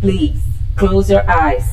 Please, 0.00 0.40
close 0.76 1.10
your 1.10 1.28
eyes. 1.28 1.66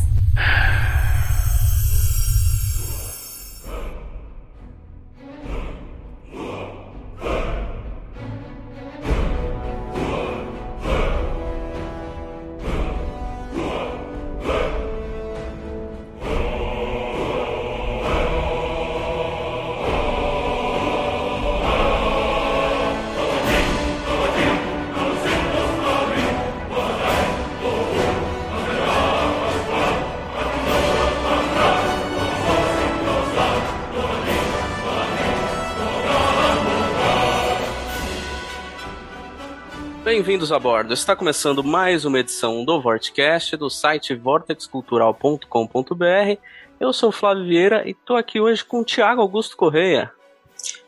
Bem-vindos 40.38 40.52
a 40.52 40.60
bordo. 40.60 40.94
Está 40.94 41.16
começando 41.16 41.64
mais 41.64 42.06
uma 42.06 42.20
edição 42.20 42.64
do 42.64 42.80
Vortecast 42.80 43.58
do 43.58 43.72
site 43.72 44.14
vortexcultural.com.br. 44.14 46.40
Eu 46.80 46.94
sou 46.94 47.10
o 47.10 47.12
Flávio 47.12 47.46
Vieira 47.46 47.82
e 47.88 47.90
estou 47.90 48.16
aqui 48.16 48.40
hoje 48.40 48.64
com 48.64 48.82
o 48.82 48.84
Tiago 48.84 49.20
Augusto 49.20 49.58
Correia. 49.58 50.12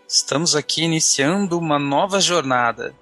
Estamos 0.07 0.55
aqui 0.55 0.83
iniciando 0.83 1.57
uma 1.57 1.79
nova 1.79 2.19
jornada. 2.19 2.93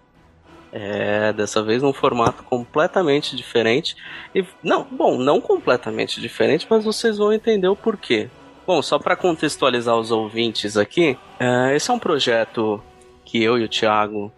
É, 0.71 1.33
dessa 1.33 1.61
vez 1.61 1.83
num 1.83 1.91
formato 1.91 2.41
completamente 2.43 3.35
diferente. 3.35 3.97
E 4.33 4.45
não, 4.63 4.85
bom, 4.85 5.17
não 5.17 5.41
completamente 5.41 6.21
diferente, 6.21 6.65
mas 6.69 6.81
vocês 6.81 7.17
vão 7.17 7.33
entender 7.33 7.67
o 7.67 7.75
porquê. 7.75 8.29
Bom, 8.65 8.81
só 8.81 8.97
para 8.97 9.17
contextualizar 9.17 9.97
os 9.97 10.11
ouvintes 10.11 10.77
aqui, 10.77 11.19
é, 11.41 11.75
esse 11.75 11.91
é 11.91 11.93
um 11.93 11.99
projeto 11.99 12.81
que 13.25 13.43
eu 13.43 13.57
e 13.57 13.65
o 13.65 13.67
Thiago 13.67 14.31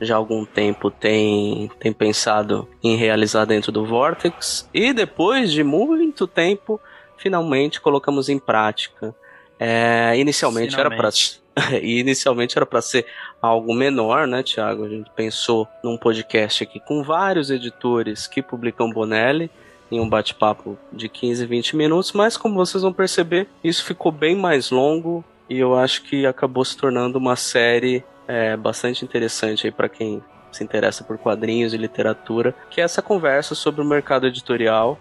já 0.00 0.14
há 0.14 0.16
algum 0.16 0.44
tempo 0.44 0.90
tem, 0.90 1.70
tem 1.78 1.92
pensado 1.92 2.68
em 2.82 2.96
realizar 2.96 3.44
dentro 3.44 3.70
do 3.70 3.84
Vortex 3.84 4.68
e 4.72 4.92
depois 4.92 5.52
de 5.52 5.62
muito 5.62 6.26
tempo 6.26 6.80
finalmente 7.16 7.80
colocamos 7.80 8.28
em 8.28 8.38
prática. 8.38 9.14
É, 9.58 10.14
inicialmente 10.16 10.74
finalmente. 10.74 11.40
era 11.56 11.70
para 11.70 11.80
inicialmente 11.82 12.56
era 12.56 12.64
para 12.64 12.80
ser 12.80 13.06
algo 13.42 13.74
menor, 13.74 14.26
né, 14.26 14.42
Thiago? 14.42 14.84
A 14.84 14.88
gente 14.88 15.10
pensou 15.14 15.68
num 15.84 15.98
podcast 15.98 16.62
aqui 16.62 16.80
com 16.80 17.02
vários 17.02 17.50
editores 17.50 18.26
que 18.26 18.40
publicam 18.40 18.90
Bonelli 18.90 19.50
em 19.90 20.00
um 20.00 20.08
bate-papo 20.08 20.78
de 20.92 21.08
15, 21.08 21.44
20 21.46 21.76
minutos, 21.76 22.12
mas 22.12 22.36
como 22.36 22.54
vocês 22.54 22.82
vão 22.82 22.92
perceber, 22.92 23.48
isso 23.62 23.84
ficou 23.84 24.12
bem 24.12 24.36
mais 24.36 24.70
longo 24.70 25.24
e 25.48 25.58
eu 25.58 25.76
acho 25.76 26.02
que 26.02 26.24
acabou 26.24 26.64
se 26.64 26.76
tornando 26.76 27.18
uma 27.18 27.34
série 27.34 28.04
é, 28.30 28.56
bastante 28.56 29.04
interessante 29.04 29.66
aí 29.66 29.72
para 29.72 29.88
quem 29.88 30.22
se 30.52 30.62
interessa 30.62 31.02
por 31.02 31.18
quadrinhos 31.18 31.74
e 31.74 31.76
literatura, 31.76 32.54
que 32.70 32.80
é 32.80 32.84
essa 32.84 33.02
conversa 33.02 33.56
sobre 33.56 33.80
o 33.80 33.84
mercado 33.84 34.24
editorial, 34.24 35.00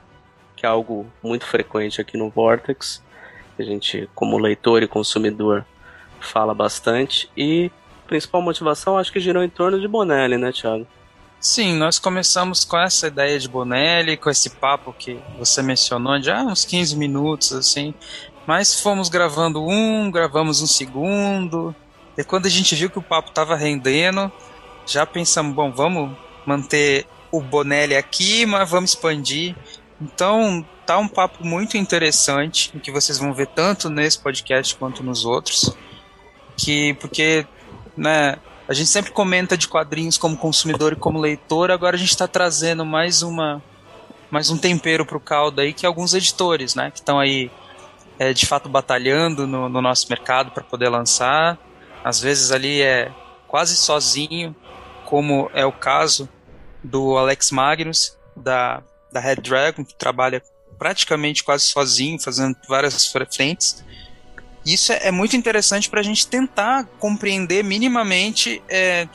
que 0.56 0.66
é 0.66 0.70
algo 0.70 1.06
muito 1.22 1.46
frequente 1.46 2.02
aqui 2.02 2.18
no 2.18 2.30
Vortex. 2.30 3.04
A 3.58 3.62
gente, 3.62 4.10
como 4.16 4.40
leitor 4.40 4.82
e 4.82 4.88
consumidor, 4.88 5.64
fala 6.20 6.56
bastante. 6.56 7.30
E 7.38 7.72
principal 8.08 8.42
motivação 8.42 8.98
acho 8.98 9.12
que 9.12 9.20
girou 9.20 9.44
em 9.44 9.50
torno 9.50 9.80
de 9.80 9.88
Bonelli, 9.88 10.38
né, 10.38 10.52
Thiago? 10.52 10.88
Sim, 11.40 11.76
nós 11.76 12.00
começamos 12.00 12.66
com 12.66 12.80
essa 12.80 13.08
ideia 13.08 13.38
de 13.38 13.48
Bonelli, 13.48 14.18
com 14.18 14.30
esse 14.30 14.50
papo 14.50 14.92
que 14.92 15.20
você 15.38 15.62
mencionou, 15.62 16.20
já 16.20 16.42
uns 16.42 16.66
15 16.66 16.98
minutos, 16.98 17.54
assim. 17.54 17.94
Mas 18.48 18.82
fomos 18.82 19.08
gravando 19.08 19.64
um, 19.64 20.10
gravamos 20.10 20.62
um 20.64 20.68
segundo, 20.68 21.76
e 22.20 22.24
quando 22.26 22.48
a 22.48 22.50
gente 22.50 22.76
viu 22.76 22.90
que 22.90 23.00
o 23.00 23.02
papo 23.02 23.32
tava 23.32 23.56
rendendo, 23.56 24.30
já 24.86 25.06
pensamos, 25.06 25.56
bom, 25.56 25.72
vamos 25.72 26.18
manter 26.46 27.08
o 27.32 27.40
Bonelli 27.40 27.96
aqui, 27.96 28.46
mas 28.46 28.70
vamos 28.70 28.90
expandir. 28.90 29.56
Então, 30.02 30.66
tá 30.86 30.98
um 30.98 31.08
papo 31.08 31.48
muito 31.48 31.78
interessante, 31.78 32.78
que 32.84 32.92
vocês 32.92 33.18
vão 33.18 33.34
ver 33.34 33.48
tanto 33.48 33.90
nesse 33.90 34.20
podcast 34.20 34.76
quanto 34.76 35.02
nos 35.02 35.24
outros. 35.24 35.74
Que, 36.58 36.94
porque, 36.96 37.48
né, 37.96 38.36
a 38.68 38.74
gente 38.74 38.90
sempre 38.90 39.14
comenta 39.14 39.58
de 39.58 39.70
quadrinhos 39.70 40.18
como 40.18 40.36
consumidor 40.36 40.92
e 40.92 40.98
como 40.98 41.22
leitor, 41.22 41.72
agora 41.72 41.96
a 41.96 42.00
gente 42.00 42.10
está 42.10 42.28
trazendo 42.28 42.86
mais 42.86 43.22
uma 43.22 43.64
mais 44.30 44.50
um 44.50 44.58
tempero 44.58 45.06
pro 45.06 45.22
caldo 45.22 45.62
aí, 45.62 45.72
que 45.72 45.86
alguns 45.86 46.14
editores, 46.14 46.76
né, 46.76 46.92
que 46.92 47.00
estão 47.00 47.18
aí 47.18 47.50
é, 48.20 48.34
de 48.34 48.46
fato 48.46 48.68
batalhando 48.68 49.48
no, 49.48 49.70
no 49.70 49.82
nosso 49.82 50.06
mercado 50.10 50.52
para 50.52 50.64
poder 50.64 50.90
lançar 50.90 51.58
às 52.10 52.20
vezes 52.20 52.52
ali 52.52 52.82
é 52.82 53.12
quase 53.48 53.78
sozinho, 53.78 54.56
como 55.06 55.50
é 55.54 55.64
o 55.64 55.72
caso 55.72 56.28
do 56.84 57.16
Alex 57.16 57.52
Magnus, 57.52 58.18
da, 58.36 58.82
da 59.12 59.20
Red 59.20 59.38
Dragon, 59.38 59.86
que 59.86 59.94
trabalha 59.94 60.42
praticamente 60.78 61.44
quase 61.44 61.66
sozinho, 61.66 62.20
fazendo 62.20 62.58
várias 62.68 63.06
frentes. 63.06 63.84
Isso 64.66 64.92
é, 64.92 65.08
é 65.08 65.12
muito 65.12 65.36
interessante 65.36 65.88
para 65.88 66.00
a 66.00 66.04
gente 66.04 66.26
tentar 66.26 66.86
compreender 67.00 67.64
minimamente, 67.64 68.62
é, 68.68 69.08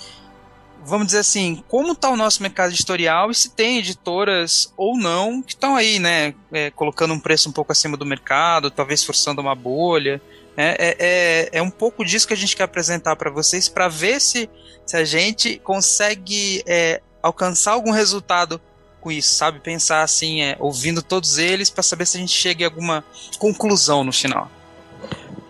vamos 0.84 1.06
dizer 1.06 1.18
assim, 1.18 1.64
como 1.66 1.92
está 1.92 2.10
o 2.10 2.16
nosso 2.16 2.42
mercado 2.42 2.70
editorial 2.70 3.30
e 3.30 3.34
se 3.34 3.50
tem 3.50 3.78
editoras 3.78 4.72
ou 4.76 4.96
não 4.96 5.42
que 5.42 5.52
estão 5.52 5.74
aí, 5.74 5.98
né, 5.98 6.32
é, 6.52 6.70
colocando 6.70 7.12
um 7.12 7.18
preço 7.18 7.48
um 7.48 7.52
pouco 7.52 7.72
acima 7.72 7.96
do 7.96 8.06
mercado, 8.06 8.70
talvez 8.70 9.02
forçando 9.02 9.40
uma 9.40 9.54
bolha. 9.54 10.22
É, 10.56 10.76
é, 10.78 10.96
é, 10.98 11.58
é 11.58 11.62
um 11.62 11.70
pouco 11.70 12.04
disso 12.04 12.26
que 12.26 12.34
a 12.34 12.36
gente 12.36 12.56
quer 12.56 12.64
apresentar 12.64 13.16
para 13.16 13.30
vocês, 13.30 13.68
para 13.68 13.88
ver 13.88 14.20
se, 14.20 14.48
se 14.86 14.96
a 14.96 15.04
gente 15.04 15.58
consegue 15.58 16.62
é, 16.66 17.00
alcançar 17.22 17.72
algum 17.72 17.90
resultado 17.90 18.60
com 19.00 19.10
isso, 19.10 19.34
sabe? 19.34 19.60
Pensar 19.60 20.02
assim, 20.02 20.42
é, 20.42 20.56
ouvindo 20.60 21.02
todos 21.02 21.38
eles, 21.38 21.68
para 21.68 21.82
saber 21.82 22.06
se 22.06 22.16
a 22.16 22.20
gente 22.20 22.32
chega 22.32 22.62
em 22.62 22.64
alguma 22.64 23.04
conclusão 23.38 24.04
no 24.04 24.12
final. 24.12 24.50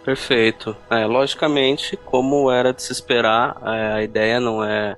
Perfeito. 0.04 0.76
É, 0.90 1.06
logicamente, 1.06 1.96
como 1.96 2.50
era 2.50 2.72
de 2.72 2.82
se 2.82 2.92
esperar, 2.92 3.56
é, 3.64 3.92
a 3.92 4.02
ideia 4.02 4.40
não 4.40 4.62
é 4.62 4.96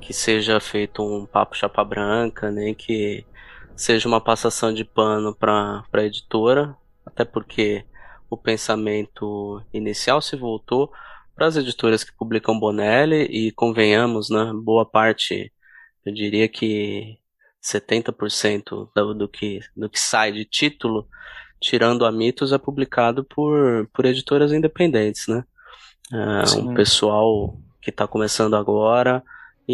que 0.00 0.14
seja 0.14 0.58
feito 0.60 1.02
um 1.02 1.26
papo 1.26 1.56
chapa 1.56 1.84
branca, 1.84 2.50
nem 2.50 2.74
que 2.74 3.24
seja 3.76 4.08
uma 4.08 4.20
passação 4.20 4.72
de 4.72 4.84
pano 4.84 5.34
para 5.34 5.84
a 5.92 6.02
editora, 6.02 6.74
até 7.04 7.24
porque 7.24 7.84
o 8.30 8.36
pensamento 8.36 9.60
inicial 9.72 10.22
se 10.22 10.36
voltou 10.36 10.90
para 11.34 11.46
as 11.46 11.56
editoras 11.56 12.04
que 12.04 12.12
publicam 12.12 12.58
Bonelli 12.58 13.24
e 13.24 13.50
convenhamos, 13.52 14.30
né, 14.30 14.52
boa 14.54 14.86
parte, 14.86 15.52
eu 16.06 16.14
diria 16.14 16.48
que 16.48 17.18
70% 17.62 18.88
do, 18.94 19.14
do, 19.14 19.28
que, 19.28 19.60
do 19.76 19.90
que 19.90 19.98
sai 19.98 20.32
de 20.32 20.44
título, 20.44 21.08
tirando 21.60 22.06
a 22.06 22.12
Mitos, 22.12 22.52
é 22.52 22.58
publicado 22.58 23.24
por, 23.24 23.88
por 23.92 24.04
editoras 24.04 24.52
independentes, 24.52 25.26
né? 25.28 25.44
Uh, 26.12 26.58
um 26.58 26.74
pessoal 26.74 27.56
que 27.80 27.90
está 27.90 28.06
começando 28.06 28.56
agora 28.56 29.22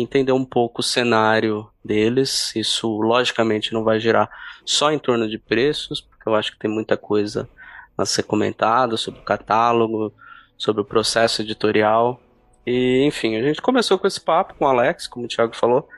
entender 0.00 0.32
um 0.32 0.44
pouco 0.44 0.80
o 0.80 0.84
cenário 0.84 1.68
deles. 1.84 2.54
Isso, 2.54 2.88
logicamente, 3.00 3.72
não 3.72 3.84
vai 3.84 3.98
girar 3.98 4.28
só 4.64 4.92
em 4.92 4.98
torno 4.98 5.28
de 5.28 5.38
preços, 5.38 6.00
porque 6.00 6.28
eu 6.28 6.34
acho 6.34 6.52
que 6.52 6.58
tem 6.58 6.70
muita 6.70 6.96
coisa 6.96 7.48
a 7.96 8.04
ser 8.04 8.24
comentado 8.24 8.98
sobre 8.98 9.20
o 9.20 9.24
catálogo, 9.24 10.12
sobre 10.56 10.82
o 10.82 10.84
processo 10.84 11.42
editorial. 11.42 12.20
E, 12.66 13.04
enfim, 13.04 13.36
a 13.36 13.42
gente 13.42 13.62
começou 13.62 13.98
com 13.98 14.06
esse 14.06 14.20
papo 14.20 14.54
com 14.54 14.64
o 14.64 14.68
Alex, 14.68 15.06
como 15.06 15.24
o 15.24 15.28
Thiago 15.28 15.54
falou, 15.54 15.88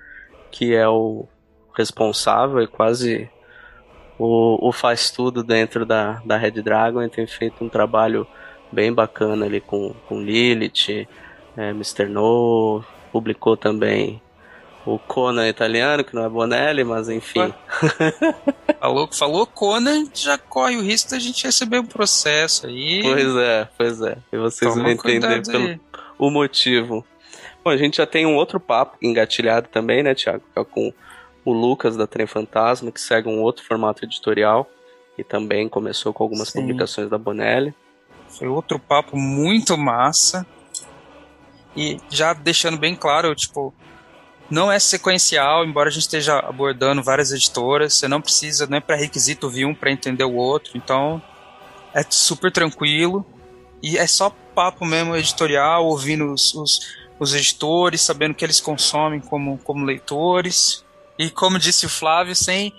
que 0.51 0.75
é 0.75 0.87
o 0.89 1.27
responsável 1.77 2.61
e 2.63 2.67
quase 2.67 3.31
o, 4.19 4.69
o 4.69 4.73
faz 4.73 5.11
tudo 5.11 5.43
dentro 5.43 5.87
da, 5.87 6.21
da 6.25 6.37
Red 6.37 6.63
Dragon. 6.63 7.01
Ele 7.01 7.11
tem 7.11 7.27
feito 7.27 7.65
um 7.65 7.69
trabalho 7.69 8.27
bem 8.71 8.93
bacana 8.93 9.47
ali 9.47 9.61
com, 9.61 9.95
com 10.07 10.21
Lilith, 10.21 11.09
é, 11.57 11.71
Mr. 11.71 12.07
No, 12.07 12.85
publicou 13.11 13.57
também 13.57 14.21
o 14.95 14.99
Conan 14.99 15.47
italiano, 15.47 16.03
que 16.03 16.15
não 16.15 16.25
é 16.25 16.29
Bonelli, 16.29 16.83
mas 16.83 17.09
enfim. 17.09 17.53
falou, 18.81 19.09
falou 19.13 19.47
Conan, 19.47 20.07
já 20.15 20.39
corre 20.39 20.77
o 20.77 20.83
risco 20.83 21.11
da 21.11 21.19
gente 21.19 21.45
receber 21.45 21.79
um 21.79 21.87
processo 21.87 22.67
aí. 22.67 23.03
Pois 23.03 23.37
é, 23.37 23.69
pois 23.77 24.01
é. 24.01 24.19
E 24.33 24.39
vocês 24.39 24.73
Toma 24.73 24.85
vão 24.85 24.93
entender 24.93 25.43
pelo, 25.47 25.79
o 26.19 26.31
motivo. 26.31 27.05
Bom, 27.63 27.71
a 27.71 27.77
gente 27.77 27.99
já 27.99 28.07
tem 28.07 28.25
um 28.25 28.35
outro 28.35 28.59
papo 28.59 28.97
engatilhado 29.03 29.69
também, 29.69 30.03
né, 30.03 30.15
Tiago? 30.15 30.43
Que 30.55 30.59
é 30.59 30.65
com 30.65 30.93
o 31.45 31.53
Lucas 31.53 31.97
da 31.97 32.07
Trem 32.07 32.27
Fantasma, 32.27 32.91
que 32.91 33.01
segue 33.01 33.29
um 33.29 33.43
outro 33.43 33.65
formato 33.65 34.05
editorial 34.05 34.69
e 35.19 35.25
também 35.25 35.69
começou 35.69 36.15
com 36.15 36.23
algumas 36.23 36.49
Sim. 36.49 36.61
publicações 36.61 37.11
da 37.11 37.19
Bonelli. 37.19 37.75
Foi 38.29 38.49
outro 38.49 38.79
papo 38.79 39.17
muito 39.19 39.77
massa. 39.77 40.47
E 41.77 41.99
já 42.09 42.33
deixando 42.33 42.79
bem 42.79 42.95
claro, 42.95 43.35
tipo, 43.35 43.75
não 44.51 44.73
é 44.73 44.79
sequencial, 44.79 45.65
embora 45.65 45.89
a 45.89 45.93
gente 45.93 46.03
esteja 46.03 46.39
abordando 46.39 47.03
várias 47.03 47.33
editoras, 47.33 47.95
você 47.95 48.09
não 48.09 48.21
precisa, 48.21 48.67
não 48.67 48.79
é 48.79 48.81
pré-requisito 48.81 49.47
ouvir 49.47 49.67
um 49.67 49.75
para 49.75 49.91
entender 49.91 50.25
o 50.25 50.35
outro, 50.35 50.73
então 50.75 51.23
é 51.95 52.03
super 52.09 52.51
tranquilo 52.51 53.25
e 53.83 53.99
é 53.99 54.07
só 54.07 54.31
papo 54.55 54.85
mesmo 54.85 55.15
editorial, 55.15 55.87
ouvindo 55.87 56.33
os, 56.33 56.55
os, 56.55 56.81
os 57.19 57.35
editores, 57.35 58.01
sabendo 58.01 58.33
o 58.33 58.35
que 58.35 58.45
eles 58.45 58.61
consomem 58.61 59.21
como, 59.21 59.59
como 59.59 59.85
leitores 59.85 60.85
e 61.19 61.31
como 61.31 61.59
disse 61.59 61.87
o 61.87 61.89
Flávio, 61.89 62.35
sem, 62.35 62.73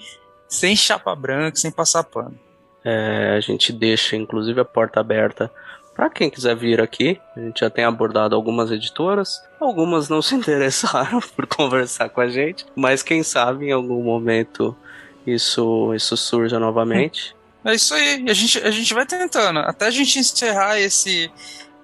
sem 0.48 0.76
chapa 0.76 1.16
branca, 1.16 1.58
sem 1.58 1.72
passar 1.72 2.04
pano. 2.04 2.38
É, 2.84 3.36
a 3.38 3.40
gente 3.42 3.72
deixa 3.72 4.16
inclusive 4.16 4.60
a 4.60 4.66
porta 4.66 5.00
aberta 5.00 5.52
para 6.00 6.10
quem 6.10 6.30
quiser 6.30 6.56
vir 6.56 6.80
aqui, 6.80 7.20
a 7.36 7.42
gente 7.42 7.60
já 7.60 7.70
tem 7.70 7.84
abordado 7.84 8.34
algumas 8.34 8.72
editoras, 8.72 9.44
algumas 9.60 10.08
não 10.08 10.22
se 10.22 10.34
interessaram 10.34 11.20
por 11.36 11.46
conversar 11.46 12.08
com 12.08 12.22
a 12.22 12.30
gente, 12.30 12.66
mas 12.74 13.04
quem 13.04 13.22
sabe 13.22 13.66
em 13.66 13.74
algum 13.74 14.02
momento 14.02 14.74
isso, 15.28 15.94
isso 15.94 16.16
surja 16.16 16.58
novamente. 16.58 17.36
É 17.66 17.74
isso 17.76 17.94
aí, 17.94 18.26
a 18.30 18.34
gente, 18.34 18.60
a 18.60 18.72
gente 18.72 18.94
vai 18.94 19.06
tentando, 19.06 19.60
até 19.60 19.88
a 19.88 19.92
gente 19.92 20.18
encerrar 20.18 20.80
esse, 20.80 21.30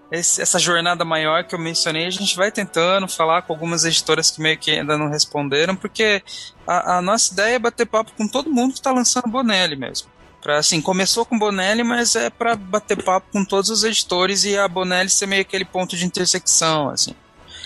esse, 0.09 0.41
essa 0.41 0.59
jornada 0.59 1.03
maior 1.03 1.43
que 1.43 1.53
eu 1.53 1.59
mencionei, 1.59 2.05
a 2.05 2.09
gente 2.09 2.37
vai 2.37 2.49
tentando 2.53 3.09
falar 3.09 3.41
com 3.41 3.51
algumas 3.51 3.83
editoras 3.83 4.31
que 4.31 4.41
meio 4.41 4.57
que 4.57 4.71
ainda 4.71 4.97
não 4.97 5.09
responderam, 5.09 5.75
porque 5.75 6.23
a, 6.65 6.99
a 6.99 7.01
nossa 7.01 7.33
ideia 7.33 7.55
é 7.55 7.59
bater 7.59 7.85
papo 7.85 8.13
com 8.17 8.29
todo 8.29 8.49
mundo 8.49 8.71
que 8.71 8.79
está 8.79 8.93
lançando 8.93 9.27
Bonelli 9.27 9.75
mesmo. 9.75 10.14
Pra, 10.45 10.59
assim, 10.59 10.79
começou 10.79 11.25
com 11.25 11.39
Bonelli, 11.39 11.83
mas 11.83 12.15
é 12.15 12.29
para 12.29 12.55
bater 12.55 13.01
papo 13.01 13.25
com 13.31 13.43
todos 13.43 13.71
os 13.71 13.83
editores 13.83 14.45
e 14.45 14.55
a 14.55 14.67
Bonelli 14.67 15.09
ser 15.09 15.25
meio 15.25 15.41
aquele 15.41 15.65
ponto 15.65 15.97
de 15.97 16.05
intersecção, 16.05 16.87
assim. 16.89 17.15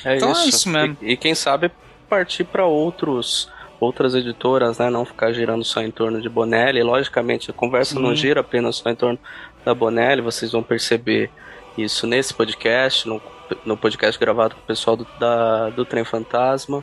É 0.06 0.16
então 0.16 0.32
isso. 0.32 0.42
é 0.42 0.46
isso 0.46 0.70
mesmo. 0.70 0.98
E, 1.02 1.12
e 1.12 1.18
quem 1.18 1.36
sabe 1.36 1.70
partir 2.08 2.46
para 2.46 2.66
outros 2.66 3.52
outras 3.82 4.16
editoras, 4.16 4.78
né, 4.78 4.90
não 4.90 5.04
ficar 5.04 5.34
girando 5.34 5.66
só 5.66 5.82
em 5.82 5.92
torno 5.92 6.22
de 6.22 6.30
Bonelli. 6.30 6.82
Logicamente, 6.82 7.52
a 7.52 7.54
conversa 7.54 7.96
Sim. 7.96 8.02
não 8.02 8.16
gira 8.16 8.40
apenas 8.40 8.78
só 8.78 8.90
em 8.90 8.96
torno 8.96 9.20
da 9.66 9.74
Bonelli, 9.74 10.22
vocês 10.22 10.54
vão 10.54 10.64
perceber 10.64 11.30
isso 11.78 12.08
nesse 12.08 12.34
podcast, 12.34 13.06
no, 13.06 13.22
no 13.66 13.76
podcast 13.76 14.18
gravado 14.18 14.56
com 14.56 14.62
o 14.62 14.66
pessoal 14.66 14.96
do, 14.96 15.06
da, 15.20 15.70
do 15.72 15.84
Trem 15.84 16.06
Fantasma. 16.06 16.82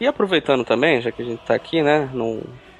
E 0.00 0.06
aproveitando 0.06 0.64
também, 0.64 1.00
já 1.00 1.10
que 1.10 1.22
a 1.22 1.24
gente 1.24 1.40
está 1.40 1.56
aqui, 1.56 1.82
né, 1.82 2.08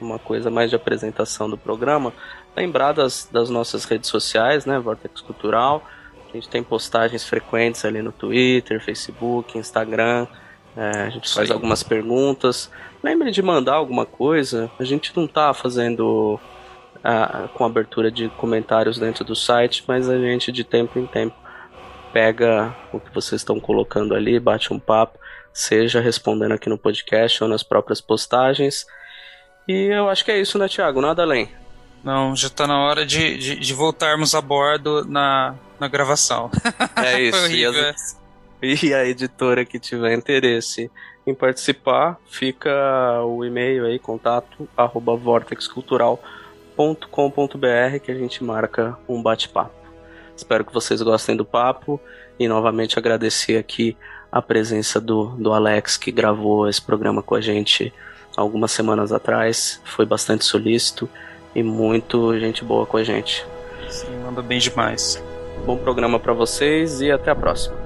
numa 0.00 0.20
coisa 0.20 0.50
mais 0.50 0.70
de 0.70 0.76
apresentação 0.76 1.50
do 1.50 1.58
programa, 1.58 2.12
lembrar 2.56 2.92
das, 2.92 3.28
das 3.30 3.50
nossas 3.50 3.84
redes 3.84 4.08
sociais, 4.08 4.64
né? 4.66 4.78
Vortex 4.78 5.20
Cultural. 5.20 5.82
A 6.28 6.32
gente 6.32 6.48
tem 6.48 6.62
postagens 6.62 7.24
frequentes 7.24 7.84
ali 7.84 8.02
no 8.02 8.12
Twitter, 8.12 8.82
Facebook, 8.82 9.56
Instagram. 9.56 10.26
É, 10.76 11.02
a 11.02 11.10
gente 11.10 11.32
faz 11.32 11.50
algumas 11.50 11.82
perguntas. 11.82 12.70
Lembre 13.02 13.30
de 13.30 13.42
mandar 13.42 13.74
alguma 13.74 14.04
coisa. 14.04 14.70
A 14.78 14.84
gente 14.84 15.12
não 15.16 15.26
está 15.26 15.54
fazendo 15.54 16.40
com 17.52 17.64
abertura 17.64 18.10
de 18.10 18.30
comentários 18.30 18.98
dentro 18.98 19.24
do 19.24 19.36
site, 19.36 19.84
mas 19.86 20.08
a 20.08 20.18
gente 20.18 20.50
de 20.50 20.64
tempo 20.64 20.98
em 20.98 21.06
tempo 21.06 21.36
pega 22.12 22.74
o 22.92 22.98
que 22.98 23.12
vocês 23.12 23.40
estão 23.40 23.60
colocando 23.60 24.14
ali, 24.14 24.40
bate 24.40 24.72
um 24.72 24.78
papo, 24.78 25.18
seja 25.52 26.00
respondendo 26.00 26.52
aqui 26.52 26.68
no 26.68 26.78
podcast 26.78 27.42
ou 27.42 27.50
nas 27.50 27.62
próprias 27.62 28.00
postagens. 28.00 28.86
E 29.68 29.88
eu 29.92 30.08
acho 30.08 30.24
que 30.24 30.30
é 30.30 30.40
isso, 30.40 30.58
né, 30.58 30.66
Thiago? 30.66 31.00
Nada 31.00 31.22
além. 31.22 31.50
Não, 32.04 32.36
já 32.36 32.48
está 32.48 32.66
na 32.66 32.78
hora 32.78 33.06
de, 33.06 33.38
de, 33.38 33.56
de, 33.56 33.74
voltarmos 33.74 34.34
a 34.34 34.42
bordo 34.42 35.06
na, 35.06 35.54
na 35.80 35.88
gravação. 35.88 36.50
É 36.96 37.18
isso. 37.24 37.50
e, 37.50 37.64
as, 37.64 38.20
e 38.60 38.92
a 38.92 39.06
editora 39.06 39.64
que 39.64 39.80
tiver 39.80 40.12
interesse 40.12 40.90
em 41.26 41.34
participar, 41.34 42.18
fica 42.26 42.70
o 43.24 43.42
e-mail 43.42 43.86
aí, 43.86 43.98
contato 43.98 44.68
arroba 44.76 45.16
vortexcultural.com.br 45.16 47.98
que 48.02 48.12
a 48.12 48.14
gente 48.14 48.44
marca 48.44 48.98
um 49.08 49.22
bate-papo. 49.22 49.72
Espero 50.36 50.62
que 50.62 50.74
vocês 50.74 51.00
gostem 51.00 51.34
do 51.34 51.44
papo 51.44 51.98
e 52.38 52.46
novamente 52.46 52.98
agradecer 52.98 53.56
aqui 53.56 53.96
a 54.30 54.42
presença 54.42 55.00
do, 55.00 55.28
do 55.36 55.54
Alex 55.54 55.96
que 55.96 56.12
gravou 56.12 56.68
esse 56.68 56.82
programa 56.82 57.22
com 57.22 57.34
a 57.34 57.40
gente 57.40 57.94
algumas 58.36 58.72
semanas 58.72 59.10
atrás. 59.10 59.80
Foi 59.84 60.04
bastante 60.04 60.44
solícito 60.44 61.08
e 61.54 61.62
muito 61.62 62.38
gente 62.38 62.64
boa 62.64 62.86
com 62.86 62.96
a 62.96 63.04
gente. 63.04 63.46
Sim, 63.88 64.16
manda 64.24 64.42
bem 64.42 64.58
demais. 64.58 65.22
Bom 65.64 65.76
programa 65.76 66.18
para 66.18 66.32
vocês 66.32 67.00
e 67.00 67.10
até 67.10 67.30
a 67.30 67.34
próxima. 67.34 67.84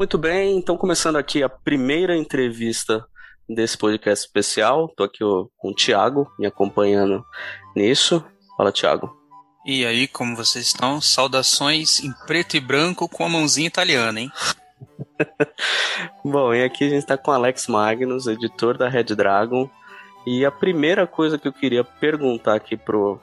Muito 0.00 0.16
bem, 0.16 0.56
então 0.56 0.78
começando 0.78 1.16
aqui 1.16 1.42
a 1.42 1.48
primeira 1.48 2.16
entrevista 2.16 3.04
desse 3.46 3.76
podcast 3.76 4.26
especial. 4.26 4.88
Tô 4.96 5.04
aqui 5.04 5.18
com 5.18 5.70
o 5.70 5.74
Thiago 5.74 6.26
me 6.38 6.46
acompanhando 6.46 7.22
nisso. 7.76 8.24
Fala, 8.56 8.72
Thiago. 8.72 9.19
E 9.64 9.84
aí, 9.84 10.08
como 10.08 10.34
vocês 10.34 10.66
estão? 10.66 11.00
Saudações 11.00 12.00
em 12.00 12.12
preto 12.26 12.56
e 12.56 12.60
branco 12.60 13.06
com 13.06 13.24
a 13.24 13.28
mãozinha 13.28 13.66
italiana, 13.68 14.20
hein? 14.20 14.32
Bom, 16.24 16.54
e 16.54 16.64
aqui 16.64 16.84
a 16.84 16.88
gente 16.88 17.00
está 17.02 17.18
com 17.18 17.30
Alex 17.30 17.66
Magnus, 17.66 18.26
editor 18.26 18.78
da 18.78 18.88
Red 18.88 19.14
Dragon. 19.14 19.68
E 20.26 20.46
a 20.46 20.50
primeira 20.50 21.06
coisa 21.06 21.38
que 21.38 21.46
eu 21.46 21.52
queria 21.52 21.84
perguntar 21.84 22.54
aqui 22.54 22.74
pro, 22.74 23.20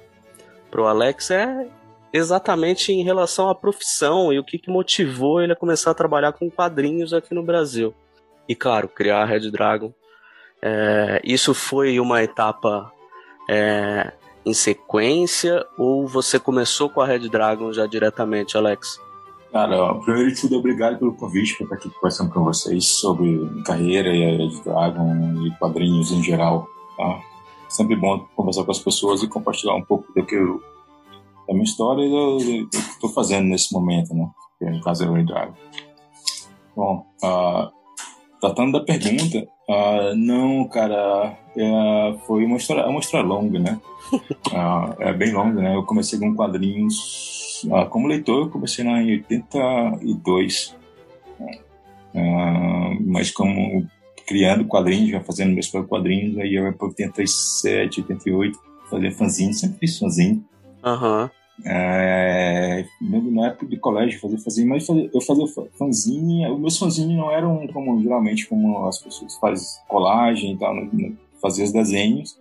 pro 0.70 0.86
Alex 0.86 1.32
é 1.32 1.68
exatamente 2.14 2.92
em 2.92 3.04
relação 3.04 3.50
à 3.50 3.56
profissão 3.56 4.32
e 4.32 4.38
o 4.38 4.44
que, 4.44 4.60
que 4.60 4.70
motivou 4.70 5.42
ele 5.42 5.54
a 5.54 5.56
começar 5.56 5.92
a 5.92 5.96
trabalhar 5.96 6.34
com 6.34 6.52
quadrinhos 6.52 7.14
aqui 7.14 7.34
no 7.34 7.44
Brasil. 7.44 7.96
E 8.48 8.56
claro, 8.56 8.88
criar 8.88 9.24
a 9.24 9.26
Red 9.26 9.50
Dragon. 9.52 9.92
É, 10.62 11.20
isso 11.24 11.54
foi 11.54 12.00
uma 12.00 12.22
etapa 12.24 12.92
é, 13.50 14.12
em 14.48 14.54
sequência 14.54 15.66
ou 15.78 16.08
você 16.08 16.40
começou 16.40 16.90
com 16.90 17.02
a 17.02 17.06
Red 17.06 17.28
Dragon 17.28 17.74
já 17.74 17.86
diretamente, 17.86 18.56
Alex? 18.56 18.98
Cara, 19.52 19.94
primeiro 19.96 20.34
de 20.34 20.40
tudo, 20.40 20.58
obrigado 20.58 20.98
pelo 21.00 21.14
convite 21.14 21.56
para 21.58 21.66
estar 21.66 21.76
aqui 21.76 21.90
conversando 21.90 22.34
com 22.34 22.44
vocês 22.46 22.86
sobre 22.86 23.46
carreira 23.66 24.10
e 24.16 24.24
a 24.24 24.38
Red 24.38 24.62
Dragon 24.64 25.46
e 25.46 25.52
quadrinhos 25.58 26.12
em 26.12 26.24
geral. 26.24 26.66
Tá? 26.96 27.20
Sempre 27.68 27.98
bom 27.98 28.26
conversar 28.38 28.64
com 28.64 28.72
as 28.72 28.80
pessoas 28.80 29.22
e 29.22 29.28
compartilhar 29.28 29.76
um 29.76 29.84
pouco 29.84 30.14
do 30.14 30.26
que 30.26 30.36
eu, 30.36 30.62
da 31.46 31.54
minha 31.54 31.66
história 31.66 32.06
e 32.06 32.10
do, 32.10 32.38
do 32.38 32.70
que 32.70 32.78
estou 32.78 33.10
fazendo 33.10 33.48
nesse 33.48 33.74
momento, 33.74 34.14
né? 34.14 34.30
Que 34.58 34.66
no 34.66 34.82
caso 34.82 35.04
é 35.04 35.10
o 35.10 35.14
Red 35.14 35.26
Dragon. 35.26 35.54
Bom, 36.74 37.06
uh, 37.22 37.70
tratando 38.40 38.80
da 38.80 38.86
pergunta, 38.86 39.46
uh, 39.68 40.16
não, 40.16 40.68
cara, 40.68 41.38
uh, 41.56 42.18
foi 42.26 42.46
uma 42.46 42.58
história, 42.58 42.86
uma 42.88 43.00
história 43.00 43.28
longa, 43.28 43.60
né? 43.60 43.80
uh, 44.12 44.96
é 45.02 45.14
bem 45.14 45.32
longa, 45.34 45.62
né? 45.62 45.76
Eu 45.76 45.84
comecei 45.84 46.20
com 46.20 46.36
quadrinhos. 46.36 47.64
Uh, 47.66 47.90
como 47.90 48.08
leitor, 48.08 48.46
eu 48.46 48.50
comecei 48.50 48.86
lá 48.86 49.02
em 49.02 49.14
82. 49.14 50.76
Uh, 52.14 52.98
mas 53.06 53.32
como 53.32 53.88
criando 54.26 54.66
quadrinhos, 54.66 55.10
já 55.10 55.22
fazendo 55.22 55.54
meus 55.54 55.68
próprios 55.68 55.90
quadrinhos, 55.90 56.38
aí 56.38 56.56
eu 56.56 56.74
para 56.74 56.88
87, 56.88 58.02
88, 58.02 58.60
fazer 58.90 59.12
fanzine, 59.12 59.54
sempre 59.54 59.80
fiz 59.80 59.98
fanzine. 59.98 60.44
Aham. 60.84 61.24
Uhum. 61.24 61.30
É, 61.66 62.86
na 63.02 63.48
época 63.48 63.66
de 63.66 63.78
colégio 63.78 64.20
fazia 64.20 64.38
fanzine, 64.38 64.70
mas 64.70 64.88
eu 64.88 65.22
fazia 65.22 65.46
fanzine, 65.78 66.48
os 66.50 66.60
meus 66.60 66.78
fanzines 66.78 67.18
não 67.18 67.32
eram 67.32 67.68
como 67.68 68.02
geralmente 68.02 68.48
como 68.48 68.86
as 68.86 69.00
pessoas 69.00 69.36
fazem 69.38 69.68
colagem 69.88 70.54
e 70.54 70.58
tal, 70.58 70.76
fazia 71.42 71.66
os 71.66 71.72
desenhos 71.72 72.38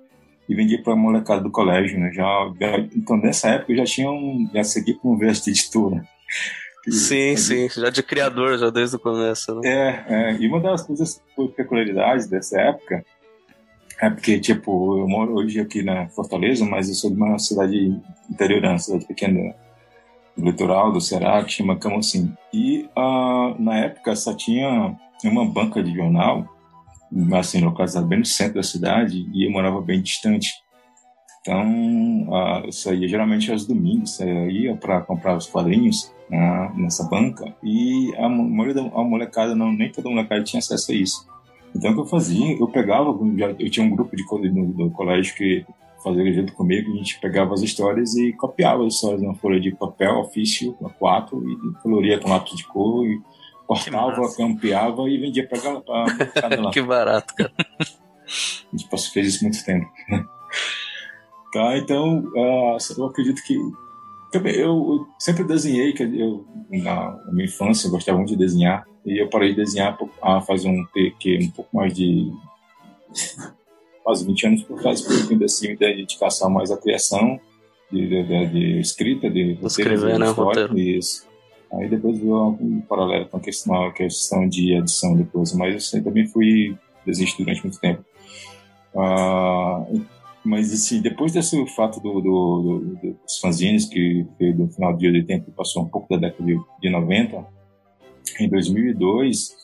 e 0.49 0.54
vendia 0.54 0.82
para 0.82 0.92
a 0.92 0.96
molecada 0.96 1.40
do 1.40 1.50
colégio, 1.50 1.99
né? 1.99 2.12
Já, 2.12 2.52
então 2.94 3.16
nessa 3.16 3.49
época 3.49 3.73
eu 3.73 3.78
já 3.78 3.85
tinha 3.85 4.11
um, 4.11 4.49
já 4.52 4.62
segui 4.62 4.94
com 4.94 5.12
um 5.12 5.18
verso 5.18 5.44
de 5.44 5.50
editora. 5.50 6.06
Sim, 6.88 7.37
sim, 7.37 7.68
já 7.68 7.90
de 7.90 8.02
criador, 8.02 8.58
já 8.58 8.70
desde 8.70 8.96
o 8.96 9.00
começo. 9.00 9.54
Né? 9.56 9.68
É, 9.68 10.04
é, 10.08 10.37
e 10.37 10.46
uma 10.46 10.61
das 10.61 10.82
coisas 10.82 11.20
peculiaridades 11.56 12.28
dessa 12.28 12.61
época 12.61 13.04
é 14.00 14.10
porque, 14.10 14.38
tipo, 14.38 14.98
eu 14.98 15.08
moro 15.08 15.34
hoje 15.34 15.58
aqui 15.58 15.82
na 15.82 16.08
Fortaleza, 16.08 16.64
mas 16.64 16.88
eu 16.88 16.94
sou 16.94 17.10
de 17.10 17.16
uma 17.16 17.38
cidade 17.38 17.98
interiorana, 18.30 18.78
cidade 18.78 19.06
pequena 19.06 19.54
do 20.36 20.44
litoral 20.44 20.92
do 20.92 21.00
Ceará, 21.00 21.42
que 21.42 21.52
chama 21.52 21.78
Camocim. 21.78 22.34
E 22.52 22.88
uh, 22.96 23.60
na 23.60 23.78
época 23.78 24.14
só 24.14 24.34
tinha 24.34 24.94
uma 25.24 25.46
banca 25.46 25.82
de 25.82 25.94
jornal 25.94 26.46
assim, 27.38 27.60
localizado 27.60 28.06
bem 28.06 28.18
no 28.18 28.24
centro 28.24 28.54
da 28.54 28.62
cidade 28.62 29.28
e 29.32 29.46
eu 29.46 29.50
morava 29.50 29.80
bem 29.80 30.02
distante. 30.02 30.52
Então, 31.40 32.28
uh, 32.28 32.66
eu 32.66 32.72
saía 32.72 33.08
geralmente 33.08 33.50
aos 33.50 33.66
domingos, 33.66 34.18
ia 34.20 34.76
para 34.76 35.00
comprar 35.00 35.36
os 35.36 35.46
quadrinhos 35.46 36.12
uh, 36.30 36.76
nessa 36.76 37.04
banca 37.08 37.54
e 37.62 38.12
a 38.16 38.26
a 38.26 39.04
molecada, 39.04 39.54
não, 39.54 39.72
nem 39.72 39.90
toda 39.90 40.10
molecada 40.10 40.42
tinha 40.42 40.58
acesso 40.58 40.92
a 40.92 40.94
isso. 40.94 41.36
Então 41.76 41.90
o 41.90 41.95
que 41.95 42.00
eu 42.00 42.06
fazia, 42.06 42.59
eu 42.59 42.68
pegava, 42.68 43.16
eu 43.59 43.71
tinha 43.71 43.85
um 43.85 43.90
grupo 43.90 44.16
de 44.16 44.25
do, 44.25 44.66
do 44.66 44.90
colégio 44.90 45.35
que 45.35 45.64
fazia 46.02 46.33
junto 46.33 46.52
comigo, 46.52 46.92
a 46.92 46.97
gente 46.97 47.18
pegava 47.21 47.54
as 47.54 47.62
histórias 47.62 48.14
e 48.14 48.33
copiava 48.33 48.87
as 48.87 48.95
histórias 48.95 49.23
na 49.23 49.35
folha 49.35 49.61
de 49.61 49.75
papel, 49.75 50.18
ofício, 50.18 50.76
A4, 50.80 51.42
e 51.42 51.83
coloria 51.83 52.18
com 52.18 52.30
lápis 52.30 52.56
de 52.56 52.64
cor, 52.64 53.04
e 53.04 53.21
cortava, 53.66 54.35
campeava 54.37 55.09
e 55.11 55.18
vendia 55.18 55.47
para 55.49 55.83
lá. 55.87 56.06
que 56.73 56.80
barato, 56.80 57.35
cara. 57.35 57.52
A 57.59 58.76
gente 58.76 59.12
fez 59.12 59.26
isso 59.26 59.45
muito 59.45 59.64
tempo. 59.64 59.87
tá, 61.52 61.76
então, 61.76 62.21
uh, 62.37 62.76
eu 62.97 63.06
acredito 63.06 63.42
que 63.45 63.59
eu, 64.33 64.47
eu 64.47 65.06
sempre 65.18 65.45
desenhei, 65.45 65.92
que 65.92 66.02
eu, 66.02 66.47
na, 66.71 67.18
minha 67.33 67.47
infância 67.47 67.87
eu 67.87 67.90
gostava 67.90 68.18
muito 68.18 68.30
de 68.30 68.37
desenhar, 68.37 68.85
e 69.06 69.22
eu 69.22 69.28
parei 69.28 69.50
de 69.50 69.56
desenhar 69.56 69.96
há 70.20 70.40
faz 70.40 70.64
um, 70.64 70.84
que, 71.18 71.38
um 71.38 71.50
pouco 71.50 71.76
mais 71.76 71.94
de 71.94 72.30
quase 74.02 74.26
20 74.26 74.46
anos 74.46 74.62
por 74.64 74.80
trás, 74.80 75.00
porque 75.00 75.34
eu 75.34 75.44
assim, 75.44 75.68
de 75.68 75.76
dedicação 75.76 76.50
mais 76.50 76.70
à 76.70 76.76
criação, 76.76 77.40
de, 77.90 78.06
de, 78.06 78.22
de, 78.25 78.46
de 78.46 78.80
escrita, 78.80 79.30
de 79.30 79.58
Escrever, 79.62 80.18
né, 80.18 80.28
roteiro. 80.28 80.76
Isso. 80.76 81.26
Aí 81.72 81.88
depois 81.88 82.18
veio 82.18 82.56
um 82.60 82.80
paralelo 82.80 83.26
com 83.26 83.36
a 83.36 83.40
questão, 83.40 83.86
a 83.86 83.92
questão 83.92 84.48
de 84.48 84.75
edição 84.75 85.16
depois, 85.16 85.52
mas 85.54 85.92
eu 85.92 86.02
também 86.02 86.26
fui 86.26 86.76
desenhista 87.04 87.42
durante 87.42 87.62
muito 87.62 87.80
tempo. 87.80 88.04
Ah, 88.96 89.84
mas 90.44 90.72
assim, 90.72 91.00
depois 91.00 91.32
desse 91.32 91.64
fato 91.75 92.00
do, 92.00 92.20
do, 92.20 92.62
do, 93.02 93.14
dos 93.25 93.38
fanzines, 93.40 93.86
que 93.86 94.26
foi 94.38 94.52
do 94.52 94.68
final 94.68 94.96
de 94.96 95.08
80 95.08 95.50
passou 95.56 95.82
um 95.82 95.88
pouco 95.88 96.08
da 96.08 96.28
década 96.28 96.44
de, 96.44 96.58
de 96.80 96.90
90, 96.90 97.44
em 98.45 98.49
2002, 98.49 99.57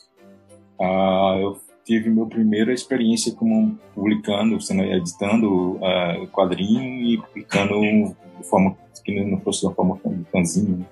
ah, 0.79 1.37
eu 1.41 1.57
tive 1.85 2.09
minha 2.09 2.25
primeira 2.25 2.73
experiência 2.73 3.33
como 3.33 3.77
publicando, 3.93 4.57
editando 4.91 5.73
uh, 5.75 6.27
quadrinho 6.31 6.81
e 6.81 7.17
publicando 7.17 8.15
de 8.39 8.47
forma 8.47 8.77
que 9.03 9.23
não 9.25 9.39
fosse 9.41 9.63
da 9.67 9.73
forma 9.73 9.99
fanzine. 10.31 10.77
Né? 10.77 10.85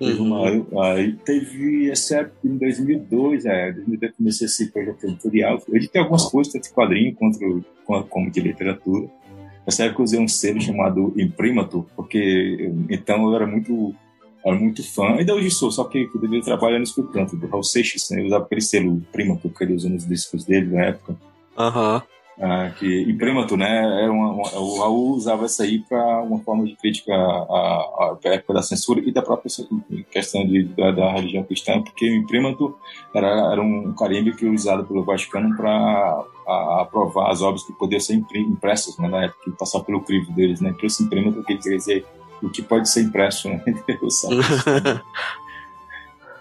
Uhum. 0.00 0.80
Aí 0.82 1.12
teve 1.24 1.90
essa 1.90 2.18
época 2.18 2.36
em 2.44 2.56
2002, 2.56 3.44
é, 3.46 3.72
2002 3.72 4.16
comecei 4.16 4.46
esse 4.46 4.72
projeto 4.72 5.04
editorial. 5.04 5.62
Eu 5.68 5.76
editei 5.76 6.00
algumas 6.00 6.24
coisas, 6.24 6.52
tanto 6.52 6.64
de 6.64 6.74
quadrinho 6.74 7.14
quanto 7.14 8.08
como 8.08 8.30
de 8.30 8.40
literatura. 8.40 9.08
Nessa 9.64 9.84
época 9.84 10.00
eu 10.00 10.04
usei 10.04 10.20
um 10.20 10.28
selo 10.28 10.60
chamado 10.60 11.12
Imprimatur, 11.16 11.86
porque 11.94 12.72
então 12.90 13.24
eu 13.28 13.34
era 13.34 13.46
muito 13.46 13.94
era 14.44 14.56
muito 14.56 14.82
fã, 14.92 15.14
ainda 15.14 15.34
hoje 15.34 15.50
sou, 15.50 15.70
só 15.70 15.84
que 15.84 16.10
eu 16.14 16.20
devia 16.20 16.42
trabalhar 16.42 16.78
no 16.78 17.04
canto 17.08 17.36
do 17.36 17.46
Raul 17.46 17.62
Seixas, 17.62 18.10
né? 18.10 18.20
eu 18.20 18.26
usava 18.26 18.44
aquele 18.44 18.60
selo 18.60 18.92
Imprimatur 18.92 19.50
que 19.50 19.64
ele 19.64 19.74
usou 19.74 19.90
nos 19.90 20.06
discos 20.06 20.44
dele 20.44 20.74
na 20.74 20.84
época. 20.84 21.16
Aham. 21.56 21.94
Uhum. 21.94 22.14
Ah, 22.40 22.72
que 22.76 23.02
Imprimatur, 23.02 23.56
né? 23.56 24.02
Era 24.02 24.10
uma, 24.10 24.32
uma, 24.32 24.58
o 24.58 24.78
Raul 24.80 25.12
usava 25.12 25.46
isso 25.46 25.62
aí 25.62 25.78
para 25.78 26.20
uma 26.22 26.40
forma 26.40 26.64
de 26.64 26.74
crítica 26.74 27.14
à, 27.14 27.16
à, 27.16 28.18
época 28.24 28.54
da 28.54 28.62
censura 28.62 29.00
e 29.00 29.12
da 29.12 29.22
própria 29.22 29.48
questão 30.10 30.44
de, 30.44 30.64
da, 30.64 30.90
da 30.90 31.12
religião 31.12 31.44
cristã, 31.44 31.80
porque 31.80 32.10
o 32.10 32.16
Imprimatur 32.16 32.76
era, 33.14 33.52
era 33.52 33.62
um 33.62 33.94
carimbo 33.94 34.36
que 34.36 34.44
era 34.44 34.54
usado 34.54 34.84
pelo 34.84 35.04
Vaticano 35.04 35.56
para 35.56 36.24
aprovar 36.80 37.30
as 37.30 37.40
obras 37.40 37.62
que 37.62 37.72
podiam 37.74 38.00
ser 38.00 38.20
impressas 38.34 38.98
né, 38.98 39.08
na 39.08 39.24
época, 39.26 39.52
passar 39.56 39.80
pelo 39.80 40.00
crivo 40.00 40.32
deles, 40.32 40.60
né? 40.60 40.70
Então, 40.70 40.86
esse 40.86 41.04
Imprimatur 41.04 41.44
quer 41.44 41.56
dizer 41.56 42.04
o 42.46 42.50
que 42.50 42.62
pode 42.62 42.88
ser 42.88 43.02
impresso, 43.02 43.48
né? 43.48 43.62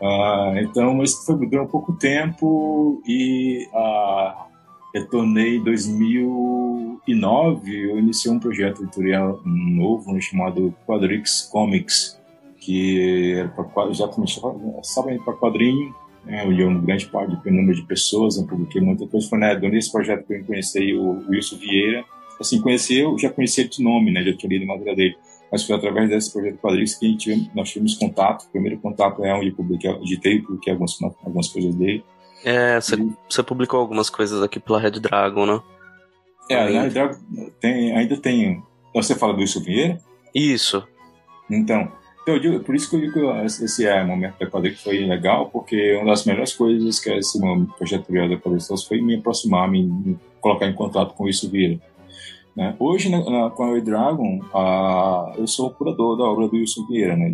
ah, 0.02 0.54
então, 0.58 0.96
mas 0.96 1.14
foi 1.26 1.36
durou 1.48 1.66
um 1.66 1.70
pouco 1.70 1.94
tempo 1.94 3.02
e 3.08 3.68
ah, 3.74 4.48
retornei 4.94 5.58
em 5.58 5.64
2009, 5.64 7.92
eu 7.92 7.98
iniciei 7.98 8.32
um 8.32 8.40
projeto 8.40 8.84
editorial 8.84 9.42
novo 9.44 10.22
chamado 10.22 10.72
Quadrix 10.86 11.42
Comics, 11.52 12.22
que 12.60 13.34
era 13.34 13.50
para 13.50 13.90
exatamente 13.90 14.40
estava 14.82 15.18
para 15.26 15.34
quadrinho, 15.34 15.96
né, 16.24 16.46
eu 16.46 16.68
uma 16.68 16.80
grande 16.80 17.08
parte 17.08 17.36
do 17.36 17.52
número 17.52 17.76
de 17.76 17.84
pessoas, 17.84 18.38
eu 18.38 18.46
publiquei 18.46 18.82
muita 18.82 19.08
coisa, 19.08 19.28
foi 19.28 19.40
né, 19.40 19.56
nesse 19.56 19.92
projeto 19.92 20.26
que 20.26 20.34
eu 20.34 20.46
conheci 20.46 20.94
o 20.94 21.26
Wilson 21.30 21.58
Vieira, 21.58 22.06
assim, 22.40 22.62
conheci, 22.62 23.00
eu 23.00 23.18
já 23.18 23.30
conhecia 23.30 23.68
de 23.68 23.84
nome, 23.84 24.12
né, 24.12 24.24
já 24.24 24.38
tinha 24.38 24.50
lido 24.50 24.66
matéria 24.66 24.96
dele, 24.96 25.18
mas 25.54 25.64
foi 25.64 25.76
através 25.76 26.10
desse 26.10 26.34
projeto 26.34 26.58
Quadrix 26.58 26.96
que 26.96 27.08
gente, 27.08 27.50
nós 27.56 27.70
tivemos 27.70 27.94
contato, 27.94 28.46
o 28.46 28.50
primeiro 28.50 28.80
contato 28.80 29.24
é 29.24 29.34
onde 29.34 29.50
eu 29.50 29.56
publiquei, 29.56 29.90
editei, 29.92 30.42
publiquei 30.42 30.74
algumas, 30.74 31.00
algumas 31.02 31.48
coisas 31.48 31.76
dele, 31.76 32.04
é, 32.44 32.80
você 32.82 33.42
publicou 33.42 33.80
algumas 33.80 34.10
coisas 34.10 34.44
aqui 34.44 34.60
pela 34.60 34.80
Red 34.80 35.00
Dragon, 35.00 35.46
né? 35.46 35.62
É, 36.50 36.78
a 36.78 36.82
Red 36.84 36.90
Dragon 36.90 37.18
tem, 37.60 37.96
ainda 37.96 38.18
tem. 38.18 38.62
Você 38.94 39.16
fala 39.16 39.34
do 39.34 39.40
Wilson 39.40 39.62
Vieira? 39.62 40.02
Isso. 40.36 40.86
Então, 41.50 41.90
eu 42.28 42.38
digo, 42.38 42.60
por 42.60 42.76
isso 42.76 42.90
que 42.90 42.98
eu 42.98 43.00
digo 43.00 43.14
que 43.14 43.46
esse 43.46 43.88
é, 43.88 44.04
momento 44.04 44.38
da 44.40 44.46
quadrilha 44.46 44.76
foi 44.78 45.06
legal, 45.06 45.50
porque 45.50 45.96
uma 45.96 46.12
das 46.12 46.26
melhores 46.26 46.54
coisas 46.54 47.00
que 47.00 47.10
esse 47.12 47.40
projeto 47.78 48.12
da 48.12 48.38
quadrilha 48.38 48.78
foi 48.88 49.02
me 49.02 49.16
aproximar, 49.16 49.70
me, 49.70 49.84
me, 49.84 50.20
colocar 50.42 50.68
em 50.68 50.74
contato 50.74 51.14
com 51.14 51.24
o 51.24 51.28
Wilson 51.28 51.50
Vieira. 51.50 51.80
Né? 52.56 52.76
Hoje, 52.80 53.10
na, 53.10 53.24
na, 53.24 53.50
com 53.50 53.64
a 53.64 53.80
Dragon, 53.80 54.40
a, 54.54 55.34
eu 55.38 55.48
sou 55.48 55.68
o 55.68 55.74
curador 55.74 56.18
da 56.18 56.24
obra 56.24 56.48
do 56.48 56.56
Wilson 56.56 56.86
Vieira, 56.88 57.16
né? 57.16 57.34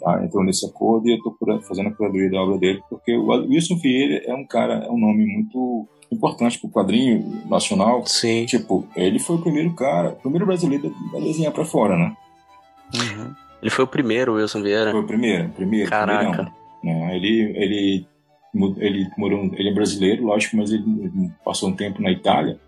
tá? 0.00 0.24
entrou 0.24 0.44
nesse 0.44 0.66
acordo 0.66 1.08
e 1.08 1.12
eu 1.12 1.16
estou 1.16 1.36
fazendo 1.62 1.88
a 1.88 1.92
curadoria 1.92 2.30
da 2.30 2.42
obra 2.42 2.58
dele, 2.58 2.82
porque 2.90 3.16
o 3.16 3.28
Wilson 3.28 3.76
Vieira 3.76 4.22
é 4.26 4.34
um 4.34 4.46
cara, 4.46 4.84
é 4.84 4.90
um 4.90 4.98
nome 4.98 5.24
muito 5.24 5.88
importante 6.10 6.58
para 6.58 6.68
o 6.68 6.72
quadrinho 6.72 7.42
nacional. 7.48 8.04
Sim. 8.06 8.46
Tipo, 8.46 8.86
ele 8.96 9.18
foi 9.18 9.36
o 9.36 9.42
primeiro 9.42 9.72
cara, 9.74 10.10
o 10.10 10.16
primeiro 10.16 10.46
brasileiro 10.46 10.94
a 11.14 11.20
desenhar 11.20 11.52
para 11.52 11.64
fora, 11.64 11.96
né? 11.96 12.16
Uhum. 12.94 13.34
Ele 13.62 13.70
foi 13.70 13.84
o 13.84 13.88
primeiro, 13.88 14.34
Wilson 14.34 14.62
Vieira? 14.62 14.90
Foi 14.90 15.00
o 15.00 15.06
primeiro, 15.06 15.48
primeiro. 15.50 15.88
Caraca. 15.88 16.52
né? 16.82 17.16
Ele, 17.16 17.40
ele, 17.56 18.06
ele 18.76 19.10
morou, 19.16 19.50
ele 19.54 19.70
é 19.70 19.74
brasileiro, 19.74 20.26
lógico, 20.26 20.56
mas 20.56 20.70
ele 20.70 20.84
passou 21.44 21.70
um 21.70 21.74
tempo 21.74 22.02
na 22.02 22.10
Itália. 22.10 22.58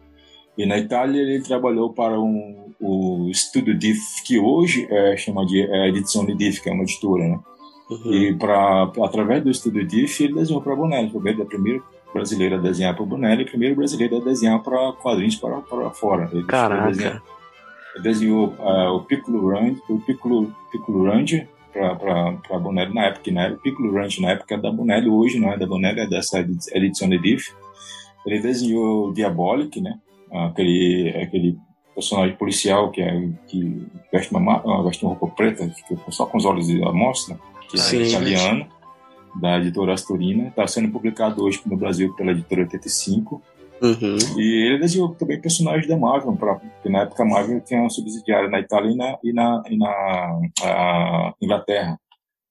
E 0.56 0.64
na 0.64 0.78
Itália 0.78 1.20
ele 1.20 1.42
trabalhou 1.42 1.92
para 1.92 2.18
um 2.18 2.66
o 2.80 3.28
Estúdio 3.30 3.76
DIF, 3.76 4.00
que 4.24 4.38
hoje 4.38 4.86
é 4.90 5.16
chama 5.16 5.44
de 5.46 5.62
é 5.62 5.88
edição 5.88 6.24
de 6.24 6.34
DIF, 6.34 6.62
que 6.62 6.68
é 6.68 6.72
uma 6.72 6.82
editora, 6.82 7.24
né? 7.26 7.40
Uhum. 7.90 8.12
E 8.12 8.34
para 8.34 8.90
através 9.02 9.42
do 9.42 9.50
Estúdio 9.50 9.86
DIF 9.86 10.24
ele 10.24 10.34
desenhou 10.34 10.60
para 10.60 10.74
Bonelli, 10.74 11.10
foi 11.10 11.32
a 11.32 11.44
primeira 11.44 11.82
brasileira 12.12 12.56
a 12.56 12.60
desenhar 12.60 12.94
para 12.94 13.04
Bonelli 13.04 13.42
e 13.42 13.46
primeiro 13.46 13.76
brasileiro 13.76 14.16
a 14.16 14.20
desenhar 14.20 14.62
para 14.62 14.92
quadrinhos 14.94 15.36
para, 15.36 15.60
para 15.60 15.90
fora. 15.90 16.28
Ele 16.32 16.44
Caraca. 16.44 17.22
Ele 17.94 18.02
desenhou 18.02 18.54
uh, 18.58 18.94
o 18.94 19.02
Piccolo 19.02 19.48
Range, 19.48 19.80
o 19.88 19.98
Piccolo, 20.00 20.54
Piccolo 20.70 21.04
Range 21.04 21.48
para 21.72 22.58
Bonelli 22.58 22.94
na 22.94 23.06
época, 23.06 23.30
né? 23.30 23.50
O 23.50 23.58
Piccolo 23.58 23.92
Range 23.92 24.20
na 24.20 24.30
época 24.30 24.54
é 24.54 24.58
da 24.58 24.70
Bonelli, 24.70 25.08
hoje 25.08 25.38
não 25.38 25.52
é 25.52 25.58
da 25.58 25.66
Bonelli, 25.66 26.00
é 26.00 26.06
dessa 26.06 26.40
edição 26.40 27.08
de 27.08 27.18
DIF. 27.18 27.52
Ele 28.26 28.40
desenhou 28.40 29.12
Diabolic, 29.12 29.80
né? 29.80 29.98
Aquele, 30.32 31.14
aquele 31.22 31.58
personagem 31.94 32.36
policial 32.36 32.90
que, 32.90 33.00
é, 33.00 33.28
que 33.46 33.86
veste, 34.12 34.34
uma, 34.34 34.82
veste 34.82 35.04
uma 35.04 35.14
roupa 35.14 35.34
preta, 35.34 35.68
fica 35.68 35.98
só 36.10 36.26
com 36.26 36.36
os 36.36 36.44
olhos 36.44 36.68
à 36.82 36.92
mostra, 36.92 37.38
que 37.70 37.76
é 37.76 37.80
Sim, 37.80 38.02
italiano, 38.02 38.68
da 39.40 39.58
editora 39.58 39.94
Astorina. 39.94 40.48
Está 40.48 40.66
sendo 40.66 40.90
publicado 40.90 41.42
hoje 41.42 41.60
no 41.64 41.76
Brasil 41.76 42.14
pela 42.14 42.32
editora 42.32 42.62
85. 42.62 43.42
Uhum. 43.80 44.16
E 44.38 44.66
ele 44.66 44.78
desenhou 44.78 45.14
também 45.14 45.40
personagens 45.40 45.86
da 45.86 45.96
Marvel, 45.96 46.34
pra, 46.36 46.54
porque 46.54 46.88
na 46.88 47.00
época 47.00 47.22
a 47.22 47.26
Marvel 47.26 47.60
tinha 47.60 47.80
uma 47.80 47.90
subsidiária 47.90 48.48
na 48.48 48.60
Itália 48.60 48.90
e 48.90 48.96
na, 48.96 49.18
e 49.22 49.32
na, 49.32 49.62
e 49.70 49.76
na 49.76 51.34
Inglaterra. 51.40 51.98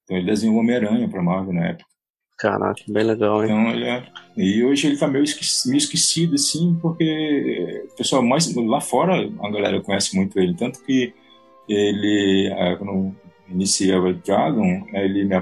Então 0.04 0.18
ele 0.18 0.26
desenhou 0.26 0.58
Homem-Aranha 0.58 1.08
para 1.08 1.24
Marvel 1.24 1.54
na 1.54 1.68
época. 1.68 1.95
Caraca, 2.38 2.82
bem 2.88 3.04
legal, 3.04 3.44
hein? 3.44 3.52
Então, 3.52 3.72
ele 3.72 3.86
é... 3.86 4.06
E 4.36 4.64
hoje 4.64 4.88
ele 4.88 4.98
tá 4.98 5.08
meio, 5.08 5.24
esquecido, 5.24 5.70
meio 5.70 5.78
esquecido, 5.78 6.36
assim, 6.36 6.78
porque 6.82 7.88
o 7.92 7.96
pessoal 7.96 8.22
mais 8.22 8.54
lá 8.54 8.82
fora 8.82 9.30
a 9.42 9.50
galera 9.50 9.82
conhece 9.82 10.16
muito 10.16 10.38
ele, 10.38 10.54
tanto 10.54 10.84
que 10.84 11.14
ele, 11.68 12.54
é, 12.54 12.76
quando 12.76 13.16
iniciei 13.50 13.96
o 13.96 14.14
Dragon, 14.14 14.86
ele 14.94 15.24
me, 15.24 15.42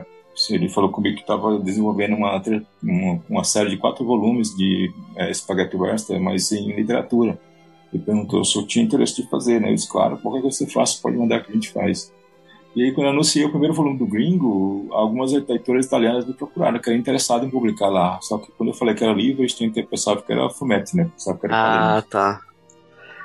ele 0.50 0.70
falou 0.70 0.92
comigo 0.92 1.16
que 1.16 1.22
estava 1.22 1.60
desenvolvendo 1.60 2.16
uma, 2.16 2.42
uma, 2.82 3.24
uma, 3.30 3.44
série 3.44 3.72
de 3.72 3.78
quatro 3.78 4.06
volumes 4.06 4.56
de 4.56 4.92
é, 5.16 5.34
Spaghetti 5.34 5.76
Western, 5.76 6.24
mas 6.24 6.52
em 6.52 6.76
literatura. 6.76 7.40
Ele 7.94 8.04
perguntou 8.04 8.44
se 8.44 8.58
eu 8.58 8.66
tinha 8.66 8.84
interesse 8.84 9.22
de 9.22 9.30
fazer, 9.30 9.62
né? 9.62 9.70
Eu 9.70 9.76
disse, 9.76 9.88
claro, 9.88 10.18
por 10.18 10.34
que 10.34 10.42
você 10.42 10.66
faz? 10.66 10.96
Pode 10.96 11.16
mandar 11.16 11.44
que 11.44 11.52
a 11.52 11.54
gente 11.54 11.70
faz. 11.72 12.12
E 12.76 12.84
aí, 12.84 12.92
quando 12.92 13.06
eu 13.06 13.14
anunciei 13.14 13.46
o 13.46 13.50
primeiro 13.50 13.74
volume 13.74 14.00
do 14.00 14.08
Gringo, 14.08 14.88
algumas 14.92 15.32
editoras 15.32 15.86
italianas 15.86 16.26
me 16.26 16.34
procuraram, 16.34 16.80
que 16.80 16.90
era 16.90 16.98
interessado 16.98 17.46
em 17.46 17.50
publicar 17.50 17.88
lá. 17.88 18.20
Só 18.22 18.40
que 18.40 18.52
quando 18.52 18.70
eu 18.70 18.74
falei 18.74 18.96
que 18.96 19.04
era 19.04 19.14
livro, 19.14 19.44
eles 19.44 19.54
tinham 19.54 19.72
pensado 19.72 20.24
que 20.24 20.32
era 20.32 20.50
fumetti, 20.50 20.98
né? 20.98 21.10
Pensava 21.16 21.38
que 21.38 21.46
era 21.46 21.98
ah, 21.98 22.02
tá. 22.02 22.42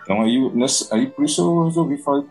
Então 0.03 0.23
aí, 0.23 0.51
nessa, 0.55 0.95
aí 0.95 1.07
por 1.07 1.25
isso 1.25 1.43
eu 1.43 1.65
resolvi 1.65 1.99
falar, 1.99 2.25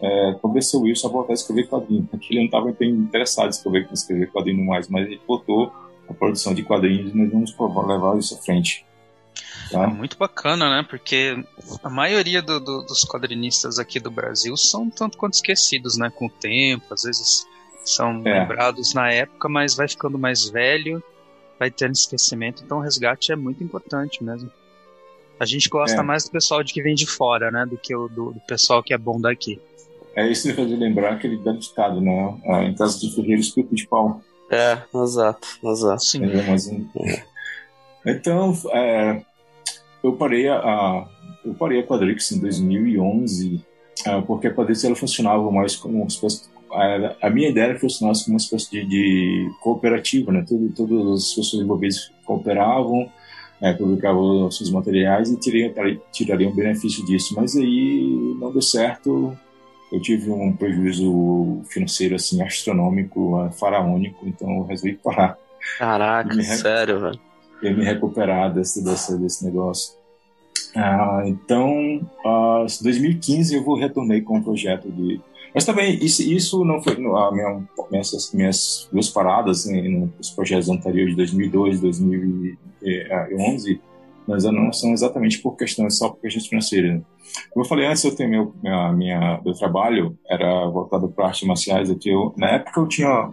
é, 0.00 0.36
convencer 0.40 0.78
o 0.78 0.84
Wilson 0.84 1.08
a 1.08 1.10
voltar 1.10 1.32
a 1.32 1.34
escrever 1.34 1.68
quadrinhos. 1.68 2.06
Porque 2.10 2.26
ele 2.30 2.40
não 2.40 2.46
estava 2.46 2.70
interessado 2.70 3.46
em 3.46 3.50
escrever, 3.50 3.88
escrever 3.92 4.30
quadrinho 4.30 4.64
mais, 4.64 4.88
mas 4.88 5.06
ele 5.06 5.20
botou 5.26 5.72
a 6.08 6.14
produção 6.14 6.54
de 6.54 6.62
quadrinhos 6.62 7.12
e 7.12 7.16
nós 7.16 7.30
vamos 7.30 7.86
levar 7.86 8.18
isso 8.18 8.34
à 8.34 8.38
frente. 8.38 8.86
Tá? 9.70 9.86
Muito 9.86 10.16
bacana, 10.16 10.70
né? 10.70 10.86
Porque 10.88 11.42
a 11.82 11.90
maioria 11.90 12.40
do, 12.40 12.60
do, 12.60 12.82
dos 12.82 13.04
quadrinistas 13.04 13.78
aqui 13.78 13.98
do 13.98 14.10
Brasil 14.10 14.56
são 14.56 14.88
tanto 14.88 15.18
quanto 15.18 15.34
esquecidos, 15.34 15.96
né? 15.96 16.10
Com 16.10 16.26
o 16.26 16.30
tempo, 16.30 16.92
às 16.92 17.02
vezes 17.02 17.46
são 17.84 18.22
é. 18.24 18.40
lembrados 18.40 18.94
na 18.94 19.10
época, 19.12 19.48
mas 19.48 19.74
vai 19.74 19.88
ficando 19.88 20.18
mais 20.18 20.48
velho, 20.48 21.02
vai 21.58 21.70
tendo 21.70 21.92
esquecimento, 21.92 22.62
então 22.64 22.78
o 22.78 22.80
resgate 22.80 23.32
é 23.32 23.36
muito 23.36 23.62
importante 23.62 24.22
mesmo. 24.22 24.50
A 25.38 25.44
gente 25.44 25.68
gosta 25.68 26.00
é. 26.00 26.02
mais 26.02 26.24
do 26.24 26.30
pessoal 26.30 26.62
de 26.62 26.72
que 26.72 26.82
vem 26.82 26.94
de 26.94 27.06
fora, 27.06 27.50
né? 27.50 27.66
Do 27.66 27.76
que 27.76 27.94
o 27.94 28.08
do, 28.08 28.32
do 28.32 28.40
pessoal 28.40 28.82
que 28.82 28.94
é 28.94 28.98
bom 28.98 29.20
daqui. 29.20 29.60
É 30.14 30.26
isso 30.26 30.48
que 30.48 30.54
fazer 30.54 30.76
lembrar 30.76 31.12
aquele 31.12 31.36
velho 31.36 31.58
ditado, 31.58 32.00
né? 32.00 32.40
Ah, 32.46 32.62
em 32.64 32.74
casa 32.74 32.98
de 32.98 33.14
ferreiro, 33.14 33.40
espeto 33.40 33.74
de 33.74 33.86
pau. 33.86 34.22
É, 34.50 34.78
exato, 34.94 35.46
exato. 35.62 36.04
Sim. 36.04 36.24
É, 36.24 36.42
mas, 36.48 36.66
então, 38.06 38.54
é, 38.72 39.22
eu 40.06 40.12
parei 40.16 40.48
a, 40.48 41.06
eu 41.44 41.54
parei 41.54 41.80
a 41.80 41.86
Quadrix 41.86 42.32
em 42.32 42.40
2011, 42.40 43.64
é, 44.06 44.20
porque 44.22 44.46
a 44.46 44.54
Quadrix 44.54 44.84
ela 44.84 44.96
funcionava 44.96 45.50
mais 45.50 45.76
como 45.76 45.98
uma 45.98 46.06
espécie 46.06 46.48
a, 46.76 47.26
a 47.26 47.30
minha 47.30 47.48
ideia 47.48 47.66
era 47.66 47.74
que 47.74 47.80
funcionasse 47.80 48.24
como 48.24 48.34
uma 48.34 48.40
espécie 48.40 48.70
de, 48.70 48.84
de 48.84 49.50
cooperativa, 49.60 50.32
né? 50.32 50.44
Tudo, 50.46 50.72
todas 50.74 51.22
as 51.22 51.34
pessoas 51.34 51.62
envolvidas 51.62 52.12
cooperavam, 52.24 53.10
é, 53.60 53.72
publicavam 53.72 54.50
seus 54.50 54.70
materiais 54.70 55.30
e 55.30 55.38
tirariam, 55.38 56.00
tirariam 56.12 56.54
benefício 56.54 57.04
disso. 57.06 57.34
Mas 57.36 57.56
aí 57.56 58.36
não 58.38 58.52
deu 58.52 58.62
certo. 58.62 59.36
Eu 59.92 60.00
tive 60.00 60.30
um 60.30 60.52
prejuízo 60.52 61.62
financeiro 61.70 62.16
assim 62.16 62.42
astronômico, 62.42 63.40
uh, 63.40 63.52
faraônico, 63.52 64.26
então 64.26 64.50
eu 64.56 64.64
resolvi 64.64 64.94
parar. 64.96 65.38
Caraca, 65.78 66.42
sério, 66.42 67.00
velho. 67.00 67.25
E 67.62 67.70
me 67.70 67.84
recuperar 67.84 68.52
desse, 68.52 68.84
desse, 68.84 69.18
desse 69.18 69.44
negócio. 69.44 69.96
Ah, 70.74 71.22
então, 71.24 72.00
uh, 72.24 72.66
2015 72.82 73.56
eu 73.56 73.64
vou 73.64 73.78
retornei 73.78 74.20
com 74.20 74.34
o 74.34 74.36
um 74.38 74.42
projeto 74.42 74.90
de 74.90 75.20
mas 75.56 75.64
também, 75.64 75.96
isso, 76.04 76.22
isso 76.22 76.62
não 76.66 76.82
foi 76.82 76.92
a 76.92 77.32
minha, 77.32 77.62
minhas, 77.90 78.30
minhas 78.34 78.86
duas 78.92 79.08
paradas 79.08 79.64
né, 79.64 79.80
nos 80.18 80.28
projetos 80.28 80.68
anteriores 80.68 81.12
de 81.12 81.16
2002 81.16 81.80
2011, 81.80 83.80
mas 84.28 84.44
não 84.44 84.70
são 84.70 84.92
exatamente 84.92 85.38
por 85.38 85.56
questões, 85.56 85.96
só 85.96 86.10
por 86.10 86.20
questões 86.20 86.46
financeiras. 86.46 87.00
Como 87.50 87.64
eu 87.64 87.68
falei 87.70 87.86
antes, 87.86 88.04
eu 88.04 88.14
tenho 88.14 88.28
meu, 88.28 88.54
minha, 88.62 88.92
minha, 88.92 89.40
meu 89.42 89.54
trabalho 89.54 90.18
era 90.28 90.68
voltado 90.68 91.08
para 91.08 91.28
artes 91.28 91.48
marciais. 91.48 91.88
Eu, 91.88 91.98
tinha, 91.98 92.14
na 92.36 92.50
época 92.50 92.78
eu 92.78 92.86
tinha, 92.86 93.30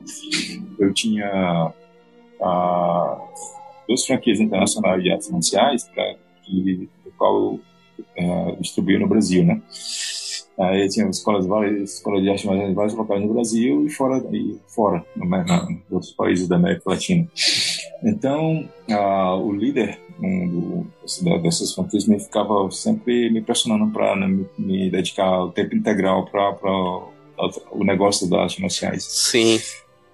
eu 0.79 0.93
tinha 0.93 1.73
ah, 2.41 3.17
duas 3.87 4.05
franquias 4.05 4.39
internacionais 4.39 5.03
de 5.03 5.11
artes 5.11 5.29
marciais, 5.29 5.83
pra, 5.89 6.15
que, 6.43 6.89
do 7.03 7.11
qual 7.17 7.35
eu 7.35 7.59
eh, 8.15 8.55
distribuía 8.59 8.99
no 8.99 9.07
Brasil, 9.07 9.43
né? 9.43 9.61
Aí 10.59 10.87
tinha 10.87 11.09
escolas, 11.09 11.47
várias 11.47 11.95
escolas 11.95 12.21
de 12.21 12.29
arte 12.29 12.47
em 12.47 12.73
vários 12.73 12.93
locais 12.93 13.21
no 13.21 13.33
Brasil 13.33 13.85
e 13.85 13.89
fora, 13.89 14.23
e 14.31 14.59
fora 14.67 15.03
em 15.17 15.81
outros 15.89 16.11
países 16.11 16.47
da 16.47 16.57
América 16.57 16.91
Latina. 16.91 17.27
Então, 18.03 18.69
uh, 18.89 19.35
o 19.37 19.51
líder 19.51 19.99
um, 20.21 20.85
do, 21.23 21.39
dessas 21.41 21.73
franquias 21.73 22.05
me 22.05 22.19
ficava 22.19 22.69
sempre 22.69 23.31
me 23.31 23.41
pressionando 23.41 23.91
para 23.91 24.15
né, 24.15 24.27
me, 24.27 24.45
me, 24.59 24.91
dedicar 24.91 25.43
o 25.43 25.51
tempo 25.51 25.75
integral 25.75 26.25
para 26.25 26.55
o 27.71 27.83
negócio 27.83 28.29
das 28.29 28.39
artes 28.39 28.59
marciais. 28.59 29.03
Sim. 29.03 29.59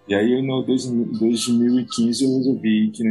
E 0.09 0.15
aí, 0.15 0.41
no 0.41 0.63
2015, 0.63 2.23
eu 2.25 2.37
resolvi 2.37 2.89
que 2.89 3.03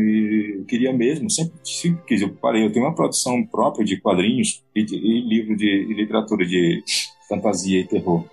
eu 0.59 0.65
queria 0.65 0.93
mesmo, 0.93 1.31
sempre, 1.31 1.55
sempre 1.63 2.05
quis. 2.09 2.21
Eu 2.21 2.31
parei, 2.31 2.67
eu 2.67 2.73
tenho 2.73 2.87
uma 2.87 2.95
produção 2.95 3.47
própria 3.47 3.85
de 3.85 4.01
quadrinhos 4.01 4.65
e, 4.75 4.83
de, 4.83 4.97
e 4.97 5.21
livro 5.21 5.57
de 5.57 5.95
literatura 5.95 6.45
de 6.45 6.83
fantasia 7.29 7.79
e 7.79 7.87
terror. 7.87 8.25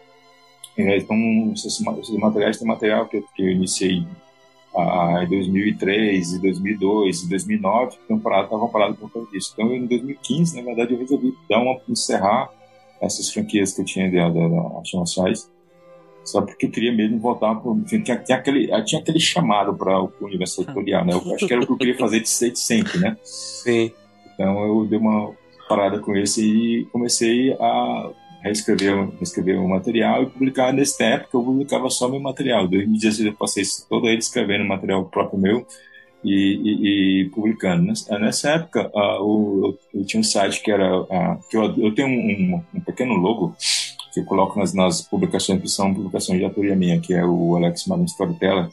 Então, 0.75 1.53
esses, 1.53 1.79
materiais 2.17 2.57
tem 2.57 2.67
material 2.67 3.07
que, 3.07 3.21
que 3.35 3.43
eu 3.43 3.51
iniciei 3.51 4.03
ah, 4.75 5.21
em 5.23 5.29
2003, 5.29 6.33
em 6.33 6.41
2002, 6.41 7.23
em 7.23 7.29
2009, 7.29 7.97
que 8.07 8.13
estavam 8.13 8.67
parados 8.69 8.97
por 8.97 9.13
causa 9.13 9.29
disso. 9.29 9.53
Então, 9.53 9.75
em 9.75 9.85
2015, 9.85 10.55
na 10.55 10.63
verdade, 10.63 10.91
eu 10.91 10.97
resolvi 10.97 11.35
dar 11.47 11.61
uma, 11.61 11.79
encerrar 11.87 12.49
essas 12.99 13.29
franquias 13.29 13.73
que 13.73 13.81
eu 13.81 13.85
tinha 13.85 14.09
de, 14.09 14.17
artes 14.17 14.93
marciais, 14.95 15.54
só 16.25 16.41
porque 16.41 16.65
eu 16.65 16.71
queria 16.71 16.93
mesmo 16.93 17.19
voltar 17.19 17.55
para 17.55 17.71
enfim, 17.71 18.01
tinha, 18.01 18.17
tinha, 18.17 18.37
aquele 18.37 18.67
tinha 18.83 19.01
aquele 19.01 19.19
chamado 19.19 19.75
para 19.75 20.01
o 20.01 20.11
universo 20.21 20.61
editorial 20.61 21.05
né 21.05 21.13
eu 21.13 21.33
acho 21.33 21.47
que 21.47 21.53
era 21.53 21.61
o 21.61 21.65
que 21.65 21.73
eu 21.73 21.77
queria 21.77 21.97
fazer 21.97 22.19
de 22.19 22.59
sempre 22.59 22.97
né 22.99 23.17
sim 23.23 23.91
então 24.33 24.65
eu 24.65 24.85
dei 24.85 24.99
uma 24.99 25.33
parada 25.67 25.99
com 25.99 26.15
esse 26.15 26.43
e 26.45 26.85
comecei 26.85 27.53
a 27.53 28.11
reescrever, 28.45 29.09
reescrever 29.17 29.59
o 29.59 29.67
material 29.67 30.23
e 30.23 30.27
publicar 30.27 30.75
tempo 30.75 31.27
que 31.29 31.35
eu 31.35 31.43
publicava 31.43 31.89
só 31.89 32.07
meu 32.07 32.19
material. 32.19 32.65
Em 32.65 32.69
2016 32.69 33.25
eu 33.27 33.33
passei 33.33 33.63
todo 33.89 34.07
ele 34.07 34.19
escrevendo 34.19 34.63
material 34.65 35.03
próprio 35.05 35.39
meu 35.39 35.65
e, 36.23 36.33
e, 36.33 37.21
e 37.23 37.29
publicando. 37.29 37.91
Nessa 38.19 38.51
época, 38.51 38.91
uh, 38.93 39.17
eu, 39.19 39.79
eu, 39.93 40.05
tinha 40.05 40.19
um 40.19 40.23
site 40.23 40.61
que 40.61 40.71
era... 40.71 41.01
Uh, 41.01 41.39
que 41.49 41.57
eu, 41.57 41.63
eu 41.77 41.95
tenho 41.95 42.07
um, 42.07 42.11
um, 42.11 42.63
um, 42.75 42.81
pequeno 42.81 43.15
logo 43.15 43.55
que 44.15 44.21
eu 44.21 44.25
coloco 44.25 44.57
nas, 44.57 44.73
nas 44.73 45.01
publicações 45.01 45.61
que 45.61 45.67
são 45.67 45.93
publicações 45.93 46.39
de 46.39 46.45
autoria 46.45 46.75
minha, 46.75 46.99
que 46.99 47.13
é 47.13 47.23
o 47.23 47.55
Alex 47.55 47.85
Magno 47.85 48.05
Storyteller. 48.05 48.69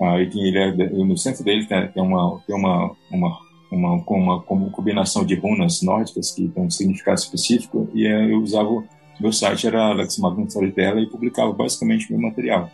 Uh, 0.00 0.16
ele 0.18 0.58
é, 0.58 0.72
no 1.04 1.16
centro 1.16 1.44
dele 1.44 1.66
tem, 1.66 1.86
tem 1.88 2.02
uma... 2.02 2.40
Tem 2.46 2.56
uma, 2.56 2.90
uma 3.10 3.48
uma, 3.70 4.02
uma, 4.08 4.44
uma 4.48 4.70
combinação 4.70 5.26
de 5.26 5.34
runas 5.34 5.82
nórdicas 5.82 6.30
que 6.30 6.48
tem 6.48 6.64
um 6.64 6.70
significado 6.70 7.18
específico 7.18 7.86
e 7.92 8.06
eu 8.06 8.40
usava 8.40 8.82
meu 9.20 9.32
site 9.32 9.66
era 9.66 9.88
Alex 9.88 10.18
Magno 10.18 10.46
Storyteller 10.46 11.02
e 11.02 11.10
publicava 11.10 11.52
basicamente 11.52 12.10
meu 12.10 12.20
material. 12.20 12.70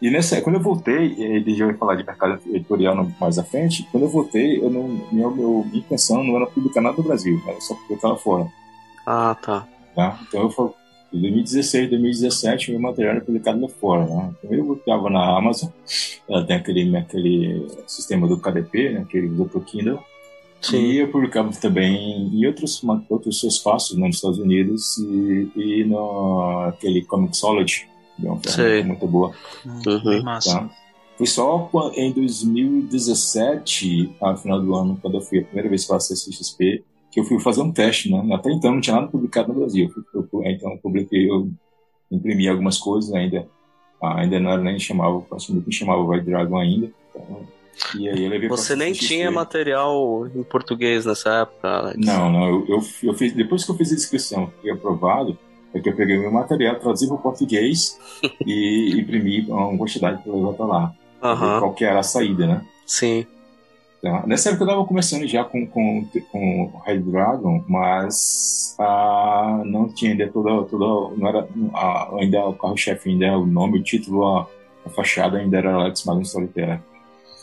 E 0.00 0.10
nessa, 0.10 0.40
quando 0.42 0.56
eu 0.56 0.62
voltei, 0.62 1.14
ele 1.18 1.54
já 1.54 1.66
vai 1.66 1.74
falar 1.74 1.94
de 1.96 2.04
mercado 2.04 2.40
editorial 2.46 3.10
mais 3.18 3.38
à 3.38 3.42
frente, 3.42 3.88
quando 3.90 4.04
eu 4.04 4.08
voltei, 4.08 4.58
eu 4.62 4.70
não, 4.70 4.88
minha, 5.10 5.28
minha 5.28 5.78
intenção 5.78 6.22
não 6.22 6.36
era 6.36 6.46
publicar 6.46 6.82
nada 6.82 6.96
no 6.96 7.02
Brasil, 7.02 7.40
era 7.46 7.60
só 7.60 7.74
publicar 7.74 8.08
lá 8.08 8.16
fora. 8.16 8.46
Ah, 9.06 9.36
tá. 9.40 9.66
tá? 9.94 10.20
Então 10.28 10.42
eu 10.42 10.74
em 11.12 11.20
2016, 11.20 11.90
2017, 11.90 12.70
meu 12.72 12.80
material 12.80 13.16
era 13.16 13.24
publicado 13.24 13.60
lá 13.60 13.68
fora. 13.68 14.06
Né? 14.06 14.34
Então 14.42 14.56
eu 14.56 14.64
publicava 14.64 15.10
na 15.10 15.36
Amazon, 15.36 15.70
ela 16.28 16.44
tem 16.44 16.56
aquele, 16.56 16.96
aquele 16.96 17.66
sistema 17.86 18.26
do 18.26 18.38
KDP, 18.38 18.90
né, 18.90 19.06
que 19.08 19.18
ele 19.18 19.28
usa 19.28 19.44
para 19.44 19.58
o 19.58 19.64
Kindle, 19.64 20.02
Sim. 20.60 20.78
E 20.78 20.98
eu 20.98 21.08
publicava 21.08 21.50
também 21.52 22.28
em 22.32 22.46
outros, 22.46 22.82
outros 23.08 23.42
espaços 23.44 23.96
né, 23.96 24.06
nos 24.06 24.16
Estados 24.16 24.38
Unidos 24.38 24.98
e, 24.98 25.50
e 25.54 25.84
no 25.84 26.64
aquele 26.68 27.02
Comixology, 27.02 27.86
que 28.16 28.26
é 28.26 28.30
uma 28.30 28.40
ferramenta 28.40 28.88
muito 28.88 29.06
boa. 29.06 29.32
Uhum. 29.64 30.24
Tá? 30.44 30.70
Foi 31.16 31.26
só 31.26 31.70
em 31.94 32.12
2017, 32.12 34.16
no 34.20 34.36
final 34.36 34.60
do 34.60 34.74
ano, 34.74 34.98
quando 35.00 35.14
eu 35.14 35.20
fui 35.20 35.40
a 35.40 35.44
primeira 35.44 35.68
vez 35.68 35.84
para 35.84 35.96
a 35.96 36.00
CCXP, 36.00 36.84
que 37.16 37.20
eu 37.20 37.24
fui 37.24 37.40
fazer 37.40 37.62
um 37.62 37.72
teste, 37.72 38.10
né? 38.12 38.34
Até 38.34 38.52
então 38.52 38.74
não 38.74 38.80
tinha 38.80 38.96
nada 38.96 39.08
publicado 39.08 39.48
no 39.48 39.60
Brasil. 39.60 39.90
Eu, 40.14 40.28
eu, 40.30 40.42
então 40.44 40.70
eu 40.70 40.76
publiquei, 40.76 41.30
eu 41.30 41.48
imprimi 42.10 42.46
algumas 42.46 42.76
coisas 42.76 43.10
ainda. 43.14 43.48
ainda 44.02 44.38
não 44.38 44.50
era 44.50 44.62
nem 44.62 44.78
chamava, 44.78 45.24
acho 45.32 45.58
que 45.62 45.72
chamava 45.72 46.02
White 46.02 46.26
Dragon 46.26 46.58
ainda. 46.58 46.90
Então, 47.14 47.48
e 47.98 48.06
aí 48.06 48.22
eu 48.22 48.28
levei 48.28 48.50
Você 48.50 48.76
nem 48.76 48.92
tinha 48.92 49.30
material 49.30 50.26
em 50.26 50.42
português 50.42 51.06
nessa 51.06 51.40
época, 51.40 51.66
Alex? 51.66 52.06
Não, 52.06 52.30
não. 52.30 52.48
Eu, 52.48 52.66
eu, 52.68 52.82
eu, 53.04 53.14
fiz, 53.14 53.32
depois 53.32 53.64
que 53.64 53.70
eu 53.70 53.76
fiz 53.76 53.92
a 53.92 53.94
inscrição, 53.94 54.52
fui 54.60 54.70
aprovado, 54.70 55.38
é 55.72 55.80
que 55.80 55.88
eu 55.88 55.96
peguei 55.96 56.18
meu 56.18 56.30
material, 56.30 56.78
traduzi 56.78 57.06
para 57.06 57.16
o 57.16 57.18
português 57.18 57.98
e 58.44 58.94
imprimi 59.00 59.46
uma 59.48 59.74
quantidade 59.78 60.22
para 60.22 60.34
levar 60.34 60.52
para 60.52 60.66
lá. 60.66 60.94
Uhum. 61.22 61.60
Qual 61.60 61.72
que 61.72 61.84
era 61.86 62.00
a 62.00 62.02
saída, 62.02 62.46
né? 62.46 62.66
Sim. 62.84 63.26
Então, 63.98 64.26
nessa 64.26 64.50
época 64.50 64.64
eu 64.64 64.68
estava 64.68 64.86
começando 64.86 65.26
já 65.26 65.42
com, 65.44 65.66
com, 65.66 66.06
com 66.30 66.72
Red 66.84 67.00
Dragon, 67.00 67.64
mas 67.66 68.76
ah, 68.78 69.62
não 69.64 69.88
tinha 69.88 70.12
ainda 70.12 70.28
toda, 70.28 70.64
toda 70.64 71.16
não 71.16 71.28
era 71.28 71.48
ah, 71.74 72.10
ainda 72.18 72.46
o 72.46 72.54
carro-chefe, 72.54 73.10
ainda 73.10 73.38
o 73.38 73.46
nome, 73.46 73.78
o 73.78 73.82
título, 73.82 74.24
a, 74.24 74.46
a 74.84 74.90
fachada 74.90 75.38
ainda 75.38 75.58
era 75.58 75.74
Alex 75.74 76.04
Magno 76.04 76.22
Storyteller. 76.22 76.80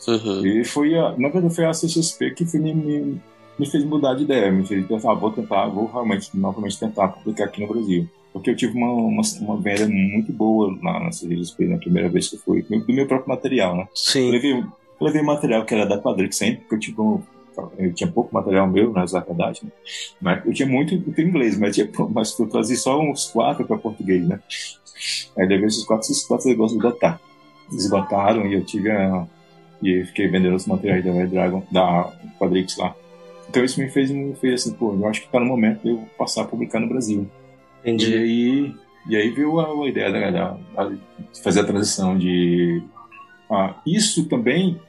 Uhum. 0.06 0.46
E 0.46 0.64
foi, 0.64 0.94
a, 0.98 1.14
na 1.16 1.28
verdade, 1.28 1.54
foi 1.54 1.64
a 1.64 1.70
CXP 1.70 2.30
que 2.32 2.46
foi, 2.46 2.60
me, 2.60 2.74
me, 2.74 3.20
me, 3.58 3.66
fez 3.66 3.84
mudar 3.84 4.14
de 4.14 4.24
ideia, 4.24 4.52
me 4.52 4.66
fez 4.66 4.86
pensar, 4.86 5.12
ah, 5.12 5.14
vou 5.14 5.30
tentar, 5.30 5.66
vou 5.66 5.86
realmente, 5.86 6.30
novamente 6.34 6.78
tentar 6.78 7.08
publicar 7.08 7.44
aqui 7.44 7.60
no 7.60 7.68
Brasil. 7.68 8.08
Porque 8.32 8.50
eu 8.50 8.56
tive 8.56 8.76
uma, 8.76 8.90
uma, 8.90 9.22
uma 9.40 9.56
venda 9.60 9.86
muito 9.86 10.32
boa 10.32 10.76
lá 10.82 10.98
na 10.98 11.10
CXP, 11.10 11.66
na 11.66 11.78
primeira 11.78 12.08
vez 12.08 12.28
que 12.28 12.36
eu 12.36 12.40
fui, 12.40 12.62
do 12.62 12.92
meu 12.92 13.06
próprio 13.06 13.28
material, 13.28 13.76
né? 13.76 13.88
Sim. 13.94 14.26
Eu 14.26 14.32
levei, 14.32 14.64
levei 15.04 15.22
material 15.22 15.64
que 15.64 15.74
era 15.74 15.86
da 15.86 16.00
Quadrix 16.00 16.36
sempre, 16.36 16.62
porque 16.62 16.74
eu 16.74 16.80
tive 16.80 17.00
um, 17.00 17.20
eu 17.78 17.92
tinha 17.94 18.10
pouco 18.10 18.34
material 18.34 18.66
meu 18.66 18.92
na 18.92 19.04
verdade, 19.04 19.60
né? 19.64 19.70
mas 20.20 20.44
eu 20.44 20.52
tinha 20.52 20.68
muito 20.68 20.94
em 20.94 21.24
inglês, 21.24 21.58
mas, 21.58 21.74
tinha, 21.74 21.88
mas 22.10 22.38
eu 22.38 22.48
trazia 22.48 22.76
só 22.76 23.00
uns 23.00 23.26
quatro 23.30 23.64
para 23.66 23.78
português, 23.78 24.26
né? 24.26 24.40
Aí 25.36 25.46
levei 25.46 25.66
esses 25.66 25.84
quatro, 25.84 26.10
esses 26.10 26.26
quatro 26.26 26.48
negócios. 26.48 26.80
Esgotaram 27.72 28.46
e 28.46 28.54
eu 28.54 28.64
tive 28.64 28.90
a, 28.90 29.26
e 29.82 30.04
fiquei 30.04 30.28
vendendo 30.28 30.54
os 30.54 30.66
materiais 30.66 31.04
da 31.04 31.12
Red 31.12 31.26
Dragon, 31.28 31.62
da 31.70 32.12
Quadrix 32.38 32.76
lá. 32.76 32.94
Então 33.48 33.64
isso 33.64 33.80
me 33.80 33.88
fez, 33.88 34.10
me 34.10 34.34
fez 34.34 34.62
assim, 34.62 34.74
pô, 34.74 34.94
eu 34.94 35.06
acho 35.06 35.22
que 35.22 35.28
tá 35.28 35.38
no 35.38 35.46
momento 35.46 35.82
de 35.82 35.90
eu 35.90 36.08
passar 36.18 36.42
a 36.42 36.46
publicar 36.46 36.80
no 36.80 36.88
Brasil. 36.88 37.28
Entendi. 37.82 38.10
E 38.10 38.16
aí, 38.16 38.74
e 39.08 39.16
aí 39.16 39.30
veio 39.30 39.60
a, 39.60 39.84
a 39.84 39.88
ideia 39.88 40.10
da, 40.10 40.56
da, 40.74 40.88
de 40.88 41.42
fazer 41.42 41.60
a 41.60 41.64
transição 41.64 42.16
de. 42.16 42.82
Ah, 43.50 43.74
isso 43.86 44.26
também, 44.26 44.80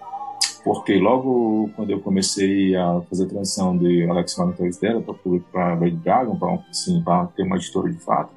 porque 0.65 0.97
logo 0.97 1.69
quando 1.75 1.91
eu 1.91 2.01
comecei 2.01 2.75
a 2.75 2.99
fazer 3.07 3.25
a 3.25 3.29
transição 3.29 3.77
de 3.77 4.03
Alex 4.09 4.35
Monitores 4.35 4.77
dela 4.77 5.03
para 5.51 5.75
Red 5.75 5.91
Dragon, 5.91 6.35
para 6.35 6.55
assim, 6.71 7.03
ter 7.35 7.43
uma 7.43 7.57
editora 7.57 7.91
de 7.91 7.99
fato, 7.99 8.33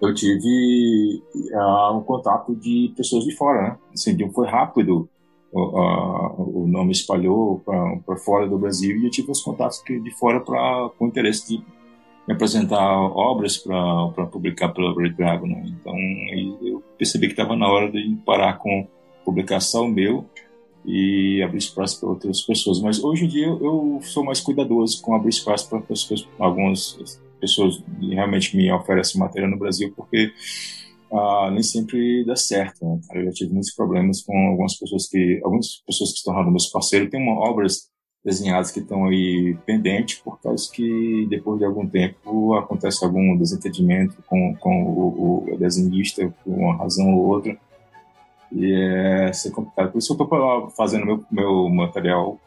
eu 0.00 0.14
tive 0.14 1.20
uh, 1.52 1.96
um 1.96 2.02
contato 2.02 2.54
de 2.54 2.92
pessoas 2.96 3.24
de 3.24 3.34
fora, 3.34 3.62
né? 3.62 3.78
Assim, 3.92 4.16
foi 4.30 4.46
rápido, 4.46 5.08
uh, 5.52 6.60
o 6.62 6.68
nome 6.68 6.92
espalhou 6.92 7.60
para 8.06 8.16
fora 8.16 8.48
do 8.48 8.56
Brasil 8.58 8.96
e 8.98 9.06
eu 9.06 9.10
tive 9.10 9.32
os 9.32 9.42
contatos 9.42 9.82
de 9.84 10.10
fora 10.12 10.38
pra, 10.38 10.88
com 10.96 11.08
interesse 11.08 11.48
de 11.48 11.64
me 12.28 12.34
apresentar 12.34 12.78
obras 12.78 13.58
para 13.58 14.26
publicar 14.30 14.68
pela 14.68 14.94
Red 14.94 15.14
Dragon. 15.14 15.48
Né? 15.48 15.64
Então 15.66 15.96
eu 16.62 16.80
percebi 16.96 17.26
que 17.26 17.32
estava 17.32 17.56
na 17.56 17.68
hora 17.68 17.90
de 17.90 18.16
parar 18.24 18.58
com 18.58 18.86
publicação 19.24 19.88
meu 19.88 20.24
e 20.84 21.42
abrir 21.42 21.58
espaço 21.58 22.00
para 22.00 22.08
outras 22.08 22.42
pessoas. 22.42 22.80
Mas 22.80 23.02
hoje 23.02 23.24
em 23.24 23.28
dia 23.28 23.46
eu, 23.46 24.00
sou 24.02 24.24
mais 24.24 24.40
cuidadoso 24.40 25.00
com 25.02 25.14
abrir 25.14 25.30
espaço 25.30 25.68
para 25.68 25.82
algumas 26.38 27.20
pessoas 27.40 27.82
realmente 28.00 28.56
me 28.56 28.70
oferecem 28.72 29.20
matéria 29.20 29.48
no 29.48 29.58
Brasil, 29.58 29.92
porque 29.96 30.32
ah, 31.12 31.50
nem 31.52 31.62
sempre 31.62 32.24
dá 32.24 32.36
certo. 32.36 32.84
Né? 32.84 33.00
Eu 33.14 33.24
já 33.26 33.30
tive 33.32 33.52
muitos 33.52 33.74
problemas 33.74 34.22
com 34.22 34.36
algumas 34.48 34.76
pessoas 34.76 35.08
que, 35.08 35.40
algumas 35.44 35.82
pessoas 35.86 36.10
que 36.10 36.18
estão 36.18 36.32
tornando 36.32 36.52
meus 36.52 36.68
parceiros. 36.68 37.10
Tem 37.10 37.20
uma, 37.20 37.38
obras 37.48 37.90
desenhadas 38.24 38.70
que 38.70 38.80
estão 38.80 39.06
aí 39.06 39.56
pendentes 39.66 40.20
por 40.20 40.40
causa 40.40 40.70
que 40.72 41.26
depois 41.28 41.58
de 41.58 41.64
algum 41.64 41.86
tempo 41.88 42.54
acontece 42.54 43.04
algum 43.04 43.36
desentendimento 43.36 44.22
com, 44.28 44.54
com 44.60 44.84
o, 44.84 45.52
o 45.52 45.58
desenhista 45.58 46.32
por 46.44 46.54
uma 46.54 46.76
razão 46.76 47.12
ou 47.12 47.26
outra 47.26 47.58
e 48.54 48.72
é 48.72 49.32
ser 49.32 49.50
complicado. 49.50 49.92
Por 49.92 49.98
isso 49.98 50.12
eu 50.12 50.22
estou 50.22 50.70
fazendo 50.70 51.06
meu, 51.06 51.24
meu 51.30 51.68
material 51.68 52.38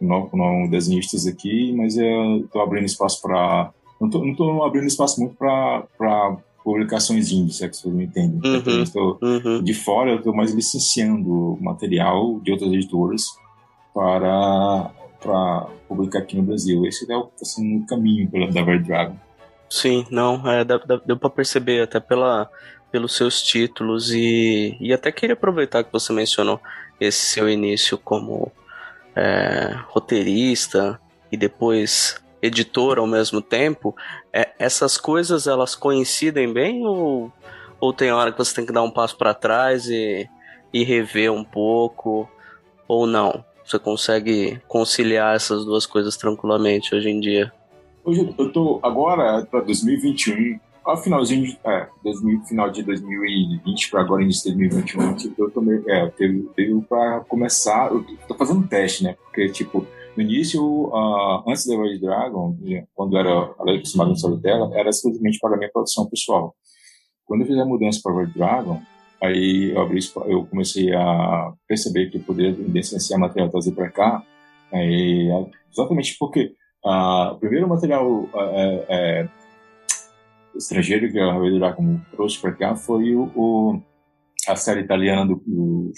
novo 0.00 0.28
com 0.28 0.68
desenhistas 0.68 1.26
aqui, 1.26 1.72
mas 1.72 1.96
eu 1.96 2.40
estou 2.40 2.62
abrindo 2.62 2.86
espaço 2.86 3.22
para 3.22 3.70
não 4.00 4.08
estou 4.08 4.64
abrindo 4.64 4.86
espaço 4.86 5.20
muito 5.20 5.36
para 5.36 6.36
publicações 6.64 7.30
índices, 7.30 7.58
se 7.58 7.64
é 7.64 7.68
que 7.68 7.76
vocês 7.76 7.94
me 7.94 8.04
entendem. 8.04 8.40
Uhum, 8.44 8.82
estou, 8.82 9.18
uhum. 9.22 9.62
De 9.62 9.74
fora, 9.74 10.10
eu 10.10 10.16
estou 10.16 10.34
mais 10.34 10.52
licenciando 10.52 11.56
material 11.60 12.40
de 12.40 12.50
outras 12.50 12.72
editoras 12.72 13.26
para, 13.94 14.90
para 15.20 15.66
publicar 15.88 16.20
aqui 16.20 16.36
no 16.36 16.42
Brasil. 16.42 16.84
Esse 16.86 17.10
é 17.10 17.16
o 17.16 17.22
o 17.24 17.86
caminho 17.86 18.28
pela, 18.28 18.50
da 18.50 18.62
Red 18.62 18.80
Dragon. 18.80 19.16
Sim, 19.68 20.04
não, 20.10 20.46
é, 20.48 20.64
deu, 20.64 20.80
deu 21.06 21.16
para 21.16 21.30
perceber 21.30 21.82
até 21.82 21.98
pela, 21.98 22.48
pelos 22.92 23.16
seus 23.16 23.42
títulos 23.42 24.12
e, 24.12 24.76
e 24.78 24.92
até 24.92 25.10
queria 25.10 25.32
aproveitar 25.32 25.82
que 25.82 25.90
você 25.90 26.12
mencionou 26.12 26.60
esse 27.00 27.24
seu 27.24 27.48
início 27.48 27.96
como 27.96 28.52
é, 29.16 29.74
roteirista 29.88 31.00
e 31.30 31.36
depois 31.36 32.22
editor 32.42 32.98
ao 32.98 33.06
mesmo 33.06 33.40
tempo, 33.40 33.96
é, 34.32 34.50
essas 34.58 34.98
coisas 34.98 35.46
elas 35.46 35.74
coincidem 35.74 36.52
bem 36.52 36.84
ou, 36.86 37.32
ou 37.80 37.92
tem 37.92 38.12
hora 38.12 38.30
que 38.30 38.38
você 38.38 38.54
tem 38.54 38.66
que 38.66 38.72
dar 38.72 38.82
um 38.82 38.90
passo 38.90 39.16
para 39.16 39.32
trás 39.32 39.88
e, 39.88 40.28
e 40.72 40.84
rever 40.84 41.32
um 41.32 41.44
pouco 41.44 42.28
ou 42.86 43.06
não? 43.06 43.44
Você 43.64 43.78
consegue 43.78 44.60
conciliar 44.68 45.34
essas 45.34 45.64
duas 45.64 45.86
coisas 45.86 46.16
tranquilamente 46.16 46.94
hoje 46.94 47.08
em 47.08 47.20
dia? 47.20 47.52
Hoje 48.04 48.34
eu 48.36 48.52
tô 48.52 48.80
agora 48.82 49.46
para 49.48 49.60
2021, 49.60 50.58
ao 50.84 50.96
finalzinho 50.96 51.44
de, 51.44 51.58
é, 51.64 51.88
2000, 52.02 52.44
final 52.44 52.70
de 52.70 52.82
2020 52.82 53.90
para 53.90 54.00
agora 54.00 54.22
início 54.22 54.52
de 54.54 54.68
2021, 54.68 55.34
eu 55.38 55.50
tomei, 55.50 55.82
é, 55.88 56.12
eu 56.58 56.82
para 56.88 57.20
começar, 57.20 57.90
eu 57.92 58.04
tô 58.26 58.34
fazendo 58.34 58.66
teste, 58.66 59.04
né? 59.04 59.14
Porque 59.24 59.48
tipo, 59.48 59.86
no 60.16 60.22
início, 60.22 60.62
uh, 60.62 61.48
antes 61.48 61.66
da 61.66 61.76
Red 61.76 61.98
Dragon, 61.98 62.56
quando 62.94 63.16
era 63.16 63.44
acostumado 63.76 64.10
no 64.10 64.16
solo 64.16 64.36
dela, 64.36 64.70
era 64.74 64.90
exclusivamente 64.90 65.38
para 65.40 65.54
a 65.54 65.58
minha 65.58 65.70
produção 65.70 66.06
pessoal. 66.06 66.54
Quando 67.24 67.42
eu 67.42 67.46
fiz 67.46 67.56
a 67.58 67.64
mudança 67.64 68.00
para 68.02 68.16
Red 68.16 68.32
Dragon, 68.34 68.80
aí 69.22 69.70
eu, 69.70 69.80
abri, 69.80 70.00
eu 70.26 70.44
comecei 70.46 70.92
a 70.94 71.52
perceber 71.66 72.10
que 72.10 72.18
eu 72.18 72.22
poderia 72.22 72.50
licenciar 72.50 73.18
material 73.18 73.48
trazer 73.48 73.72
para 73.72 73.90
cá, 73.90 74.22
aí, 74.72 75.28
exatamente 75.72 76.16
porque 76.18 76.52
uh, 76.84 77.32
o 77.32 77.36
primeiro 77.36 77.68
material 77.68 78.06
uh, 78.06 79.28
estrangeiro 80.56 81.10
que 81.10 81.18
a 81.18 81.38
Red 81.38 81.58
Dragon 81.58 82.00
trouxe 82.10 82.40
para 82.40 82.52
cá 82.52 82.76
foi 82.76 83.14
o, 83.14 83.30
o 83.34 83.80
a 84.48 84.56
série 84.56 84.80
italiana 84.80 85.24
do, 85.24 85.40
do, 85.46 85.92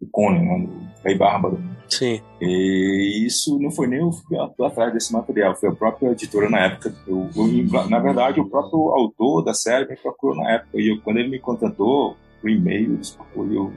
do 0.00 0.06
Conan, 0.10 0.40
né, 0.40 0.66
do 0.66 1.02
Rei 1.04 1.16
Bárbaro. 1.16 1.62
Sim. 1.88 2.20
E 2.40 3.24
isso 3.24 3.58
não 3.60 3.70
foi 3.70 3.86
nem 3.86 4.00
eu 4.00 4.10
fui 4.10 4.36
atrás 4.66 4.92
desse 4.92 5.12
material, 5.12 5.54
foi 5.54 5.68
a 5.68 5.74
própria 5.74 6.10
editora 6.10 6.50
na 6.50 6.66
época. 6.66 6.94
Eu, 7.06 7.30
eu, 7.36 7.88
na 7.88 7.98
verdade, 8.00 8.40
o 8.40 8.48
próprio 8.48 8.90
autor 8.90 9.44
da 9.44 9.54
série 9.54 9.88
me 9.88 9.96
procurou 9.96 10.36
na 10.36 10.52
época. 10.52 10.80
E 10.80 10.90
eu, 10.90 11.00
quando 11.02 11.18
ele 11.18 11.28
me 11.28 11.38
contatou 11.38 12.16
por 12.40 12.50
e-mail, 12.50 12.98
eu 13.36 13.72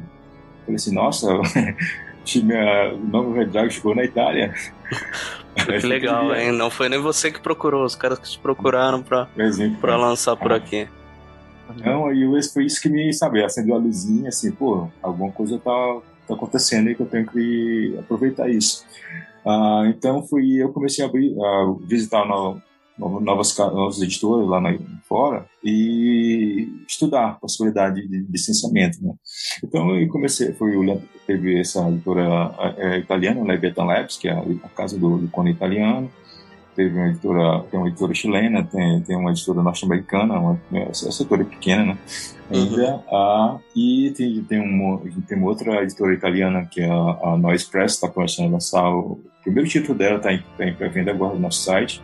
falei 0.64 0.76
assim: 0.76 0.94
nossa, 0.94 1.28
o 2.36 3.08
nome 3.08 3.38
Red 3.38 3.70
chegou 3.70 3.96
na 3.96 4.04
Itália. 4.04 4.54
Que 5.66 5.88
legal, 5.88 6.36
hein? 6.36 6.52
Não 6.52 6.70
foi 6.70 6.88
nem 6.88 7.00
você 7.00 7.32
que 7.32 7.42
procurou, 7.42 7.84
os 7.84 7.96
caras 7.96 8.20
que 8.20 8.30
te 8.30 8.38
procuraram 8.38 9.02
pra, 9.02 9.28
pra 9.82 9.98
lançar 9.98 10.36
por 10.36 10.52
ah. 10.52 10.56
aqui. 10.56 10.88
Não, 11.84 12.06
aí 12.06 12.26
foi 12.54 12.66
isso 12.66 12.80
que 12.80 12.90
me, 12.90 13.12
sabe, 13.12 13.44
acendeu 13.44 13.76
a 13.76 13.80
luzinha, 13.80 14.30
assim, 14.30 14.52
pô, 14.52 14.88
alguma 15.02 15.32
coisa 15.32 15.60
tá, 15.60 15.98
tá 16.28 16.34
acontecendo 16.34 16.88
aí 16.88 16.96
que 16.96 17.02
eu 17.02 17.08
tenho 17.08 17.26
que 17.26 17.96
aproveitar 18.00 18.48
isso. 18.50 18.86
Ah, 19.46 19.84
então 19.88 20.26
fui, 20.26 20.62
eu 20.62 20.70
comecei 20.70 21.04
a, 21.04 21.08
abrir, 21.08 21.36
a 21.40 21.76
visitar 21.82 22.26
no, 22.26 22.62
novas, 22.98 24.02
editoras 24.02 24.48
lá 24.48 24.60
na, 24.60 24.78
fora 25.04 25.46
e 25.64 26.68
estudar 26.88 27.30
a 27.30 27.34
possibilidade 27.34 28.08
de, 28.08 28.26
licenciamento, 28.30 29.04
né? 29.04 29.14
Então 29.64 29.96
eu 29.96 30.08
comecei, 30.10 30.54
fui, 30.54 30.74
teve 31.26 31.60
essa 31.60 31.88
editora 31.90 32.54
é, 32.78 33.00
italiana, 33.00 33.44
Leviathan 33.44 33.86
Labs, 33.86 34.18
que 34.18 34.28
é 34.28 34.32
a 34.32 34.70
casa 34.70 34.98
do, 34.98 35.18
do 35.18 35.28
Cone 35.28 35.52
italiano, 35.52 36.10
teve 36.76 36.96
uma 36.96 37.08
editora, 37.08 37.64
tem 37.72 37.80
uma 37.80 37.90
editora 37.90 38.14
chilena, 38.14 38.64
tem, 38.64 39.02
tem 39.02 39.16
uma 39.16 39.32
editora 39.32 39.64
norte-americana, 39.64 40.40
uma, 40.40 40.60
essa 40.90 41.08
editora 41.08 41.42
é 41.42 41.46
pequena, 41.46 41.86
né? 41.86 41.98
Ainda, 42.50 42.96
uhum. 42.96 43.16
a, 43.16 43.60
e 43.76 44.14
tem, 44.16 44.44
tem, 44.44 44.60
uma, 44.60 45.02
tem 45.28 45.38
uma 45.38 45.48
outra 45.48 45.84
editora 45.84 46.14
italiana, 46.14 46.66
que 46.66 46.80
é 46.80 46.90
a, 46.90 47.34
a 47.34 47.38
Noise 47.38 47.70
Press, 47.70 47.94
está 47.94 48.08
começando 48.08 48.48
a 48.48 48.52
lançar 48.52 48.90
o, 48.90 49.20
primeiro 49.48 49.70
título 49.70 49.98
dela, 49.98 50.18
está 50.18 50.34
em, 50.34 50.44
tá 50.58 50.66
em 50.66 50.74
pré-venda 50.74 51.12
agora 51.12 51.34
no 51.34 51.40
nosso 51.40 51.62
site. 51.62 52.02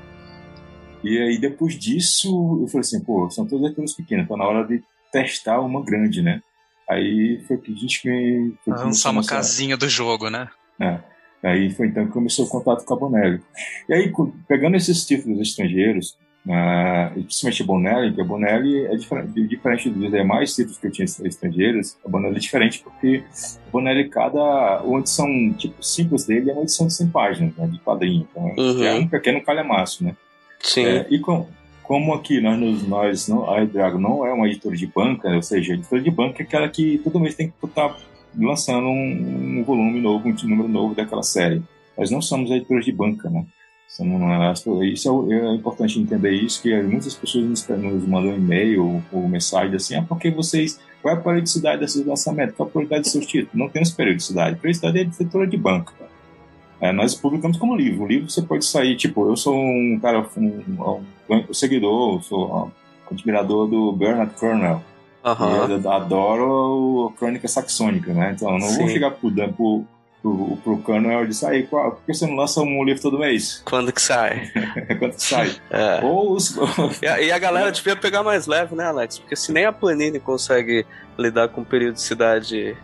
E 1.04 1.22
aí, 1.22 1.38
depois 1.38 1.78
disso, 1.78 2.60
eu 2.62 2.68
falei 2.68 2.82
assim, 2.82 3.04
pô, 3.04 3.30
são 3.30 3.46
todas 3.46 3.66
editoras 3.66 3.94
pequenas, 3.94 4.24
está 4.24 4.38
na 4.38 4.46
hora 4.46 4.66
de 4.66 4.82
testar 5.12 5.60
uma 5.60 5.84
grande, 5.84 6.22
né? 6.22 6.42
Aí 6.90 7.44
foi 7.48 7.58
que 7.58 7.74
a 7.74 7.76
gente 7.76 8.08
me... 8.08 8.54
Lançar 8.66 9.12
uma 9.12 9.26
casinha 9.26 9.76
do 9.76 9.88
jogo, 9.88 10.30
né? 10.30 10.50
É. 10.80 11.00
Aí 11.44 11.70
foi 11.72 11.88
então 11.88 12.06
que 12.06 12.12
começou 12.14 12.46
o 12.46 12.50
contato 12.50 12.86
com 12.86 12.94
a 12.94 12.98
Bonelli. 12.98 13.42
E 13.90 13.94
aí, 13.94 14.12
pegando 14.48 14.78
esses 14.78 15.06
títulos 15.06 15.42
estrangeiros, 15.42 16.18
uh, 16.46 17.14
principalmente 17.14 17.64
a 17.64 17.66
Bonelli, 17.66 18.14
que 18.14 18.22
a 18.22 18.24
Bonelli 18.24 18.86
é 18.86 18.96
diferente, 18.96 19.48
diferente 19.48 19.90
dos 19.90 20.10
demais 20.10 20.56
títulos 20.56 20.78
que 20.78 20.88
eu 20.88 20.92
tinha 20.92 21.06
estrangeiros, 21.06 21.98
a 22.06 22.10
Bonelli 22.10 22.38
é 22.38 22.40
diferente 22.40 22.80
porque 22.82 23.24
a 23.68 23.72
Bonelli, 23.72 24.10
cada 24.10 24.82
uma 24.84 25.00
edição 25.00 25.54
tipo 25.58 25.84
simples 25.84 26.26
dele 26.26 26.50
é 26.50 26.54
uma 26.54 26.64
edição 26.64 26.88
de 26.88 26.94
100 26.94 27.08
páginas, 27.10 27.56
né, 27.58 27.68
de 27.68 27.80
quadrinho. 27.80 28.26
Então, 28.32 28.56
uhum. 28.58 28.84
é 28.84 28.94
um 28.94 29.08
pequeno 29.08 29.44
calhamaço, 29.44 30.04
né? 30.06 30.16
Sim. 30.64 30.86
É, 30.86 31.08
e 31.10 31.20
com, 31.20 31.48
como 31.84 32.14
aqui 32.14 32.40
nós, 32.40 32.88
nós 32.88 33.28
não, 33.28 33.50
a 33.50 33.64
Drago 33.66 34.00
não 34.00 34.26
é 34.26 34.34
uma 34.34 34.48
editora 34.48 34.76
de 34.76 34.88
banca, 34.88 35.30
ou 35.30 35.42
seja, 35.44 35.74
a 35.74 35.76
editora 35.76 36.02
de 36.02 36.10
banca 36.10 36.42
é 36.42 36.46
aquela 36.46 36.70
que 36.70 37.00
todo 37.04 37.20
mês 37.20 37.36
tem 37.36 37.50
que 37.50 37.54
botar 37.62 37.96
lançando 38.36 38.88
um, 38.88 39.60
um, 39.60 39.64
volume 39.64 40.00
novo, 40.00 40.28
um 40.28 40.50
número 40.50 40.68
novo 40.68 40.96
daquela 40.96 41.22
série. 41.22 41.62
Nós 41.98 42.10
não 42.10 42.22
somos 42.22 42.50
editores 42.50 42.86
de 42.86 42.92
banca, 42.92 43.30
né? 43.30 43.46
Isso 44.92 45.32
é, 45.32 45.36
é, 45.36 45.54
importante 45.54 46.00
entender 46.00 46.32
isso, 46.32 46.64
que 46.64 46.82
muitas 46.82 47.14
pessoas 47.14 47.46
nos, 47.46 47.68
nos 47.68 48.08
mandam 48.08 48.36
e-mail 48.36 49.04
ou, 49.12 49.30
mensagem 49.30 49.76
assim, 49.76 49.96
ah, 49.96 50.02
porque 50.02 50.32
vocês, 50.32 50.80
qual 51.00 51.14
é 51.14 51.18
a 51.18 51.22
periodicidade 51.22 51.82
desses 51.82 52.04
lançamentos? 52.04 52.56
Qual 52.56 52.68
é 52.68 52.70
a 52.70 52.74
periodicidade 52.74 53.04
dos 53.04 53.12
seus 53.12 53.28
títulos? 53.28 53.54
Não 53.54 53.70
temos 53.70 53.92
periodicidade. 53.92 54.56
Periodicidade 54.56 54.98
é 54.98 55.02
editora 55.02 55.46
de 55.46 55.58
banca. 55.58 55.94
É, 56.84 56.92
nós 56.92 57.16
publicamos 57.16 57.58
como 57.58 57.78
livro. 57.78 58.04
O 58.04 58.08
livro 58.08 58.30
você 58.30 58.42
pode 58.42 58.66
sair, 58.66 58.98
tipo, 58.98 59.30
eu 59.30 59.38
sou 59.38 59.56
um 59.56 59.98
cara, 60.02 60.28
um, 60.36 61.02
um, 61.30 61.36
um 61.50 61.54
seguidor, 61.54 62.22
sou 62.22 62.66
um 62.66 62.72
admirador 63.10 63.70
do 63.70 63.94
Bernard 63.94 64.34
Cornell. 64.34 64.84
Uhum. 65.24 65.82
Eu 65.82 65.92
adoro 65.92 67.14
a 67.14 67.18
crônica 67.18 67.48
saxônica, 67.48 68.14
né? 68.14 68.34
Então 68.36 68.50
eu 68.50 68.60
não 68.60 68.68
Sim. 68.68 68.80
vou 68.80 68.90
chegar 68.90 69.12
pro, 69.12 69.32
pro, 69.32 69.86
pro, 70.22 70.58
pro 70.58 70.78
Cano, 70.80 71.10
eu 71.10 71.26
disse, 71.26 71.46
aí, 71.46 71.64
por 71.64 72.02
que 72.06 72.14
você 72.14 72.28
não 72.28 72.36
lança 72.36 72.60
um 72.60 72.84
livro 72.84 73.02
todo 73.02 73.18
mês? 73.18 73.64
Quando 73.66 73.94
que 73.94 74.02
sai? 74.02 74.52
Quando 75.00 75.16
que 75.16 75.24
sai? 75.24 75.56
É. 75.72 76.04
Ou 76.04 76.34
os... 76.34 76.54
E 77.02 77.08
a, 77.08 77.22
e 77.22 77.32
a 77.32 77.40
galera 77.40 77.72
devia 77.72 77.96
pegar 77.96 78.24
mais 78.24 78.46
leve, 78.46 78.76
né, 78.76 78.88
Alex? 78.88 79.20
Porque 79.20 79.38
se 79.38 79.54
nem 79.54 79.64
a 79.64 79.72
Planini 79.72 80.20
consegue 80.20 80.86
lidar 81.18 81.48
com 81.48 81.64
periodicidade 81.64 82.76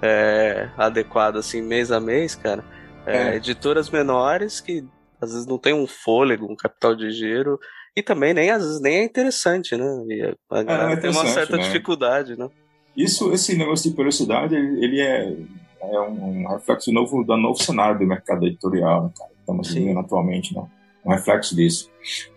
é, 0.00 0.68
adequada, 0.78 1.40
assim, 1.40 1.60
mês 1.60 1.90
a 1.90 1.98
mês, 1.98 2.36
cara, 2.36 2.62
é, 3.08 3.32
É. 3.32 3.36
editoras 3.36 3.90
menores 3.90 4.60
que 4.60 4.84
às 5.20 5.32
vezes 5.32 5.46
não 5.46 5.58
tem 5.58 5.74
um 5.74 5.86
fôlego, 5.86 6.50
um 6.50 6.56
capital 6.56 6.94
de 6.94 7.10
giro, 7.10 7.58
e 7.96 8.02
também 8.02 8.32
nem 8.32 8.50
às 8.50 8.62
vezes 8.62 8.80
nem 8.80 8.98
é 8.98 9.04
interessante, 9.04 9.76
né? 9.76 9.84
E 10.08 10.22
a, 10.22 10.58
a 10.58 10.62
galera 10.62 10.92
é 10.92 10.96
tem 10.96 11.10
uma 11.10 11.26
certa 11.26 11.56
né? 11.56 11.62
dificuldade, 11.64 12.38
né? 12.38 12.48
Isso, 12.96 13.32
esse 13.32 13.56
negócio 13.56 13.90
de 13.90 13.96
periodicidade, 13.96 14.54
ele 14.54 15.00
é, 15.00 15.36
é 15.80 16.00
um, 16.00 16.42
um 16.42 16.48
reflexo 16.48 16.92
novo 16.92 17.24
do 17.24 17.36
novo 17.36 17.60
cenário 17.62 17.98
do 17.98 18.06
mercado 18.06 18.46
editorial, 18.46 19.04
né, 19.04 19.10
cara? 19.16 19.30
Estamos 19.40 19.72
vivendo 19.72 20.00
atualmente, 20.00 20.54
né? 20.54 20.64
Um 21.04 21.10
reflexo 21.10 21.56
disso. 21.56 21.90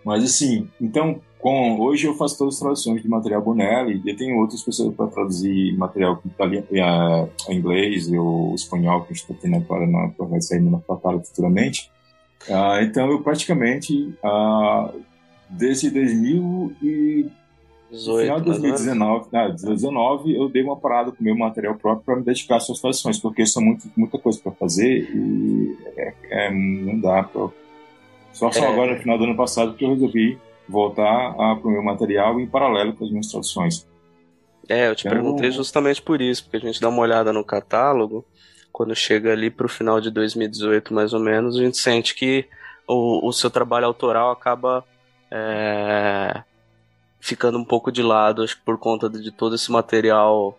Mas 0.04 0.24
assim, 0.24 0.68
então, 0.80 1.20
com, 1.42 1.80
hoje 1.80 2.06
eu 2.06 2.14
faço 2.14 2.38
todas 2.38 2.54
as 2.54 2.60
traduções 2.60 3.02
de 3.02 3.08
material 3.08 3.42
Bonelli, 3.42 4.00
e 4.04 4.10
eu 4.10 4.16
tenho 4.16 4.38
outras 4.38 4.62
pessoas 4.62 4.94
para 4.94 5.08
traduzir 5.08 5.76
material 5.76 6.22
italiano, 6.24 6.66
eh, 6.70 7.28
em 7.50 7.58
inglês 7.58 8.06
e 8.08 8.16
o 8.16 8.54
espanhol 8.54 9.00
que 9.00 9.12
a 9.12 9.12
gente 9.12 9.22
está 9.22 9.34
tendo 9.42 9.56
agora, 9.56 9.84
na, 9.84 10.08
vai 10.20 10.40
sair 10.40 10.60
na 10.60 10.78
catálogo 10.78 11.24
futuramente. 11.24 11.90
Ah, 12.48 12.78
então, 12.82 13.10
eu 13.10 13.20
praticamente, 13.22 14.14
ah, 14.22 14.92
desde 15.50 15.90
2000 15.90 16.72
e 16.80 17.26
no 17.90 17.98
18, 17.98 18.22
final 18.22 18.40
de 18.40 18.46
mais 18.46 18.58
ou 18.58 18.62
menos. 18.62 18.80
2019, 18.80 19.28
ah, 19.32 19.48
2019, 19.48 20.36
eu 20.36 20.48
dei 20.48 20.62
uma 20.62 20.76
parada 20.76 21.10
com 21.10 21.20
o 21.20 21.24
meu 21.24 21.36
material 21.36 21.74
próprio 21.74 22.04
para 22.04 22.16
me 22.16 22.22
dedicar 22.22 22.58
às 22.58 22.66
suas 22.66 22.80
traduções, 22.80 23.18
porque 23.18 23.44
são 23.44 23.60
muito, 23.60 23.90
muita 23.96 24.16
coisa 24.16 24.38
para 24.40 24.52
fazer 24.52 25.10
e 25.12 25.76
é, 25.96 26.14
é, 26.30 26.50
não 26.52 27.00
dá. 27.00 27.28
Só, 28.32 28.50
só 28.52 28.64
É. 28.64 28.66
agora, 28.66 28.94
no 28.94 29.00
final 29.00 29.18
do 29.18 29.24
ano 29.24 29.36
passado, 29.36 29.74
que 29.74 29.84
eu 29.84 29.90
resolvi 29.90 30.38
voltar 30.68 31.34
para 31.34 31.66
o 31.66 31.70
meu 31.70 31.82
material 31.82 32.38
em 32.40 32.46
paralelo 32.46 32.94
com 32.94 33.04
as 33.04 33.10
minhas 33.10 33.26
traduções. 33.28 33.86
É, 34.68 34.88
eu 34.88 34.94
te 34.94 35.06
Então- 35.06 35.12
perguntei 35.20 35.50
justamente 35.50 36.00
por 36.00 36.20
isso, 36.20 36.44
porque 36.44 36.56
a 36.56 36.60
gente 36.60 36.80
dá 36.80 36.88
uma 36.88 37.02
olhada 37.02 37.32
no 37.32 37.44
catálogo, 37.44 38.24
quando 38.72 38.94
chega 38.94 39.32
ali 39.32 39.50
pro 39.50 39.68
final 39.68 40.00
de 40.00 40.10
2018, 40.10 40.94
mais 40.94 41.12
ou 41.12 41.20
menos, 41.20 41.56
a 41.56 41.60
gente 41.62 41.76
sente 41.76 42.14
que 42.14 42.48
o, 42.88 43.26
o 43.28 43.32
seu 43.32 43.50
trabalho 43.50 43.86
autoral 43.86 44.30
acaba 44.30 44.84
é, 45.30 46.42
ficando 47.20 47.58
um 47.58 47.64
pouco 47.64 47.90
de 47.92 48.02
lado, 48.02 48.42
acho 48.42 48.56
que 48.56 48.64
por 48.64 48.78
conta 48.78 49.08
de, 49.10 49.22
de 49.22 49.30
todo 49.30 49.54
esse 49.54 49.70
material 49.70 50.58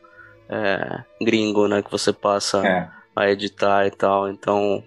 é, 0.49 1.03
gringo, 1.21 1.67
né, 1.67 1.81
que 1.81 1.91
você 1.91 2.11
passa 2.13 2.65
É. 2.65 2.89
a 3.15 3.29
editar 3.31 3.85
e 3.87 3.91
tal. 3.91 4.29
Então, 4.29 4.83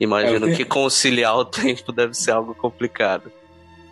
imagino 0.00 0.32
É, 0.32 0.36
eu 0.36 0.40
tenho- 0.44 0.56
que 0.56 0.64
conciliar 0.64 1.36
o 1.36 1.44
tempo 1.84 1.92
deve 1.92 2.14
ser 2.14 2.32
algo 2.32 2.54
complicado. 2.54 3.30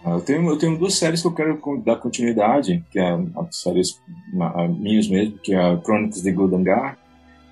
Eu 0.05 0.21
tenho, 0.21 0.49
eu 0.49 0.59
tenho 0.59 0.79
duas 0.79 0.95
séries 0.95 1.23
que 1.23 1.29
eu 1.29 1.33
quero 1.33 1.59
dar 1.85 1.97
continuidade, 1.97 2.85
que 2.91 2.99
é 2.99 3.19
as 3.37 3.57
séries 3.57 4.01
ma- 4.33 4.69
minhas 4.69 5.09
mesmo, 5.09 5.39
que 5.39 5.55
é 5.55 5.73
a 5.73 5.77
Crônicas 5.79 6.21
de 6.21 6.31
Goldengar 6.31 6.99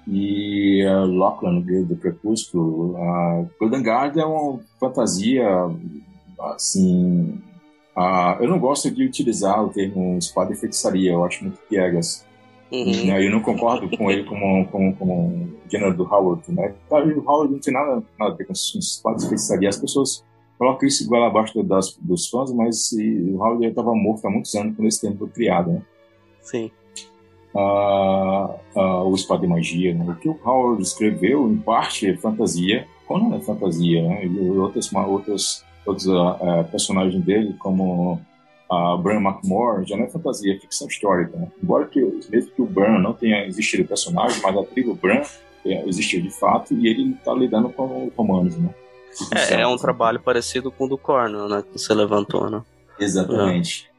e 0.07 0.85
a 0.87 1.05
Lachlan, 1.05 1.61
do 1.61 1.97
Crepúsculo. 1.97 2.97
A 2.99 3.45
Goldengar 3.59 4.13
é 4.19 4.25
uma 4.25 4.61
fantasia, 4.79 5.47
assim... 6.41 7.41
ah, 7.97 8.37
eu 8.41 8.49
não 8.49 8.59
gosto 8.59 8.91
de 8.91 9.05
utilizar 9.05 9.65
o 9.65 9.71
termo 9.71 10.19
espada 10.19 10.53
e 10.53 10.57
feitiçaria, 10.57 11.13
eu 11.13 11.25
acho 11.25 11.45
muito 11.45 11.59
piegas. 11.69 12.27
Uhum. 12.71 13.07
Né? 13.07 13.27
Eu 13.27 13.31
não 13.31 13.41
concordo 13.41 13.89
com 13.97 14.11
ele 14.11 14.25
como, 14.25 14.67
como, 14.69 14.97
como 14.97 15.27
um 15.27 15.55
gênero 15.71 15.95
do 15.95 16.05
Howard. 16.05 16.43
Né? 16.49 16.75
O 16.91 17.31
Howard 17.31 17.53
não 17.53 17.61
tem 17.61 17.73
nada, 17.73 18.03
nada 18.19 18.33
a 18.33 18.35
ver 18.35 18.45
com 18.47 18.53
espadas 18.53 19.25
e 19.25 19.29
feitiçaria. 19.29 19.69
As 19.69 19.77
pessoas 19.79 20.25
colocam 20.63 20.87
isso 20.87 21.03
igual 21.03 21.25
abaixo 21.25 21.61
das, 21.65 21.97
dos 22.01 22.29
fãs, 22.29 22.53
mas 22.53 22.93
o 22.93 23.35
Howard 23.43 23.67
estava 23.67 23.93
morto 23.97 24.25
há 24.25 24.31
muitos 24.31 24.55
anos 24.55 24.77
quando 24.77 24.87
esse 24.87 25.01
termo 25.01 25.19
foi 25.19 25.29
criado. 25.31 25.73
Né? 25.73 25.83
Sim. 26.41 26.71
Ah, 27.53 28.55
ah, 28.77 29.03
o 29.03 29.13
Espada 29.13 29.45
e 29.45 29.49
Magia. 29.49 29.93
Né? 29.93 30.09
O 30.09 30.15
que 30.15 30.29
o 30.29 30.39
Howard 30.45 30.81
escreveu, 30.81 31.51
em 31.51 31.57
parte, 31.57 32.09
é 32.09 32.17
fantasia. 32.17 32.87
Quando 33.09 33.35
é 33.35 33.41
fantasia, 33.41 34.07
né? 34.07 34.25
E 34.25 34.51
outras, 34.51 34.89
outras, 34.95 35.65
outros 35.85 36.09
ah, 36.09 36.65
personagens 36.71 37.25
dele, 37.25 37.57
como 37.59 38.21
a 38.71 38.97
Bran 38.97 39.21
McMore, 39.21 39.85
já 39.85 39.97
não 39.97 40.05
é 40.05 40.09
fantasia, 40.11 40.55
é 40.55 40.61
ficção 40.61 40.87
histórica. 40.87 41.37
Né? 41.37 41.49
Embora 41.61 41.87
que, 41.89 42.01
mesmo 42.31 42.53
que 42.53 42.63
o 42.63 42.67
Bran 42.67 43.01
não 43.01 43.15
tenha 43.15 43.45
existido 43.49 43.83
o 43.83 43.89
personagem, 43.89 44.41
mas 44.41 44.57
a 44.57 44.63
tribo 44.63 44.95
Bran 44.95 45.23
é, 45.67 45.89
existiu 45.89 46.23
de 46.23 46.31
fato 46.31 46.73
e 46.73 46.87
ele 46.87 47.15
está 47.15 47.35
lidando 47.35 47.69
com 47.71 48.13
romanos, 48.17 48.57
né? 48.57 48.73
É, 49.35 49.61
é 49.61 49.67
um 49.67 49.77
trabalho 49.77 50.21
parecido 50.21 50.71
com 50.71 50.85
o 50.85 50.89
do 50.89 50.99
Cornell, 50.99 51.49
né, 51.49 51.63
que 51.63 51.79
você 51.79 51.93
levantou, 51.95 52.51
né? 52.51 52.63
Exatamente. 52.99 53.91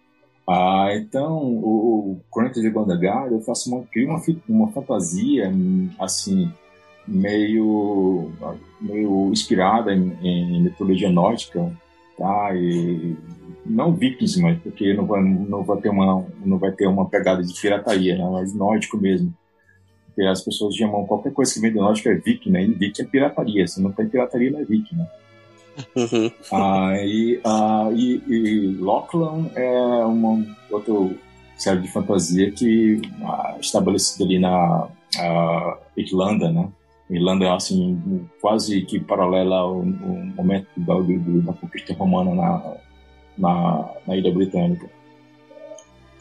Ah, 0.48 0.90
então, 0.94 1.38
o, 1.38 2.22
o 2.36 2.52
de 2.52 2.70
Gondagar, 2.70 3.28
eu 3.32 3.40
faço 3.42 3.74
uma, 3.74 3.84
crio 3.86 4.10
uma, 4.10 4.22
uma 4.50 4.72
fantasia, 4.72 5.52
assim, 5.98 6.52
meio, 7.08 8.30
meio 8.82 9.30
inspirada 9.32 9.94
em, 9.94 10.18
em 10.22 10.64
mitologia 10.64 11.10
nórdica, 11.10 11.72
tá? 12.18 12.54
E 12.56 13.16
não 13.66 13.94
vikings, 13.94 14.42
mas 14.42 14.60
porque 14.60 14.94
não 14.94 15.06
vai, 15.06 15.24
não 15.24 15.64
vai 15.64 15.80
ter 15.80 15.90
uma, 15.90 16.26
não 16.44 16.58
vai 16.58 16.72
ter 16.72 16.88
uma 16.88 17.08
pegada 17.08 17.42
de 17.42 17.54
pirataria, 17.60 18.18
né? 18.18 18.30
Mas 18.30 18.54
nórdico 18.54 18.98
mesmo. 18.98 19.34
Porque 20.16 20.28
as 20.30 20.42
pessoas 20.42 20.76
chamam 20.76 21.06
qualquer 21.06 21.34
coisa 21.34 21.52
que 21.54 21.60
vem 21.60 21.72
do 21.74 21.80
nórdico 21.80 22.08
é 22.10 22.14
viking, 22.16 22.52
né? 22.52 22.64
E 22.64 22.68
viking 22.72 23.02
é 23.02 23.06
pirataria. 23.06 23.68
Se 23.68 23.82
não 23.82 23.92
tem 23.92 24.08
pirataria, 24.08 24.52
não 24.52 24.60
é 24.60 24.64
viking, 24.64 24.96
né? 24.96 25.08
Uhum. 25.96 26.32
Ah, 26.52 26.94
e, 27.04 27.42
ah, 27.44 27.90
e, 27.96 28.22
e 28.28 28.78
Lachlan 28.80 29.50
é 29.56 30.06
uma 30.06 30.46
outra 30.70 31.16
série 31.58 31.82
de 31.82 31.88
fantasia 31.92 32.52
que 32.52 33.02
ah, 33.24 33.58
estabelecida 33.60 34.24
ali 34.24 34.38
na 34.38 34.88
ah, 35.20 35.78
Irlanda, 35.98 36.52
né? 36.52 36.70
Irlanda 37.10 37.46
é 37.46 37.50
assim 37.50 38.28
quase 38.40 38.82
que 38.84 39.00
paralela 39.00 39.56
ao, 39.58 39.78
ao 39.78 39.84
momento 39.84 40.68
da, 40.78 40.94
do- 40.94 41.42
da 41.42 41.54
conquista 41.54 41.94
romana 41.94 42.36
na, 42.36 42.74
na, 43.38 43.90
na 44.08 44.16
Ilha 44.16 44.32
Britânica. 44.32 44.88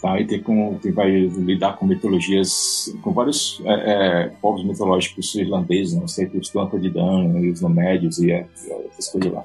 Tá? 0.03 0.21
E 0.21 0.27
tem, 0.27 0.43
com, 0.43 0.77
tem 0.83 0.91
vai 0.91 1.09
lidar 1.11 1.77
com 1.77 1.87
mitologias, 1.87 2.93
com 3.03 3.13
vários 3.13 3.63
é, 3.65 3.73
é, 4.25 4.29
povos 4.43 4.65
mitológicos 4.65 5.33
irlandeses, 5.37 5.95
não 5.95 6.09
sei, 6.09 6.27
os 6.35 6.51
Planta 6.51 6.77
de 6.77 6.91
Dan, 6.91 7.39
e 7.39 7.49
os 7.51 7.61
Nomédios 7.61 8.19
e, 8.19 8.33
é, 8.33 8.45
essas 8.91 9.09
coisas 9.09 9.33
lá. 9.33 9.45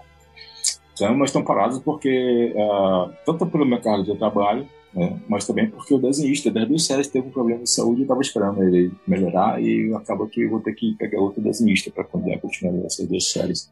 Então, 0.93 1.15
mas 1.15 1.29
estão 1.29 1.43
parados 1.43 1.77
porque, 1.77 2.55
ah, 2.57 3.07
tanto 3.23 3.45
pelo 3.45 3.67
meu 3.67 3.79
cargo 3.79 4.03
de 4.03 4.17
trabalho, 4.17 4.67
né, 4.95 5.19
mas 5.29 5.45
também 5.45 5.69
porque 5.69 5.93
o 5.93 5.99
desenhista 5.99 6.49
das 6.49 6.67
duas 6.67 6.87
séries 6.87 7.07
teve 7.07 7.27
um 7.27 7.31
problema 7.31 7.61
de 7.61 7.69
saúde 7.69 7.99
e 7.99 8.01
estava 8.01 8.21
esperando 8.21 8.63
ele 8.63 8.91
melhorar 9.07 9.61
e 9.61 9.93
acaba 9.93 10.25
que 10.27 10.41
eu 10.41 10.49
vou 10.49 10.59
ter 10.59 10.73
que 10.73 10.95
pegar 10.95 11.19
outro 11.21 11.39
desenhista 11.39 11.91
para 11.91 12.03
poder 12.03 12.39
continuar 12.39 12.83
essas 12.83 13.07
duas 13.07 13.29
séries. 13.29 13.71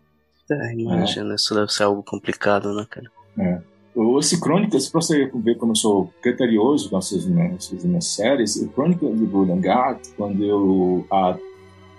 É, 0.51 0.73
imagina, 0.73 1.33
isso 1.33 1.55
deve 1.55 1.73
ser 1.73 1.81
algo 1.81 2.03
complicado, 2.03 2.75
né, 2.75 2.85
cara? 2.87 3.09
O- 3.35 3.74
Esse 4.19 4.41
Crônicas, 4.41 4.89
para 4.89 5.01
você 5.01 5.31
ver 5.33 5.57
como 5.57 5.71
eu 5.71 5.75
sou 5.75 6.13
criterioso 6.21 6.89
com 6.89 6.97
essas 6.97 7.25
minhas, 7.25 7.65
essas 7.65 7.85
minhas 7.85 8.05
séries, 8.05 8.57
o 8.57 8.67
Crônicas 8.69 9.17
de 9.17 9.25
Guard, 9.25 9.99
quando 10.17 10.43
eu 10.43 11.05
a, 11.09 11.37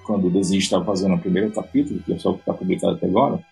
quando 0.04 0.26
o 0.26 0.30
desenhista 0.30 0.76
estava 0.76 0.84
fazendo 0.84 1.14
o 1.14 1.18
primeiro 1.18 1.50
capítulo, 1.50 2.00
que 2.02 2.12
é 2.12 2.18
só 2.18 2.30
o 2.30 2.34
que 2.34 2.40
está 2.40 2.52
publicado 2.52 2.96
até 2.96 3.06
agora, 3.06 3.42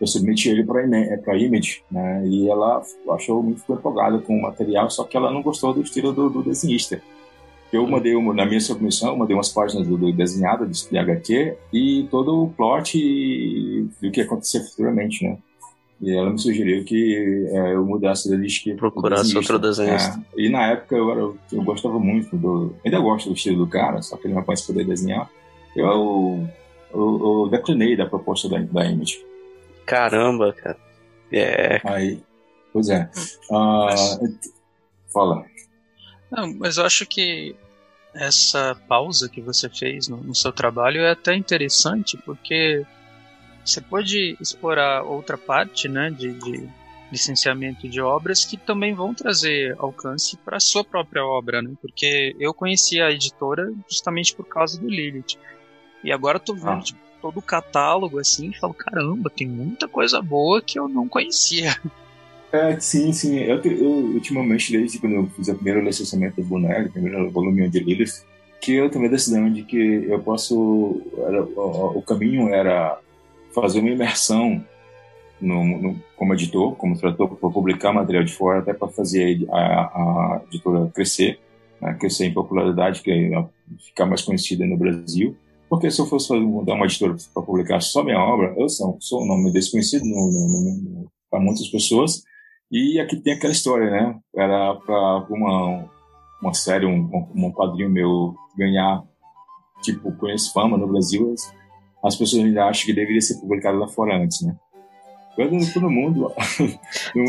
eu 0.00 0.06
submeti 0.06 0.48
ele 0.48 0.64
para 0.64 0.80
a 0.80 1.36
Image, 1.36 1.82
né? 1.90 2.26
E 2.26 2.48
ela 2.48 2.82
achou 3.10 3.42
muito 3.42 3.60
ficou 3.60 3.76
empolgada 3.76 4.18
com 4.18 4.36
o 4.36 4.42
material, 4.42 4.90
só 4.90 5.04
que 5.04 5.16
ela 5.16 5.32
não 5.32 5.42
gostou 5.42 5.72
do 5.72 5.82
estilo 5.82 6.12
do, 6.12 6.30
do 6.30 6.42
desenhista. 6.42 7.00
Eu 7.72 7.86
mandei 7.88 8.14
uma, 8.14 8.32
na 8.32 8.46
minha 8.46 8.60
submissão, 8.60 9.16
mandei 9.16 9.34
umas 9.34 9.48
páginas 9.48 9.86
do, 9.86 9.96
do 9.96 10.12
desenhado 10.12 10.66
de, 10.66 10.98
HQ 10.98 11.56
e 11.72 12.06
todo 12.10 12.44
o 12.44 12.50
plot 12.50 12.96
e, 12.96 13.88
do 14.00 14.10
que 14.10 14.20
ia 14.20 14.26
acontecer 14.26 14.60
futuramente, 14.60 15.24
né? 15.24 15.38
E 16.00 16.12
ela 16.12 16.30
me 16.30 16.38
sugeriu 16.38 16.84
que 16.84 17.46
é, 17.50 17.74
eu 17.74 17.84
mudasse 17.84 18.28
da 18.28 18.36
lista 18.36 18.74
Procurasse 18.74 19.36
outro 19.36 19.58
desenhista. 19.58 20.20
É, 20.36 20.40
e 20.40 20.48
na 20.48 20.72
época 20.72 20.96
eu, 20.96 21.10
era, 21.10 21.20
eu 21.20 21.62
gostava 21.62 21.98
muito 21.98 22.36
do. 22.36 22.74
Ainda 22.84 22.98
gosto 22.98 23.28
do 23.28 23.34
estilo 23.34 23.64
do 23.64 23.70
cara, 23.70 24.02
só 24.02 24.16
que 24.16 24.26
ele 24.26 24.34
não 24.34 24.42
vai 24.42 24.56
poder 24.66 24.84
desenhar. 24.84 25.30
Eu, 25.74 26.46
eu, 26.92 27.44
eu 27.44 27.48
declinei 27.50 27.96
da 27.96 28.06
proposta 28.06 28.48
da, 28.48 28.58
da 28.58 28.86
Image. 28.86 29.24
Caramba, 29.86 30.52
cara. 30.52 30.76
É, 31.32 31.80
Aí, 31.84 32.20
pois 32.72 32.88
é. 32.88 33.08
Ah, 33.50 33.94
fala. 35.12 35.44
Não, 36.30 36.52
mas 36.54 36.76
eu 36.76 36.84
acho 36.84 37.06
que 37.06 37.54
essa 38.14 38.76
pausa 38.88 39.28
que 39.28 39.40
você 39.40 39.68
fez 39.68 40.08
no, 40.08 40.18
no 40.18 40.34
seu 40.34 40.52
trabalho 40.52 41.00
é 41.00 41.10
até 41.10 41.34
interessante, 41.34 42.16
porque 42.18 42.84
você 43.64 43.80
pode 43.80 44.36
explorar 44.40 45.02
outra 45.02 45.38
parte 45.38 45.88
né, 45.88 46.10
de, 46.10 46.32
de 46.32 46.68
licenciamento 47.10 47.88
de 47.88 48.00
obras 48.00 48.44
que 48.44 48.56
também 48.56 48.94
vão 48.94 49.14
trazer 49.14 49.74
alcance 49.78 50.36
para 50.38 50.56
a 50.56 50.60
sua 50.60 50.84
própria 50.84 51.24
obra, 51.24 51.62
né? 51.62 51.70
Porque 51.80 52.34
eu 52.38 52.52
conheci 52.52 53.00
a 53.00 53.10
editora 53.10 53.72
justamente 53.88 54.34
por 54.34 54.46
causa 54.46 54.80
do 54.80 54.88
Lilith. 54.88 55.38
E 56.02 56.12
agora 56.12 56.36
eu 56.36 56.40
tô 56.40 56.54
vendo 56.54 56.68
Ah. 56.68 56.80
tipo, 56.80 56.98
todo 57.22 57.38
o 57.38 57.42
catálogo 57.42 58.18
assim 58.18 58.50
e 58.50 58.58
falo, 58.58 58.74
caramba, 58.74 59.30
tem 59.30 59.46
muita 59.46 59.88
coisa 59.88 60.20
boa 60.20 60.60
que 60.60 60.78
eu 60.78 60.88
não 60.88 61.08
conhecia. 61.08 61.74
É, 62.52 62.78
sim, 62.78 63.12
sim. 63.12 63.36
Eu, 63.40 63.60
eu, 63.64 63.90
ultimamente, 64.14 64.70
desde 64.70 65.00
quando 65.00 65.16
eu 65.16 65.26
fiz 65.30 65.48
o 65.48 65.56
primeiro 65.56 65.80
licenciamento 65.80 66.40
do 66.40 66.46
Bonelli, 66.46 66.86
o 66.86 66.92
primeiro 66.92 67.28
volume 67.28 67.68
de 67.68 67.80
Lilith, 67.80 68.22
que 68.60 68.74
eu 68.74 68.88
tomei 68.88 69.08
a 69.08 69.10
decisão 69.10 69.52
de 69.52 69.64
que 69.64 69.76
eu 70.08 70.20
posso. 70.20 71.02
Era, 71.26 71.42
o, 71.42 71.98
o, 71.98 72.02
caminho 72.02 72.54
era 72.54 72.96
fazer 73.54 73.80
uma 73.80 73.90
imersão 73.90 74.64
no, 75.40 75.64
no, 75.64 76.02
como 76.16 76.34
editor, 76.34 76.74
como 76.76 76.98
tradutor, 76.98 77.28
para 77.36 77.50
publicar 77.50 77.92
material 77.92 78.24
de 78.24 78.32
fora, 78.32 78.60
até 78.60 78.72
para 78.72 78.88
fazer 78.88 79.46
a, 79.50 79.58
a 79.58 80.42
editora 80.46 80.90
crescer, 80.94 81.38
né, 81.80 81.94
crescer 81.94 82.26
em 82.26 82.34
popularidade, 82.34 83.02
que 83.02 83.10
é, 83.10 83.44
ficar 83.78 84.06
mais 84.06 84.22
conhecida 84.22 84.66
no 84.66 84.76
Brasil. 84.76 85.36
Porque 85.68 85.90
se 85.90 86.00
eu 86.00 86.06
fosse 86.06 86.28
dar 86.64 86.74
uma 86.74 86.86
editora 86.86 87.16
para 87.32 87.42
publicar 87.42 87.80
só 87.80 88.02
minha 88.02 88.18
obra, 88.18 88.54
eu 88.56 88.68
sou, 88.68 88.96
sou 89.00 89.22
um 89.22 89.26
nome 89.26 89.52
desconhecido 89.52 90.04
para 91.30 91.40
muitas 91.40 91.68
pessoas 91.68 92.22
e 92.70 92.98
aqui 93.00 93.16
tem 93.16 93.34
aquela 93.34 93.52
história, 93.52 93.90
né? 93.90 94.18
Era 94.34 94.74
para 94.76 95.26
uma, 95.30 95.88
uma 96.40 96.54
série, 96.54 96.86
um, 96.86 97.28
um 97.34 97.52
padrinho 97.52 97.90
meu 97.90 98.34
ganhar, 98.56 99.02
tipo, 99.82 100.12
conhece 100.12 100.52
fama 100.52 100.76
no 100.76 100.86
Brasil, 100.86 101.34
as, 102.04 102.12
as 102.12 102.16
pessoas 102.16 102.44
ainda 102.44 102.66
acham 102.66 102.86
que 102.86 102.92
deveria 102.92 103.20
ser 103.20 103.40
publicado 103.40 103.78
lá 103.78 103.88
fora 103.88 104.16
antes, 104.16 104.42
né? 104.42 104.54
Quando 105.34 105.72
todo 105.72 105.90
mundo, 105.90 106.32
no, 107.14 107.24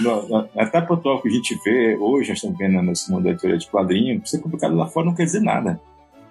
no, 0.00 0.28
no, 0.28 0.48
até 0.56 0.80
para 0.80 0.94
o 0.94 1.20
que 1.20 1.28
a 1.28 1.32
gente 1.32 1.58
vê 1.64 1.96
hoje, 1.96 2.28
nós 2.28 2.38
estamos 2.38 2.56
vendo 2.56 2.80
nesse 2.82 3.10
mundo 3.10 3.24
da 3.24 3.30
editora 3.30 3.58
de 3.58 3.68
quadrinho, 3.68 4.24
ser 4.24 4.38
publicado 4.38 4.76
lá 4.76 4.86
fora 4.86 5.06
não 5.06 5.14
quer 5.14 5.24
dizer 5.24 5.40
nada. 5.40 5.80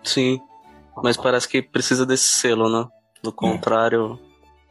Sim, 0.04 0.40
mas 1.04 1.18
parece 1.18 1.50
que 1.50 1.62
precisa 1.62 2.06
desse 2.06 2.24
selo, 2.24 2.70
né? 2.70 2.88
Do 3.22 3.34
contrário, 3.34 4.18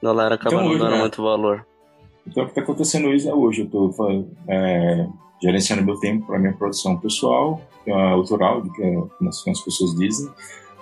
é. 0.03 0.07
a 0.07 0.09
galera 0.09 0.35
acaba 0.37 0.57
então, 0.57 0.69
não 0.69 0.79
dando 0.79 0.95
é. 0.95 0.99
muito 0.99 1.23
valor. 1.23 1.67
Então, 2.27 2.43
o 2.43 2.47
que 2.47 2.53
está 2.53 2.63
acontecendo 2.63 3.09
hoje 3.09 3.29
é 3.29 3.35
hoje. 3.35 3.61
Eu 3.61 3.89
estou 3.89 4.27
é, 4.49 5.07
gerenciando 5.43 5.85
meu 5.85 5.99
tempo 6.01 6.27
para 6.27 6.39
minha 6.39 6.55
produção 6.55 6.99
pessoal, 6.99 7.61
é 7.87 7.93
autoral, 7.93 8.63
do 8.63 8.73
que 8.73 8.83
as, 9.29 9.47
as 9.47 9.61
pessoas 9.61 9.95
dizem, 9.95 10.29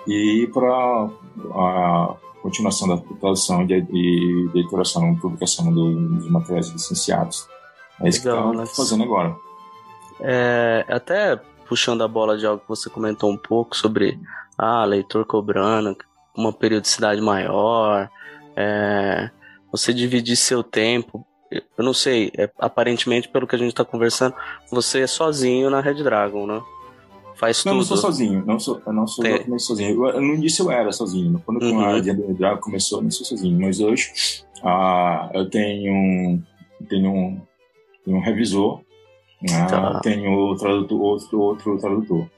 e 0.07 0.49
para 0.53 1.09
a 1.53 2.15
continuação 2.45 2.87
da 2.87 2.97
tradução 3.19 3.65
de, 3.65 3.81
de, 3.81 4.49
de 4.53 4.59
editoração 4.59 5.11
e 5.11 5.19
publicação 5.19 5.73
do, 5.73 6.09
dos 6.19 6.29
materiais 6.29 6.69
licenciados. 6.69 7.47
É 7.99 8.07
isso 8.07 8.19
Legal, 8.19 8.43
que 8.43 8.49
estamos 8.49 8.75
fazendo 8.75 9.03
agora. 9.03 9.35
É, 10.19 10.85
até 10.87 11.35
puxando 11.67 12.03
a 12.03 12.07
bola 12.07 12.37
de 12.37 12.45
algo 12.45 12.61
que 12.61 12.69
você 12.69 12.87
comentou 12.87 13.31
um 13.31 13.37
pouco 13.37 13.75
sobre 13.75 14.19
ah, 14.55 14.85
leitor 14.85 15.25
cobrando 15.25 15.97
uma 16.37 16.53
periodicidade 16.53 17.19
maior, 17.19 18.07
é, 18.55 19.31
você 19.71 19.91
dividir 19.91 20.35
seu 20.35 20.61
tempo 20.63 21.25
eu 21.77 21.83
não 21.85 21.93
sei, 21.93 22.31
é, 22.37 22.49
aparentemente, 22.59 23.29
pelo 23.29 23.47
que 23.47 23.55
a 23.55 23.59
gente 23.59 23.69
está 23.69 23.85
conversando, 23.85 24.35
você 24.69 25.01
é 25.01 25.07
sozinho 25.07 25.69
na 25.69 25.79
Red 25.79 26.03
Dragon, 26.03 26.45
né? 26.45 26.61
Faz 27.35 27.63
não, 27.65 27.73
tudo. 27.73 27.79
Não, 27.79 27.85
sou 27.85 27.97
sozinho, 27.97 28.43
não 28.45 28.59
sou, 28.59 28.81
eu 28.85 28.93
não 28.93 29.07
sou 29.07 29.23
Tem. 29.23 29.59
sozinho. 29.59 30.07
Eu, 30.07 30.21
no 30.21 30.33
início 30.35 30.65
eu 30.65 30.71
era 30.71 30.91
sozinho, 30.91 31.41
quando 31.45 31.61
uhum. 31.63 31.81
a 31.81 31.93
Red 31.93 32.13
Dragon 32.13 32.61
começou, 32.61 32.99
eu 32.99 33.03
não 33.03 33.11
sou 33.11 33.25
sozinho, 33.25 33.59
mas 33.59 33.79
hoje 33.79 34.11
ah, 34.63 35.29
eu 35.33 35.49
tenho 35.49 35.93
um, 35.93 36.43
tenho 36.89 37.11
um, 37.11 37.41
tenho 38.03 38.17
um 38.17 38.21
revisor, 38.21 38.81
ah, 39.51 39.65
tá. 39.65 39.99
tenho 39.99 40.31
outro, 40.31 40.87
outro, 40.99 41.39
outro 41.39 41.77
tradutor. 41.77 42.29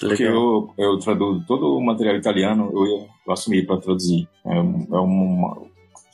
Porque 0.00 0.22
eu, 0.22 0.70
eu 0.76 0.98
traduzo 0.98 1.44
todo 1.46 1.76
o 1.76 1.84
material 1.84 2.16
italiano, 2.16 2.70
eu, 2.72 3.08
eu 3.26 3.32
assumi 3.32 3.62
para 3.62 3.78
traduzir. 3.78 4.28
É, 4.44 4.56
é 4.56 4.60
uma, 4.60 5.56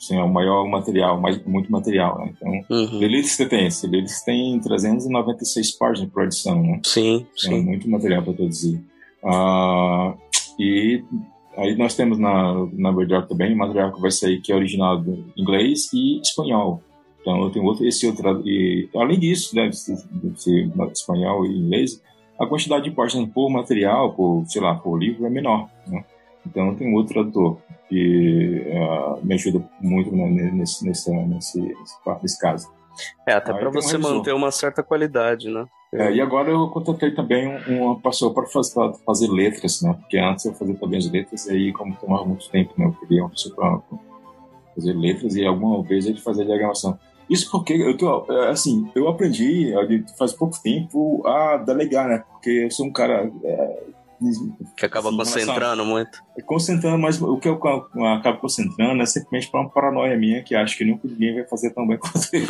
Assim, 0.03 0.17
é 0.17 0.21
o 0.23 0.27
maior 0.27 0.67
material, 0.67 1.19
mais, 1.19 1.41
muito 1.45 1.71
material, 1.71 2.19
né? 2.19 2.33
Então, 2.35 2.51
uhum. 2.69 2.99
Delirious 2.99 3.37
tem, 3.37 3.69
Delirious 3.89 4.21
tem 4.21 4.59
396 4.59 5.71
páginas 5.77 6.11
por 6.11 6.23
edição, 6.23 6.61
né? 6.61 6.81
Sim, 6.83 7.15
então, 7.15 7.27
sim. 7.37 7.55
É 7.55 7.61
muito 7.61 7.89
material 7.89 8.21
para 8.21 8.33
produzir. 8.33 8.83
Uh, 9.23 10.17
e 10.59 11.01
aí 11.55 11.77
nós 11.77 11.95
temos 11.95 12.19
na, 12.19 12.67
na 12.73 12.91
Verdade 12.91 13.29
também 13.29 13.55
material 13.55 13.93
que 13.93 14.01
vai 14.01 14.11
sair 14.11 14.41
que 14.41 14.51
é 14.51 14.55
original 14.55 15.01
em 15.05 15.25
inglês 15.37 15.89
e 15.93 16.19
espanhol. 16.19 16.83
Então 17.21 17.41
eu 17.41 17.49
tenho 17.49 17.63
outro, 17.63 17.87
esse 17.87 18.05
outro, 18.05 18.45
e 18.45 18.89
além 18.93 19.17
disso, 19.17 19.55
né, 19.55 19.69
deve 20.11 20.37
ser 20.37 20.69
espanhol 20.91 21.45
e 21.45 21.57
inglês, 21.57 22.01
a 22.37 22.45
quantidade 22.45 22.83
de 22.83 22.91
páginas 22.91 23.29
por 23.29 23.49
material, 23.49 24.13
por, 24.13 24.43
sei 24.47 24.61
lá, 24.61 24.75
por 24.75 24.97
livro 24.97 25.25
é 25.25 25.29
menor, 25.29 25.69
né? 25.87 26.03
Então 26.45 26.75
tem 26.75 26.93
outro 26.93 27.13
tradutor 27.13 27.57
que 27.89 28.65
uh, 28.67 29.25
me 29.25 29.35
ajuda 29.35 29.63
muito 29.79 30.15
né, 30.15 30.51
nesse, 30.51 30.85
nesse, 30.85 31.11
nesse, 31.11 31.61
nesse, 32.21 32.39
caso. 32.39 32.67
É, 33.27 33.33
até 33.33 33.53
para 33.53 33.69
você 33.69 33.97
um 33.97 34.01
manter 34.01 34.33
uma 34.33 34.51
certa 34.51 34.83
qualidade, 34.83 35.49
né? 35.49 35.65
É, 35.93 36.11
e 36.11 36.21
agora 36.21 36.49
eu 36.49 36.67
contratei 36.69 37.11
também 37.13 37.47
uma 37.67 37.99
pessoa 37.99 38.33
para 38.33 38.47
fazer, 38.47 38.93
fazer, 39.05 39.27
letras, 39.27 39.81
né? 39.81 39.95
Porque 39.99 40.17
antes 40.17 40.45
eu 40.45 40.53
fazia 40.53 40.75
também 40.75 40.97
as 40.97 41.09
letras, 41.09 41.45
e 41.45 41.51
aí, 41.51 41.73
como 41.73 41.95
tomava 41.95 42.25
muito 42.25 42.49
tempo, 42.49 42.73
né? 42.77 42.85
Eu 42.85 42.93
queria 42.93 43.23
uma 43.23 43.29
pessoa 43.29 43.55
para 43.55 43.81
fazer 44.75 44.93
letras 44.93 45.35
e 45.35 45.45
alguma 45.45 45.83
vez 45.83 46.07
ele 46.07 46.19
fazia 46.19 46.45
diagramação. 46.45 46.97
Isso 47.29 47.49
porque 47.51 47.73
eu 47.73 47.95
tô, 47.95 48.25
é, 48.31 48.49
assim, 48.49 48.89
eu 48.95 49.07
aprendi 49.07 49.71
faz 50.17 50.33
pouco 50.33 50.61
tempo 50.61 51.25
a 51.27 51.57
delegar, 51.57 52.07
né? 52.07 52.23
Porque 52.31 52.49
eu 52.49 52.71
sou 52.71 52.87
um 52.87 52.91
cara 52.91 53.31
é, 53.43 53.83
que 54.77 54.85
acaba 54.85 55.09
assim, 55.09 55.17
concentrando 55.17 55.85
muito. 55.85 56.19
Concentrando, 56.45 56.99
mas 56.99 57.21
o 57.21 57.37
que 57.37 57.47
eu 57.47 57.55
acabo 57.55 58.39
concentrando 58.39 59.01
é 59.01 59.05
simplesmente 59.05 59.49
para 59.49 59.61
uma 59.61 59.69
paranoia 59.69 60.17
minha 60.17 60.43
que 60.43 60.55
acho 60.55 60.77
que 60.77 60.85
nunca 60.85 61.07
ninguém 61.07 61.35
vai 61.35 61.45
fazer 61.45 61.71
tão 61.71 61.87
bem 61.87 61.97
quanto 62.01 62.29
eu. 62.33 62.41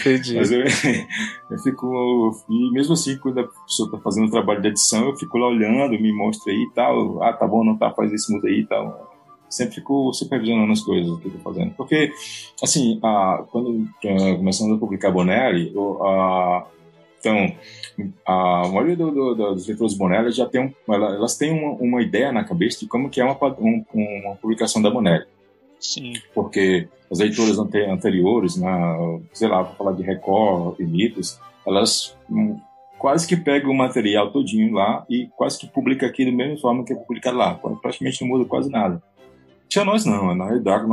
Entendi. 0.00 0.36
Mas 0.36 0.50
eu, 0.50 0.62
eu 1.50 1.58
fico. 1.58 2.44
E 2.48 2.72
mesmo 2.72 2.94
assim, 2.94 3.18
quando 3.18 3.40
a 3.40 3.44
pessoa 3.44 3.88
está 3.88 3.98
fazendo 3.98 4.28
o 4.28 4.30
trabalho 4.30 4.62
de 4.62 4.68
edição, 4.68 5.08
eu 5.08 5.16
fico 5.16 5.36
lá 5.36 5.48
olhando, 5.48 6.00
me 6.00 6.12
mostra 6.12 6.52
aí 6.52 6.58
e 6.58 6.70
tal. 6.74 7.22
Ah, 7.22 7.32
tá 7.32 7.46
bom, 7.46 7.62
não 7.62 7.76
tá, 7.76 7.90
faz 7.92 8.12
isso, 8.12 8.32
muda 8.32 8.48
aí 8.48 8.60
e 8.60 8.66
tal. 8.66 9.10
Sempre 9.50 9.74
fico 9.74 10.12
supervisionando 10.14 10.72
as 10.72 10.80
coisas 10.80 11.20
que 11.20 11.28
eu 11.28 11.32
tô 11.32 11.38
fazendo. 11.40 11.74
Porque, 11.74 12.10
assim, 12.62 12.98
a, 13.02 13.44
quando 13.50 13.68
uh, 13.68 14.36
começamos 14.38 14.76
a 14.76 14.80
publicar 14.80 15.10
Bonelli, 15.10 15.74
a, 16.00 16.64
então, 17.22 17.54
a 18.26 18.68
maioria 18.68 18.96
do, 18.96 19.12
do, 19.12 19.54
dos 19.54 19.68
leitores 19.68 19.94
Bonelli 19.94 20.32
já 20.32 20.44
tem 20.44 20.60
um, 20.60 20.92
elas 20.92 21.36
têm 21.36 21.52
uma, 21.52 21.74
uma, 21.74 22.02
ideia 22.02 22.32
na 22.32 22.42
cabeça 22.42 22.80
de 22.80 22.86
como 22.86 23.08
que 23.08 23.20
é 23.20 23.24
uma, 23.24 23.38
um, 23.60 23.84
uma 23.94 24.34
publicação 24.34 24.82
da 24.82 24.90
Bonelli. 24.90 25.24
Sim. 25.78 26.14
Porque 26.34 26.88
as 27.10 27.20
leituras 27.20 27.58
anteriores, 27.60 28.56
né, 28.56 28.70
sei 29.32 29.46
lá, 29.46 29.62
vou 29.62 29.74
falar 29.76 29.92
de 29.92 30.02
Record 30.02 30.80
e 30.80 30.84
Mitos, 30.84 31.38
elas 31.64 32.16
um, 32.28 32.58
quase 32.98 33.26
que 33.26 33.36
pegam 33.36 33.70
o 33.70 33.76
material 33.76 34.32
todinho 34.32 34.74
lá 34.74 35.06
e 35.08 35.28
quase 35.36 35.60
que 35.60 35.68
publica 35.68 36.06
aqui 36.06 36.24
da 36.24 36.32
mesma 36.32 36.58
forma 36.58 36.84
que 36.84 36.92
é 36.92 36.96
publicado 36.96 37.36
lá. 37.36 37.54
Praticamente 37.54 38.20
não 38.22 38.28
muda 38.28 38.44
quase 38.44 38.68
nada. 38.68 39.00
Já 39.72 39.86
nós 39.86 40.04
não, 40.04 40.34
na 40.34 40.44
realidade 40.44 40.84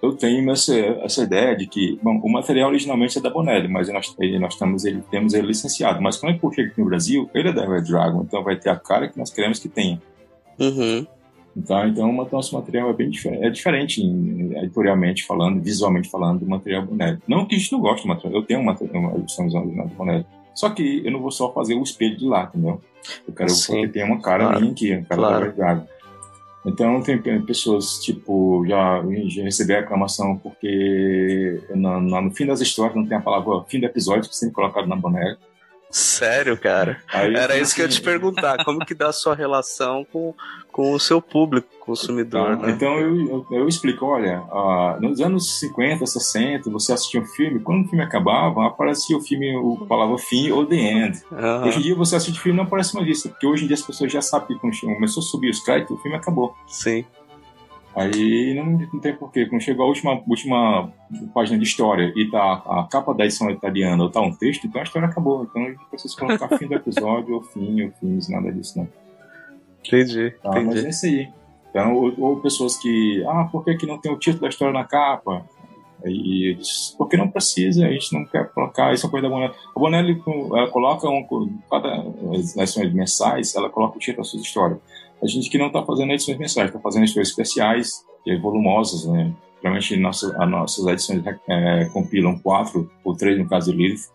eu 0.00 0.12
tenho 0.12 0.48
essa, 0.52 0.72
essa 0.72 1.24
ideia 1.24 1.56
de 1.56 1.66
que 1.66 1.98
bom, 2.00 2.20
o 2.22 2.30
material 2.30 2.68
originalmente 2.68 3.18
é 3.18 3.20
da 3.20 3.28
Bonelli, 3.28 3.66
mas 3.66 3.88
nós, 3.88 4.14
nós 4.38 4.54
temos, 4.54 4.84
ele, 4.84 5.02
temos 5.10 5.34
ele 5.34 5.48
licenciado. 5.48 6.00
Mas 6.00 6.16
quando 6.16 6.38
ele 6.40 6.54
chega 6.54 6.68
aqui 6.68 6.80
no 6.80 6.86
Brasil, 6.86 7.28
ele 7.34 7.48
é 7.48 7.52
da 7.52 7.66
Red 7.66 7.82
Dragon, 7.82 8.22
então 8.22 8.44
vai 8.44 8.54
ter 8.54 8.70
a 8.70 8.76
cara 8.76 9.08
que 9.08 9.18
nós 9.18 9.32
queremos 9.32 9.58
que 9.58 9.68
tenha. 9.68 10.00
Uhum. 10.60 11.04
Então, 11.56 11.88
então 11.88 12.08
o 12.08 12.28
nosso 12.30 12.54
material 12.54 12.88
é 12.88 12.92
bem 12.92 13.10
diferente, 13.10 13.44
é 13.44 13.50
diferente 13.50 14.00
editorialmente 14.00 15.26
falando, 15.26 15.60
visualmente 15.60 16.08
falando, 16.08 16.38
do 16.38 16.46
material 16.46 16.86
Bonelli. 16.86 17.18
Não 17.26 17.46
que 17.46 17.56
a 17.56 17.58
gente 17.58 17.72
não 17.72 17.80
goste 17.80 18.06
do 18.06 18.10
material, 18.10 18.40
eu 18.40 18.46
tenho 18.46 18.60
uma, 18.60 18.76
uma 18.92 19.18
edição 19.18 19.44
original 19.46 19.88
do 19.88 19.94
Bonelli. 19.96 20.24
Só 20.54 20.70
que 20.70 21.02
eu 21.04 21.10
não 21.10 21.20
vou 21.20 21.32
só 21.32 21.52
fazer 21.52 21.74
o 21.74 21.82
espelho 21.82 22.16
de 22.16 22.26
lá, 22.26 22.44
entendeu? 22.44 22.80
Eu 23.26 23.34
quero 23.34 23.50
Sim. 23.50 23.82
que 23.82 23.88
tenha 23.88 24.06
uma 24.06 24.20
cara 24.20 24.44
claro. 24.44 24.60
minha 24.60 24.72
aqui, 24.72 24.92
a 24.92 25.02
cara 25.02 25.20
claro. 25.20 25.40
da 25.40 25.46
Red 25.46 25.56
Dragon. 25.56 25.97
Então 26.66 27.00
tem 27.02 27.40
pessoas, 27.42 27.98
tipo, 28.00 28.64
já, 28.66 29.02
já 29.28 29.42
a 29.76 29.80
aclamação 29.80 30.36
porque 30.36 31.60
no, 31.74 32.00
no, 32.00 32.30
fim 32.30 32.46
das 32.46 32.60
histórias 32.60 32.96
não 32.96 33.06
tem 33.06 33.16
a 33.16 33.22
palavra 33.22 33.64
fim 33.64 33.80
do 33.80 33.86
episódio 33.86 34.28
que 34.28 34.36
sempre 34.36 34.54
colocado 34.54 34.86
na 34.86 34.96
boneca. 34.96 35.38
Sério, 35.90 36.56
cara? 36.56 37.00
Aí, 37.12 37.34
Era 37.34 37.58
isso 37.58 37.74
que 37.74 37.80
eu 37.80 37.86
ia 37.86 37.90
te 37.90 38.00
perguntar. 38.00 38.64
Como 38.64 38.84
que 38.84 38.94
dá 38.94 39.08
a 39.08 39.12
sua 39.12 39.34
relação 39.34 40.06
com, 40.12 40.34
com 40.70 40.92
o 40.92 41.00
seu 41.00 41.20
público, 41.20 41.68
consumidor, 41.80 42.52
então, 42.52 42.66
né? 42.66 42.72
Então 42.72 43.00
eu, 43.00 43.16
eu, 43.28 43.46
eu 43.50 43.68
explico, 43.68 44.04
olha, 44.04 44.40
uh, 44.42 45.00
nos 45.00 45.20
anos 45.20 45.58
50, 45.60 46.04
60, 46.04 46.70
você 46.70 46.92
assistia 46.92 47.20
um 47.20 47.26
filme, 47.26 47.60
quando 47.60 47.86
o 47.86 47.88
filme 47.88 48.04
acabava, 48.04 48.66
aparecia 48.66 49.16
o 49.16 49.20
filme, 49.20 49.56
o 49.56 49.86
palavra 49.86 50.18
fim 50.18 50.50
ou 50.50 50.66
the 50.66 50.76
end. 50.76 51.22
Uhum. 51.30 51.68
Hoje 51.68 51.78
em 51.78 51.82
dia 51.82 51.94
você 51.94 52.16
assiste 52.16 52.38
o 52.38 52.42
filme 52.42 52.58
não 52.58 52.64
aparece 52.64 52.94
mais 52.94 53.08
isso, 53.08 53.28
porque 53.30 53.46
hoje 53.46 53.64
em 53.64 53.66
dia 53.66 53.74
as 53.74 53.82
pessoas 53.82 54.12
já 54.12 54.20
sabem 54.20 54.48
que 54.48 54.58
quando 54.58 54.78
começou 54.80 55.22
a 55.22 55.26
subir 55.26 55.50
os 55.50 55.60
créditos, 55.60 55.96
o 55.96 56.02
filme 56.02 56.16
acabou. 56.16 56.54
Sim. 56.66 57.04
Aí 57.96 58.54
não, 58.54 58.78
não 58.92 59.00
tem 59.00 59.16
porquê. 59.16 59.46
Quando 59.46 59.62
chegou 59.62 59.84
a 59.84 59.88
última, 59.88 60.22
última 60.26 60.92
página 61.34 61.58
de 61.58 61.64
história 61.64 62.12
e 62.14 62.30
tá 62.30 62.62
a 62.66 62.86
capa 62.90 63.12
da 63.12 63.24
edição 63.24 63.50
italiana 63.50 64.02
ou 64.02 64.10
tá 64.10 64.20
um 64.20 64.32
texto, 64.32 64.66
então 64.66 64.80
a 64.80 64.84
história 64.84 65.08
acabou. 65.08 65.44
Então 65.44 65.64
a 65.64 65.70
gente 65.70 65.84
precisa 65.90 66.16
colocar 66.16 66.48
fim 66.58 66.68
do 66.68 66.74
episódio, 66.74 67.34
ou 67.34 67.42
fim, 67.42 67.82
ou 67.82 67.90
fins, 67.92 68.28
nada 68.28 68.52
disso, 68.52 68.78
não. 68.78 68.88
Entendi, 69.84 70.30
tá, 70.42 70.50
entendi. 70.50 70.66
Mas 70.66 70.84
é 70.84 70.88
isso 70.90 71.06
aí. 71.06 71.28
Então, 71.70 71.94
ou, 71.94 72.14
ou, 72.18 72.40
pessoas 72.40 72.76
que, 72.76 73.24
ah, 73.26 73.48
por 73.50 73.64
que, 73.64 73.76
que 73.76 73.86
não 73.86 73.98
tem 73.98 74.12
o 74.12 74.18
título 74.18 74.42
da 74.42 74.48
história 74.48 74.72
na 74.72 74.84
capa? 74.84 75.44
E 76.04 76.50
eles, 76.50 76.94
porque 76.96 77.16
não 77.16 77.28
precisa, 77.28 77.86
a 77.86 77.90
gente 77.90 78.12
não 78.12 78.24
quer 78.24 78.48
colocar, 78.52 78.94
isso 78.94 79.06
é 79.06 79.10
coisa 79.10 79.28
da 79.28 79.34
Bonelli. 79.34 79.54
A 79.74 79.78
Bonelli, 79.78 80.22
ela 80.52 80.70
coloca, 80.70 81.08
um, 81.08 81.58
cada 81.68 82.04
edições 82.32 82.92
mensais, 82.92 83.54
ela 83.56 83.68
coloca 83.68 83.96
o 83.96 83.98
título 83.98 84.18
da 84.18 84.30
sua 84.30 84.40
história. 84.40 84.78
A 85.22 85.26
gente 85.26 85.50
que 85.50 85.58
não 85.58 85.66
está 85.66 85.84
fazendo 85.84 86.12
edições 86.12 86.38
mensais, 86.38 86.68
está 86.68 86.80
fazendo 86.80 87.04
edições 87.04 87.28
especiais, 87.28 88.04
volumosas, 88.36 89.06
né? 89.06 89.34
Geralmente 89.60 89.96
nossa, 89.96 90.36
as 90.38 90.50
nossas 90.50 90.86
edições 90.86 91.24
é, 91.48 91.86
compilam 91.86 92.38
quatro 92.38 92.90
ou 93.04 93.16
três, 93.16 93.38
no 93.38 93.48
caso 93.48 93.72
de 93.72 93.76
Lilith, 93.76 94.08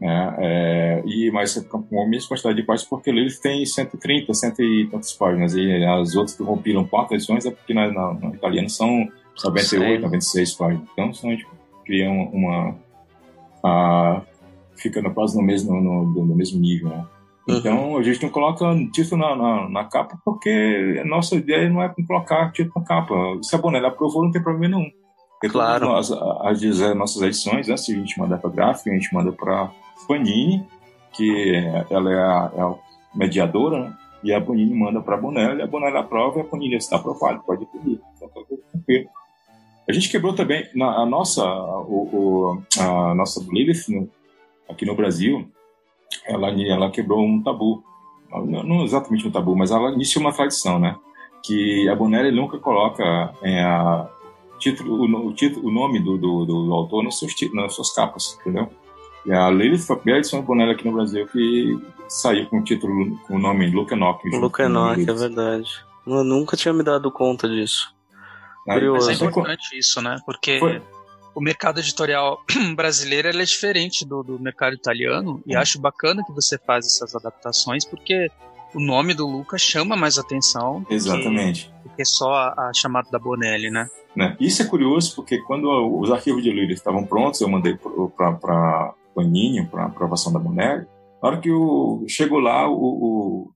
né? 0.00 0.36
É, 0.38 1.02
e 1.04 1.30
mais 1.30 1.58
com 1.58 2.02
a 2.02 2.06
mesma 2.06 2.28
quantidade 2.28 2.56
de 2.56 2.62
páginas, 2.62 2.88
porque 2.88 3.10
Lilith 3.10 3.40
tem 3.40 3.64
130, 3.64 4.32
cento 4.34 4.62
e 4.62 4.88
tantas 4.90 5.12
páginas, 5.12 5.54
e 5.54 5.84
as 5.84 6.14
outras 6.14 6.36
que 6.36 6.44
compilam 6.44 6.86
quatro 6.86 7.14
edições 7.14 7.44
é 7.46 7.50
porque 7.50 7.74
na, 7.74 7.90
na, 7.92 8.14
na 8.14 8.28
italiana 8.30 8.68
são 8.68 9.08
98, 9.44 10.02
96 10.02 10.54
páginas. 10.54 10.88
Então, 10.92 11.08
a 11.08 11.12
gente 11.12 11.46
cria 11.84 12.10
uma. 12.10 12.74
uma 13.62 14.22
fica 14.76 15.02
quase 15.10 15.36
no 15.36 15.42
mesmo, 15.42 15.80
no, 15.80 16.04
no 16.04 16.36
mesmo 16.36 16.60
nível, 16.60 16.88
né? 16.90 17.06
Uhum. 17.48 17.56
Então, 17.56 17.96
a 17.96 18.02
gente 18.02 18.22
não 18.22 18.30
coloca 18.30 18.64
título 18.92 19.20
na, 19.20 19.36
na, 19.36 19.68
na, 19.68 19.84
capa 19.84 20.18
porque 20.24 21.00
a 21.00 21.04
nossa 21.04 21.36
ideia 21.36 21.68
não 21.70 21.80
é 21.80 21.94
colocar 22.06 22.50
título 22.50 22.74
na 22.76 22.84
capa. 22.84 23.14
Se 23.42 23.54
a 23.54 23.58
Bonella 23.58 23.88
aprovou, 23.88 24.24
não 24.24 24.32
tem 24.32 24.42
problema 24.42 24.76
nenhum. 24.76 24.90
Porque 25.32 25.48
claro. 25.48 25.86
Nós, 25.86 26.10
as, 26.10 26.62
as, 26.62 26.96
nossas 26.96 27.22
edições, 27.22 27.68
antes 27.68 27.86
de 27.86 27.94
a 27.94 27.98
gente 27.98 28.18
mandar 28.18 28.38
para 28.38 28.50
gráfica, 28.50 28.90
a 28.90 28.94
gente 28.94 29.14
manda 29.14 29.30
para 29.30 29.70
Panini, 30.08 30.66
que 31.12 31.54
ela 31.90 32.12
é 32.12 32.18
a, 32.18 32.52
é 32.56 32.60
a 32.62 32.74
mediadora, 33.14 33.80
né? 33.80 33.96
e 34.24 34.32
a 34.32 34.40
Panini 34.40 34.74
manda 34.74 35.00
para 35.00 35.14
a 35.14 35.20
Bonella, 35.20 35.60
e 35.60 35.62
a 35.62 35.66
Bonella 35.66 36.00
aprova 36.00 36.38
e 36.38 36.42
a 36.42 36.44
Panini 36.44 36.76
está 36.76 36.96
aprovada, 36.96 37.38
pode 37.40 37.64
pedir. 37.66 38.00
Então, 38.16 38.28
tá 38.28 38.40
tranquilo. 38.72 39.08
A 39.88 39.92
gente 39.92 40.08
quebrou 40.08 40.34
também 40.34 40.68
na, 40.74 41.02
a 41.02 41.06
nossa, 41.06 41.44
o, 41.44 42.08
o, 42.12 42.62
a 42.80 43.14
nossa 43.14 43.40
Lilith 43.48 43.88
no, 43.88 44.10
aqui 44.68 44.84
no 44.84 44.96
Brasil, 44.96 45.48
ela, 46.26 46.50
ela 46.50 46.90
quebrou 46.90 47.24
um 47.24 47.42
tabu. 47.42 47.82
Não, 48.30 48.62
não, 48.62 48.84
exatamente 48.84 49.26
um 49.26 49.30
tabu, 49.30 49.56
mas 49.56 49.70
ela 49.70 49.92
iniciou 49.92 50.24
uma 50.24 50.32
tradição, 50.32 50.78
né? 50.78 50.96
Que 51.44 51.88
a 51.88 51.94
Bonelli 51.94 52.34
nunca 52.34 52.58
coloca 52.58 53.32
é, 53.42 53.62
a, 53.62 54.08
título, 54.58 55.02
o, 55.02 55.28
o, 55.28 55.32
título, 55.32 55.68
o 55.68 55.70
nome 55.70 56.00
do, 56.00 56.16
do, 56.18 56.44
do 56.44 56.74
autor 56.74 57.02
nos 57.02 57.18
seus, 57.18 57.32
nas 57.52 57.74
suas 57.74 57.92
capas, 57.94 58.38
entendeu? 58.40 58.68
E 59.24 59.32
a 59.32 59.50
Lilith 59.50 59.78
foi 59.78 59.96
a 59.96 59.98
primeira 59.98 60.20
edição 60.20 60.40
da 60.40 60.46
Bonelli 60.46 60.72
aqui 60.72 60.86
no 60.86 60.94
Brasil 60.94 61.26
que 61.26 61.78
saiu 62.08 62.46
com 62.46 62.60
o 62.60 62.64
título, 62.64 63.16
com 63.26 63.36
o 63.36 63.38
nome 63.38 63.70
Luke 63.70 63.92
Enoch. 63.92 64.20
Luke 64.28 64.62
Enoch, 64.62 65.00
é 65.00 65.12
verdade. 65.12 65.70
Eu 66.06 66.22
nunca 66.22 66.56
tinha 66.56 66.72
me 66.72 66.82
dado 66.82 67.10
conta 67.10 67.48
disso. 67.48 67.92
Curioso. 68.64 69.08
Mas 69.08 69.22
é 69.22 69.24
importante 69.24 69.78
isso, 69.78 70.00
né? 70.00 70.16
Porque 70.24 70.58
Foi. 70.58 70.82
O 71.36 71.40
mercado 71.40 71.78
editorial 71.78 72.42
brasileiro 72.74 73.28
é 73.28 73.44
diferente 73.44 74.06
do, 74.06 74.22
do 74.22 74.40
mercado 74.40 74.74
italiano 74.74 75.42
e 75.46 75.54
hum. 75.54 75.60
acho 75.60 75.78
bacana 75.78 76.24
que 76.26 76.32
você 76.32 76.58
faz 76.58 76.86
essas 76.86 77.14
adaptações 77.14 77.84
porque 77.84 78.30
o 78.74 78.80
nome 78.80 79.12
do 79.12 79.26
Luca 79.26 79.58
chama 79.58 79.94
mais 79.96 80.16
atenção 80.16 80.84
Exatamente. 80.88 81.70
do 81.84 81.90
que, 81.90 82.04
só 82.06 82.32
a, 82.32 82.68
a 82.68 82.72
chamada 82.74 83.10
da 83.10 83.18
Bonelli, 83.18 83.70
né? 83.70 83.86
né? 84.14 84.34
Isso 84.40 84.62
é 84.62 84.64
curioso 84.64 85.14
porque 85.14 85.38
quando 85.42 85.68
os 86.00 86.10
arquivos 86.10 86.42
de 86.42 86.50
Lira 86.50 86.72
estavam 86.72 87.04
prontos, 87.04 87.40
eu 87.42 87.48
mandei 87.48 87.76
para 88.16 88.94
Panini, 89.14 89.66
para 89.66 89.84
aprovação 89.84 90.32
da 90.32 90.38
Bonelli. 90.38 90.86
Na 91.22 91.28
hora 91.28 91.40
que 91.40 91.50
chegou 92.08 92.38
lá, 92.38 92.68
o, 92.68 92.74
o 92.74 93.50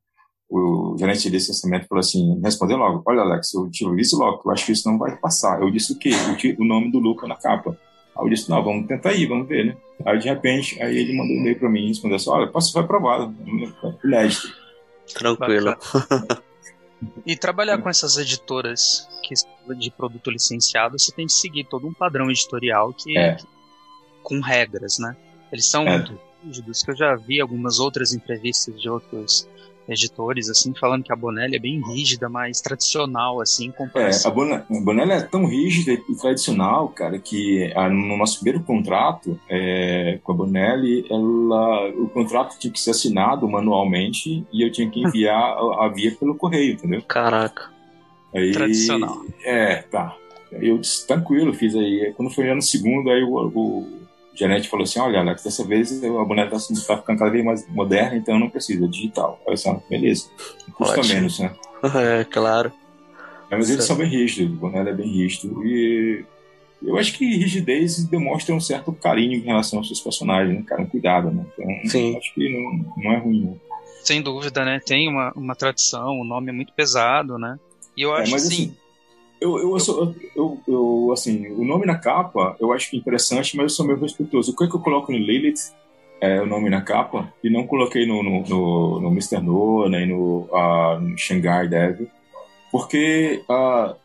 o 0.50 0.96
gerente 0.98 1.22
de 1.22 1.30
licenciamento 1.30 1.86
falou 1.86 2.00
assim, 2.00 2.40
respondeu 2.42 2.76
logo, 2.76 3.02
olha 3.06 3.20
Alex, 3.20 3.54
eu 3.54 3.70
te 3.70 3.84
disse 3.94 4.16
logo, 4.16 4.42
eu 4.44 4.50
acho 4.50 4.66
que 4.66 4.72
isso 4.72 4.90
não 4.90 4.98
vai 4.98 5.16
passar. 5.16 5.62
Eu 5.62 5.70
disse 5.70 5.92
o 5.92 5.98
quê? 5.98 6.10
O, 6.58 6.62
o 6.62 6.66
nome 6.66 6.90
do 6.90 6.98
Luca 6.98 7.26
na 7.28 7.36
capa. 7.36 7.78
Aí 8.16 8.24
eu 8.24 8.28
disse, 8.28 8.50
não, 8.50 8.62
vamos 8.62 8.88
tentar 8.88 9.10
aí, 9.10 9.26
vamos 9.26 9.46
ver, 9.46 9.66
né? 9.66 9.76
Aí 10.04 10.18
de 10.18 10.28
repente, 10.28 10.82
aí 10.82 10.98
ele 10.98 11.16
mandou 11.16 11.36
um 11.36 11.40
e-mail 11.40 11.58
para 11.58 11.70
mim 11.70 11.84
e 11.84 11.88
respondeu 11.88 12.16
assim, 12.16 12.30
olha, 12.30 12.48
posso, 12.48 12.72
foi 12.72 12.82
aprovado, 12.82 13.32
inédito. 14.04 14.48
Tranquilo. 15.14 15.76
e 17.24 17.36
trabalhar 17.36 17.78
com 17.78 17.88
essas 17.88 18.16
editoras 18.18 19.08
que 19.22 19.34
de 19.76 19.90
produto 19.92 20.30
licenciado, 20.30 20.98
você 20.98 21.12
tem 21.12 21.26
que 21.26 21.32
seguir 21.32 21.64
todo 21.64 21.86
um 21.86 21.92
padrão 21.92 22.28
editorial 22.28 22.92
que, 22.92 23.16
é. 23.16 23.36
com 24.22 24.40
regras, 24.40 24.98
né? 24.98 25.16
Eles 25.52 25.70
são 25.70 25.86
é. 25.86 25.96
muito 25.96 26.18
rígidos, 26.42 26.82
que 26.82 26.90
eu 26.90 26.96
já 26.96 27.14
vi 27.14 27.40
algumas 27.40 27.78
outras 27.78 28.12
entrevistas 28.12 28.80
de 28.80 28.88
outros 28.88 29.48
editores, 29.88 30.48
assim, 30.48 30.72
falando 30.74 31.02
que 31.02 31.12
a 31.12 31.16
Bonelli 31.16 31.56
é 31.56 31.58
bem 31.58 31.80
rígida, 31.80 32.28
mais 32.28 32.60
tradicional, 32.60 33.40
assim, 33.40 33.72
É, 34.24 34.28
a, 34.28 34.30
Bonelli, 34.80 35.12
é 35.12 35.20
tão 35.20 35.46
rígida 35.46 35.92
e 35.92 36.14
tradicional, 36.16 36.88
cara, 36.88 37.18
que 37.18 37.72
a, 37.74 37.88
no 37.88 38.16
nosso 38.16 38.40
primeiro 38.40 38.64
contrato 38.64 39.38
é, 39.48 40.18
com 40.22 40.32
a 40.32 40.34
Bonelli, 40.34 41.04
ela, 41.10 41.88
o 41.90 42.08
contrato 42.08 42.58
tinha 42.58 42.72
que 42.72 42.80
ser 42.80 42.90
assinado 42.90 43.48
manualmente 43.48 44.46
e 44.52 44.62
eu 44.62 44.70
tinha 44.70 44.88
que 44.88 45.00
enviar 45.04 45.40
a, 45.40 45.86
a 45.86 45.88
via 45.88 46.12
pelo 46.12 46.34
correio, 46.34 46.74
entendeu? 46.74 47.02
Caraca. 47.02 47.70
Aí, 48.34 48.52
tradicional. 48.52 49.24
É, 49.44 49.82
tá. 49.82 50.16
Eu 50.52 50.78
disse, 50.78 51.06
tranquilo, 51.06 51.52
fiz 51.52 51.74
aí. 51.74 52.12
Quando 52.16 52.30
foi 52.30 52.46
já 52.46 52.54
no 52.54 52.62
segundo, 52.62 53.10
aí 53.10 53.22
o, 53.22 53.52
o 53.54 53.99
gerente 54.40 54.68
falou 54.68 54.84
assim: 54.84 54.98
Olha, 54.98 55.20
Alex, 55.20 55.44
dessa 55.44 55.64
vez 55.64 56.02
a 56.02 56.24
boneca 56.24 56.56
está 56.56 56.74
tá 56.86 56.96
ficando 56.98 57.18
cada 57.18 57.30
vez 57.30 57.44
mais 57.44 57.68
moderna, 57.68 58.16
então 58.16 58.38
não 58.38 58.50
precisa, 58.50 58.84
é 58.84 58.88
digital. 58.88 59.40
Aí 59.46 59.52
eu 59.52 59.54
disse: 59.54 59.68
ah, 59.68 59.80
beleza, 59.88 60.28
custa 60.74 61.00
Ótimo. 61.00 61.14
menos, 61.14 61.38
né? 61.38 61.52
É, 61.94 62.24
claro. 62.24 62.72
É, 63.50 63.56
mas 63.56 63.70
eles 63.70 63.84
são 63.84 63.96
bem 63.96 64.08
rígidos, 64.08 64.54
o 64.54 64.60
boné 64.60 64.88
é 64.88 64.92
bem 64.92 65.08
rígido. 65.08 65.66
E 65.66 66.24
eu 66.82 66.96
acho 66.96 67.16
que 67.16 67.24
rigidez 67.24 68.04
demonstra 68.04 68.54
um 68.54 68.60
certo 68.60 68.92
carinho 68.92 69.38
em 69.38 69.42
relação 69.42 69.78
aos 69.78 69.88
seus 69.88 70.00
personagens, 70.00 70.56
né, 70.56 70.64
cara? 70.66 70.82
Um 70.82 70.86
cuidado, 70.86 71.30
né? 71.30 71.44
Então, 71.58 71.90
Sim. 71.90 72.16
acho 72.16 72.34
que 72.34 72.48
não, 72.48 72.94
não 72.96 73.12
é 73.12 73.18
ruim, 73.18 73.44
né? 73.46 73.56
Sem 74.02 74.22
dúvida, 74.22 74.64
né? 74.64 74.80
Tem 74.84 75.08
uma, 75.08 75.32
uma 75.34 75.54
tradição, 75.54 76.20
o 76.20 76.24
nome 76.24 76.50
é 76.50 76.52
muito 76.52 76.72
pesado, 76.72 77.38
né? 77.38 77.58
E 77.96 78.02
eu 78.02 78.14
é, 78.16 78.22
acho 78.22 78.30
é, 78.30 78.32
mas, 78.32 78.46
assim, 78.46 78.54
assim 78.64 78.76
eu, 79.40 79.58
eu, 79.58 79.76
eu, 79.76 80.14
eu, 80.36 80.60
eu, 80.68 81.10
assim, 81.12 81.48
o 81.52 81.64
nome 81.64 81.86
na 81.86 81.96
capa 81.96 82.56
eu 82.60 82.72
acho 82.72 82.94
é 82.94 82.98
interessante, 82.98 83.56
mas 83.56 83.64
eu 83.64 83.70
sou 83.70 83.86
meio 83.86 83.98
respeitoso. 83.98 84.52
O 84.52 84.56
que, 84.56 84.64
é 84.64 84.68
que 84.68 84.76
eu 84.76 84.80
coloco 84.80 85.10
no 85.10 85.18
Lilith, 85.18 85.72
é, 86.20 86.42
o 86.42 86.46
nome 86.46 86.68
na 86.68 86.82
capa, 86.82 87.32
e 87.42 87.48
não 87.48 87.66
coloquei 87.66 88.06
no, 88.06 88.22
no, 88.22 88.42
no, 88.42 89.00
no 89.00 89.08
Mr. 89.08 89.40
No, 89.40 89.88
nem 89.88 90.06
no, 90.06 90.48
uh, 90.52 91.00
no 91.00 91.16
Shanghai 91.16 91.68
porque 92.70 93.42
uh, 93.50 93.96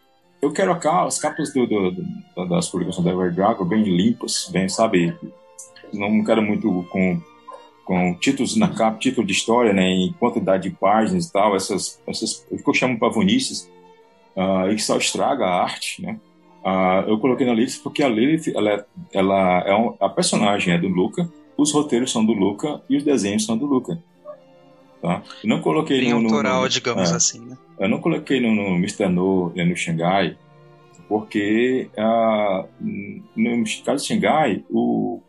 eu 0.41 0.51
quero 0.51 0.71
a, 0.71 1.03
as 1.03 1.19
capas 1.19 1.53
do, 1.53 1.67
do, 1.67 1.91
do, 1.91 2.49
das 2.49 2.69
publicações 2.69 3.05
da 3.05 3.11
Ever 3.11 3.33
Dragon 3.33 3.65
bem 3.65 3.83
limpas, 3.83 4.49
bem, 4.51 4.67
sabe? 4.69 5.13
Não 5.93 6.23
quero 6.23 6.41
muito 6.41 6.85
com, 6.89 7.21
com 7.83 8.15
títulos 8.15 8.55
na 8.55 8.69
capa, 8.69 8.97
título 8.97 9.27
de 9.27 9.33
história, 9.33 9.73
né, 9.73 9.83
em 9.83 10.13
quantidade 10.13 10.69
de 10.69 10.75
páginas 10.75 11.27
e 11.27 11.33
tal, 11.33 11.55
essas, 11.55 12.01
essas 12.07 12.45
que 12.49 12.67
eu 12.67 12.73
chamo 12.73 12.97
pavonices 12.97 13.69
uh, 14.35 14.69
e 14.71 14.75
que 14.75 14.81
só 14.81 14.97
estraga 14.97 15.45
a 15.45 15.63
arte, 15.63 16.01
né? 16.01 16.19
Uh, 16.63 17.09
eu 17.09 17.19
coloquei 17.19 17.45
na 17.45 17.53
Lilith 17.53 17.79
porque 17.83 18.01
a 18.01 18.09
Lilith, 18.09 18.51
ela 18.55 18.71
é, 18.71 18.85
ela 19.13 19.59
é 19.67 19.75
um, 19.75 19.95
a 19.99 20.09
personagem 20.09 20.73
é 20.73 20.77
do 20.77 20.87
Luca, 20.87 21.29
os 21.55 21.71
roteiros 21.71 22.11
são 22.11 22.25
do 22.25 22.33
Luca 22.33 22.81
e 22.89 22.97
os 22.97 23.03
desenhos 23.03 23.45
são 23.45 23.57
do 23.57 23.65
Luca. 23.65 24.01
Tá? 25.01 25.21
Eu 25.43 25.49
não 25.49 25.61
coloquei 25.61 26.01
Bem 26.01 26.09
no, 26.09 26.25
autoral, 26.25 26.63
no, 26.63 26.69
digamos 26.69 27.11
é, 27.11 27.15
assim, 27.15 27.39
né? 27.45 27.55
Eu 27.79 27.87
não 27.87 27.99
coloquei 27.99 28.39
no, 28.39 28.55
no 28.55 28.75
Mr. 28.77 29.07
No 29.07 29.51
nem 29.55 29.69
no 29.69 29.75
Xangai, 29.75 30.35
porque 31.07 31.89
uh, 31.97 32.67
no 33.35 33.63
caso 33.85 34.01
de 34.01 34.07
Xangai, 34.07 34.63
o, 34.69 35.21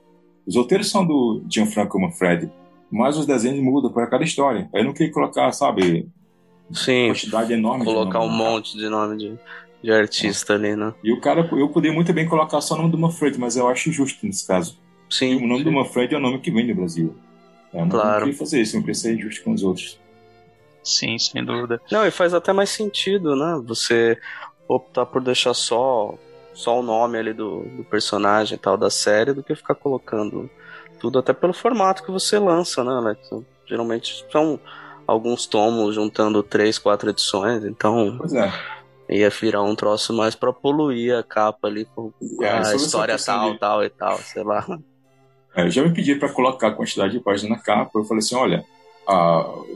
os 0.47 0.57
roteiros 0.57 0.91
são 0.91 1.07
do 1.07 1.45
Gianfranco 1.51 2.01
Manfredi, 2.01 2.51
mas 2.91 3.19
os 3.19 3.27
desenhos 3.27 3.63
mudam 3.63 3.93
para 3.93 4.07
cada 4.07 4.25
história. 4.25 4.71
Eu 4.73 4.85
não 4.85 4.95
queria 4.95 5.13
colocar, 5.13 5.53
sabe, 5.53 6.09
Sim. 6.73 7.09
quantidade 7.09 7.53
enorme 7.53 7.85
Colocar 7.85 8.21
um 8.21 8.29
monte 8.29 8.77
de 8.77 8.89
nome 8.89 9.17
de, 9.17 9.39
de 9.83 9.93
artista 9.93 10.55
é. 10.55 10.57
ali, 10.57 10.77
né? 10.77 10.93
E 11.03 11.13
o 11.13 11.21
cara, 11.21 11.49
eu 11.53 11.69
poderia 11.69 11.95
muito 11.95 12.13
bem 12.13 12.29
colocar 12.29 12.61
só 12.61 12.75
o 12.75 12.79
nome 12.79 12.91
do 12.91 12.99
Manfred, 12.99 13.39
mas 13.39 13.57
eu 13.57 13.69
acho 13.69 13.89
injusto 13.89 14.27
nesse 14.27 14.47
caso. 14.47 14.79
Sim. 15.09 15.35
E 15.35 15.37
o 15.37 15.47
nome 15.47 15.59
sim. 15.59 15.65
do 15.65 15.73
Manfred 15.73 16.15
é 16.15 16.19
o 16.19 16.21
nome 16.21 16.41
que 16.41 16.51
vem 16.51 16.67
do 16.67 16.75
Brasil. 16.75 17.15
É, 17.73 17.83
eu 17.83 17.89
claro. 17.89 18.11
não 18.11 18.19
queria 18.21 18.39
fazer 18.39 18.61
isso, 18.61 18.75
não 18.75 18.83
queria 18.83 18.95
ser 18.95 19.15
injusto 19.15 19.45
com 19.45 19.53
os 19.53 19.63
outros. 19.63 20.01
Sim, 20.83 21.19
sem 21.19 21.45
dúvida. 21.45 21.81
Não, 21.91 22.07
e 22.07 22.11
faz 22.11 22.33
até 22.33 22.53
mais 22.53 22.71
sentido, 22.71 23.35
né? 23.35 23.61
Você 23.67 24.19
optar 24.69 25.07
por 25.07 25.23
deixar 25.23 25.55
só 25.55 26.17
só 26.57 26.81
o 26.81 26.83
nome 26.83 27.19
ali 27.19 27.35
do, 27.35 27.63
do 27.63 27.85
personagem 27.85 28.57
e 28.57 28.59
tal 28.59 28.79
da 28.79 28.89
série 28.89 29.35
do 29.35 29.43
que 29.43 29.55
ficar 29.55 29.75
colocando 29.75 30.49
tudo 30.99 31.19
até 31.19 31.35
pelo 31.35 31.53
formato 31.53 32.03
que 32.03 32.11
você 32.11 32.39
lança, 32.39 32.83
né, 32.83 32.93
Alex? 32.93 33.29
Geralmente 33.67 34.25
são 34.33 34.59
alguns 35.07 35.47
tomos 35.47 35.95
juntando 35.95 36.43
três, 36.43 36.79
quatro 36.79 37.11
edições, 37.11 37.65
então. 37.65 38.17
Pois 38.19 38.33
é. 38.33 38.53
Ia 39.09 39.31
virar 39.31 39.63
um 39.63 39.77
troço 39.77 40.13
mais 40.13 40.35
pra 40.35 40.53
poluir 40.53 41.17
a 41.17 41.23
capa 41.23 41.69
ali 41.69 41.85
com 41.85 42.13
é, 42.43 42.49
a 42.49 42.75
história 42.75 43.17
tal, 43.17 43.53
de... 43.53 43.59
tal 43.59 43.85
e 43.85 43.89
tal, 43.89 44.19
sei 44.19 44.43
lá. 44.43 44.67
É, 45.55 45.71
já 45.71 45.83
me 45.83 45.95
pedi 45.95 46.17
para 46.17 46.29
colocar 46.29 46.69
a 46.69 46.73
quantidade 46.73 47.13
de 47.13 47.21
páginas 47.21 47.57
na 47.57 47.63
capa. 47.63 47.91
Eu 47.95 48.05
falei 48.05 48.19
assim: 48.19 48.35
olha, 48.35 48.65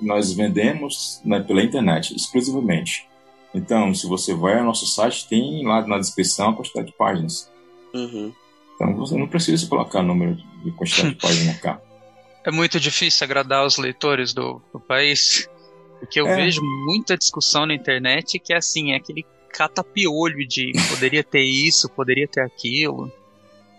nós 0.02 0.32
vendemos 0.32 1.20
né, 1.24 1.40
pela 1.40 1.62
internet 1.62 2.14
exclusivamente 2.14 3.06
Então, 3.54 3.94
se 3.94 4.06
você 4.06 4.34
vai 4.34 4.58
ao 4.58 4.64
nosso 4.64 4.86
site, 4.86 5.28
tem 5.28 5.64
lá 5.64 5.86
na 5.86 5.98
descrição 5.98 6.50
a 6.50 6.56
quantidade 6.56 6.88
de 6.88 6.96
páginas. 6.96 7.50
Uhum. 7.94 8.32
Então 8.74 8.96
você 8.96 9.16
não 9.16 9.28
precisa 9.28 9.68
colocar 9.68 10.02
número 10.02 10.36
de 10.64 10.70
quantidade 10.72 11.10
de 11.10 11.20
páginas 11.20 11.60
cá. 11.60 11.80
É 12.44 12.50
muito 12.50 12.80
difícil 12.80 13.24
agradar 13.24 13.66
os 13.66 13.76
leitores 13.76 14.32
do, 14.32 14.60
do 14.72 14.80
país, 14.80 15.48
porque 15.98 16.20
eu 16.20 16.26
É. 16.26 16.36
vejo 16.36 16.62
muita 16.86 17.16
discussão 17.16 17.66
na 17.66 17.74
internet 17.74 18.38
que 18.38 18.52
é 18.52 18.56
assim, 18.56 18.92
é 18.92 18.96
aquele 18.96 19.24
catapiolho 19.52 20.46
de 20.46 20.72
poderia 20.88 21.22
ter 21.22 21.42
isso, 21.42 21.88
poderia 21.90 22.26
ter 22.26 22.40
aquilo. 22.40 23.12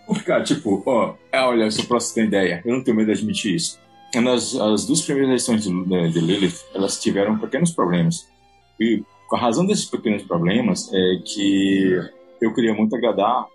Porque, 0.05 0.23
cara, 0.23 0.43
tipo, 0.43 0.83
ó, 0.85 1.15
é, 1.31 1.41
olha, 1.41 1.71
só 1.71 1.83
pra 1.85 1.99
você 1.99 2.13
ter 2.13 2.27
ideia, 2.27 2.61
eu 2.65 2.75
não 2.75 2.83
tenho 2.83 2.97
medo 2.97 3.07
de 3.07 3.13
admitir 3.19 3.55
isso. 3.55 3.79
Nas, 4.13 4.53
as 4.55 4.85
duas 4.85 5.01
primeiras 5.01 5.31
edições 5.31 5.63
de, 5.63 5.85
de, 5.85 6.11
de 6.11 6.19
Lilith, 6.19 6.59
elas 6.75 6.99
tiveram 7.01 7.39
pequenos 7.39 7.71
problemas. 7.71 8.27
E 8.77 9.01
a 9.31 9.37
razão 9.37 9.65
desses 9.65 9.85
pequenos 9.85 10.23
problemas 10.23 10.91
é 10.93 11.21
que 11.25 11.97
eu 12.41 12.53
queria 12.53 12.73
muito 12.73 12.93
agradar 12.95 13.45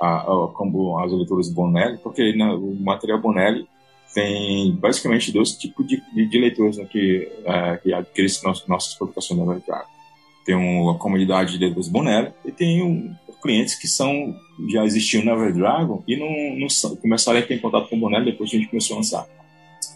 a, 0.00 0.16
a, 0.20 0.48
como 0.54 0.96
as 1.00 1.10
leituras 1.10 1.48
Bonelli, 1.48 1.98
porque 1.98 2.36
na, 2.36 2.54
o 2.54 2.76
material 2.76 3.20
Bonelli 3.20 3.66
tem 4.14 4.74
basicamente 4.76 5.32
dois 5.32 5.52
tipos 5.52 5.86
de, 5.86 6.02
de, 6.14 6.26
de 6.26 6.38
leitores 6.38 6.78
né, 6.78 6.84
que, 6.84 7.28
é, 7.44 7.76
que 7.78 7.92
adquirem 7.92 8.30
nossas, 8.44 8.66
nossas 8.66 8.94
publicações 8.94 9.38
na 9.38 9.46
verdade. 9.46 9.86
Tem 10.44 10.54
uma 10.54 10.96
comunidade 10.96 11.52
de 11.52 11.58
leitores 11.58 11.88
Bonelli 11.88 12.32
e 12.44 12.52
tem 12.52 12.82
um, 12.82 13.14
clientes 13.46 13.76
que 13.76 13.86
são 13.86 14.34
já 14.68 14.84
existiam 14.84 15.24
na 15.24 15.32
Everdragon 15.32 16.02
e 16.06 16.16
não, 16.16 16.58
não 16.58 16.96
começaram 16.96 17.38
a 17.38 17.42
ter 17.42 17.60
contato 17.60 17.88
com 17.88 17.96
o 17.96 18.00
Bonelli 18.00 18.32
depois 18.32 18.50
que 18.50 18.56
a 18.56 18.58
gente 18.58 18.70
começou 18.70 18.94
a 18.94 18.98
lançar. 18.98 19.26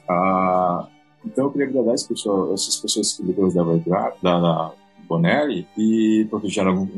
Ah, 0.09 0.89
então 1.25 1.47
eu 1.47 1.51
queria 1.51 1.67
agradar 1.69 1.95
essas 1.95 2.07
pessoas, 2.07 2.77
pessoas 2.77 3.19
leitoras 3.19 3.55
da 3.55 3.63
Everdragon, 3.63 4.17
da, 4.23 4.41
da 4.41 4.73
Bonelli, 5.09 5.67
e 5.77 6.27
porque 6.31 6.49
já 6.49 6.63
eram, 6.63 6.89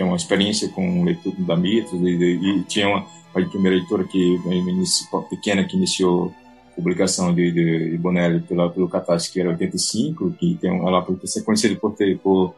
tinha 0.00 0.06
uma 0.06 0.16
experiência 0.16 0.68
com 0.70 1.04
leitura 1.04 1.36
da 1.40 1.54
Mitos 1.54 1.92
e, 1.92 2.06
e, 2.06 2.62
tinha 2.64 2.88
uma, 2.88 3.06
a 3.34 3.40
primeira 3.42 3.76
editora 3.76 4.04
que 4.04 4.36
iniciou, 4.46 5.22
pequena 5.24 5.62
que 5.64 5.76
iniciou 5.76 6.32
publicação 6.74 7.34
de, 7.34 7.52
de, 7.52 7.90
de 7.90 7.98
Bonelli 7.98 8.40
pela, 8.40 8.70
pelo 8.70 8.88
Catarse, 8.88 9.30
que 9.30 9.38
era 9.38 9.50
85, 9.50 10.30
que 10.32 10.56
tem, 10.58 10.70
ela 10.70 11.02
por 11.02 11.18
ser 11.26 11.42
conhecida 11.42 11.76
por 11.76 11.92
ter 11.92 12.18
por, 12.18 12.54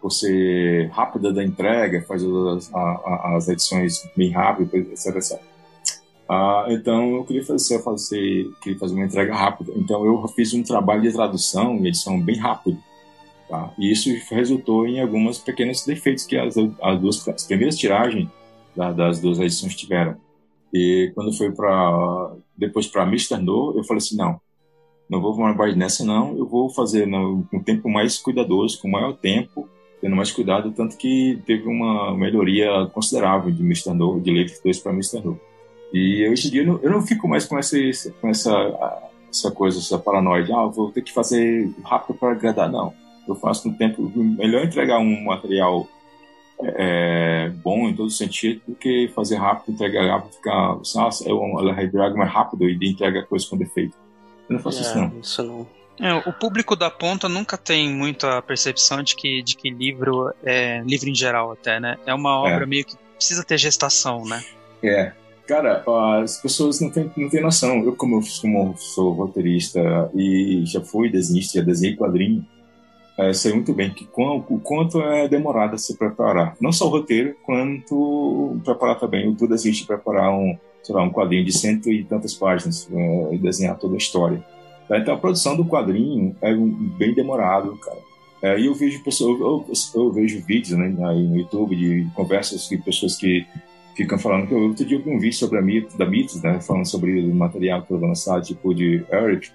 por 0.00 0.10
ser 0.12 0.88
rápida 0.90 1.32
da 1.32 1.42
entrega, 1.42 2.02
fazer 2.02 2.28
as, 2.56 2.70
as 2.72 3.48
edições 3.48 4.08
bem 4.16 4.30
rápidas, 4.30 5.06
etc, 5.06 5.16
etc. 5.16 5.42
Ah, 6.28 6.66
então 6.68 7.16
eu 7.16 7.24
queria 7.24 7.44
fazer, 7.44 7.82
fazer, 7.82 8.48
queria 8.62 8.78
fazer 8.78 8.94
uma 8.94 9.04
entrega 9.04 9.34
rápida. 9.34 9.72
Então 9.74 10.04
eu 10.04 10.24
fiz 10.28 10.54
um 10.54 10.62
trabalho 10.62 11.02
de 11.02 11.12
tradução 11.12 11.84
edição 11.84 12.20
bem 12.20 12.36
rápido. 12.36 12.78
Tá? 13.48 13.72
E 13.78 13.92
isso 13.92 14.10
resultou 14.34 14.86
em 14.86 15.00
alguns 15.00 15.38
pequenos 15.38 15.84
defeitos 15.84 16.24
que 16.26 16.36
as, 16.36 16.56
as 16.82 17.00
duas 17.00 17.28
as 17.28 17.44
primeiras 17.44 17.76
tiragens 17.76 18.28
da, 18.74 18.92
das 18.92 19.20
duas 19.20 19.38
edições 19.38 19.76
tiveram. 19.76 20.16
E 20.74 21.12
quando 21.14 21.32
foi 21.32 21.52
para 21.52 22.34
depois 22.56 22.88
para 22.88 23.04
Mr. 23.04 23.36
No, 23.36 23.72
eu 23.76 23.84
falei 23.84 23.98
assim 23.98 24.16
não, 24.16 24.40
não 25.08 25.20
vou 25.20 25.36
mais 25.36 25.76
nessa 25.76 26.04
não, 26.04 26.36
eu 26.36 26.46
vou 26.46 26.68
fazer 26.70 27.06
no, 27.06 27.46
um 27.52 27.62
tempo 27.62 27.88
mais 27.88 28.18
cuidadoso, 28.18 28.80
com 28.80 28.88
maior 28.88 29.12
tempo, 29.12 29.68
tendo 30.00 30.16
mais 30.16 30.32
cuidado, 30.32 30.72
tanto 30.72 30.96
que 30.96 31.40
teve 31.46 31.68
uma 31.68 32.16
melhoria 32.16 32.68
considerável 32.92 33.52
de 33.52 33.62
Mr. 33.62 33.94
No, 33.94 34.20
de 34.20 34.32
Leaf 34.32 34.60
2 34.62 34.80
para 34.80 34.92
Mr. 34.92 35.20
No. 35.20 35.40
E 35.92 36.28
hoje 36.28 36.48
em 36.48 36.50
dia 36.50 36.62
eu 36.62 36.66
não, 36.66 36.80
eu 36.82 36.90
não 36.90 37.06
fico 37.06 37.28
mais 37.28 37.44
com 37.44 37.56
essa 37.56 37.76
com 38.20 38.28
essa 38.28 39.02
essa 39.30 39.50
coisa, 39.52 39.78
essa 39.78 39.98
paranoia 39.98 40.42
de 40.42 40.52
ah, 40.52 40.66
vou 40.66 40.90
ter 40.90 41.02
que 41.02 41.12
fazer 41.12 41.70
rápido 41.84 42.18
para 42.18 42.32
agradar, 42.32 42.70
não 42.70 43.05
eu 43.28 43.34
faço 43.34 43.68
no 43.68 43.74
tempo 43.76 44.10
melhor 44.14 44.64
entregar 44.64 44.98
um 44.98 45.24
material 45.24 45.88
é, 46.62 47.50
bom 47.62 47.88
em 47.88 47.94
todo 47.94 48.10
sentido 48.10 48.60
do 48.68 48.74
que 48.74 49.10
fazer 49.14 49.36
rápido, 49.36 49.74
entregar 49.74 50.06
rápido, 50.06 50.34
ficar 50.34 50.76
nossa, 50.94 51.28
é 51.28 51.32
um 51.32 51.56
Dragon 51.92 52.16
mais 52.16 52.32
rápido 52.32 52.68
e 52.68 52.90
entrega 52.90 53.24
coisa 53.24 53.46
com 53.48 53.56
defeito. 53.56 53.96
Eu 54.48 54.54
não 54.54 54.62
faço 54.62 54.78
é, 54.78 54.82
isso 54.82 54.98
não. 54.98 55.20
Isso 55.20 55.42
não. 55.42 55.66
É, 55.98 56.14
o 56.28 56.32
público 56.32 56.76
da 56.76 56.90
ponta 56.90 57.28
nunca 57.28 57.56
tem 57.56 57.92
muita 57.92 58.42
percepção 58.42 59.02
de 59.02 59.16
que, 59.16 59.42
de 59.42 59.56
que 59.56 59.70
livro 59.70 60.32
é 60.44 60.82
livro 60.82 61.08
em 61.08 61.14
geral 61.14 61.52
até, 61.52 61.80
né? 61.80 61.96
É 62.06 62.14
uma 62.14 62.38
obra 62.38 62.64
É. 62.64 62.66
meio 62.66 62.84
que 62.84 62.96
precisa 63.16 63.42
ter 63.42 63.58
gestação, 63.58 64.24
né? 64.24 64.42
É. 64.82 65.12
Cara, 65.46 65.82
as 66.22 66.38
pessoas 66.42 66.80
não 66.80 66.90
têm, 66.90 67.10
não 67.16 67.28
têm 67.28 67.40
noção. 67.40 67.82
Eu, 67.84 67.94
como, 67.94 68.16
eu 68.16 68.22
como 68.40 68.76
sou 68.76 69.12
roteirista 69.12 70.10
e 70.14 70.64
já 70.66 70.80
fui 70.80 71.08
desenhista, 71.08 71.60
já 71.60 71.64
desenhei 71.64 71.96
quadrinho, 71.96 72.44
é, 73.18 73.32
sei 73.32 73.52
muito 73.52 73.72
bem 73.72 73.90
que 73.90 74.06
o 74.16 74.58
quanto 74.60 75.00
é 75.00 75.26
demorado 75.28 75.78
se 75.78 75.96
preparar. 75.96 76.56
Não 76.60 76.70
só 76.72 76.86
o 76.86 76.90
roteiro, 76.90 77.34
quanto 77.44 78.56
preparar 78.64 78.98
também. 78.98 79.28
O 79.28 79.34
desenhista 79.48 79.86
preparar 79.86 80.32
um, 80.32 80.56
sei 80.82 80.94
lá, 80.94 81.02
um 81.02 81.10
quadrinho 81.10 81.44
de 81.44 81.52
cento 81.52 81.90
e 81.90 82.04
tantas 82.04 82.34
páginas 82.34 82.88
é, 82.92 83.34
e 83.34 83.38
desenhar 83.38 83.78
toda 83.78 83.94
a 83.94 83.98
história. 83.98 84.44
Tá? 84.88 84.98
Então 84.98 85.14
a 85.14 85.18
produção 85.18 85.56
do 85.56 85.64
quadrinho 85.64 86.36
é 86.42 86.54
bem 86.54 87.14
demorado, 87.14 87.76
cara. 87.78 87.98
É, 88.42 88.60
e 88.60 88.66
eu 88.66 88.74
vejo 88.74 89.02
pessoas, 89.02 89.40
eu, 89.40 89.64
eu- 89.94 90.12
vejo 90.12 90.44
vídeos 90.44 90.78
né, 90.78 90.88
no 90.88 91.36
YouTube 91.38 91.74
de 91.74 92.06
conversas 92.14 92.68
de 92.68 92.76
pessoas 92.76 93.16
que 93.16 93.46
ficam 93.96 94.18
falando 94.18 94.46
que 94.46 94.52
eu 94.52 94.58
outro 94.58 94.84
dia 94.84 94.98
eu 94.98 95.02
vi 95.02 95.10
um 95.10 95.18
vídeo 95.18 95.36
sobre 95.38 95.58
a 95.58 95.62
Mitos, 95.62 95.96
da 95.96 96.04
Mitos, 96.04 96.42
né, 96.42 96.60
falando 96.60 96.86
sobre 96.86 97.18
o 97.18 97.34
material 97.34 97.80
que 97.80 97.90
vou 97.94 98.06
lançar, 98.06 98.42
tipo 98.42 98.74
de 98.74 99.02
Eric, 99.10 99.50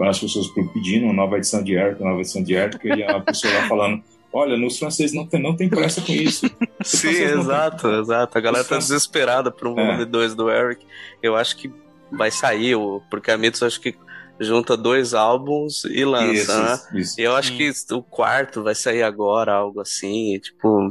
as 0.00 0.18
pessoas 0.18 0.48
pedindo 0.72 1.04
uma 1.06 1.14
nova 1.14 1.36
edição 1.36 1.62
de 1.62 1.74
Eric, 1.74 2.00
uma 2.00 2.10
nova 2.10 2.20
edição 2.22 2.42
de 2.42 2.54
Eric, 2.54 2.86
e 2.88 3.02
a 3.02 3.20
pessoa 3.20 3.52
lá 3.54 3.68
falando, 3.68 4.02
olha, 4.32 4.56
nos 4.56 4.78
franceses 4.78 5.14
não 5.14 5.26
tem, 5.26 5.40
não 5.42 5.54
tem 5.56 5.68
pressa 5.68 6.00
com 6.00 6.12
isso. 6.12 6.46
Sim, 6.84 7.12
vocês 7.12 7.32
não 7.34 7.40
exato, 7.42 7.88
exato. 7.88 8.38
A 8.38 8.40
galera 8.40 8.62
Os 8.62 8.68
tá 8.68 8.74
fãs- 8.76 8.88
desesperada 8.88 9.50
por 9.50 9.68
um 9.68 9.78
É. 9.78 9.84
volume 9.86 10.04
2 10.04 10.34
do 10.34 10.50
Eric. 10.50 10.84
Eu 11.22 11.36
acho 11.36 11.56
que 11.56 11.70
vai 12.12 12.30
sair, 12.30 12.74
porque 13.10 13.30
a 13.30 13.36
Mitos 13.36 13.62
acho 13.62 13.80
que 13.80 13.94
junta 14.40 14.76
dois 14.76 15.14
álbuns 15.14 15.84
e 15.84 16.04
lança, 16.04 16.32
isso, 16.32 16.62
né? 16.62 17.00
isso. 17.00 17.20
E 17.20 17.24
eu 17.24 17.34
acho 17.34 17.56
que 17.56 17.72
o 17.90 18.00
quarto 18.00 18.62
vai 18.62 18.72
sair 18.74 19.02
agora, 19.02 19.52
algo 19.52 19.80
assim. 19.80 20.34
e, 20.34 20.38
tipo, 20.38 20.88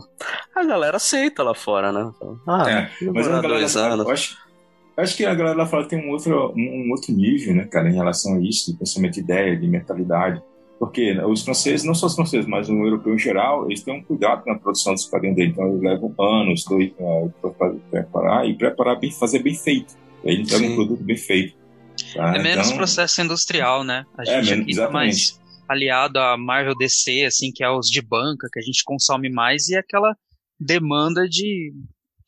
a 0.53 0.63
galera 0.65 0.97
aceita 0.97 1.41
lá 1.43 1.53
fora, 1.55 1.91
né? 1.93 2.11
Ah, 2.45 2.69
É, 2.69 2.89
Mas 3.05 3.25
a 3.25 3.39
demorar 3.39 3.41
galera, 3.41 3.79
anos. 3.93 4.05
eu 4.05 4.11
acho, 4.11 4.37
acho 4.97 5.15
que 5.17 5.25
a 5.25 5.33
galera 5.35 5.57
lá 5.57 5.65
fora 5.65 5.87
tem 5.87 5.99
um 5.99 6.09
outro, 6.11 6.53
um, 6.55 6.91
outro 6.91 7.11
nível, 7.13 7.53
né, 7.55 7.65
cara, 7.65 7.89
em 7.89 7.93
relação 7.93 8.35
a 8.35 8.39
isso, 8.41 8.71
de 8.71 8.77
pensamento 8.77 9.13
de 9.13 9.19
ideia, 9.21 9.55
de 9.57 9.67
mentalidade. 9.67 10.41
Porque 10.79 11.11
os 11.21 11.43
franceses, 11.43 11.83
não 11.83 11.95
só 11.95 12.05
os 12.05 12.13
franceses, 12.15 12.45
mas 12.47 12.69
o 12.69 12.73
europeu 12.73 13.15
em 13.15 13.17
geral, 13.17 13.65
eles 13.65 13.81
têm 13.81 13.95
um 13.95 14.03
cuidado 14.03 14.43
na 14.45 14.55
produção 14.59 14.93
dos 14.93 15.05
quadrinhos 15.05 15.35
dele. 15.35 15.49
Então, 15.51 15.67
eles 15.69 15.81
levam 15.81 16.13
anos 16.19 16.63
dois, 16.65 16.91
para 17.57 17.69
preparar 17.89 18.47
e 18.47 18.55
preparar 18.55 18.99
bem, 18.99 19.11
fazer 19.11 19.39
bem 19.39 19.55
feito. 19.55 19.95
Entregam 20.23 20.67
Sim. 20.67 20.73
um 20.73 20.75
produto 20.75 21.03
bem 21.03 21.17
feito. 21.17 21.55
tá? 22.13 22.35
é 22.35 22.43
menos 22.43 22.67
Então, 22.67 22.77
processo 22.77 23.19
industrial, 23.21 23.83
né? 23.83 24.05
A 24.15 24.21
É, 24.21 24.25
gente 24.25 24.35
menos- 24.35 24.51
aqui 24.51 24.65
tá 24.65 24.71
exatamente. 24.71 24.91
mais 24.93 25.41
aliado 25.67 26.19
a 26.19 26.37
Marvel 26.37 26.75
DC, 26.77 27.25
assim, 27.25 27.51
que 27.51 27.63
é 27.63 27.69
os 27.71 27.87
de 27.87 28.01
banca, 28.01 28.47
que 28.53 28.59
a 28.59 28.61
gente 28.63 28.83
consome 28.85 29.31
mais, 29.31 29.67
e 29.69 29.75
aquela 29.75 30.15
demanda 30.59 31.27
de, 31.27 31.73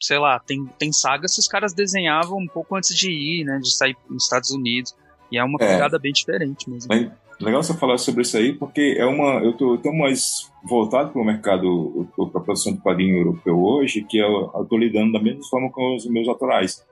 sei 0.01 0.17
lá, 0.19 0.39
tem, 0.39 0.65
tem 0.77 0.91
sagas 0.91 1.33
que 1.33 1.39
os 1.41 1.47
caras 1.47 1.73
desenhavam 1.73 2.37
um 2.39 2.47
pouco 2.47 2.75
antes 2.75 2.95
de 2.95 3.11
ir, 3.11 3.43
né? 3.45 3.59
De 3.61 3.75
sair 3.75 3.95
nos 4.09 4.23
Estados 4.23 4.51
Unidos. 4.51 4.95
E 5.31 5.37
é 5.37 5.43
uma 5.43 5.57
É. 5.61 5.67
pegada 5.73 5.99
bem 5.99 6.11
diferente 6.11 6.69
mesmo. 6.69 6.89
Legal 7.39 7.63
você 7.63 7.73
falar 7.73 7.97
sobre 7.97 8.23
isso 8.23 8.35
aí, 8.35 8.51
porque 8.53 8.95
é 8.97 9.05
uma, 9.05 9.41
eu 9.41 9.53
tô, 9.53 9.75
eu 9.75 9.77
tô 9.77 9.93
mais 9.93 10.51
voltado 10.63 11.11
para 11.11 11.21
o 11.21 11.25
mercado, 11.25 12.05
para 12.15 12.41
a 12.41 12.43
produção 12.43 12.73
de 12.73 12.79
quadrinho 12.79 13.15
europeu 13.17 13.57
hoje, 13.57 14.03
que 14.03 14.17
eu, 14.17 14.51
eu 14.53 14.65
tô 14.65 14.77
lidando 14.77 15.13
da 15.13 15.21
mesma 15.21 15.41
forma 15.49 15.71
com 15.71 15.95
os 15.95 16.05
meus 16.07 16.27
autorais. 16.27 16.83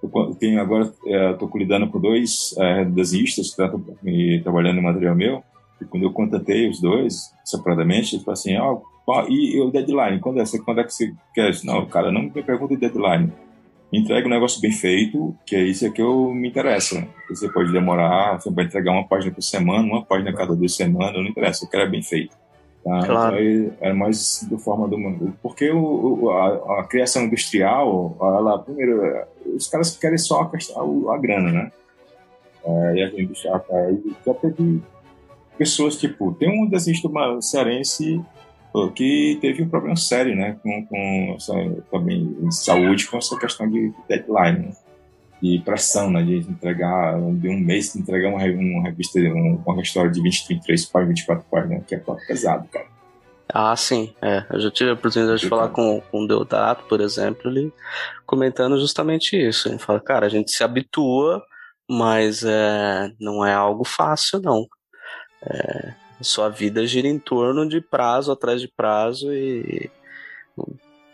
Eu 0.00 0.34
tenho 0.38 0.60
agora, 0.60 0.92
é, 1.06 1.32
tô 1.32 1.50
lidando 1.56 1.88
com 1.90 1.98
dois 1.98 2.54
é, 2.58 2.84
desenhistas 2.84 3.52
que 3.52 3.60
estão 3.60 3.84
me 4.00 4.40
trabalhando 4.42 4.76
no 4.76 4.82
material 4.82 5.16
meu, 5.16 5.42
e 5.82 5.84
quando 5.84 6.04
eu 6.04 6.12
contatei 6.12 6.68
os 6.70 6.80
dois 6.80 7.32
separadamente, 7.44 8.14
eles 8.14 8.24
falaram 8.24 8.40
assim, 8.40 8.54
ah, 8.54 8.60
qual- 8.60 8.82
e 9.28 9.60
o 9.60 9.70
deadline, 9.70 10.18
quando 10.20 10.40
é, 10.40 10.44
quando 10.64 10.80
é 10.80 10.84
que 10.84 10.92
você 10.92 11.12
quer? 11.32 11.52
Não, 11.64 11.86
cara, 11.86 12.10
não 12.10 12.22
me 12.22 12.30
pergunta 12.42 12.74
de 12.74 12.80
deadline. 12.80 13.32
Me 13.92 14.00
entrega 14.00 14.26
um 14.26 14.30
negócio 14.30 14.60
bem 14.60 14.72
feito, 14.72 15.32
que 15.46 15.54
é 15.54 15.62
isso 15.62 15.90
que 15.92 16.02
eu 16.02 16.32
me 16.34 16.48
interessa. 16.48 17.06
Você 17.28 17.48
pode 17.48 17.72
demorar, 17.72 18.40
você 18.40 18.50
vai 18.50 18.64
entregar 18.64 18.90
uma 18.92 19.06
página 19.06 19.32
por 19.32 19.42
semana, 19.42 19.84
uma 19.86 20.04
página 20.04 20.30
a 20.30 20.34
cada 20.34 20.56
duas 20.56 20.74
semanas, 20.74 21.14
não 21.14 21.26
interessa, 21.30 21.64
eu 21.64 21.68
quero 21.68 21.84
é 21.84 21.88
bem 21.88 22.02
feito. 22.02 22.36
Tá? 22.84 23.06
Claro. 23.06 23.40
Então, 23.40 23.76
é, 23.80 23.92
mais 23.92 24.44
do 24.50 24.58
forma 24.58 24.88
do 24.88 25.32
porque 25.40 25.70
o, 25.70 26.24
o- 26.24 26.30
a, 26.30 26.80
a 26.80 26.84
criação 26.84 27.24
industrial, 27.24 28.16
ela 28.20 28.58
primeiro, 28.58 29.24
os 29.56 29.68
caras 29.68 29.96
querem 29.96 30.18
só 30.18 30.42
a, 30.42 30.50
questão- 30.50 31.10
a 31.10 31.18
grana, 31.18 31.52
né? 31.52 31.72
É, 32.64 32.94
e 32.96 33.02
a 33.04 33.22
indústria 33.22 33.62
aí 33.70 34.02
já 34.26 34.34
teve 34.34 34.82
pessoas 35.56 35.96
tipo, 35.96 36.32
tem 36.34 36.48
um 36.50 36.68
desenhista 36.68 37.08
cearense 37.40 38.20
que 38.94 39.38
teve 39.40 39.62
um 39.62 39.68
problema 39.68 39.96
sério, 39.96 40.36
né, 40.36 40.58
com, 40.62 40.86
com 40.86 41.34
essa, 41.36 41.54
também 41.90 42.36
saúde 42.50 43.06
com 43.06 43.16
essa 43.16 43.38
questão 43.38 43.68
de 43.70 43.92
deadline, 44.08 44.66
né? 44.66 44.72
de 45.42 45.58
pressão, 45.64 46.10
né, 46.10 46.22
de 46.22 46.36
entregar 46.38 47.14
de 47.34 47.48
um 47.48 47.58
mês 47.58 47.92
de 47.92 48.00
entregar 48.00 48.30
uma, 48.30 48.42
uma 48.42 48.82
revista, 48.82 49.18
um- 49.18 49.62
uma 49.66 49.82
história 49.82 50.10
de 50.10 50.22
20, 50.22 50.48
23 50.48 50.84
páginas, 50.86 51.20
24 51.20 51.44
páginas, 51.50 51.84
que 51.86 51.94
é 51.94 52.02
pesado, 52.26 52.66
cara. 52.68 52.86
Ah, 53.48 53.76
sim. 53.76 54.12
É, 54.20 54.44
eu 54.50 54.60
já 54.60 54.70
tive 54.70 54.90
a 54.90 54.94
oportunidade 54.94 55.40
de 55.40 55.48
falar 55.48 55.68
com, 55.68 56.00
com 56.10 56.24
o 56.24 56.26
Deodato, 56.26 56.84
por 56.88 57.00
exemplo, 57.00 57.50
ele 57.50 57.72
comentando 58.26 58.78
justamente 58.78 59.36
isso. 59.36 59.68
Ele 59.68 59.78
fala, 59.78 60.00
cara, 60.00 60.26
a 60.26 60.28
gente 60.28 60.50
se 60.50 60.64
habitua, 60.64 61.42
mas 61.88 62.42
é, 62.44 63.08
não 63.20 63.46
é 63.46 63.54
algo 63.54 63.84
fácil, 63.84 64.40
não. 64.40 64.66
É, 65.44 65.94
sua 66.24 66.48
vida 66.48 66.86
gira 66.86 67.08
em 67.08 67.18
torno 67.18 67.68
de 67.68 67.80
prazo 67.80 68.32
atrás 68.32 68.60
de 68.60 68.68
prazo 68.68 69.32
e 69.32 69.90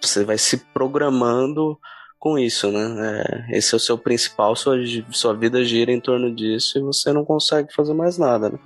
você 0.01 0.25
vai 0.25 0.39
se 0.39 0.57
programando 0.57 1.79
com 2.19 2.39
isso, 2.39 2.71
né? 2.71 3.45
É, 3.51 3.59
esse 3.59 3.75
é 3.75 3.77
o 3.77 3.81
seu 3.81 3.99
principal, 3.99 4.55
sua, 4.55 4.77
sua 5.11 5.35
vida 5.35 5.65
gira 5.65 5.91
em 5.91 6.01
torno 6.01 6.33
disso 6.33 6.79
e 6.79 6.83
você 6.83 7.13
não 7.13 7.25
consegue 7.25 7.73
fazer 7.73 7.95
mais 7.95 8.17
nada, 8.17 8.51
né? 8.51 8.59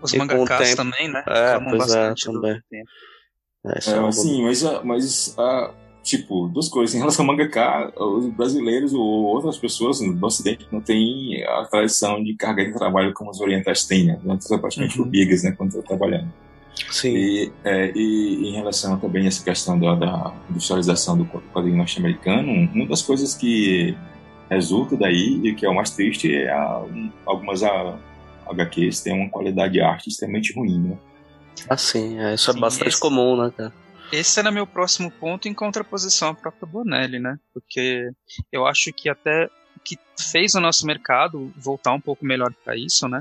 Os 0.00 0.12
e 0.12 0.18
mangakas 0.18 0.70
tempo, 0.70 0.76
também, 0.76 1.08
né? 1.08 1.22
É, 1.26 1.58
pois 1.60 1.94
é, 1.94 2.14
também. 2.14 2.60
É, 2.72 3.68
é, 3.68 3.98
assim, 3.98 4.44
mas, 4.44 4.62
mas 4.84 5.36
uh, 5.38 5.74
tipo, 6.06 6.46
duas 6.48 6.68
coisas. 6.68 6.94
Em 6.94 6.98
relação 6.98 7.24
ao 7.24 7.32
mangaká, 7.32 7.92
os 7.96 8.26
brasileiros 8.28 8.94
ou 8.94 9.00
outras 9.00 9.58
pessoas 9.58 10.00
no 10.00 10.24
Ocidente 10.24 10.66
não 10.70 10.80
têm 10.80 11.42
a 11.44 11.64
tradição 11.64 12.22
de 12.22 12.34
carga 12.34 12.64
de 12.64 12.72
trabalho 12.72 13.12
como 13.12 13.30
os 13.30 13.40
orientais 13.40 13.84
têm, 13.84 14.06
né? 14.06 14.20
Antes 14.26 14.50
é 14.50 14.56
praticamente 14.56 15.00
uhum. 15.00 15.08
bigas, 15.08 15.42
né? 15.42 15.52
Quando 15.52 15.70
estão 15.70 15.82
trabalhando. 15.82 16.32
Sim. 16.90 17.08
E, 17.08 17.52
é, 17.64 17.92
e, 17.94 18.48
em 18.48 18.52
relação 18.52 18.98
também 18.98 19.24
a 19.24 19.28
essa 19.28 19.42
questão 19.42 19.78
da, 19.78 19.94
da 19.96 20.32
industrialização 20.48 21.18
do 21.18 21.24
quadrinho 21.24 21.76
norte-americano, 21.76 22.52
uma 22.72 22.86
das 22.86 23.02
coisas 23.02 23.34
que 23.34 23.96
resulta 24.48 24.96
daí, 24.96 25.40
e 25.42 25.54
que 25.54 25.66
é 25.66 25.68
o 25.68 25.74
mais 25.74 25.90
triste, 25.90 26.32
é 26.32 26.48
a, 26.50 26.84
algumas 27.26 27.64
a, 27.64 27.98
HQs 28.48 29.00
têm 29.00 29.12
uma 29.12 29.28
qualidade 29.28 29.72
de 29.72 29.80
arte 29.80 30.08
extremamente 30.08 30.54
ruim, 30.54 30.78
né? 30.78 30.96
Ah, 31.68 31.76
sim, 31.76 32.16
é, 32.20 32.34
isso 32.34 32.48
é 32.50 32.52
sim, 32.52 32.58
é 32.58 32.60
bastante 32.60 32.88
esse, 32.90 33.00
comum, 33.00 33.42
né, 33.42 33.52
cara? 33.56 33.72
Esse 34.12 34.38
era 34.38 34.50
meu 34.50 34.66
próximo 34.66 35.10
ponto 35.10 35.48
em 35.48 35.54
contraposição 35.54 36.30
à 36.30 36.34
própria 36.34 36.66
Bonelli, 36.66 37.18
né? 37.18 37.38
Porque 37.52 38.10
eu 38.52 38.66
acho 38.66 38.92
que 38.92 39.08
até 39.08 39.48
que 39.84 39.98
fez 40.18 40.54
o 40.54 40.60
nosso 40.60 40.86
mercado 40.86 41.52
voltar 41.56 41.92
um 41.92 42.00
pouco 42.00 42.24
melhor 42.24 42.52
para 42.64 42.76
isso, 42.76 43.08
né? 43.08 43.20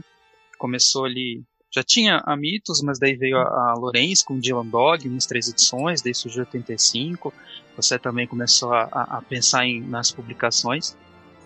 Começou 0.58 1.06
ali 1.06 1.44
já 1.76 1.84
tinha 1.84 2.24
a 2.26 2.38
Mitos, 2.38 2.82
mas 2.82 2.98
daí 2.98 3.16
veio 3.16 3.38
a, 3.38 3.72
a 3.72 3.74
Lorenz 3.78 4.24
com 4.24 4.40
Dylan 4.40 4.66
Dog, 4.66 5.10
umas 5.10 5.26
três 5.26 5.50
edições, 5.50 6.02
daí 6.02 6.16
surgiu 6.16 6.46
85. 6.46 7.34
Você 7.76 8.00
também 8.00 8.26
começou 8.26 8.74
a, 8.74 8.84
a 8.86 9.22
pensar 9.22 9.66
em, 9.66 9.82
nas 9.82 10.10
publicações. 10.10 10.96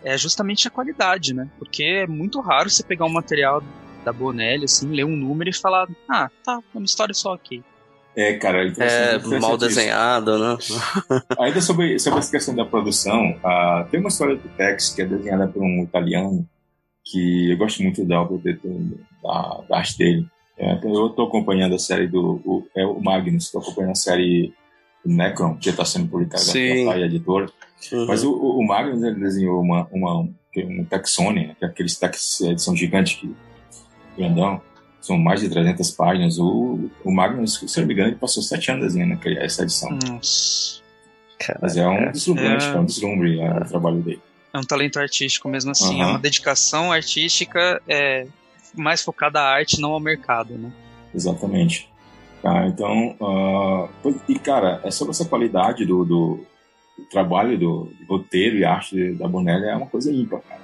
É 0.03 0.15
justamente 0.19 0.67
a 0.67 0.71
qualidade, 0.71 1.33
né? 1.33 1.49
Porque 1.57 1.83
é 1.83 2.05
muito 2.05 2.39
raro 2.41 2.69
você 2.69 2.83
pegar 2.83 3.05
um 3.05 3.11
material 3.11 3.63
da 4.05 4.13
Bonelli, 4.13 4.65
assim, 4.65 4.87
ler 4.93 5.03
um 5.03 5.15
número 5.15 5.49
e 5.49 5.53
falar, 5.53 5.89
ah, 6.07 6.29
tá, 6.43 6.61
uma 6.75 6.85
história 6.85 7.13
só 7.15 7.33
aqui. 7.33 7.63
É, 8.16 8.34
cara, 8.34 8.68
é 8.68 9.39
mal 9.39 9.57
desenhado, 9.57 10.38
né? 10.38 10.57
Ainda 11.39 11.62
sobre, 11.62 11.99
sobre 11.99 12.20
essa 12.20 12.32
questão 12.32 12.55
da 12.55 12.66
produção, 12.66 13.32
uh, 13.38 13.88
tem 13.89 13.99
uma 13.99 14.10
história 14.10 14.36
do 14.36 14.49
Tex 14.49 14.89
que 14.89 15.01
é 15.01 15.05
desenhada 15.05 15.47
por 15.47 15.62
um 15.62 15.84
italiano 15.84 16.47
que 17.05 17.51
eu 17.51 17.57
gosto 17.57 17.82
muito 17.82 18.03
da 18.05 18.22
obra 18.22 18.38
de, 18.38 18.60
da, 19.24 19.62
da, 19.70 19.78
arte 19.78 19.97
dele. 19.97 20.28
É, 20.57 20.74
então 20.74 20.93
eu 20.93 21.07
estou 21.07 21.28
acompanhando 21.28 21.76
a 21.76 21.80
série 21.80 22.07
do 22.07 22.41
o, 22.43 22.68
é 22.76 22.86
o 22.86 22.99
Magnus, 22.99 23.45
estou 23.45 23.62
acompanhando 23.62 23.91
a 23.91 23.95
série 23.95 24.53
Necron, 25.05 25.55
que 25.55 25.70
está 25.70 25.86
sendo 25.86 26.07
publicada 26.07 26.43
pela 26.51 26.99
editora. 26.99 27.49
Uhum. 27.91 28.05
Mas 28.05 28.24
o, 28.24 28.34
o, 28.34 28.66
Magnus 28.66 29.01
ele 29.03 29.20
desenhou 29.20 29.62
uma, 29.62 29.88
uma, 29.91 30.20
um 30.20 30.86
Taxonia, 30.89 31.55
que 31.57 31.64
é 31.64 31.68
aqueles 31.68 31.97
tax 31.97 32.41
edição 32.41 32.76
gigante 32.76 33.18
que 33.18 33.34
grandão, 34.18 34.62
são 35.02 35.18
mais 35.18 35.41
de 35.41 35.50
300 35.50 35.91
páginas. 35.91 36.38
O, 36.38 36.89
o 37.04 37.12
Magnus, 37.12 37.64
se 37.68 37.80
não 37.80 37.88
me 37.88 37.93
engano, 37.93 38.10
ele 38.10 38.18
passou 38.18 38.43
sete 38.43 38.72
anos 38.72 38.86
desenhando 38.86 39.20
essa 39.39 39.64
edição. 39.64 39.89
Nossa. 40.08 40.80
Mas 41.62 41.78
é 41.78 41.88
um 41.88 42.12
deslumbrante, 42.12 42.66
é, 42.66 42.70
é 42.70 42.80
um 42.80 42.86
deslumbre 42.86 43.39
é, 43.39 43.50
o 43.50 43.66
trabalho 43.66 44.02
dele. 44.02 44.22
É 44.54 44.58
um 44.58 44.64
talento 44.64 45.00
artístico 45.00 45.47
mesmo 45.47 45.72
assim, 45.72 45.95
uhum. 45.95 46.02
é 46.02 46.06
uma 46.08 46.20
dedicação 46.20 46.91
artística 46.91 47.82
é, 47.88 48.28
mais 48.76 49.02
focada 49.02 49.39
à 49.39 49.54
arte, 49.54 49.80
não 49.80 49.91
ao 49.91 50.00
mercado, 50.00 50.58
né? 50.58 50.72
Exatamente. 51.14 51.88
Tá, 52.41 52.66
então, 52.68 53.16
uh, 53.20 54.22
e 54.28 54.39
cara, 54.39 54.80
é 54.84 54.91
sobre 54.91 55.12
essa 55.12 55.26
qualidade 55.26 55.86
do, 55.86 56.06
do, 56.06 56.39
do 56.97 57.04
trabalho 57.12 57.58
do, 57.58 57.91
do, 58.00 58.06
roteiro 58.08 58.58
e 58.58 58.64
arte 58.64 59.14
da 59.14 59.28
Bonelli 59.28 59.66
é 59.66 59.76
uma 59.76 59.88
coisa 59.88 60.12
ímpar, 60.12 60.39
cara. 60.41 60.62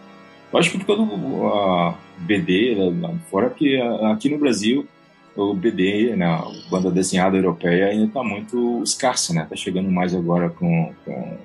Lógico 0.54 0.80
que 0.80 0.86
todo 0.86 1.04
uh, 1.04 1.94
BD 2.20 2.76
lá 3.02 3.14
fora, 3.30 3.50
porque 3.50 3.80
aqui 4.12 4.30
no 4.30 4.38
Brasil 4.38 4.88
o 5.36 5.54
BD, 5.54 6.16
né, 6.16 6.26
a 6.26 6.46
banda 6.70 6.90
desenhada 6.90 7.36
europeia, 7.36 7.88
ainda 7.88 8.06
está 8.06 8.24
muito 8.24 8.82
escassa, 8.84 9.34
né? 9.34 9.46
Tá 9.50 9.56
chegando 9.56 9.92
mais 9.92 10.16
agora 10.16 10.50
com, 10.50 10.94
com, 11.04 11.38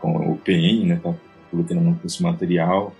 com 0.00 0.32
o 0.32 0.38
PN, 0.38 0.86
né? 0.86 1.00
Tá 1.02 1.12
publicando 1.50 1.80
muito 1.80 2.06
esse 2.06 2.22
material, 2.22 2.94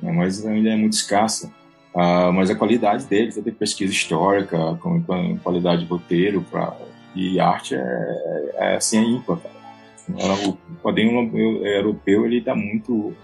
né, 0.00 0.12
mas 0.12 0.46
ainda 0.46 0.70
é 0.70 0.76
muito 0.76 0.92
escassa. 0.92 1.52
Uh, 1.94 2.32
mas 2.32 2.48
a 2.48 2.54
qualidade 2.54 3.04
dele, 3.06 3.32
tem 3.32 3.52
pesquisa 3.52 3.92
histórica, 3.92 4.56
com, 4.80 5.02
com 5.02 5.36
qualidade 5.38 5.82
de 5.82 5.90
roteiro 5.90 6.42
pra, 6.50 6.74
e 7.14 7.38
arte 7.38 7.74
é, 7.74 8.54
é 8.54 8.76
assim, 8.76 8.98
é 8.98 9.02
ímpar. 9.02 9.38
O 10.08 10.56
quadrinho 10.82 11.30
europeu, 11.66 12.24
ele 12.24 12.40
tá 12.40 12.54
muito, 12.54 13.14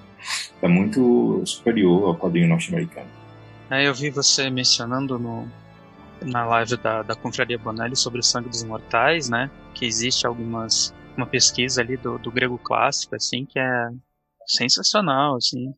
tá 0.60 0.68
muito 0.68 1.42
superior 1.46 2.08
ao 2.08 2.16
quadrinho 2.16 2.48
norte-americano. 2.48 3.17
É, 3.70 3.86
eu 3.86 3.94
vi 3.94 4.10
você 4.10 4.48
mencionando 4.48 5.18
no, 5.18 5.46
na 6.22 6.44
live 6.46 6.76
da, 6.78 7.02
da 7.02 7.14
Confraria 7.14 7.58
Bonelli 7.58 7.96
sobre 7.96 8.20
o 8.20 8.22
sangue 8.22 8.48
dos 8.48 8.64
mortais, 8.64 9.28
né? 9.28 9.50
Que 9.74 9.84
existe 9.84 10.26
algumas 10.26 10.94
uma 11.16 11.26
pesquisa 11.26 11.80
ali 11.80 11.96
do, 11.96 12.16
do 12.18 12.30
grego 12.30 12.56
clássico, 12.58 13.16
assim, 13.16 13.44
que 13.44 13.58
é 13.58 13.88
sensacional, 14.46 15.36
assim. 15.36 15.74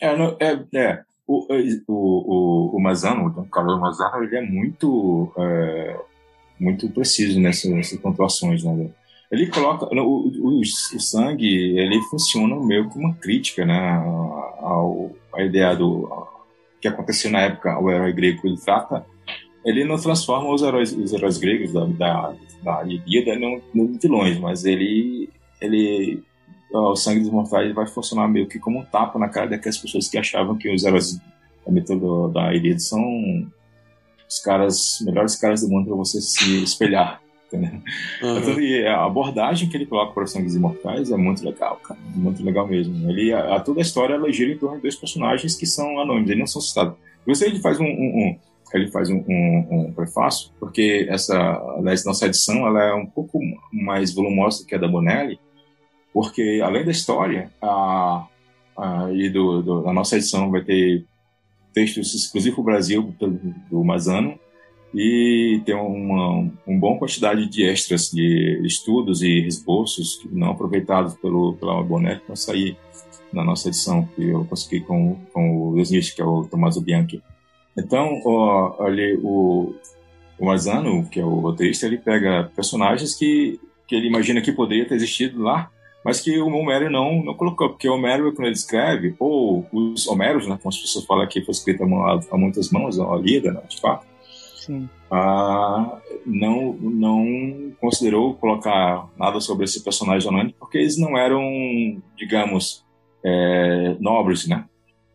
É, 0.00 0.16
no, 0.16 0.36
é, 0.40 0.64
é. 0.78 1.02
O, 1.26 1.46
o, 1.48 2.72
o, 2.72 2.76
o 2.76 2.80
Mazano, 2.80 3.26
o 3.26 3.46
Carlos 3.46 3.80
Mazano, 3.80 4.22
ele 4.22 4.36
é 4.36 4.42
muito, 4.42 5.32
é, 5.36 6.00
muito 6.60 6.88
preciso 6.90 7.40
nessas, 7.40 7.70
nessas 7.70 7.98
pontuações, 7.98 8.62
né? 8.62 8.90
Ele 9.30 9.48
coloca 9.48 9.86
o, 9.86 10.28
o, 10.28 10.60
o, 10.60 11.00
sangue, 11.00 11.76
ele 11.76 12.00
funciona 12.02 12.54
meio 12.64 12.88
que 12.88 12.98
uma 12.98 13.14
crítica, 13.14 13.64
né, 13.64 13.96
ao, 14.60 15.10
a 15.34 15.42
ideia 15.42 15.74
do 15.74 16.28
que 16.84 16.88
aconteceu 16.88 17.30
na 17.30 17.40
época, 17.40 17.80
o 17.80 17.90
herói 17.90 18.12
grego 18.12 18.46
ele 18.46 18.58
trata, 18.58 19.06
ele 19.64 19.84
não 19.84 19.96
transforma 19.96 20.52
os 20.52 20.60
heróis, 20.60 20.92
os 20.92 21.14
heróis 21.14 21.38
gregos 21.38 21.72
da, 21.72 21.86
da, 21.86 22.34
da 22.62 22.84
Ilíada 22.84 23.30
em 23.74 23.98
vilões, 23.98 24.38
mas 24.38 24.66
ele 24.66 25.30
ele 25.62 26.22
o 26.70 26.94
sangue 26.94 27.20
dos 27.20 27.30
mortais 27.30 27.74
vai 27.74 27.86
funcionar 27.86 28.28
meio 28.28 28.46
que 28.46 28.58
como 28.58 28.80
um 28.80 28.84
tapa 28.84 29.18
na 29.18 29.30
cara 29.30 29.48
daquelas 29.48 29.78
pessoas 29.78 30.08
que 30.08 30.18
achavam 30.18 30.58
que 30.58 30.68
os 30.68 30.84
heróis 30.84 31.18
da 31.64 31.72
metodo 31.72 32.28
da 32.28 32.52
Ilíada 32.52 32.80
são 32.80 33.50
os 34.28 34.38
caras, 34.40 34.98
melhores 35.00 35.36
caras 35.36 35.62
do 35.62 35.68
mundo 35.68 35.86
para 35.86 35.96
você 35.96 36.20
se 36.20 36.62
espelhar. 36.62 37.22
Uhum. 37.56 38.38
Então, 38.38 38.94
a 38.94 39.04
abordagem 39.04 39.68
que 39.68 39.76
ele 39.76 39.86
coloca 39.86 40.12
para 40.12 40.24
os 40.24 40.32
sangues 40.32 40.54
imortais 40.54 41.10
é 41.10 41.16
muito 41.16 41.44
legal, 41.44 41.76
cara. 41.76 41.98
Muito 42.14 42.42
legal 42.44 42.66
mesmo. 42.66 43.10
Ele, 43.10 43.32
a, 43.32 43.56
a 43.56 43.60
toda 43.60 43.80
a 43.80 43.82
história 43.82 44.14
ela 44.14 44.32
gira 44.32 44.52
em 44.52 44.58
torno 44.58 44.76
de 44.76 44.82
dois 44.82 44.96
personagens 44.96 45.54
que 45.56 45.66
são 45.66 45.98
anônimos, 46.00 46.30
eles 46.30 46.40
não 46.40 46.46
são 46.46 46.62
citados. 46.62 46.94
Você 47.26 47.46
ele 47.46 47.60
faz 47.60 47.80
um, 47.80 47.84
um, 47.84 47.88
um 47.88 48.38
ele 48.74 48.90
faz 48.90 49.08
um, 49.08 49.22
um, 49.28 49.66
um, 49.70 49.92
prefácio, 49.92 50.50
porque 50.58 51.06
essa, 51.08 51.34
nossa 52.04 52.26
edição 52.26 52.66
ela 52.66 52.82
é 52.82 52.94
um 52.94 53.06
pouco 53.06 53.38
mais 53.72 54.12
volumosa 54.12 54.66
que 54.66 54.74
a 54.74 54.78
da 54.78 54.88
Bonelli, 54.88 55.38
porque 56.12 56.60
além 56.62 56.84
da 56.84 56.90
história 56.90 57.52
a, 57.62 58.26
a, 58.76 59.12
e 59.12 59.30
do, 59.30 59.62
do, 59.62 59.82
da 59.82 59.92
nossa 59.92 60.16
edição 60.16 60.50
vai 60.50 60.62
ter 60.62 61.04
textos 61.72 62.14
exclusivos 62.14 62.56
para 62.56 62.62
o 62.62 62.64
Brasil 62.64 63.14
do, 63.18 63.30
do 63.70 63.84
Mazano 63.84 64.38
e 64.94 65.60
tem 65.66 65.74
uma, 65.74 66.48
uma 66.64 66.78
boa 66.78 66.98
quantidade 66.98 67.48
de 67.48 67.64
extras 67.64 68.10
de 68.10 68.60
estudos 68.64 69.22
e 69.22 69.44
esboços 69.44 70.24
não 70.30 70.52
aproveitados 70.52 71.14
pelo, 71.14 71.54
pela 71.54 71.82
Bonetti 71.82 72.22
para 72.24 72.36
sair 72.36 72.76
na 73.32 73.42
nossa 73.42 73.68
edição, 73.68 74.08
que 74.14 74.28
eu 74.28 74.44
consegui 74.44 74.80
com, 74.80 75.16
com 75.32 75.70
o 75.70 75.74
desenhista, 75.74 76.14
que 76.14 76.22
é 76.22 76.24
o 76.24 76.44
Tommaso 76.44 76.80
Bianchi. 76.80 77.20
Então, 77.76 78.20
ó, 78.24 78.84
ali, 78.84 79.18
o, 79.20 79.74
o 80.38 80.46
Mazano, 80.46 81.08
que 81.08 81.18
é 81.18 81.24
o 81.24 81.40
roteirista, 81.40 81.86
ele 81.86 81.98
pega 81.98 82.52
personagens 82.54 83.16
que, 83.16 83.58
que 83.88 83.96
ele 83.96 84.06
imagina 84.06 84.40
que 84.40 84.52
poderia 84.52 84.86
ter 84.86 84.94
existido 84.94 85.42
lá, 85.42 85.68
mas 86.04 86.20
que 86.20 86.38
o 86.38 86.46
Homero 86.54 86.88
não, 86.88 87.24
não 87.24 87.34
colocou, 87.34 87.70
porque 87.70 87.88
o 87.88 87.94
Homero, 87.94 88.32
quando 88.32 88.46
ele 88.46 88.54
escreve, 88.54 89.16
ou 89.18 89.66
os 89.72 90.06
Homeros, 90.06 90.46
né, 90.46 90.56
como 90.62 90.68
as 90.68 90.78
pessoas 90.78 91.04
falam 91.04 91.24
aqui, 91.24 91.44
foi 91.44 91.50
escrito 91.50 91.82
a, 91.82 92.20
a 92.30 92.38
muitas 92.38 92.70
mãos, 92.70 93.00
a 93.00 93.16
Lida, 93.16 93.50
né, 93.50 93.60
de 93.68 93.80
fato, 93.80 94.06
ah, 95.10 95.98
não, 96.26 96.72
não 96.74 97.72
considerou 97.80 98.34
colocar 98.34 99.08
nada 99.16 99.40
sobre 99.40 99.64
esse 99.64 99.82
personagem 99.82 100.28
anônimo, 100.28 100.54
porque 100.58 100.78
eles 100.78 100.98
não 100.98 101.16
eram, 101.16 101.42
digamos, 102.16 102.84
é, 103.24 103.96
nobres, 104.00 104.46
né? 104.46 104.64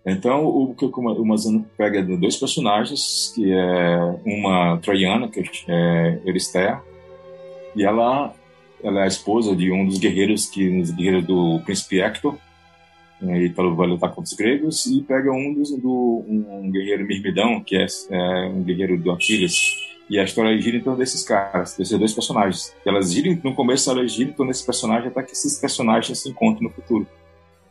Então, 0.05 0.45
o 0.45 0.73
que 0.73 0.85
o 0.85 1.25
Mazano 1.25 1.65
pega 1.77 2.01
dois 2.01 2.37
personagens, 2.37 3.31
que 3.35 3.51
é 3.51 3.97
uma 4.25 4.77
troiana, 4.77 5.27
que 5.27 5.43
é 5.67 6.19
Eurystheia, 6.25 6.81
E 7.75 7.83
ela, 7.83 8.33
ela 8.83 9.01
é 9.01 9.03
a 9.03 9.07
esposa 9.07 9.55
de 9.55 9.71
um 9.71 9.85
dos 9.85 9.99
guerreiros 9.99 10.47
que 10.47 10.79
dos 10.79 10.91
guerreiros 10.91 11.25
do 11.25 11.59
príncipe 11.65 12.01
Hector. 12.01 12.35
Né, 13.21 13.43
e 13.43 13.49
vai 13.49 13.85
lutar 13.85 14.09
contra 14.11 14.23
os 14.23 14.33
gregos 14.33 14.85
e 14.85 15.01
pega 15.01 15.29
um 15.29 15.53
dos 15.53 15.71
do 15.71 16.23
um 16.27 16.71
guerreiro 16.71 17.05
Mirmidão 17.05 17.61
que 17.61 17.75
é, 17.75 17.85
é 18.11 18.47
um 18.47 18.63
guerreiro 18.63 18.97
do 18.97 19.11
Aquiles 19.11 19.53
e 20.09 20.17
a 20.17 20.23
história 20.23 20.59
gira 20.59 20.77
em 20.77 20.81
torno 20.81 20.97
desses 20.97 21.23
caras, 21.23 21.77
desses 21.77 21.97
dois 21.97 22.13
personagens. 22.13 22.75
Elas 22.83 23.13
giram, 23.13 23.39
no 23.43 23.53
começo 23.53 23.91
elas 23.91 24.11
giram 24.11 24.31
em 24.31 24.33
torno 24.33 24.51
desse 24.51 24.65
personagem 24.65 25.09
até 25.09 25.21
que 25.21 25.33
esses 25.33 25.59
personagens 25.59 26.17
se 26.17 26.29
encontrem 26.29 26.67
no 26.67 26.73
futuro 26.73 27.05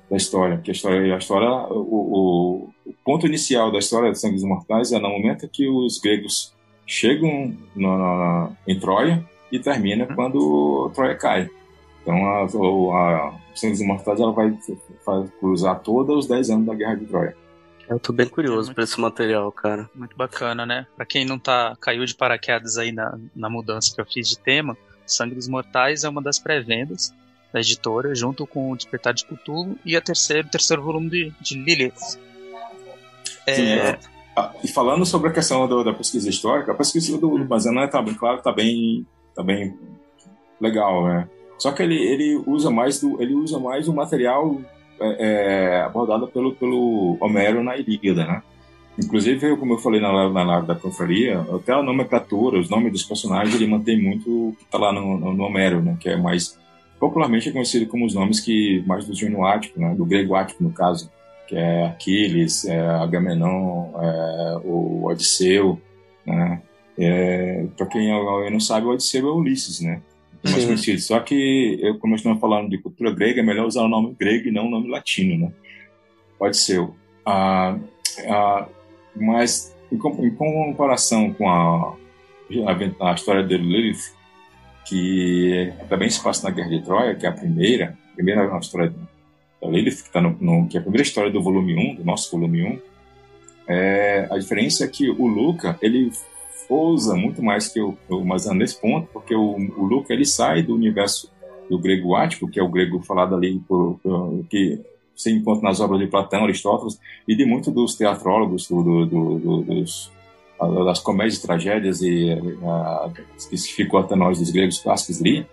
da 0.08 0.16
história. 0.16 0.58
Que 0.58 0.70
a 0.70 0.72
história, 0.72 1.14
a 1.14 1.18
história 1.18 1.48
o, 1.48 2.70
o, 2.86 2.90
o 2.90 2.94
ponto 3.04 3.26
inicial 3.26 3.72
da 3.72 3.78
história 3.78 4.12
de 4.12 4.20
Sangues 4.20 4.44
Mortais 4.44 4.92
é 4.92 4.98
no 5.00 5.08
momento 5.08 5.48
que 5.48 5.68
os 5.68 5.98
gregos 5.98 6.54
chegam 6.86 7.56
na, 7.74 7.98
na, 7.98 8.50
em 8.66 8.78
Troia 8.78 9.24
e 9.50 9.58
termina 9.58 10.06
uhum. 10.06 10.14
quando 10.14 10.90
Troia 10.94 11.16
cai. 11.16 11.50
Então 12.02 12.24
a, 12.24 12.44
a, 12.44 13.34
a 13.58 13.60
Sangues 13.60 13.80
Mortais 13.80 14.20
ela 14.20 14.32
vai, 14.32 14.56
vai 15.04 15.28
cruzar 15.40 15.80
todos 15.80 16.24
os 16.24 16.26
10 16.26 16.50
anos 16.50 16.66
da 16.66 16.74
Guerra 16.74 16.94
de 16.94 17.06
Troia. 17.06 17.36
Eu 17.88 17.98
tô 17.98 18.12
bem 18.12 18.28
curioso 18.28 18.74
para 18.74 18.84
esse 18.84 19.00
material, 19.00 19.50
cara. 19.50 19.88
Muito 19.94 20.14
bacana, 20.16 20.66
né? 20.66 20.86
Pra 20.94 21.06
quem 21.06 21.24
não 21.24 21.38
tá 21.38 21.74
caiu 21.80 22.04
de 22.04 22.14
paraquedas 22.14 22.76
aí 22.76 22.92
na, 22.92 23.18
na 23.34 23.48
mudança 23.48 23.94
que 23.94 24.00
eu 24.00 24.04
fiz 24.04 24.28
de 24.28 24.38
tema, 24.38 24.76
Sangue 25.06 25.34
dos 25.34 25.48
Mortais 25.48 26.04
é 26.04 26.08
uma 26.08 26.20
das 26.20 26.38
pré-vendas 26.38 27.14
da 27.50 27.60
editora, 27.60 28.14
junto 28.14 28.46
com 28.46 28.70
o 28.70 28.76
Despertar 28.76 29.14
de 29.14 29.24
Cthulhu 29.24 29.78
e 29.84 29.96
a 29.96 30.02
terceiro, 30.02 30.46
o 30.46 30.50
terceiro 30.50 30.82
volume 30.82 31.08
de, 31.08 31.32
de 31.40 31.58
Lilith. 31.58 32.18
É... 33.46 33.54
Sim, 33.54 33.68
é. 33.72 33.98
Ah, 34.36 34.52
e 34.62 34.68
falando 34.68 35.06
sobre 35.06 35.30
a 35.30 35.32
questão 35.32 35.66
do, 35.66 35.82
da 35.82 35.94
pesquisa 35.94 36.28
histórica, 36.28 36.72
a 36.72 36.74
pesquisa 36.74 37.16
do, 37.18 37.38
do 37.38 37.44
Bazana 37.44 37.88
tá 37.88 38.02
bem 38.02 38.14
claro, 38.14 38.42
tá 38.42 38.52
bem, 38.52 39.06
tá 39.34 39.42
bem 39.42 39.76
legal, 40.60 41.06
né? 41.08 41.28
Só 41.58 41.72
que 41.72 41.82
ele, 41.82 41.96
ele 41.96 42.42
usa 42.46 42.70
mais 42.70 43.00
do, 43.00 43.20
ele 43.20 43.34
usa 43.34 43.58
mais 43.58 43.88
o 43.88 43.94
material 43.94 44.60
é, 45.00 45.16
é, 45.18 45.80
abordada 45.82 46.26
pelo, 46.26 46.54
pelo 46.54 47.16
Homero 47.20 47.62
na 47.62 47.76
Ilíada, 47.76 48.24
né? 48.24 48.42
Inclusive, 48.98 49.56
como 49.56 49.74
eu 49.74 49.78
falei 49.78 50.00
na, 50.00 50.28
na 50.28 50.42
live 50.42 50.66
da 50.66 50.74
confraria, 50.74 51.40
até 51.54 51.72
a 51.72 51.82
nomenclatura, 51.82 52.58
os 52.58 52.68
nomes 52.68 52.90
dos 52.90 53.04
personagens, 53.04 53.54
ele 53.54 53.66
mantém 53.66 54.00
muito 54.00 54.48
o 54.48 54.56
que 54.56 54.64
está 54.64 54.76
lá 54.76 54.92
no, 54.92 55.16
no, 55.16 55.34
no, 55.34 55.44
Homero, 55.44 55.80
né? 55.80 55.96
Que 56.00 56.10
é 56.10 56.16
mais 56.16 56.58
popularmente 56.98 57.52
conhecido 57.52 57.86
como 57.86 58.04
os 58.04 58.14
nomes 58.14 58.40
que 58.40 58.82
mais 58.86 59.06
do 59.06 59.14
gênero 59.14 59.44
ático, 59.44 59.78
né? 59.78 59.94
Do 59.94 60.04
grego 60.04 60.34
ático, 60.34 60.64
no 60.64 60.72
caso, 60.72 61.10
que 61.46 61.54
é 61.54 61.86
Aquiles, 61.86 62.64
é 62.64 62.80
Agamenon, 62.80 63.92
é 64.00 64.60
o 64.64 65.04
Odisseu, 65.06 65.80
né? 66.26 66.60
É, 66.98 67.66
Para 67.76 67.86
quem 67.86 68.08
não 68.50 68.58
sabe, 68.58 68.86
o 68.86 68.90
Odisseu 68.90 69.28
é 69.28 69.32
Ulisses, 69.32 69.80
né? 69.80 70.02
Mais 70.50 70.64
conhecido. 70.64 71.00
Só 71.00 71.20
que, 71.20 71.78
eu, 71.80 71.98
como 71.98 72.14
estamos 72.14 72.40
falando 72.40 72.68
de 72.68 72.78
cultura 72.78 73.14
grega, 73.14 73.40
é 73.40 73.44
melhor 73.44 73.66
usar 73.66 73.82
o 73.82 73.88
nome 73.88 74.14
grego 74.18 74.48
e 74.48 74.52
não 74.52 74.66
o 74.66 74.70
nome 74.70 74.88
latino, 74.88 75.38
né? 75.38 75.52
Pode 76.38 76.56
ser. 76.56 76.86
Ah, 77.24 77.76
ah, 78.26 78.68
mas, 79.14 79.74
em, 79.90 79.96
em, 79.96 80.30
comparação 80.30 81.32
com 81.32 81.48
a, 81.48 81.94
a, 82.66 83.10
a 83.10 83.14
história 83.14 83.42
de 83.42 83.56
Lilith, 83.56 84.12
que 84.86 85.72
também 85.88 86.08
se 86.08 86.22
passa 86.22 86.48
na 86.48 86.54
Guerra 86.54 86.70
de 86.70 86.82
Troia, 86.82 87.14
que 87.14 87.26
é 87.26 87.28
a 87.28 87.32
primeira, 87.32 87.98
a 88.12 88.14
primeira 88.14 88.58
história 88.58 88.94
da 89.60 89.68
Lilith, 89.68 90.02
que, 90.04 90.10
tá 90.10 90.20
no, 90.20 90.36
no, 90.40 90.68
que 90.68 90.76
é 90.76 90.80
a 90.80 90.82
primeira 90.82 91.06
história 91.06 91.30
do 91.30 91.42
volume 91.42 91.74
1, 91.92 91.94
do 91.96 92.04
nosso 92.04 92.30
volume 92.30 92.62
1, 92.62 92.78
é, 93.68 94.26
a 94.30 94.38
diferença 94.38 94.84
é 94.84 94.88
que 94.88 95.10
o 95.10 95.26
Luca, 95.26 95.78
ele 95.82 96.10
ousa 96.68 97.14
muito 97.14 97.42
mais 97.42 97.68
que 97.68 97.80
o, 97.80 97.96
o 98.08 98.24
Mazan 98.24 98.54
nesse 98.54 98.80
ponto, 98.80 99.08
porque 99.12 99.34
o, 99.34 99.56
o 99.56 99.84
Luca 99.84 100.12
ele 100.12 100.24
sai 100.24 100.62
do 100.62 100.74
universo 100.74 101.30
do 101.68 101.78
grego 101.78 102.14
ático, 102.14 102.48
que 102.48 102.58
é 102.58 102.62
o 102.62 102.68
grego 102.68 103.00
falado 103.00 103.34
ali 103.34 103.58
por, 103.60 103.98
por, 104.02 104.44
que 104.48 104.80
se 105.14 105.30
encontra 105.30 105.68
nas 105.68 105.80
obras 105.80 106.00
de 106.00 106.06
Platão, 106.06 106.44
Aristóteles 106.44 106.98
e 107.26 107.34
de 107.34 107.44
muitos 107.44 107.72
dos 107.72 107.94
teatrólogos 107.94 108.68
do, 108.68 108.82
do, 108.82 109.06
do, 109.06 109.62
dos, 109.62 110.12
das 110.84 111.00
comédias, 111.00 111.40
tragédias 111.40 112.00
e 112.00 112.30
a, 112.64 113.10
que 113.50 113.56
ficou 113.56 114.00
até 114.00 114.14
nós 114.14 114.38
dos 114.38 114.50
gregos 114.50 114.78
clássicos 114.78 115.20
ali. 115.20 115.46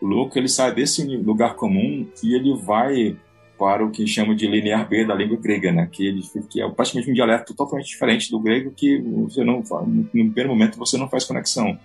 O 0.00 0.06
Luca 0.06 0.38
ele 0.38 0.48
sai 0.48 0.74
desse 0.74 1.04
lugar 1.16 1.54
comum 1.54 2.06
e 2.22 2.34
ele 2.34 2.54
vai 2.56 3.16
para 3.60 3.84
o 3.84 3.90
que 3.90 4.06
chama 4.06 4.34
de 4.34 4.46
linear 4.46 4.88
B 4.88 5.04
da 5.04 5.14
língua 5.14 5.36
grega, 5.36 5.70
né? 5.70 5.86
que, 5.92 6.06
ele, 6.06 6.22
que 6.48 6.62
é 6.62 6.68
praticamente 6.70 7.10
um 7.10 7.12
dialeto 7.14 7.52
totalmente 7.52 7.88
diferente 7.88 8.30
do 8.30 8.40
grego 8.40 8.70
que 8.70 8.98
você 9.28 9.44
não, 9.44 9.62
no 9.86 10.04
primeiro 10.06 10.48
momento 10.48 10.78
você 10.78 10.96
não 10.96 11.10
faz 11.10 11.26
conexão. 11.26 11.78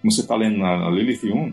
Como 0.00 0.12
você 0.12 0.20
está 0.20 0.36
lendo 0.36 0.58
na, 0.58 0.76
na 0.76 0.88
Lilith 0.88 1.24
1, 1.24 1.52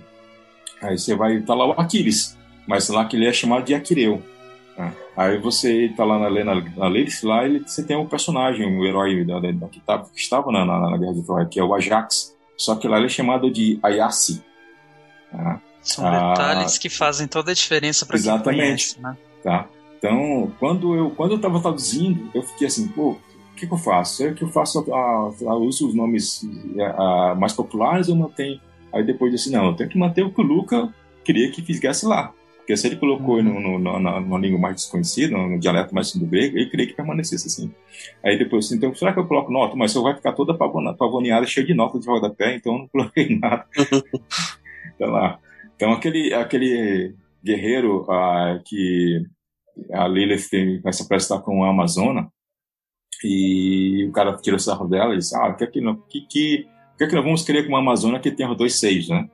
aí 0.83 0.99
você 0.99 1.15
vai 1.15 1.37
estar 1.37 1.47
tá 1.47 1.55
lá 1.55 1.65
o 1.65 1.71
Aquiles, 1.71 2.37
mas 2.67 2.89
lá 2.89 3.05
que 3.05 3.15
ele 3.15 3.25
é 3.25 3.33
chamado 3.33 3.65
de 3.65 3.73
Aquireu. 3.73 4.21
Né? 4.77 4.93
Aí 5.17 5.39
você 5.39 5.85
está 5.87 6.05
lá 6.05 6.19
na, 6.19 6.29
na, 6.29 6.61
na 6.61 6.87
Lilith, 6.87 7.23
lá 7.23 7.43
ele, 7.43 7.63
você 7.65 7.83
tem 7.83 7.97
um 7.97 8.05
personagem, 8.05 8.67
um 8.67 8.85
herói 8.85 9.25
da, 9.25 9.39
da, 9.39 9.67
que, 9.67 9.79
tá, 9.79 9.97
que 9.97 10.19
estava 10.19 10.51
na, 10.51 10.63
na, 10.63 10.91
na, 10.91 10.95
Guerra 10.95 11.13
de 11.15 11.23
Troia, 11.23 11.47
que 11.47 11.59
é 11.59 11.63
o 11.63 11.73
Ajax, 11.73 12.37
só 12.55 12.75
que 12.75 12.87
lá 12.87 12.97
ele 12.97 13.07
é 13.07 13.09
chamado 13.09 13.49
de 13.49 13.79
Ayassi. 13.81 14.43
Né? 15.33 15.59
São 15.81 16.05
ah, 16.05 16.33
detalhes 16.33 16.77
que 16.77 16.87
fazem 16.87 17.27
toda 17.27 17.49
a 17.49 17.55
diferença 17.55 18.05
para 18.05 18.19
quem 18.19 18.39
conhece, 18.39 19.01
né? 19.01 19.17
Tá? 19.45 19.69
Então, 19.97 20.51
quando 20.59 20.95
eu 20.95 21.11
quando 21.11 21.31
eu 21.31 21.37
estava 21.37 21.61
traduzindo, 21.61 22.29
eu 22.33 22.41
fiquei 22.41 22.67
assim, 22.67 22.87
pô, 22.87 23.11
o 23.11 23.55
que, 23.55 23.65
que 23.67 23.73
eu 23.73 23.77
faço? 23.77 24.17
Será 24.17 24.33
que 24.33 24.43
eu 24.43 24.49
faço 24.49 24.83
a, 24.91 25.51
a, 25.51 25.55
uso 25.55 25.87
os 25.87 25.93
nomes 25.93 26.41
a, 26.79 27.31
a, 27.31 27.35
mais 27.35 27.53
populares 27.53 28.09
ou 28.09 28.15
mantenho? 28.15 28.59
Aí 28.91 29.03
depois 29.03 29.31
eu 29.31 29.37
disse, 29.37 29.51
não, 29.51 29.67
eu 29.67 29.75
tenho 29.75 29.89
que 29.89 29.97
manter 29.97 30.23
o 30.23 30.31
que 30.31 30.41
o 30.41 30.43
Luca 30.43 30.93
queria 31.23 31.49
que 31.51 31.61
fizesse 31.61 32.05
lá. 32.05 32.33
Porque 32.57 32.75
se 32.75 32.87
ele 32.87 32.95
colocou 32.95 33.41
no, 33.43 33.59
no, 33.59 33.77
no, 33.77 33.99
na, 33.99 34.19
numa 34.19 34.39
língua 34.39 34.59
mais 34.59 34.75
desconhecida, 34.75 35.37
no 35.37 35.59
dialeto 35.59 35.93
mais 35.93 36.11
do 36.15 36.25
grego, 36.25 36.57
ele 36.57 36.69
queria 36.69 36.87
que 36.87 36.93
permanecesse 36.93 37.45
assim. 37.47 37.71
Aí 38.23 38.39
depois, 38.39 38.65
assim, 38.65 38.75
então, 38.75 38.93
será 38.95 39.13
que 39.13 39.19
eu 39.19 39.27
coloco 39.27 39.51
nota? 39.51 39.75
Mas 39.75 39.93
eu 39.93 40.01
vai 40.01 40.15
ficar 40.15 40.33
toda 40.33 40.57
pavoneada, 40.57 41.45
cheia 41.45 41.65
de 41.65 41.75
notas 41.75 42.01
de 42.01 42.07
rodapé, 42.07 42.55
então 42.55 42.73
eu 42.73 42.79
não 42.79 42.87
coloquei 42.87 43.37
nada. 43.37 43.65
então 44.95 45.11
lá. 45.11 45.37
Então 45.75 45.91
aquele, 45.91 46.33
aquele 46.33 47.13
guerreiro 47.43 48.05
ah, 48.09 48.59
que 48.65 49.23
a 49.91 50.07
Lilith 50.07 50.81
vai 50.81 50.93
se 50.93 51.03
apresentar 51.03 51.41
com 51.41 51.63
a 51.63 51.69
Amazona 51.69 52.29
e 53.23 54.05
o 54.09 54.11
cara 54.11 54.35
tira 54.37 54.55
o 54.55 54.59
sarro 54.59 54.87
dela 54.87 55.13
e 55.13 55.17
diz, 55.17 55.33
ah, 55.33 55.49
o 55.49 55.55
que 55.55 55.63
é 55.63 55.67
que, 55.67 55.81
que, 56.09 56.21
que, 56.21 56.67
que, 56.97 57.03
é 57.03 57.07
que 57.07 57.15
nós 57.15 57.23
vamos 57.23 57.43
querer 57.43 57.63
com 57.63 57.69
uma 57.69 57.79
Amazona 57.79 58.19
que 58.19 58.29
os 58.29 58.57
dois 58.57 58.79
seios, 58.79 59.09
né? 59.09 59.29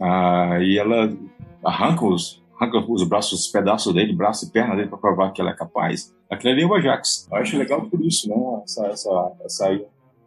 Ah, 0.00 0.58
e 0.60 0.78
ela 0.78 1.16
arranca 1.64 2.04
os, 2.04 2.42
arranca 2.58 2.78
os 2.78 3.04
braços, 3.04 3.46
os 3.46 3.48
pedaços 3.48 3.94
dele, 3.94 4.12
braço 4.12 4.46
e 4.46 4.50
perna 4.50 4.74
dele 4.74 4.88
para 4.88 4.98
provar 4.98 5.32
que 5.32 5.40
ela 5.40 5.50
é 5.50 5.56
capaz. 5.56 6.14
Aquilo 6.30 6.52
ali 6.52 6.62
é 6.62 6.66
o 6.66 6.74
Ajax. 6.74 7.28
Eu 7.30 7.38
acho 7.38 7.58
legal 7.58 7.82
por 7.88 8.00
isso, 8.04 8.28
né? 8.28 8.36
Essa, 8.64 8.86
essa, 8.86 9.32
essa 9.44 9.80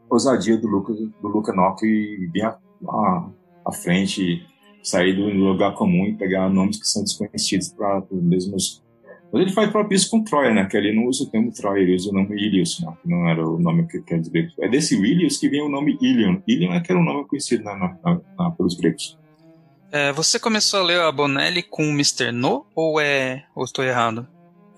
ousadia 0.09 0.57
do 0.57 0.67
Luca, 0.67 0.93
do 0.93 1.27
Luca 1.27 1.53
Nock 1.53 1.85
e 1.85 2.41
à, 2.41 2.57
à 3.65 3.71
frente, 3.71 4.45
sair 4.83 5.13
do 5.13 5.27
lugar 5.27 5.73
comum 5.75 6.05
e 6.05 6.15
pegar 6.15 6.49
nomes 6.49 6.77
que 6.77 6.87
são 6.87 7.03
desconhecidos 7.03 7.69
para 7.69 8.03
os 8.09 8.23
mesmos 8.23 8.84
mas 9.35 9.41
ele 9.41 9.51
faz 9.51 9.69
próprio 9.69 9.97
isso 9.97 10.09
com 10.09 10.23
Troia, 10.23 10.53
né? 10.53 10.63
Que 10.63 10.77
ele 10.77 10.95
não 10.95 11.07
usa 11.07 11.25
o 11.25 11.27
termo 11.27 11.51
Troia, 11.51 11.81
ele 11.81 11.93
usa 11.93 12.09
o 12.09 12.13
nome 12.13 12.41
Ilios, 12.41 12.79
né? 12.79 12.93
que 13.01 13.09
não 13.09 13.27
era 13.27 13.45
o 13.45 13.59
nome 13.59 13.85
que, 13.85 13.99
que 13.99 14.15
os 14.15 14.29
gregos. 14.29 14.53
É 14.57 14.69
desse 14.69 14.95
Ilios 14.95 15.37
que 15.37 15.49
vem 15.49 15.61
o 15.61 15.67
nome 15.67 15.97
Ilion. 16.01 16.37
Ilion 16.47 16.71
é 16.71 16.79
que 16.79 16.89
era 16.89 16.97
um 16.97 17.03
nome 17.03 17.27
conhecido 17.27 17.61
na, 17.65 17.75
na, 17.75 18.21
na, 18.39 18.51
pelos 18.51 18.75
gregos. 18.75 19.19
É, 19.91 20.13
você 20.13 20.39
começou 20.39 20.79
a 20.79 20.83
ler 20.83 21.01
a 21.01 21.11
Bonelli 21.11 21.63
com 21.63 21.83
o 21.83 21.89
Mr. 21.89 22.31
No 22.31 22.65
ou 22.73 22.97
é 22.97 23.43
ou 23.53 23.65
estou 23.65 23.83
errado? 23.83 24.25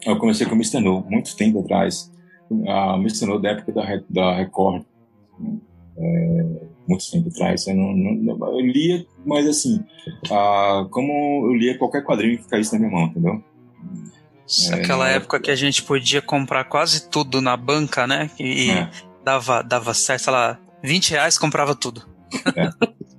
Eu 0.04 0.18
comecei 0.18 0.48
com 0.48 0.54
o 0.54 0.58
Mr. 0.58 0.80
No, 0.80 1.02
muito 1.02 1.36
tempo 1.36 1.60
atrás. 1.60 2.12
A 2.68 2.96
Mr. 2.96 3.28
No 3.28 3.40
da 3.40 3.52
época 3.52 3.72
da, 3.72 3.84
da 4.10 4.38
Record. 4.38 4.84
É, 6.00 6.46
muito 6.90 7.12
tempo 7.12 7.30
atrás. 7.30 7.68
Eu, 7.68 7.76
não, 7.76 7.94
não, 7.94 8.60
eu 8.60 8.66
lia, 8.66 9.06
mas 9.24 9.48
assim, 9.48 9.86
ah, 10.32 10.88
como 10.90 11.46
eu 11.46 11.54
lia 11.54 11.78
qualquer 11.78 12.04
quadrinho 12.04 12.40
que 12.40 12.50
caísse 12.50 12.74
na 12.74 12.80
minha 12.80 12.92
mão, 12.92 13.06
entendeu? 13.06 13.44
Aquela 14.74 15.10
é, 15.10 15.16
época 15.16 15.40
que 15.40 15.52
a 15.52 15.56
gente 15.56 15.84
podia 15.84 16.22
comprar 16.22 16.64
quase 16.66 17.10
tudo 17.10 17.42
na 17.42 17.58
banca, 17.58 18.08
né? 18.08 18.30
E 18.40 18.72
é. 18.72 18.90
dava, 19.24 19.62
dava 19.62 19.94
certo, 19.94 20.24
sei 20.24 20.34
lá, 20.34 20.60
20 20.84 21.12
reais 21.12 21.38
comprava 21.38 21.76
tudo. 21.76 22.08
É. 22.56 22.70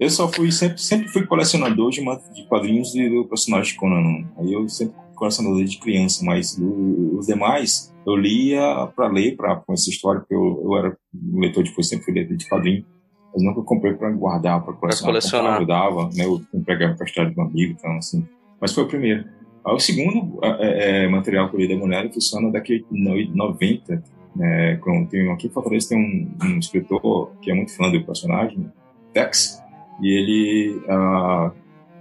Eu 0.00 0.10
só 0.10 0.30
fui, 0.30 0.52
sempre, 0.52 0.80
sempre 0.80 1.08
fui 1.08 1.26
colecionador 1.26 1.90
de, 1.90 2.00
de 2.32 2.46
quadrinhos 2.46 2.92
do 2.92 3.26
personagem 3.28 3.76
Conan. 3.76 4.24
Aí 4.38 4.52
eu 4.52 4.68
sempre 4.68 4.94
colecionador 5.18 5.64
de 5.64 5.78
criança, 5.78 6.24
mas 6.24 6.56
os 6.56 7.26
demais 7.26 7.92
eu 8.06 8.16
lia 8.16 8.86
para 8.94 9.08
ler, 9.08 9.36
para 9.36 9.62
essa 9.70 9.90
história, 9.90 10.20
porque 10.20 10.34
eu, 10.34 10.62
eu 10.64 10.76
era 10.78 10.96
um 11.14 11.40
leitor 11.40 11.64
depois, 11.64 11.88
sempre 11.88 12.04
fui 12.04 12.14
leitor 12.14 12.36
de 12.36 12.48
quadrinho. 12.48 12.86
Mas 13.34 13.42
nunca 13.42 13.62
comprei 13.62 13.92
para 13.92 14.10
guardar, 14.10 14.64
para 14.64 14.72
colecionar. 14.74 15.12
colecionar. 15.12 15.60
Eu 15.60 15.66
dava, 15.66 16.08
né? 16.14 16.24
Eu 16.24 16.40
pegava 16.64 16.94
para 16.94 17.04
história 17.04 17.30
de 17.30 17.38
um 17.38 17.42
amigo, 17.42 17.74
então 17.76 17.96
assim. 17.98 18.26
Mas 18.60 18.72
foi 18.72 18.84
o 18.84 18.88
primeiro. 18.88 19.24
O 19.74 19.78
segundo 19.78 20.38
é, 20.42 21.04
é, 21.04 21.08
material 21.08 21.48
que 21.48 21.56
eu 21.56 21.60
li 21.60 21.68
da 21.68 21.76
mulher 21.76 22.10
funciona 22.12 22.50
daqui 22.50 22.84
a 22.90 22.94
90. 22.94 24.02
Né, 24.36 24.76
com, 24.76 25.04
tem, 25.06 25.30
aqui 25.32 25.48
em 25.48 25.50
Fortaleza 25.50 25.88
tem 25.88 25.98
um, 25.98 26.46
um, 26.46 26.58
escritor 26.58 27.32
que 27.42 27.50
é 27.50 27.54
muito 27.54 27.74
fã 27.74 27.90
do 27.90 28.04
personagem, 28.04 28.70
Tex, 29.12 29.60
e 30.00 30.08
ele, 30.08 30.80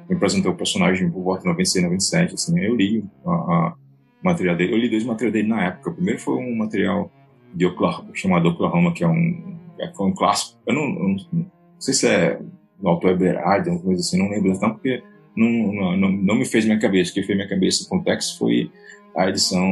me 0.08 0.16
apresentou 0.16 0.52
o 0.52 0.56
personagem 0.56 1.10
por 1.10 1.24
volta 1.24 1.42
de 1.42 1.48
96, 1.48 1.84
97, 1.86 2.34
assim, 2.36 2.60
eu 2.60 2.76
li 2.76 3.04
a, 3.26 3.32
a 3.32 3.76
material 4.22 4.56
dele, 4.56 4.74
eu 4.74 4.78
li 4.78 4.90
dois 4.90 5.04
materiais 5.04 5.34
dele 5.34 5.48
na 5.48 5.66
época, 5.66 5.90
o 5.90 5.94
primeiro 5.96 6.20
foi 6.20 6.36
um 6.36 6.56
material 6.56 7.12
de 7.56 7.66
Oklahoma, 7.66 8.10
chamado 8.14 8.50
Oklahoma, 8.50 8.94
que 8.94 9.04
é 9.04 9.08
um, 9.08 9.58
é 9.80 9.92
um 10.00 10.14
clássico, 10.14 10.60
eu 10.68 10.76
não, 10.76 10.88
não, 10.90 11.16
não 11.34 11.46
sei 11.80 11.94
se 11.94 12.08
é 12.08 12.40
do 12.80 12.88
autor 12.88 13.12
Eberhard, 13.12 13.68
alguma 13.68 13.84
coisa 13.86 14.02
assim, 14.02 14.20
não 14.20 14.30
lembro 14.30 14.54
não, 14.62 14.74
porque 14.74 15.02
não, 15.38 15.98
não, 15.98 16.12
não 16.12 16.36
me 16.36 16.46
fez 16.46 16.66
minha 16.66 16.80
cabeça, 16.80 17.12
o 17.12 17.14
que 17.14 17.24
fez 17.24 17.38
minha 17.38 17.48
cabeça 17.48 17.88
com 17.88 17.98
o 17.98 18.04
texto 18.04 18.40
foi 18.40 18.72
a 19.16 19.30
edição 19.30 19.68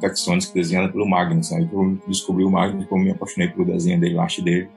Texonics 0.00 0.52
desenhada 0.52 0.92
pelo 0.92 1.08
Magnus, 1.08 1.52
aí 1.52 1.68
eu 1.72 1.98
descobri 2.06 2.44
o 2.44 2.50
Magnus, 2.50 2.86
como 2.86 3.04
me 3.04 3.10
apaixonei 3.10 3.48
pelo 3.48 3.64
desenho 3.64 4.00
dele, 4.00 4.18
arte 4.18 4.42
dele, 4.42 4.68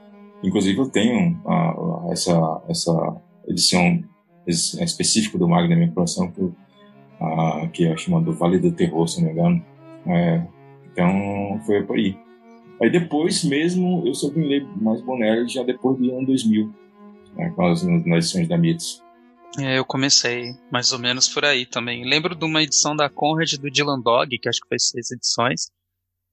inclusive 0.44 0.78
eu 0.78 0.90
tenho 0.90 1.32
uh, 1.46 2.12
essa, 2.12 2.62
essa 2.70 3.22
edição 3.48 4.04
específica 4.48 5.38
do 5.38 5.48
Magnus 5.48 5.72
na 5.72 5.76
minha 5.76 5.92
coleção, 5.92 6.32
que, 6.32 6.42
uh, 6.42 7.70
que 7.74 7.88
é 7.88 7.98
chamado 7.98 8.34
Vale 8.34 8.60
do 8.60 8.72
Terror, 8.72 9.08
se 9.08 9.22
não 9.22 9.28
me 9.28 9.34
engano, 9.34 9.66
é, 10.08 10.42
então 10.92 11.60
foi 11.66 11.84
por 11.84 11.98
aí. 11.98 12.18
Aí 12.82 12.90
depois 12.90 13.44
mesmo 13.44 14.04
eu 14.06 14.32
vim 14.32 14.48
ler 14.48 14.66
mais 14.78 15.02
Bonelli 15.02 15.48
já 15.50 15.64
depois 15.64 15.98
do 15.98 16.16
ano 16.16 16.26
2000, 16.28 16.74
né, 17.36 17.52
com 17.56 17.66
as, 17.66 17.84
nas 17.84 18.26
edições 18.26 18.48
da 18.48 18.58
Mitos. 18.58 19.04
É, 19.58 19.80
eu 19.80 19.86
comecei 19.86 20.54
mais 20.72 20.92
ou 20.92 21.00
menos 21.00 21.28
por 21.28 21.44
aí 21.44 21.66
também. 21.66 22.08
Lembro 22.08 22.36
de 22.36 22.46
uma 22.46 22.62
edição 22.62 22.96
da 22.96 23.10
Conrad 23.10 23.54
do 23.54 23.72
Dylan 23.72 24.00
Dog, 24.00 24.38
que 24.38 24.48
acho 24.48 24.62
que 24.62 24.68
foi 24.68 24.78
seis 24.78 25.10
edições, 25.12 25.72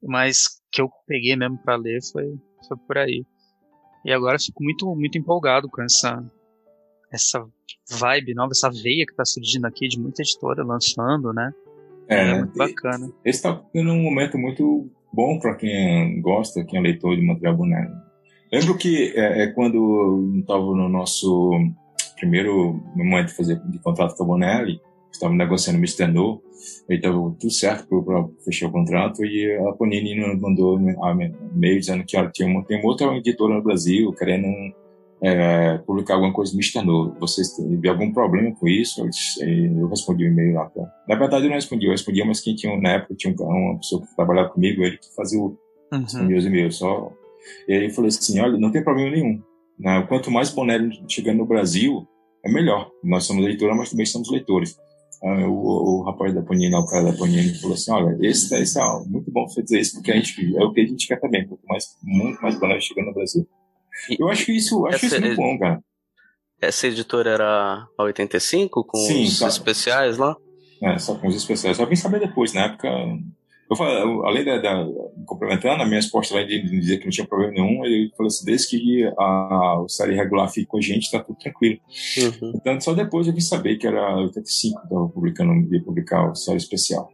mas 0.02 0.60
que 0.70 0.82
eu 0.82 0.90
peguei 1.06 1.34
mesmo 1.34 1.56
para 1.58 1.76
ler 1.76 2.00
foi, 2.12 2.34
foi 2.68 2.76
por 2.76 2.98
aí. 2.98 3.24
E 4.04 4.12
agora 4.12 4.38
fico 4.38 4.62
muito, 4.62 4.94
muito 4.94 5.16
empolgado 5.16 5.68
com 5.68 5.82
essa, 5.82 6.22
essa 7.10 7.44
vibe 7.90 8.34
nova, 8.34 8.52
essa 8.52 8.70
veia 8.70 9.06
que 9.06 9.12
está 9.12 9.24
surgindo 9.24 9.66
aqui 9.66 9.88
de 9.88 9.98
muita 9.98 10.22
editora 10.22 10.62
lançando, 10.62 11.32
né? 11.32 11.52
É, 12.08 12.30
é 12.30 12.38
muito 12.38 12.56
bacana. 12.56 13.10
Esse 13.24 13.38
está 13.38 13.54
tendo 13.72 13.92
um 13.92 14.02
momento 14.02 14.38
muito 14.38 14.90
bom 15.12 15.38
para 15.38 15.54
quem 15.56 16.20
gosta, 16.20 16.64
quem 16.64 16.78
é 16.78 16.82
leitor 16.82 17.16
de 17.16 17.22
material 17.22 17.56
boneco. 17.56 17.92
Lembro 18.52 18.76
que 18.76 19.12
é, 19.16 19.44
é 19.44 19.46
quando 19.48 20.38
estava 20.40 20.62
no 20.62 20.88
nosso 20.88 21.50
primeiro 22.16 22.80
momento 22.94 23.28
de 23.28 23.36
fazer 23.36 23.60
de 23.68 23.78
contrato 23.78 24.16
com 24.16 24.24
a 24.24 24.26
Bonelli, 24.26 24.80
estava 25.12 25.34
negociando 25.34 25.78
Mr. 25.78 26.06
No, 26.06 26.42
aí 26.90 26.96
estava 26.96 27.16
tudo 27.16 27.50
certo 27.50 28.02
para 28.02 28.26
fechar 28.44 28.68
o 28.68 28.72
contrato 28.72 29.24
e 29.24 29.56
a 29.56 29.72
Panini 29.72 30.14
mandou 30.36 30.78
e-mail 30.78 31.80
dizendo 31.80 32.04
que 32.04 32.16
olha, 32.16 32.30
tem, 32.34 32.46
uma, 32.46 32.64
tem 32.64 32.78
uma 32.78 32.88
outra 32.88 33.16
editora 33.16 33.54
no 33.54 33.62
Brasil 33.62 34.12
querendo 34.12 34.46
é, 35.22 35.78
publicar 35.78 36.14
alguma 36.14 36.32
coisa 36.32 36.52
Mr. 36.54 36.84
No. 36.84 37.14
Vocês 37.18 37.52
têm 37.52 37.90
algum 37.90 38.12
problema 38.12 38.54
com 38.54 38.68
isso? 38.68 39.00
Eu, 39.00 39.78
eu 39.80 39.88
respondi 39.88 40.24
o 40.24 40.28
e-mail 40.28 40.54
lá. 40.54 40.66
Pra... 40.66 40.84
Na 41.08 41.16
verdade, 41.16 41.44
eu 41.44 41.48
não 41.48 41.56
respondi, 41.56 41.86
eu 41.86 41.92
respondi, 41.92 42.22
mas 42.24 42.40
quem 42.40 42.54
tinha, 42.54 42.76
na 42.78 42.90
época, 42.90 43.14
tinha 43.14 43.34
uma 43.34 43.78
pessoa 43.78 44.02
que 44.02 44.14
trabalhava 44.14 44.50
comigo, 44.50 44.82
ele 44.82 44.98
que 44.98 45.14
fazia 45.14 45.40
o, 45.40 45.56
uhum. 45.92 46.36
os 46.36 46.46
e-mails, 46.46 46.76
só 46.76 47.12
e 47.68 47.74
aí 47.74 47.84
eu 47.84 47.90
falei 47.90 48.08
assim, 48.08 48.40
olha, 48.40 48.58
não 48.58 48.70
tem 48.70 48.82
problema 48.82 49.10
nenhum. 49.10 49.42
Né? 49.78 50.04
Quanto 50.08 50.30
mais 50.30 50.50
Bonelli 50.50 51.04
chegando 51.08 51.38
no 51.38 51.46
Brasil, 51.46 52.06
é 52.44 52.50
melhor. 52.50 52.90
Nós 53.02 53.24
somos 53.24 53.44
leitores, 53.44 53.76
mas 53.76 53.90
também 53.90 54.06
somos 54.06 54.30
leitores. 54.30 54.76
Ah, 55.22 55.48
o, 55.48 56.00
o, 56.00 56.02
rapaz 56.04 56.34
da 56.34 56.42
Panini, 56.42 56.74
o 56.74 56.86
cara 56.86 57.10
da 57.10 57.18
Panini, 57.18 57.54
falou 57.58 57.74
assim, 57.74 57.90
olha, 57.90 58.16
esse, 58.20 58.54
esse 58.54 58.78
é 58.78 58.82
muito 59.06 59.30
bom 59.30 59.48
você 59.48 59.62
dizer 59.62 59.80
isso, 59.80 59.94
porque 59.94 60.12
a 60.12 60.16
gente, 60.16 60.56
é 60.56 60.64
o 60.64 60.72
que 60.72 60.80
a 60.82 60.86
gente 60.86 61.06
quer 61.08 61.18
também, 61.18 61.46
quanto 61.46 61.64
mais, 61.66 61.84
muito 62.02 62.40
mais 62.42 62.58
Bonelli 62.60 62.82
chegando 62.82 63.06
no 63.06 63.14
Brasil. 63.14 63.48
Eu 64.18 64.28
acho 64.28 64.44
que 64.44 64.52
isso, 64.52 64.86
acho 64.86 65.06
isso 65.06 65.20
muito 65.20 65.36
bom, 65.36 65.58
cara. 65.58 65.82
Essa 66.60 66.86
editora 66.86 67.30
era 67.30 67.88
a 67.98 68.02
85, 68.04 68.84
com 68.84 68.98
Sim, 68.98 69.24
os 69.24 69.38
tá. 69.38 69.48
especiais 69.48 70.18
lá? 70.18 70.36
É, 70.82 70.98
só 70.98 71.14
com 71.14 71.28
os 71.28 71.36
especiais. 71.36 71.76
Só 71.76 71.86
vim 71.86 71.96
saber 71.96 72.20
depois, 72.20 72.52
na 72.52 72.66
época 72.66 72.88
eu 73.68 73.76
falei, 73.76 73.96
além 74.24 74.44
da, 74.44 74.58
da 74.58 74.86
complementando, 75.26 75.82
a 75.82 75.86
minha 75.86 75.96
resposta 75.98 76.34
lá 76.34 76.42
de 76.42 76.62
dizer 76.62 76.98
que 76.98 77.04
não 77.04 77.10
tinha 77.10 77.26
problema 77.26 77.52
nenhum, 77.52 77.84
ele 77.84 78.12
falou 78.16 78.28
assim, 78.28 78.44
desde 78.44 78.68
que 78.68 79.04
a, 79.18 79.80
o 79.80 79.88
série 79.88 80.14
regular 80.14 80.48
fique 80.48 80.66
com 80.66 80.78
a 80.78 80.80
gente, 80.80 81.10
tá 81.10 81.20
tudo 81.20 81.38
tranquilo. 81.38 81.80
Uhum. 82.18 82.52
Então, 82.54 82.80
só 82.80 82.94
depois 82.94 83.26
eu 83.26 83.34
vim 83.34 83.40
saber 83.40 83.76
que 83.76 83.86
era 83.86 84.16
85 84.18 84.78
que 84.78 84.86
estava 84.86 85.08
publicando, 85.08 85.74
ia 85.74 85.82
publicar 85.82 86.30
o 86.30 86.34
série 86.34 86.58
especial. 86.58 87.10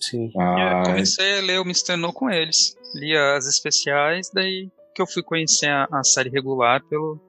Sim. 0.00 0.30
Ah, 0.36 0.82
eu 0.84 0.92
comecei 0.92 1.38
a 1.38 1.42
ler 1.42 1.60
o 1.60 1.64
Mr. 1.64 1.96
No 1.96 2.12
com 2.12 2.28
eles. 2.30 2.76
Li 2.94 3.16
as 3.16 3.46
especiais, 3.46 4.30
daí 4.32 4.68
que 4.94 5.02
eu 5.02 5.06
fui 5.06 5.22
conhecer 5.22 5.68
a, 5.68 5.86
a 5.92 6.02
série 6.02 6.30
regular 6.30 6.82
pelo, 6.88 7.20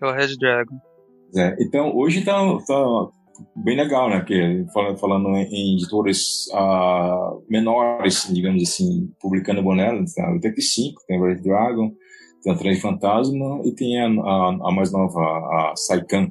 pelo 0.00 0.12
Red 0.12 0.36
Dragon. 0.36 0.76
É, 1.36 1.56
então, 1.60 1.96
hoje 1.96 2.24
tá, 2.24 2.34
tá 2.66 3.08
bem 3.56 3.76
legal, 3.76 4.08
né? 4.08 4.18
Porque 4.18 4.64
falando 5.00 5.28
em 5.36 5.74
editores 5.74 6.46
uh, 6.52 7.42
menores, 7.48 8.28
digamos 8.32 8.62
assim, 8.62 9.10
publicando 9.20 9.62
Bonello, 9.62 10.04
tem 10.14 10.24
a 10.24 10.30
85, 10.32 11.02
tem 11.06 11.18
a 11.18 11.26
Red 11.26 11.42
Dragon, 11.42 11.92
tem 12.42 12.52
a 12.52 12.56
Trem 12.56 12.76
Fantasma 12.76 13.60
e 13.64 13.74
tem 13.74 14.00
a, 14.00 14.06
a, 14.06 14.68
a, 14.68 14.72
mais 14.72 14.92
nova, 14.92 15.20
a 15.20 15.72
Saikan. 15.76 16.30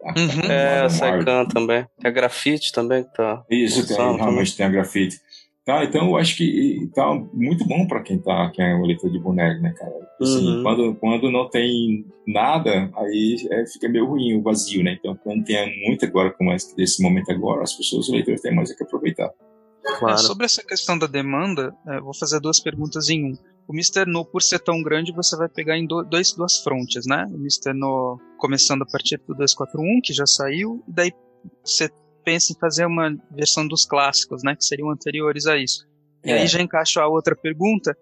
Uhum. 0.00 0.50
É, 0.50 0.80
a 0.80 0.88
Saikan 0.88 1.46
também. 1.46 1.86
Tem 2.00 2.10
a 2.10 2.14
Grafite 2.14 2.72
também 2.72 3.04
que 3.04 3.12
tá. 3.14 3.42
Isso, 3.50 3.86
tem, 3.86 3.96
realmente 3.96 4.56
tem 4.56 4.66
a 4.66 4.70
Grafite. 4.70 5.16
Tá, 5.68 5.84
então 5.84 6.06
eu 6.06 6.16
acho 6.16 6.34
que 6.34 6.90
tá 6.94 7.14
muito 7.30 7.62
bom 7.66 7.86
para 7.86 8.02
quem 8.02 8.18
tá, 8.18 8.50
quem 8.54 8.64
é 8.64 8.74
um 8.74 8.86
leitor 8.86 9.10
de 9.10 9.18
boneco, 9.18 9.60
né, 9.60 9.74
cara? 9.76 9.92
Assim, 10.18 10.56
uhum. 10.56 10.62
quando, 10.62 10.94
quando 10.94 11.30
não 11.30 11.46
tem 11.50 12.06
nada, 12.26 12.90
aí 12.96 13.36
é, 13.50 13.66
fica 13.66 13.86
meio 13.86 14.06
ruim, 14.06 14.34
o 14.34 14.42
vazio, 14.42 14.82
né? 14.82 14.96
Então, 14.98 15.14
quando 15.22 15.44
tem 15.44 15.86
muito 15.86 16.06
agora, 16.06 16.30
como 16.30 16.54
esse 16.54 17.02
momento 17.02 17.30
agora, 17.30 17.64
as 17.64 17.74
pessoas, 17.74 18.06
os 18.06 18.14
leitores 18.14 18.40
têm 18.40 18.54
mais 18.54 18.70
é 18.70 18.74
que 18.74 18.82
aproveitar. 18.82 19.30
Claro. 19.98 20.14
É, 20.14 20.16
sobre 20.16 20.46
essa 20.46 20.64
questão 20.64 20.98
da 20.98 21.06
demanda, 21.06 21.76
é, 21.86 22.00
vou 22.00 22.14
fazer 22.14 22.40
duas 22.40 22.58
perguntas 22.58 23.10
em 23.10 23.26
um. 23.26 23.34
O 23.68 23.74
Mr. 23.74 24.10
No, 24.10 24.24
por 24.24 24.42
ser 24.42 24.60
tão 24.60 24.82
grande, 24.82 25.12
você 25.12 25.36
vai 25.36 25.50
pegar 25.50 25.76
em 25.76 25.86
do, 25.86 26.02
dois, 26.02 26.32
duas 26.32 26.62
frontes, 26.62 27.04
né? 27.06 27.26
O 27.30 27.36
Mr. 27.36 27.74
No 27.74 28.18
começando 28.38 28.84
a 28.84 28.86
partir 28.86 29.18
do 29.18 29.34
241, 29.34 30.00
que 30.02 30.14
já 30.14 30.24
saiu, 30.24 30.82
e 30.88 30.92
daí 30.92 31.12
você 31.62 31.90
pensa 32.28 32.52
em 32.52 32.58
fazer 32.58 32.84
uma 32.84 33.16
versão 33.30 33.66
dos 33.66 33.86
clássicos, 33.86 34.42
né, 34.42 34.54
que 34.54 34.62
seriam 34.62 34.90
anteriores 34.90 35.46
a 35.46 35.56
isso. 35.56 35.88
E 36.22 36.30
aí 36.30 36.42
é. 36.42 36.46
já 36.46 36.60
encaixo 36.60 37.00
a 37.00 37.08
outra 37.08 37.34
pergunta, 37.34 37.96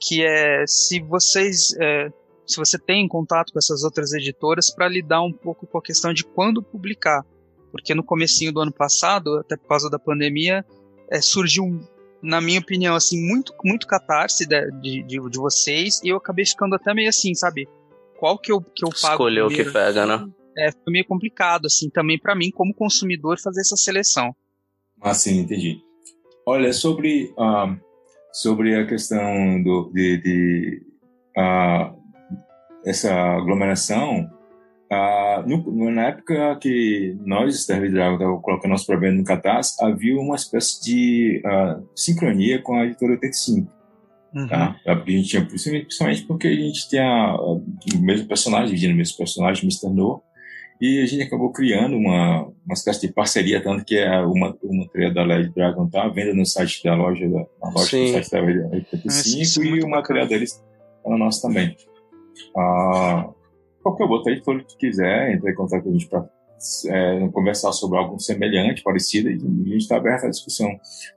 que 0.00 0.24
é 0.24 0.64
se 0.68 1.00
vocês, 1.00 1.74
é, 1.80 2.08
se 2.46 2.58
você 2.58 2.78
tem 2.78 3.08
contato 3.08 3.52
com 3.52 3.58
essas 3.58 3.82
outras 3.82 4.12
editoras 4.12 4.70
para 4.72 4.86
lidar 4.86 5.22
um 5.22 5.32
pouco 5.32 5.66
com 5.66 5.78
a 5.78 5.82
questão 5.82 6.12
de 6.14 6.22
quando 6.22 6.62
publicar, 6.62 7.24
porque 7.72 7.92
no 7.92 8.04
comecinho 8.04 8.52
do 8.52 8.60
ano 8.60 8.72
passado, 8.72 9.38
até 9.38 9.56
por 9.56 9.66
causa 9.66 9.90
da 9.90 9.98
pandemia, 9.98 10.64
é, 11.10 11.20
surgiu, 11.20 11.80
na 12.22 12.40
minha 12.40 12.60
opinião, 12.60 12.94
assim, 12.94 13.20
muito, 13.20 13.52
muito 13.64 13.88
catarse 13.88 14.46
de, 14.46 14.70
de, 14.80 15.02
de, 15.02 15.38
vocês 15.40 16.00
e 16.04 16.08
eu 16.10 16.18
acabei 16.18 16.46
ficando 16.46 16.76
até 16.76 16.94
meio 16.94 17.08
assim, 17.08 17.34
sabe? 17.34 17.68
Qual 18.16 18.38
que 18.38 18.52
eu, 18.52 18.60
que 18.60 18.84
eu 18.84 18.90
pago? 18.90 19.14
Escolheu 19.14 19.46
o 19.46 19.50
que 19.50 19.64
pega, 19.64 20.06
né? 20.06 20.24
É, 20.56 20.70
foi 20.72 20.92
meio 20.92 21.04
complicado, 21.06 21.66
assim, 21.66 21.90
também 21.90 22.18
para 22.18 22.34
mim, 22.34 22.50
como 22.50 22.74
consumidor, 22.74 23.38
fazer 23.40 23.60
essa 23.60 23.76
seleção. 23.76 24.34
Ah, 25.00 25.14
sim, 25.14 25.40
entendi. 25.40 25.80
Olha, 26.46 26.72
sobre, 26.72 27.32
uh, 27.38 27.76
sobre 28.32 28.74
a 28.76 28.86
questão 28.86 29.62
do, 29.62 29.90
de, 29.92 30.16
de 30.18 30.82
uh, 31.36 31.96
essa 32.84 33.12
aglomeração, 33.12 34.30
uh, 34.92 35.48
no, 35.48 35.90
na 35.90 36.08
época 36.08 36.56
que 36.60 37.16
nós, 37.24 37.66
da 37.66 37.78
Dragon, 37.78 38.14
estávamos 38.14 38.42
colocando 38.42 38.70
nosso 38.70 38.86
problema 38.86 39.16
no 39.16 39.24
Catarse, 39.24 39.82
havia 39.84 40.16
uma 40.16 40.36
espécie 40.36 40.82
de 40.82 41.42
sincronia 41.94 42.60
com 42.62 42.76
a 42.76 42.86
editora 42.86 43.12
85. 43.12 43.70
Uhum. 44.34 44.48
Tá? 44.48 44.76
Porque 44.84 45.12
a 45.12 45.16
gente 45.16 45.28
tinha, 45.28 45.44
principalmente 45.44 46.22
porque 46.24 46.48
a 46.48 46.54
gente 46.54 46.88
tem 46.88 47.00
a, 47.00 47.36
o 47.36 47.62
mesmo 48.00 48.26
personagem, 48.26 48.68
dividindo 48.68 48.94
o 48.94 48.96
mesmo 48.96 49.16
personagem, 49.16 49.64
Mr. 49.64 49.90
No, 49.90 50.22
e 50.82 51.00
a 51.00 51.06
gente 51.06 51.22
acabou 51.22 51.52
criando 51.52 51.96
uma, 51.96 52.42
uma 52.42 52.72
espécie 52.72 53.06
de 53.06 53.12
parceria, 53.12 53.62
tanto 53.62 53.84
que 53.84 53.96
é 53.96 54.18
uma, 54.18 54.52
uma 54.64 54.88
trilha 54.88 55.14
da 55.14 55.22
Led 55.22 55.48
Dragon 55.54 55.88
tá 55.88 56.08
venda 56.08 56.34
no 56.34 56.44
site 56.44 56.82
da 56.82 56.96
loja, 56.96 57.24
da, 57.28 57.38
na 57.38 57.70
loja 57.70 57.90
Sim. 57.90 58.06
do 58.06 58.24
site 58.24 58.30
da 58.32 58.42
85 58.42 59.64
e 59.64 59.84
uma 59.84 60.02
trilha 60.02 60.26
deles 60.26 60.60
tá 61.04 61.08
no 61.08 61.16
nosso 61.16 61.40
também. 61.40 61.76
Ah, 62.56 63.30
qualquer 63.80 64.06
outro 64.06 64.32
aí, 64.32 64.40
que 64.40 64.76
quiser, 64.76 65.32
entrar 65.32 65.52
em 65.52 65.54
contato 65.54 65.84
com 65.84 65.90
a 65.90 65.92
gente 65.92 66.08
para 66.08 66.28
é, 66.88 67.28
conversar 67.28 67.70
sobre 67.70 67.98
algo 67.98 68.18
semelhante, 68.18 68.82
parecido, 68.82 69.30
e 69.30 69.34
a 69.34 69.38
gente 69.38 69.76
está 69.76 69.98
aberto 69.98 70.26
à 70.26 70.30
discussão, 70.30 70.68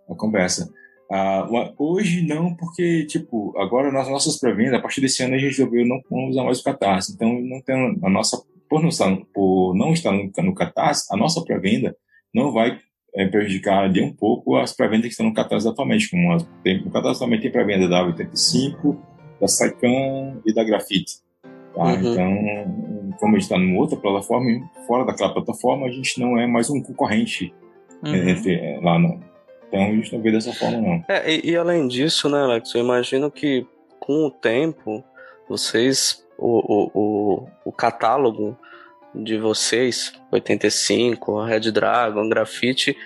à 0.08 0.14
conversa. 0.14 0.72
Ah, 1.12 1.50
hoje 1.80 2.22
não, 2.22 2.54
porque, 2.54 3.08
tipo, 3.08 3.52
agora 3.58 3.92
nas 3.92 4.08
nossas 4.08 4.40
pré-vendas, 4.40 4.76
a 4.76 4.82
partir 4.82 5.02
desse 5.02 5.24
ano 5.24 5.34
a 5.34 5.40
gente 5.40 5.58
resolveu 5.58 5.88
não, 5.88 6.00
não 6.12 6.30
usar 6.30 6.44
mais 6.44 6.60
o 6.60 6.64
Catarse, 6.64 7.14
então 7.14 7.42
não 7.42 7.60
tem 7.62 7.98
a 8.04 8.10
nossa 8.12 8.40
por 8.70 8.82
não 8.82 8.90
estar, 8.90 9.16
por 9.34 9.76
não 9.76 9.94
estar 9.94 10.12
no, 10.12 10.32
no 10.38 10.56
Catarse, 10.56 11.08
a 11.12 11.18
nossa 11.18 11.44
pré-venda 11.44 11.96
não 12.34 12.52
vai 12.52 12.80
é, 13.16 13.26
prejudicar 13.28 13.92
de 13.92 14.02
um 14.02 14.14
pouco 14.14 14.58
as 14.58 14.74
pré-vendas 14.74 15.06
que 15.06 15.12
estão 15.12 15.26
no 15.26 15.34
Catarse 15.34 15.68
atualmente. 15.68 16.10
Como 16.10 16.34
as, 16.34 16.48
tem, 16.64 16.84
no 16.84 16.92
Catarse 16.92 17.20
também 17.20 17.40
tem 17.40 17.52
pré-venda 17.52 17.88
da 17.88 18.04
85, 18.04 19.02
da 19.40 19.48
Saikan 19.48 20.42
e 20.46 20.54
da 20.54 20.64
Grafite. 20.64 21.18
Tá? 21.74 21.84
Uhum. 21.84 22.12
Então, 22.12 23.16
como 23.20 23.36
a 23.36 23.40
gente 23.40 23.44
está 23.44 23.58
numa 23.58 23.80
outra 23.80 23.98
plataforma, 23.98 24.48
fora 24.88 25.06
daquela 25.06 25.34
plataforma, 25.34 25.88
a 25.88 25.92
gente 25.92 26.20
não 26.20 26.38
é 26.38 26.48
mais 26.48 26.70
um 26.70 26.82
concorrente 26.82 27.54
uhum. 28.04 28.16
entre, 28.16 28.56
é, 28.56 28.80
lá 28.82 28.98
no. 28.98 29.20
Então 29.68 29.84
a 29.84 29.92
gente 29.92 30.14
não 30.14 30.22
vê 30.22 30.32
dessa 30.32 30.54
forma, 30.54 30.78
não. 30.78 31.04
É, 31.08 31.34
e, 31.34 31.52
e, 31.52 31.56
além 31.56 31.88
disso, 31.88 32.30
né, 32.30 32.40
Alex, 32.40 32.74
eu 32.74 32.82
imagino 32.82 33.30
que 33.32 33.66
com 34.00 34.26
o 34.26 34.32
tempo, 34.32 35.04
vocês. 35.50 36.25
O, 36.38 36.92
o, 36.94 37.48
o, 37.64 37.72
catálogo 37.72 38.58
de 39.14 39.38
vocês, 39.38 40.14
85, 40.32 41.44
Red 41.44 41.72
Dragon, 41.72 42.28
Grafite, 42.28 42.98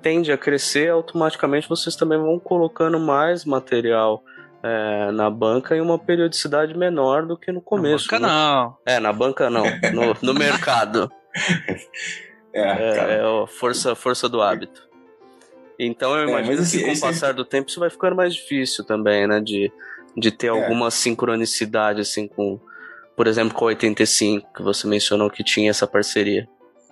tende 0.00 0.32
a 0.32 0.38
crescer, 0.38 0.90
automaticamente 0.90 1.68
vocês 1.68 1.94
também 1.96 2.18
vão 2.18 2.38
colocando 2.38 2.98
mais 2.98 3.44
material 3.44 4.22
é, 4.62 5.10
na 5.10 5.28
banca 5.28 5.76
em 5.76 5.80
uma 5.80 5.98
periodicidade 5.98 6.76
menor 6.76 7.26
do 7.26 7.36
que 7.36 7.52
no 7.52 7.60
começo. 7.60 8.06
Na 8.12 8.18
banca 8.18 8.26
né? 8.26 8.32
não. 8.32 8.76
É, 8.86 9.00
na 9.00 9.12
banca 9.12 9.50
não, 9.50 9.64
no, 9.92 10.16
no 10.22 10.34
mercado. 10.38 11.10
É, 12.52 12.60
é, 12.60 13.18
é, 13.18 13.20
a 13.20 13.46
força, 13.46 13.94
força 13.94 14.28
do 14.28 14.40
hábito. 14.40 14.86
Então 15.78 16.16
eu 16.16 16.26
é, 16.26 16.30
imagino 16.30 16.64
que 16.64 16.84
com 16.84 16.92
o 16.92 17.00
passar 17.00 17.34
do 17.34 17.44
tempo 17.44 17.68
isso 17.68 17.78
vai 17.78 17.90
ficando 17.90 18.16
mais 18.16 18.34
difícil 18.34 18.82
também, 18.84 19.26
né? 19.26 19.40
De, 19.40 19.70
de 20.16 20.30
ter 20.30 20.46
é. 20.46 20.50
alguma 20.50 20.90
sincronicidade 20.90 22.00
assim 22.00 22.26
com, 22.26 22.58
por 23.16 23.26
exemplo, 23.26 23.54
com 23.54 23.66
o 23.66 23.68
85, 23.68 24.52
que 24.54 24.62
você 24.62 24.86
mencionou 24.86 25.30
que 25.30 25.44
tinha 25.44 25.70
essa 25.70 25.86
parceria. 25.86 26.48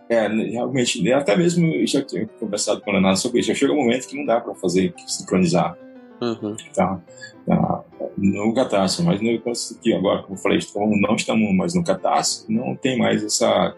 É, 0.09 0.29
realmente, 0.29 1.11
até 1.13 1.35
mesmo 1.35 1.67
eu 1.67 1.87
já 1.87 2.03
tinha 2.03 2.27
conversado 2.39 2.81
com 2.83 2.91
o 2.91 2.93
Leonardo 2.93 3.19
sobre 3.19 3.41
isso. 3.41 3.49
Já 3.49 3.55
chega 3.55 3.73
um 3.73 3.77
momento 3.77 4.07
que 4.07 4.17
não 4.17 4.27
dá 4.27 4.41
para 4.41 4.55
fazer 4.55 4.93
sincronizar. 5.07 5.77
Uhum. 6.21 6.57
Tá, 6.75 7.01
tá, 7.47 7.85
no 8.17 8.55
Catarse, 8.55 9.03
mas 9.03 9.21
no 9.21 9.31
aqui 9.31 9.93
agora, 9.93 10.23
como 10.23 10.35
eu 10.35 10.39
falei, 10.39 10.59
como 10.73 10.97
não 11.01 11.17
estamos 11.17 11.55
mais 11.55 11.75
no 11.75 11.83
Catarse, 11.83 12.45
não 12.49 12.77
tem 12.77 12.99
mais 12.99 13.25
essa 13.25 13.75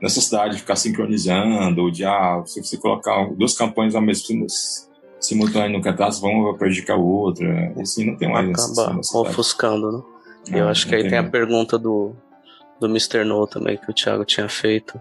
necessidade 0.00 0.54
de 0.54 0.60
ficar 0.60 0.76
sincronizando, 0.76 1.82
ou 1.82 1.90
de, 1.90 2.04
ah, 2.04 2.42
se 2.44 2.62
você 2.62 2.76
colocar 2.76 3.32
duas 3.34 3.56
campanhas 3.56 3.94
ao 3.94 4.02
mesmo 4.02 4.46
simultâneo 5.20 5.78
no 5.78 5.82
Catarse, 5.82 6.20
vão 6.20 6.56
prejudicar 6.56 6.96
o 6.96 7.06
outro. 7.06 7.46
Assim, 7.80 8.06
não 8.06 8.16
tem 8.16 8.30
mais 8.30 8.48
Acaba 8.50 9.00
ofuscando, 9.14 9.92
né? 9.92 10.02
Eu 10.50 10.68
ah, 10.68 10.70
acho 10.70 10.86
que 10.86 10.94
aí 10.94 11.02
tem, 11.02 11.10
tem 11.10 11.18
a 11.18 11.24
pergunta 11.24 11.78
do, 11.78 12.14
do 12.80 12.86
Mr. 12.86 13.24
No 13.24 13.46
também, 13.46 13.76
que 13.76 13.90
o 13.90 13.94
Thiago 13.94 14.24
tinha 14.24 14.48
feito. 14.48 15.00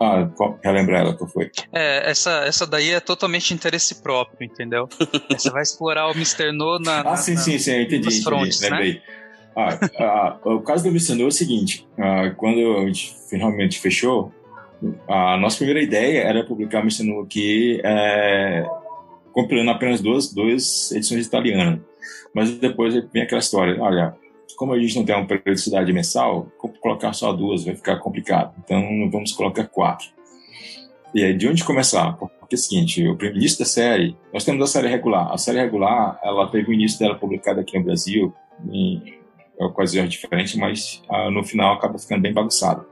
Ah, 0.00 0.28
relembrar 0.62 1.02
ela 1.02 1.16
que 1.16 1.26
foi. 1.26 1.50
É, 1.72 2.10
essa, 2.10 2.44
essa 2.46 2.66
daí 2.66 2.90
é 2.90 3.00
totalmente 3.00 3.52
interesse 3.52 3.96
próprio, 3.96 4.44
entendeu? 4.44 4.88
Você 5.30 5.50
vai 5.50 5.62
explorar 5.62 6.08
o 6.08 6.12
Mr. 6.12 6.52
No 6.52 6.78
na. 6.78 7.00
Ah, 7.00 7.04
na, 7.04 7.16
sim, 7.16 7.36
sim, 7.36 7.58
sim, 7.58 7.82
entendi, 7.82 8.06
entendi, 8.06 8.22
frontes, 8.22 8.60
lembrei. 8.60 8.94
Né? 8.94 9.00
Ah, 9.56 9.78
ah, 10.00 10.38
o 10.44 10.60
caso 10.60 10.82
do 10.82 10.90
Mr. 10.90 11.14
No 11.14 11.24
é 11.24 11.26
o 11.26 11.30
seguinte: 11.30 11.86
ah, 11.98 12.32
quando 12.36 12.78
a 12.78 12.86
gente 12.86 13.14
finalmente 13.28 13.78
fechou, 13.78 14.32
a 15.08 15.36
nossa 15.36 15.56
primeira 15.56 15.82
ideia 15.82 16.22
era 16.22 16.44
publicar 16.44 16.78
o 16.78 16.82
Mr. 16.82 17.04
No 17.04 17.20
aqui, 17.20 17.80
é, 17.84 18.66
compilando 19.34 19.72
apenas 19.72 20.00
duas, 20.00 20.32
duas 20.32 20.92
edições 20.92 21.26
italianas. 21.26 21.80
Mas 22.32 22.56
depois 22.56 22.94
vem 23.12 23.22
aquela 23.22 23.40
história: 23.40 23.80
olha, 23.82 24.14
como 24.56 24.72
a 24.72 24.78
gente 24.78 24.96
não 24.96 25.04
tem 25.04 25.14
uma 25.14 25.26
periodicidade 25.26 25.92
mensal, 25.92 26.46
colocar 26.80 27.12
só 27.12 27.32
duas 27.32 27.64
vai 27.64 27.74
ficar 27.74 27.96
complicado. 27.98 28.54
Então, 28.64 29.10
vamos 29.10 29.32
colocar 29.32 29.66
quatro. 29.66 30.08
E 31.14 31.22
aí, 31.22 31.34
de 31.34 31.48
onde 31.48 31.62
começar? 31.64 32.12
Porque 32.16 32.54
é 32.54 32.56
o 32.56 32.58
seguinte, 32.58 33.06
o 33.06 33.24
início 33.24 33.58
da 33.58 33.64
série, 33.64 34.16
nós 34.32 34.44
temos 34.44 34.62
a 34.62 34.66
série 34.66 34.88
regular. 34.88 35.32
A 35.32 35.38
série 35.38 35.60
regular, 35.60 36.18
ela 36.22 36.48
teve 36.48 36.70
o 36.70 36.72
início 36.72 36.98
dela 36.98 37.14
publicada 37.14 37.60
aqui 37.60 37.78
no 37.78 37.84
Brasil, 37.84 38.34
em 38.68 39.18
ocasiões 39.58 40.10
diferentes, 40.10 40.56
mas 40.56 41.02
ah, 41.08 41.30
no 41.30 41.44
final 41.44 41.74
acaba 41.74 41.98
ficando 41.98 42.22
bem 42.22 42.32
bagunçado. 42.32 42.84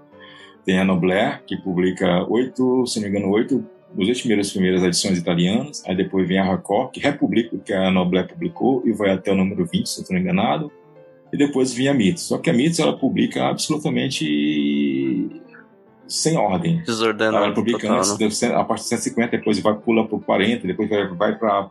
Tem 0.64 0.78
a 0.78 0.84
Nobler, 0.84 1.42
que 1.44 1.56
publica 1.56 2.24
oito, 2.28 2.86
se 2.86 3.00
não 3.00 3.10
me 3.10 3.16
engano, 3.16 3.32
oito 3.32 3.64
dos 3.94 4.08
oito 4.08 4.20
primeiras, 4.20 4.50
primeiras 4.50 4.82
edições 4.82 5.18
italianas, 5.18 5.82
aí 5.86 5.94
depois 5.94 6.26
vem 6.26 6.38
a 6.38 6.44
Record, 6.44 6.92
que 6.92 7.00
republica 7.00 7.54
o 7.54 7.60
que 7.60 7.72
a 7.72 7.90
Nobler 7.90 8.26
publicou 8.26 8.82
e 8.86 8.92
vai 8.92 9.10
até 9.10 9.32
o 9.32 9.34
número 9.34 9.66
20, 9.66 9.86
se 9.86 9.96
eu 9.96 9.98
não 9.98 10.02
estou 10.02 10.16
enganado, 10.16 10.72
e 11.32 11.36
depois 11.36 11.72
vinha 11.72 11.90
a 11.90 11.94
Mitos. 11.94 12.24
Só 12.24 12.38
que 12.38 12.50
a 12.50 12.52
Mitos 12.52 12.78
ela 12.78 12.96
publica 12.96 13.46
absolutamente 13.46 15.40
sem 16.06 16.36
ordem. 16.36 16.82
Desordenado. 16.84 17.44
Ela 17.44 17.54
publica 17.54 17.80
total, 17.80 18.00
antes, 18.00 18.40
né? 18.42 18.54
a 18.54 18.64
partir 18.64 18.82
de 18.82 18.88
150, 18.90 19.36
depois 19.38 19.58
vai 19.60 19.74
pula 19.74 20.06
para 20.06 20.18
40, 20.18 20.66
depois 20.66 20.88
vai, 20.88 21.08
vai 21.08 21.38
para 21.38 21.68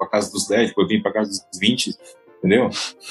a 0.00 0.06
casa 0.06 0.32
dos 0.32 0.46
10, 0.48 0.68
depois 0.70 0.88
vem 0.88 1.02
para 1.02 1.12
casa 1.12 1.30
dos 1.30 1.58
20, 1.60 1.90
entendeu? 2.38 2.70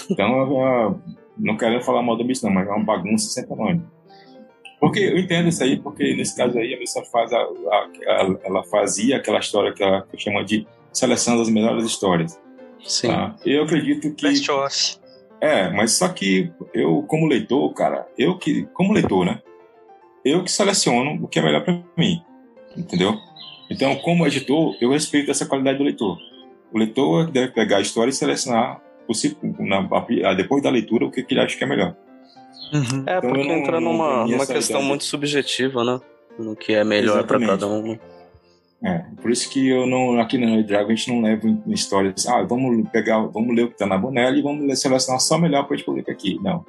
Então, 0.09 0.99
não 1.37 1.57
quero 1.57 1.81
falar 1.83 2.01
mal 2.01 2.17
da 2.17 2.23
Mitos, 2.23 2.41
não, 2.41 2.51
mas 2.51 2.67
é 2.67 2.71
uma 2.71 2.85
bagunça 2.85 3.29
sem 3.29 3.45
tamanho. 3.45 3.85
Porque 4.79 4.99
eu 4.99 5.17
entendo 5.17 5.49
isso 5.49 5.63
aí, 5.63 5.77
porque 5.77 6.15
nesse 6.15 6.35
caso 6.35 6.57
aí 6.57 6.73
a 6.73 6.79
Missa 6.79 7.03
faz 7.05 7.33
a, 7.33 7.37
a, 7.37 7.41
a, 7.41 8.37
ela 8.43 8.63
fazia 8.63 9.17
aquela 9.17 9.39
história 9.39 9.73
que 9.73 9.83
ela 9.83 10.07
chama 10.17 10.43
de 10.43 10.67
seleção 10.93 11.37
das 11.37 11.49
melhores 11.49 11.85
histórias. 11.85 12.39
Sim. 12.83 13.07
Tá? 13.07 13.35
Eu 13.45 13.63
acredito 13.63 14.13
que. 14.13 14.27
Best 14.27 14.49
of. 14.51 14.97
É, 15.39 15.69
mas 15.69 15.93
só 15.93 16.09
que 16.09 16.51
eu, 16.73 17.03
como 17.03 17.27
leitor, 17.27 17.71
cara, 17.73 18.07
eu 18.17 18.37
que, 18.37 18.63
como 18.73 18.93
leitor, 18.93 19.25
né? 19.25 19.41
Eu 20.25 20.43
que 20.43 20.51
seleciono 20.51 21.23
o 21.23 21.27
que 21.27 21.39
é 21.39 21.41
melhor 21.41 21.63
para 21.63 21.79
mim, 21.95 22.21
entendeu? 22.75 23.15
Então, 23.69 23.95
como 23.97 24.25
editor, 24.25 24.75
eu 24.81 24.91
respeito 24.91 25.29
essa 25.29 25.45
qualidade 25.45 25.77
do 25.77 25.83
leitor. 25.83 26.17
O 26.71 26.77
leitor 26.77 27.29
deve 27.29 27.51
pegar 27.51 27.77
a 27.77 27.81
história 27.81 28.09
e 28.09 28.13
selecionar, 28.13 28.81
na, 29.59 30.33
depois 30.33 30.63
da 30.63 30.69
leitura, 30.69 31.05
o 31.05 31.11
que 31.11 31.25
ele 31.29 31.39
acha 31.39 31.57
que 31.57 31.63
é 31.63 31.67
melhor. 31.67 31.95
Uhum. 32.73 33.03
É, 33.05 33.17
então, 33.17 33.29
porque 33.29 33.47
não, 33.47 33.55
entra 33.57 33.79
numa, 33.79 34.25
numa 34.25 34.45
questão 34.45 34.81
muito 34.81 35.03
subjetiva, 35.03 35.83
né? 35.83 35.99
No 36.37 36.55
que 36.55 36.73
é 36.73 36.83
melhor 36.83 37.25
para 37.25 37.39
cada 37.39 37.67
um. 37.67 37.97
É, 38.83 39.05
por 39.21 39.31
isso 39.31 39.49
que 39.49 39.67
eu 39.67 39.87
não, 39.87 40.19
aqui 40.19 40.37
no 40.37 40.63
Dragon 40.63 40.91
a 40.91 40.95
gente 40.95 41.11
não 41.11 41.21
leva 41.21 41.47
em 41.47 41.63
histórias, 41.73 42.27
ah, 42.27 42.43
vamos 42.43 42.87
pegar, 42.89 43.19
vamos 43.21 43.55
ler 43.55 43.63
o 43.63 43.67
que 43.69 43.73
está 43.73 43.87
na 43.87 43.97
Bonelli 43.97 44.39
e 44.39 44.43
vamos 44.43 44.79
selecionar 44.79 45.19
só 45.19 45.35
o 45.35 45.39
melhor 45.39 45.63
para 45.63 45.73
a 45.73 45.77
gente 45.77 45.85
publicar 45.85 46.11
aqui. 46.11 46.39
Não. 46.43 46.63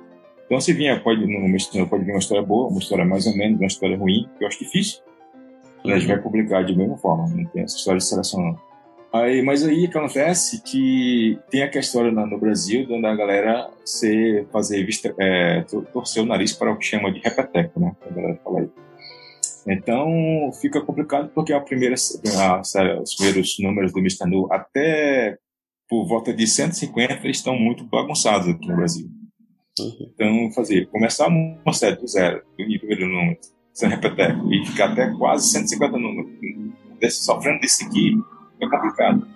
Então 0.46 0.58
se 0.58 0.72
vier, 0.72 1.02
pode, 1.02 1.26
no, 1.26 1.86
pode 1.86 2.04
vir 2.04 2.12
uma 2.12 2.18
história 2.18 2.42
boa, 2.42 2.68
uma 2.68 2.78
história 2.78 3.04
mais 3.04 3.26
ou 3.26 3.36
menos, 3.36 3.60
uma 3.60 3.66
história 3.66 3.98
ruim, 3.98 4.26
que 4.38 4.44
eu 4.44 4.48
acho 4.48 4.58
difícil, 4.58 5.00
uhum. 5.84 5.92
a 5.92 5.98
gente 5.98 6.08
vai 6.08 6.18
publicar 6.18 6.62
de 6.64 6.74
mesma 6.74 6.96
forma, 6.96 7.28
não 7.28 7.44
tem 7.44 7.62
essa 7.62 7.76
história 7.76 7.98
de 7.98 8.06
seleção 8.06 8.58
Aí, 9.10 9.40
mas 9.40 9.64
aí 9.64 9.86
acontece 9.86 10.62
que 10.62 11.38
tem 11.50 11.62
aquela 11.62 11.80
história 11.80 12.12
no, 12.12 12.26
no 12.26 12.38
Brasil, 12.38 12.86
onde 12.90 13.06
a 13.06 13.16
galera 13.16 13.70
se 13.84 14.46
fazer 14.52 14.84
vista, 14.84 15.14
é, 15.18 15.62
torcer 15.92 16.22
o 16.22 16.26
nariz 16.26 16.52
para 16.52 16.70
o 16.70 16.76
que 16.76 16.84
chama 16.84 17.10
de 17.10 17.18
repeteco, 17.20 17.80
né? 17.80 17.96
A 18.02 18.10
galera 18.12 18.40
fala 18.44 18.60
aí. 18.60 18.70
Então 19.66 20.50
fica 20.60 20.80
complicado 20.82 21.30
porque 21.34 21.54
a 21.54 21.60
primeira, 21.60 21.94
a, 22.38 22.60
os 23.00 23.14
primeiros 23.14 23.56
números 23.58 23.92
do 23.92 23.98
Mr. 23.98 24.28
Nu 24.28 24.46
até 24.52 25.38
por 25.88 26.06
volta 26.06 26.32
de 26.32 26.46
150 26.46 27.14
eles 27.24 27.38
estão 27.38 27.58
muito 27.58 27.84
bagunçados 27.84 28.48
aqui 28.48 28.68
no 28.68 28.76
Brasil. 28.76 29.08
Então 30.14 30.50
fazer 30.52 30.86
começar 30.88 31.28
uma 31.28 31.72
série 31.72 31.96
do 31.96 32.06
zero, 32.06 32.42
do 32.58 32.78
primeiro 32.78 33.08
número, 33.08 33.38
sem 33.72 33.88
repetir 33.88 34.36
e 34.50 34.66
ficar 34.66 34.92
até 34.92 35.10
quase 35.16 35.50
150 35.50 35.98
números 35.98 36.30
sofrendo 37.10 37.60
desse 37.60 37.84
aqui 37.84 38.14
é 38.60 38.68
complicado. 38.68 39.26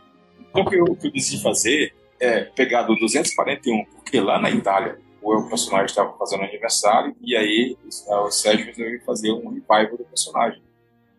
Então 0.40 0.62
o 0.62 0.68
que 0.68 0.76
eu, 0.76 0.84
que 0.96 1.06
eu 1.06 1.12
decidi 1.12 1.42
fazer 1.42 1.94
é 2.20 2.42
pegar 2.44 2.82
do 2.82 2.94
241, 2.96 3.84
porque 3.84 4.20
lá 4.20 4.40
na 4.40 4.50
Itália 4.50 4.98
o 5.22 5.48
personagem 5.48 5.86
estava 5.86 6.12
fazendo 6.18 6.42
aniversário 6.42 7.14
e 7.20 7.36
aí 7.36 7.76
o 7.84 8.30
Sérgio 8.30 8.66
resolveu 8.66 9.00
fazer 9.02 9.30
um 9.30 9.48
revival 9.48 9.96
do 9.96 10.04
personagem. 10.04 10.60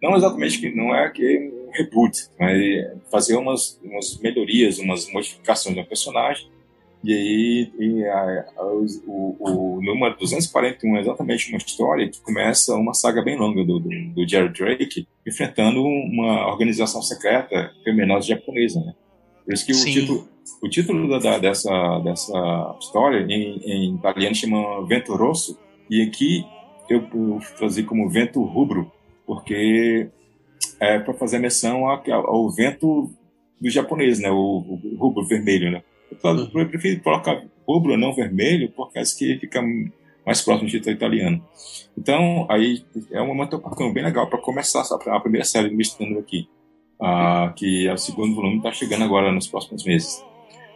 Não 0.01 0.15
exatamente 0.15 0.59
que 0.59 0.75
não 0.75 0.93
é 0.93 1.09
que 1.09 1.51
um 1.67 1.71
reboot, 1.71 2.27
mas 2.37 2.59
fazer 3.09 3.37
umas, 3.37 3.79
umas 3.81 4.17
melhorias, 4.19 4.77
umas 4.77 5.09
modificações 5.11 5.75
do 5.75 5.85
personagem. 5.85 6.51
E 7.03 7.13
aí 7.13 7.71
e 7.79 8.05
a, 8.05 8.45
a, 8.57 8.65
o, 8.65 9.35
o, 9.39 9.81
número 9.81 10.17
241 10.17 10.95
é 10.95 11.01
exatamente 11.01 11.49
uma 11.49 11.57
história 11.57 12.07
que 12.07 12.21
começa 12.21 12.73
uma 12.75 12.93
saga 12.93 13.21
bem 13.21 13.37
longa 13.37 13.63
do, 13.63 13.79
do, 13.79 13.89
do 13.89 14.27
Jerry 14.27 14.49
Drake 14.49 15.07
enfrentando 15.27 15.83
uma 15.83 16.47
organização 16.47 17.01
secreta 17.01 17.71
criminosa 17.83 18.27
japonesa, 18.27 18.79
né? 18.79 18.93
Por 19.43 19.53
isso 19.53 19.65
que 19.65 19.73
Sim. 19.73 19.89
o 19.89 19.93
título, 19.93 20.29
o 20.61 20.69
título 20.69 21.19
da, 21.19 21.37
dessa, 21.37 21.99
dessa 21.99 22.77
história 22.79 23.25
em, 23.29 23.59
em, 23.65 23.95
italiano 23.95 24.35
chama 24.35 24.85
Vento 24.87 25.13
Rosso, 25.13 25.59
e 25.89 26.01
aqui 26.01 26.45
eu, 26.89 27.05
eu 27.13 27.39
trazi 27.57 27.83
como 27.83 28.09
Vento 28.09 28.41
Rubro, 28.41 28.89
porque 29.25 30.07
é 30.79 30.99
para 30.99 31.13
fazer 31.13 31.39
menção 31.39 31.87
ao, 31.87 32.01
ao, 32.11 32.49
vento 32.49 33.11
do 33.59 33.69
japonês, 33.69 34.19
né? 34.19 34.29
O, 34.31 34.35
o 34.35 34.97
rubro 34.97 35.25
vermelho, 35.25 35.71
né? 35.71 35.83
Eu, 36.24 36.30
uhum. 36.32 36.49
eu 36.55 36.70
prefiro 36.70 37.01
colocar 37.01 37.43
rubro, 37.68 37.97
não 37.97 38.14
vermelho, 38.14 38.72
porque 38.76 38.99
acho 38.99 39.18
que 39.18 39.38
fica 39.38 39.61
mais 40.26 40.41
próximo 40.41 40.68
do 40.68 40.72
título 40.72 40.95
italiano. 40.95 41.45
Então, 41.97 42.45
aí 42.49 42.84
é 43.11 43.22
um 43.22 43.28
momento 43.28 43.61
bem 43.93 44.03
legal 44.03 44.28
para 44.28 44.39
começar 44.39 44.84
a 45.07 45.20
primeira 45.20 45.45
série 45.45 45.70
do 45.70 45.76
Mistando 45.76 46.20
aqui 46.20 46.47
uh, 47.03 47.53
que 47.53 47.88
é 47.88 47.93
o 47.93 47.97
segundo 47.97 48.34
volume, 48.34 48.57
está 48.57 48.72
chegando 48.72 49.03
agora 49.03 49.32
nos 49.32 49.47
próximos 49.47 49.84
meses. 49.84 50.24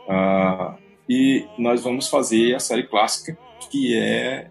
Uh, 0.08 0.78
e 1.10 1.46
nós 1.58 1.84
vamos 1.84 2.10
fazer 2.10 2.54
a 2.54 2.60
série 2.60 2.84
clássica, 2.84 3.38
que 3.72 3.98
é 3.98 4.50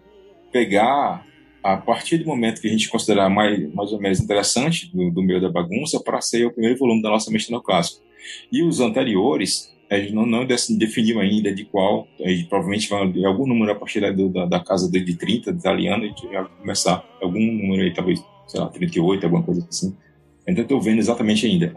pegar 0.51 1.25
a 1.63 1.77
partir 1.77 2.17
do 2.17 2.25
momento 2.25 2.61
que 2.61 2.67
a 2.67 2.71
gente 2.71 2.89
considerar 2.89 3.29
mais, 3.29 3.73
mais 3.73 3.91
ou 3.91 3.99
menos 3.99 4.19
interessante 4.19 4.89
do, 4.95 5.11
do 5.11 5.21
meio 5.21 5.41
da 5.41 5.49
bagunça 5.49 5.99
para 5.99 6.21
ser 6.21 6.45
o 6.45 6.51
primeiro 6.51 6.77
volume 6.77 7.01
da 7.01 7.09
nossa 7.09 7.29
Mexicano 7.29 7.61
Clássico. 7.61 8.03
E 8.51 8.63
os 8.63 8.79
anteriores, 8.79 9.71
a 9.89 9.97
gente 9.97 10.13
não, 10.13 10.25
não 10.25 10.45
definiu 10.45 11.19
ainda 11.19 11.53
de 11.53 11.63
qual, 11.65 12.07
a 12.19 12.29
gente 12.29 12.45
provavelmente 12.45 12.89
vai 12.89 13.05
em 13.05 13.25
algum 13.25 13.47
número 13.47 13.71
a 13.71 13.75
partir 13.75 14.01
da, 14.01 14.45
da, 14.45 14.59
casa 14.59 14.91
de 14.91 15.15
30, 15.15 15.53
de 15.53 15.67
a 15.67 15.77
gente 15.77 16.27
vai 16.27 16.45
começar 16.59 17.03
algum 17.21 17.39
número 17.39 17.83
aí, 17.83 17.93
talvez, 17.93 18.23
sei 18.47 18.59
lá, 18.59 18.67
38, 18.67 19.23
alguma 19.23 19.43
coisa 19.43 19.65
assim. 19.69 19.95
Então 20.47 20.63
estou 20.63 20.81
vendo 20.81 20.99
exatamente 20.99 21.45
ainda. 21.45 21.73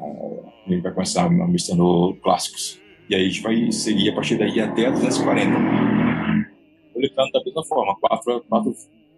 A 0.66 0.70
gente 0.70 0.82
vai 0.82 0.92
começar 0.92 1.28
misturando 1.30 2.16
clássicos. 2.22 2.80
E 3.08 3.14
aí 3.14 3.22
a 3.22 3.28
gente 3.28 3.42
vai 3.42 3.72
seguir 3.72 4.10
a 4.10 4.14
partir 4.14 4.38
daí 4.38 4.60
até 4.60 4.86
a 4.86 4.90
240. 4.90 5.50
Publicando 6.92 7.32
da 7.32 7.44
mesma 7.44 7.64
forma, 7.64 7.96
quatro, 8.00 8.44
quatro 8.48 8.74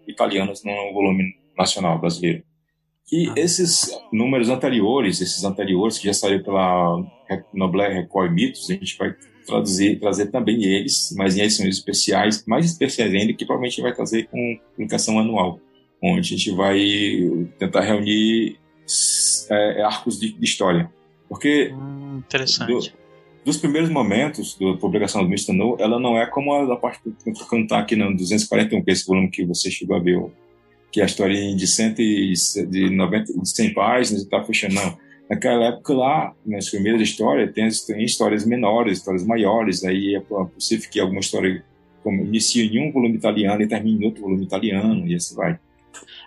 italianos 0.07 0.63
no 0.63 0.93
volume 0.93 1.35
nacional 1.57 1.99
brasileiro. 1.99 2.43
E 3.11 3.29
ah. 3.29 3.33
esses 3.37 3.97
números 4.11 4.49
anteriores, 4.49 5.21
esses 5.21 5.43
anteriores 5.43 5.97
que 5.97 6.07
já 6.07 6.13
saíram 6.13 6.43
pela 6.43 7.03
Noble 7.53 7.87
Record 7.87 8.31
Mitos, 8.31 8.69
a 8.69 8.73
gente 8.73 8.97
vai 8.97 9.15
traduzir, 9.45 9.99
trazer 9.99 10.27
também 10.27 10.63
eles, 10.63 11.13
mas 11.17 11.37
em 11.37 11.41
edições 11.41 11.77
especiais, 11.77 12.43
mais 12.47 12.65
especiais 12.65 13.13
ainda, 13.13 13.33
que 13.33 13.45
provavelmente 13.45 13.81
vai 13.81 13.93
trazer 13.93 14.27
com 14.27 14.59
publicação 14.75 15.19
anual, 15.19 15.59
onde 16.01 16.19
a 16.19 16.37
gente 16.37 16.51
vai 16.51 16.79
tentar 17.59 17.81
reunir 17.81 18.57
é, 19.49 19.81
arcos 19.83 20.19
de, 20.19 20.33
de, 20.33 20.45
história. 20.45 20.89
Porque 21.27 21.73
hum, 21.73 22.21
interessante. 22.25 22.71
Do, 22.71 23.03
dos 23.45 23.57
primeiros 23.57 23.89
momentos 23.89 24.57
da 24.57 24.73
publicação 24.77 25.21
do 25.21 25.27
Mr. 25.27 25.51
No, 25.51 25.75
ela 25.79 25.99
não 25.99 26.17
é 26.17 26.25
como 26.25 26.53
a 26.53 26.65
da 26.65 26.75
parte 26.75 27.01
que 27.01 27.29
eu 27.29 27.33
estou 27.33 27.47
cantar 27.47 27.79
aqui 27.79 27.95
no 27.95 28.15
241, 28.15 28.81
que 28.81 28.89
é 28.89 28.93
esse 28.93 29.05
volume 29.05 29.29
que 29.29 29.45
você 29.45 29.69
chegou 29.69 29.97
a 29.97 29.99
ver, 29.99 30.23
que 30.93 30.99
é 30.99 31.03
a 31.03 31.07
história 31.07 31.55
de, 31.55 31.67
cento 31.67 32.03
e, 32.03 32.33
de, 32.69 32.89
90, 32.91 33.33
de 33.33 33.49
100 33.49 33.73
páginas 33.73 34.21
e 34.21 34.29
tá 34.29 34.43
fechando. 34.43 34.75
Não. 34.75 34.95
Naquela 35.27 35.65
época 35.65 35.93
lá, 35.93 36.35
nas 36.45 36.69
primeiras 36.69 37.01
histórias, 37.01 37.51
tem, 37.51 37.67
tem 37.87 38.05
histórias 38.05 38.45
menores, 38.45 38.99
histórias 38.99 39.25
maiores, 39.25 39.83
aí 39.83 40.15
é 40.15 40.19
possível 40.19 40.87
que 40.91 40.99
alguma 40.99 41.21
história 41.21 41.65
inicie 42.05 42.67
em 42.67 42.87
um 42.87 42.91
volume 42.91 43.15
italiano 43.15 43.59
e 43.63 43.67
termine 43.67 44.03
em 44.03 44.05
outro 44.05 44.21
volume 44.21 44.43
italiano, 44.43 45.07
e 45.07 45.15
assim 45.15 45.35
vai. 45.35 45.59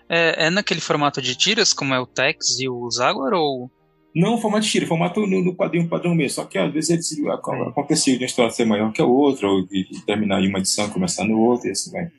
É, 0.08 0.46
é 0.46 0.50
naquele 0.50 0.80
formato 0.80 1.22
de 1.22 1.36
tiras, 1.36 1.72
como 1.72 1.94
é 1.94 2.00
o 2.00 2.06
Tex 2.06 2.58
e 2.58 2.68
o 2.68 2.90
Zaguar, 2.90 3.34
ou 3.34 3.70
não 4.16 4.38
formato 4.38 4.64
de 4.64 4.70
tira, 4.72 4.86
formato 4.86 5.26
no, 5.26 5.44
no 5.44 5.54
quadrinho 5.54 5.86
padrão 5.86 6.14
mesmo. 6.14 6.36
Só 6.36 6.44
que 6.46 6.56
às 6.56 6.72
vezes 6.72 7.12
ele, 7.12 7.28
acontecia 7.28 8.14
de 8.14 8.22
uma 8.22 8.26
história 8.26 8.50
ser 8.50 8.64
maior 8.64 8.90
que 8.90 9.02
a 9.02 9.04
outra, 9.04 9.46
ou 9.46 9.66
de, 9.66 9.86
de 9.86 10.06
terminar 10.06 10.42
em 10.42 10.48
uma 10.48 10.58
edição 10.58 10.88
começar 10.88 11.24
no 11.24 11.38
outro, 11.38 11.68
e 11.68 11.72
assim 11.72 11.92
vai. 11.92 12.10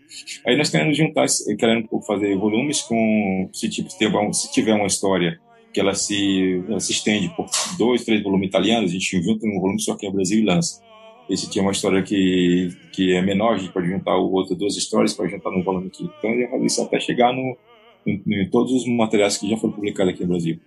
Aí 0.45 0.55
nós 0.55 0.69
queremos 0.69 0.95
juntar, 0.95 1.25
querendo 1.57 1.89
fazer 2.05 2.37
volumes 2.37 2.83
com, 2.83 3.49
se, 3.51 3.67
tipo, 3.67 3.89
se, 3.89 3.97
tiver, 3.97 4.33
se 4.33 4.51
tiver 4.51 4.73
uma 4.75 4.85
história 4.85 5.39
que 5.73 5.79
ela 5.79 5.95
se, 5.95 6.63
ela 6.69 6.79
se 6.79 6.91
estende 6.91 7.29
por 7.35 7.47
dois, 7.79 8.05
três 8.05 8.21
volumes 8.21 8.47
italianos, 8.47 8.91
a 8.91 8.93
gente 8.93 9.21
junta 9.23 9.47
um 9.47 9.59
volume 9.59 9.81
só 9.81 9.95
que 9.95 10.05
é 10.05 10.11
Brasil 10.11 10.39
e 10.39 10.45
lança. 10.45 10.81
E 11.27 11.35
se 11.35 11.49
tinha 11.49 11.63
uma 11.63 11.71
história 11.71 12.03
que, 12.03 12.69
que 12.93 13.13
é 13.13 13.21
menor, 13.23 13.55
a 13.55 13.57
gente 13.57 13.73
pode 13.73 13.87
juntar 13.87 14.15
o 14.15 14.31
outro 14.31 14.55
duas 14.55 14.77
histórias 14.77 15.13
para 15.13 15.27
juntar 15.27 15.49
num 15.49 15.63
volume 15.63 15.87
aqui. 15.87 16.09
Então, 16.19 16.65
isso 16.65 16.81
até 16.81 16.99
chegar 16.99 17.33
no, 17.33 17.57
em 18.05 18.49
todos 18.49 18.71
os 18.71 18.87
materiais 18.87 19.35
que 19.35 19.49
já 19.49 19.57
foram 19.57 19.73
publicados 19.73 20.13
aqui 20.13 20.21
no 20.21 20.29
Brasil. 20.29 20.59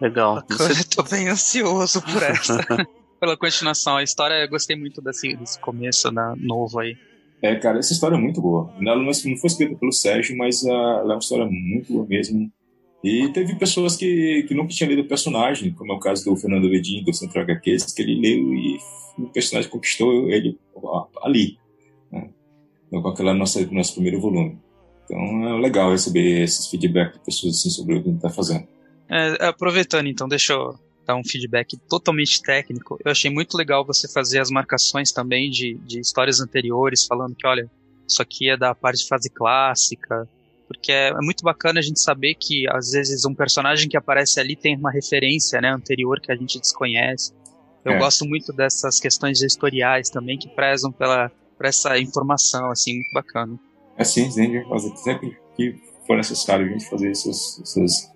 Legal. 0.00 0.42
Você... 0.48 0.80
Eu 0.80 0.84
tô 0.96 1.02
bem 1.02 1.28
ansioso 1.28 2.02
por 2.02 2.22
essa. 2.22 2.58
Pela 3.20 3.36
continuação. 3.36 3.96
A 3.96 4.02
história, 4.02 4.34
eu 4.34 4.48
gostei 4.48 4.76
muito 4.76 5.02
desse, 5.02 5.36
desse 5.36 5.60
começo 5.60 6.10
né, 6.10 6.34
novo 6.38 6.78
aí. 6.78 6.96
É, 7.42 7.54
cara, 7.56 7.78
essa 7.78 7.92
história 7.92 8.16
é 8.16 8.18
muito 8.18 8.40
boa. 8.40 8.72
Ela 8.80 8.96
não 8.96 9.12
foi 9.12 9.32
escrita 9.46 9.76
pelo 9.76 9.92
Sérgio, 9.92 10.36
mas 10.36 10.62
uh, 10.62 10.70
ela 10.70 11.12
é 11.12 11.16
uma 11.16 11.18
história 11.18 11.46
muito 11.46 11.92
boa 11.92 12.06
mesmo. 12.06 12.50
E 13.02 13.28
teve 13.32 13.54
pessoas 13.56 13.96
que, 13.96 14.44
que 14.46 14.54
nunca 14.54 14.68
tinham 14.68 14.90
lido 14.90 15.02
o 15.02 15.08
personagem, 15.08 15.72
como 15.72 15.92
é 15.92 15.96
o 15.96 16.00
caso 16.00 16.24
do 16.24 16.36
Fernando 16.36 16.68
Vedin, 16.68 17.02
do 17.02 17.14
Centro 17.14 17.40
HQs, 17.40 17.92
que 17.92 18.02
ele 18.02 18.20
leu 18.20 18.54
e 18.54 18.78
o 19.18 19.28
personagem 19.28 19.70
conquistou 19.70 20.28
ele 20.28 20.58
ali, 21.22 21.58
né? 22.12 22.28
com 22.90 23.08
aquele 23.08 23.32
nosso, 23.32 23.72
nosso 23.72 23.94
primeiro 23.94 24.20
volume. 24.20 24.58
Então 25.04 25.48
é 25.48 25.60
legal 25.60 25.90
receber 25.90 26.42
esses 26.42 26.66
feedbacks 26.68 27.18
de 27.18 27.24
pessoas 27.24 27.56
assim 27.56 27.70
sobre 27.70 27.96
o 27.96 28.02
que 28.02 28.08
a 28.08 28.12
gente 28.12 28.18
está 28.18 28.30
fazendo. 28.30 28.68
É, 29.10 29.46
aproveitando, 29.46 30.06
então, 30.06 30.28
deixa 30.28 30.52
eu 30.52 30.78
dar 31.06 31.16
um 31.16 31.24
feedback 31.24 31.76
totalmente 31.88 32.40
técnico. 32.40 32.98
Eu 33.04 33.10
achei 33.10 33.30
muito 33.30 33.56
legal 33.56 33.84
você 33.84 34.06
fazer 34.06 34.38
as 34.38 34.50
marcações 34.50 35.10
também 35.10 35.50
de, 35.50 35.74
de 35.84 35.98
histórias 35.98 36.40
anteriores, 36.40 37.04
falando 37.04 37.34
que, 37.34 37.46
olha, 37.46 37.68
isso 38.08 38.22
aqui 38.22 38.50
é 38.50 38.56
da 38.56 38.74
parte 38.74 39.02
de 39.02 39.08
fase 39.08 39.28
clássica, 39.28 40.28
porque 40.68 40.92
é, 40.92 41.08
é, 41.08 41.20
muito 41.20 41.42
bacana 41.42 41.80
a 41.80 41.82
gente 41.82 42.00
saber 42.00 42.34
que 42.34 42.68
às 42.68 42.92
vezes 42.92 43.24
um 43.24 43.34
personagem 43.34 43.88
que 43.88 43.96
aparece 43.96 44.38
ali 44.38 44.54
tem 44.54 44.76
uma 44.76 44.92
referência 44.92 45.60
né, 45.60 45.72
anterior 45.72 46.20
que 46.20 46.30
a 46.30 46.36
gente 46.36 46.60
desconhece. 46.60 47.32
Eu 47.84 47.94
é. 47.94 47.98
gosto 47.98 48.24
muito 48.24 48.52
dessas 48.52 49.00
questões 49.00 49.42
historiais 49.42 50.10
também 50.10 50.38
que 50.38 50.48
prezam 50.48 50.92
pela 50.92 51.30
por 51.56 51.66
essa 51.66 51.98
informação 51.98 52.70
assim 52.70 52.94
muito 52.94 53.12
bacana. 53.12 53.58
É 53.96 54.04
sim, 54.04 54.30
sim, 54.30 54.62
sempre 54.96 55.36
que 55.56 55.74
for 56.06 56.16
necessário 56.16 56.66
a 56.66 56.68
gente 56.70 56.88
fazer 56.88 57.10
essas, 57.10 57.60
essas 57.60 58.09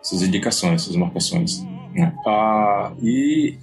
essas 0.00 0.22
indicações, 0.22 0.82
essas 0.82 0.96
marcações. 0.96 1.62
Né? 1.94 2.14
Ah, 2.26 2.92
e 3.02 3.56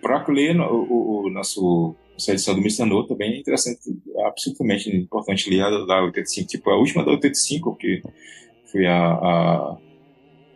para 0.00 0.24
ler 0.28 0.58
o, 0.60 1.24
o, 1.24 1.30
nosso 1.30 1.94
essa 2.16 2.32
edição 2.32 2.54
do. 2.54 2.86
No 2.86 3.06
também 3.06 3.34
é 3.34 3.38
interessante, 3.38 3.80
é 4.16 4.26
absolutamente 4.26 4.94
importante 4.94 5.48
ler 5.48 5.62
a 5.62 5.70
da 5.86 6.02
85, 6.02 6.48
tipo 6.48 6.70
a 6.70 6.76
última 6.76 7.04
da 7.04 7.12
85, 7.12 7.76
que 7.76 8.02
foi 8.70 8.86
a, 8.86 9.12
a 9.12 9.76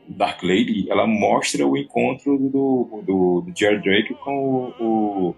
Dark 0.08 0.42
Lady, 0.42 0.90
ela 0.90 1.06
mostra 1.06 1.66
o 1.66 1.76
encontro 1.76 2.36
do, 2.38 3.02
do, 3.04 3.40
do 3.42 3.52
Jared 3.56 3.82
Drake 3.82 4.14
com 4.14 4.72
o, 4.80 5.34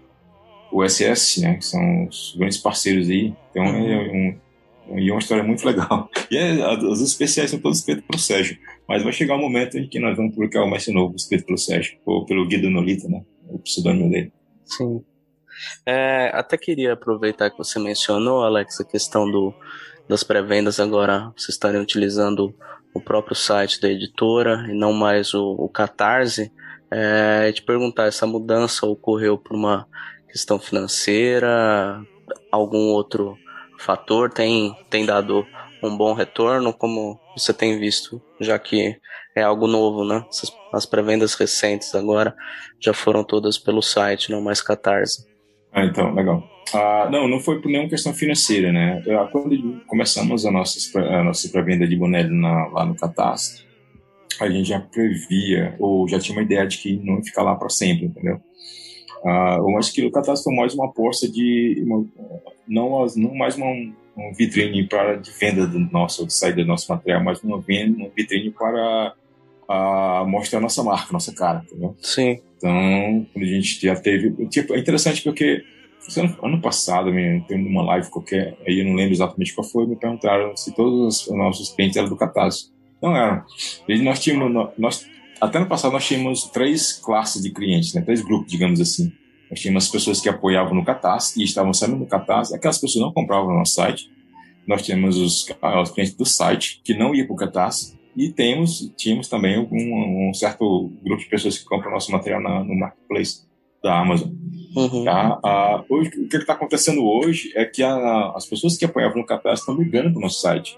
o, 0.71 0.79
o 0.79 0.89
SS, 0.89 1.41
né, 1.41 1.55
que 1.55 1.65
são 1.65 2.07
os 2.07 2.35
grandes 2.37 2.57
parceiros 2.57 3.09
aí. 3.09 3.33
Então 3.51 3.63
é 3.63 4.11
um, 4.11 4.37
e 4.93 5.09
é 5.09 5.11
uma 5.11 5.19
história 5.19 5.43
muito 5.43 5.65
legal. 5.65 6.09
E 6.31 6.37
é, 6.37 6.67
os 6.87 7.01
especiais 7.01 7.51
são 7.51 7.59
todos 7.59 7.79
escritos 7.79 8.03
pelo 8.07 8.19
Sérgio. 8.19 8.57
Mas 8.87 9.03
vai 9.03 9.13
chegar 9.13 9.35
o 9.35 9.37
um 9.37 9.41
momento 9.41 9.77
em 9.77 9.87
que 9.87 9.99
nós 9.99 10.17
vamos 10.17 10.33
publicar 10.33 10.63
o 10.63 10.69
mais 10.69 10.87
novo, 10.87 11.15
escrito 11.15 11.45
pelo 11.45 11.57
Sérgio, 11.57 11.99
ou 12.03 12.25
pelo 12.25 12.47
Guido 12.47 12.67
Nolita, 12.67 13.07
né? 13.07 13.23
O 13.47 13.59
pseudônimo 13.59 14.09
dele. 14.09 14.33
Sim. 14.65 15.03
É, 15.85 16.31
até 16.33 16.57
queria 16.57 16.93
aproveitar 16.93 17.51
que 17.51 17.57
você 17.57 17.79
mencionou, 17.79 18.43
Alex, 18.43 18.81
a 18.81 18.83
questão 18.83 19.29
do, 19.29 19.53
das 20.09 20.23
pré-vendas 20.23 20.79
agora 20.79 21.31
vocês 21.37 21.49
estarem 21.49 21.79
utilizando 21.79 22.53
o 22.93 22.99
próprio 22.99 23.35
site 23.35 23.79
da 23.79 23.89
editora 23.89 24.65
e 24.69 24.73
não 24.73 24.93
mais 24.93 25.33
o, 25.33 25.51
o 25.51 25.69
Catarse. 25.69 26.51
É, 26.89 27.51
te 27.51 27.61
perguntar, 27.61 28.07
essa 28.07 28.25
mudança 28.25 28.85
ocorreu 28.85 29.37
por 29.37 29.55
uma 29.55 29.87
questão 30.27 30.59
financeira, 30.59 32.01
algum 32.51 32.89
outro 32.89 33.37
fator 33.79 34.29
tem, 34.31 34.75
tem 34.89 35.05
dado 35.05 35.45
um 35.83 35.95
bom 35.95 36.13
retorno, 36.13 36.73
como 36.73 37.19
você 37.35 37.53
tem 37.53 37.79
visto, 37.79 38.21
já 38.39 38.57
que 38.57 38.97
é 39.35 39.41
algo 39.41 39.67
novo, 39.67 40.03
né? 40.05 40.25
As 40.73 40.85
pré-vendas 40.85 41.35
recentes 41.35 41.93
agora 41.93 42.35
já 42.79 42.93
foram 42.93 43.23
todas 43.23 43.57
pelo 43.57 43.81
site, 43.81 44.31
não 44.31 44.41
mais 44.41 44.61
Catarse. 44.61 45.25
Ah, 45.71 45.83
então, 45.83 46.13
legal. 46.13 46.43
Ah, 46.73 47.09
não, 47.11 47.27
não 47.27 47.39
foi 47.39 47.61
por 47.61 47.69
nenhuma 47.69 47.89
questão 47.89 48.13
financeira, 48.13 48.71
né? 48.71 49.03
Quando 49.31 49.81
começamos 49.85 50.45
a 50.45 50.51
nossa, 50.51 50.99
a 50.99 51.23
nossa 51.23 51.49
pré-venda 51.49 51.85
de 51.85 51.95
boné 51.95 52.23
lá 52.71 52.85
no 52.85 52.95
Catarse, 52.95 53.65
a 54.39 54.49
gente 54.49 54.69
já 54.69 54.79
previa, 54.79 55.75
ou 55.79 56.07
já 56.07 56.19
tinha 56.19 56.37
uma 56.37 56.43
ideia 56.43 56.65
de 56.65 56.77
que 56.77 56.97
não 56.97 57.17
ia 57.17 57.23
ficar 57.23 57.43
lá 57.43 57.55
para 57.55 57.69
sempre, 57.69 58.05
entendeu? 58.05 58.39
Ah, 59.25 59.57
eu 59.57 59.77
acho 59.77 59.91
que 59.91 60.05
o 60.05 60.11
Catarse 60.11 60.43
foi 60.43 60.55
mais 60.55 60.75
uma 60.75 60.85
aposta 60.85 61.27
de 61.27 61.83
uma, 61.85 62.05
não, 62.67 63.05
não 63.15 63.35
mais 63.35 63.55
uma, 63.55 63.67
uma 64.15 64.33
vitrine 64.33 64.87
para 64.87 65.15
de 65.15 65.31
venda 65.31 65.65
do 65.65 65.79
nosso, 65.79 66.27
de 66.27 66.33
saída 66.33 66.61
do 66.61 66.67
nosso 66.67 66.91
material, 66.91 67.23
mas 67.23 67.41
uma, 67.41 67.55
uma 67.57 68.09
vitrine 68.15 68.51
para 68.51 69.15
a, 69.67 70.25
mostrar 70.27 70.59
a 70.59 70.61
nossa 70.61 70.83
marca, 70.83 71.11
nossa 71.11 71.33
cara, 71.33 71.63
entendeu? 71.65 71.95
Sim. 71.99 72.39
Então, 72.57 73.25
quando 73.33 73.43
a 73.43 73.47
gente 73.47 73.81
já 73.81 73.95
teve. 73.95 74.47
Tipo, 74.47 74.75
é 74.75 74.79
interessante 74.79 75.23
porque 75.23 75.63
ano, 76.17 76.37
ano 76.43 76.61
passado, 76.61 77.11
tendo 77.47 77.67
uma 77.67 77.83
live 77.83 78.09
qualquer, 78.09 78.57
aí 78.67 78.79
eu 78.79 78.85
não 78.85 78.93
lembro 78.93 79.13
exatamente 79.13 79.53
qual 79.53 79.67
foi, 79.67 79.87
me 79.87 79.95
perguntaram 79.95 80.55
se 80.55 80.73
todos 80.73 81.27
os 81.27 81.35
nossos 81.35 81.73
clientes 81.73 81.97
eram 81.97 82.09
do 82.09 82.15
Catarse. 82.15 82.71
Não 83.01 83.15
eram. 83.15 83.43
E 83.87 84.01
nós 84.01 84.19
tínhamos. 84.19 84.71
Nós, 84.77 85.07
até 85.45 85.59
no 85.59 85.67
passado 85.67 85.91
nós 85.91 86.05
tínhamos 86.05 86.43
três 86.45 86.93
classes 86.93 87.41
de 87.41 87.51
clientes, 87.51 87.93
né? 87.93 88.01
três 88.01 88.21
grupos, 88.21 88.51
digamos 88.51 88.81
assim. 88.81 89.11
Nós 89.49 89.59
tínhamos 89.59 89.87
pessoas 89.87 90.19
que 90.19 90.27
apoiavam 90.27 90.73
no 90.73 90.83
Catarse 90.83 91.39
e 91.39 91.43
estavam 91.43 91.73
saindo 91.73 91.97
no 91.97 92.05
Catarse. 92.05 92.55
Aquelas 92.55 92.79
pessoas 92.79 93.03
não 93.03 93.13
compravam 93.13 93.49
no 93.49 93.59
nosso 93.59 93.73
site. 93.73 94.09
Nós 94.67 94.81
tínhamos 94.81 95.17
os, 95.17 95.47
os 95.81 95.91
clientes 95.91 96.15
do 96.15 96.25
site 96.25 96.81
que 96.83 96.95
não 96.95 97.13
iam 97.13 97.27
para 97.27 97.33
o 97.33 97.37
Catarse. 97.37 97.95
E 98.15 98.29
temos, 98.29 98.91
tínhamos 98.97 99.27
também 99.27 99.59
um, 99.59 100.29
um, 100.29 100.33
certo 100.33 100.91
grupo 101.03 101.21
de 101.21 101.29
pessoas 101.29 101.57
que 101.57 101.65
compram 101.65 101.91
nosso 101.91 102.11
material 102.11 102.41
na, 102.41 102.63
no 102.63 102.75
Marketplace. 102.75 103.43
da 103.83 103.99
Amazon. 103.99 104.31
Uhum. 104.75 105.03
Tá? 105.03 105.39
Ah, 105.43 105.83
hoje, 105.89 106.09
o 106.19 106.27
que 106.27 106.37
está 106.37 106.53
acontecendo 106.53 107.05
hoje 107.05 107.51
é 107.55 107.65
que 107.65 107.83
a, 107.83 108.31
as 108.35 108.45
pessoas 108.45 108.77
que 108.77 108.85
apoiavam 108.85 109.17
no 109.17 109.25
Catarse 109.25 109.61
estão 109.61 109.77
migrando 109.77 110.11
para 110.11 110.19
o 110.19 110.21
nosso 110.21 110.41
site. 110.41 110.77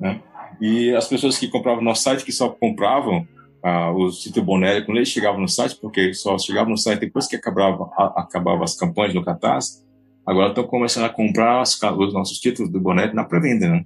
Né? 0.00 0.22
E 0.60 0.94
as 0.94 1.06
pessoas 1.06 1.36
que 1.36 1.48
compravam 1.48 1.82
no 1.82 1.88
nosso 1.88 2.02
site, 2.02 2.24
que 2.24 2.32
só 2.32 2.48
compravam 2.48 3.26
ah, 3.62 3.90
o 3.90 4.10
Tito 4.10 4.42
Bonelli, 4.42 4.84
quando 4.84 4.98
eles 4.98 5.08
chegavam 5.08 5.40
no 5.40 5.48
site, 5.48 5.76
porque 5.80 6.14
só 6.14 6.38
chegavam 6.38 6.70
no 6.70 6.76
site 6.76 7.00
depois 7.00 7.26
que 7.26 7.36
acabava, 7.36 7.90
a, 7.96 8.22
acabava 8.22 8.64
as 8.64 8.76
campanhas 8.76 9.14
no 9.14 9.24
Catarse, 9.24 9.84
agora 10.26 10.50
estão 10.50 10.64
começando 10.64 11.04
a 11.04 11.08
comprar 11.08 11.60
as, 11.60 11.80
os 11.82 12.14
nossos 12.14 12.38
títulos 12.38 12.70
do 12.70 12.80
Bonelli 12.80 13.14
na 13.14 13.24
pré-venda. 13.24 13.68
Né? 13.68 13.84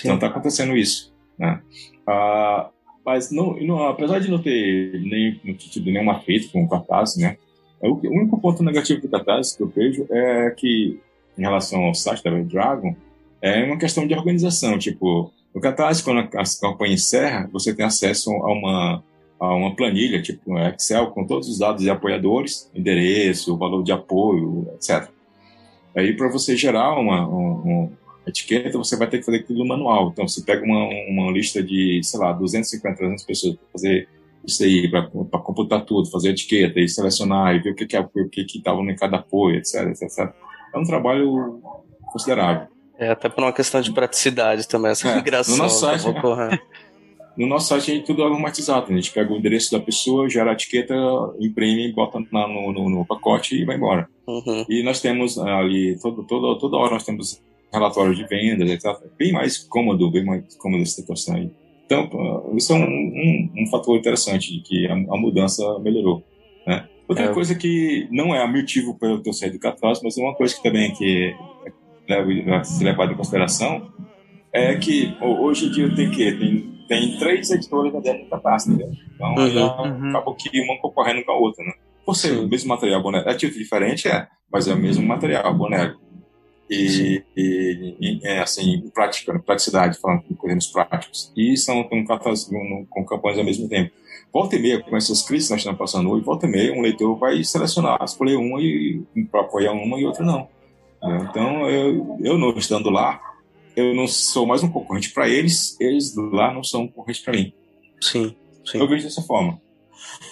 Então 0.00 0.14
está 0.14 0.28
acontecendo 0.28 0.76
isso. 0.76 1.12
Né? 1.38 1.60
Ah, 2.06 2.70
mas 3.04 3.30
não, 3.30 3.58
não, 3.60 3.88
apesar 3.88 4.20
de 4.20 4.30
não 4.30 4.40
ter 4.40 5.00
nem, 5.00 5.40
não 5.44 5.54
tido 5.54 5.90
nenhuma 5.90 6.20
feita 6.20 6.48
com 6.52 6.62
o 6.62 6.68
Catarse, 6.68 7.20
né? 7.20 7.36
É 7.82 7.88
o, 7.88 7.94
único 7.94 8.38
ponto 8.38 8.62
negativo 8.62 9.00
do 9.00 9.08
Catarse 9.08 9.56
que 9.56 9.62
eu 9.62 9.68
vejo 9.68 10.06
é 10.10 10.50
que, 10.50 11.00
em 11.36 11.40
relação 11.40 11.84
ao 11.84 11.94
site 11.94 12.22
da 12.22 12.30
Red 12.30 12.44
Dragon, 12.44 12.94
é 13.40 13.64
uma 13.64 13.78
questão 13.78 14.06
de 14.06 14.14
organização. 14.14 14.78
Tipo, 14.78 15.32
no 15.54 15.60
Catarse, 15.60 16.02
quando 16.02 16.20
a, 16.20 16.42
campanha 16.60 16.94
encerra, 16.94 17.48
você 17.52 17.74
tem 17.74 17.84
acesso 17.84 18.30
a 18.30 18.52
uma, 18.52 19.04
a 19.38 19.54
uma 19.54 19.74
planilha, 19.74 20.22
tipo 20.22 20.52
um 20.52 20.58
Excel, 20.58 21.08
com 21.08 21.26
todos 21.26 21.48
os 21.48 21.58
dados 21.58 21.82
de 21.82 21.90
apoiadores, 21.90 22.70
endereço, 22.74 23.56
valor 23.56 23.82
de 23.82 23.92
apoio, 23.92 24.68
etc. 24.74 25.08
Aí, 25.96 26.16
para 26.16 26.28
você 26.28 26.56
gerar 26.56 26.98
uma, 26.98 27.26
uma, 27.26 27.90
etiqueta, 28.26 28.78
você 28.78 28.96
vai 28.96 29.08
ter 29.08 29.18
que 29.18 29.24
fazer 29.24 29.42
tudo 29.42 29.66
manual. 29.66 30.10
Então, 30.12 30.26
você 30.26 30.40
pega 30.42 30.64
uma, 30.64 30.88
uma 31.08 31.32
lista 31.32 31.60
de, 31.62 32.00
sei 32.04 32.20
lá, 32.20 32.32
250, 32.32 32.96
300 32.96 33.24
pessoas 33.24 33.56
para 33.56 33.66
fazer 33.72 34.08
isso 34.46 34.62
aí, 34.62 34.88
para 34.88 35.08
computar 35.40 35.84
tudo, 35.84 36.10
fazer 36.10 36.30
etiqueta 36.30 36.78
e 36.78 36.88
selecionar 36.88 37.54
e 37.54 37.58
ver 37.58 37.70
o 37.70 37.74
que, 37.74 37.86
que 37.86 37.96
é 37.96 38.00
o 38.00 38.08
que 38.28 38.42
estava 38.42 38.80
em 38.80 38.94
cada 38.94 39.16
apoio, 39.16 39.56
etc, 39.56 39.88
etc. 39.88 40.32
É 40.72 40.78
um 40.78 40.84
trabalho 40.84 41.60
considerável. 42.12 42.68
É, 43.00 43.08
até 43.08 43.30
por 43.30 43.42
uma 43.42 43.52
questão 43.52 43.80
de 43.80 43.90
praticidade 43.92 44.68
também, 44.68 44.90
essa 44.90 45.08
é, 45.08 45.16
migração. 45.16 45.56
No 45.56 45.62
nosso 45.62 45.80
site, 45.80 46.04
no 47.36 47.46
nosso 47.46 47.68
site 47.68 47.90
a 47.90 47.94
gente 47.94 48.06
tudo 48.06 48.22
automatizado. 48.22 48.92
A 48.92 48.94
gente 48.94 49.10
pega 49.10 49.32
o 49.32 49.36
endereço 49.38 49.72
da 49.72 49.80
pessoa, 49.80 50.28
gera 50.28 50.50
a 50.50 50.52
etiqueta, 50.52 50.94
imprime, 51.40 51.90
bota 51.92 52.20
na, 52.30 52.46
no, 52.46 52.70
no, 52.70 52.90
no, 52.90 53.06
pacote 53.06 53.56
e 53.56 53.64
vai 53.64 53.76
embora. 53.76 54.06
Uhum. 54.26 54.66
E 54.68 54.82
nós 54.82 55.00
temos 55.00 55.38
ali, 55.38 55.98
todo, 56.02 56.24
todo, 56.24 56.58
toda 56.58 56.76
hora 56.76 56.92
nós 56.92 57.04
temos 57.04 57.42
relatórios 57.72 58.18
de 58.18 58.26
vendas, 58.26 58.68
etc. 58.68 59.00
Bem 59.16 59.32
mais 59.32 59.56
cômodo, 59.56 60.10
bem 60.10 60.24
mais 60.24 60.54
cômodo 60.56 60.82
essa 60.82 60.96
situação 60.96 61.36
aí. 61.36 61.50
Então, 61.86 62.52
isso 62.54 62.72
é 62.74 62.76
um, 62.76 62.82
um, 62.82 63.52
um 63.62 63.66
fator 63.70 63.96
interessante 63.96 64.52
de 64.52 64.60
que 64.60 64.86
a, 64.86 64.92
a 64.92 65.16
mudança 65.16 65.62
melhorou. 65.78 66.22
Né? 66.66 66.86
Outra 67.08 67.24
é. 67.24 67.32
coisa 67.32 67.54
que 67.54 68.06
não 68.10 68.34
é 68.34 68.46
motivo 68.46 68.96
para 68.98 69.08
eu 69.08 69.22
ter 69.22 69.32
saído 69.32 69.56
do 69.56 69.60
Catarse, 69.60 70.02
mas 70.04 70.18
é 70.18 70.22
uma 70.22 70.34
coisa 70.34 70.54
que 70.54 70.62
também 70.62 70.92
que 70.92 71.34
deve 72.10 72.64
ser 72.64 72.84
levada 72.84 73.12
em 73.12 73.16
consideração, 73.16 73.92
é 74.52 74.74
que 74.76 75.16
hoje 75.20 75.66
em 75.66 75.70
dia 75.70 75.94
tem 75.94 76.10
que 76.10 76.32
tem, 76.32 76.84
tem 76.88 77.18
três 77.18 77.50
editoras 77.50 77.92
dentro 78.02 78.24
do 78.24 78.30
Catarse, 78.30 78.70
entendeu? 78.70 78.90
Então, 79.14 79.34
uhum, 79.34 80.02
uhum. 80.02 80.08
acabou 80.10 80.34
que 80.34 80.60
uma 80.60 80.78
concorrendo 80.80 81.24
com 81.24 81.32
a 81.32 81.36
outra, 81.36 81.64
né? 81.64 81.72
Por 82.04 82.16
ser 82.16 82.28
Sim. 82.28 82.44
o 82.44 82.48
mesmo 82.48 82.68
material 82.68 83.02
boné, 83.02 83.22
é 83.26 83.34
tipo 83.34 83.56
diferente, 83.56 84.08
é, 84.08 84.26
mas 84.52 84.66
é 84.66 84.74
o 84.74 84.76
mesmo 84.76 85.06
material 85.06 85.54
boné 85.54 85.94
e, 86.68 87.22
e, 87.36 87.96
e, 88.00 88.20
é, 88.24 88.40
assim, 88.40 88.88
prática, 88.94 89.38
praticidade, 89.40 89.98
falando 89.98 90.24
em 90.30 90.34
termos 90.34 90.68
práticos. 90.68 91.32
E 91.36 91.56
são 91.56 91.82
com, 91.84 92.04
com 92.88 93.04
campanhas 93.04 93.38
ao 93.38 93.44
mesmo 93.44 93.68
tempo. 93.68 93.92
Volta 94.32 94.54
e 94.54 94.62
meia, 94.62 94.80
com 94.80 94.96
essas 94.96 95.22
crises 95.22 95.48
que 95.48 95.54
nós 95.54 95.60
estamos 95.60 95.78
passando 95.78 96.08
hoje, 96.10 96.24
volta 96.24 96.46
e 96.46 96.50
meia, 96.50 96.72
um 96.72 96.80
leitor 96.80 97.18
vai 97.18 97.42
selecionar, 97.42 97.98
escolher 98.04 98.36
uma 98.36 98.60
e 98.62 99.02
para 99.30 99.40
apoiar 99.40 99.72
uma 99.72 99.98
e 99.98 100.06
outra 100.06 100.24
não. 100.24 100.48
Então, 101.02 101.68
eu, 101.68 102.18
eu 102.20 102.38
não 102.38 102.50
estando 102.56 102.90
lá, 102.90 103.20
eu 103.74 103.94
não 103.94 104.06
sou 104.06 104.46
mais 104.46 104.62
um 104.62 104.70
concorrente 104.70 105.12
para 105.12 105.28
eles, 105.28 105.76
eles 105.80 106.14
lá 106.16 106.52
não 106.52 106.62
são 106.62 106.82
um 106.82 106.88
concorrente 106.88 107.22
para 107.22 107.32
mim. 107.32 107.52
Sim, 108.00 108.34
sim. 108.64 108.78
Eu 108.78 108.88
vejo 108.88 109.04
dessa 109.04 109.22
forma. 109.22 109.60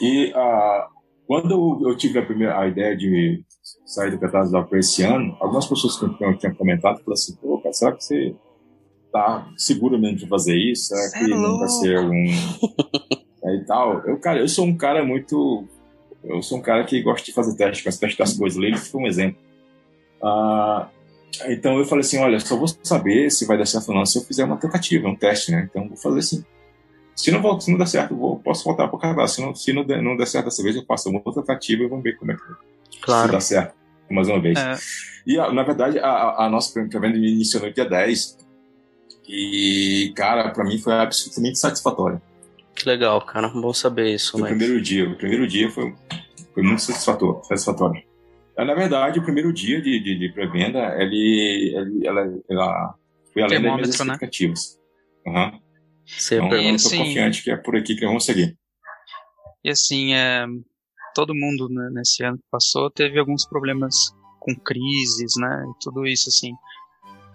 E 0.00 0.32
ah, 0.34 0.88
quando 1.26 1.88
eu 1.88 1.96
tive 1.96 2.18
a 2.18 2.24
primeira 2.24 2.58
a 2.58 2.66
ideia 2.66 2.96
de 2.96 3.42
sair 3.86 4.10
do 4.10 4.18
Catarse 4.18 4.52
da 4.52 4.66
esse 4.72 5.02
ano, 5.02 5.36
algumas 5.40 5.66
pessoas 5.66 5.96
que 5.96 6.04
eu 6.04 6.38
tinha 6.38 6.54
comentado 6.54 6.96
falaram 6.96 7.12
assim, 7.12 7.36
pô, 7.36 7.58
cara, 7.58 7.72
será 7.72 7.92
que 7.92 8.04
você 8.04 8.34
tá 9.10 9.50
seguro 9.56 9.98
mesmo 9.98 10.18
de 10.18 10.26
fazer 10.26 10.56
isso? 10.56 10.88
Será 10.88 11.10
que 11.10 11.32
é 11.32 11.36
não 11.36 11.58
vai 11.58 11.68
ser 11.68 11.98
um... 12.00 12.24
é, 13.44 13.56
e 13.56 13.64
tal. 13.64 14.00
Eu, 14.06 14.18
cara, 14.18 14.40
eu 14.40 14.48
sou 14.48 14.66
um 14.66 14.76
cara 14.76 15.04
muito... 15.04 15.66
Eu 16.24 16.42
sou 16.42 16.58
um 16.58 16.62
cara 16.62 16.84
que 16.84 17.00
gosta 17.00 17.24
de 17.24 17.32
fazer 17.32 17.56
teste, 17.56 17.84
gosta 17.84 18.06
de 18.06 18.16
testar 18.16 18.24
as 18.24 18.36
coisas. 18.36 18.62
Ele 18.62 18.76
foi 18.76 19.00
um 19.00 19.06
exemplo. 19.06 19.40
Ah, 20.22 20.88
então 21.46 21.78
eu 21.78 21.84
falei 21.84 22.00
assim, 22.00 22.18
olha, 22.18 22.40
só 22.40 22.56
vou 22.56 22.68
saber 22.82 23.30
se 23.30 23.46
vai 23.46 23.56
dar 23.56 23.66
certo 23.66 23.90
ou 23.90 23.94
não 23.94 24.06
se 24.06 24.18
eu 24.18 24.22
fizer 24.22 24.44
uma 24.44 24.56
tentativa, 24.56 25.08
um 25.08 25.14
teste, 25.14 25.52
né? 25.52 25.68
Então 25.70 25.88
vou 25.88 25.96
fazer 25.96 26.18
assim. 26.20 26.44
Se 27.14 27.30
não, 27.32 27.60
se 27.60 27.70
não 27.70 27.78
der 27.78 27.88
certo, 27.88 28.16
vou, 28.16 28.38
posso 28.38 28.64
voltar 28.64 28.88
para 28.88 29.24
o. 29.24 29.28
Se, 29.28 29.40
não, 29.40 29.54
se 29.54 29.72
não, 29.72 29.84
der, 29.84 30.00
não 30.00 30.16
der 30.16 30.26
certo 30.26 30.46
dessa 30.46 30.62
vez, 30.62 30.76
eu 30.76 30.84
faço 30.84 31.10
uma 31.10 31.20
outra 31.24 31.42
tentativa 31.42 31.82
e 31.82 31.88
vamos 31.88 32.04
ver 32.04 32.16
como 32.16 32.30
é 32.30 32.36
que 32.36 33.00
claro. 33.00 33.26
se 33.26 33.32
dá 33.32 33.40
certo. 33.40 33.74
Mais 34.10 34.28
uma 34.28 34.40
vez. 34.40 34.58
É. 34.58 34.76
E, 35.26 35.36
na 35.36 35.62
verdade, 35.62 35.98
a, 35.98 36.44
a 36.44 36.48
nossa 36.48 36.72
pré-venda 36.72 37.18
iniciou 37.18 37.64
no 37.64 37.72
dia 37.72 37.84
10. 37.84 38.38
E, 39.28 40.12
cara, 40.16 40.48
para 40.50 40.64
mim 40.64 40.78
foi 40.78 40.94
absolutamente 40.94 41.58
satisfatório. 41.58 42.22
Que 42.74 42.88
legal, 42.88 43.20
cara. 43.20 43.48
Bom 43.48 43.74
saber 43.74 44.14
isso. 44.14 44.36
No 44.36 44.42
mas... 44.42 44.50
primeiro 44.50 44.80
dia. 44.80 45.10
O 45.10 45.16
primeiro 45.16 45.46
dia 45.46 45.70
foi, 45.70 45.94
foi 46.54 46.62
muito 46.62 46.80
satisfatório. 46.80 47.44
satisfatório. 47.44 48.02
É, 48.58 48.64
na 48.64 48.74
verdade, 48.74 49.20
o 49.20 49.22
primeiro 49.22 49.52
dia 49.52 49.80
de, 49.80 50.00
de, 50.00 50.18
de 50.18 50.32
pré-venda, 50.32 50.80
ele, 51.00 51.72
ele, 51.76 52.06
ela, 52.06 52.40
ela 52.50 52.94
foi 53.32 53.42
além 53.42 53.62
das 53.62 53.72
minhas 53.72 53.88
né? 53.88 54.04
expectativas. 54.04 54.80
Né? 55.24 55.32
Uhum. 55.32 55.60
Então, 56.32 56.52
eu 56.54 56.74
estou 56.74 56.90
assim, 56.90 57.04
confiante 57.04 57.44
que 57.44 57.50
é 57.52 57.56
por 57.56 57.76
aqui 57.76 57.94
que 57.94 58.04
vamos 58.04 58.24
seguir. 58.24 58.56
E 59.62 59.70
assim, 59.70 60.12
é, 60.12 60.44
todo 61.14 61.34
mundo 61.34 61.68
né, 61.68 61.88
nesse 61.92 62.24
ano 62.24 62.36
que 62.36 62.44
passou 62.50 62.90
teve 62.90 63.18
alguns 63.18 63.46
problemas 63.46 64.12
com 64.40 64.54
crises, 64.56 65.34
né? 65.36 65.64
E 65.68 65.84
tudo 65.84 66.06
isso, 66.06 66.28
assim. 66.28 66.52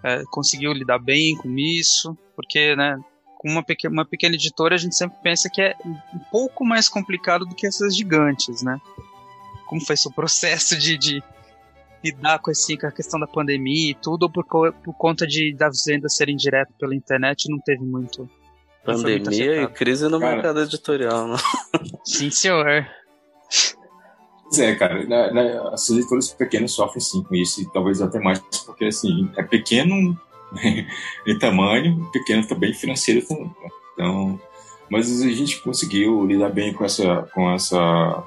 É, 0.04 0.24
conseguiu 0.30 0.74
lidar 0.74 1.00
bem 1.00 1.38
com 1.38 1.58
isso, 1.58 2.18
porque, 2.36 2.76
né? 2.76 2.98
Com 3.38 3.50
uma 3.50 3.64
pequena, 3.64 3.94
uma 3.94 4.06
pequena 4.06 4.36
editora, 4.36 4.76
a 4.76 4.78
gente 4.78 4.96
sempre 4.96 5.18
pensa 5.24 5.50
que 5.50 5.62
é 5.62 5.76
um 5.86 6.20
pouco 6.32 6.66
mais 6.66 6.90
complicado 6.90 7.46
do 7.46 7.56
que 7.56 7.68
essas 7.68 7.96
gigantes, 7.96 8.62
né? 8.62 8.78
Como 9.74 9.84
foi 9.84 9.98
seu 9.98 10.12
processo 10.12 10.78
de, 10.78 10.98
de 11.00 11.24
lidar 12.04 12.38
com, 12.38 12.52
assim, 12.52 12.78
com 12.78 12.86
a 12.86 12.92
questão 12.92 13.20
da 13.20 13.26
pandemia 13.26 13.90
e 13.90 13.96
tudo, 13.96 14.24
ou 14.24 14.30
por, 14.30 14.46
por 14.46 14.94
conta 14.94 15.26
de 15.26 15.52
das 15.56 15.86
vendas 15.88 16.16
serem 16.16 16.36
direto 16.36 16.72
pela 16.80 16.94
internet, 16.94 17.50
não 17.50 17.58
teve 17.60 17.84
muito 17.84 18.30
Pandemia 18.86 19.64
e 19.64 19.68
crise 19.70 20.08
no 20.10 20.20
cara, 20.20 20.36
mercado 20.36 20.62
editorial, 20.62 21.28
não? 21.28 21.38
Sim, 22.06 22.30
senhor. 22.30 22.86
Pois 24.44 24.60
é, 24.60 24.76
cara, 24.76 25.04
né, 25.08 25.32
né, 25.32 25.60
as 25.72 25.90
editoras 25.90 26.30
pequenas 26.30 26.74
sofrem 26.74 27.02
sim 27.02 27.24
com 27.24 27.34
isso, 27.34 27.62
e 27.62 27.74
talvez 27.74 28.00
até 28.00 28.20
mais, 28.20 28.40
porque 28.40 28.86
assim, 28.86 29.32
é 29.36 29.42
pequeno 29.42 30.16
em 31.26 31.40
tamanho, 31.40 32.08
pequeno 32.12 32.46
também 32.46 32.76
financeiro 32.76 33.26
também. 33.26 33.46
Né? 33.46 33.70
Então, 33.94 34.40
mas 34.88 35.10
a 35.24 35.30
gente 35.32 35.60
conseguiu 35.64 36.24
lidar 36.26 36.50
bem 36.50 36.72
com 36.72 36.86
essa, 36.86 37.24
com 37.34 37.50
essa, 37.52 38.24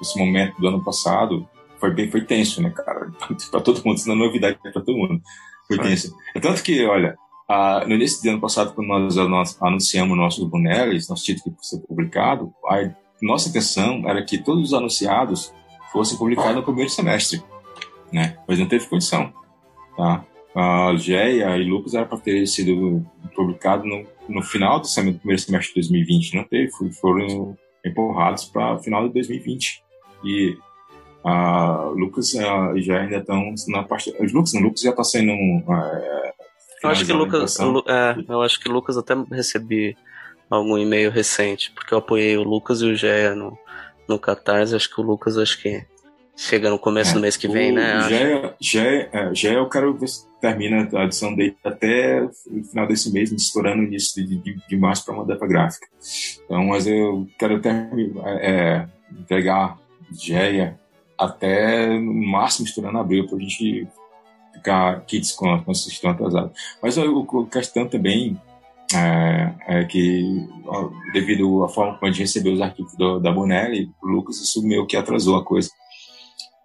esse 0.00 0.18
momento 0.18 0.60
do 0.60 0.68
ano 0.68 0.82
passado. 0.82 1.48
Foi 1.78 1.92
bem, 1.92 2.10
foi 2.10 2.22
tenso, 2.22 2.62
né, 2.62 2.70
cara? 2.70 3.10
para 3.50 3.60
todo 3.60 3.82
mundo, 3.84 3.96
isso 3.96 4.08
não 4.08 4.16
é 4.16 4.18
novidade 4.26 4.58
para 4.60 4.72
todo 4.72 4.96
mundo. 4.96 5.20
Foi 5.66 5.78
tenso. 5.78 6.14
É 6.34 6.40
tanto 6.40 6.62
que, 6.62 6.84
olha, 6.86 7.16
ah, 7.48 7.84
no 7.86 7.94
início 7.94 8.22
do 8.22 8.30
ano 8.30 8.40
passado, 8.40 8.74
quando 8.74 8.88
nós, 8.88 9.16
nós 9.16 9.56
anunciamos 9.62 10.16
nossos 10.16 10.48
bonés, 10.48 11.08
nosso 11.08 11.24
título 11.24 11.56
que 11.56 11.68
foi 11.68 11.78
publicado, 11.80 12.52
a 12.66 12.90
nossa 13.22 13.48
intenção 13.48 14.08
era 14.08 14.22
que 14.22 14.38
todos 14.38 14.64
os 14.64 14.74
anunciados 14.74 15.52
fossem 15.90 16.18
publicados 16.18 16.56
no 16.56 16.62
primeiro 16.62 16.90
semestre, 16.90 17.42
né? 18.12 18.36
Mas 18.46 18.58
não 18.58 18.66
teve 18.66 18.86
condição, 18.86 19.32
tá? 19.96 20.24
A 20.54 20.94
Geia 20.96 21.56
e 21.56 21.64
Lucas 21.64 21.94
era 21.94 22.04
para 22.04 22.18
ter 22.18 22.46
sido 22.46 23.04
publicado 23.34 23.84
no, 23.84 24.04
no 24.28 24.42
final 24.42 24.80
do, 24.80 24.88
primeiro 24.92 25.40
semestre 25.40 25.68
de 25.68 25.74
2020, 25.74 26.34
não 26.34 26.44
teve, 26.44 26.70
foram 27.00 27.56
empurrados 27.84 28.44
para 28.46 28.74
o 28.74 28.78
final 28.82 29.06
de 29.06 29.14
2020 29.14 29.82
e 30.24 30.58
a 31.24 31.90
Lucas 31.94 32.32
e 32.34 32.80
já 32.80 33.00
ainda 33.00 33.16
estão 33.16 33.54
na 33.68 33.82
parte, 33.82 34.14
os 34.20 34.32
Lucas, 34.32 34.52
não, 34.54 34.62
Lucas 34.62 34.80
já 34.80 34.90
está 34.90 35.04
sendo 35.04 35.32
é, 35.32 36.32
eu 36.82 36.90
acho 36.90 37.04
que 37.04 37.12
Lucas, 37.12 37.58
é, 37.58 38.16
eu 38.28 38.42
acho 38.42 38.60
que 38.60 38.68
Lucas 38.68 38.96
até 38.96 39.14
recebi 39.32 39.96
algum 40.48 40.78
e-mail 40.78 41.10
recente, 41.10 41.72
porque 41.72 41.92
eu 41.92 41.98
apoiei 41.98 42.36
o 42.36 42.42
Lucas 42.42 42.80
e 42.80 42.86
o 42.86 42.94
Gé 42.94 43.34
no, 43.34 43.58
no 44.08 44.18
Catarse, 44.18 44.74
acho 44.74 44.88
que 44.94 45.00
o 45.00 45.04
Lucas 45.04 45.36
acho 45.36 45.60
que 45.60 45.84
chega 46.36 46.70
no 46.70 46.78
começo 46.78 47.10
é, 47.10 47.14
do 47.14 47.20
mês 47.20 47.36
que 47.36 47.48
vem, 47.48 47.72
né? 47.72 48.08
Gé, 48.08 48.54
Gé, 48.60 49.10
é, 49.12 49.56
eu 49.56 49.68
quero 49.68 49.92
ver 49.98 50.08
se 50.08 50.24
termina 50.40 50.88
a 50.94 51.04
edição 51.04 51.34
dele 51.34 51.56
até 51.64 52.22
o 52.22 52.64
final 52.64 52.86
desse 52.86 53.12
mês, 53.12 53.32
estourando 53.32 53.82
o 53.82 53.84
início 53.84 54.24
de, 54.24 54.36
de, 54.36 54.56
de 54.68 54.76
março 54.76 55.04
para 55.04 55.16
mandar 55.16 55.36
para 55.36 55.48
gráfica. 55.48 55.86
Então, 56.44 56.64
mas 56.64 56.86
eu 56.86 57.26
quero 57.36 57.60
terminar, 57.60 58.36
é, 58.40 58.88
entregar 59.10 59.76
Géia 60.12 60.78
até 61.18 61.98
no 61.98 62.14
máximo 62.14 62.66
estourando 62.66 62.98
abril 62.98 63.26
para 63.26 63.36
a 63.36 63.40
gente 63.40 63.88
ficar 64.54 65.00
kits 65.04 65.32
com, 65.32 65.60
com 65.62 65.72
esses 65.72 65.86
estão 65.86 66.10
atrasados. 66.10 66.52
Mas 66.82 66.96
o, 66.96 67.46
questão 67.46 67.88
também 67.88 68.40
é, 68.94 69.54
é, 69.66 69.84
que 69.84 70.46
devido 71.12 71.64
à 71.64 71.68
forma 71.68 71.98
como 71.98 72.06
a 72.06 72.10
gente 72.10 72.22
recebeu 72.22 72.52
os 72.52 72.60
arquivos 72.60 72.94
do, 72.96 73.18
da 73.18 73.32
Bonelli, 73.32 73.90
o 74.02 74.06
Lucas, 74.06 74.40
isso 74.40 74.66
meio 74.66 74.86
que 74.86 74.96
atrasou 74.96 75.36
a 75.36 75.44
coisa. 75.44 75.70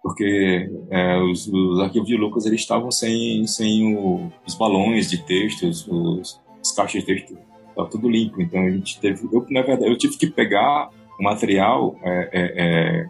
Porque 0.02 0.70
é, 0.90 1.18
os, 1.22 1.46
os, 1.48 1.80
arquivos 1.80 2.08
de 2.08 2.16
Lucas 2.16 2.44
eles 2.46 2.60
estavam 2.60 2.90
sem, 2.90 3.46
sem 3.46 3.96
o, 3.96 4.30
os 4.46 4.54
balões 4.54 5.08
de 5.10 5.18
textos, 5.18 5.86
os, 5.88 6.40
os 6.62 6.72
caixas 6.72 7.00
de 7.02 7.06
texto, 7.06 7.38
estava 7.68 7.88
tudo 7.88 8.08
limpo. 8.08 8.40
Então 8.40 8.60
a 8.60 8.70
gente 8.70 9.00
teve, 9.00 9.26
eu, 9.32 9.46
na 9.50 9.62
verdade, 9.62 9.90
eu 9.90 9.96
tive 9.96 10.16
que 10.16 10.26
pegar 10.26 10.90
o 11.18 11.22
material 11.22 11.96
é, 12.02 12.30
é, 12.32 12.52
é 12.56 13.06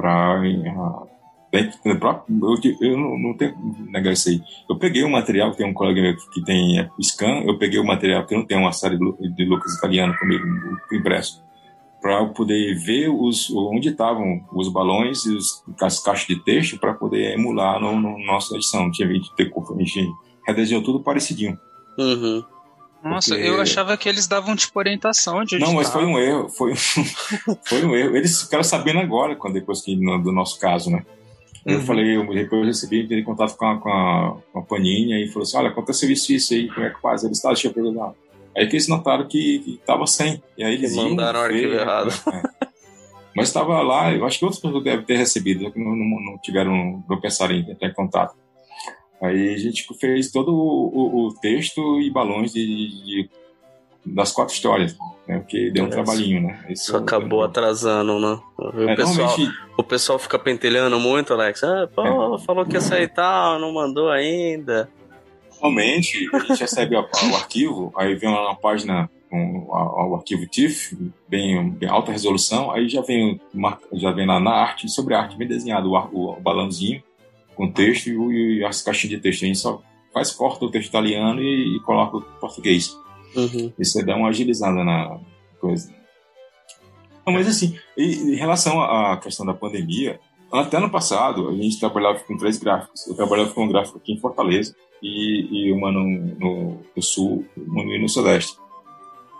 para 0.00 0.40
eu, 2.32 2.54
eu 2.80 2.96
não, 2.96 3.18
não 3.18 3.36
tenho 3.36 3.56
negar 3.88 4.12
isso 4.12 4.28
aí. 4.28 4.40
Eu 4.68 4.78
peguei 4.78 5.02
o 5.02 5.10
material, 5.10 5.52
tem 5.52 5.66
um 5.66 5.74
colega 5.74 6.16
que 6.32 6.44
tem 6.44 6.88
scan, 7.02 7.42
eu 7.44 7.58
peguei 7.58 7.80
o 7.80 7.86
material 7.86 8.24
que 8.24 8.36
não 8.36 8.46
tem 8.46 8.56
uma 8.56 8.72
série 8.72 8.96
de 8.96 9.44
Lucas 9.44 9.76
italiano 9.76 10.16
comigo 10.16 10.44
impresso, 10.92 11.42
para 12.00 12.24
poder 12.26 12.74
ver 12.76 13.08
os, 13.08 13.50
onde 13.50 13.88
estavam 13.88 14.44
os 14.52 14.68
balões 14.68 15.26
e 15.26 15.34
os, 15.34 15.62
as 15.82 16.00
caixas 16.00 16.26
de 16.26 16.42
texto 16.44 16.78
para 16.78 16.94
poder 16.94 17.34
emular 17.34 17.80
no, 17.80 18.00
no 18.00 18.18
nossa 18.24 18.54
edição. 18.54 18.90
Tinha 18.90 19.08
gente, 19.08 19.30
a 19.38 19.78
gente 19.78 20.08
redesenhou 20.46 20.82
tudo 20.82 21.02
parecidinho. 21.02 21.58
Uhum. 21.98 22.42
Nossa, 23.02 23.34
Porque... 23.34 23.48
eu 23.48 23.60
achava 23.60 23.96
que 23.96 24.08
eles 24.08 24.26
davam 24.26 24.54
tipo 24.54 24.78
orientação 24.78 25.42
de 25.44 25.58
Não, 25.58 25.72
mas 25.72 25.90
foi 25.90 26.04
um 26.04 26.18
erro, 26.18 26.48
foi, 26.48 26.74
foi 27.64 27.84
um 27.84 27.94
erro. 27.94 28.16
Eles 28.16 28.42
ficaram 28.42 28.62
sabendo 28.62 28.98
agora, 28.98 29.34
quando, 29.34 29.54
depois 29.54 29.80
que, 29.80 29.96
no, 29.96 30.22
do 30.22 30.32
nosso 30.32 30.58
caso, 30.58 30.90
né? 30.90 31.04
Eu 31.64 31.78
uhum. 31.78 31.84
falei, 31.84 32.16
eu, 32.16 32.26
depois 32.26 32.62
eu 32.62 32.66
recebi, 32.66 33.02
entrei 33.02 33.20
em 33.20 33.24
contato 33.24 33.56
com 33.56 33.66
a, 33.66 33.78
com 33.78 33.88
a, 33.90 34.36
com 34.52 34.58
a 34.58 34.62
Paninha 34.62 35.18
e 35.18 35.28
falou 35.28 35.42
assim: 35.42 35.56
olha, 35.58 35.68
aconteceu 35.68 36.10
isso, 36.10 36.32
isso 36.32 36.54
aí, 36.54 36.68
como 36.68 36.86
é 36.86 36.90
que 36.90 37.00
faz? 37.00 37.22
Eles 37.22 37.36
estavam, 37.36 37.54
deixa 37.54 37.68
eu 37.68 37.72
perguntar. 37.72 38.12
Aí 38.56 38.66
que 38.66 38.76
eles 38.76 38.88
notaram 38.88 39.28
que, 39.28 39.58
que 39.60 39.80
tava 39.84 40.06
sem. 40.06 40.42
E 40.56 40.64
aí 40.64 40.74
eles. 40.74 40.94
Mandaram 40.94 41.40
o 41.40 41.42
arquivo 41.42 41.74
errado. 41.74 42.10
É. 42.32 42.66
Mas 43.36 43.48
estava 43.48 43.80
lá, 43.82 44.12
eu 44.12 44.24
acho 44.26 44.38
que 44.38 44.44
outras 44.44 44.60
pessoas 44.60 44.82
devem 44.82 45.04
ter 45.04 45.16
recebido, 45.16 45.70
que 45.70 45.78
não, 45.78 45.94
não, 45.94 46.20
não 46.20 46.38
tiveram, 46.38 47.04
não 47.08 47.20
pensaram 47.20 47.54
em 47.54 47.70
entrar 47.70 47.88
em 47.88 47.94
contato. 47.94 48.34
Aí 49.22 49.54
a 49.54 49.58
gente 49.58 49.86
fez 49.98 50.30
todo 50.30 50.52
o, 50.52 50.88
o, 50.88 51.26
o 51.26 51.34
texto 51.34 52.00
e 52.00 52.10
balões 52.10 52.52
de, 52.52 52.66
de, 53.04 53.30
das 54.06 54.32
quatro 54.32 54.54
histórias 54.54 54.96
né? 55.30 55.38
Porque 55.38 55.70
deu 55.70 55.84
um 55.84 55.90
trabalhinho, 55.90 56.42
né? 56.42 56.58
Isso, 56.68 56.90
Isso 56.90 56.96
acabou 56.96 57.44
atrasando, 57.44 58.18
né? 58.18 58.40
O, 58.58 58.88
é, 58.88 58.96
pessoal, 58.96 59.28
normalmente... 59.28 59.58
o 59.76 59.82
pessoal 59.84 60.18
fica 60.18 60.38
pentelhando 60.38 60.98
muito, 60.98 61.32
Alex. 61.32 61.62
Ah, 61.62 61.88
pô, 61.94 62.34
é. 62.34 62.38
falou 62.40 62.66
que 62.66 62.74
ia 62.74 62.80
sair 62.80 63.06
tal, 63.08 63.60
não 63.60 63.72
mandou 63.72 64.10
ainda. 64.10 64.90
Normalmente, 65.52 66.28
a 66.34 66.38
gente 66.40 66.60
recebe 66.60 66.96
o, 66.96 67.00
o 67.00 67.36
arquivo, 67.36 67.92
aí 67.96 68.16
vem 68.16 68.28
uma 68.28 68.56
página 68.56 69.08
com 69.30 69.66
o, 69.68 70.16
arquivo 70.16 70.44
TIFF, 70.46 70.96
bem, 71.28 71.70
bem, 71.70 71.88
alta 71.88 72.10
resolução, 72.10 72.72
aí 72.72 72.88
já 72.88 73.00
vem, 73.00 73.40
já 73.92 74.10
vem 74.10 74.26
lá 74.26 74.40
na 74.40 74.50
arte, 74.50 74.88
sobre 74.88 75.14
a 75.14 75.20
arte, 75.20 75.36
bem 75.36 75.46
desenhado 75.46 75.92
o, 75.92 76.32
o 76.32 76.40
balãozinho 76.40 77.00
com 77.54 77.70
texto 77.70 78.08
e, 78.32 78.64
as 78.64 78.82
caixinhas 78.82 79.16
de 79.16 79.22
texto. 79.22 79.44
A 79.44 79.46
gente 79.46 79.58
só 79.58 79.82
faz, 80.12 80.30
corta 80.30 80.64
o 80.64 80.70
texto 80.70 80.88
italiano 80.88 81.40
e, 81.40 81.76
e 81.76 81.80
coloca 81.80 82.18
o 82.18 82.22
português. 82.40 82.96
Uhum. 83.36 83.72
Isso 83.78 84.04
dá 84.04 84.16
uma 84.16 84.28
agilizada 84.28 84.82
na 84.84 85.18
coisa. 85.60 85.92
Não, 87.26 87.34
mas 87.34 87.46
assim, 87.46 87.78
em 87.96 88.34
relação 88.34 88.80
à 88.80 89.16
questão 89.18 89.46
da 89.46 89.54
pandemia, 89.54 90.18
até 90.52 90.78
ano 90.78 90.90
passado 90.90 91.48
a 91.48 91.52
gente 91.52 91.78
trabalhava 91.78 92.18
com 92.20 92.36
três 92.36 92.58
gráficos. 92.58 93.06
Eu 93.06 93.14
trabalhava 93.14 93.52
com 93.52 93.64
um 93.64 93.68
gráfico 93.68 93.98
aqui 93.98 94.12
em 94.12 94.20
Fortaleza 94.20 94.74
e, 95.02 95.68
e 95.68 95.72
uma 95.72 95.92
no, 95.92 96.02
no, 96.04 96.80
no 96.96 97.02
sul 97.02 97.44
e 97.56 97.98
no 97.98 98.08
sudeste. 98.08 98.56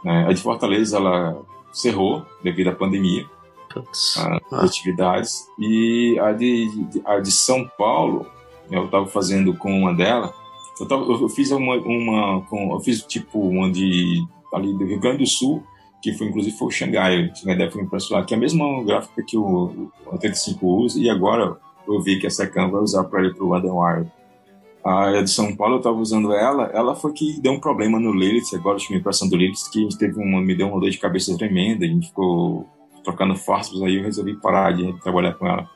É, 0.05 0.24
a 0.24 0.32
de 0.32 0.41
Fortaleza 0.41 0.97
ela 0.97 1.43
cerrou 1.73 2.24
devido 2.43 2.69
à 2.69 2.73
pandemia, 2.73 3.27
as 3.76 4.16
atividades, 4.52 5.47
e 5.59 6.18
a 6.18 6.32
de, 6.32 6.68
a 7.05 7.18
de 7.20 7.30
São 7.30 7.68
Paulo, 7.78 8.26
eu 8.70 8.84
estava 8.86 9.06
fazendo 9.06 9.55
com 9.55 9.72
uma 9.72 9.94
dela, 9.94 10.34
eu, 10.80 10.88
tava, 10.88 11.05
eu 11.05 11.28
fiz 11.28 11.51
uma, 11.51 11.76
uma 11.76 12.42
com, 12.47 12.72
eu 12.72 12.80
fiz 12.80 13.02
tipo 13.02 13.38
uma 13.38 13.70
de 13.70 14.24
ali 14.52 14.72
do 14.74 14.84
Rio 14.84 14.98
Grande 14.98 15.18
do 15.18 15.26
Sul, 15.26 15.62
que 16.02 16.12
foi 16.14 16.28
inclusive 16.28 16.56
foi 16.56 16.68
o 16.68 16.70
Xangai, 16.70 17.26
o 17.26 17.36
Xangai 17.36 17.70
foi 17.70 17.82
impresso 17.82 18.24
que 18.24 18.34
é 18.34 18.36
a 18.36 18.40
mesma 18.40 18.82
gráfica 18.84 19.22
que 19.26 19.36
o, 19.36 19.90
o 20.06 20.12
85 20.12 20.66
usa, 20.66 20.98
e 20.98 21.10
agora 21.10 21.56
eu 21.86 22.01
vi 22.01 22.18
que 22.18 22.26
a 22.26 22.30
Secam 22.30 22.70
vai 22.70 22.80
usar 22.80 23.05
para 23.05 23.24
ir 23.24 23.34
para 23.34 23.44
o. 23.44 24.10
A 24.82 25.20
de 25.20 25.30
São 25.30 25.55
Paulo 25.55 25.74
eu 25.74 25.78
estava 25.78 25.97
usando 25.98 26.32
ela, 26.32 26.70
ela 26.72 26.94
foi 26.94 27.12
que 27.12 27.38
deu 27.40 27.52
um 27.52 27.60
problema 27.60 28.01
no 28.01 28.14
Lilith, 28.14 28.55
agora 28.55 28.76
eu 28.76 28.80
tive 28.80 28.98
impressão 28.98 29.28
do 29.28 29.36
Lilith, 29.36 29.70
que 29.70 29.80
a 29.80 29.82
gente 29.82 29.98
teve 29.98 30.18
uma, 30.18 30.40
me 30.40 30.55
deu 30.55 30.68
uma 30.68 30.80
dor 30.80 30.88
de 30.88 30.97
cabeça 30.97 31.36
tremenda, 31.36 31.84
a 31.84 31.88
gente 31.88 32.09
ficou 32.09 32.66
trocando 33.02 33.36
fósforos, 33.36 33.82
aí 33.82 33.97
eu 33.97 34.05
resolvi 34.05 34.35
parar 34.36 34.72
de 34.72 34.93
trabalhar 35.01 35.35
com 35.35 35.47
ela. 35.47 35.68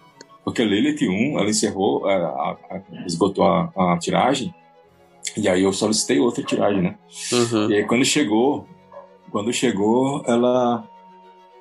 Porque 0.44 0.62
a 0.62 0.64
Lilith 0.64 1.09
1, 1.09 1.38
ela 1.38 1.48
encerrou, 1.48 2.06
a, 2.06 2.14
a, 2.14 2.56
a, 2.70 3.06
esgotou 3.06 3.44
a, 3.44 3.72
a 3.76 3.98
tiragem, 3.98 4.55
e 5.36 5.48
aí 5.48 5.62
eu 5.62 5.72
solicitei 5.72 6.20
outra 6.20 6.44
tiragem, 6.44 6.82
né? 6.82 6.96
Uhum. 7.32 7.70
E 7.70 7.76
aí 7.76 7.84
quando 7.84 8.05
chegou, 8.05 8.68
quando 9.30 9.52
chegou, 9.52 10.22
ela 10.26 10.86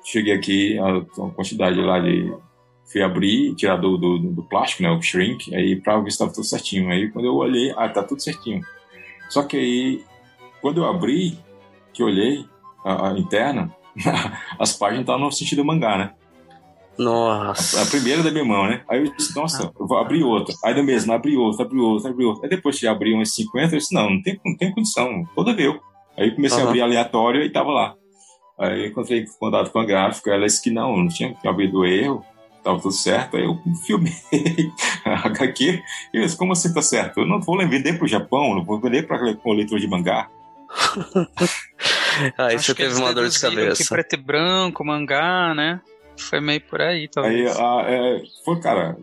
cheguei 0.04 0.34
aqui 0.34 0.78
a 0.78 1.02
uma 1.20 1.30
quantidade 1.30 1.80
lá 1.80 1.98
de 1.98 2.32
fui 2.84 3.02
abrir, 3.02 3.54
tirar 3.54 3.76
do, 3.76 3.96
do, 3.96 4.18
do 4.18 4.42
plástico, 4.42 4.82
né, 4.82 4.90
o 4.90 5.00
shrink, 5.00 5.54
aí 5.54 5.74
para 5.74 5.98
ver 5.98 6.10
se 6.10 6.16
estava 6.16 6.32
tudo 6.32 6.44
certinho. 6.44 6.90
Aí 6.90 7.10
quando 7.10 7.24
eu 7.24 7.34
olhei, 7.34 7.72
ah, 7.76 7.88
tá 7.88 8.02
tudo 8.02 8.22
certinho. 8.22 8.60
Só 9.30 9.42
que 9.42 9.56
aí 9.56 10.04
quando 10.60 10.78
eu 10.78 10.88
abri, 10.88 11.38
que 11.92 12.02
eu 12.02 12.06
olhei 12.06 12.44
a, 12.84 13.08
a 13.08 13.18
interna, 13.18 13.74
as 14.58 14.72
páginas 14.72 15.02
estavam 15.02 15.26
no 15.26 15.32
sentido 15.32 15.64
mangá, 15.64 15.96
né? 15.98 16.12
Nossa. 16.98 17.80
A, 17.80 17.82
a, 17.82 17.86
primeira 17.86 18.22
da 18.22 18.30
minha 18.30 18.44
mão, 18.44 18.66
né? 18.66 18.82
Aí 18.88 19.04
eu 19.04 19.16
disse, 19.16 19.34
nossa, 19.34 19.70
eu 19.78 19.86
vou 19.86 19.98
abrir 19.98 20.22
outra. 20.22 20.54
Aí 20.64 20.74
do 20.74 20.82
mesmo, 20.82 21.12
abri 21.12 21.36
outra, 21.36 21.64
abri 21.64 21.78
outra, 21.78 22.10
abri 22.10 22.24
outra. 22.24 22.44
Aí 22.44 22.50
depois 22.50 22.78
que 22.78 22.86
abri 22.86 23.12
umas 23.12 23.34
50, 23.34 23.74
eu 23.74 23.78
disse, 23.78 23.94
não, 23.94 24.10
não 24.10 24.22
tem, 24.22 24.40
não 24.44 24.56
tem 24.56 24.72
condição, 24.72 25.24
toda 25.34 25.54
veio. 25.54 25.80
Aí 26.16 26.30
comecei 26.34 26.58
uhum. 26.60 26.66
a 26.66 26.68
abrir 26.68 26.82
aleatório 26.82 27.42
e 27.42 27.50
tava 27.50 27.70
lá. 27.70 27.94
Aí 28.58 28.86
encontrei 28.86 29.24
contato 29.40 29.72
com 29.72 29.80
a 29.80 29.84
gráfica, 29.84 30.30
ela 30.30 30.46
disse 30.46 30.62
que 30.62 30.70
não, 30.70 30.96
não 30.96 31.08
tinha, 31.08 31.34
tinha 31.34 31.52
havido 31.52 31.84
erro, 31.84 32.24
tava 32.62 32.78
tudo 32.78 32.94
certo. 32.94 33.36
Aí 33.36 33.44
eu 33.44 33.58
filmei 33.84 34.12
a 35.04 35.26
HQ 35.26 35.82
e 36.12 36.16
eu 36.16 36.22
disse, 36.22 36.36
como 36.36 36.52
assim 36.52 36.72
tá 36.72 36.82
certo? 36.82 37.20
Eu 37.20 37.26
não 37.26 37.40
vou 37.40 37.58
vender 37.68 37.98
pro 37.98 38.06
Japão, 38.06 38.54
não 38.54 38.64
vou 38.64 38.80
vender 38.80 39.06
para 39.06 39.36
o 39.44 39.52
leitor 39.52 39.80
de 39.80 39.88
mangá. 39.88 40.28
aí 42.38 42.58
você 42.58 42.74
teve 42.74 42.94
uma 42.94 43.12
dor 43.12 43.28
de 43.28 43.40
cabeça. 43.40 43.82
Que 43.82 43.88
preto 43.88 44.14
e 44.14 44.16
branco, 44.16 44.84
mangá, 44.84 45.54
né? 45.54 45.80
Foi 46.16 46.40
meio 46.40 46.60
por 46.60 46.80
aí, 46.80 47.08
talvez. 47.08 47.56
Aí, 47.56 47.62
a, 47.62 47.84
é, 47.88 48.22
foi, 48.44 48.60
cara, 48.60 48.96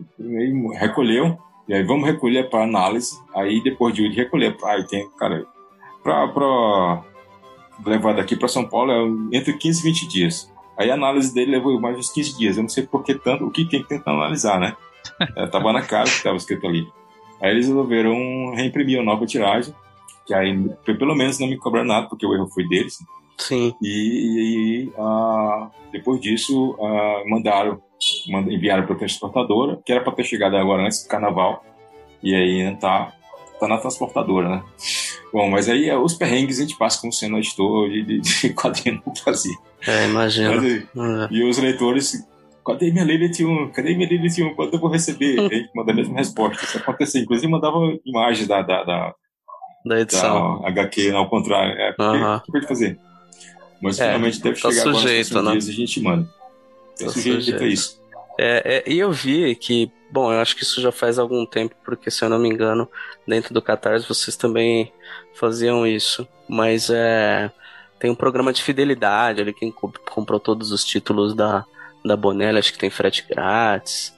recolheu, 0.78 1.38
e 1.68 1.74
aí 1.74 1.82
vamos 1.82 2.06
recolher 2.06 2.48
para 2.48 2.64
análise. 2.64 3.18
Aí 3.34 3.62
depois 3.62 3.94
de 3.94 4.08
recolher, 4.08 4.56
aí 4.64 4.86
tem, 4.86 5.08
cara, 5.18 5.44
para 6.02 7.02
levar 7.86 8.14
daqui 8.14 8.36
para 8.36 8.48
São 8.48 8.64
Paulo 8.64 8.92
é 8.92 9.36
entre 9.36 9.52
15 9.52 9.80
e 9.80 9.82
20 9.82 10.08
dias. 10.08 10.52
Aí 10.78 10.90
a 10.90 10.94
análise 10.94 11.32
dele 11.34 11.52
levou 11.52 11.78
mais 11.80 11.98
uns 11.98 12.10
15 12.10 12.38
dias. 12.38 12.56
Eu 12.56 12.62
não 12.62 12.68
sei 12.68 12.84
por 12.84 13.04
que 13.04 13.14
tanto, 13.14 13.44
o 13.44 13.50
que 13.50 13.64
tem 13.64 13.82
que 13.82 13.88
tentar 13.88 14.12
analisar, 14.12 14.58
né? 14.58 14.76
É, 15.36 15.46
tava 15.46 15.72
na 15.72 15.82
cara 15.82 16.04
que 16.04 16.10
estava 16.10 16.36
escrito 16.36 16.66
ali. 16.66 16.88
Aí 17.40 17.50
eles 17.50 17.66
resolveram 17.66 18.54
reimprimir 18.54 19.00
a 19.00 19.02
nova 19.02 19.26
tiragem, 19.26 19.74
que 20.26 20.34
aí 20.34 20.68
pelo 20.84 21.14
menos 21.14 21.38
não 21.38 21.46
me 21.46 21.56
cobraram 21.56 21.86
nada, 21.86 22.08
porque 22.08 22.26
o 22.26 22.34
erro 22.34 22.48
foi 22.48 22.66
deles. 22.68 22.98
Sim. 23.38 23.74
E, 23.82 24.88
e, 24.88 24.92
uh, 24.96 25.70
depois 25.90 26.20
disso 26.20 26.76
uh, 26.78 27.28
mandaram, 27.28 27.80
enviaram 28.48 28.84
para 28.84 28.94
a 28.94 28.98
transportadora, 28.98 29.80
que 29.84 29.92
era 29.92 30.02
para 30.02 30.12
ter 30.12 30.24
chegado 30.24 30.56
agora 30.56 30.84
antes 30.84 31.02
do 31.02 31.08
carnaval, 31.08 31.64
e 32.22 32.34
aí 32.34 32.76
tá, 32.76 33.12
tá 33.58 33.66
na 33.66 33.78
transportadora, 33.78 34.48
né? 34.48 34.62
Bom, 35.32 35.48
mas 35.48 35.68
aí 35.68 35.88
é, 35.88 35.96
os 35.96 36.14
perrengues 36.14 36.58
a 36.58 36.62
gente 36.62 36.76
passa 36.76 37.00
como 37.00 37.12
sendo 37.12 37.38
editor 37.38 37.88
de, 37.88 38.02
de, 38.02 38.20
de 38.20 38.48
quadrinho 38.54 39.02
no 39.04 39.12
Brasil. 39.24 39.54
É, 39.86 40.06
imagina. 40.06 40.64
É. 40.64 41.28
E 41.30 41.42
os 41.42 41.58
leitores, 41.58 42.28
cadê 42.64 42.92
minha 42.92 43.04
Lilith 43.04 43.44
1? 43.44 43.70
Cadê 43.72 43.94
minha 43.94 44.08
Lilith 44.08 44.42
1? 44.42 44.54
Quando 44.54 44.74
eu 44.74 44.80
vou 44.80 44.90
receber? 44.90 45.40
a 45.40 45.54
gente 45.54 45.70
manda 45.74 45.90
a 45.90 45.94
mesma 45.94 46.18
resposta. 46.18 46.62
Isso 46.64 46.78
aconteceu. 46.78 47.22
Inclusive, 47.22 47.50
mandava 47.50 47.78
imagens 48.04 48.46
da, 48.46 48.60
da, 48.60 48.84
da, 48.84 49.14
da 49.84 50.00
edição. 50.00 50.60
Da 50.60 50.68
HQ, 50.68 51.10
ao 51.12 51.28
contrário. 51.28 51.78
É, 51.80 51.92
porque, 51.92 52.16
uh 52.16 52.20
-huh. 52.20 52.38
o 52.38 52.40
que 52.42 52.52
pode 52.52 52.68
fazer? 52.68 52.98
Mas 53.80 53.98
é, 53.98 54.06
finalmente 54.06 54.40
deve 54.40 54.60
tá 54.60 54.70
chegar 54.70 54.82
sujeito, 54.82 55.38
agora 55.38 55.54
nos 55.54 55.54
né? 55.54 55.60
dias 55.60 55.66
e 55.66 55.70
a 55.70 55.86
gente 55.86 56.00
manda. 56.00 56.28
Tá 56.98 57.08
sujeito, 57.08 57.40
sujeito 57.40 57.64
isso. 57.64 58.00
É, 58.38 58.84
é, 58.86 58.90
e 58.90 58.98
eu 58.98 59.10
vi 59.10 59.54
que, 59.56 59.90
bom, 60.10 60.32
eu 60.32 60.40
acho 60.40 60.56
que 60.56 60.62
isso 60.62 60.80
já 60.80 60.92
faz 60.92 61.18
algum 61.18 61.44
tempo, 61.44 61.74
porque 61.84 62.10
se 62.10 62.24
eu 62.24 62.28
não 62.28 62.38
me 62.38 62.48
engano, 62.48 62.88
dentro 63.26 63.52
do 63.52 63.60
Catarse 63.60 64.08
vocês 64.08 64.36
também 64.36 64.92
faziam 65.34 65.86
isso. 65.86 66.26
Mas 66.48 66.90
é, 66.90 67.50
tem 67.98 68.10
um 68.10 68.14
programa 68.14 68.52
de 68.52 68.62
fidelidade 68.62 69.40
ali, 69.40 69.52
quem 69.52 69.72
comprou 69.72 70.40
todos 70.40 70.70
os 70.70 70.84
títulos 70.84 71.34
da, 71.34 71.64
da 72.04 72.16
Bonelli, 72.16 72.58
acho 72.58 72.72
que 72.72 72.78
tem 72.78 72.90
frete 72.90 73.24
grátis. 73.28 74.14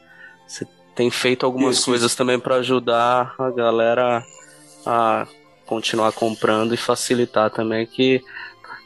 você 0.47 0.66
tem 0.95 1.11
feito 1.11 1.45
algumas 1.45 1.78
Isso, 1.78 1.86
coisas 1.86 2.15
também 2.15 2.39
para 2.39 2.57
ajudar 2.57 3.35
a 3.39 3.51
galera 3.51 4.24
a 4.86 5.27
continuar 5.66 6.12
comprando 6.12 6.74
e 6.74 6.77
facilitar 6.77 7.51
também 7.51 7.86
que 7.86 8.23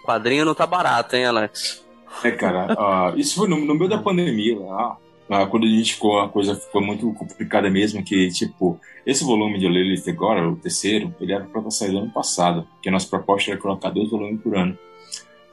quadrinho 0.04 0.44
não 0.44 0.54
tá 0.54 0.66
barato, 0.66 1.16
hein, 1.16 1.26
Alex? 1.26 1.84
É, 2.24 2.30
cara, 2.30 2.74
ah, 2.78 3.12
isso 3.16 3.36
foi 3.36 3.48
no, 3.48 3.58
no 3.58 3.74
meio 3.74 3.90
da 3.90 3.98
pandemia 3.98 4.58
lá, 4.58 4.96
ah, 5.28 5.46
quando 5.46 5.64
a 5.64 5.68
gente 5.68 5.94
ficou, 5.94 6.18
a 6.20 6.28
coisa 6.28 6.54
ficou 6.54 6.80
muito 6.80 7.12
complicada 7.12 7.68
mesmo, 7.68 8.02
que, 8.02 8.28
tipo, 8.30 8.80
esse 9.04 9.22
volume 9.22 9.58
de 9.58 9.68
Lilith 9.68 10.08
agora, 10.08 10.48
o 10.48 10.56
terceiro, 10.56 11.14
ele 11.20 11.32
era 11.32 11.44
para 11.44 11.70
sair 11.70 11.90
do 11.90 11.98
ano 11.98 12.10
passado, 12.10 12.66
que 12.80 12.88
a 12.88 12.92
nossa 12.92 13.06
proposta 13.06 13.50
era 13.50 13.60
colocar 13.60 13.90
dois 13.90 14.10
volumes 14.10 14.40
por 14.40 14.56
ano. 14.56 14.78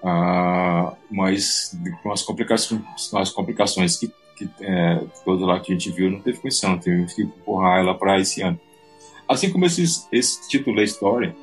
Ah, 0.02 0.93
mas 1.11 1.77
com 2.02 2.11
as 2.11 2.22
complicações, 2.22 2.81
as 3.14 3.31
complicações 3.31 3.97
que, 3.97 4.07
que 4.38 4.49
é, 4.61 5.02
lá 5.26 5.60
que 5.60 5.73
a 5.73 5.76
gente 5.76 5.91
viu, 5.91 6.10
não 6.10 6.22
teve 6.22 6.39
condição, 6.39 6.77
teve 6.77 7.06
que 7.14 7.23
empurrar 7.23 7.80
ela 7.80 7.93
para 7.95 8.19
esse 8.19 8.41
ano. 8.41 8.60
Assim 9.27 9.52
como 9.52 9.65
esse, 9.65 10.07
esse 10.11 10.47
título 10.47 10.76
da 10.76 10.84
história, 10.84 11.35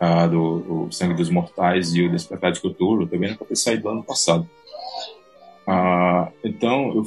uh, 0.00 0.28
do 0.28 0.88
Sangue 0.90 1.14
dos 1.14 1.30
Mortais 1.30 1.94
e 1.94 2.02
o 2.02 2.10
Despertar 2.10 2.52
de 2.52 2.60
Cthulhu, 2.60 3.06
também 3.06 3.30
não 3.30 3.36
ter 3.36 3.56
saído 3.56 3.84
do 3.84 3.88
ano 3.90 4.04
passado. 4.04 4.48
Uh, 5.66 6.30
então, 6.44 6.94
eu 6.94 7.04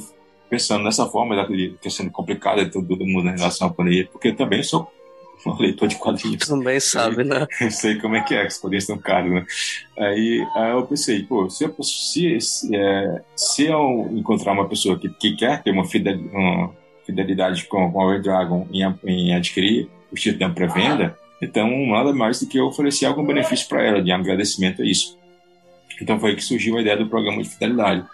pensando 0.48 0.84
nessa 0.84 1.06
forma, 1.06 1.36
da 1.36 1.46
questão 1.80 2.08
complicada 2.08 2.64
de 2.64 2.70
todo 2.70 3.06
mundo 3.06 3.28
em 3.28 3.36
relação 3.36 3.68
à 3.68 3.70
pandemia, 3.70 4.08
porque 4.10 4.28
eu 4.28 4.36
também 4.36 4.62
sou 4.62 4.90
um 5.46 5.54
leitor 5.60 5.88
de 5.88 5.96
quadrinhos. 5.96 6.46
Também 6.46 6.80
sabe, 6.80 7.22
né? 7.22 7.46
Eu 7.60 7.70
sei 7.70 7.96
como 7.96 8.16
é 8.16 8.22
que 8.22 8.34
é, 8.34 8.42
que 8.42 8.48
os 8.48 8.58
quadrinhos 8.58 8.84
estão 8.84 8.98
caros, 8.98 9.30
né? 9.30 9.46
Aí, 9.98 10.46
aí 10.56 10.70
eu 10.72 10.86
pensei, 10.86 11.22
pô, 11.22 11.48
se 11.50 11.64
eu, 11.64 11.74
se, 11.82 12.40
se, 12.40 12.74
é, 12.74 13.22
se 13.36 13.66
eu 13.66 14.08
encontrar 14.12 14.52
uma 14.52 14.68
pessoa 14.68 14.98
que, 14.98 15.08
que 15.08 15.36
quer 15.36 15.62
ter 15.62 15.70
uma 15.70 15.84
fidelidade, 15.84 16.34
uma 16.34 16.72
fidelidade 17.04 17.64
com, 17.66 17.90
com 17.90 18.02
a 18.02 18.12
Red 18.12 18.20
Dragon 18.20 18.66
em, 18.72 18.82
em 19.04 19.34
adquirir 19.34 19.88
o 20.12 20.14
título 20.14 20.40
da 20.40 20.48
pré-venda, 20.50 21.18
então 21.40 21.70
nada 21.86 22.12
mais 22.12 22.40
do 22.40 22.46
que 22.46 22.60
oferecer 22.60 23.06
algum 23.06 23.24
benefício 23.24 23.68
para 23.68 23.82
ela, 23.82 24.02
de 24.02 24.10
agradecimento 24.10 24.82
a 24.82 24.84
isso. 24.84 25.16
Então 26.00 26.18
foi 26.18 26.34
que 26.34 26.42
surgiu 26.42 26.76
a 26.76 26.80
ideia 26.80 26.96
do 26.96 27.08
programa 27.08 27.42
de 27.42 27.48
fidelidade. 27.48 28.04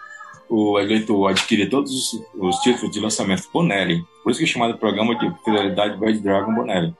O 0.49 0.79
eleitor 0.79 1.27
adquirir 1.27 1.69
todos 1.69 1.91
os, 1.91 2.21
os 2.35 2.59
títulos 2.59 2.91
de 2.91 2.99
lançamento 2.99 3.49
Bonelli, 3.51 4.03
por 4.23 4.31
isso 4.31 4.39
que 4.39 4.45
é 4.45 4.47
chamado 4.47 4.77
Programa 4.77 5.15
de 5.15 5.31
Fidelidade 5.43 5.99
Red 5.99 6.19
Dragon 6.19 6.53
Bonelli. 6.53 6.93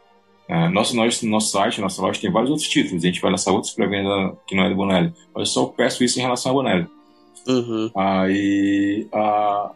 Uh, 0.48 0.70
nosso, 0.70 0.96
nosso, 0.96 1.28
nosso 1.28 1.52
site, 1.52 1.82
nossa 1.82 2.00
loja 2.02 2.22
tem 2.22 2.32
vários 2.32 2.52
outros 2.52 2.70
títulos. 2.70 3.04
A 3.04 3.08
gente 3.08 3.20
vai 3.20 3.32
lançar 3.32 3.52
outros 3.52 3.74
para 3.74 3.88
venda 3.88 4.36
que 4.46 4.56
não 4.56 4.66
é 4.66 4.70
do 4.70 4.76
Bonelli. 4.76 5.12
Mas 5.34 5.48
eu 5.50 5.54
só 5.54 5.66
peço 5.66 6.04
isso 6.04 6.20
em 6.20 6.22
relação 6.22 6.52
ao 6.52 6.58
Bonelli. 6.58 6.88
Uhum. 7.48 7.92
Aí, 7.96 9.08
uh, 9.12 9.72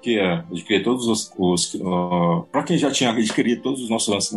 que 0.00 0.18
é 0.18 0.32
adquirir 0.32 0.82
todos 0.82 1.06
os. 1.06 1.32
os 1.38 1.74
uh, 1.74 2.46
para 2.50 2.62
quem 2.62 2.78
já 2.78 2.90
tinha 2.90 3.10
adquirido 3.10 3.62
todos 3.62 3.82
os 3.82 3.90
nossos 3.90 4.32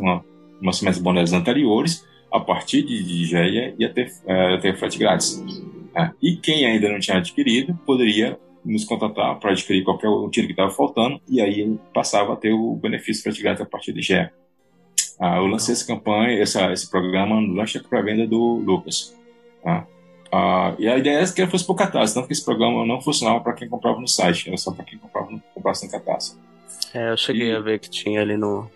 lançamentos 0.62 1.00
Bonelli 1.00 1.34
anteriores, 1.36 2.06
a 2.32 2.40
partir 2.40 2.84
de, 2.84 3.04
de 3.04 3.36
ia 3.78 3.90
ter, 3.94 4.12
uh, 4.24 4.60
ter 4.62 4.78
frete 4.78 4.98
grátis. 4.98 5.36
Uh, 5.38 6.14
e 6.22 6.36
quem 6.36 6.66
ainda 6.66 6.90
não 6.90 7.00
tinha 7.00 7.18
adquirido 7.18 7.74
poderia 7.86 8.38
nos 8.66 8.86
contatar 8.86 9.40
para 9.40 9.52
adquirir 9.52 9.84
qualquer 9.84 10.10
tiro 10.32 10.48
que 10.48 10.54
estava 10.54 10.72
faltando 10.72 11.20
e 11.28 11.42
aí 11.42 11.78
passava 11.94 12.34
a 12.34 12.36
ter 12.36 12.54
o 12.54 12.76
benefício 12.76 13.24
frete 13.24 13.42
grátis 13.42 13.62
a 13.62 13.66
partir 13.66 13.94
de 13.94 14.02
Geia. 14.02 14.34
Ah, 15.20 15.38
eu 15.38 15.46
lancei 15.46 15.74
essa 15.74 15.86
campanha, 15.86 16.42
essa, 16.42 16.72
esse 16.72 16.90
programa 16.90 17.40
no 17.40 17.54
lanche 17.54 17.80
para 17.80 18.02
venda 18.02 18.26
do 18.26 18.56
Lucas. 18.56 19.16
Tá? 19.64 19.86
Ah, 20.36 20.74
e 20.80 20.88
a 20.88 20.98
ideia 20.98 21.20
é 21.20 21.26
que 21.28 21.42
ele 21.42 21.52
fosse 21.52 21.64
por 21.66 21.76
catarse, 21.76 22.16
tanto 22.16 22.26
que 22.26 22.34
esse 22.34 22.44
programa 22.44 22.84
não 22.88 23.00
funcionava 23.00 23.40
para 23.42 23.54
quem 23.54 23.70
comprava 23.70 24.00
no 24.00 24.08
site, 24.08 24.48
era 24.48 24.58
só 24.58 24.72
para 24.72 24.84
quem 24.84 24.98
comprava 24.98 25.30
no, 25.30 25.40
comprasse 25.54 25.86
no 25.86 25.92
catarse. 25.92 26.36
É, 26.92 27.12
eu 27.12 27.18
cheguei 27.18 27.52
E- 27.52 27.56
a 27.56 27.60
ver 27.60 27.78
que 27.80 27.88
tinha 27.90 28.20
ali 28.22 28.36
no, 28.36 28.68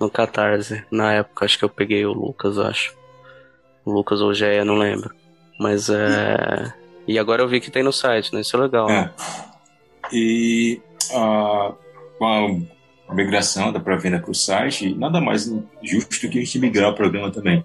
no 0.00 0.10
Catarse. 0.10 0.82
Na 0.90 1.12
época, 1.12 1.44
acho 1.44 1.58
que 1.58 1.64
eu 1.64 1.68
peguei 1.68 2.04
o 2.06 2.12
Lucas, 2.12 2.58
acho. 2.58 2.96
O 3.84 3.92
Lucas 3.92 4.20
ou 4.22 4.30
o 4.30 4.34
Geia, 4.34 4.64
não 4.64 4.76
lembro. 4.76 5.14
Mas 5.58 5.90
é. 5.90 6.72
E 7.06 7.18
agora 7.18 7.42
eu 7.42 7.48
vi 7.48 7.60
que 7.60 7.70
tem 7.70 7.82
no 7.82 7.92
site, 7.92 8.32
né? 8.34 8.40
Isso 8.40 8.56
é 8.56 8.60
legal. 8.60 8.86
né? 8.88 9.10
É. 10.12 10.14
E 10.16 10.80
ah, 11.14 11.72
com 12.18 12.66
a 13.08 13.14
migração 13.14 13.72
da 13.72 13.80
pré-venda 13.80 14.18
para 14.18 14.30
o 14.30 14.34
site, 14.34 14.94
nada 14.94 15.20
mais 15.20 15.50
justo 15.82 16.28
que 16.28 16.38
a 16.38 16.40
gente 16.44 16.58
migrar 16.58 16.90
o 16.90 16.94
programa 16.94 17.30
também. 17.30 17.64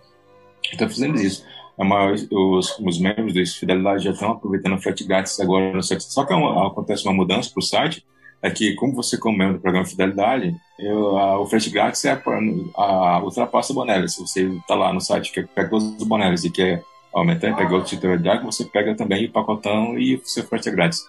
Está 0.72 0.88
fazendo 0.88 1.16
isso. 1.20 1.46
A 1.78 1.84
maior- 1.86 2.16
os, 2.32 2.80
os 2.80 3.00
membros 3.00 3.34
da 3.34 3.46
Fidelidade 3.46 4.04
já 4.04 4.12
estão 4.12 4.32
aproveitando 4.32 4.74
o 4.76 4.82
frete 4.82 5.04
grátis 5.04 5.40
agora 5.40 5.72
no 5.74 5.84
site. 5.84 6.04
Só 6.04 6.26
que 6.26 6.34
é 6.34 6.36
uma- 6.36 6.68
acontece 6.68 7.04
uma 7.06 7.14
mudança 7.14 7.50
para 7.54 7.60
o 7.60 7.64
site, 7.64 8.04
é 8.42 8.50
que 8.50 8.74
como 8.76 8.94
você 8.94 9.18
como 9.18 9.38
membro 9.38 9.56
do 9.58 9.62
programa 9.62 9.86
Fidelidade, 9.86 10.56
eu, 10.80 11.18
a, 11.18 11.40
o 11.40 11.46
frete 11.46 11.70
grátis 11.70 12.04
é 12.06 12.16
pra, 12.16 12.40
a, 12.76 13.20
ultrapassa 13.24 13.72
o 13.72 13.76
Bonelli. 13.76 14.10
Se 14.10 14.20
você 14.20 14.48
está 14.48 14.76
lá 14.76 14.92
no 14.92 15.02
site 15.02 15.32
que 15.32 15.44
pega 15.44 15.70
todos 15.70 15.86
os 15.98 16.04
Bonelis 16.04 16.44
e 16.44 16.50
quer 16.52 16.84
aumentar 17.14 17.50
e 17.50 17.56
pegar 17.56 17.78
o 17.78 17.84
título 17.84 18.18
de 18.18 18.24
Dragon, 18.24 18.52
você 18.52 18.66
pega 18.66 18.96
também 18.96 19.26
o 19.26 19.32
pacotão 19.32 19.98
e 19.98 20.16
o 20.16 20.22
seu 20.26 20.44
frete 20.46 20.70
é 20.70 20.72
grátis. 20.72 21.08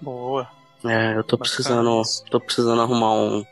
Boa. 0.00 0.48
É, 0.84 1.16
eu 1.16 1.24
tô 1.24 1.36
Bacana 1.36 1.38
precisando. 1.38 2.02
Tô 2.30 2.40
precisando 2.40 2.80
arrumar 2.82 3.14
um, 3.14 3.44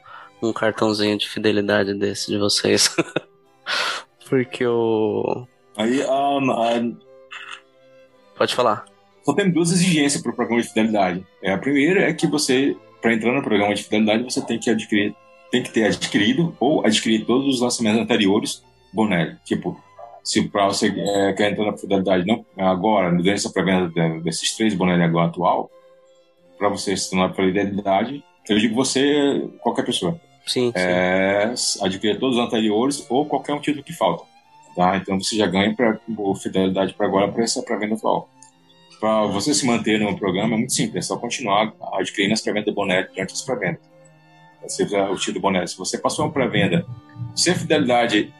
um 0.42 0.52
cartãozinho 0.52 1.16
de 1.18 1.28
fidelidade 1.28 1.94
desse 1.94 2.30
de 2.30 2.38
vocês. 2.38 2.94
Porque 4.34 4.66
o. 4.66 5.46
Aí 5.76 6.02
a, 6.02 6.08
a, 6.08 6.82
Pode 8.36 8.52
falar. 8.52 8.84
só 9.24 9.32
tem 9.32 9.48
duas 9.48 9.70
exigências 9.70 10.20
para 10.20 10.32
o 10.32 10.34
programa 10.34 10.60
de 10.60 10.66
fidelidade. 10.68 11.24
É, 11.40 11.52
a 11.52 11.58
primeira 11.58 12.00
é 12.00 12.12
que 12.12 12.26
você, 12.26 12.76
para 13.00 13.14
entrar 13.14 13.32
no 13.32 13.42
programa 13.44 13.72
de 13.76 13.84
fidelidade, 13.84 14.24
você 14.24 14.44
tem 14.44 14.58
que 14.58 14.68
adquirir, 14.68 15.14
tem 15.52 15.62
que 15.62 15.70
ter 15.70 15.84
adquirido 15.84 16.52
ou 16.58 16.84
adquirir 16.84 17.24
todos 17.24 17.46
os 17.54 17.60
lançamentos 17.60 18.00
anteriores 18.00 18.64
Bonelli. 18.92 19.36
Tipo, 19.44 19.80
se 20.24 20.48
para 20.48 20.66
você 20.66 20.88
é, 20.88 21.32
quer 21.32 21.52
entrar 21.52 21.66
na 21.66 21.76
fidelidade 21.76 22.26
não 22.26 22.44
agora, 22.58 23.10
durante 23.10 23.30
essa 23.30 23.52
pré-venda 23.52 23.88
de- 23.88 24.20
desses 24.20 24.56
três 24.56 24.74
Bonelli 24.74 25.04
agora 25.04 25.28
atual, 25.28 25.70
para 26.58 26.68
você 26.68 26.96
se 26.96 27.08
tornar 27.08 27.32
fidelidade, 27.34 28.24
eu 28.48 28.58
digo 28.58 28.74
você, 28.74 29.48
qualquer 29.62 29.84
pessoa 29.84 30.20
Sim, 30.46 30.70
sim. 30.70 30.72
é, 30.76 31.54
adquirir 31.82 32.18
todos 32.18 32.36
os 32.36 32.44
anteriores 32.44 33.06
ou 33.08 33.24
qualquer 33.26 33.54
um 33.54 33.60
título 33.60 33.82
que 33.84 33.92
falta. 33.92 34.24
Tá? 34.76 34.96
Então 34.96 35.20
você 35.20 35.36
já 35.36 35.46
ganha 35.46 35.74
pra, 35.74 35.98
fidelidade 36.40 36.94
para 36.94 37.06
agora 37.06 37.28
para 37.30 37.44
essa 37.44 37.62
pré-venda 37.62 37.94
atual. 37.94 38.28
Para 39.00 39.26
você 39.26 39.54
se 39.54 39.64
manter 39.66 40.00
no 40.00 40.16
programa 40.16 40.54
é 40.54 40.58
muito 40.58 40.72
simples, 40.72 41.04
é 41.04 41.08
só 41.08 41.16
continuar 41.16 41.72
adquirindo 41.94 42.32
as 42.34 42.40
pré-vendas 42.40 42.74
Bonnet 42.74 43.08
durante 43.12 43.32
as 43.32 43.42
pré-vendas. 43.42 43.80
Você 44.62 44.88
já- 44.88 45.10
o 45.10 45.16
título 45.16 45.40
Bonnet. 45.40 45.68
Se 45.70 45.76
você 45.78 45.98
passou 45.98 46.24
uma 46.24 46.32
pré-venda, 46.32 46.86
se 47.36 47.50
a 47.50 47.54
fidelidade, 47.54 48.32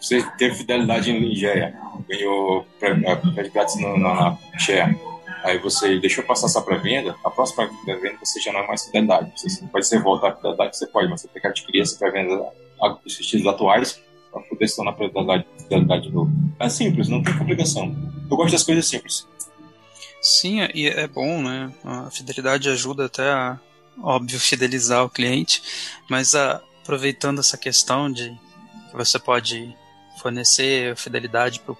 você 0.00 0.22
teve 0.38 0.54
fidelidade 0.56 1.10
em 1.10 1.18
Ligeia, 1.18 1.76
ganhou 2.08 2.66
pré- 2.80 2.94
pré 3.34 3.48
grátis 3.48 3.78
no- 3.80 3.96
na, 3.98 4.36
na 4.52 4.58
share, 4.58 4.96
aí 5.44 5.58
você 5.58 5.98
deixou 6.00 6.24
passar 6.24 6.46
essa 6.46 6.60
pré-venda, 6.62 7.14
a 7.24 7.30
próxima 7.30 7.68
pré-venda 7.84 8.18
você 8.22 8.40
já 8.40 8.52
não 8.52 8.60
é 8.60 8.66
mais 8.66 8.84
fidelidade. 8.86 9.30
Você 9.36 9.64
pode 9.66 9.86
ser 9.86 10.02
voltar 10.02 10.30
à 10.30 10.36
fidelidade, 10.36 10.76
você 10.76 10.86
pode, 10.86 11.08
mas 11.08 11.20
você 11.20 11.28
tem 11.28 11.40
que 11.40 11.46
adquirir 11.48 11.82
essa 11.82 11.96
pré-venda 11.98 12.34
a- 12.80 12.98
os 13.04 13.14
títulos 13.16 13.46
atuais 13.46 14.00
para 14.32 14.40
poder 14.42 14.66
se 14.66 14.76
tornar 14.76 14.94
fidelidade, 14.94 15.46
fidelidade 15.58 16.02
de 16.08 16.10
novo. 16.12 16.30
É 16.58 16.68
simples, 16.68 17.08
não 17.08 17.22
tem 17.22 17.36
complicação. 17.38 17.94
Eu 18.30 18.36
gosto 18.36 18.52
das 18.52 18.62
coisas 18.64 18.86
simples. 18.88 19.28
Sim, 20.20 20.60
e 20.74 20.88
é 20.88 21.06
bom, 21.06 21.42
né? 21.42 21.70
A 21.84 22.10
fidelidade 22.10 22.68
ajuda 22.70 23.04
até 23.04 23.30
a, 23.30 23.58
óbvio, 24.02 24.40
fidelizar 24.40 25.04
o 25.04 25.10
cliente, 25.10 25.62
mas 26.08 26.34
a- 26.34 26.60
aproveitando 26.82 27.40
essa 27.40 27.58
questão 27.58 28.10
de 28.10 28.30
que 28.90 28.96
você 28.96 29.18
pode 29.18 29.74
fornecer 30.22 30.96
fidelidade 30.96 31.60
para 31.60 31.74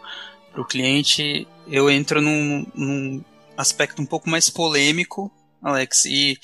o 0.60 0.64
cliente, 0.64 1.48
eu 1.66 1.90
entro 1.90 2.20
num, 2.20 2.66
num 2.74 3.24
aspecto 3.56 4.00
um 4.02 4.06
pouco 4.06 4.28
mais 4.28 4.50
polêmico, 4.50 5.30
Alex, 5.62 6.04
e 6.04 6.38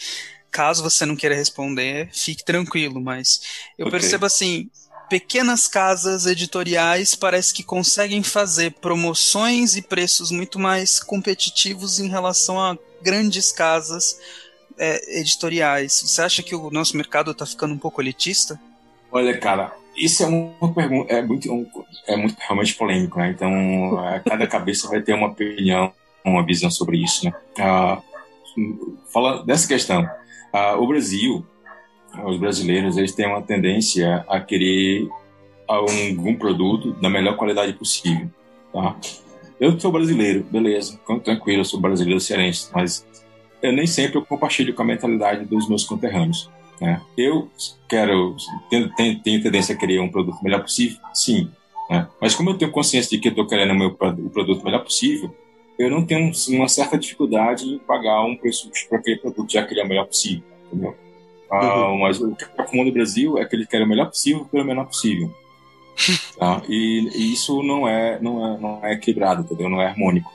caso 0.51 0.82
você 0.82 1.07
não 1.07 1.16
queira 1.16 1.35
responder, 1.35 2.09
fique 2.12 2.45
tranquilo, 2.45 3.01
mas 3.01 3.41
eu 3.78 3.87
Ok. 3.87 3.99
percebo 3.99 4.27
assim, 4.27 4.69
pequenas 5.09 5.66
casas 5.66 6.27
editoriais 6.27 7.15
parece 7.15 7.53
que 7.53 7.62
conseguem 7.62 8.23
fazer 8.23 8.73
promoções 8.81 9.77
e 9.77 9.82
preços 9.82 10.31
muito 10.31 10.59
mais 10.59 11.01
competitivos 11.01 11.99
em 11.99 12.09
relação 12.09 12.61
a 12.61 12.77
grandes 13.03 13.51
casas 13.53 14.16
é, 14.78 15.20
editoriais. 15.20 16.01
Você 16.05 16.23
acha 16.23 16.43
que 16.43 16.55
o 16.55 16.70
nosso 16.70 16.97
mercado 16.97 17.31
está 17.32 17.45
ficando 17.45 17.74
um 17.74 17.78
pouco 17.78 18.01
elitista? 18.01 18.61
Olha, 19.11 19.37
cara, 19.39 19.74
isso 19.97 20.23
é 20.23 20.27
uma 20.27 20.73
pergunta, 20.73 21.12
é 21.12 21.20
muito, 21.23 21.49
é 22.07 22.16
muito 22.16 22.37
realmente 22.39 22.74
polêmico, 22.74 23.19
né? 23.19 23.31
Então, 23.31 24.09
é, 24.09 24.20
cada 24.20 24.47
cabeça 24.47 24.89
vai 24.89 25.03
ter 25.03 25.15
uma 25.15 25.28
opinião, 25.28 25.93
uma 26.24 26.44
visão 26.44 26.70
sobre 26.70 26.98
isso, 26.98 27.24
né? 27.24 27.32
Ah, 27.59 28.01
falando 29.12 29.44
dessa 29.44 29.66
questão, 29.66 30.09
ah, 30.52 30.76
o 30.76 30.86
Brasil, 30.86 31.44
os 32.24 32.38
brasileiros, 32.38 32.97
eles 32.97 33.14
têm 33.14 33.26
uma 33.26 33.42
tendência 33.42 34.24
a 34.28 34.40
querer 34.40 35.09
algum 35.66 36.34
produto 36.34 36.92
da 36.94 37.09
melhor 37.09 37.36
qualidade 37.36 37.72
possível, 37.74 38.28
tá? 38.72 38.97
Eu 39.60 39.78
sou 39.78 39.92
brasileiro, 39.92 40.42
beleza, 40.51 40.98
tranquilo, 41.22 41.60
eu 41.60 41.64
sou 41.64 41.78
brasileiro 41.78 42.18
cearense, 42.18 42.70
mas 42.74 43.06
eu 43.62 43.72
nem 43.72 43.86
sempre 43.86 44.16
eu 44.16 44.24
compartilho 44.24 44.74
com 44.74 44.82
a 44.82 44.86
mentalidade 44.86 45.44
dos 45.44 45.68
meus 45.68 45.84
conterrâneos. 45.84 46.51
Né? 46.80 47.01
Eu 47.16 47.51
quero, 47.88 48.34
tenho, 48.70 48.88
tenho, 48.94 49.20
tenho 49.22 49.42
tendência 49.42 49.74
a 49.74 49.78
querer 49.78 50.01
um 50.01 50.09
produto 50.09 50.42
melhor 50.42 50.62
possível, 50.62 50.98
sim. 51.12 51.51
Né? 51.90 52.09
Mas 52.20 52.34
como 52.34 52.51
eu 52.51 52.59
tenho 52.59 52.70
consciência 52.70 53.10
de 53.10 53.18
que 53.18 53.28
estou 53.28 53.47
querendo 53.47 53.72
o 53.72 53.78
meu 53.78 53.88
o 53.88 54.30
produto 54.30 54.64
melhor 54.64 54.82
possível, 54.82 55.34
eu 55.81 55.90
não 55.90 56.05
tenho 56.05 56.31
uma 56.51 56.69
certa 56.69 56.98
dificuldade 56.98 57.65
em 57.65 57.78
pagar 57.78 58.23
um 58.23 58.36
preço 58.36 58.70
para 58.89 58.98
aquele 58.98 59.19
produto, 59.19 59.51
já 59.51 59.65
que 59.65 59.73
ele 59.73 59.81
é 59.81 59.85
o 59.85 59.89
melhor 59.89 60.07
possível. 60.07 60.44
Entendeu? 60.66 60.94
Ah, 61.51 61.89
uhum. 61.89 61.98
mas 62.01 62.20
o 62.20 62.36
que 62.36 62.44
é 62.44 62.62
comum 62.65 62.85
no 62.85 62.93
Brasil 62.93 63.39
é 63.39 63.47
que 63.47 63.57
ele 63.57 63.66
quer 63.66 63.82
o 63.82 63.89
melhor 63.89 64.07
possível 64.07 64.44
pelo 64.44 64.65
menor 64.65 64.85
possível. 64.85 65.35
tá? 66.39 66.62
E, 66.69 67.09
e, 67.15 67.32
isso 67.32 67.62
não 67.62 67.89
é, 67.89 68.20
não 68.20 68.47
é, 68.47 68.61
não 68.61 68.81
é 68.85 68.93
equilibrado, 68.93 69.40
entendeu? 69.40 69.70
Não 69.70 69.81
é 69.81 69.86
harmônico. 69.86 70.31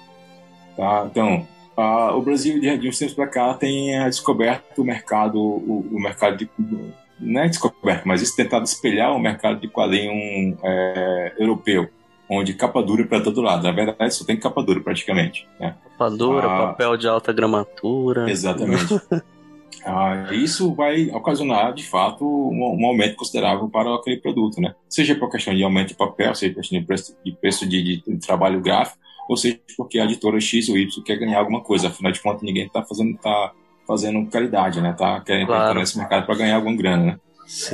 Tá? 0.75 1.07
Então, 1.11 1.47
ah, 1.77 2.15
o 2.15 2.21
Brasil, 2.23 2.59
de, 2.59 2.77
de 2.79 2.89
uns 2.89 2.97
tempos 2.97 3.13
para 3.13 3.27
cá, 3.27 3.53
tem 3.53 3.95
eh, 3.95 4.09
descoberto 4.09 4.81
o 4.81 4.83
mercado, 4.83 5.39
o, 5.39 5.87
o, 5.91 5.99
mercado 5.99 6.37
de. 6.37 6.49
Não 7.19 7.41
é 7.41 7.47
descoberto, 7.47 8.07
mas 8.07 8.21
isso 8.21 8.35
tentado 8.35 8.65
espelhar 8.65 9.15
o 9.15 9.19
mercado 9.19 9.59
de 9.59 9.67
quadrinho 9.69 10.57
é, 10.63 11.33
europeu, 11.37 11.87
onde 12.29 12.53
capa 12.53 12.81
dura 12.81 13.05
para 13.05 13.21
todo 13.21 13.41
lado. 13.41 13.63
Na 13.63 13.71
verdade, 13.71 14.13
só 14.13 14.25
tem 14.25 14.37
capa 14.37 14.61
dura 14.63 14.81
praticamente. 14.81 15.47
Né? 15.59 15.75
Capa 15.83 16.09
dura, 16.09 16.47
ah, 16.47 16.67
papel 16.67 16.97
de 16.97 17.07
alta 17.07 17.31
gramatura. 17.31 18.29
Exatamente. 18.29 19.01
ah, 19.85 20.27
isso 20.31 20.73
vai 20.73 21.09
ocasionar, 21.09 21.73
de 21.73 21.85
fato, 21.85 22.25
um, 22.25 22.81
um, 22.81 22.85
aumento 22.85 23.15
considerável 23.15 23.69
para 23.69 23.93
aquele 23.95 24.17
produto, 24.17 24.59
né? 24.59 24.75
Seja 24.89 25.15
por 25.15 25.29
questão 25.29 25.53
de 25.53 25.63
aumento 25.63 25.89
de 25.89 25.95
papel, 25.95 26.33
seja 26.35 26.53
por 26.53 26.61
questão 26.61 26.79
de 26.79 26.85
preço 26.85 27.15
de, 27.23 27.31
preço 27.33 27.69
de, 27.69 27.83
de, 27.83 28.03
de 28.07 28.17
trabalho 28.17 28.61
gráfico, 28.61 28.97
ou 29.29 29.37
seja, 29.37 29.59
porque 29.77 29.99
a 29.99 30.05
editora 30.05 30.39
X 30.39 30.69
ou 30.69 30.77
Y 30.77 31.01
quer 31.03 31.17
ganhar 31.17 31.39
alguma 31.39 31.61
coisa. 31.61 31.87
Afinal 31.87 32.11
de 32.11 32.21
contas, 32.21 32.43
ninguém 32.43 32.65
está 32.65 32.83
fazendo, 32.83 33.17
tá 33.17 33.51
fazendo 33.87 34.25
caridade, 34.27 34.81
né? 34.81 34.93
Tá 34.93 35.21
querendo 35.21 35.47
claro. 35.47 35.69
entrar 35.69 35.79
nesse 35.79 35.97
mercado 35.97 36.25
para 36.25 36.35
ganhar 36.35 36.55
alguma 36.55 36.75
grana, 36.75 37.03
né? 37.03 37.19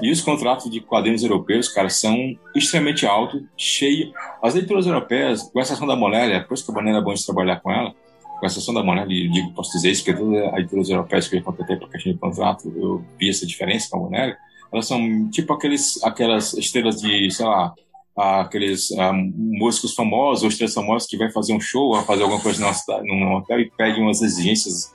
E 0.01 0.11
os 0.11 0.21
contratos 0.21 0.69
de 0.69 0.81
quadrinhos 0.81 1.23
europeus, 1.23 1.69
cara, 1.69 1.89
são 1.89 2.15
extremamente 2.55 3.05
altos, 3.05 3.41
cheio. 3.57 4.11
As 4.41 4.55
editoras 4.55 4.85
europeias, 4.85 5.43
com 5.43 5.59
exceção 5.59 5.87
da 5.87 5.95
Molélia, 5.95 6.43
por 6.43 6.53
isso 6.53 6.65
que 6.65 6.71
a 6.71 6.73
Bonelli 6.73 6.97
é 6.97 7.01
bom 7.01 7.13
de 7.13 7.25
trabalhar 7.25 7.61
com 7.61 7.71
ela, 7.71 7.93
com 8.39 8.45
exceção 8.45 8.73
da 8.73 8.83
Monélia, 8.83 9.29
digo, 9.29 9.53
posso 9.53 9.71
dizer 9.71 9.91
isso, 9.91 10.03
porque 10.03 10.19
todas 10.19 10.53
as 10.53 10.59
editoras 10.59 10.89
europeias 10.89 11.27
que 11.27 11.37
eu 11.37 11.43
contratei 11.43 11.77
para 11.77 11.87
questão 11.89 12.11
de 12.11 12.19
contrato, 12.19 12.73
eu 12.75 13.05
vi 13.17 13.29
essa 13.29 13.45
diferença 13.45 13.87
com 13.89 13.97
a 13.97 13.99
Monélia, 14.01 14.37
elas 14.73 14.87
são 14.87 15.29
tipo 15.29 15.53
aqueles, 15.53 16.03
aquelas 16.03 16.53
estrelas 16.53 17.01
de, 17.01 17.29
sei 17.31 17.45
lá, 17.45 17.73
aqueles 18.15 18.91
ah, 18.97 19.13
músicos 19.13 19.93
famosos 19.93 20.43
ou 20.43 20.49
estrelas 20.49 20.73
famosas 20.73 21.07
que 21.07 21.17
vai 21.17 21.31
fazer 21.31 21.53
um 21.53 21.59
show, 21.59 21.93
vai 21.93 22.03
fazer 22.03 22.23
alguma 22.23 22.41
coisa 22.41 22.65
num 23.03 23.35
hotel 23.35 23.59
e 23.59 23.71
pede 23.71 23.99
umas 23.99 24.21
exigências 24.21 24.91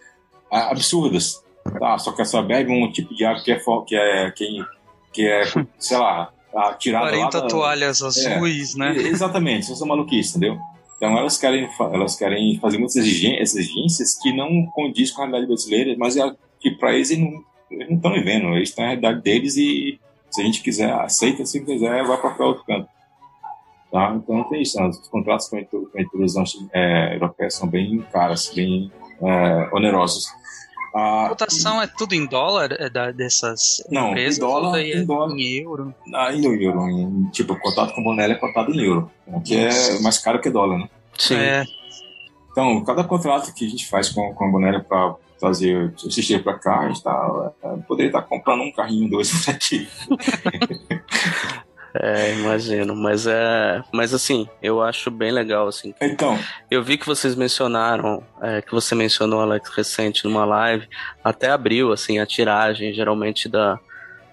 ah, 0.50 0.70
absurdas. 0.70 1.44
Tá? 1.78 1.98
Só 1.98 2.12
que 2.12 2.24
só 2.24 2.42
bebe 2.42 2.72
um 2.72 2.90
tipo 2.90 3.14
de 3.14 3.24
água 3.24 3.42
que 3.42 3.52
é, 3.52 3.58
que 3.86 3.96
é, 3.96 4.30
que, 4.30 4.64
que 5.12 5.26
é 5.26 5.42
sei 5.78 5.98
lá, 5.98 6.32
tirada 6.78 7.10
40 7.10 7.40
da, 7.40 7.48
toalhas 7.48 8.02
azuis, 8.02 8.74
é, 8.74 8.78
né? 8.78 8.96
Exatamente, 8.96 9.72
isso 9.72 9.84
é 9.84 9.86
maluquice, 9.86 10.36
entendeu? 10.36 10.58
Então 10.96 11.16
elas 11.16 11.36
querem, 11.36 11.68
elas 11.78 12.16
querem 12.16 12.58
fazer 12.58 12.78
muitas 12.78 12.96
exigências 12.96 14.18
que 14.20 14.32
não 14.32 14.66
condiz 14.74 15.10
com 15.12 15.22
a 15.22 15.26
realidade 15.26 15.46
brasileira, 15.48 15.94
mas 15.98 16.16
é 16.16 16.34
que 16.58 16.70
para 16.70 16.94
eles 16.94 17.16
não 17.18 17.44
estão 17.70 18.12
vivendo, 18.12 18.48
eles 18.54 18.70
estão 18.70 18.84
na 18.84 18.90
realidade 18.90 19.22
deles 19.22 19.56
e 19.56 20.00
se 20.30 20.40
a 20.40 20.44
gente 20.44 20.62
quiser, 20.62 20.92
aceita, 20.92 21.44
se 21.44 21.60
quiser, 21.64 22.04
vai 22.04 22.16
para 22.18 22.46
outro 22.46 22.64
canto. 22.64 22.88
Tá? 23.90 24.14
Então 24.16 24.44
tem 24.44 24.62
isso, 24.62 24.80
né? 24.80 24.88
os 24.88 25.08
contratos 25.08 25.48
com 25.48 25.56
editoras 25.56 26.34
é, 26.72 27.14
europeias 27.14 27.54
são 27.54 27.68
bem 27.68 28.04
caros, 28.12 28.52
bem 28.54 28.90
é, 29.22 29.68
onerosos. 29.72 30.26
A 30.96 31.28
cotação 31.28 31.82
é 31.82 31.86
tudo 31.86 32.14
em 32.14 32.24
dólar 32.24 32.72
é 32.72 32.88
da, 32.88 33.10
dessas 33.10 33.84
não, 33.90 34.12
empresas? 34.12 34.38
Em 34.38 34.40
dólar, 34.40 34.80
em, 34.80 34.92
é 34.92 35.02
dólar. 35.02 35.36
em 35.36 35.58
euro? 35.58 35.94
Ah, 36.14 36.32
em 36.32 36.62
euro. 36.62 36.88
Em, 36.88 37.26
tipo, 37.26 37.52
o 37.52 37.60
contato 37.60 37.94
com 37.94 38.00
o 38.00 38.04
Bonelli 38.04 38.32
é 38.32 38.36
cotado 38.36 38.72
em 38.72 38.82
euro, 38.82 39.10
que 39.44 39.54
é 39.54 40.00
mais 40.00 40.16
caro 40.16 40.40
que 40.40 40.48
dólar, 40.48 40.78
né? 40.78 40.88
Sim. 41.18 41.34
É. 41.34 41.64
Então, 42.50 42.82
cada 42.82 43.04
contrato 43.04 43.52
que 43.52 43.66
a 43.66 43.68
gente 43.68 43.86
faz 43.86 44.08
com, 44.08 44.32
com 44.32 44.44
a 44.46 44.50
Bonelli 44.50 44.82
para 44.82 45.16
trazer 45.38 45.92
assistir 46.06 46.42
para 46.42 46.58
cá, 46.58 46.80
a 46.80 46.88
gente 46.88 47.02
tá, 47.02 47.52
é, 47.62 47.76
poderia 47.86 48.08
estar 48.08 48.22
tá 48.22 48.26
comprando 48.26 48.62
um 48.62 48.72
carrinho, 48.72 49.10
dois 49.10 49.30
por 49.30 49.50
aqui. 49.50 49.86
É, 51.94 52.34
imagino, 52.34 52.94
mas 52.94 53.26
é, 53.26 53.82
mas 53.92 54.12
assim, 54.12 54.46
eu 54.62 54.82
acho 54.82 55.10
bem 55.10 55.32
legal 55.32 55.66
assim. 55.66 55.94
Então, 56.00 56.38
eu 56.70 56.82
vi 56.82 56.98
que 56.98 57.06
vocês 57.06 57.34
mencionaram, 57.34 58.22
é, 58.42 58.60
que 58.60 58.72
você 58.72 58.94
mencionou 58.94 59.40
Alex 59.40 59.70
recente 59.70 60.24
numa 60.24 60.44
live, 60.44 60.86
até 61.24 61.50
abriu 61.50 61.92
assim 61.92 62.18
a 62.18 62.26
tiragem 62.26 62.92
geralmente 62.92 63.48
da, 63.48 63.78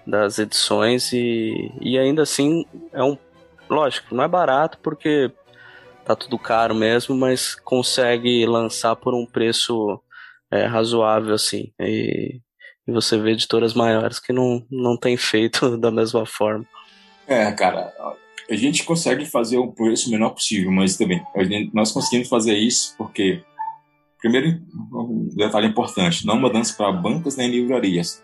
das 0.06 0.38
edições 0.38 1.12
e, 1.12 1.72
e 1.80 1.98
ainda 1.98 2.22
assim 2.22 2.66
é 2.92 3.02
um, 3.02 3.16
lógico, 3.68 4.14
não 4.14 4.24
é 4.24 4.28
barato 4.28 4.78
porque 4.82 5.30
tá 6.04 6.14
tudo 6.14 6.38
caro 6.38 6.74
mesmo, 6.74 7.16
mas 7.16 7.54
consegue 7.54 8.44
lançar 8.46 8.94
por 8.96 9.14
um 9.14 9.24
preço 9.24 9.98
é, 10.50 10.66
razoável 10.66 11.34
assim. 11.34 11.72
E, 11.80 12.40
e 12.86 12.92
você 12.92 13.18
vê 13.18 13.32
editoras 13.32 13.74
maiores 13.74 14.18
que 14.18 14.32
não, 14.32 14.64
não 14.70 14.96
tem 14.96 15.16
feito 15.16 15.76
da 15.78 15.90
mesma 15.90 16.26
forma. 16.26 16.66
É, 17.26 17.50
cara, 17.52 17.92
a 18.50 18.54
gente 18.54 18.84
consegue 18.84 19.24
fazer 19.24 19.58
o 19.58 19.72
preço 19.72 20.10
menor 20.10 20.30
possível, 20.30 20.70
mas 20.70 20.96
também 20.96 21.22
nós 21.72 21.92
conseguimos 21.92 22.28
fazer 22.28 22.56
isso 22.56 22.94
porque, 22.98 23.42
primeiro, 24.20 24.60
um 24.92 25.28
detalhe 25.34 25.66
importante: 25.66 26.26
não 26.26 26.38
mudança 26.38 26.74
para 26.76 26.92
bancas 26.92 27.36
nem 27.36 27.50
livrarias. 27.50 28.22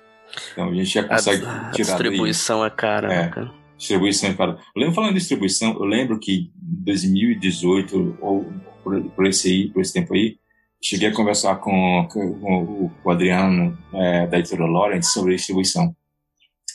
Então 0.53 0.69
a 0.69 0.75
gente 0.75 0.91
já 0.91 1.05
consegue 1.05 1.45
a, 1.45 1.71
tirar. 1.71 1.95
A 1.95 1.97
distribuição 1.97 2.65
é 2.65 2.71
cara, 2.71 3.13
é, 3.13 3.23
né, 3.23 3.29
cara. 3.29 3.53
Distribuição 3.77 4.31
é 4.31 4.35
cara. 4.35 4.59
Eu 4.75 4.81
lembro 4.81 4.95
falando 4.95 5.13
de 5.15 5.19
distribuição, 5.19 5.73
eu 5.73 5.85
lembro 5.85 6.19
que 6.19 6.33
em 6.33 6.85
2018 6.85 8.19
ou 8.21 8.47
por, 8.85 9.03
por, 9.11 9.27
esse 9.27 9.49
aí, 9.49 9.69
por 9.71 9.81
esse 9.81 9.93
tempo 9.93 10.15
aí, 10.15 10.37
cheguei 10.83 11.09
a 11.09 11.15
conversar 11.15 11.57
com, 11.57 12.07
com 12.11 12.91
o 13.05 13.11
Adriano 13.11 13.77
é, 13.93 14.27
da 14.27 14.39
editora 14.39 14.67
Lawrence 14.67 15.11
sobre 15.11 15.35
distribuição. 15.35 15.95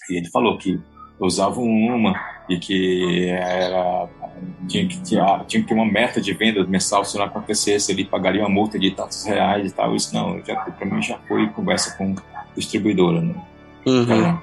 E 0.10 0.18
ele 0.18 0.30
falou 0.30 0.58
que 0.58 0.80
usavam 1.20 1.64
uma 1.64 2.14
e 2.50 2.58
que 2.58 3.28
era 3.30 4.08
tinha 4.68 4.88
que, 4.88 5.02
tinha, 5.02 5.44
tinha 5.48 5.62
que 5.62 5.68
ter 5.68 5.74
uma 5.74 5.86
meta 5.86 6.20
de 6.20 6.34
venda 6.34 6.66
mensal, 6.66 7.06
se 7.06 7.18
não 7.18 7.26
acontecesse, 7.26 7.92
ele 7.92 8.06
pagaria 8.06 8.42
uma 8.42 8.50
multa 8.50 8.78
de 8.78 8.92
tantos 8.92 9.24
reais 9.26 9.72
e 9.72 9.76
tal. 9.76 9.96
Isso 9.96 10.14
não, 10.14 10.44
já 10.44 10.56
para 10.56 10.86
mim 10.86 11.02
já 11.02 11.18
foi 11.28 11.48
conversa 11.50 11.96
com 11.98 12.16
distribuidora, 12.56 13.22
né? 13.22 13.36
Uhum. 13.86 14.40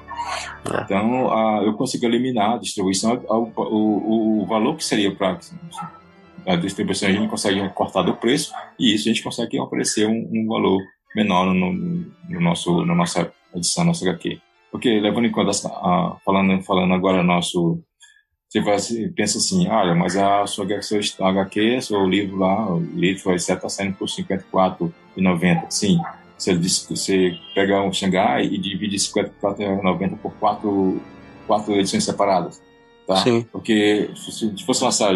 Então, 0.85 1.27
uh, 1.27 1.63
eu 1.65 1.75
consigo 1.75 2.07
eliminar 2.07 2.55
a 2.55 2.59
distribuição, 2.59 3.21
o, 3.29 3.51
o, 3.57 4.43
o 4.43 4.47
valor 4.47 4.77
que 4.77 4.85
seria 4.85 5.13
para 5.15 5.39
a 6.47 6.57
distribuição, 6.57 7.09
a 7.09 7.13
gente 7.13 7.29
consegue 7.29 7.69
cortar 7.71 8.03
do 8.03 8.15
preço 8.15 8.53
e 8.79 8.95
isso 8.95 9.09
a 9.09 9.13
gente 9.13 9.23
consegue 9.23 9.59
oferecer 9.61 10.07
um, 10.07 10.29
um 10.33 10.47
valor 10.47 10.81
menor 11.15 11.47
no, 11.53 11.73
no, 11.73 12.41
nosso, 12.41 12.85
na 12.85 12.95
nossa 12.95 13.33
edição, 13.55 13.85
nossa 13.85 14.09
HQ. 14.09 14.41
Porque 14.73 14.99
levando 14.99 15.27
em 15.27 15.31
conta, 15.31 15.51
a, 15.69 16.17
falando, 16.25 16.63
falando 16.63 16.95
agora 16.95 17.23
nosso. 17.23 17.79
Você 18.49 18.61
vai, 18.61 18.77
pensa 19.15 19.39
assim, 19.39 19.69
olha, 19.69 19.95
mas 19.95 20.17
a 20.17 20.47
sua 20.47 20.67
seu 20.83 21.01
HQ, 21.21 21.81
seu 21.81 22.07
livro 22.07 22.39
lá, 22.39 22.75
o 22.75 22.81
livro 22.81 23.23
vai 23.25 23.37
estar 23.37 23.57
tá 23.57 23.69
saindo 23.69 23.97
por 23.97 24.09
R$ 24.09 24.25
54,90. 24.25 25.71
Sim, 25.71 25.99
você, 26.37 26.55
você 26.55 27.39
pega 27.55 27.83
um 27.83 27.93
Xangai 27.93 28.45
e 28.45 28.59
divide 28.59 28.97
R$ 28.97 29.31
54,90 29.43 30.19
por 30.19 30.33
quatro, 30.35 31.01
quatro 31.47 31.75
edições 31.75 32.05
separadas. 32.05 32.61
Tá? 33.07 33.17
Sim. 33.17 33.47
Porque 33.51 34.11
se 34.15 34.67
fosse 34.67 34.85
lançar, 34.85 35.13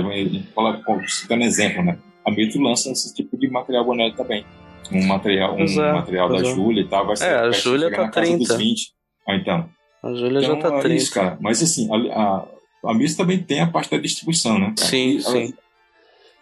citando 1.07 1.45
exemplo, 1.45 1.83
né? 1.83 1.99
A 2.25 2.31
Mito 2.31 2.59
lança 2.59 2.91
esse 2.91 3.15
tipo 3.15 3.37
de 3.37 3.49
material 3.49 3.85
boné 3.85 4.13
também. 4.13 4.45
Um 4.91 5.07
material, 5.07 5.57
um 5.57 5.65
é, 5.65 5.93
material 5.93 6.29
da 6.29 6.39
é. 6.39 6.45
Júlia 6.45 6.83
e 6.83 6.89
tal, 6.89 7.07
vai 7.07 7.17
ser. 7.17 7.27
É, 7.27 7.35
a 7.37 7.51
Júlia 7.51 7.91
tá 7.91 8.09
30. 8.09 8.57
20. 8.57 8.96
Ah, 9.27 9.35
então. 9.35 9.69
A 10.03 10.13
Júlia 10.13 10.39
então, 10.39 10.55
já 10.55 10.63
tá 10.63 10.81
triste. 10.81 10.93
É 10.93 10.97
isso, 10.97 11.15
cara. 11.15 11.39
Mas 11.41 11.63
assim, 11.63 11.89
a, 11.91 12.21
a, 12.21 12.91
a 12.91 12.95
Miss 12.95 13.17
também 13.17 13.43
tem 13.43 13.61
a 13.61 13.67
parte 13.67 13.91
da 13.91 13.99
distribuição, 13.99 14.59
né? 14.59 14.73
Cara? 14.77 14.89
Sim, 14.89 15.17
e, 15.17 15.23
sim. 15.23 15.55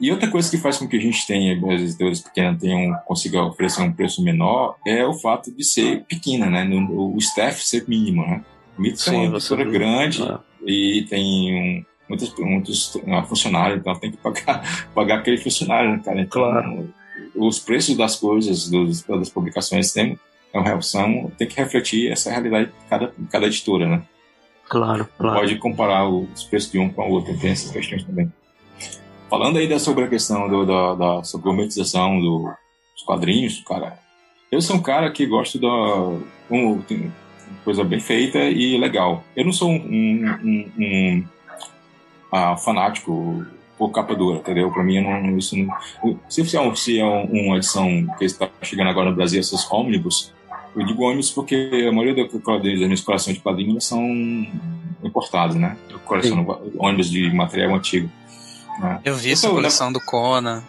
E 0.00 0.10
outra 0.10 0.28
coisa 0.28 0.50
que 0.50 0.58
faz 0.58 0.76
com 0.76 0.88
que 0.88 0.96
a 0.96 1.00
gente 1.00 1.26
tenha, 1.26 1.54
as 1.74 1.80
editoras 1.80 2.20
pequenas 2.20 2.60
tenham, 2.60 2.94
consiga 3.06 3.42
oferecer 3.44 3.82
um 3.82 3.92
preço 3.92 4.22
menor, 4.22 4.76
é 4.86 5.06
o 5.06 5.14
fato 5.14 5.52
de 5.52 5.64
ser 5.64 6.04
pequena, 6.04 6.50
né? 6.50 6.68
O 6.90 7.16
staff 7.18 7.64
ser 7.64 7.88
mínimo, 7.88 8.22
né? 8.22 8.44
A 8.76 8.80
Miss 8.80 9.06
é 9.06 9.12
uma 9.12 9.36
editora 9.36 9.64
grande 9.64 10.22
é. 10.22 10.38
e 10.66 11.06
tem 11.08 11.54
um, 11.54 11.84
muitos, 12.08 12.34
muitos 12.38 12.98
funcionários, 13.28 13.78
então 13.78 13.94
tem 13.98 14.10
que 14.10 14.16
pagar, 14.16 14.88
pagar 14.94 15.18
aquele 15.20 15.38
funcionário, 15.38 15.92
né, 15.92 16.02
cara? 16.04 16.20
Então, 16.20 16.42
claro. 16.42 16.92
Os 17.36 17.58
preços 17.58 17.96
das 17.96 18.16
coisas, 18.16 18.68
dos, 18.68 19.02
das 19.02 19.28
publicações, 19.28 19.92
tem, 19.92 20.18
é 20.60 20.80
são, 20.80 21.32
tem 21.36 21.48
que 21.48 21.56
refletir 21.56 22.10
essa 22.10 22.30
realidade 22.30 22.66
de 22.66 22.88
cada, 22.88 23.12
de 23.16 23.28
cada 23.28 23.46
editora, 23.46 23.88
né? 23.88 24.02
Claro, 24.68 25.08
claro. 25.18 25.40
Pode 25.40 25.56
comparar 25.56 26.08
os 26.08 26.44
preços 26.44 26.70
de 26.70 26.78
um 26.78 26.88
com 26.88 27.08
o 27.08 27.12
outro, 27.12 27.36
tem 27.38 27.50
essas 27.50 27.70
questões 27.70 28.04
também. 28.04 28.32
Falando 29.28 29.58
ainda 29.58 29.78
sobre 29.78 30.04
a 30.04 30.08
questão 30.08 30.48
do, 30.48 30.64
da, 30.64 30.94
da 30.94 31.24
sobre 31.24 31.50
a 31.50 31.52
monetização 31.52 32.20
do, 32.20 32.52
dos 32.94 33.02
quadrinhos, 33.04 33.62
cara, 33.66 33.98
eu 34.50 34.60
sou 34.60 34.76
um 34.76 34.82
cara 34.82 35.10
que 35.10 35.26
gosto 35.26 35.58
da. 35.58 35.68
Um, 36.50 36.80
coisa 37.64 37.82
bem 37.82 37.98
feita 37.98 38.38
e 38.38 38.78
legal. 38.78 39.24
Eu 39.34 39.44
não 39.46 39.52
sou 39.52 39.70
um, 39.70 40.24
um, 40.44 40.70
um, 40.78 41.24
uh, 42.32 42.56
fanático 42.58 43.44
por 43.76 43.90
capa 43.90 44.14
dura, 44.14 44.38
entendeu? 44.38 44.70
Para 44.70 44.84
mim, 44.84 45.00
não, 45.00 45.36
isso 45.36 45.56
não. 45.56 45.74
Se 46.28 46.56
é, 46.56 46.60
um, 46.60 46.76
se 46.76 47.00
é 47.00 47.04
uma 47.04 47.56
edição 47.56 48.06
que 48.18 48.24
está 48.24 48.48
chegando 48.62 48.90
agora 48.90 49.10
no 49.10 49.16
Brasil, 49.16 49.40
essas 49.40 49.68
ônibus, 49.70 50.32
eu 50.76 50.84
digo 50.84 51.04
ônibus 51.04 51.30
porque 51.30 51.86
a 51.88 51.92
maioria 51.92 52.24
das 52.24 52.32
minhas 52.62 53.00
coleções 53.00 53.36
de 53.36 53.42
quadrinhos 53.42 53.86
são 53.86 54.00
importados, 55.02 55.56
né? 55.56 55.76
Eu 55.88 55.98
coleciono 56.00 56.46
ônibus 56.78 57.10
de 57.10 57.32
material 57.32 57.74
antigo. 57.74 58.10
Né? 58.80 59.00
Eu 59.04 59.14
vi 59.14 59.32
essa 59.32 59.48
coleção 59.48 59.92
do 59.92 60.00
Conan. 60.00 60.62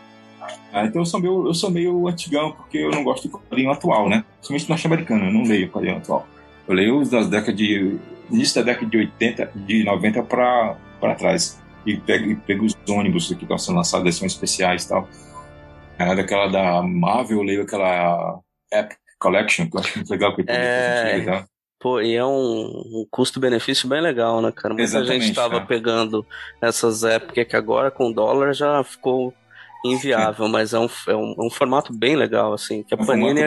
Ah, 0.72 0.86
então 0.86 1.02
eu 1.02 1.06
sou, 1.06 1.19
meio, 1.19 1.48
eu 1.48 1.53
sou 1.53 1.72
meio 1.72 2.07
antigão, 2.07 2.52
porque 2.52 2.77
eu 2.77 2.91
não 2.91 3.03
gosto 3.03 3.23
de 3.23 3.30
quadrinho 3.30 3.72
atual, 3.72 4.07
né? 4.07 4.23
Principalmente 4.38 4.69
norte-americano, 4.69 5.26
eu 5.26 5.34
não 5.34 5.44
leio 5.44 5.69
quadrinho 5.69 5.98
atual. 5.98 6.27
Eu 6.68 6.76
leio 6.76 6.99
os 6.99 7.10
das 7.10 7.27
décadas 7.27 7.56
de. 7.56 7.98
início 8.30 8.56
da 8.64 8.72
década 8.73 8.90
de 8.90 8.98
80, 8.98 9.52
de 9.56 9.84
90 9.84 10.23
para 10.23 11.15
trás 11.18 11.60
e 11.86 11.98
pego, 11.98 12.30
e 12.30 12.36
pego 12.36 12.65
os 12.65 12.76
ônibus 12.90 13.27
que 13.27 13.44
estão 13.44 13.57
sendo 13.57 13.77
lançados, 13.77 14.06
edições 14.06 14.34
especiais 14.34 14.84
e 14.84 14.90
tal. 14.90 15.07
É, 15.98 16.14
daquela 16.14 16.48
da 16.48 16.82
Marvel, 16.82 17.38
eu 17.38 17.44
leio 17.44 17.61
aquela 17.61 18.40
Epic 18.72 19.05
Collection, 19.19 19.69
que 19.69 19.77
eu 19.77 19.81
acho 19.81 19.97
muito 19.97 20.09
legal. 20.09 20.35
Que 20.35 20.43
é... 20.47 21.21
Tá? 21.21 21.45
Pô, 21.79 22.01
e 22.01 22.15
é 22.15 22.25
um, 22.25 22.29
um 22.29 23.07
custo-benefício 23.11 23.87
bem 23.87 24.01
legal, 24.01 24.41
né, 24.41 24.51
cara? 24.51 24.73
Muita 24.73 24.83
Exatamente, 24.83 25.21
gente 25.21 25.29
estava 25.29 25.61
pegando 25.61 26.25
essas 26.61 27.03
épocas 27.03 27.45
que 27.47 27.55
agora 27.55 27.91
com 27.91 28.11
dólar 28.11 28.53
já 28.53 28.83
ficou 28.83 29.33
inviável, 29.85 30.45
Sim. 30.45 30.51
mas 30.51 30.73
é 30.73 30.79
um, 30.79 30.89
é, 31.07 31.15
um, 31.15 31.35
é 31.37 31.43
um 31.43 31.49
formato 31.49 31.93
bem 31.93 32.15
legal, 32.15 32.53
assim, 32.53 32.81
que 32.81 32.95
a 32.95 32.97
é 32.97 33.05
Panini 33.05 33.41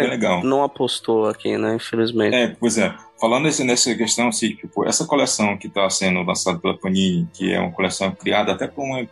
não 0.44 0.62
apostou 0.62 1.26
aqui, 1.26 1.56
né, 1.56 1.74
infelizmente. 1.74 2.34
É, 2.34 2.48
pois 2.60 2.78
é. 2.78 2.94
Falando 3.20 3.44
nesse, 3.44 3.64
nessa 3.64 3.92
questão, 3.96 4.28
assim, 4.28 4.54
tipo, 4.54 4.86
essa 4.86 5.04
coleção 5.04 5.56
que 5.56 5.66
está 5.66 5.90
sendo 5.90 6.22
lançada 6.22 6.58
pela 6.58 6.78
Panini, 6.78 7.26
que 7.32 7.52
é 7.52 7.58
uma 7.58 7.72
coleção 7.72 8.12
criada 8.12 8.52
até 8.52 8.68
por 8.68 8.84
uma, 8.84 9.04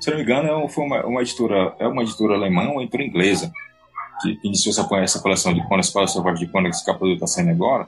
se 0.00 0.10
não 0.10 0.18
me 0.18 0.22
engano, 0.22 0.48
é 0.48 0.54
uma, 0.54 1.06
uma 1.06 1.22
editora, 1.22 1.74
é 1.80 1.88
uma 1.88 2.02
editora 2.02 2.34
alemã, 2.34 2.68
uma 2.68 2.82
editora 2.82 3.02
inglesa, 3.02 3.50
que 4.20 4.38
iniciou 4.44 4.72
essa, 4.72 4.96
essa 4.96 5.20
coleção 5.20 5.54
de 5.54 5.66
Conan 5.68 5.80
Espada 5.80 6.06
Selvagem 6.06 6.46
de 6.46 6.52
Conan, 6.52 6.70
que 6.70 6.76
esse 6.76 6.84
capa 6.84 7.06
está 7.06 7.26
saindo 7.26 7.50
agora, 7.50 7.86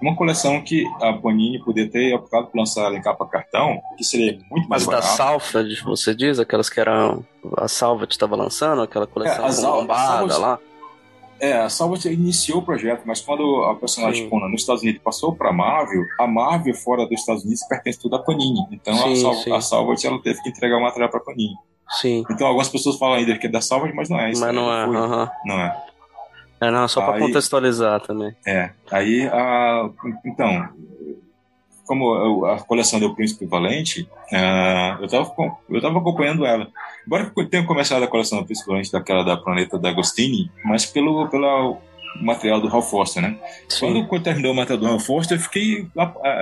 uma 0.00 0.16
coleção 0.16 0.62
que 0.62 0.86
a 1.02 1.12
Panini 1.12 1.58
poderia 1.62 1.90
ter 1.90 2.14
optado 2.14 2.46
por 2.46 2.58
lançar 2.58 2.92
em 2.94 3.02
capa 3.02 3.26
cartão, 3.26 3.80
que 3.98 4.04
seria 4.04 4.38
muito 4.50 4.68
mais 4.68 4.84
Mas 4.84 4.86
barato. 4.86 5.06
Mas 5.06 5.18
da 5.18 5.24
Salford, 5.24 5.82
você 5.84 6.14
diz? 6.14 6.38
Aquelas 6.38 6.70
que 6.70 6.80
eram... 6.80 7.24
A 7.58 7.68
Salvat 7.68 8.10
estava 8.10 8.34
lançando, 8.34 8.80
aquela 8.80 9.06
coleção 9.06 9.46
é, 9.46 9.76
lombada 9.76 10.38
lá? 10.38 10.58
É, 11.38 11.54
a 11.54 11.68
Salvat 11.70 12.06
iniciou 12.06 12.58
o 12.58 12.62
projeto, 12.62 13.02
mas 13.06 13.20
quando 13.20 13.64
a 13.64 13.74
personagem 13.74 14.28
Conan 14.28 14.48
nos 14.48 14.60
Estados 14.60 14.82
Unidos 14.82 15.00
passou 15.02 15.34
para 15.34 15.48
a 15.48 15.52
Marvel, 15.52 16.04
a 16.18 16.26
Marvel 16.26 16.74
fora 16.74 17.06
dos 17.06 17.20
Estados 17.20 17.44
Unidos 17.44 17.62
pertence 17.64 17.98
tudo 17.98 18.16
à 18.16 18.18
Panini. 18.18 18.66
Então 18.70 18.94
sim, 18.94 19.12
a, 19.12 19.16
Sal 19.16 19.34
sim. 19.34 19.52
a 19.52 19.60
Salvat 19.60 20.06
ela 20.06 20.20
teve 20.20 20.42
que 20.42 20.50
entregar 20.50 20.76
o 20.76 20.82
material 20.82 21.08
para 21.08 21.20
a 21.20 21.22
Panini. 21.22 21.54
Sim. 21.90 22.24
Então 22.30 22.46
algumas 22.46 22.68
pessoas 22.68 22.98
falam 22.98 23.16
ainda 23.16 23.36
que 23.36 23.46
é 23.46 23.50
da 23.50 23.60
Salvat, 23.60 23.94
mas 23.94 24.08
não 24.08 24.18
é 24.18 24.30
isso. 24.30 24.40
Mas 24.40 24.54
não 24.54 24.72
é. 24.72 24.86
Uh 24.86 24.92
-huh. 24.92 25.30
Não 25.44 25.60
é. 25.60 25.76
É, 26.60 26.70
não, 26.70 26.86
só 26.86 27.00
para 27.00 27.18
contextualizar 27.18 28.00
também. 28.00 28.36
É, 28.46 28.70
aí, 28.90 29.26
a, 29.28 29.88
então, 30.26 30.68
como 31.86 32.44
a 32.44 32.60
coleção 32.60 33.00
do 33.00 33.14
Príncipe 33.14 33.46
Valente, 33.46 34.02
uh, 34.30 35.00
eu 35.00 35.06
estava 35.06 35.34
eu 35.70 35.80
tava 35.80 35.98
acompanhando 35.98 36.44
ela. 36.44 36.68
Embora 37.06 37.32
eu 37.34 37.48
tenha 37.48 37.64
começado 37.64 38.02
a 38.02 38.06
coleção 38.06 38.38
do 38.38 38.44
Príncipe 38.44 38.68
Valente 38.68 38.92
daquela 38.92 39.24
da 39.24 39.38
Planeta 39.38 39.78
da 39.78 39.88
Agostini, 39.88 40.50
mas 40.64 40.84
pelo, 40.84 41.28
pelo 41.28 41.78
material 42.20 42.60
do 42.60 42.68
Ralph 42.68 42.90
Foster, 42.90 43.22
né? 43.22 43.36
Quando, 43.78 44.06
quando 44.06 44.22
terminou 44.22 44.52
o 44.52 44.54
material 44.54 44.78
do 44.78 44.86
Ralph 44.86 45.06
Foster, 45.06 45.38
eu 45.38 45.42
fiquei, 45.42 45.88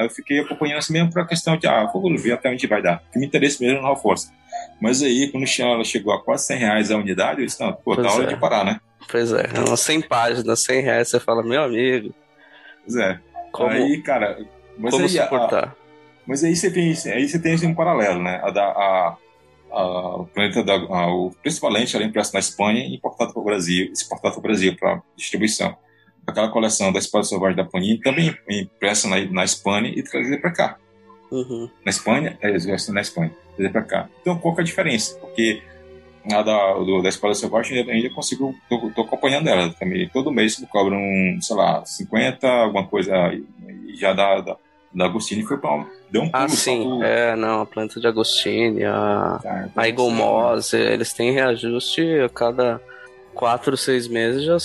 eu 0.03 0.11
fiquei 0.11 0.41
acompanhando 0.41 0.79
assim 0.79 0.93
mesmo 0.93 1.13
para 1.13 1.23
a 1.23 1.27
questão 1.27 1.57
de, 1.57 1.67
ah, 1.67 1.89
vou 1.93 2.15
ver 2.19 2.33
até 2.33 2.51
onde 2.51 2.67
vai 2.67 2.83
dar. 2.83 3.03
Que 3.13 3.19
me 3.19 3.27
interessa 3.27 3.63
mesmo 3.63 3.79
no 3.79 3.85
Ralph 3.85 4.03
Foster. 4.03 4.35
Mas 4.81 5.03
aí, 5.03 5.31
quando 5.31 5.45
ela 5.59 5.85
chegou 5.85 6.13
a 6.13 6.23
quase 6.23 6.47
100 6.47 6.59
reais 6.59 6.91
a 6.91 6.97
unidade, 6.97 7.41
eu 7.41 7.47
disse, 7.47 7.61
não, 7.61 7.73
pô, 7.73 7.97
tá 7.97 8.13
hora 8.13 8.25
é. 8.25 8.27
de 8.27 8.37
parar, 8.37 8.65
né? 8.65 8.81
Pois 9.11 9.33
é, 9.33 9.49
é 9.55 9.61
umas 9.61 9.81
100 9.81 10.03
páginas, 10.03 10.61
100 10.61 10.83
reais, 10.83 11.09
você 11.09 11.19
fala, 11.19 11.43
meu 11.43 11.63
amigo. 11.63 12.15
Pois 12.85 12.97
é. 12.97 13.21
Como, 13.51 13.71
aí, 13.71 14.03
cara, 14.03 14.39
mas 14.77 14.93
como 14.93 15.05
aí, 15.05 15.11
suportar? 15.11 15.65
A, 15.65 15.75
mas 16.27 16.45
aí 16.45 16.55
você 16.55 16.71
tem, 16.71 16.95
aí 17.13 17.29
você 17.29 17.39
tem 17.39 17.55
assim, 17.55 17.67
um 17.67 17.75
paralelo, 17.75 18.23
né? 18.23 18.41
A 18.43 18.51
da, 18.51 18.65
a, 18.65 19.17
a, 19.73 20.17
o 20.17 20.27
planeta 20.27 20.63
da, 20.63 20.75
a, 20.75 21.13
o 21.13 21.33
principalmente 21.43 21.97
era 21.97 22.05
impresso 22.05 22.35
na 22.35 22.41
Espanha 22.41 22.85
e 22.85 22.95
importado 22.95 23.33
para 23.33 23.41
o 23.41 23.45
Brasil, 23.45 23.91
exportado 23.93 24.35
para 24.35 24.41
o 24.41 24.43
Brasil 24.43 24.77
para 24.77 25.03
distribuição. 25.17 25.77
Aquela 26.27 26.51
coleção 26.51 26.93
da 26.93 26.99
Espada 26.99 27.25
Selvagem 27.25 27.57
da 27.57 27.65
Panini 27.65 27.99
também 28.01 28.37
impressa 28.49 29.09
na, 29.09 29.19
na 29.25 29.45
Espanha 29.45 29.89
e 29.89 30.03
trazida 30.03 30.39
para 30.39 30.53
cá. 30.53 30.77
Uhum. 31.31 31.69
Na 31.85 31.91
Espanha, 31.91 32.39
é, 32.41 32.51
na 32.91 33.01
Espanha, 33.01 33.33
trazida 33.57 33.73
para 33.73 33.83
cá. 33.83 34.09
Então, 34.21 34.39
qual 34.39 34.55
que 34.55 34.61
é 34.61 34.63
a 34.63 34.67
diferença? 34.67 35.19
Porque 35.19 35.63
a 36.33 36.43
da, 36.43 36.75
do, 36.75 37.03
da 37.03 37.09
Escola 37.09 37.35
Selvagem 37.35 37.79
ainda, 37.79 37.93
ainda 37.93 38.11
consigo, 38.11 38.55
tô, 38.69 38.91
tô, 38.91 39.03
acompanhando 39.03 39.49
ela 39.49 39.73
também. 39.73 40.09
Todo 40.09 40.33
mês 40.33 40.59
me 40.59 40.67
cobram, 40.67 41.01
sei 41.41 41.57
lá, 41.57 41.85
50, 41.85 42.47
alguma 42.47 42.87
coisa, 42.87 43.13
e 43.87 43.97
já 43.97 44.13
da, 44.13 44.41
da, 44.41 44.57
da 44.93 45.05
Agostini 45.07 45.43
foi 45.43 45.59
pra 45.59 45.85
deu 46.11 46.23
um 46.23 46.27
ah, 46.27 46.31
pulo. 46.31 46.45
Ah, 46.45 46.49
sim, 46.49 47.03
é, 47.03 47.37
não, 47.37 47.63
a 47.63 47.67
planta 47.67 48.01
de 48.01 48.07
Agostini, 48.07 48.85
a, 48.85 49.39
tá, 49.75 49.89
então 49.89 50.09
a 50.09 50.11
Moss, 50.11 50.73
eles 50.73 51.13
têm 51.13 51.33
reajuste 51.33 52.03
a 52.21 52.29
cada 52.29 52.81
quatro, 53.39 53.77
seis 53.77 54.09
meses 54.09 54.43
já, 54.43 54.57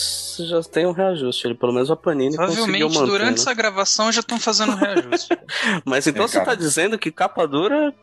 já 0.46 0.64
tem 0.64 0.88
um 0.88 0.92
reajuste. 0.92 1.46
Ele, 1.46 1.54
pelo 1.54 1.72
menos 1.72 1.92
a 1.92 1.96
Panini 1.96 2.36
conseguiu 2.36 2.90
manter. 2.90 3.06
durante 3.06 3.28
né? 3.28 3.34
essa 3.36 3.54
gravação 3.54 4.12
já 4.12 4.22
estão 4.22 4.40
fazendo 4.40 4.72
um 4.72 4.76
reajuste. 4.76 5.30
Mas 5.86 6.08
então 6.08 6.26
é, 6.26 6.28
você 6.28 6.40
está 6.40 6.56
dizendo 6.56 6.98
que 6.98 7.12
capa 7.12 7.48
dura 7.48 7.94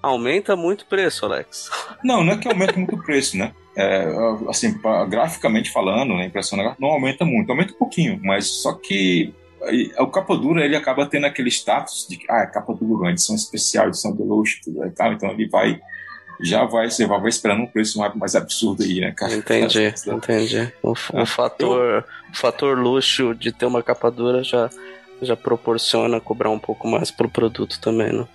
aumenta 0.00 0.54
muito 0.54 0.82
o 0.82 0.86
preço, 0.86 1.26
Alex. 1.26 1.68
Não, 2.04 2.22
não 2.22 2.34
é 2.34 2.38
que 2.38 2.48
aumenta 2.48 2.76
muito 2.76 2.94
o 2.94 3.02
preço, 3.02 3.36
né? 3.36 3.52
É, 3.76 4.06
assim, 4.48 4.78
pra, 4.78 5.04
graficamente 5.06 5.70
falando, 5.70 6.14
né, 6.14 6.26
impressão 6.26 6.58
não 6.78 6.88
aumenta 6.88 7.24
muito, 7.24 7.50
aumenta 7.50 7.72
um 7.72 7.78
pouquinho, 7.78 8.20
mas 8.22 8.46
só 8.46 8.74
que 8.74 9.32
o 9.98 10.06
capa 10.08 10.36
dura 10.36 10.64
ele 10.64 10.76
acaba 10.76 11.06
tendo 11.06 11.26
aquele 11.26 11.48
status 11.48 12.06
de 12.08 12.16
que 12.18 12.26
ah, 12.28 12.42
é 12.42 12.46
capa 12.46 12.74
dura, 12.74 13.04
uma 13.04 13.10
edição 13.12 13.34
especial, 13.34 13.88
edição 13.88 14.14
de 14.14 14.22
luxo, 14.22 14.60
tudo 14.62 14.84
e 14.84 14.90
tal, 14.90 15.12
então 15.12 15.30
ele 15.30 15.48
vai 15.48 15.80
já 16.42 16.64
vai, 16.64 16.90
você 16.90 17.06
vai 17.06 17.28
esperando 17.28 17.62
um 17.62 17.66
preço 17.66 17.98
mais, 17.98 18.14
mais 18.14 18.34
absurdo 18.34 18.82
aí, 18.82 19.00
né, 19.00 19.12
cara? 19.12 19.34
Entendi, 19.34 19.94
entendi. 20.06 20.72
O, 20.82 20.92
o 20.92 20.96
ah, 21.14 21.26
fator, 21.26 21.80
eu... 21.80 22.04
o 22.32 22.36
fator 22.36 22.78
luxo 22.78 23.34
de 23.34 23.52
ter 23.52 23.66
uma 23.66 23.82
capa 23.82 24.10
dura 24.10 24.42
já, 24.42 24.68
já 25.20 25.36
proporciona 25.36 26.20
cobrar 26.20 26.50
um 26.50 26.58
pouco 26.58 26.88
mais 26.88 27.10
pro 27.10 27.28
produto 27.28 27.80
também, 27.80 28.12
né? 28.12 28.26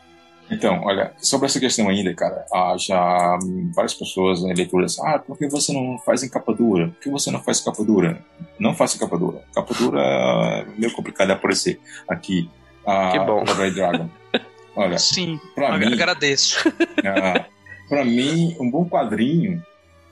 Então, 0.49 0.81
olha, 0.85 1.11
sobre 1.17 1.47
essa 1.47 1.59
questão 1.59 1.89
ainda, 1.89 2.13
cara, 2.13 2.45
ah, 2.53 2.75
já 2.77 3.37
várias 3.75 3.93
pessoas, 3.93 4.41
né, 4.41 4.53
leituras, 4.55 4.97
ah, 4.99 5.19
por 5.19 5.37
que 5.37 5.47
você 5.47 5.73
não 5.73 5.97
faz 5.99 6.23
em 6.23 6.29
capa 6.29 6.53
dura? 6.53 6.87
Por 6.87 6.99
que 7.01 7.09
você 7.09 7.29
não 7.29 7.43
faz 7.43 7.59
capa 7.59 7.83
dura? 7.83 8.23
Não 8.57 8.73
faça 8.73 8.97
capa 8.97 9.17
dura. 9.17 9.41
Capa 9.53 9.73
dura 9.73 10.01
é 10.01 10.65
meio 10.77 10.93
complicado 10.93 11.27
de 11.27 11.33
aparecer 11.33 11.79
aqui. 12.07 12.49
Ah, 12.85 13.09
que 13.11 13.19
bom. 13.19 13.43
Red 13.43 13.71
Dragon. 13.71 14.09
Olha, 14.75 14.97
Sim, 14.97 15.39
pra 15.53 15.77
mim, 15.77 15.93
agradeço. 15.93 16.57
Ah, 17.05 17.45
pra 17.87 18.03
mim, 18.03 18.55
um 18.59 18.69
bom 18.69 18.85
quadrinho 18.85 19.63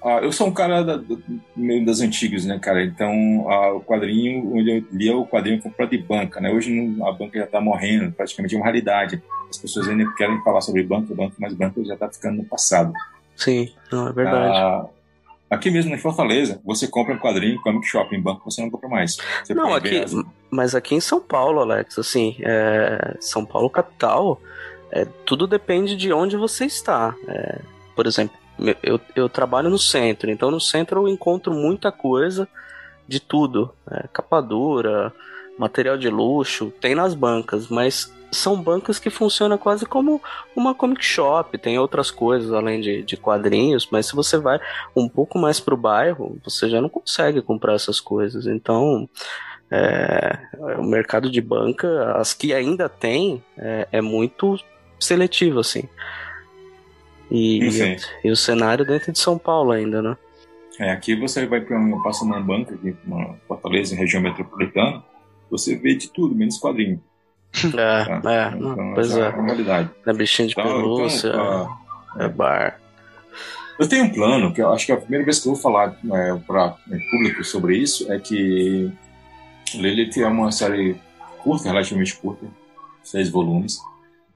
ah, 0.05 0.19
eu 0.21 0.31
sou 0.31 0.45
um 0.45 0.53
cara 0.53 0.83
da, 0.83 1.01
meio 1.55 1.83
das 1.83 1.99
antigas, 1.99 2.45
né, 2.45 2.59
cara? 2.59 2.83
Então, 2.83 3.11
ah, 3.49 3.73
o 3.73 3.81
quadrinho, 3.81 4.55
onde 4.55 4.69
eu 4.69 4.85
lia 4.91 5.17
o 5.17 5.25
quadrinho 5.25 5.59
comprado 5.59 5.89
de 5.89 5.97
banca, 5.97 6.39
né? 6.39 6.53
Hoje 6.53 6.95
a 7.01 7.11
banca 7.11 7.39
já 7.39 7.45
está 7.45 7.59
morrendo, 7.59 8.11
praticamente 8.11 8.53
é 8.53 8.57
uma 8.59 8.65
realidade. 8.65 9.19
As 9.49 9.57
pessoas 9.57 9.87
ainda 9.87 10.07
querem 10.13 10.39
falar 10.43 10.61
sobre 10.61 10.83
banca, 10.83 11.15
banca, 11.15 11.33
mas 11.39 11.55
banca 11.55 11.83
já 11.83 11.95
está 11.95 12.07
ficando 12.07 12.37
no 12.37 12.45
passado. 12.45 12.93
Sim, 13.35 13.73
não, 13.91 14.07
é 14.07 14.13
verdade. 14.13 14.55
Ah, 14.55 14.85
aqui 15.49 15.71
mesmo 15.71 15.95
em 15.95 15.97
Fortaleza, 15.97 16.61
você 16.63 16.87
compra 16.87 17.15
um 17.15 17.19
quadrinho, 17.19 17.59
comic 17.61 17.87
shop 17.87 18.15
em 18.15 18.21
banco, 18.21 18.51
você 18.51 18.61
não 18.61 18.69
compra 18.69 18.87
mais. 18.87 19.17
Você 19.43 19.55
não, 19.55 19.73
aqui, 19.73 19.97
as... 19.97 20.13
mas 20.51 20.75
aqui 20.75 20.93
em 20.93 21.01
São 21.01 21.19
Paulo, 21.19 21.61
Alex, 21.61 21.97
assim, 21.97 22.35
é, 22.41 23.17
São 23.19 23.43
Paulo 23.43 23.71
capital, 23.71 24.39
é, 24.95 25.05
tudo 25.25 25.45
depende 25.45 25.97
de 25.97 26.13
onde 26.13 26.37
você 26.37 26.63
está. 26.63 27.13
É, 27.27 27.59
por 27.93 28.07
exemplo, 28.07 28.37
eu, 28.81 28.97
eu 29.13 29.27
trabalho 29.27 29.69
no 29.69 29.77
centro, 29.77 30.31
então 30.31 30.49
no 30.49 30.61
centro 30.61 31.01
eu 31.01 31.07
encontro 31.09 31.53
muita 31.53 31.91
coisa 31.91 32.47
de 33.05 33.19
tudo. 33.19 33.73
É, 33.91 34.07
capa 34.13 34.39
dura, 34.39 35.11
material 35.59 35.97
de 35.97 36.09
luxo, 36.09 36.71
tem 36.79 36.95
nas 36.95 37.13
bancas, 37.13 37.67
mas 37.67 38.09
são 38.31 38.55
bancas 38.61 38.97
que 38.97 39.09
funcionam 39.09 39.57
quase 39.57 39.85
como 39.85 40.21
uma 40.55 40.73
comic 40.73 41.03
shop, 41.03 41.57
tem 41.57 41.77
outras 41.77 42.09
coisas 42.09 42.53
além 42.53 42.79
de, 42.79 43.03
de 43.03 43.17
quadrinhos, 43.17 43.89
mas 43.91 44.07
se 44.07 44.15
você 44.15 44.37
vai 44.37 44.59
um 44.95 45.09
pouco 45.09 45.37
mais 45.37 45.59
pro 45.59 45.75
bairro, 45.75 46.37
você 46.43 46.69
já 46.69 46.81
não 46.81 46.89
consegue 46.89 47.41
comprar 47.41 47.75
essas 47.75 47.99
coisas. 47.99 48.47
Então, 48.47 49.09
é, 49.69 50.37
o 50.77 50.83
mercado 50.83 51.29
de 51.29 51.41
banca, 51.41 52.13
as 52.15 52.33
que 52.33 52.53
ainda 52.53 52.87
tem, 52.87 53.43
é, 53.57 53.87
é 53.91 54.01
muito 54.01 54.57
seletivo, 54.99 55.59
assim. 55.59 55.83
E, 57.29 57.59
e, 57.59 57.97
e, 58.23 58.31
o 58.31 58.35
cenário 58.35 58.85
dentro 58.85 59.11
de 59.11 59.19
São 59.19 59.37
Paulo 59.37 59.71
ainda, 59.71 60.01
né? 60.01 60.15
É, 60.79 60.91
aqui 60.91 61.15
você 61.15 61.45
vai 61.45 61.61
para 61.61 61.77
uma, 61.77 62.03
passa 62.03 62.23
numa 62.23 62.39
banca 62.39 62.75
aqui, 62.75 62.95
uma 63.05 63.35
Fortaleza, 63.47 63.95
região 63.95 64.21
metropolitana, 64.21 65.03
você 65.49 65.75
vê 65.75 65.95
de 65.95 66.09
tudo, 66.09 66.35
menos 66.35 66.59
quadrinho. 66.59 67.01
É, 67.65 68.19
Tá? 68.21 68.21
é, 68.31 68.47
Então, 68.55 68.75
não, 68.75 68.93
pois 68.93 69.15
é. 69.15 69.27
a 69.27 69.29
realidade. 69.29 69.89
É 70.05 70.13
bichinho 70.13 70.49
de 70.49 70.53
Então, 70.53 70.65
pelúcia, 70.65 71.29
então, 71.29 71.79
ah, 72.17 72.23
é 72.23 72.27
bar. 72.27 72.79
Eu 73.79 73.87
tenho 73.87 74.05
um 74.05 74.09
plano, 74.09 74.53
que 74.53 74.61
eu 74.61 74.71
acho 74.71 74.85
que 74.85 74.91
é 74.91 74.95
a 74.95 74.99
primeira 74.99 75.25
vez 75.25 75.39
que 75.39 75.47
eu 75.47 75.53
vou 75.53 75.61
falar 75.61 75.97
é, 76.13 76.33
para 76.45 76.75
público 77.11 77.43
sobre 77.43 77.77
isso, 77.77 78.11
é 78.11 78.19
que 78.19 78.91
Lilith 79.73 80.17
é 80.17 80.27
uma 80.27 80.51
série 80.51 80.95
curta, 81.39 81.69
relativamente 81.69 82.15
curta, 82.17 82.45
seis 83.03 83.29
volumes, 83.29 83.79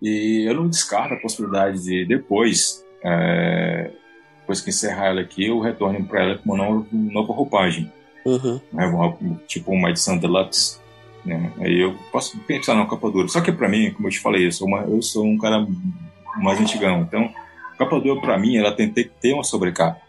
e 0.02 0.46
eu 0.48 0.54
não 0.54 0.68
descarto 0.68 1.14
a 1.14 1.18
possibilidade 1.18 1.84
de 1.84 2.06
depois, 2.06 2.86
é, 3.04 3.92
depois 4.42 4.62
que 4.62 4.70
encerrar 4.70 5.08
ela 5.08 5.22
aqui, 5.22 5.46
eu 5.46 5.60
retorne 5.60 6.04
para 6.04 6.24
ela 6.24 6.38
com 6.38 6.54
uma 6.54 6.58
nova, 6.58 6.86
nova 6.92 7.34
roupagem, 7.34 7.92
Uhum. 8.26 8.60
né, 8.72 8.92
tipo 9.48 9.72
uma 9.72 9.90
edição 9.90 10.18
deluxe. 10.18 10.80
Né? 11.26 11.52
Aí 11.60 11.80
eu 11.80 11.96
posso 12.12 12.38
pensar 12.40 12.76
na 12.76 12.86
capa 12.86 13.10
dura. 13.10 13.28
Só 13.28 13.42
que 13.42 13.52
para 13.52 13.68
mim, 13.68 13.92
como 13.92 14.08
eu 14.08 14.12
te 14.12 14.20
falei, 14.20 14.46
eu 14.46 14.52
sou, 14.52 14.68
uma, 14.68 14.82
eu 14.82 15.02
sou 15.02 15.26
um 15.26 15.38
cara 15.38 15.66
mais 16.38 16.60
antigão, 16.60 17.02
então 17.02 17.30
capa 17.78 18.00
dura 18.00 18.20
para 18.20 18.38
mim, 18.38 18.58
ela 18.58 18.72
tem 18.72 18.92
que 18.92 19.06
ter 19.06 19.34
uma 19.34 19.44
sobrecapa. 19.44 20.02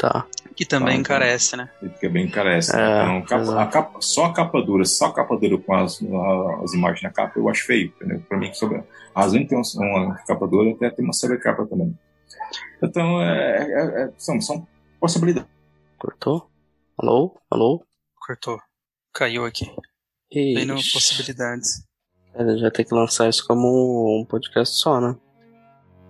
Tá. 0.00 0.26
Que 0.56 0.64
também 0.64 0.98
então. 0.98 1.14
encarece, 1.16 1.56
né? 1.56 1.68
que 2.00 2.06
é 2.06 2.08
bem 2.08 2.24
encarece. 2.26 2.74
É, 2.74 3.02
então, 3.02 3.22
capa- 3.22 3.62
a 3.62 3.66
capa- 3.66 3.98
só 4.00 4.24
a 4.24 4.32
capa 4.32 4.62
dura, 4.62 4.84
só 4.86 5.06
a 5.06 5.14
capa 5.14 5.36
dura 5.36 5.58
com 5.58 5.74
as, 5.74 6.00
as 6.64 6.72
imagens 6.72 7.02
na 7.02 7.10
capa, 7.10 7.38
eu 7.38 7.46
acho 7.50 7.66
feio. 7.66 7.92
Entendeu? 7.96 8.20
Pra 8.26 8.38
mim, 8.38 8.52
sobre, 8.54 8.82
a 9.14 9.20
razão 9.20 9.38
de 9.40 9.46
ter 9.46 9.56
uma, 9.56 9.62
uma 10.06 10.14
capa 10.26 10.46
dura 10.46 10.70
até 10.72 10.88
tem 10.90 11.04
uma 11.04 11.12
sobrecapa 11.12 11.66
também. 11.66 11.96
Então, 12.82 13.20
é, 13.22 13.58
é- 13.58 14.02
é- 14.04 14.12
são, 14.16 14.40
são 14.40 14.66
possibilidades. 14.98 15.50
Cortou? 15.98 16.50
Alô? 16.96 17.36
Alô? 17.50 17.84
Cortou. 18.26 18.58
Caiu 19.12 19.44
aqui. 19.44 19.70
Bem 20.32 20.64
no 20.64 20.76
Ixi. 20.76 20.92
possibilidades. 20.94 21.84
Ele 22.34 22.56
já 22.58 22.70
tem 22.70 22.86
que 22.86 22.94
lançar 22.94 23.28
isso 23.28 23.46
como 23.46 24.18
um 24.20 24.24
podcast 24.24 24.76
só, 24.76 24.98
né? 25.00 25.14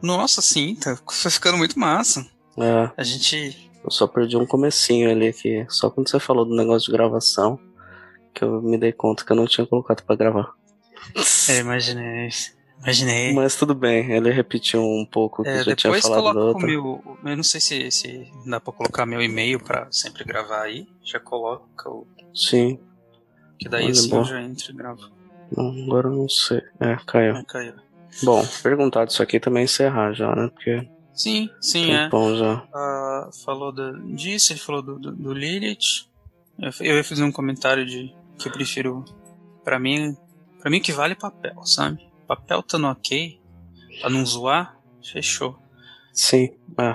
Nossa, 0.02 0.40
sim, 0.40 0.76
tá 0.76 0.96
ficando 1.30 1.58
muito 1.58 1.78
massa. 1.78 2.24
É, 2.58 2.90
A 2.96 3.02
gente. 3.02 3.69
Eu 3.90 3.92
só 3.92 4.06
perdi 4.06 4.36
um 4.36 4.46
comecinho 4.46 5.10
ali 5.10 5.32
que 5.32 5.66
só 5.68 5.90
quando 5.90 6.08
você 6.08 6.20
falou 6.20 6.44
do 6.44 6.54
negócio 6.56 6.86
de 6.86 6.92
gravação 6.96 7.58
que 8.32 8.44
eu 8.44 8.62
me 8.62 8.78
dei 8.78 8.92
conta 8.92 9.24
que 9.24 9.32
eu 9.32 9.36
não 9.36 9.46
tinha 9.46 9.66
colocado 9.66 10.02
pra 10.04 10.14
gravar. 10.16 10.52
É, 11.48 11.58
imaginei. 11.58 12.28
Imaginei. 12.82 13.32
Mas 13.34 13.56
tudo 13.56 13.74
bem, 13.74 14.10
ele 14.12 14.30
repetiu 14.30 14.80
um 14.80 15.04
pouco 15.04 15.42
o 15.42 15.44
que 15.44 15.50
É, 15.50 15.60
eu 15.60 15.64
já 15.64 15.76
tinha 15.76 16.00
falado 16.00 16.36
outro. 16.38 16.66
meu. 16.66 17.02
Eu 17.24 17.36
não 17.36 17.42
sei 17.42 17.60
se, 17.60 17.90
se 17.90 18.30
dá 18.46 18.60
pra 18.60 18.72
colocar 18.72 19.04
meu 19.04 19.20
e-mail 19.20 19.58
pra 19.58 19.88
sempre 19.90 20.24
gravar 20.24 20.62
aí. 20.62 20.86
Já 21.04 21.18
coloca 21.18 21.90
o. 21.90 22.06
Sim, 22.34 22.78
Que 23.58 23.68
daí 23.68 23.82
Olha, 23.84 23.92
assim 23.92 24.08
bom. 24.08 24.18
eu 24.18 24.24
já 24.24 24.40
entro 24.40 24.70
e 24.70 24.74
gravo. 24.74 25.02
não, 25.54 25.82
agora 25.84 26.06
eu 26.08 26.12
não 26.16 26.28
sei. 26.28 26.62
É, 26.78 26.96
caiu. 27.06 27.34
Ah, 27.36 27.44
caiu. 27.44 27.74
Bom, 28.22 28.42
perguntar 28.62 29.04
disso 29.04 29.22
aqui 29.22 29.38
também 29.40 29.64
encerrar 29.64 30.12
já, 30.12 30.34
né? 30.34 30.48
Porque 30.54 30.88
Sim, 31.12 31.50
sim, 31.60 31.90
é. 31.92 32.08
Ah, 32.74 33.28
falou 33.44 33.72
do- 33.72 34.14
disso, 34.14 34.52
ele 34.52 34.60
falou 34.60 34.80
do, 34.82 34.98
do, 34.98 35.12
do 35.12 35.32
Lilith. 35.34 36.06
Eu, 36.58 36.70
eu 36.80 36.96
ia 36.96 37.04
fazer 37.04 37.22
um 37.24 37.32
comentário 37.32 37.84
de 37.84 38.14
que 38.38 38.48
eu 38.48 38.52
prefiro. 38.52 39.04
Pra 39.64 39.78
mim, 39.78 40.16
pra 40.60 40.70
mim 40.70 40.80
que 40.80 40.92
vale 40.92 41.14
papel, 41.14 41.54
sabe? 41.64 41.98
Papel 42.26 42.62
tá 42.62 42.78
no 42.78 42.88
ok, 42.88 43.38
pra 44.00 44.08
não 44.08 44.24
zoar, 44.24 44.74
fechou. 45.02 45.58
Sim, 46.14 46.50
é. 46.78 46.94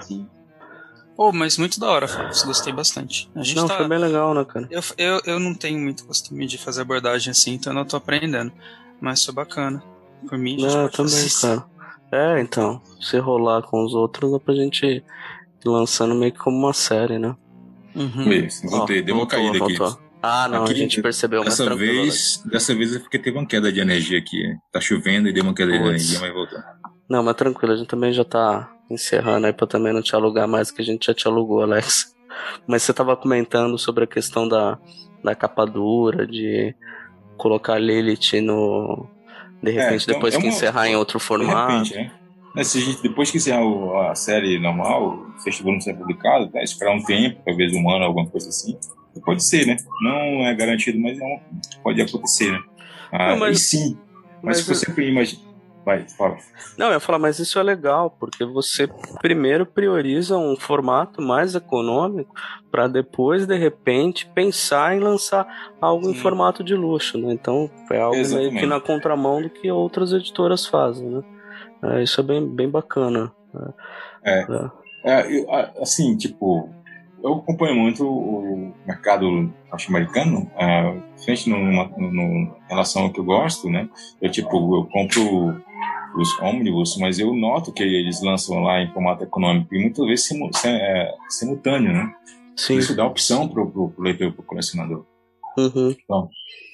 Pô, 1.16 1.32
mas 1.32 1.58
muito 1.58 1.80
da 1.80 1.88
hora, 1.90 2.08
Fábio, 2.08 2.32
gostei 2.46 2.74
bastante. 2.74 3.30
A 3.36 3.42
gente 3.44 3.56
Não, 3.56 3.68
tá. 3.68 3.78
foi 3.78 3.88
bem 3.88 4.00
legal, 4.00 4.34
né, 4.34 4.44
cara? 4.44 4.68
Eu, 4.70 4.82
eu, 4.98 5.22
eu 5.26 5.40
não 5.40 5.54
tenho 5.54 5.80
muito 5.80 6.06
costume 6.06 6.46
de 6.46 6.58
fazer 6.58 6.82
abordagem 6.82 7.32
assim, 7.32 7.54
então 7.54 7.72
eu 7.72 7.76
não 7.78 7.86
tô 7.86 7.96
aprendendo. 7.96 8.52
Mas 9.00 9.24
foi 9.24 9.34
bacana. 9.34 9.82
Por 10.28 10.38
mim, 10.38 10.56
a 10.56 10.60
gente 10.60 10.74
Não, 10.76 10.90
pode 10.90 10.98
também, 10.98 11.30
cara. 11.42 11.66
É, 12.16 12.40
então, 12.40 12.82
se 13.02 13.18
rolar 13.18 13.62
com 13.64 13.84
os 13.84 13.94
outros, 13.94 14.32
dá 14.32 14.40
pra 14.40 14.54
gente 14.54 14.86
ir 14.86 15.04
lançando 15.66 16.16
meio 16.16 16.32
que 16.32 16.40
como 16.40 16.58
uma 16.58 16.74
série, 16.74 17.20
né? 17.20 17.36
Uhum. 17.96 18.32
Isso, 18.32 18.68
voltei, 18.70 19.02
deu 19.02 19.16
uma 19.16 19.22
voltou, 19.26 19.40
caída 19.52 19.66
aqui. 19.66 19.78
voltou. 19.78 20.06
Ah, 20.22 20.48
não, 20.48 20.64
Aqui, 20.64 20.74
a 20.74 20.76
gente 20.76 21.02
percebeu, 21.02 21.42
mas 21.42 21.50
Dessa 21.50 21.66
tranquilo. 21.66 21.94
né? 21.98 22.02
vez, 22.02 22.42
dessa 22.46 22.74
vez 22.74 22.96
é 22.96 23.00
porque 23.00 23.20
teve 23.20 23.38
uma 23.38 23.46
queda 23.46 23.72
de 23.72 23.80
energia 23.80 24.18
aqui. 24.18 24.42
Tá 24.72 24.82
chovendo 24.82 25.28
e 25.30 25.34
deu 25.34 25.44
uma 25.44 25.54
queda 25.54 25.72
de 25.72 25.78
Puts. 25.78 25.90
energia, 25.90 26.20
mas 26.20 26.34
voltou. 26.34 26.60
Não, 27.08 27.22
mas 27.22 27.36
tranquilo, 27.36 27.74
a 27.74 27.76
gente 27.76 27.88
também 27.88 28.12
já 28.12 28.24
tá 28.26 28.72
encerrando 28.90 29.46
aí 29.46 29.54
pra 29.54 29.68
também 29.68 29.94
não 29.94 30.02
te 30.02 30.16
alugar 30.16 30.48
mais 30.48 30.72
que 30.72 30.82
a 30.82 30.86
gente 30.86 31.06
já 31.06 31.14
te 31.14 31.28
alugou, 31.28 31.62
Alex. 31.62 32.16
Mas 32.68 32.84
você 32.84 32.94
tava 32.94 33.16
comentando 33.16 33.78
sobre 33.78 34.04
a 34.04 34.08
questão 34.08 34.46
da, 34.48 34.78
da 35.24 35.34
capa 35.34 35.64
dura, 35.66 36.28
de 36.28 36.76
colocar 37.38 37.80
Lilith 37.80 38.42
no. 38.42 39.08
De 39.61 39.72
repente, 39.72 40.03
então, 40.03 40.15
depois 40.15 40.34
é 40.34 40.38
que 40.38 40.44
uma- 40.44 40.53
encerrar 40.53 40.88
em 40.88 40.95
outro 40.95 41.18
De 41.19 41.26
formato. 41.26 41.72
repente, 41.72 41.95
né? 41.95 42.11
Mas 42.53 42.68
se 42.68 42.77
a 42.77 42.82
gente, 42.82 43.02
depois 43.02 43.30
que 43.32 43.38
encerrar 43.38 43.61
a 44.10 44.15
série 44.15 44.60
normal, 44.60 45.18
o 45.36 45.40
sexto 45.41 45.64
volume 45.64 45.82
ser 45.82 45.94
publicado, 45.95 46.48
tá? 46.49 46.61
esperar 46.64 46.94
um 46.95 47.03
tempo, 47.03 47.41
talvez 47.45 47.73
um 47.73 47.90
ano, 47.90 48.06
alguma 48.06 48.27
coisa 48.27 48.48
assim. 48.49 48.77
Pode 49.26 49.44
ser, 49.44 49.65
né? 49.65 49.77
Não 50.02 50.45
é 50.45 50.53
garantido, 50.56 50.99
mas 50.99 51.18
é 51.19 51.23
um- 51.23 51.40
pode 51.84 52.02
acontecer, 52.02 52.52
né? 52.52 52.60
Ah, 53.11 53.30
Não, 53.32 53.40
mas- 53.40 53.57
e 53.57 53.61
sim. 53.61 53.98
Mas, 54.44 54.65
mas 54.68 54.77
se 54.80 54.86
você 54.86 55.02
imagina. 55.02 55.41
Vai, 55.86 56.03
fala. 56.10 56.38
Não, 56.78 56.88
eu 56.88 56.94
ia 56.94 56.99
falar, 56.99 57.20
mas 57.20 57.38
isso 57.38 57.60
é 57.60 57.64
legal, 57.64 58.10
porque 58.10 58.44
você 58.44 58.90
primeiro 59.22 59.68
prioriza 59.68 60.36
um 60.36 60.56
formato 60.56 61.22
mais 61.22 61.53
econômico 61.53 62.34
para 62.72 62.88
depois, 62.88 63.45
de 63.45 63.56
repente, 63.56 64.26
pensar 64.34 64.95
em 64.95 64.99
lançar 64.99 65.48
algo 65.80 66.10
em 66.10 66.14
Sim. 66.16 66.20
formato 66.20 66.64
de 66.64 66.74
luxo, 66.74 67.20
né? 67.20 67.32
Então 67.32 67.70
é 67.91 67.99
algo 67.99 68.16
meio 68.16 68.28
que 68.28 68.36
Exatamente. 68.36 68.66
na 68.66 68.80
contramão 68.80 69.41
do 69.44 69.49
que 69.49 69.70
outras 69.70 70.12
editoras 70.12 70.66
fazem, 70.66 71.07
né? 71.07 71.24
É, 71.84 72.02
isso 72.02 72.20
é 72.20 72.24
bem, 72.24 72.48
bem 72.48 72.68
bacana. 72.68 73.32
É. 74.24 74.40
É. 74.41 74.70
É, 75.07 75.72
assim, 75.80 76.18
tipo, 76.18 76.68
eu 77.24 77.34
acompanho 77.34 77.76
muito 77.76 78.07
o 78.07 78.74
mercado 78.88 79.52
norte-americano, 79.70 80.49
uh, 80.56 81.24
frente 81.24 81.49
em 81.49 82.52
relação 82.68 83.03
ao 83.03 83.12
que 83.12 83.20
eu 83.20 83.24
gosto, 83.24 83.70
né? 83.70 83.88
Eu, 84.22 84.32
tipo, 84.32 84.78
eu 84.78 84.86
compro 84.86 85.62
os 86.16 86.40
ônibus, 86.40 86.98
mas 86.98 87.20
eu 87.20 87.34
noto 87.34 87.72
que 87.72 87.84
eles 87.84 88.22
lançam 88.22 88.62
lá 88.62 88.82
em 88.82 88.91
formato 88.91 89.24
econômico 89.24 89.76
e 89.76 89.82
muitas 89.82 90.06
vezes 90.06 90.26
simu, 90.26 90.49
sim- 90.53 90.70
é, 90.70 91.14
simultâneo, 91.30 91.91
né? 91.91 92.14
Sim. 92.56 92.78
Isso 92.78 92.95
dá 92.95 93.06
opção 93.06 93.48
pro, 93.48 93.70
pro 93.70 93.94
leitor, 93.99 94.32
pro 94.32 94.44
colecionador. 94.44 95.06
Uhum. 95.57 95.95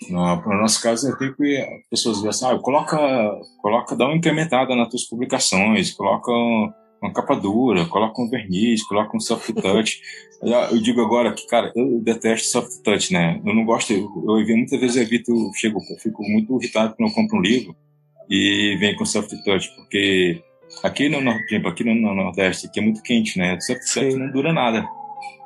No, 0.10 0.36
no 0.36 0.62
nosso 0.62 0.82
caso, 0.82 1.10
eu 1.10 1.18
tenho 1.18 1.36
que 1.36 1.58
as 1.58 1.90
pessoas 1.90 2.18
dizem 2.18 2.30
assim, 2.30 2.46
ah, 2.46 2.60
coloca, 2.60 2.98
coloca, 3.62 3.96
dá 3.96 4.06
uma 4.06 4.16
incrementada 4.16 4.76
nas 4.76 4.90
tuas 4.90 5.04
publicações, 5.04 5.92
coloca 5.92 6.32
uma 7.02 7.14
capa 7.14 7.36
dura, 7.36 7.86
coloca 7.86 8.22
um 8.22 8.30
verniz, 8.30 8.84
coloca 8.84 9.16
um 9.16 9.20
soft 9.20 9.52
touch. 9.54 10.02
eu, 10.42 10.52
eu 10.52 10.82
digo 10.82 11.02
agora 11.02 11.34
que, 11.34 11.46
cara, 11.48 11.72
eu 11.76 12.00
detesto 12.02 12.48
soft 12.48 12.82
touch, 12.84 13.12
né? 13.14 13.42
Eu 13.44 13.54
não 13.56 13.66
gosto, 13.66 13.92
eu, 13.92 14.08
eu 14.26 14.58
muitas 14.58 14.80
vezes 14.80 14.98
eu 14.98 15.04
evito, 15.04 15.52
chego, 15.56 15.80
eu 15.90 15.98
fico 15.98 16.24
muito 16.24 16.60
irritado 16.60 16.96
quando 16.96 17.10
eu 17.10 17.16
compro 17.16 17.38
um 17.38 17.42
livro 17.42 17.76
e 18.32 18.78
vem 18.80 18.96
com 18.96 19.04
soft 19.06 19.30
touch, 19.44 19.70
porque 19.76 20.42
aqui 20.84 21.10
no, 21.10 21.18
aqui 21.68 21.84
no, 21.84 21.94
no 21.94 22.16
Nordeste, 22.16 22.68
aqui 22.68 22.80
é 22.80 22.84
muito 22.84 23.04
quente, 23.04 23.38
né? 23.38 23.56
O 23.56 23.62
soft 23.62 23.82
touch 23.94 24.12
Sim. 24.14 24.18
não 24.18 24.32
dura 24.32 24.54
nada. 24.54 24.82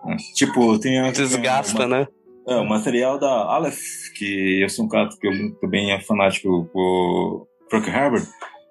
né? 0.06 0.16
Tipo, 0.36 0.78
tem 0.80 1.00
a, 1.00 1.10
Desgasta, 1.12 1.86
uma- 1.88 2.00
né? 2.00 2.08
é, 2.48 2.56
o 2.58 2.66
material 2.70 3.18
da 3.20 3.28
Aleph, 3.56 3.80
que 4.16 4.62
eu 4.62 4.70
sou 4.70 4.86
um 4.86 4.88
cara 4.88 5.10
que 5.20 5.28
eu 5.28 5.56
também 5.60 5.92
é 5.92 6.00
fanático 6.00 6.70
por 6.72 7.48
Frank 7.72 7.90
Herbert, 7.90 8.28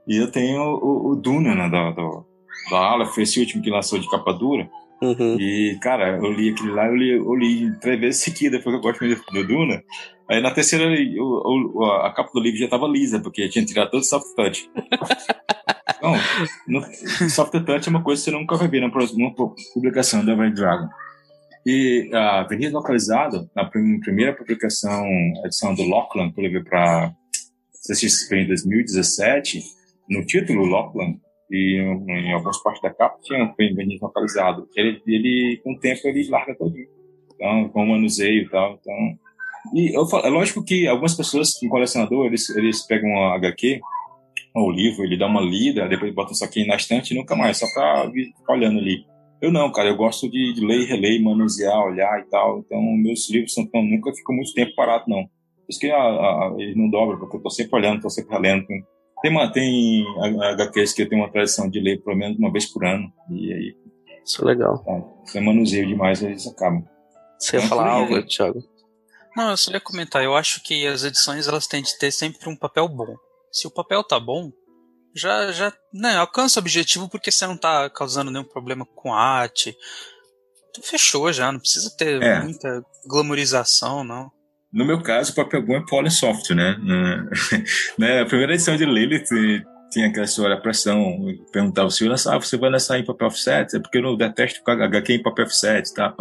e 0.07 0.16
eu 0.16 0.31
tenho 0.31 0.61
o, 0.62 1.11
o 1.11 1.16
Duna, 1.16 1.55
né, 1.57 1.69
da, 1.69 1.91
da, 1.91 2.09
da 2.70 2.77
Aleph, 2.78 3.19
esse 3.19 3.41
último 3.41 3.62
que 3.65 3.70
lançou 3.70 3.99
de 3.99 4.09
capa 4.09 4.32
dura, 4.32 4.70
Uhum. 5.03 5.36
e, 5.39 5.77
cara, 5.82 6.16
eu 6.16 6.32
li 6.32 6.51
aquele 6.51 6.70
lá, 6.70 6.86
eu 6.86 6.95
li, 6.97 7.11
eu 7.11 7.35
li 7.35 7.78
três 7.81 8.01
vezes 8.01 8.23
seguida, 8.23 8.59
porque 8.61 8.77
eu 8.78 8.81
gosto 8.81 9.05
muito 9.05 9.23
do 9.32 9.45
Duna, 9.47 9.82
aí 10.29 10.41
na 10.41 10.51
terceira, 10.51 10.85
eu, 10.85 11.43
eu- 11.77 11.85
a 11.85 12.13
capa 12.13 12.31
do 12.33 12.41
livro 12.41 12.59
já 12.59 12.69
tava 12.69 12.87
lisa, 12.87 13.21
porque 13.21 13.49
tinha 13.49 13.65
tirado 13.65 13.91
todo 13.91 14.01
o 14.01 14.05
soft 14.05 14.35
touch. 14.37 14.71
Então, 15.97 16.13
no, 16.69 16.83
soft 17.31 17.53
touch 17.65 17.89
é 17.89 17.91
uma 17.91 18.03
coisa 18.03 18.21
que 18.23 18.31
você 18.31 18.37
nunca 18.37 18.57
vai 18.57 18.69
ver 18.69 18.81
na 18.81 18.91
próxima 18.91 19.33
publicação 19.73 20.25
da 20.25 20.35
Red 20.35 20.51
Dragon. 20.51 20.87
E 21.67 22.11
a 22.13 22.41
Avenida 22.41 22.75
Localizado, 22.77 23.49
na 23.57 23.65
prim- 23.65 23.99
primeira 24.01 24.35
publicação, 24.35 25.03
edição 25.47 25.75
do 25.75 25.83
Lockland, 25.83 26.35
que 26.35 26.41
eu 26.41 26.45
levei 26.45 26.63
para 26.63 27.11
CXP 27.89 28.37
em 28.37 28.47
2017, 28.49 29.61
no 30.11 30.27
título 30.27 30.67
Lockland, 30.67 31.19
e 31.51 31.81
em, 31.81 32.27
em 32.29 32.33
algumas 32.35 32.63
partes 32.63 32.83
da 32.83 32.93
capa 32.93 33.19
tinha 33.23 33.43
Avenida 33.45 34.05
Localizado. 34.05 34.69
Ele, 34.77 35.01
ele, 35.07 35.61
com 35.65 35.73
o 35.73 35.79
tempo, 35.79 36.01
ele 36.05 36.29
larga 36.29 36.55
todinho. 36.55 36.89
Então, 37.35 37.69
com 37.71 37.83
o 37.83 37.89
manuseio 37.89 38.43
e 38.43 38.49
tal. 38.51 38.79
Então, 38.79 38.95
e 39.73 39.97
eu 39.97 40.07
falo, 40.07 40.27
é 40.27 40.31
lógico 40.31 40.62
que 40.65 40.86
algumas 40.86 41.15
pessoas, 41.15 41.53
um 41.62 41.69
colecionador, 41.69 42.27
eles, 42.27 42.49
eles 42.51 42.86
pegam 42.86 43.09
uma 43.09 43.35
HQ, 43.36 43.81
ou 44.55 44.70
livro, 44.70 45.05
ele 45.05 45.16
dá 45.16 45.27
uma 45.27 45.41
lida, 45.41 45.89
depois 45.89 46.15
bota 46.15 46.32
isso 46.32 46.45
aqui 46.45 46.66
na 46.66 46.77
estante 46.77 47.12
e 47.12 47.16
nunca 47.16 47.35
mais, 47.35 47.59
só 47.59 47.66
pra 47.74 48.11
ficar 48.11 48.53
olhando 48.53 48.78
ali. 48.78 49.05
Eu 49.41 49.51
não, 49.51 49.70
cara, 49.73 49.89
eu 49.89 49.97
gosto 49.97 50.31
de, 50.31 50.55
de 50.55 50.65
ler, 50.65 50.86
reler, 50.86 51.23
manusear, 51.23 51.78
olhar 51.85 52.20
e 52.20 52.24
tal. 52.31 52.61
Então, 52.61 52.81
meus 52.97 53.28
livros 53.31 53.53
são, 53.53 53.66
tão- 53.66 53.82
nunca 53.82 54.12
ficam 54.15 54.35
muito 54.35 54.55
tempo 54.55 54.74
parado, 54.74 55.05
não. 55.09 55.28
isso 55.69 55.78
que 55.81 55.91
a, 55.91 55.97
a, 55.97 56.55
ele 56.57 56.74
não 56.77 56.89
dobra, 56.89 57.16
porque 57.19 57.36
eu 57.36 57.39
estou 57.39 57.51
sempre 57.51 57.77
olhando, 57.77 57.97
estou 57.97 58.11
sempre 58.11 58.39
lendo. 58.39 58.65
Tem, 59.20 59.31
uma, 59.31 59.51
tem 59.53 60.05
HQs 60.55 60.93
que 60.93 61.03
eu 61.03 61.09
tenho 61.09 61.23
uma 61.23 61.31
tradição 61.31 61.69
de 61.69 61.81
ler 61.81 62.01
pelo 62.03 62.16
menos 62.16 62.39
uma 62.39 62.53
vez 62.53 62.66
por 62.73 62.85
ano. 62.86 63.12
E 63.31 63.53
aí. 63.53 63.77
Isso 64.24 64.43
é 64.43 64.47
legal. 64.47 64.78
Tá, 64.78 65.03
eu 65.35 65.43
manuseio 65.43 65.86
demais, 65.86 66.23
eles 66.23 66.47
acabam. 66.47 66.85
Você 67.39 67.57
ia 67.57 67.62
falar 67.62 67.91
algo, 67.91 68.23
Thiago? 68.27 68.62
Não, 69.36 69.51
eu 69.51 69.56
só 69.56 69.70
ia 69.73 69.81
comentar. 69.81 70.23
Eu 70.23 70.36
acho 70.36 70.62
que 70.62 70.86
as 70.86 71.05
edições 71.05 71.48
elas 71.48 71.66
têm 71.66 71.82
de 71.82 71.98
ter 71.98 72.11
sempre 72.11 72.48
um 72.48 72.56
papel 72.56 72.89
bom. 72.89 73.16
Se 73.52 73.66
o 73.66 73.70
papel 73.70 74.02
tá 74.05 74.19
bom, 74.19 74.52
já, 75.15 75.52
já 75.52 75.73
né, 75.93 76.16
alcança 76.16 76.59
o 76.59 76.62
objetivo 76.62 77.09
porque 77.09 77.31
você 77.31 77.47
não 77.47 77.56
tá 77.56 77.89
causando 77.90 78.31
nenhum 78.31 78.44
problema 78.44 78.85
com 78.85 79.12
a 79.12 79.20
arte. 79.20 79.77
Fechou 80.82 81.32
já, 81.32 81.52
não 81.52 81.61
precisa 81.61 81.94
ter 81.97 82.20
é. 82.23 82.40
muita 82.40 82.85
glamorização, 83.06 84.02
não. 84.02 84.31
No 84.73 84.85
meu 84.85 85.01
caso, 85.01 85.31
o 85.31 85.35
papel 85.36 85.62
bom 85.62 85.77
é 85.77 85.86
Polysoft, 85.86 86.52
né? 86.52 86.77
né? 87.97 88.23
A 88.23 88.27
primeira 88.27 88.55
edição 88.55 88.77
de 88.77 88.85
Lilith 88.85 89.28
tinha 89.95 90.09
aquela 90.09 90.25
história, 90.25 90.57
a 90.57 90.61
pressão, 90.61 91.25
perguntava 91.53 91.89
se 91.89 92.07
lançar, 92.09 92.35
ah, 92.35 92.41
você 92.41 92.57
vai 92.57 92.69
lançar 92.69 92.99
em 92.99 93.05
papel 93.05 93.29
offset? 93.29 93.77
É 93.77 93.79
porque 93.79 93.99
eu 93.99 94.03
não 94.03 94.16
detesto 94.16 94.61
HQ 94.69 95.12
em 95.12 95.23
papel 95.23 95.45
offset, 95.45 95.95
tá? 95.95 96.12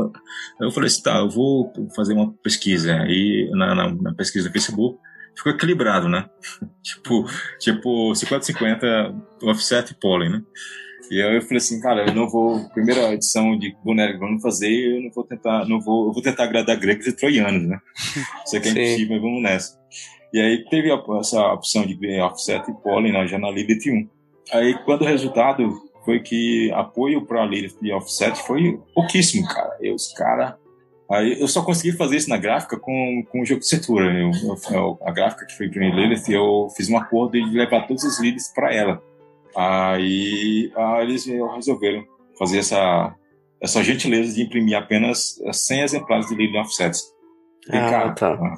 Eu 0.62 0.70
falei 0.70 0.88
assim, 0.88 1.02
tá, 1.02 1.18
eu 1.18 1.28
vou 1.28 1.74
fazer 1.96 2.14
uma 2.14 2.32
pesquisa. 2.44 3.04
E 3.08 3.50
na, 3.52 3.74
na, 3.74 3.92
na 3.92 4.14
pesquisa 4.14 4.48
do 4.48 4.52
Facebook, 4.52 5.00
ficou 5.36 5.52
equilibrado, 5.52 6.08
né? 6.08 6.30
tipo, 6.84 7.26
tipo 7.60 8.12
50-50 8.12 9.20
offset 9.42 9.92
e 9.92 9.96
pólen, 9.96 10.30
né? 10.30 10.42
E 11.10 11.20
aí 11.22 11.36
eu 11.36 11.42
falei 11.42 11.58
assim, 11.58 11.82
cara, 11.82 12.08
eu 12.08 12.14
não 12.14 12.30
vou, 12.30 12.70
primeira 12.70 13.12
edição 13.12 13.58
de 13.58 13.76
Boneco 13.84 14.20
vamos 14.20 14.42
fazer, 14.42 14.98
eu 14.98 15.02
não 15.02 15.12
vou 15.12 15.24
tentar, 15.24 15.68
não 15.68 15.82
vou, 15.82 16.08
eu 16.08 16.14
vou 16.14 16.22
tentar 16.22 16.44
agradar 16.44 16.78
gregos 16.78 17.08
e 17.08 17.12
troianos, 17.12 17.68
né? 17.68 17.80
Isso 18.46 18.56
aqui 18.56 18.70
é 18.70 18.72
impossível, 18.72 19.16
mas 19.16 19.22
vamos 19.22 19.42
nessa. 19.42 19.80
E 20.34 20.42
aí 20.42 20.66
teve 20.66 20.92
a, 20.92 21.02
essa 21.20 21.54
opção 21.54 21.86
de 21.86 22.22
offset 22.22 22.70
e 22.70 22.74
pólen 22.74 23.14
né, 23.14 23.28
já 23.28 23.38
na 23.38 23.52
Lilith 23.52 23.90
1. 23.90 24.10
Aí 24.52 24.74
quando 24.84 25.04
o 25.04 25.06
resultado 25.06 25.72
foi 26.04 26.20
que 26.20 26.72
apoio 26.74 27.26
para 27.26 27.46
Lilith 27.46 27.78
e 27.82 27.94
offset 27.94 28.36
foi 28.46 28.80
pouquíssimo, 28.94 29.48
cara. 29.48 29.78
E 29.80 29.92
os 29.92 30.12
caras 30.14 30.56
Aí 31.14 31.40
eu 31.40 31.48
só 31.48 31.62
consegui 31.64 31.96
fazer 31.96 32.18
isso 32.18 32.30
na 32.30 32.38
gráfica 32.38 32.78
com, 32.78 33.24
com 33.30 33.42
o 33.42 33.46
jogo 33.46 33.60
de 33.60 33.68
setura. 33.68 34.06
Eu, 34.06 34.32
eu, 34.72 35.00
a 35.04 35.12
gráfica 35.12 35.46
que 35.46 35.56
foi 35.56 35.70
para 35.70 35.88
Lilith, 35.88 36.30
eu 36.30 36.68
fiz 36.76 36.90
um 36.90 36.98
acordo 36.98 37.34
de 37.34 37.56
levar 37.56 37.86
todos 37.88 38.04
os 38.04 38.20
leads 38.20 38.52
para 38.54 38.74
ela. 38.74 39.04
Aí, 39.56 40.72
aí 40.76 41.04
eles 41.04 41.26
resolveram 41.26 42.04
fazer 42.40 42.60
essa, 42.60 43.14
essa 43.62 43.84
gentileza 43.84 44.34
de 44.34 44.42
imprimir 44.42 44.76
apenas 44.76 45.40
100 45.52 45.82
exemplares 45.82 46.28
de 46.28 46.36
Lilith 46.36 46.58
Offsets. 46.58 47.04
E, 47.72 47.78
ah, 47.78 47.90
cara, 47.90 48.12
tá. 48.14 48.56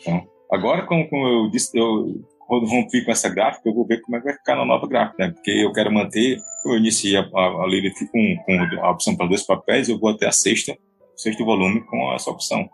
Então, 0.00 0.26
agora, 0.52 0.86
como, 0.86 1.08
como 1.08 1.26
eu 1.26 1.50
disse, 1.50 1.76
eu 1.76 2.20
rompi 2.48 3.04
com 3.04 3.10
essa 3.10 3.28
gráfica, 3.28 3.68
eu 3.68 3.74
vou 3.74 3.86
ver 3.86 4.00
como 4.02 4.16
é 4.16 4.20
que 4.20 4.26
vai 4.26 4.34
ficar 4.34 4.56
na 4.56 4.64
nova 4.64 4.86
gráfica, 4.86 5.26
né? 5.26 5.32
Porque 5.32 5.50
eu 5.50 5.72
quero 5.72 5.92
manter, 5.92 6.38
eu 6.66 6.76
iniciei 6.76 7.16
a, 7.16 7.22
a, 7.22 7.62
a 7.62 7.66
Lilith 7.66 8.06
com, 8.10 8.36
com 8.44 8.80
a 8.82 8.90
opção 8.90 9.16
para 9.16 9.26
dois 9.26 9.42
papéis, 9.42 9.88
eu 9.88 9.98
vou 9.98 10.10
até 10.10 10.26
a 10.26 10.32
sexta 10.32 10.76
sexto 11.16 11.44
volume 11.44 11.80
com 11.82 12.12
essa 12.12 12.30
opção. 12.30 12.68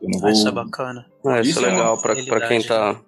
Eu 0.00 0.08
não 0.10 0.20
vou... 0.20 0.30
Isso 0.30 0.48
é 0.48 0.52
bacana. 0.52 1.06
Ah, 1.24 1.40
isso, 1.40 1.50
isso 1.50 1.64
é 1.64 1.70
legal 1.70 2.00
para 2.00 2.48
quem 2.48 2.62
tá. 2.62 3.00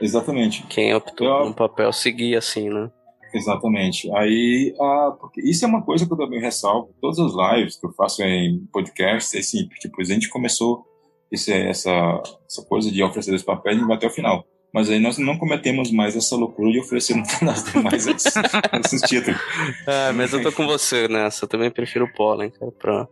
Exatamente. 0.00 0.66
Quem 0.68 0.94
optou 0.94 1.26
eu... 1.26 1.38
por 1.38 1.46
um 1.48 1.52
papel 1.52 1.92
seguir 1.92 2.36
assim, 2.36 2.68
né? 2.68 2.90
Exatamente. 3.34 4.12
Aí, 4.14 4.74
ah, 4.78 5.16
porque 5.18 5.40
isso 5.40 5.64
é 5.64 5.68
uma 5.68 5.82
coisa 5.82 6.06
que 6.06 6.12
eu 6.12 6.16
também 6.16 6.40
ressalvo. 6.40 6.94
Todas 7.00 7.18
as 7.18 7.32
lives 7.32 7.76
que 7.76 7.86
eu 7.86 7.92
faço 7.92 8.22
em 8.22 8.66
podcast, 8.72 9.36
é 9.36 9.40
assim, 9.40 9.66
tipo, 9.80 10.00
a 10.00 10.04
gente 10.04 10.28
começou 10.28 10.84
esse, 11.32 11.52
essa, 11.52 12.22
essa 12.46 12.62
coisa 12.62 12.90
de 12.90 13.02
oferecer 13.02 13.34
os 13.34 13.42
papéis 13.42 13.80
e 13.80 13.84
vai 13.84 13.96
até 13.96 14.06
o 14.06 14.10
final. 14.10 14.44
Mas 14.72 14.88
aí 14.88 14.98
nós 14.98 15.18
não 15.18 15.36
cometemos 15.36 15.90
mais 15.90 16.16
essa 16.16 16.36
loucura 16.36 16.70
de 16.70 16.80
oferecer 16.80 17.16
nas 17.42 17.64
demais 17.64 18.06
esses, 18.06 18.32
esses 18.84 19.02
títulos. 19.02 19.40
É, 19.86 20.12
mas 20.12 20.32
eu 20.32 20.42
tô 20.42 20.52
com 20.52 20.66
você 20.66 21.08
nessa. 21.08 21.44
Eu 21.44 21.48
também 21.48 21.70
prefiro 21.70 22.04
o 22.04 22.12
pólen, 22.12 22.50
cara, 22.50 22.72
pra 22.72 23.08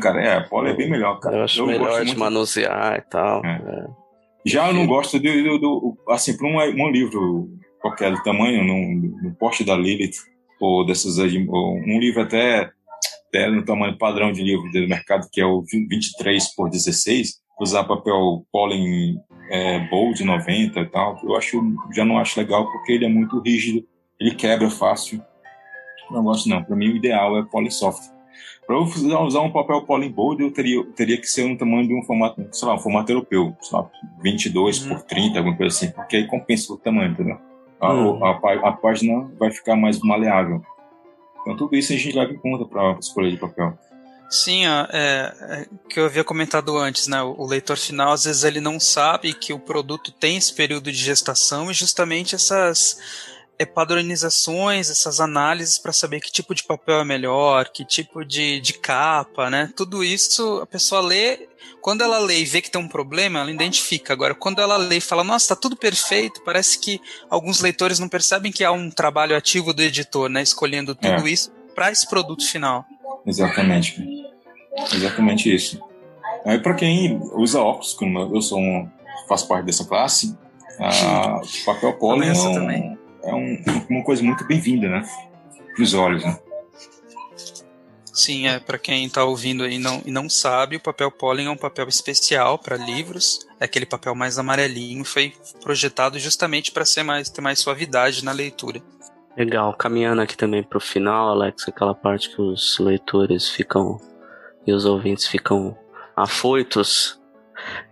Cara, 0.00 0.22
é, 0.22 0.40
polo 0.40 0.68
é 0.68 0.74
bem 0.74 0.88
melhor, 0.88 1.20
cara. 1.20 1.38
Eu 1.38 1.44
acho 1.44 1.60
eu 1.60 1.66
melhor 1.66 2.00
de 2.00 2.06
muito... 2.06 2.18
manusear 2.18 2.98
e 2.98 3.02
tal. 3.02 3.44
É. 3.44 3.56
É. 3.56 3.86
Já 4.44 4.68
eu 4.68 4.74
não 4.74 4.86
gosto 4.86 5.18
do, 5.18 5.42
do, 5.42 5.58
do 5.58 5.98
assim, 6.08 6.36
para 6.36 6.46
um, 6.46 6.58
um, 6.58 6.90
livro 6.90 7.48
qualquer 7.80 8.12
do 8.12 8.22
tamanho, 8.22 8.64
no, 8.64 9.22
no 9.22 9.34
porte 9.36 9.64
da 9.64 9.76
Lilith, 9.76 10.16
ou 10.60 10.84
dessas 10.86 11.18
ou 11.18 11.76
um 11.76 11.98
livro 11.98 12.22
até, 12.22 12.70
até 13.28 13.50
no 13.50 13.64
tamanho 13.64 13.98
padrão 13.98 14.32
de 14.32 14.42
livro 14.42 14.70
do 14.70 14.88
mercado, 14.88 15.28
que 15.30 15.40
é 15.40 15.44
o 15.44 15.62
23 15.62 16.54
por 16.54 16.70
16, 16.70 17.40
usar 17.60 17.84
papel 17.84 18.44
pólen 18.50 19.20
é, 19.50 19.80
bold 19.88 20.22
90 20.22 20.80
e 20.80 20.86
tal, 20.86 21.18
eu 21.22 21.36
acho, 21.36 21.62
já 21.92 22.04
não 22.04 22.18
acho 22.18 22.38
legal 22.38 22.70
porque 22.70 22.92
ele 22.92 23.04
é 23.04 23.08
muito 23.08 23.40
rígido, 23.40 23.86
ele 24.18 24.34
quebra 24.34 24.70
fácil. 24.70 25.22
Não 26.10 26.24
gosto 26.24 26.48
não, 26.48 26.62
para 26.62 26.76
mim 26.76 26.88
o 26.88 26.96
ideal 26.96 27.38
é 27.38 27.42
Polysoft. 27.42 28.12
Para 28.66 28.76
eu 28.76 29.22
usar 29.24 29.40
um 29.40 29.50
papel 29.50 29.84
Bold, 30.14 30.42
eu 30.42 30.50
teria, 30.52 30.84
teria 30.96 31.18
que 31.18 31.26
ser 31.26 31.44
um 31.44 31.56
tamanho 31.56 31.88
de 31.88 31.94
um 31.94 32.02
formato, 32.02 32.46
sei 32.52 32.68
lá, 32.68 32.74
um 32.74 32.78
formato 32.78 33.10
europeu, 33.10 33.56
sei 33.60 33.78
lá, 33.78 33.90
22 34.22 34.82
uhum. 34.82 34.88
por 34.88 35.02
30, 35.02 35.38
alguma 35.38 35.56
coisa 35.56 35.76
assim, 35.76 35.90
porque 35.90 36.16
aí 36.16 36.26
compensa 36.26 36.72
o 36.72 36.78
tamanho, 36.78 37.10
entendeu? 37.10 37.38
A, 37.80 37.92
uhum. 37.92 38.24
a, 38.24 38.30
a, 38.30 38.68
a 38.68 38.72
página 38.72 39.30
vai 39.38 39.50
ficar 39.50 39.74
mais 39.74 39.98
maleável. 40.00 40.62
Então 41.40 41.56
tudo 41.56 41.76
isso 41.76 41.92
a 41.92 41.96
gente 41.96 42.16
leva 42.16 42.32
em 42.32 42.38
conta 42.38 42.64
para 42.64 42.98
escolher 42.98 43.32
de 43.32 43.36
papel. 43.36 43.76
Sim, 44.32 44.64
é, 44.64 44.88
é, 44.92 45.66
que 45.90 46.00
eu 46.00 46.06
havia 46.06 46.24
comentado 46.24 46.78
antes, 46.78 47.06
né? 47.06 47.22
O 47.22 47.44
leitor 47.44 47.76
final 47.76 48.12
às 48.12 48.24
vezes 48.24 48.44
ele 48.44 48.60
não 48.60 48.80
sabe 48.80 49.34
que 49.34 49.52
o 49.52 49.58
produto 49.58 50.10
tem 50.10 50.38
esse 50.38 50.54
período 50.54 50.90
de 50.90 50.96
gestação 50.96 51.70
e 51.70 51.74
justamente 51.74 52.34
essas 52.34 52.96
é, 53.58 53.66
padronizações, 53.66 54.88
essas 54.88 55.20
análises 55.20 55.76
para 55.76 55.92
saber 55.92 56.20
que 56.20 56.32
tipo 56.32 56.54
de 56.54 56.64
papel 56.64 57.00
é 57.00 57.04
melhor, 57.04 57.68
que 57.68 57.84
tipo 57.84 58.24
de, 58.24 58.58
de 58.58 58.72
capa, 58.72 59.50
né? 59.50 59.70
Tudo 59.76 60.02
isso 60.02 60.60
a 60.62 60.66
pessoa 60.66 61.02
lê. 61.02 61.46
Quando 61.82 62.02
ela 62.02 62.18
lê 62.18 62.40
e 62.40 62.46
vê 62.46 62.62
que 62.62 62.70
tem 62.70 62.80
um 62.80 62.88
problema, 62.88 63.40
ela 63.40 63.50
identifica. 63.50 64.14
Agora, 64.14 64.34
quando 64.34 64.62
ela 64.62 64.78
lê 64.78 64.96
e 64.96 65.00
fala, 65.00 65.22
nossa, 65.22 65.54
tá 65.54 65.60
tudo 65.60 65.76
perfeito, 65.76 66.40
parece 66.42 66.78
que 66.78 67.02
alguns 67.28 67.60
leitores 67.60 67.98
não 67.98 68.08
percebem 68.08 68.50
que 68.50 68.64
há 68.64 68.72
um 68.72 68.90
trabalho 68.90 69.36
ativo 69.36 69.74
do 69.74 69.82
editor, 69.82 70.30
né? 70.30 70.40
Escolhendo 70.40 70.94
tudo 70.94 71.28
é. 71.28 71.30
isso 71.30 71.52
para 71.74 71.90
esse 71.90 72.08
produto 72.08 72.46
final. 72.46 72.86
Exatamente. 73.26 74.02
Exatamente 74.94 75.54
isso. 75.54 75.80
Aí, 76.44 76.58
para 76.58 76.74
quem 76.74 77.20
usa 77.34 77.60
óculos, 77.60 77.94
como 77.94 78.18
eu 78.18 78.40
sou 78.40 78.58
um, 78.58 78.88
faço 79.28 79.46
parte 79.46 79.66
dessa 79.66 79.84
classe, 79.84 80.36
a 80.78 81.40
papel 81.64 81.92
polo 81.94 82.22
é 82.22 82.32
um, 82.32 82.96
é 83.22 83.34
um, 83.34 83.62
uma 83.88 84.04
coisa 84.04 84.22
muito 84.22 84.44
bem-vinda, 84.44 84.88
né? 84.88 85.02
Para 85.74 85.82
os 85.82 85.94
olhos, 85.94 86.24
né? 86.24 86.38
Sim, 88.12 88.46
é 88.46 88.60
para 88.60 88.78
quem 88.78 89.06
está 89.06 89.24
ouvindo 89.24 89.64
aí 89.64 89.78
não, 89.78 90.02
e 90.04 90.10
não 90.10 90.28
sabe, 90.28 90.76
o 90.76 90.80
papel 90.80 91.10
pólen 91.10 91.46
é 91.46 91.50
um 91.50 91.56
papel 91.56 91.88
especial 91.88 92.58
para 92.58 92.76
livros. 92.76 93.46
É 93.58 93.64
aquele 93.64 93.86
papel 93.86 94.14
mais 94.14 94.38
amarelinho, 94.38 95.02
foi 95.02 95.32
projetado 95.62 96.18
justamente 96.18 96.70
para 96.70 96.84
ser 96.84 97.02
mais 97.02 97.30
ter 97.30 97.40
mais 97.40 97.58
suavidade 97.58 98.22
na 98.22 98.32
leitura. 98.32 98.82
Legal, 99.36 99.72
caminhando 99.74 100.20
aqui 100.20 100.36
também 100.36 100.62
para 100.62 100.76
o 100.76 100.80
final, 100.80 101.30
Alex, 101.30 101.66
aquela 101.66 101.94
parte 101.94 102.28
que 102.30 102.40
os 102.40 102.78
leitores 102.78 103.48
ficam 103.48 103.98
e 104.66 104.72
os 104.72 104.84
ouvintes 104.84 105.26
ficam 105.26 105.76
afoitos. 106.14 107.20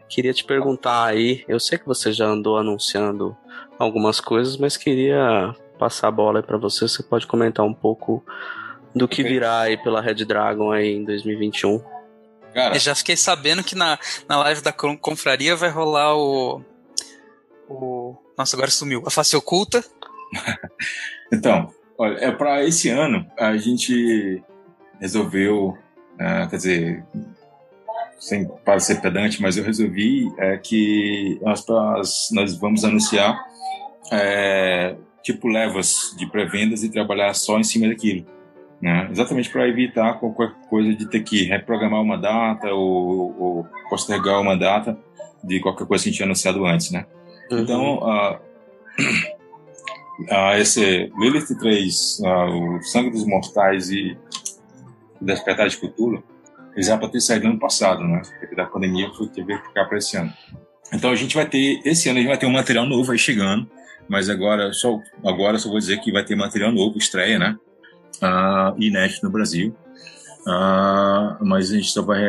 Queria 0.08 0.34
te 0.34 0.44
perguntar 0.44 1.04
aí, 1.04 1.44
eu 1.48 1.58
sei 1.58 1.78
que 1.78 1.86
você 1.86 2.12
já 2.12 2.26
andou 2.26 2.58
anunciando 2.58 3.36
algumas 3.78 4.20
coisas, 4.20 4.56
mas 4.56 4.76
queria 4.76 5.54
passar 5.78 6.08
a 6.08 6.12
bola 6.12 6.42
para 6.42 6.58
você. 6.58 6.86
Você 6.86 7.02
pode 7.02 7.26
comentar 7.26 7.64
um 7.64 7.72
pouco 7.72 8.22
do 8.94 9.08
que 9.08 9.22
virá 9.22 9.60
aí 9.60 9.76
pela 9.76 10.02
Red 10.02 10.24
Dragon 10.26 10.70
aí 10.70 10.96
em 10.96 11.04
2021. 11.04 11.82
Cara. 12.52 12.74
Eu 12.74 12.80
já 12.80 12.94
fiquei 12.94 13.16
sabendo 13.16 13.62
que 13.62 13.74
na, 13.74 13.98
na 14.28 14.38
live 14.40 14.60
da 14.60 14.72
confraria 14.72 15.56
vai 15.56 15.70
rolar 15.70 16.16
o. 16.16 16.62
o 17.68 18.16
nossa, 18.36 18.56
agora 18.56 18.70
sumiu. 18.70 19.02
A 19.06 19.10
face 19.10 19.36
oculta. 19.36 19.82
então, 21.32 21.68
olha, 21.98 22.18
é 22.18 22.30
para 22.30 22.64
esse 22.64 22.88
ano 22.88 23.26
a 23.38 23.56
gente 23.56 24.42
resolveu, 25.00 25.76
uh, 26.14 26.48
quer 26.48 26.56
dizer, 26.56 27.04
sem 28.20 28.46
para 28.64 28.78
ser 28.78 29.00
pedante, 29.00 29.40
mas 29.40 29.56
eu 29.56 29.64
resolvi 29.64 30.30
é, 30.38 30.58
que 30.58 31.40
nós, 31.42 31.64
nós 32.32 32.56
vamos 32.58 32.84
anunciar 32.84 33.42
é, 34.12 34.94
tipo 35.22 35.48
levas 35.48 36.14
de 36.18 36.26
pré-vendas 36.26 36.84
e 36.84 36.90
trabalhar 36.90 37.32
só 37.34 37.58
em 37.58 37.64
cima 37.64 37.88
daquilo. 37.88 38.26
Né? 38.80 39.08
Exatamente 39.10 39.50
para 39.50 39.68
evitar 39.68 40.14
qualquer 40.14 40.52
coisa 40.68 40.94
de 40.94 41.06
ter 41.08 41.20
que 41.20 41.44
reprogramar 41.44 42.00
uma 42.02 42.16
data 42.16 42.68
ou, 42.68 43.34
ou 43.38 43.66
postergar 43.88 44.40
uma 44.40 44.56
data 44.56 44.98
de 45.42 45.60
qualquer 45.60 45.86
coisa 45.86 46.04
que 46.04 46.08
a 46.08 46.10
gente 46.10 46.16
tinha 46.18 46.26
anunciado 46.26 46.64
antes, 46.66 46.90
né? 46.90 47.06
Uhum. 47.50 47.58
Então, 47.58 47.98
uh, 47.98 48.38
uh, 50.28 50.58
esse 50.58 51.10
Lilith 51.18 51.54
3, 51.58 52.20
uh, 52.20 52.24
o 52.76 52.82
Sangue 52.82 53.10
dos 53.10 53.24
Mortais 53.24 53.90
e 53.90 54.16
Despertar 55.20 55.68
de 55.68 55.76
Cthulhu, 55.76 56.22
eles 56.74 56.86
já 56.86 56.96
para 56.96 57.08
ter 57.08 57.20
saído 57.20 57.46
ano 57.46 57.58
passado, 57.58 58.02
né? 58.04 58.22
Porque 58.38 58.54
da 58.54 58.66
pandemia 58.66 59.10
foi 59.10 59.28
teve 59.28 59.56
que 59.58 59.68
ficar 59.68 59.84
para 59.84 59.98
esse 59.98 60.16
ano. 60.16 60.32
Então 60.92 61.10
a 61.10 61.16
gente 61.16 61.34
vai 61.34 61.46
ter, 61.46 61.80
esse 61.84 62.08
ano 62.08 62.18
a 62.18 62.22
gente 62.22 62.28
vai 62.28 62.38
ter 62.38 62.46
um 62.46 62.52
material 62.52 62.86
novo 62.86 63.12
aí 63.12 63.18
chegando, 63.18 63.68
mas 64.08 64.28
agora 64.28 64.72
só, 64.72 64.98
agora 65.24 65.58
só 65.58 65.68
vou 65.68 65.78
dizer 65.78 66.00
que 66.00 66.10
vai 66.10 66.24
ter 66.24 66.34
material 66.36 66.72
novo, 66.72 66.98
estreia, 66.98 67.38
né? 67.38 67.56
Uh, 68.22 68.82
inédito 68.82 69.24
no 69.24 69.30
Brasil. 69.30 69.74
Mas 71.40 71.70
a 71.70 71.74
gente 71.74 71.90
só 71.90 72.02
vai 72.02 72.22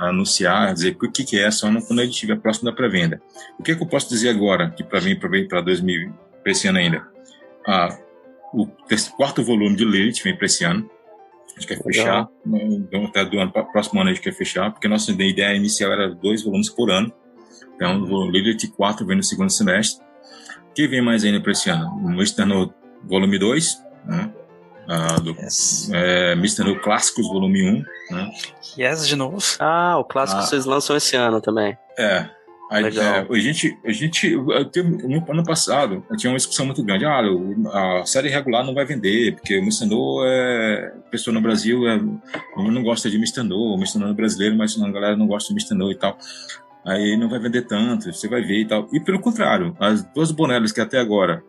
anunciar, 0.00 0.72
dizer 0.72 0.96
o 1.00 1.10
que, 1.10 1.24
que 1.24 1.38
é 1.38 1.50
só 1.50 1.68
quando 1.82 2.00
a 2.00 2.04
gente 2.04 2.14
estiver 2.14 2.38
próximo 2.38 2.70
da 2.70 2.74
pré-venda. 2.74 3.20
O 3.58 3.62
que, 3.62 3.76
que 3.76 3.82
eu 3.82 3.86
posso 3.86 4.08
dizer 4.08 4.30
agora, 4.30 4.70
que 4.70 4.82
para 4.82 5.00
mim, 5.00 5.16
para 5.16 5.60
2000, 5.60 6.10
para 6.42 6.52
esse 6.52 6.66
ano 6.66 6.78
ainda? 6.78 7.13
Uh, 7.66 8.04
o 8.54 8.66
quarto 9.16 9.42
volume 9.42 9.76
de 9.76 9.84
Lilith 9.84 10.22
vem 10.22 10.36
para 10.36 10.46
esse 10.46 10.64
ano. 10.64 10.88
A 11.56 11.60
gente 11.60 11.68
quer 11.68 11.82
fechar. 11.82 12.28
Então, 12.46 13.04
até 13.06 13.24
do 13.24 13.38
ano, 13.38 13.52
próximo 13.52 14.00
ano 14.00 14.10
a 14.10 14.12
gente 14.12 14.22
quer 14.22 14.32
fechar, 14.32 14.70
porque 14.72 14.88
nossa 14.88 15.12
ideia 15.12 15.54
inicial 15.54 15.92
era 15.92 16.08
dois 16.08 16.42
volumes 16.42 16.68
por 16.68 16.90
ano. 16.90 17.12
Então, 17.74 18.02
o 18.02 18.30
Lilith 18.30 18.68
4 18.76 19.06
vem 19.06 19.16
no 19.16 19.22
segundo 19.22 19.50
semestre. 19.50 20.04
O 20.70 20.74
que 20.74 20.86
vem 20.86 21.00
mais 21.00 21.24
ainda 21.24 21.40
para 21.40 21.52
esse 21.52 21.70
ano? 21.70 21.88
O 21.96 22.10
Mr. 22.10 22.44
No 22.44 22.72
volume 23.04 23.38
2, 23.38 23.84
né? 24.06 24.32
Ah, 24.88 25.18
do 25.18 25.30
yes. 25.30 25.90
é, 25.92 26.32
Mr. 26.32 26.64
No 26.64 26.80
Clássicos 26.80 27.26
volume 27.28 27.68
1. 27.68 27.84
Né? 28.14 28.30
Yes, 28.78 29.08
de 29.08 29.16
novo. 29.16 29.38
Ah, 29.58 29.96
o 29.98 30.04
clássico 30.04 30.40
ah. 30.40 30.44
vocês 30.44 30.64
lançam 30.64 30.96
esse 30.96 31.16
ano 31.16 31.40
também. 31.40 31.76
É. 31.98 32.28
A, 32.70 32.80
é, 32.80 33.26
a 33.30 33.38
gente, 33.38 33.78
a 33.84 33.92
gente 33.92 34.34
no 34.34 35.24
ano 35.30 35.44
passado, 35.44 36.02
tinha 36.16 36.30
uma 36.30 36.36
discussão 36.36 36.64
muito 36.64 36.82
grande. 36.82 37.04
Ah, 37.04 37.20
a 38.00 38.06
série 38.06 38.28
regular 38.28 38.64
não 38.64 38.74
vai 38.74 38.84
vender, 38.84 39.34
porque 39.34 39.58
o 39.58 39.64
Mistandô 39.64 40.24
é. 40.24 40.92
A 41.06 41.10
pessoa 41.10 41.32
no 41.32 41.40
Brasil 41.40 41.86
é, 41.86 42.00
não 42.56 42.82
gosta 42.82 43.10
de 43.10 43.18
Mistandô, 43.18 43.74
o 43.74 43.78
Mistandô 43.78 44.06
é 44.06 44.12
brasileiro, 44.12 44.56
mas 44.56 44.80
a 44.80 44.90
galera 44.90 45.16
não 45.16 45.26
gosta 45.26 45.48
de 45.48 45.54
Mistandô 45.54 45.90
e 45.90 45.94
tal 45.94 46.18
aí 46.84 47.16
não 47.16 47.28
vai 47.28 47.38
vender 47.38 47.62
tanto, 47.62 48.12
você 48.12 48.28
vai 48.28 48.42
ver 48.42 48.60
e 48.60 48.64
tal. 48.66 48.86
E 48.92 49.00
pelo 49.00 49.18
contrário, 49.20 49.74
as 49.80 50.04
duas 50.04 50.30
bonelas 50.30 50.70
que 50.70 50.80
até 50.80 50.98
agora 50.98 51.42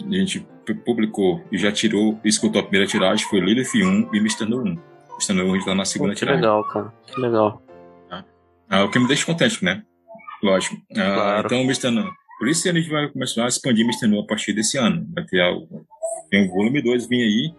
a 0.00 0.14
gente 0.14 0.46
publicou 0.84 1.42
e 1.50 1.58
já 1.58 1.72
tirou, 1.72 2.18
escutou 2.24 2.60
a 2.60 2.64
primeira 2.64 2.86
tiragem 2.86 3.26
foi 3.26 3.40
Lilith 3.40 3.70
1 3.74 4.10
e 4.12 4.18
Mr. 4.18 4.44
No 4.46 4.62
1. 4.62 4.78
Mr. 5.14 5.32
No 5.32 5.44
1 5.52 5.56
está 5.56 5.74
na 5.74 5.84
segunda 5.84 6.10
Pô, 6.10 6.14
que 6.14 6.18
tiragem. 6.20 6.40
Que 6.40 6.46
legal, 6.46 6.64
cara. 6.64 6.92
Que 7.06 7.20
legal. 7.20 7.62
Tá? 8.08 8.24
Ah, 8.68 8.84
o 8.84 8.90
que 8.90 8.98
me 8.98 9.08
deixa 9.08 9.24
contente, 9.24 9.64
né? 9.64 9.82
Lógico. 10.44 10.76
Ah, 10.90 11.42
claro. 11.42 11.70
Então. 11.70 11.90
No. 11.90 12.12
Por 12.38 12.48
isso 12.48 12.68
a 12.68 12.72
gente 12.72 12.90
vai 12.90 13.08
começar 13.08 13.46
a 13.46 13.48
expandir 13.48 13.86
Mr. 13.86 14.06
No 14.06 14.20
a 14.20 14.26
partir 14.26 14.52
desse 14.52 14.76
ano. 14.76 15.06
Vai 15.14 15.24
ter 15.24 15.40
algo. 15.40 15.86
Tem 16.30 16.46
o 16.46 16.50
volume 16.50 16.82
2 16.82 17.08
vir 17.08 17.22
aí 17.22 17.54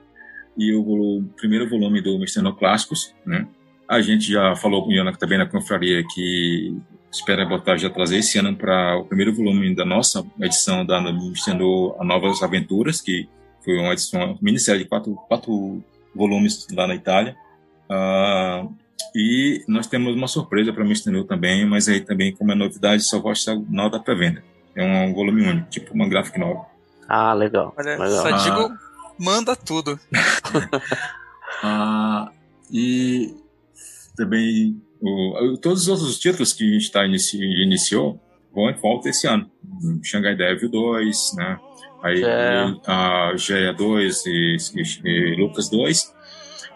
e 0.57 0.73
o 0.73 0.83
volume, 0.83 1.29
primeiro 1.35 1.67
volume 1.67 1.99
do 1.99 2.15
Mr. 2.15 2.41
No 2.41 2.55
Clássicos, 2.55 3.13
né? 3.25 3.47
A 3.87 4.01
gente 4.01 4.31
já 4.31 4.55
falou 4.55 4.83
com 4.83 4.89
o 4.89 4.93
Iana 4.93 5.15
também 5.15 5.37
na 5.37 5.47
confraria 5.47 6.03
que 6.13 6.77
espera 7.11 7.45
botar 7.45 7.77
já 7.77 7.89
trazer 7.89 8.17
esse 8.17 8.37
ano 8.37 8.55
para 8.55 8.97
o 8.97 9.05
primeiro 9.05 9.33
volume 9.33 9.73
da 9.73 9.85
nossa 9.85 10.23
edição 10.39 10.85
da 10.85 11.01
Nintendo 11.01 11.95
a 11.99 12.03
Novas 12.03 12.43
Aventuras, 12.43 13.01
que 13.01 13.27
foi 13.63 13.77
uma 13.79 13.93
edição 13.93 14.23
uma 14.23 14.37
minissérie 14.41 14.83
de 14.83 14.89
quatro, 14.89 15.15
quatro 15.27 15.83
volumes 16.13 16.67
lá 16.71 16.87
na 16.87 16.95
Itália. 16.95 17.35
Uh, 17.89 18.75
e 19.15 19.63
nós 19.67 19.87
temos 19.87 20.15
uma 20.15 20.27
surpresa 20.27 20.73
para 20.73 20.83
Nintendo 20.83 21.23
também, 21.23 21.65
mas 21.65 21.87
aí 21.87 22.01
também 22.01 22.35
como 22.35 22.51
é 22.51 22.55
novidade 22.55 23.03
só 23.03 23.19
vai 23.19 23.33
estar 23.33 23.55
na 23.69 23.83
hora 23.83 23.91
da 23.93 23.99
pré-venda. 23.99 24.43
É 24.75 24.83
um 24.83 25.13
volume 25.13 25.47
único, 25.47 25.69
tipo 25.69 25.93
uma 25.93 26.07
graphic 26.07 26.37
novel. 26.37 26.65
Ah, 27.07 27.33
legal. 27.33 27.73
Olha, 27.77 27.91
legal. 27.91 28.09
só 28.09 28.31
digo, 28.31 28.73
ah, 28.73 28.77
manda 29.17 29.55
tudo. 29.55 29.99
ah, 31.63 32.29
e 32.71 33.33
também 34.17 34.81
o, 35.01 35.57
todos 35.61 35.83
os 35.83 35.87
outros 35.87 36.19
títulos 36.19 36.51
que 36.51 36.67
a 36.67 36.73
gente 36.73 36.91
tá 36.91 37.05
inici, 37.05 37.37
iniciou 37.37 38.19
vão 38.53 38.69
em 38.69 38.75
volta 38.75 39.09
esse 39.09 39.27
ano. 39.27 39.49
Shanghai 40.03 40.35
Devil 40.35 40.69
2, 40.69 41.35
né? 41.35 41.59
Aí 42.01 42.23
é. 42.23 42.73
a 42.85 43.33
GEA 43.35 43.73
2 43.73 44.25
e, 44.25 44.57
e, 44.75 45.09
e, 45.09 45.35
Lucas 45.35 45.69
2. 45.69 46.13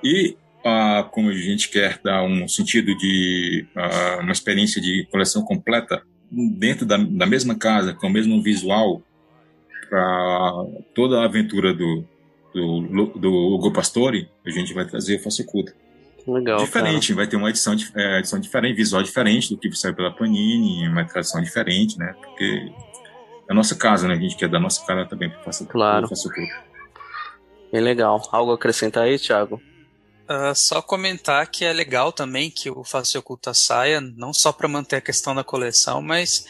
E 0.03 0.37
a, 0.63 1.03
como 1.11 1.29
a 1.29 1.33
gente 1.33 1.69
quer 1.69 1.99
dar 2.03 2.23
um 2.23 2.47
sentido 2.47 2.95
de 2.97 3.65
a, 3.75 4.19
uma 4.21 4.31
experiência 4.31 4.81
de 4.81 5.07
coleção 5.11 5.43
completa 5.43 6.01
dentro 6.31 6.85
da, 6.85 6.97
da 6.97 7.25
mesma 7.25 7.55
casa, 7.55 7.93
com 7.93 8.07
o 8.07 8.11
mesmo 8.11 8.41
visual, 8.41 9.01
para 9.89 10.65
toda 10.93 11.21
a 11.21 11.25
aventura 11.25 11.73
do, 11.73 12.03
do, 12.53 13.05
do 13.15 13.33
Hugo 13.33 13.73
Pastore, 13.73 14.29
a 14.45 14.49
gente 14.49 14.73
vai 14.73 14.85
trazer 14.85 15.17
o 15.17 15.23
Face 15.23 15.41
Oculta. 15.41 15.73
Legal. 16.27 16.59
Diferente, 16.59 17.07
cara. 17.07 17.15
vai 17.17 17.27
ter 17.27 17.37
uma 17.37 17.49
edição, 17.49 17.75
é, 17.95 18.19
edição 18.19 18.39
diferente, 18.39 18.75
visual 18.75 19.01
diferente 19.01 19.49
do 19.49 19.57
que 19.57 19.71
saiu 19.71 19.95
pela 19.95 20.11
Panini, 20.11 20.87
uma 20.87 21.03
tradução 21.05 21.41
diferente, 21.41 21.97
né? 21.97 22.13
Porque 22.21 22.71
é 23.47 23.51
a 23.51 23.55
nossa 23.55 23.75
casa, 23.75 24.07
né? 24.07 24.13
A 24.13 24.19
gente 24.19 24.35
quer 24.35 24.47
dar 24.47 24.59
nossa 24.59 24.85
cara 24.85 25.07
também 25.07 25.29
para 25.29 25.41
fazer 25.41 25.65
claro. 25.65 26.07
faça 26.07 26.29
Bem 27.71 27.81
legal. 27.81 28.21
Algo 28.31 28.51
a 28.51 28.55
acrescentar 28.55 29.03
aí, 29.03 29.17
Thiago? 29.17 29.61
Uh, 30.29 30.53
só 30.53 30.79
comentar 30.79 31.47
que 31.47 31.65
é 31.65 31.73
legal 31.73 32.11
também 32.11 32.51
que 32.51 32.69
o 32.69 32.83
Face 32.83 33.17
Oculta 33.17 33.51
saia, 33.51 33.99
não 33.99 34.31
só 34.31 34.51
para 34.51 34.67
manter 34.67 34.97
a 34.97 35.01
questão 35.01 35.33
da 35.33 35.43
coleção, 35.43 36.03
mas 36.03 36.45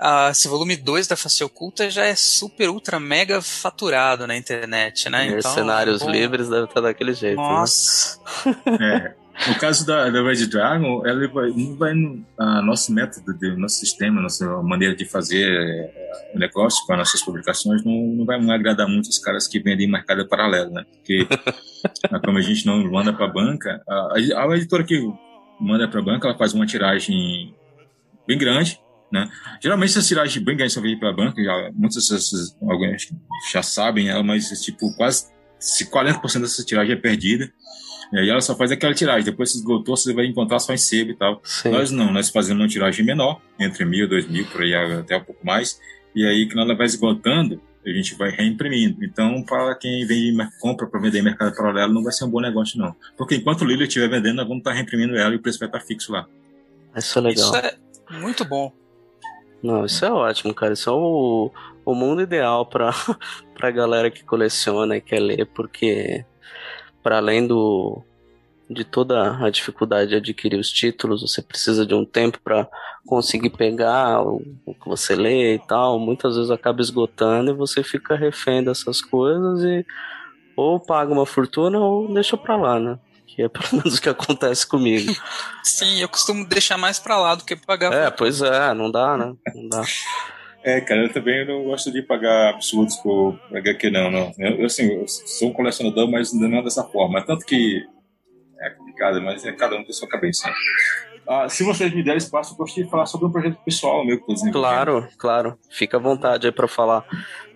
uh, 0.00 0.30
esse 0.30 0.48
volume 0.48 0.74
2 0.74 1.06
da 1.06 1.16
Face 1.16 1.44
Oculta 1.44 1.90
já 1.90 2.06
é 2.06 2.14
super, 2.14 2.70
ultra, 2.70 2.98
mega 2.98 3.42
faturado 3.42 4.26
na 4.26 4.34
internet, 4.34 5.10
né? 5.10 5.28
Mercenários 5.28 6.00
então, 6.00 6.10
livres 6.10 6.48
deve 6.48 6.64
estar 6.64 6.80
daquele 6.80 7.12
jeito. 7.12 7.36
Né? 7.36 7.42
Nossa! 7.42 8.18
Né? 8.46 9.14
é. 9.14 9.20
No 9.48 9.58
caso 9.58 9.86
da, 9.86 10.10
da 10.10 10.22
Red 10.22 10.46
Dragon, 10.46 11.06
ela 11.06 11.26
vai, 11.28 11.50
vai 11.76 11.94
no 11.94 12.24
a 12.38 12.60
nosso 12.60 12.92
método, 12.92 13.32
de, 13.38 13.56
nosso 13.56 13.76
sistema, 13.76 14.20
nossa 14.20 14.46
maneira 14.62 14.94
de 14.94 15.04
fazer 15.06 15.46
é, 15.50 16.32
o 16.34 16.38
negócio 16.38 16.86
com 16.86 16.92
as 16.92 16.98
nossas 16.98 17.22
publicações 17.22 17.82
não, 17.84 17.92
não 17.92 18.24
vai 18.26 18.38
agradar 18.50 18.86
muito 18.86 19.08
os 19.08 19.18
caras 19.18 19.48
que 19.48 19.58
vendem 19.58 19.90
mercado 19.90 20.28
paralelo, 20.28 20.70
né? 20.70 20.84
Porque 20.92 21.26
como 22.24 22.38
a 22.38 22.42
gente 22.42 22.66
não 22.66 22.78
manda 22.90 23.12
para 23.12 23.26
a 23.26 23.32
banca, 23.32 23.82
a, 23.88 24.14
a 24.16 24.56
editora 24.56 24.84
que 24.84 25.00
manda 25.58 25.88
para 25.88 26.00
a 26.00 26.04
banca, 26.04 26.28
ela 26.28 26.36
faz 26.36 26.52
uma 26.52 26.66
tiragem 26.66 27.54
bem 28.26 28.36
grande, 28.36 28.78
né? 29.10 29.28
Geralmente 29.62 29.90
essas 29.90 30.06
tiragens 30.06 30.44
bem 30.44 30.56
grandes 30.56 30.74
são 30.74 30.82
vendidas 30.82 31.00
para 31.00 31.10
a 31.10 31.16
banca, 31.16 31.42
já, 31.42 31.70
muitas 31.72 32.08
dessas, 32.08 32.56
alguns 32.62 33.08
já 33.52 33.62
sabem 33.62 34.08
ela, 34.08 34.22
mas 34.22 34.48
tipo, 34.60 34.94
quase 34.96 35.30
40% 35.60 36.40
dessa 36.40 36.64
tiragem 36.64 36.92
é 36.94 36.96
perdida. 36.96 37.50
E 38.12 38.18
aí 38.18 38.28
ela 38.28 38.40
só 38.40 38.56
faz 38.56 38.72
aquela 38.72 38.94
tiragem. 38.94 39.24
Depois 39.24 39.52
se 39.52 39.58
esgotou, 39.58 39.96
você 39.96 40.12
vai 40.12 40.26
encontrar 40.26 40.58
só 40.58 40.72
em 40.72 40.78
sebo 40.78 41.12
e 41.12 41.14
tal. 41.14 41.40
Sim. 41.44 41.70
Nós 41.70 41.90
não, 41.90 42.12
nós 42.12 42.28
fazemos 42.28 42.62
uma 42.62 42.68
tiragem 42.68 43.04
menor, 43.04 43.40
entre 43.58 43.84
mil, 43.84 44.08
dois 44.08 44.26
mil, 44.28 44.44
por 44.46 44.62
aí 44.62 44.74
até 44.74 45.16
um 45.16 45.24
pouco 45.24 45.44
mais. 45.46 45.80
E 46.14 46.26
aí, 46.26 46.48
que 46.48 46.58
ela 46.58 46.74
vai 46.74 46.86
esgotando, 46.86 47.60
a 47.86 47.90
gente 47.90 48.14
vai 48.16 48.30
reimprimindo. 48.30 49.04
Então, 49.04 49.42
para 49.42 49.74
quem 49.76 50.04
vem 50.06 50.36
compra 50.60 50.86
para 50.86 51.00
vender 51.00 51.20
em 51.20 51.22
mercado 51.22 51.54
paralelo, 51.54 51.92
não 51.92 52.02
vai 52.02 52.12
ser 52.12 52.24
um 52.24 52.30
bom 52.30 52.40
negócio, 52.40 52.78
não. 52.78 52.94
Porque 53.16 53.36
enquanto 53.36 53.62
o 53.62 53.64
Lily 53.64 53.84
estiver 53.84 54.08
vendendo, 54.08 54.36
nós 54.36 54.46
vamos 54.46 54.60
estar 54.60 54.72
reimprimindo 54.72 55.16
ela 55.16 55.32
e 55.32 55.36
o 55.36 55.42
preço 55.42 55.58
vai 55.58 55.68
estar 55.68 55.80
fixo 55.80 56.12
lá. 56.12 56.26
Isso 56.96 57.18
é 57.18 57.22
legal. 57.22 57.46
Isso 57.46 57.56
é 57.56 57.78
muito 58.18 58.44
bom. 58.44 58.72
Não, 59.62 59.84
isso 59.84 60.04
é 60.04 60.10
ótimo, 60.10 60.52
cara. 60.52 60.72
Isso 60.72 60.90
é 60.90 60.92
o, 60.92 61.50
o 61.84 61.94
mundo 61.94 62.22
ideal 62.22 62.66
para 62.66 62.92
a 63.60 63.70
galera 63.70 64.10
que 64.10 64.24
coleciona 64.24 64.96
e 64.96 65.00
quer 65.00 65.20
ler, 65.20 65.46
porque 65.46 66.24
para 67.02 67.16
além 67.18 67.46
do 67.46 68.02
de 68.70 68.84
toda 68.84 69.44
a 69.44 69.50
dificuldade 69.50 70.10
de 70.10 70.16
adquirir 70.16 70.56
os 70.56 70.70
títulos, 70.70 71.22
você 71.22 71.42
precisa 71.42 71.84
de 71.84 71.92
um 71.92 72.04
tempo 72.04 72.38
para 72.42 72.68
conseguir 73.04 73.50
pegar 73.50 74.22
o, 74.22 74.40
o, 74.64 74.72
que 74.72 74.88
você 74.88 75.16
lê 75.16 75.56
e 75.56 75.58
tal. 75.58 75.98
Muitas 75.98 76.36
vezes 76.36 76.52
acaba 76.52 76.80
esgotando 76.80 77.50
e 77.50 77.54
você 77.54 77.82
fica 77.82 78.14
refém 78.14 78.62
dessas 78.62 79.00
coisas 79.02 79.64
e 79.64 79.84
ou 80.54 80.78
paga 80.78 81.12
uma 81.12 81.26
fortuna 81.26 81.80
ou 81.80 82.12
deixa 82.14 82.36
para 82.36 82.56
lá, 82.56 82.78
né? 82.78 82.96
Que 83.26 83.42
é 83.42 83.48
pelo 83.48 83.66
menos 83.82 83.98
o 83.98 84.00
que 84.00 84.08
acontece 84.08 84.64
comigo. 84.64 85.12
Sim, 85.64 86.00
eu 86.00 86.08
costumo 86.08 86.46
deixar 86.46 86.78
mais 86.78 87.00
para 87.00 87.18
lá 87.18 87.34
do 87.34 87.44
que 87.44 87.56
pagar. 87.56 87.92
É, 87.92 88.08
pois 88.08 88.40
é, 88.40 88.72
não 88.72 88.88
dá, 88.88 89.16
né? 89.16 89.34
Não 89.52 89.68
dá. 89.68 89.82
É, 90.62 90.80
cara, 90.80 91.04
eu 91.04 91.12
também 91.12 91.46
não 91.46 91.64
gosto 91.64 91.90
de 91.90 92.02
pagar 92.02 92.50
absurdos 92.50 92.96
por 92.96 93.38
HQ, 93.52 93.90
não. 93.90 94.10
não. 94.10 94.32
Eu, 94.38 94.66
assim, 94.66 94.86
eu 94.92 95.08
sou 95.08 95.48
um 95.48 95.52
colecionador, 95.52 96.10
mas 96.10 96.32
não 96.32 96.58
é 96.58 96.62
dessa 96.62 96.84
forma. 96.84 97.24
Tanto 97.24 97.46
que 97.46 97.82
é 98.60 98.70
complicado, 98.70 99.22
mas 99.22 99.44
é 99.44 99.52
cada 99.52 99.76
um 99.76 99.84
tem 99.84 99.92
sua 99.92 100.08
cabeça. 100.08 100.48
Né? 100.48 100.54
Ah, 101.26 101.48
se 101.48 101.64
vocês 101.64 101.94
me 101.94 102.02
derem 102.02 102.18
espaço, 102.18 102.52
eu 102.52 102.58
gostaria 102.58 102.84
de 102.84 102.90
falar 102.90 103.06
sobre 103.06 103.26
um 103.26 103.32
projeto 103.32 103.56
pessoal 103.64 104.04
meu 104.04 104.20
que 104.20 104.32
eu 104.32 104.52
Claro, 104.52 105.08
claro. 105.16 105.58
Fica 105.70 105.96
à 105.96 106.00
vontade 106.00 106.46
aí 106.46 106.52
para 106.52 106.68
falar 106.68 107.04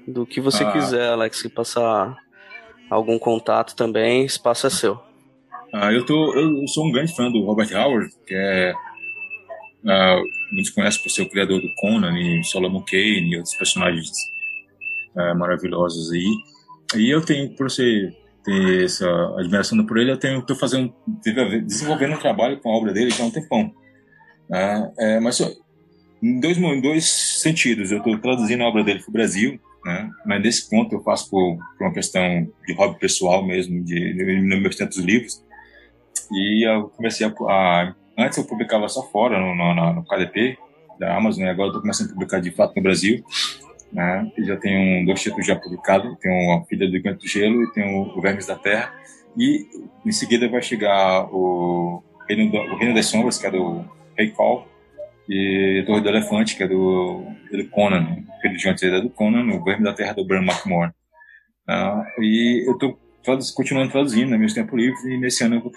do 0.08 0.24
que 0.24 0.40
você 0.40 0.64
ah. 0.64 0.72
quiser, 0.72 1.10
Alex. 1.10 1.40
Se 1.40 1.48
passar 1.48 2.16
algum 2.88 3.18
contato 3.18 3.74
também, 3.74 4.24
espaço 4.24 4.66
é 4.66 4.70
seu. 4.70 4.98
Ah, 5.72 5.92
eu, 5.92 6.06
tô, 6.06 6.32
eu 6.34 6.66
sou 6.68 6.86
um 6.86 6.92
grande 6.92 7.14
fã 7.14 7.30
do 7.30 7.44
Robert 7.44 7.68
Howard, 7.74 8.08
que 8.26 8.34
é 8.34 8.72
uh, 9.84 10.22
muitos 10.54 10.70
conhecem 10.70 11.02
por 11.02 11.10
ser 11.10 11.22
o 11.22 11.28
criador 11.28 11.60
do 11.60 11.74
Conan 11.74 12.18
e 12.18 12.42
Solomon 12.44 12.82
Kane 12.82 13.32
e 13.32 13.36
outros 13.36 13.54
personagens 13.56 14.10
uh, 15.16 15.36
maravilhosos 15.36 16.12
aí. 16.12 16.32
E 16.96 17.10
eu 17.10 17.20
tenho, 17.24 17.54
por 17.54 17.70
ser 17.70 18.16
ter 18.44 18.84
essa 18.84 19.08
admiração 19.38 19.84
por 19.86 19.96
ele, 19.96 20.12
eu 20.12 20.18
tenho 20.18 20.42
tô 20.42 20.54
fazendo 20.54 20.94
desenvolvendo 21.64 22.14
um 22.14 22.18
trabalho 22.18 22.60
com 22.60 22.70
a 22.70 22.76
obra 22.76 22.92
dele 22.92 23.10
já 23.10 23.24
há 23.24 23.26
um 23.26 23.30
tempão. 23.30 23.72
Uh, 24.50 24.92
é, 25.00 25.20
mas 25.20 25.40
em 26.22 26.40
dois, 26.40 26.56
em 26.56 26.80
dois 26.80 27.04
sentidos. 27.04 27.92
Eu 27.92 27.98
estou 27.98 28.18
traduzindo 28.18 28.62
a 28.62 28.68
obra 28.68 28.82
dele 28.82 29.00
para 29.00 29.10
o 29.10 29.12
Brasil, 29.12 29.60
né? 29.84 30.10
mas 30.24 30.42
nesse 30.42 30.70
ponto 30.70 30.94
eu 30.94 31.02
faço 31.02 31.28
por, 31.30 31.58
por, 31.76 31.86
uma 31.86 31.92
questão 31.92 32.48
de 32.66 32.72
hobby 32.74 32.98
pessoal 32.98 33.44
mesmo, 33.44 33.84
de, 33.84 34.14
de, 34.14 34.40
nos 34.42 34.60
meus 34.60 34.76
tantos 34.76 34.98
livros. 34.98 35.42
E 36.32 36.66
eu 36.66 36.88
comecei 36.90 37.26
a, 37.26 37.30
a, 37.30 37.94
Antes 38.16 38.38
eu 38.38 38.44
publicava 38.44 38.88
só 38.88 39.02
fora, 39.02 39.38
no, 39.38 39.54
no, 39.54 39.92
no 39.94 40.04
KDP 40.04 40.56
da 40.98 41.16
Amazon, 41.16 41.44
e 41.44 41.48
agora 41.48 41.68
estou 41.68 41.80
começando 41.80 42.10
a 42.10 42.12
publicar 42.12 42.40
de 42.40 42.50
fato 42.50 42.74
no 42.76 42.82
Brasil. 42.82 43.24
Né? 43.92 44.30
E 44.38 44.44
já 44.44 44.56
tenho 44.56 45.06
dois 45.06 45.20
títulos 45.22 45.46
já 45.46 45.56
publicados: 45.56 46.16
tenho 46.20 46.52
A 46.52 46.64
Filha 46.64 46.90
do 46.90 47.02
Canto 47.02 47.20
do 47.20 47.28
Gelo 47.28 47.62
e 47.62 47.72
tenho 47.72 48.02
O 48.16 48.20
Vermes 48.20 48.46
da 48.46 48.56
Terra. 48.56 48.92
E 49.36 49.66
em 50.04 50.12
seguida 50.12 50.48
vai 50.48 50.62
chegar 50.62 51.28
o 51.32 52.02
Reino, 52.28 52.50
do, 52.50 52.58
o 52.58 52.76
Reino 52.76 52.94
das 52.94 53.06
Sombras, 53.06 53.38
que 53.38 53.46
é 53.46 53.50
do 53.50 53.84
Rei 54.16 54.30
Call, 54.30 54.66
e 55.28 55.82
Torre 55.86 56.00
do 56.00 56.08
Elefante, 56.08 56.56
que 56.56 56.62
é 56.62 56.68
do, 56.68 57.24
do 57.50 57.68
Conan, 57.70 58.18
filho 58.40 58.56
de 58.56 58.62
Jonathan 58.62 59.00
do 59.00 59.10
Conan, 59.10 59.54
O 59.54 59.64
Verme 59.64 59.84
da 59.84 59.92
Terra 59.92 60.12
do 60.12 60.24
Bram 60.24 60.42
McMorn. 60.42 60.92
Uh, 61.68 62.22
e 62.22 62.64
eu 62.66 62.74
estou 62.74 62.98
continuando 63.54 63.90
traduzindo 63.90 64.30
no 64.30 64.38
meu 64.38 64.52
tempo 64.52 64.76
livre 64.76 65.14
e 65.14 65.18
nesse 65.18 65.44
ano 65.44 65.56
eu 65.56 65.60
vou 65.60 65.72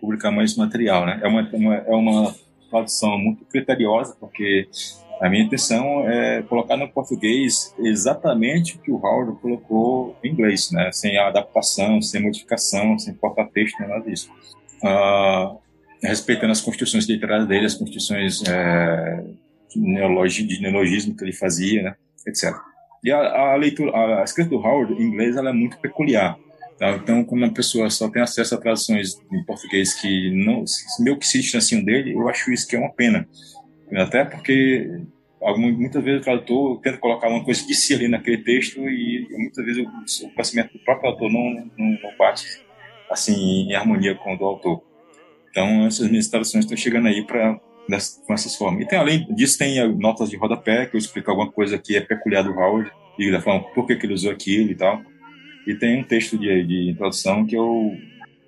publicar 0.00 0.30
mais 0.30 0.56
material, 0.56 1.04
né? 1.06 1.20
É 1.22 1.26
uma, 1.26 1.48
uma, 1.52 1.74
é 1.74 1.94
uma 1.94 2.34
tradução 2.70 3.18
muito 3.18 3.44
criteriosa, 3.44 4.16
porque 4.18 4.68
a 5.20 5.28
minha 5.28 5.44
intenção 5.44 6.08
é 6.08 6.42
colocar 6.42 6.76
no 6.76 6.88
português 6.88 7.74
exatamente 7.78 8.76
o 8.76 8.78
que 8.78 8.90
o 8.90 8.96
Howard 8.96 9.40
colocou 9.40 10.16
em 10.22 10.30
inglês, 10.30 10.70
né? 10.70 10.90
Sem 10.92 11.18
adaptação, 11.18 12.00
sem 12.02 12.22
modificação, 12.22 12.98
sem 12.98 13.14
porta-texto, 13.14 13.78
nada 13.80 14.00
disso. 14.00 14.30
Uh, 14.82 15.58
respeitando 16.02 16.52
as 16.52 16.60
construções 16.60 17.08
literárias 17.08 17.48
dele, 17.48 17.66
as 17.66 17.74
construções 17.74 18.42
é, 18.46 19.24
de 19.70 19.80
neologismo 20.60 21.16
que 21.16 21.24
ele 21.24 21.32
fazia, 21.32 21.82
né? 21.82 21.94
etc. 22.26 22.54
E 23.02 23.10
a, 23.10 23.52
a, 23.52 23.56
leitura, 23.56 24.20
a 24.20 24.24
escrita 24.24 24.50
do 24.50 24.56
Howard 24.56 24.94
em 24.94 25.06
inglês 25.06 25.36
ela 25.36 25.50
é 25.50 25.52
muito 25.52 25.78
peculiar. 25.78 26.38
Tá? 26.78 26.90
Então, 26.96 27.24
quando 27.24 27.42
uma 27.42 27.54
pessoa 27.54 27.88
só 27.88 28.08
tem 28.08 28.22
acesso 28.22 28.54
a 28.54 28.58
traduções 28.58 29.16
em 29.32 29.44
português 29.44 29.94
que 29.94 30.30
não, 30.30 30.64
meio 31.00 31.18
que 31.18 31.26
se 31.26 31.40
distanciam 31.40 31.84
dele, 31.84 32.14
eu 32.14 32.28
acho 32.28 32.52
isso 32.52 32.66
que 32.66 32.76
é 32.76 32.78
uma 32.78 32.92
pena. 32.92 33.28
Até 33.92 34.24
porque 34.24 34.90
muitas 35.56 36.02
vezes 36.02 36.20
o 36.20 36.24
tradutor 36.24 36.80
tenta 36.80 36.98
colocar 36.98 37.28
uma 37.28 37.44
coisa 37.44 37.64
de 37.66 37.74
si 37.74 37.94
ali 37.94 38.08
naquele 38.08 38.38
texto 38.38 38.80
e 38.88 39.28
muitas 39.30 39.64
vezes 39.64 39.84
o, 39.84 40.26
o 40.26 40.72
do 40.72 40.78
próprio 40.84 41.10
autor 41.10 41.30
não, 41.30 41.70
não, 41.78 41.90
não 42.02 42.16
bate 42.18 42.46
assim 43.10 43.68
em 43.68 43.74
harmonia 43.74 44.14
com 44.14 44.34
o 44.34 44.38
do 44.38 44.44
autor. 44.44 44.82
Então, 45.50 45.86
essas 45.86 46.10
minhas 46.10 46.26
traduções 46.26 46.64
estão 46.64 46.76
chegando 46.76 47.06
aí 47.06 47.24
para 47.24 47.60
com 48.26 48.32
essas 48.32 48.56
formas. 48.56 48.82
E 48.82 48.88
tem, 48.88 48.98
além 48.98 49.26
disso, 49.34 49.58
tem 49.58 49.86
notas 49.96 50.30
de 50.30 50.36
rodapé, 50.36 50.86
que 50.86 50.96
eu 50.96 50.98
explico 50.98 51.30
alguma 51.30 51.52
coisa 51.52 51.78
que 51.78 51.96
é 51.96 52.00
peculiar 52.00 52.42
do 52.42 52.52
Howard, 52.52 52.90
e 53.18 53.30
da 53.30 53.40
forma 53.40 53.62
por 53.74 53.86
que, 53.86 53.96
que 53.96 54.06
ele 54.06 54.14
usou 54.14 54.32
aquilo 54.32 54.70
e 54.70 54.74
tal. 54.74 55.00
E 55.66 55.74
tem 55.74 56.00
um 56.00 56.04
texto 56.04 56.38
de, 56.38 56.64
de 56.64 56.90
introdução 56.90 57.46
que 57.46 57.56
eu 57.56 57.96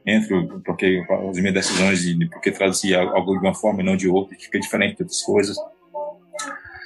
entro, 0.07 0.63
porque 0.65 1.05
as 1.31 1.39
minhas 1.39 1.55
decisões 1.55 2.01
de, 2.01 2.27
por 2.27 2.41
que 2.41 2.51
traduzir 2.53 2.95
algo 2.95 3.33
de 3.33 3.41
uma 3.41 3.55
forma 3.55 3.83
e 3.83 3.85
não 3.85 3.97
de 3.97 4.09
outra, 4.09 4.37
que 4.37 4.45
fica 4.45 4.61
diferente 4.61 4.97
de 4.97 5.03
outras 5.03 5.23
coisas. 5.23 5.57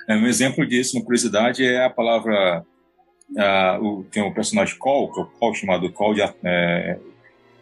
É, 0.09 0.17
um 0.17 0.27
exemplo 0.27 0.67
disso, 0.67 0.97
uma 0.97 1.05
curiosidade, 1.05 1.65
é 1.65 1.85
a 1.85 1.91
palavra. 1.91 2.65
O, 3.81 4.05
tem 4.11 4.23
um 4.23 4.33
personagem 4.33 4.77
Call, 4.77 5.13
que 5.13 5.21
é 5.21 5.23
o 5.23 5.27
Call 5.27 5.55
chamado 5.55 5.93
Call 5.93 6.15
de, 6.15 6.23
é, 6.43 6.99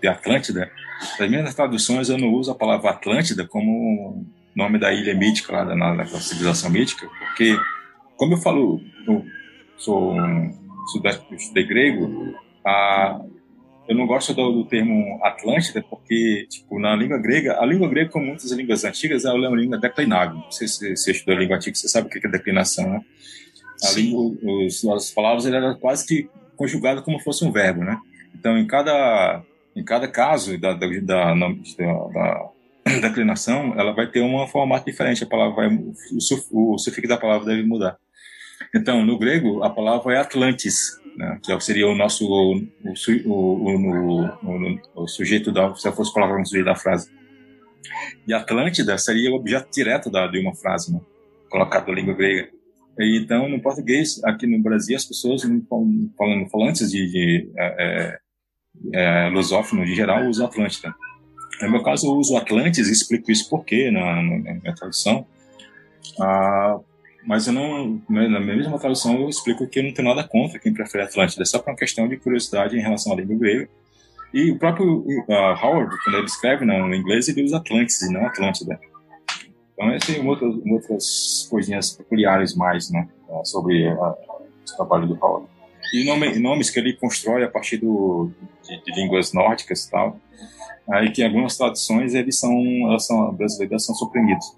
de 0.00 0.08
Atlântida. 0.08 0.70
Nas 1.18 1.28
minhas 1.28 1.54
traduções, 1.54 2.08
eu 2.08 2.16
não 2.16 2.32
uso 2.32 2.50
a 2.50 2.54
palavra 2.54 2.90
Atlântida 2.90 3.46
como 3.46 4.26
nome 4.54 4.78
da 4.78 4.92
ilha 4.92 5.14
mítica, 5.14 5.52
lá 5.52 5.64
da, 5.64 5.94
da 5.94 6.06
civilização 6.06 6.70
mítica, 6.70 7.06
porque, 7.18 7.56
como 8.16 8.34
eu 8.34 8.38
falo, 8.38 8.80
eu 9.06 9.24
sou 9.76 10.12
um 10.14 10.52
estudei 11.36 11.64
grego, 11.64 12.34
a, 12.64 13.20
eu 13.88 13.94
não 13.94 14.06
gosto 14.06 14.34
do, 14.34 14.52
do, 14.52 14.64
termo 14.64 15.18
Atlântida 15.24 15.82
porque, 15.88 16.46
tipo, 16.50 16.78
na 16.78 16.94
língua 16.94 17.18
grega, 17.18 17.58
a 17.58 17.64
língua 17.64 17.88
grega, 17.88 18.10
como 18.10 18.26
muitas 18.26 18.50
línguas 18.52 18.84
antigas, 18.84 19.24
ela 19.24 19.46
é 19.46 19.48
uma 19.48 19.56
língua 19.56 19.78
declinável. 19.78 20.42
Sei 20.50 20.68
se 20.68 20.94
você 20.94 21.12
estudou 21.12 21.36
a 21.36 21.40
língua 21.40 21.56
antiga, 21.56 21.74
você 21.74 21.88
sabe 21.88 22.06
o 22.06 22.10
que 22.10 22.24
é 22.24 22.30
declinação, 22.30 22.88
né? 22.90 23.00
A 23.82 23.92
língua, 23.92 24.36
os, 24.42 24.84
as 24.84 25.10
palavras 25.10 25.46
eram 25.46 25.74
quase 25.78 26.06
que 26.06 26.28
conjugadas 26.54 27.02
como 27.02 27.18
fosse 27.20 27.44
um 27.44 27.52
verbo, 27.52 27.82
né? 27.82 27.98
Então, 28.34 28.58
em 28.58 28.66
cada, 28.66 29.42
em 29.74 29.82
cada 29.82 30.06
caso 30.06 30.58
da, 30.58 30.74
da, 30.74 30.86
da, 30.86 31.34
da 31.34 32.50
declinação, 33.08 33.74
ela 33.78 33.92
vai 33.92 34.06
ter 34.06 34.20
um 34.20 34.46
formato 34.48 34.84
diferente. 34.84 35.24
A 35.24 35.26
palavra 35.26 35.54
vai, 35.54 35.68
o, 35.74 36.74
o 36.74 36.78
sufixo 36.78 37.08
da 37.08 37.16
palavra 37.16 37.46
deve 37.46 37.62
mudar. 37.66 37.96
Então, 38.74 39.04
no 39.04 39.18
grego, 39.18 39.62
a 39.62 39.70
palavra 39.70 40.14
é 40.14 40.18
Atlantis, 40.18 40.98
né, 41.18 41.40
que 41.42 41.60
seria 41.60 41.88
o 41.88 41.96
nosso 41.96 42.24
o, 42.24 42.62
o, 43.26 43.74
o, 44.44 44.78
o, 44.94 45.08
sujeito 45.08 45.50
da 45.50 45.74
se 45.74 45.88
eu 45.88 45.92
fosse 45.92 46.12
colocar 46.12 46.40
um 46.40 46.44
sujeito 46.44 46.66
da 46.66 46.76
frase. 46.76 47.10
E 48.26 48.32
Atlântida 48.32 48.96
seria 48.96 49.30
o 49.32 49.34
objeto 49.34 49.68
direto 49.72 50.10
da, 50.10 50.28
de 50.28 50.38
uma 50.38 50.54
frase, 50.54 50.92
né, 50.92 51.00
colocado 51.50 51.88
na 51.88 51.94
língua 51.94 52.14
grega. 52.14 52.48
E, 53.00 53.18
então, 53.18 53.48
no 53.48 53.60
português, 53.60 54.22
aqui 54.24 54.46
no 54.46 54.62
Brasil, 54.62 54.96
as 54.96 55.04
pessoas 55.04 55.42
falando 56.16 56.48
falantes 56.50 56.90
de, 56.90 57.10
de 57.10 57.52
é, 57.56 58.18
é, 58.94 59.28
é, 59.28 59.30
de 59.30 59.94
geral 59.94 60.24
usam 60.26 60.46
Atlântida. 60.46 60.94
No 61.62 61.70
meu 61.72 61.82
caso, 61.82 62.06
eu 62.06 62.12
uso 62.12 62.36
Atlantis 62.36 62.86
e 62.86 62.92
explico 62.92 63.32
isso 63.32 63.50
por 63.50 63.64
quê 63.64 63.90
na, 63.90 64.22
na, 64.22 64.38
na 64.38 64.54
minha 64.54 64.74
tradução. 64.74 65.26
Ah, 66.20 66.78
mas 67.28 67.46
eu 67.46 67.52
não, 67.52 68.00
né, 68.08 68.26
na 68.26 68.40
mesma 68.40 68.78
tradução 68.78 69.20
eu 69.20 69.28
explico 69.28 69.66
que 69.66 69.78
eu 69.78 69.82
não 69.82 69.92
tenho 69.92 70.08
nada 70.08 70.26
contra 70.26 70.58
quem 70.58 70.72
prefere 70.72 71.04
Atlântida, 71.04 71.42
é 71.42 71.44
só 71.44 71.58
por 71.58 71.70
uma 71.70 71.76
questão 71.76 72.08
de 72.08 72.16
curiosidade 72.16 72.74
em 72.74 72.80
relação 72.80 73.12
à 73.12 73.16
língua 73.16 73.36
grega. 73.36 73.68
E 74.32 74.50
o 74.50 74.58
próprio 74.58 75.00
uh, 75.00 75.62
Howard, 75.62 75.94
quando 76.02 76.16
ele 76.16 76.24
escreve 76.24 76.64
no 76.64 76.94
inglês, 76.94 77.28
ele 77.28 77.44
usa 77.44 77.58
Atlantis 77.58 78.00
e 78.00 78.10
não 78.10 78.24
Atlântida. 78.24 78.80
Então, 79.74 79.90
essas 79.90 80.16
são 80.16 80.26
outras, 80.26 80.54
outras 80.70 81.46
coisinhas 81.50 81.90
peculiares 81.90 82.56
mais 82.56 82.90
né, 82.90 83.06
uh, 83.28 83.44
sobre 83.44 83.86
uh, 83.92 83.94
o 84.00 84.76
trabalho 84.78 85.06
do 85.06 85.18
Howard. 85.22 85.46
E 85.92 86.06
nome, 86.06 86.38
nomes 86.38 86.70
que 86.70 86.78
ele 86.78 86.94
constrói 86.94 87.44
a 87.44 87.48
partir 87.50 87.76
do, 87.76 88.30
de, 88.66 88.82
de 88.84 89.00
línguas 89.02 89.34
nórdicas 89.34 89.84
e 89.84 89.90
tal, 89.90 90.18
aí 90.90 91.10
que 91.10 91.22
algumas 91.22 91.58
traduções 91.58 92.14
eles 92.14 92.38
são, 92.38 92.56
elas 92.88 93.06
são 93.06 93.34
brasileiras 93.34 93.84
são 93.84 93.94
suprimidos. 93.94 94.56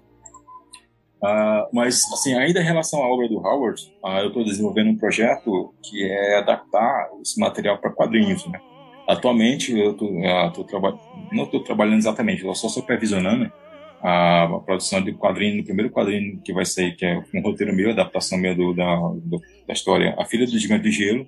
Uh, 1.21 1.69
mas, 1.71 2.01
assim, 2.11 2.33
ainda 2.33 2.59
em 2.59 2.65
relação 2.65 3.03
à 3.03 3.07
obra 3.07 3.27
do 3.27 3.37
Howard, 3.37 3.79
uh, 4.03 4.19
eu 4.19 4.29
estou 4.29 4.43
desenvolvendo 4.43 4.89
um 4.89 4.97
projeto 4.97 5.71
que 5.83 6.03
é 6.03 6.37
adaptar 6.37 7.09
esse 7.21 7.39
material 7.39 7.77
para 7.77 7.91
quadrinhos, 7.91 8.45
né? 8.47 8.59
Atualmente, 9.07 9.77
eu 9.77 9.93
tô, 9.93 10.05
uh, 10.05 10.51
tô 10.51 10.63
traba 10.63 10.99
não 11.31 11.43
estou 11.43 11.63
trabalhando 11.63 11.99
exatamente, 11.99 12.39
estou 12.39 12.55
só 12.55 12.67
supervisionando 12.67 13.51
a, 14.01 14.45
a, 14.45 14.59
produção 14.59 15.01
do 15.01 15.13
quadrinho, 15.13 15.61
do 15.61 15.65
primeiro 15.65 15.91
quadrinho 15.91 16.41
que 16.43 16.51
vai 16.53 16.65
sair, 16.65 16.95
que 16.95 17.05
é 17.05 17.23
um 17.33 17.41
roteiro 17.41 17.73
meu, 17.75 17.91
adaptação 17.91 18.37
minha 18.37 18.55
do, 18.55 18.73
da, 18.73 18.95
do, 18.95 19.39
da 19.67 19.73
história 19.73 20.15
A 20.17 20.25
Filha 20.25 20.45
do 20.45 20.57
Gigante 20.57 20.83
de 20.83 20.91
Gelo, 20.91 21.27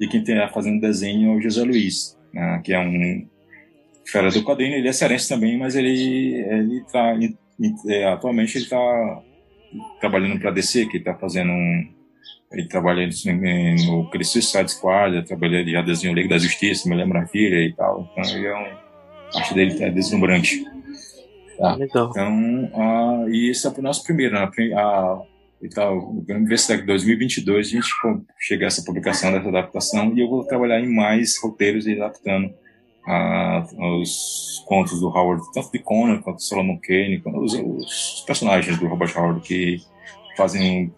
e 0.00 0.08
quem 0.08 0.22
está 0.22 0.48
fazendo 0.48 0.80
desenho 0.80 1.32
é 1.32 1.36
o 1.36 1.40
José 1.40 1.62
Luiz, 1.62 2.18
né? 2.32 2.60
que 2.64 2.72
é 2.72 2.78
um 2.78 3.28
fera 4.06 4.30
do 4.30 4.42
quadrinho, 4.42 4.76
ele 4.76 4.88
é 4.88 4.92
cearense 4.92 5.28
também, 5.28 5.58
mas 5.58 5.76
ele, 5.76 6.34
ele 6.34 6.84
tá, 6.90 7.12
é, 7.88 8.04
atualmente 8.06 8.56
ele 8.56 8.64
está 8.64 9.22
trabalhando 10.00 10.38
para 10.38 10.50
DC, 10.50 10.86
que 10.86 10.98
está 10.98 11.14
fazendo 11.14 11.50
um. 11.50 11.96
Ele 12.52 12.68
trabalha 12.68 13.08
no 13.86 14.02
aquele 14.02 14.24
Suicide 14.24 14.70
Squad, 14.70 15.26
trabalha 15.26 15.66
já 15.66 15.82
desenho 15.82 16.14
Liga 16.14 16.28
da 16.28 16.38
Justiça, 16.38 16.88
me 16.88 16.94
lembra 16.94 17.22
a 17.22 17.26
filha 17.26 17.56
e 17.56 17.72
tal. 17.72 18.08
Então 18.12 18.36
ele 18.36 18.46
é 18.46 18.54
um. 18.54 18.86
A 19.34 19.38
arte 19.38 19.54
dele 19.54 19.82
é 19.82 19.90
deslumbrante. 19.90 20.64
Tá? 21.58 21.76
Então, 21.80 22.10
uh, 22.72 23.28
e 23.28 23.50
esse 23.50 23.66
é 23.66 23.70
o 23.70 23.82
nosso 23.82 24.04
primeiro, 24.04 24.34
né? 24.34 24.48
A, 24.76 25.22
e 25.60 25.68
tal, 25.68 26.14
daqui 26.68 26.82
2022 26.82 27.66
a 27.66 27.70
gente 27.70 27.88
chegar 28.38 28.66
a 28.66 28.68
essa 28.68 28.84
publicação 28.84 29.32
dessa 29.32 29.48
adaptação 29.48 30.12
e 30.14 30.20
eu 30.20 30.28
vou 30.28 30.44
trabalhar 30.44 30.80
em 30.80 30.94
mais 30.94 31.38
roteiros 31.42 31.86
e 31.86 31.94
adaptando 31.94 32.52
os 33.78 34.64
contos 34.66 35.00
do 35.00 35.08
Howard, 35.08 35.42
tanto 35.52 35.70
de 35.70 35.78
Conan 35.78 36.20
quanto 36.20 36.38
de 36.38 36.44
Solomon 36.44 36.78
Kane, 36.78 37.22
os, 37.24 37.54
os, 37.54 38.24
personagens 38.26 38.78
do 38.78 38.86
Robert 38.86 39.16
Howard 39.16 39.40
que 39.40 39.80
fazem 40.36 40.92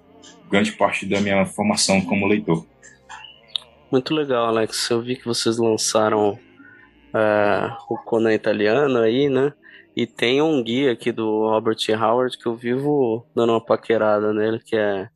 grande 0.50 0.72
parte 0.72 1.06
da 1.06 1.20
minha 1.20 1.44
formação 1.44 2.00
como 2.00 2.26
leitor. 2.26 2.64
Muito 3.90 4.14
legal, 4.14 4.46
Alex. 4.46 4.88
Eu 4.90 5.02
vi 5.02 5.16
que 5.16 5.26
vocês 5.26 5.58
lançaram 5.58 6.32
uh, 6.32 7.76
o 7.88 7.96
Conan 7.98 8.32
italiano 8.32 8.98
aí, 8.98 9.28
né? 9.28 9.52
E 9.96 10.06
tem 10.06 10.40
um 10.40 10.62
guia 10.62 10.92
aqui 10.92 11.10
do 11.10 11.48
Robert 11.48 11.78
Howard 11.90 12.38
que 12.38 12.46
eu 12.46 12.54
vivo 12.54 13.26
dando 13.34 13.52
uma 13.52 13.64
paquerada 13.64 14.32
nele, 14.32 14.60
que 14.64 14.76
é. 14.76 15.08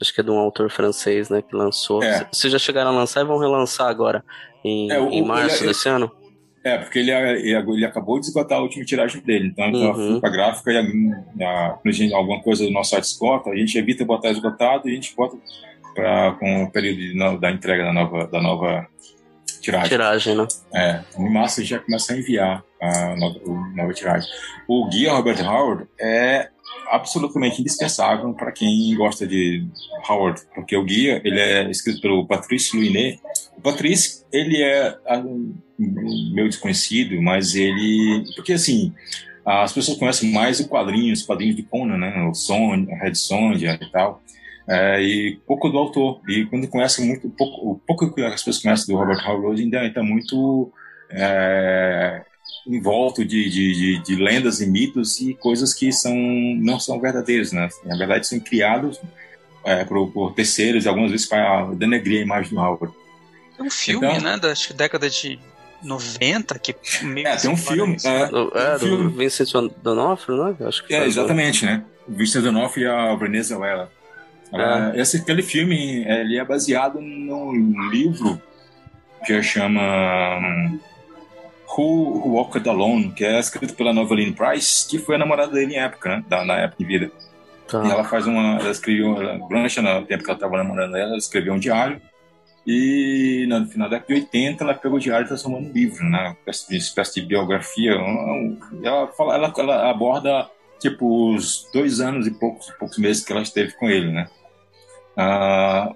Acho 0.00 0.12
que 0.12 0.20
é 0.20 0.24
de 0.24 0.30
um 0.30 0.38
autor 0.38 0.70
francês, 0.70 1.30
né? 1.30 1.40
Que 1.40 1.56
lançou. 1.56 2.02
É. 2.02 2.28
Vocês 2.30 2.52
já 2.52 2.58
chegaram 2.58 2.90
a 2.90 2.94
lançar 2.94 3.22
e 3.22 3.24
vão 3.24 3.38
relançar 3.38 3.88
agora 3.88 4.22
em, 4.62 4.92
é, 4.92 5.00
o, 5.00 5.08
em 5.08 5.24
março 5.24 5.64
é, 5.64 5.68
desse 5.68 5.88
ano? 5.88 6.10
É, 6.66 6.78
porque 6.78 6.98
ele, 6.98 7.12
ele 7.12 7.84
acabou 7.84 8.18
de 8.18 8.26
esgotar 8.26 8.58
a 8.58 8.60
última 8.60 8.84
tiragem 8.84 9.22
dele. 9.22 9.46
Então, 9.46 9.70
uhum. 9.70 10.18
a 10.20 10.28
gráfica 10.28 10.72
e 10.72 10.76
a, 10.76 11.48
a, 11.48 12.16
alguma 12.16 12.42
coisa 12.42 12.64
do 12.64 12.72
nosso 12.72 12.90
site 12.90 13.04
esgota, 13.04 13.50
a 13.50 13.56
gente 13.56 13.78
evita 13.78 14.04
botar 14.04 14.30
esgotado 14.30 14.88
e 14.88 14.90
a 14.90 14.94
gente 14.96 15.14
bota 15.14 15.36
pra, 15.94 16.32
com 16.32 16.64
o 16.64 16.70
período 16.72 16.98
de, 16.98 17.38
da 17.38 17.52
entrega 17.52 17.84
da 17.84 17.92
nova, 17.92 18.26
da 18.26 18.42
nova 18.42 18.84
tiragem. 19.60 19.90
Tiragem, 19.90 20.34
né? 20.34 20.48
É, 20.74 21.00
em 21.16 21.32
março 21.32 21.60
a 21.60 21.62
gente 21.62 21.70
já 21.70 21.78
começa 21.78 22.12
a 22.12 22.18
enviar 22.18 22.64
a 22.80 23.16
nova, 23.16 23.94
tiragem. 23.94 24.28
O 24.68 24.88
guia 24.88 25.12
Robert 25.12 25.44
Howard 25.44 25.86
é 26.00 26.48
absolutamente 26.88 27.60
indispensável 27.60 28.32
para 28.34 28.52
quem 28.52 28.94
gosta 28.96 29.26
de 29.26 29.66
Howard, 30.08 30.40
porque 30.54 30.76
o 30.76 30.84
guia 30.84 31.20
ele 31.24 31.40
é 31.40 31.68
escrito 31.70 32.00
pelo 32.00 32.26
Patrice 32.26 32.76
Luinet. 32.76 33.20
O 33.56 33.60
Patrice 33.60 34.24
ele 34.32 34.62
é 34.62 34.96
um, 35.18 35.54
meu 35.78 36.48
desconhecido, 36.48 37.20
mas 37.22 37.54
ele 37.54 38.24
porque 38.34 38.52
assim 38.52 38.92
as 39.44 39.72
pessoas 39.72 39.96
conhecem 39.96 40.32
mais 40.32 40.58
o 40.58 40.68
quadrinho, 40.68 41.12
os 41.12 41.22
quadrinhos 41.22 41.54
de 41.54 41.62
Conan, 41.62 41.96
né? 41.96 42.28
O 42.28 42.34
Son, 42.34 42.84
a 42.90 43.04
Red 43.04 43.14
Sonja 43.14 43.78
e 43.80 43.90
tal. 43.92 44.20
É, 44.68 45.00
e 45.00 45.38
pouco 45.46 45.68
do 45.68 45.78
autor. 45.78 46.20
E 46.28 46.44
quando 46.46 46.66
conhece 46.66 47.00
muito, 47.06 47.30
pouco, 47.30 47.70
o 47.70 47.78
pouco 47.86 48.12
que 48.12 48.22
as 48.22 48.42
pessoas 48.42 48.58
conhecem 48.58 48.92
do 48.92 48.98
Robert 48.98 49.24
Howard 49.24 49.62
ainda 49.62 49.86
está 49.86 50.02
muito 50.02 50.72
é, 51.10 52.24
envolto 52.66 53.24
de, 53.24 53.48
de, 53.48 53.72
de, 53.72 54.02
de, 54.02 54.16
lendas 54.16 54.60
e 54.60 54.66
mitos 54.66 55.20
e 55.20 55.34
coisas 55.34 55.72
que 55.72 55.92
são, 55.92 56.14
não 56.14 56.80
são 56.80 57.00
verdadeiras, 57.00 57.52
né? 57.52 57.68
Na 57.84 57.96
verdade, 57.96 58.26
são 58.26 58.40
criados 58.40 59.00
é, 59.64 59.84
por, 59.84 60.10
por 60.10 60.34
terceiros 60.34 60.84
e 60.84 60.88
algumas 60.88 61.10
vezes 61.10 61.26
para 61.26 61.66
denegrir 61.74 62.20
a 62.20 62.22
imagem 62.22 62.50
do 62.50 62.60
Howard. 62.60 62.94
Tem 63.56 63.66
um 63.66 63.70
filme, 63.70 64.06
então, 64.06 64.20
né, 64.20 64.36
da 64.36 64.52
década 64.74 65.08
de 65.08 65.38
90 65.82 66.58
que 66.58 66.74
meio 67.02 67.26
É, 67.26 67.36
tem 67.36 67.50
um 67.50 67.56
filme. 67.56 67.96
É, 68.04 68.22
é, 68.22 68.28
do, 68.28 68.52
é, 68.54 68.78
do 68.78 69.10
Vincent 69.10 69.48
D'Onofrio, 69.82 70.44
né? 70.44 70.56
Acho 70.66 70.84
que 70.84 70.94
é, 70.94 71.06
exatamente, 71.06 71.64
né? 71.64 71.84
O 72.06 72.12
Vincent 72.12 72.42
D'Onofrio 72.42 72.84
e 72.84 72.88
a 72.88 73.42
Zellweger. 73.42 73.88
É. 74.52 75.00
Esse, 75.00 75.18
aquele 75.18 75.42
filme 75.42 76.04
ele 76.04 76.38
é 76.38 76.44
baseado 76.44 77.00
num 77.00 77.90
livro 77.90 78.40
que 79.26 79.42
chama 79.42 79.80
Who, 81.68 82.18
Who 82.18 82.34
Walked 82.34 82.68
Alone, 82.68 83.12
que 83.12 83.24
é 83.24 83.38
escrito 83.38 83.74
pela 83.74 83.92
Noveline 83.92 84.32
Price, 84.32 84.88
que 84.88 84.98
foi 84.98 85.16
a 85.16 85.18
namorada 85.18 85.52
dele 85.52 85.74
em 85.74 85.78
época, 85.78 86.08
né? 86.08 86.24
Da, 86.28 86.44
na 86.44 86.54
época 86.58 86.76
de 86.78 86.84
vida. 86.84 87.12
Tá. 87.68 87.84
E 87.84 87.90
ela 87.90 88.04
faz 88.04 88.26
uma. 88.26 88.58
Ela 88.58 88.70
escreveu. 88.70 89.20
Ela, 89.20 89.38
durante 89.38 89.80
o 89.80 90.06
tempo 90.06 90.24
que 90.24 90.30
ela 90.30 90.36
estava 90.36 90.56
namorando 90.56 90.96
ela, 90.96 91.08
ela 91.10 91.16
escreveu 91.16 91.54
um 91.54 91.58
diário. 91.58 92.00
E 92.66 93.46
no 93.48 93.64
final 93.66 93.88
da 93.88 93.98
década 93.98 94.14
de 94.14 94.20
80 94.22 94.64
ela 94.64 94.74
pegou 94.74 94.98
o 94.98 95.00
diário 95.00 95.24
e 95.24 95.28
transformou 95.28 95.60
num 95.60 95.72
livro, 95.72 96.04
né? 96.04 96.36
Uma 96.44 96.76
espécie 96.76 97.20
de 97.20 97.26
biografia. 97.26 97.92
Ela, 98.82 99.06
fala, 99.08 99.34
ela, 99.34 99.54
ela 99.56 99.90
aborda 99.90 100.50
tipo 100.80 101.32
os 101.32 101.68
dois 101.72 102.00
anos 102.00 102.26
e 102.26 102.30
poucos, 102.32 102.70
poucos 102.78 102.98
meses 102.98 103.24
que 103.24 103.32
ela 103.32 103.42
esteve 103.42 103.72
com 103.74 103.88
ele, 103.88 104.12
né? 104.12 104.28
Ah, 105.16 105.92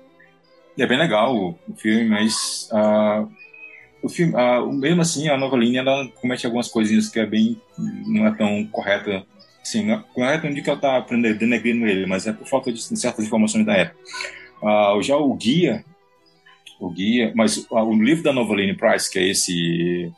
é 0.78 0.86
bem 0.86 0.98
legal 0.98 1.36
o, 1.36 1.58
o 1.68 1.74
filme, 1.76 2.08
mas 2.08 2.68
ah, 2.72 3.26
o 4.02 4.08
filme, 4.08 4.34
ah, 4.36 4.64
mesmo 4.66 5.02
assim, 5.02 5.28
a 5.28 5.36
nova 5.36 5.56
linha 5.56 5.80
ela 5.80 6.08
comete 6.20 6.46
algumas 6.46 6.68
coisinhas 6.68 7.08
que 7.08 7.20
é 7.20 7.26
bem 7.26 7.60
não 7.78 8.26
é 8.26 8.34
tão 8.34 8.66
correta. 8.66 9.24
Sim, 9.62 9.86
não 9.86 9.94
é 9.94 10.04
correto 10.14 10.46
não 10.46 10.54
digo 10.54 10.64
que 10.64 10.70
ela 10.70 10.78
está 10.78 11.00
denegrindo 11.32 11.86
ele, 11.86 12.06
mas 12.06 12.26
é 12.26 12.32
por 12.32 12.46
falta 12.46 12.72
de 12.72 12.80
certas 12.80 13.26
informações 13.26 13.64
da 13.66 13.74
época. 13.74 13.98
Ah, 14.62 14.98
já 15.02 15.16
o 15.16 15.34
guia, 15.34 15.84
o 16.78 16.90
guia, 16.90 17.32
mas 17.34 17.66
ah, 17.72 17.84
o 17.84 18.02
livro 18.02 18.24
da 18.24 18.32
Novaline 18.32 18.76
Price, 18.76 19.10
que 19.10 19.18
é 19.18 19.28
esse 19.28 20.12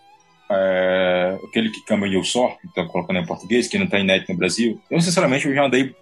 é, 0.55 1.39
aquele 1.49 1.71
que 1.71 1.85
caminhou 1.85 2.23
só, 2.23 2.57
então 2.65 2.87
colocando 2.87 3.19
em 3.19 3.27
português, 3.27 3.69
que 3.69 3.79
não 3.79 3.87
está 3.87 3.99
inédito 3.99 4.33
no 4.33 4.39
Brasil, 4.39 4.81
eu 4.91 5.01
sinceramente 5.01 5.47
eu 5.47 5.55
já 5.55 5.65
andei 5.65 5.95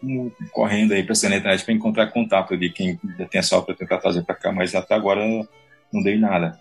correndo 0.53 0.93
aí 0.93 1.03
para 1.03 1.13
essa 1.13 1.27
internet 1.29 1.65
para 1.65 1.75
encontrar 1.75 2.09
contato 2.09 2.57
de 2.57 2.69
quem 2.71 2.97
tem 2.97 3.39
essa 3.39 3.61
para 3.63 3.75
tentar 3.75 3.99
trazer 3.99 4.23
para 4.23 4.35
cá, 4.35 4.53
mas 4.53 4.75
até 4.75 4.95
agora 4.95 5.25
não 5.93 6.03
dei 6.03 6.19
nada. 6.19 6.59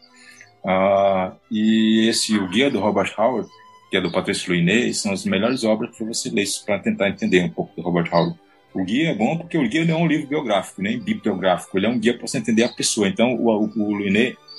Ah, 0.65 1.33
e 1.49 2.07
esse 2.09 2.37
o 2.37 2.47
guia 2.47 2.69
do 2.69 2.79
Robert 2.79 3.13
Howard, 3.17 3.49
que 3.89 3.97
é 3.97 4.01
do 4.01 4.11
Patrício 4.11 4.51
Luinet, 4.51 4.93
são 4.93 5.11
as 5.11 5.25
melhores 5.25 5.63
obras 5.63 5.95
para 5.95 6.05
você 6.05 6.29
ler 6.29 6.45
para 6.65 6.79
tentar 6.79 7.09
entender 7.09 7.43
um 7.43 7.49
pouco 7.49 7.75
do 7.75 7.81
Robert 7.81 8.09
Howard. 8.13 8.37
O 8.73 8.83
guia 8.83 9.09
é 9.09 9.15
bom 9.15 9.37
porque 9.37 9.57
o 9.57 9.67
guia 9.67 9.85
não 9.85 9.95
é 9.95 9.97
um 9.97 10.07
livro 10.07 10.27
biográfico, 10.27 10.81
nem 10.81 10.99
bibliográfico, 10.99 11.77
ele 11.77 11.87
é 11.87 11.89
um 11.89 11.97
guia 11.97 12.13
para 12.13 12.27
você 12.27 12.37
entender 12.37 12.63
a 12.63 12.69
pessoa. 12.69 13.07
Então 13.07 13.33
o, 13.35 13.49
o, 13.49 13.65
o 13.65 14.01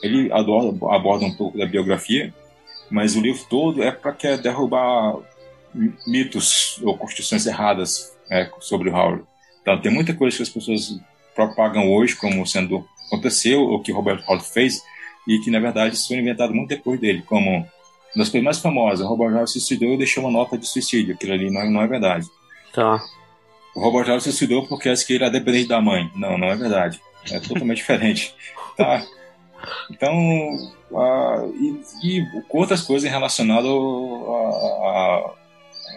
ele 0.02 0.32
adora, 0.32 0.76
aborda 0.94 1.26
um 1.26 1.34
pouco 1.34 1.56
da 1.56 1.66
biografia 1.66 2.32
mas 2.90 3.14
o 3.14 3.20
livro 3.20 3.42
todo 3.48 3.82
é 3.82 3.92
para 3.92 4.12
quer 4.12 4.38
derrubar 4.38 5.16
mitos 6.06 6.80
ou 6.82 6.98
construções 6.98 7.46
erradas 7.46 8.12
é, 8.28 8.50
sobre 8.58 8.90
o 8.90 8.92
Howard. 8.92 9.22
Então 9.62 9.80
tem 9.80 9.92
muita 9.92 10.12
coisa 10.12 10.36
que 10.36 10.42
as 10.42 10.48
pessoas 10.48 11.00
propagam 11.34 11.90
hoje 11.92 12.16
como 12.16 12.44
sendo 12.44 12.84
aconteceu 13.06 13.62
ou 13.62 13.80
que 13.80 13.92
Robert 13.92 14.22
Howard 14.26 14.44
fez 14.44 14.82
e 15.26 15.38
que 15.38 15.50
na 15.50 15.60
verdade 15.60 15.96
foi 16.06 16.16
inventado 16.16 16.54
muito 16.54 16.68
depois 16.68 16.98
dele, 17.00 17.22
como 17.22 17.50
uma 17.50 17.66
das 18.16 18.28
coisas 18.28 18.44
mais 18.44 18.58
famosas, 18.58 19.06
Robert 19.06 19.30
Howard 19.32 19.50
se 19.50 19.60
suicidou 19.60 19.94
e 19.94 19.98
deixou 19.98 20.24
uma 20.24 20.32
nota 20.32 20.58
de 20.58 20.66
suicídio, 20.66 21.14
aquilo 21.14 21.32
ali 21.32 21.50
não, 21.50 21.70
não 21.70 21.82
é 21.82 21.86
verdade. 21.86 22.26
Tá. 22.72 23.00
O 23.74 23.80
Robert 23.80 24.06
Howard 24.06 24.22
se 24.22 24.30
suicidou 24.30 24.66
porque 24.66 24.88
acha 24.88 25.06
que 25.06 25.14
ele 25.14 25.24
era 25.24 25.32
dependente 25.32 25.68
da 25.68 25.80
mãe. 25.80 26.10
Não, 26.16 26.36
não 26.36 26.48
é 26.48 26.56
verdade. 26.56 27.00
É 27.30 27.38
totalmente 27.38 27.78
diferente. 27.78 28.34
Tá? 28.76 29.04
Então, 29.90 30.14
uh, 30.90 31.54
e, 31.54 31.80
e, 32.02 32.26
outras 32.48 32.82
coisas 32.82 33.08
relacionadas 33.08 33.70
a, 33.70 33.74
a, 34.86 35.34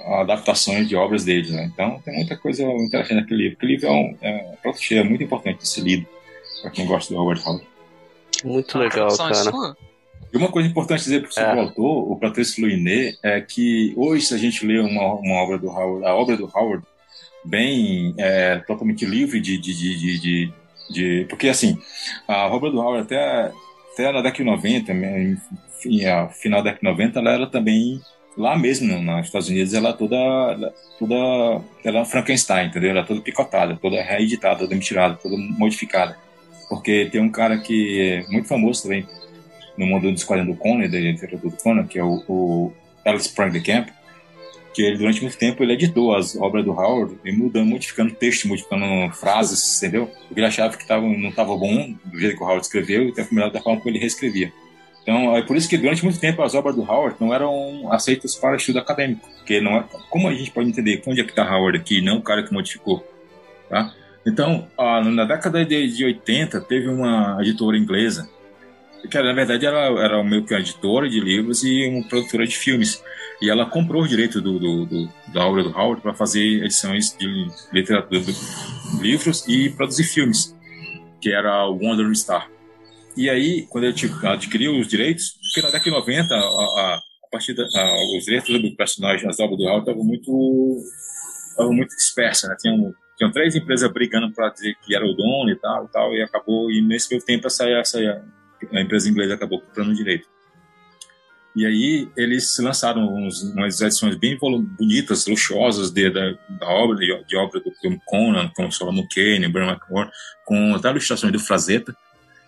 a, 0.06 0.22
adaptações 0.22 0.88
de 0.88 0.96
obras 0.96 1.24
deles. 1.24 1.50
Né? 1.50 1.72
Então, 1.74 2.00
tem 2.04 2.16
muita 2.16 2.38
coisa 2.38 2.64
interessante 2.64 3.22
naquele 3.22 3.44
livro. 3.44 3.58
Aquele 3.58 3.72
livro 3.74 3.88
é, 3.88 3.92
um, 3.92 4.18
é, 4.22 4.58
é 4.92 5.04
muito 5.04 5.24
importante 5.24 5.60
de 5.60 5.68
ser 5.68 5.82
lido 5.82 6.06
para 6.62 6.72
quem 6.72 6.86
gosta 6.86 7.14
do 7.14 7.20
Robert 7.20 7.42
Howard. 7.46 7.73
Muito 8.44 8.78
legal, 8.78 9.16
cara. 9.16 9.76
E 10.32 10.38
uma 10.38 10.52
coisa 10.52 10.68
importante 10.68 11.04
dizer 11.04 11.28
sobre 11.30 11.52
é. 11.52 11.56
o 11.56 11.60
autor, 11.60 12.12
o 12.12 12.16
Patrício 12.18 12.64
Luinet, 12.64 13.18
é 13.22 13.40
que 13.40 13.94
hoje, 13.96 14.26
se 14.26 14.34
a 14.34 14.38
gente 14.38 14.66
lê 14.66 14.80
uma, 14.80 15.14
uma 15.14 15.36
obra 15.36 15.60
do 15.60 15.68
Howard, 15.68 16.06
a 16.06 16.16
obra 16.16 16.36
do 16.36 16.50
Howard, 16.52 16.84
bem 17.46 18.16
é, 18.18 18.58
totalmente 18.66 19.06
livre 19.06 19.40
de, 19.40 19.60
de, 19.60 19.74
de, 19.74 20.20
de 20.20 20.54
de, 20.90 21.26
porque, 21.30 21.48
assim, 21.48 21.80
a 22.28 22.46
roupa 22.48 22.70
do 22.70 22.80
Howard 22.80 23.04
até, 23.04 23.52
até 23.94 24.12
na 24.12 24.22
década 24.22 24.44
de 24.44 24.44
90, 24.44 24.94
né, 24.94 25.38
enfim, 25.78 26.06
a 26.06 26.30
final 26.30 26.62
da 26.62 26.72
década 26.72 26.92
de 26.92 26.98
90, 26.98 27.20
ela 27.20 27.32
era 27.32 27.48
também 27.48 28.02
lá 28.38 28.58
mesmo 28.58 29.00
nos 29.00 29.28
Estados 29.28 29.48
Unidos 29.48 29.76
ela 29.76 29.90
é 29.90 29.94
toda 29.94 30.74
toda 30.98 31.16
ela 31.84 32.00
é 32.00 32.06
Frankenstein 32.06 32.66
entendeu 32.66 32.90
ela 32.90 33.02
é 33.02 33.04
toda 33.04 33.22
picotada 33.22 33.78
toda 33.80 34.02
reeditada 34.02 34.62
toda 34.62 34.74
mentirada 34.74 35.20
toda 35.22 35.38
modificada 35.38 36.18
porque 36.70 37.10
tem 37.12 37.22
um 37.22 37.30
cara 37.30 37.58
que 37.58 38.00
é 38.00 38.32
muito 38.32 38.48
famoso 38.48 38.84
também 38.84 39.08
no 39.78 39.86
mundo 39.86 40.10
do 40.10 40.16
esquadrão 40.16 40.46
do 40.46 40.56
Conan 40.56 40.90
da 40.90 41.00
literatura 41.00 41.52
do 41.52 41.58
Conan 41.58 41.86
que 41.86 42.00
é 42.00 42.04
o, 42.04 42.24
o 42.28 42.74
Alice 43.06 43.34
Camp 43.34 43.90
que 44.74 44.82
ele, 44.82 44.98
durante 44.98 45.22
muito 45.22 45.38
tempo 45.38 45.64
ele 45.64 45.74
editou 45.74 46.16
as 46.16 46.36
obras 46.36 46.66
do 46.66 46.72
Howard 46.72 47.18
e 47.24 47.32
mudando, 47.32 47.68
modificando 47.68 48.14
texto, 48.14 48.48
modificando 48.48 49.14
frases, 49.14 49.78
entendeu? 49.78 50.08
Porque 50.28 50.40
ele 50.40 50.48
achava 50.48 50.76
que 50.76 50.86
tava, 50.88 51.06
não 51.06 51.30
estava 51.30 51.56
bom 51.56 51.94
do 52.04 52.20
jeito 52.20 52.36
que 52.36 52.44
o 52.44 52.46
Howard 52.46 52.66
escreveu, 52.66 53.04
então 53.04 53.24
foi 53.24 53.36
melhor 53.36 53.52
da 53.52 53.62
forma 53.62 53.80
como 53.80 53.92
ele 53.92 54.00
reescrevia. 54.00 54.52
Então, 55.04 55.36
é 55.36 55.42
por 55.42 55.56
isso 55.56 55.70
que 55.70 55.78
durante 55.78 56.04
muito 56.04 56.20
tempo 56.20 56.42
as 56.42 56.56
obras 56.56 56.76
do 56.76 56.82
Howard 56.82 57.18
não 57.20 57.34
eram 57.34 57.92
aceitas 57.92 58.36
para 58.36 58.56
estudo 58.56 58.80
acadêmico, 58.80 59.28
porque 59.38 59.60
não 59.60 59.78
é, 59.78 59.86
como 60.10 60.30
a 60.30 60.34
gente 60.34 60.50
pode 60.50 60.70
entender 60.70 61.02
onde 61.06 61.22
é 61.22 61.24
que 61.24 61.32
está 61.32 61.44
Howard 61.44 61.78
aqui, 61.78 62.02
não 62.02 62.18
o 62.18 62.22
cara 62.22 62.42
que 62.42 62.54
modificou, 62.54 63.06
tá? 63.70 63.94
Então, 64.26 64.68
na 65.14 65.26
década 65.26 65.66
de 65.66 66.06
80 66.06 66.62
teve 66.62 66.88
uma 66.88 67.38
editora 67.42 67.78
inglesa 67.78 68.30
que 69.10 69.22
na 69.22 69.34
verdade 69.34 69.66
ela 69.66 70.02
era 70.04 70.24
meio 70.24 70.46
que 70.46 70.54
uma 70.54 70.60
editora 70.60 71.10
de 71.10 71.20
livros 71.20 71.64
e 71.64 71.88
uma 71.88 72.08
produtora 72.08 72.48
de 72.48 72.58
filmes 72.58 73.04
e 73.42 73.50
ela 73.50 73.66
comprou 73.66 74.04
o 74.04 74.08
direito 74.08 74.40
do, 74.40 74.58
do, 74.58 74.86
do 74.86 75.10
da 75.34 75.46
obra 75.46 75.64
do 75.64 75.70
Howard 75.70 76.02
para 76.02 76.14
fazer 76.14 76.64
edições 76.64 77.16
de 77.18 77.48
literatura, 77.72 78.22
de 78.22 78.34
livros 79.02 79.46
e 79.48 79.70
produzir 79.70 80.06
filmes, 80.06 80.56
que 81.20 81.32
era 81.32 81.68
o 81.68 81.78
Wandering 81.84 82.16
Star. 82.16 82.50
E 83.18 83.30
aí, 83.30 83.68
quando 83.70 83.86
ele 83.86 83.96
adquiriu 84.24 84.80
os 84.80 84.88
direitos, 84.88 85.36
porque 85.42 85.62
na 85.62 85.72
década 85.72 85.84
de 85.84 85.92
90, 85.92 86.34
a, 86.34 86.38
a, 86.38 86.96
a 86.96 87.30
partir 87.32 87.54
da, 87.54 87.64
a, 87.64 88.18
os 88.18 88.24
direitos 88.24 88.62
do 88.62 88.76
personagem, 88.76 89.28
as 89.28 89.40
obras 89.40 89.58
do 89.58 89.66
Howard 89.66 89.82
estavam 89.82 90.04
muito, 90.04 90.78
estavam 91.50 91.74
muito 91.74 91.96
dispersas, 91.96 92.50
né? 92.50 92.56
Tinham, 92.60 92.94
tinham 93.24 93.32
três 93.32 93.56
empresas 93.56 93.92
brigando 93.92 94.32
para 94.32 94.50
dizer 94.50 94.76
que 94.82 94.96
era 94.96 95.06
o 95.06 95.14
dono 95.14 95.50
e 95.50 95.56
tal, 95.56 95.86
e 95.86 95.88
tal, 95.88 96.14
e 96.14 96.22
acabou, 96.22 96.70
e 96.70 96.82
nesse 96.82 97.10
meio 97.10 97.24
tempo 97.24 97.48
essa, 97.48 97.68
essa, 97.70 98.00
a 98.72 98.82
empresa 98.82 99.10
inglesa 99.10 99.36
acabou 99.36 99.62
comprando 99.62 99.96
direito. 99.96 100.28
E 101.56 101.66
aí 101.66 102.10
eles 102.18 102.58
lançaram 102.60 103.14
uns, 103.14 103.44
umas 103.44 103.80
edições 103.80 104.16
bem 104.16 104.38
bonitas, 104.38 105.28
luxuosas 105.28 105.92
de, 105.92 106.10
da, 106.10 106.32
da, 106.50 106.68
obra, 106.68 106.98
de, 106.98 107.26
de, 107.26 107.38
obra 107.38 107.60
do 107.60 107.72
Tom 107.82 107.98
Conan, 108.06 108.50
com 108.56 108.72
Solomon 108.72 109.06
Kane, 109.14 109.48
Brian 109.48 109.72
McMorro, 109.72 110.10
com 110.46 110.74
até 110.74 110.90
ilustrações 110.90 111.32
do 111.32 111.40
Frazetta. 111.40 111.96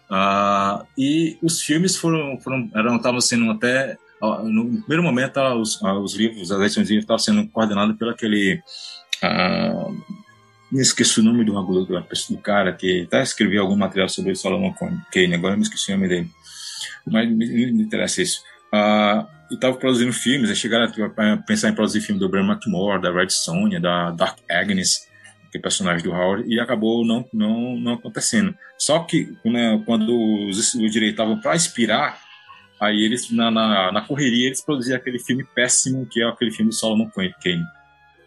Uh, 0.10 0.86
e 0.98 1.38
os 1.42 1.62
filmes 1.62 1.96
foram, 1.96 2.40
foram 2.40 2.70
eram 2.76 2.98
estavam 2.98 3.22
sendo 3.22 3.50
até 3.52 3.96
no 4.44 4.82
primeiro 4.82 5.04
momento, 5.04 5.40
os, 5.60 5.80
os 5.82 6.16
livros, 6.16 6.52
as 6.52 6.60
edições 6.62 6.90
estavam 6.90 7.20
sendo 7.20 7.48
coordenadas 7.50 7.96
pelo 7.98 8.12
aquele. 8.12 8.60
Me 10.72 10.82
esqueci 10.82 11.20
o 11.20 11.24
nome 11.24 11.44
do, 11.44 11.54
do, 11.54 11.86
do 11.86 12.38
cara 12.42 12.74
que 12.74 13.04
até 13.04 13.22
escreveu 13.22 13.62
algum 13.62 13.76
material 13.76 14.10
sobre 14.10 14.32
o 14.32 14.36
Solomon 14.36 14.74
Kane, 15.12 15.36
agora 15.36 15.54
eu 15.54 15.58
me 15.58 15.64
esqueci 15.64 15.92
o 15.92 15.96
nome 15.96 16.08
dele. 16.08 16.30
Mas 17.06 17.30
me, 17.30 17.72
me 17.72 17.84
interessa 17.84 18.22
isso. 18.22 18.42
E 19.50 19.54
estava 19.54 19.78
produzindo 19.78 20.12
filmes, 20.12 20.50
aí 20.50 20.56
chegaram 20.56 20.86
a 20.86 21.38
pensar 21.38 21.70
em 21.70 21.76
produzir 21.76 22.02
filme 22.02 22.20
do 22.20 22.28
Brian 22.28 22.46
McMore, 22.46 23.02
da 23.02 23.12
Red 23.12 23.30
Sonja, 23.30 23.80
da 23.80 24.12
Dark 24.12 24.40
Agnes, 24.50 25.08
que 25.52 25.58
é 25.58 25.62
personagem 25.62 26.04
do 26.04 26.12
Howard, 26.12 26.52
e 26.52 26.60
acabou 26.60 27.06
não, 27.06 27.26
não, 27.32 27.78
não 27.78 27.94
acontecendo. 27.94 28.56
Só 28.78 29.00
que 29.00 29.34
né, 29.46 29.82
quando 29.86 30.10
os, 30.50 30.74
os 30.74 30.92
direitos 30.92 31.12
estavam 31.12 31.40
para 31.40 31.56
inspirar, 31.56 32.20
aí 32.82 33.04
eles, 33.04 33.32
na, 33.32 33.52
na, 33.52 33.92
na, 33.92 34.02
correria, 34.02 34.48
eles 34.48 34.62
produziram 34.62 34.98
aquele 34.98 35.20
filme 35.20 35.46
péssimo, 35.56 36.08
que 36.08 36.22
é 36.22 36.28
aquele 36.28 36.52
filme 36.52 36.72
do 36.72 36.76
Solomon 36.76 37.10
Kane. 37.10 37.64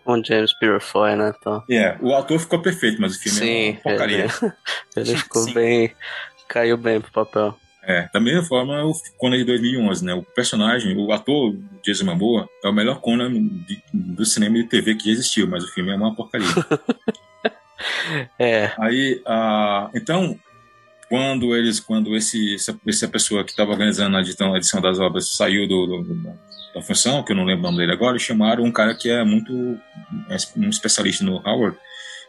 Com 0.09 0.25
James 0.25 0.59
Purefoy, 0.59 1.15
né? 1.17 1.35
Então. 1.39 1.63
É, 1.69 1.75
yeah, 1.75 1.99
o 2.01 2.15
ator 2.15 2.39
ficou 2.39 2.63
perfeito, 2.63 2.99
mas 2.99 3.15
o 3.15 3.21
filme 3.21 3.39
Sim, 3.39 3.69
é 3.69 3.71
uma 3.73 3.81
porcaria. 3.83 4.25
Ele, 4.25 4.53
ele 4.97 5.17
ficou 5.19 5.43
Sim. 5.43 5.53
bem, 5.53 5.95
caiu 6.49 6.79
bem 6.79 6.99
pro 6.99 7.13
papel. 7.13 7.55
É, 7.83 8.09
da 8.11 8.19
mesma 8.19 8.43
forma 8.43 8.83
o 8.87 8.95
Conan 9.19 9.37
de 9.37 9.45
2011, 9.45 10.03
né? 10.07 10.15
O 10.15 10.23
personagem, 10.23 10.97
o 10.97 11.13
ator 11.13 11.55
Jason 11.85 12.07
Momoa 12.07 12.49
é 12.65 12.69
o 12.71 12.73
melhor 12.73 13.03
Conan 13.03 13.31
de, 13.31 13.83
do 13.93 14.25
cinema 14.25 14.57
e 14.57 14.63
de 14.63 14.71
TV 14.71 14.95
que 14.95 15.11
existiu, 15.11 15.47
mas 15.47 15.63
o 15.63 15.69
filme 15.69 15.93
é 15.93 15.95
uma 15.95 16.15
porcaria. 16.15 16.49
é. 18.41 18.73
Aí, 18.79 19.23
uh, 19.27 19.91
então, 19.95 20.39
quando 21.11 21.55
eles, 21.55 21.81
quando 21.81 22.17
esse 22.17 22.55
essa, 22.55 22.75
essa 22.87 23.09
pessoa 23.09 23.45
que 23.45 23.51
estava 23.51 23.73
organizando 23.73 24.17
a 24.17 24.21
edição, 24.23 24.55
a 24.55 24.57
edição, 24.57 24.81
das 24.81 24.99
obras 24.99 25.37
saiu 25.37 25.69
do, 25.69 25.87
do, 25.87 26.05
da 26.75 26.83
função, 26.83 27.23
que 27.23 27.33
eu 27.33 27.37
não 27.37 27.45
lembro 27.45 27.61
o 27.61 27.71
nome 27.71 27.79
dele 27.79 27.93
agora, 27.93 28.19
chamaram 28.19 28.65
um 28.65 28.73
cara 28.73 28.95
que 28.95 29.11
é 29.11 29.25
muito 29.25 29.53
um 29.53 30.69
especialista 30.69 31.25
no 31.25 31.37
Howard, 31.47 31.77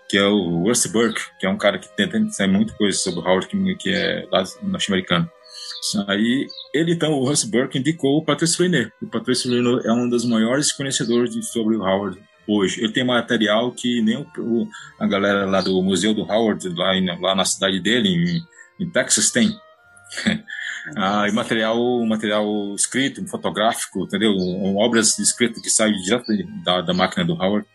que 0.09 0.17
é 0.17 0.25
o 0.25 0.63
Rusty 0.63 0.89
Burke, 0.89 1.21
que 1.39 1.45
é 1.45 1.49
um 1.49 1.57
cara 1.57 1.77
que 1.77 1.87
tenta 1.95 2.19
saber 2.31 2.51
muita 2.51 2.73
coisa 2.73 2.97
sobre 2.97 3.19
o 3.19 3.23
Howard, 3.23 3.47
que, 3.77 3.93
é 3.93 4.25
norte-americano. 4.63 5.29
Aí 6.07 6.47
ele, 6.73 6.93
então, 6.93 7.13
o 7.13 7.25
Russ 7.25 7.43
Burke 7.43 7.77
indicou 7.77 8.17
o 8.17 8.25
Patrice 8.25 8.61
Liner. 8.61 8.91
O 9.01 9.07
Patrice 9.07 9.47
Liner 9.47 9.81
é 9.85 9.91
um 9.91 10.09
dos 10.09 10.25
maiores 10.25 10.71
conhecedores 10.71 11.31
de, 11.33 11.43
sobre 11.43 11.75
o 11.75 11.81
Howard 11.81 12.19
hoje. 12.47 12.83
Ele 12.83 12.91
tem 12.91 13.03
material 13.03 13.71
que 13.71 14.01
nem 14.01 14.17
o, 14.17 14.67
a 14.99 15.07
galera 15.07 15.45
lá 15.45 15.61
do 15.61 15.81
Museu 15.81 16.13
do 16.13 16.23
Howard, 16.23 16.67
lá, 16.69 16.95
em, 16.95 17.05
lá 17.21 17.35
na 17.35 17.45
cidade 17.45 17.79
dele, 17.79 18.09
em, 18.09 18.83
em 18.83 18.89
Texas, 18.89 19.31
tem. 19.31 19.55
ah, 20.95 21.27
e 21.27 21.31
material, 21.31 21.77
material 22.05 22.45
escrito, 22.75 23.25
fotográfico, 23.27 24.03
entendeu? 24.03 24.33
Obras 24.77 25.17
escritas 25.19 25.61
que 25.61 25.69
saem 25.69 25.95
direto 26.01 26.25
da, 26.63 26.81
da 26.81 26.93
máquina 26.93 27.25
do 27.25 27.33
Howard. 27.33 27.65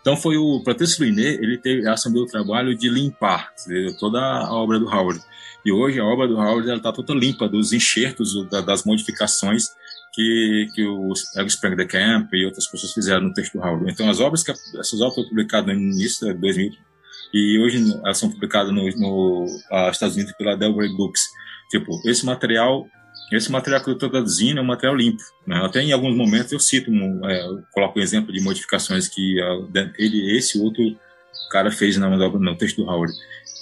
Então 0.00 0.16
foi 0.16 0.36
o 0.36 0.62
Patrice 0.64 1.02
Liner, 1.02 1.38
ele 1.40 1.58
teve, 1.58 1.88
assumiu 1.88 2.22
o 2.22 2.26
trabalho 2.26 2.76
de 2.76 2.88
limpar 2.88 3.52
entendeu? 3.60 3.96
toda 3.98 4.20
a 4.20 4.52
obra 4.52 4.78
do 4.78 4.86
Howard. 4.86 5.20
E 5.64 5.72
hoje 5.72 5.98
a 5.98 6.04
obra 6.04 6.28
do 6.28 6.36
Howard 6.36 6.70
está 6.70 6.92
toda 6.92 7.12
limpa 7.12 7.48
dos 7.48 7.72
enxertos, 7.72 8.34
das 8.64 8.84
modificações 8.84 9.68
que, 10.12 10.68
que 10.74 10.84
o 10.86 11.12
Sprague 11.48 11.76
de 11.76 11.86
Camp 11.86 12.32
e 12.32 12.46
outras 12.46 12.66
pessoas 12.66 12.92
fizeram 12.92 13.22
no 13.22 13.34
texto 13.34 13.54
do 13.54 13.60
Howard. 13.60 13.90
Então 13.90 14.08
as 14.08 14.20
obras 14.20 14.42
que 14.42 14.50
essas 14.50 15.00
obras 15.00 15.14
foram 15.14 15.28
publicadas 15.28 15.76
no 15.76 15.82
início 15.82 16.26
de 16.26 16.40
2000 16.40 16.70
e 17.34 17.58
hoje 17.58 17.92
elas 18.04 18.18
são 18.18 18.30
publicadas 18.30 18.72
no, 18.72 18.88
no 18.96 19.44
uh, 19.44 19.90
Estados 19.90 20.14
Unidos 20.14 20.32
pela 20.38 20.56
Delaware 20.56 20.94
Books. 20.96 21.22
Tipo, 21.70 22.00
esse 22.08 22.24
material 22.24 22.86
esse 23.32 23.50
material 23.50 23.82
que 23.82 23.90
eu 23.90 23.94
estou 23.94 24.08
traduzindo 24.08 24.58
é 24.58 24.62
um 24.62 24.66
material 24.66 24.94
limpo. 24.96 25.22
Né? 25.46 25.56
Até 25.56 25.82
em 25.82 25.92
alguns 25.92 26.16
momentos 26.16 26.52
eu 26.52 26.60
cito, 26.60 26.90
é, 27.24 27.44
eu 27.44 27.62
coloco 27.72 27.98
um 27.98 28.02
exemplo 28.02 28.32
de 28.32 28.40
modificações 28.40 29.08
que 29.08 29.42
uh, 29.42 29.68
ele, 29.98 30.36
esse 30.36 30.60
outro 30.60 30.96
cara 31.50 31.70
fez 31.70 31.96
no, 31.96 32.08
no 32.08 32.56
texto 32.56 32.76
do 32.76 32.88
Howard. 32.88 33.12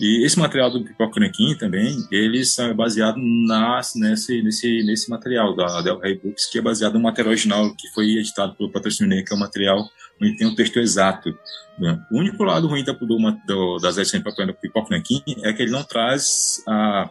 E 0.00 0.24
esse 0.24 0.38
material 0.38 0.70
do 0.70 0.82
Pipoca 0.82 1.20
Nequim 1.20 1.54
também, 1.56 2.04
eles 2.10 2.52
são 2.52 2.74
baseados 2.74 3.22
nas, 3.46 3.94
nesse, 3.94 4.42
nesse, 4.42 4.82
nesse 4.82 5.08
material 5.08 5.54
da 5.54 5.80
Del 5.82 6.00
Rey 6.00 6.18
Books, 6.18 6.46
que 6.46 6.58
é 6.58 6.62
baseado 6.62 6.94
no 6.94 7.00
material 7.00 7.30
original 7.30 7.74
que 7.76 7.88
foi 7.94 8.16
editado 8.16 8.54
pelo 8.56 8.72
Patrocínio 8.72 9.24
que 9.24 9.32
é 9.32 9.36
o 9.36 9.38
material 9.38 9.88
onde 10.20 10.36
tem 10.36 10.46
o 10.46 10.50
um 10.50 10.54
texto 10.54 10.78
exato. 10.78 11.30
Né? 11.78 11.98
O 12.10 12.18
único 12.18 12.42
lado 12.42 12.66
ruim 12.66 12.84
da, 12.84 12.92
do, 12.92 13.06
do, 13.46 13.78
das 13.78 13.96
edições 13.96 14.22
do 14.22 14.54
Pipoca 14.54 14.94
Nequim 14.94 15.22
é 15.44 15.52
que 15.52 15.62
ele 15.62 15.70
não 15.72 15.84
traz 15.84 16.62
a, 16.66 17.08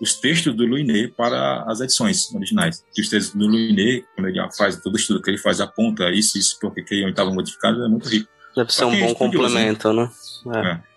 os 0.00 0.14
textos 0.14 0.54
do 0.54 0.64
Luiné 0.64 1.08
para 1.08 1.64
as 1.66 1.80
edições 1.80 2.32
originais. 2.34 2.82
Os 2.98 3.08
textos 3.08 3.34
do 3.34 3.46
Luiné, 3.46 4.02
quando 4.14 4.28
ele 4.28 4.40
faz 4.56 4.80
todo 4.80 4.94
o 4.94 4.96
estudo 4.96 5.20
que 5.20 5.30
ele 5.30 5.38
faz, 5.38 5.60
aponta 5.60 6.10
isso, 6.10 6.38
isso, 6.38 6.58
porque 6.60 6.82
que 6.82 6.94
estava 7.06 7.30
modificado, 7.30 7.84
é 7.84 7.88
muito 7.88 8.08
rico. 8.08 8.28
Deve 8.56 8.72
ser 8.72 8.84
um 8.84 8.98
bom 8.98 9.14
complemento, 9.14 9.92
né? 9.92 10.10
É. 10.54 10.58
é. 10.58 10.90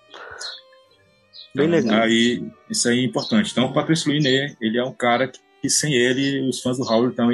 Bem 1.55 1.67
então, 1.67 1.69
legal. 1.69 2.01
Aí, 2.01 2.43
isso 2.69 2.87
aí 2.87 2.99
é 2.99 3.03
importante. 3.03 3.51
Então, 3.51 3.65
o 3.65 3.73
Patrício 3.73 4.09
Luiné, 4.09 4.55
ele 4.59 4.77
é 4.77 4.83
um 4.83 4.93
cara 4.93 5.27
que, 5.27 5.39
que, 5.61 5.69
sem 5.69 5.93
ele, 5.93 6.49
os 6.49 6.61
fãs 6.61 6.77
do 6.77 6.83
Howard 6.83 7.11
estão 7.11 7.29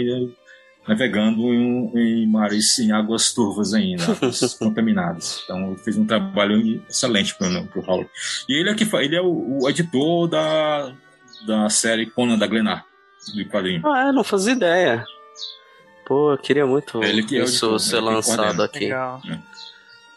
navegando 0.88 1.54
em, 1.54 1.92
em, 1.96 2.28
mares, 2.28 2.80
em 2.80 2.92
águas 2.92 3.32
turvas 3.32 3.74
ainda, 3.74 4.04
contaminadas. 4.60 5.42
Então, 5.46 5.76
fez 5.78 5.98
um 5.98 6.06
trabalho 6.06 6.84
excelente 6.90 7.38
para 7.38 7.48
o 7.48 7.86
Howard. 7.86 8.10
E 8.50 8.60
ele 8.60 8.72
é, 8.72 8.74
que, 8.74 8.84
ele 8.96 9.16
é 9.16 9.22
o, 9.22 9.62
o, 9.62 9.70
editor 9.70 10.28
da, 10.28 10.94
da 11.46 11.70
série 11.70 12.06
Conan 12.06 12.38
da 12.38 12.48
Glenar, 12.48 12.86
do 13.34 13.46
quadrinho. 13.46 13.86
Ah, 13.86 14.12
não 14.12 14.24
fazia 14.24 14.54
ideia. 14.54 15.06
Pô, 16.06 16.32
eu 16.34 16.38
queria 16.38 16.66
muito 16.66 17.04
ele 17.04 17.24
que 17.24 17.38
isso 17.38 17.76
é 17.76 17.80
ser 17.80 18.00
lançado 18.00 18.64
aqui. 18.64 18.86
Legal. 18.86 19.22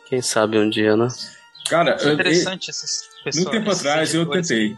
Quem 0.07 0.23
sabe 0.23 0.59
um 0.59 0.69
dia, 0.69 0.97
né? 0.97 1.09
Cara, 1.69 1.97
é 2.01 2.12
interessante 2.12 2.69
eu, 2.69 2.70
esses 2.70 3.09
pessoas. 3.23 3.44
Muito 3.44 3.51
tempo 3.51 3.70
atrás 3.70 4.15
eu 4.15 4.27
tentei. 4.27 4.77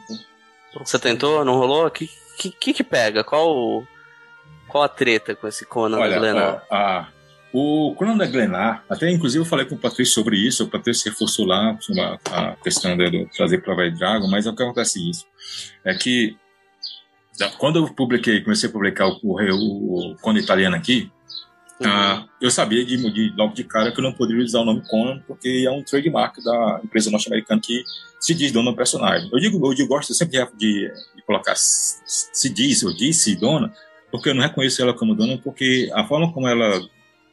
Você 0.76 0.98
tentou? 0.98 1.44
Não 1.44 1.56
rolou? 1.56 1.86
O 1.86 1.90
que, 1.90 2.08
que, 2.36 2.72
que 2.72 2.84
pega? 2.84 3.22
Qual, 3.22 3.86
qual 4.68 4.84
a 4.84 4.88
treta 4.88 5.34
com 5.34 5.46
esse 5.46 5.64
Conan 5.64 5.98
Olha, 5.98 6.10
da 6.10 6.18
Glenar? 6.18 6.66
Ó, 6.68 6.74
a, 6.74 7.08
o 7.54 7.94
Conan 7.94 8.16
da 8.16 8.26
Glenar, 8.26 8.84
até 8.90 9.08
inclusive 9.08 9.40
eu 9.40 9.46
falei 9.46 9.64
com 9.64 9.76
o 9.76 9.78
Patrício 9.78 10.12
sobre 10.12 10.36
isso, 10.36 10.64
o 10.64 10.68
Patrício 10.68 11.08
reforçou 11.08 11.46
lá 11.46 11.78
a, 11.98 12.50
a 12.50 12.56
questão 12.56 12.96
de, 12.96 13.26
trazer 13.26 13.62
para 13.62 13.76
Vai 13.76 13.92
Dragon, 13.92 14.28
mas 14.28 14.44
é 14.44 14.50
o 14.50 14.56
que 14.56 14.62
acontece 14.64 15.08
isso. 15.08 15.24
É 15.84 15.94
que 15.94 16.36
quando 17.56 17.76
eu 17.78 17.94
publiquei, 17.94 18.40
comecei 18.40 18.68
a 18.68 18.72
publicar 18.72 19.06
o, 19.06 19.18
o, 19.22 20.12
o 20.12 20.16
Conan 20.16 20.40
italiano 20.40 20.74
aqui, 20.74 21.08
Uhum. 21.80 21.88
Ah, 21.88 22.28
eu 22.40 22.52
sabia 22.52 22.84
de, 22.84 22.96
de, 23.10 23.34
logo 23.36 23.52
de 23.52 23.64
cara 23.64 23.90
que 23.90 23.98
eu 23.98 24.04
não 24.04 24.12
poderia 24.12 24.44
usar 24.44 24.60
o 24.60 24.64
nome 24.64 24.82
Conan, 24.88 25.20
porque 25.26 25.64
é 25.66 25.70
um 25.70 25.82
trademark 25.82 26.36
da 26.42 26.80
empresa 26.84 27.10
norte-americana 27.10 27.60
que 27.60 27.82
se 28.20 28.32
diz 28.32 28.52
dona 28.52 28.70
do 28.70 28.76
personagem. 28.76 29.28
Eu 29.32 29.40
digo, 29.40 29.64
eu, 29.66 29.74
digo, 29.74 29.88
gosto 29.88 30.14
sempre 30.14 30.38
de, 30.56 30.88
de, 31.16 31.22
colocar 31.26 31.54
se 31.56 32.48
diz 32.48 32.84
ou 32.84 32.94
disse 32.94 33.34
dona, 33.34 33.72
porque 34.10 34.28
eu 34.28 34.34
não 34.34 34.42
reconheço 34.42 34.80
ela 34.80 34.94
como 34.94 35.16
dona, 35.16 35.36
porque 35.38 35.90
a 35.92 36.04
forma 36.04 36.32
como 36.32 36.46
ela 36.46 36.80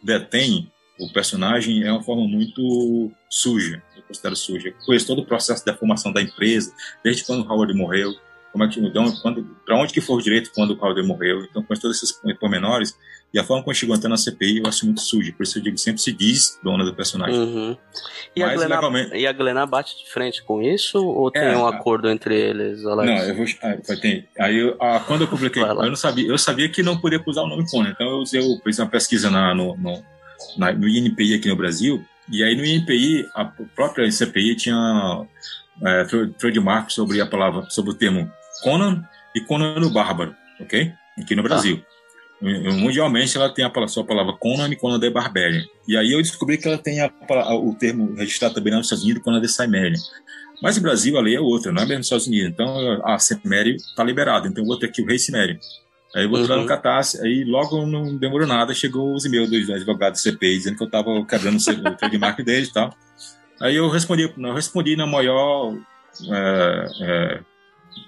detém 0.04 0.72
o 1.00 1.12
personagem 1.12 1.84
é 1.84 1.92
uma 1.92 2.04
forma 2.04 2.28
muito 2.28 3.12
suja, 3.30 3.82
eu 3.96 4.04
considero 4.04 4.36
suja. 4.36 4.70
Eu 4.70 4.86
conheço 4.86 5.08
todo 5.08 5.22
o 5.22 5.26
processo 5.26 5.66
da 5.66 5.76
formação 5.76 6.14
da 6.14 6.22
empresa, 6.22 6.74
desde 7.04 7.24
quando 7.24 7.50
Howard 7.50 7.74
morreu, 7.74 8.14
como 8.52 8.64
é 8.64 8.68
que 8.68 8.80
então, 8.80 9.12
quando 9.22 9.44
para 9.66 9.78
onde 9.78 9.94
que 9.94 10.02
foi 10.02 10.22
direito 10.22 10.52
quando 10.54 10.72
o 10.72 10.78
Howard 10.78 11.02
morreu, 11.04 11.44
então 11.44 11.64
com 11.64 11.74
todos 11.76 11.98
esses 11.98 12.12
pormenores 12.40 12.98
e 13.34 13.40
a 13.40 13.44
forma 13.44 13.64
como 13.64 13.74
chegou 13.74 13.96
até 13.96 14.08
na 14.10 14.18
CPI 14.18 14.60
eu 14.60 14.68
acho 14.68 14.86
muito 14.86 15.02
suja. 15.02 15.32
Por 15.32 15.44
isso 15.44 15.58
eu 15.58 15.64
digo 15.64 15.78
sempre 15.78 16.02
se 16.02 16.12
diz 16.12 16.60
dona 16.62 16.84
do 16.84 16.94
personagem. 16.94 17.40
Uhum. 17.40 17.78
E, 18.36 18.42
Mas, 18.42 18.52
a 18.52 18.56
Glenna, 18.56 18.76
legalmente... 18.76 19.16
e 19.16 19.28
a 19.28 19.32
Glenna 19.32 19.66
bate 19.66 19.98
de 19.98 20.12
frente 20.12 20.44
com 20.44 20.62
isso? 20.62 20.98
Ou 21.04 21.32
tem 21.32 21.42
é, 21.42 21.58
um 21.58 21.66
acordo 21.66 22.10
entre 22.10 22.36
eles, 22.36 22.86
Alex? 22.86 23.10
Não, 23.10 23.28
eu 23.30 23.36
vou. 23.36 23.46
Ah, 23.64 23.96
tem. 24.02 24.28
Aí 24.38 24.58
eu, 24.58 24.76
ah, 24.82 25.02
quando 25.06 25.22
eu 25.22 25.28
publiquei, 25.28 25.64
eu 25.64 25.76
não 25.76 25.96
sabia, 25.96 26.28
eu 26.28 26.38
sabia 26.38 26.68
que 26.68 26.84
não 26.84 26.98
podia 26.98 27.22
usar 27.26 27.44
o 27.44 27.48
nome 27.48 27.70
Conan. 27.70 27.92
Então 27.92 28.08
eu, 28.08 28.24
eu 28.34 28.62
fiz 28.64 28.80
uma 28.80 28.90
pesquisa 28.90 29.30
na, 29.30 29.56
no, 29.56 29.78
no, 29.78 30.04
na, 30.58 30.74
no 30.74 30.88
INPI 30.88 31.36
aqui 31.36 31.48
no 31.48 31.56
Brasil. 31.56 32.04
E 32.30 32.44
aí 32.44 32.56
no 32.56 32.66
INPI, 32.66 33.30
a 33.34 33.46
própria 33.46 34.10
CPI 34.12 34.56
tinha 34.56 35.26
é, 35.86 36.06
trademark 36.38 36.92
sobre 36.92 37.22
a 37.22 37.26
palavra, 37.26 37.66
sobre 37.70 37.92
o 37.92 37.94
termo 37.94 38.32
Conan 38.62 39.04
e 39.36 39.42
Conan 39.42 39.80
o 39.80 39.90
Bárbaro, 39.90 40.36
ok? 40.60 40.92
Aqui 41.20 41.36
no 41.36 41.44
Brasil. 41.44 41.84
Ah. 41.84 41.92
Mundialmente, 42.74 43.38
ela 43.38 43.50
tem 43.50 43.64
a 43.64 43.88
sua 43.88 44.04
palavra 44.04 44.34
Conan 44.34 44.68
e 44.70 44.76
Conan 44.76 45.00
de 45.00 45.10
Barbarian. 45.12 45.64
E 45.88 45.96
aí 45.96 46.12
eu 46.12 46.22
descobri 46.22 46.58
que 46.58 46.68
ela 46.68 46.78
tem 46.78 47.00
a, 47.00 47.12
a, 47.30 47.56
o 47.56 47.76
termo 47.76 48.16
registrado 48.16 48.56
também 48.56 48.74
nos 48.74 48.88
Estados 48.88 49.04
Unidos, 49.04 49.22
Conan 49.22 49.40
de 49.40 49.48
Cimerian. 49.48 50.00
Mas 50.62 50.76
no 50.76 50.82
Brasil 50.82 51.18
a 51.18 51.22
lei 51.22 51.36
é 51.36 51.40
outra, 51.40 51.72
não 51.72 51.82
é 51.82 51.86
mesmo 51.86 52.00
nos 52.00 52.08
Estados 52.08 52.28
Unidos. 52.28 52.50
Então 52.50 53.02
a 53.06 53.20
Cimério 53.20 53.76
está 53.76 54.04
liberada. 54.04 54.48
Então 54.48 54.64
eu 54.64 54.68
vou 54.68 54.78
ter 54.78 54.88
aqui 54.88 55.02
o 55.02 55.06
Rei 55.06 55.20
Cimério. 55.20 55.60
Aí 56.16 56.24
eu 56.24 56.30
vou 56.30 56.40
uhum. 56.40 56.62
no 56.62 56.66
Catarse, 56.66 57.22
aí 57.22 57.46
logo 57.46 57.86
não 57.86 58.18
demorou 58.18 58.46
nada, 58.46 58.74
chegou 58.74 59.16
os 59.16 59.24
e-mails 59.24 59.50
dos 59.50 59.70
advogados 59.70 60.22
do 60.22 60.24
CPI 60.24 60.58
dizendo 60.58 60.78
que 60.78 60.84
eu 60.84 60.88
estava 60.88 61.26
quebrando 61.26 61.58
o 61.58 61.96
trademark 61.96 62.40
deles 62.44 62.68
e 62.68 62.74
tal. 62.74 62.94
Aí 63.62 63.76
eu 63.76 63.88
respondi, 63.90 64.24
eu 64.38 64.54
respondi 64.54 64.96
na 64.96 65.08
maior 65.08 65.74
é, 66.30 66.88
é, 67.02 67.40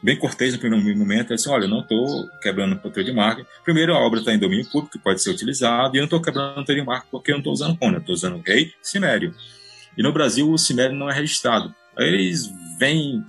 bem 0.02 0.18
cortês 0.18 0.54
no 0.54 0.60
primeiro 0.60 0.98
momento. 0.98 1.32
Ele 1.32 1.36
disse: 1.36 1.50
Olha, 1.50 1.66
eu 1.66 1.70
não 1.70 1.80
estou 1.80 2.28
quebrando 2.42 2.80
o 2.84 2.90
trademark. 2.90 3.46
Primeiro, 3.64 3.94
a 3.94 4.00
obra 4.00 4.20
está 4.20 4.34
em 4.34 4.40
domínio 4.40 4.70
público, 4.70 5.00
pode 5.00 5.22
ser 5.22 5.32
utilizada, 5.32 5.96
e 5.96 5.98
eu 5.98 6.02
não 6.02 6.06
estou 6.06 6.22
quebrando 6.22 6.60
o 6.60 6.66
trademark 6.66 7.08
porque 7.10 7.32
eu 7.32 7.36
não 7.36 7.40
estou 7.40 7.54
usando 7.54 7.78
Kona, 7.78 7.98
eu 7.98 8.00
estou 8.00 8.14
usando 8.14 8.42
rei 8.46 8.74
Cimério. 8.82 9.34
E 9.98 10.04
no 10.04 10.12
Brasil, 10.12 10.50
o 10.52 10.58
Cimério 10.58 10.96
não 10.96 11.10
é 11.10 11.14
registrado. 11.14 11.74
Aí 11.98 12.08
eles 12.08 12.52
vêm. 12.78 13.24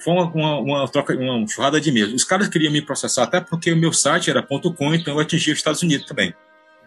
Foi 0.00 0.14
uma, 0.14 0.24
uma, 0.32 0.58
uma 0.58 0.88
troca, 0.88 1.14
uma 1.14 1.46
churrada 1.46 1.80
de 1.80 1.92
medo. 1.92 2.14
Os 2.14 2.24
caras 2.24 2.48
queriam 2.48 2.72
me 2.72 2.80
processar 2.80 3.24
até 3.24 3.40
porque 3.40 3.70
o 3.72 3.76
meu 3.76 3.92
site 3.92 4.30
era 4.30 4.42
.com, 4.42 4.94
então 4.94 5.14
eu 5.14 5.20
atingia 5.20 5.52
os 5.52 5.58
Estados 5.58 5.82
Unidos 5.82 6.06
também. 6.06 6.34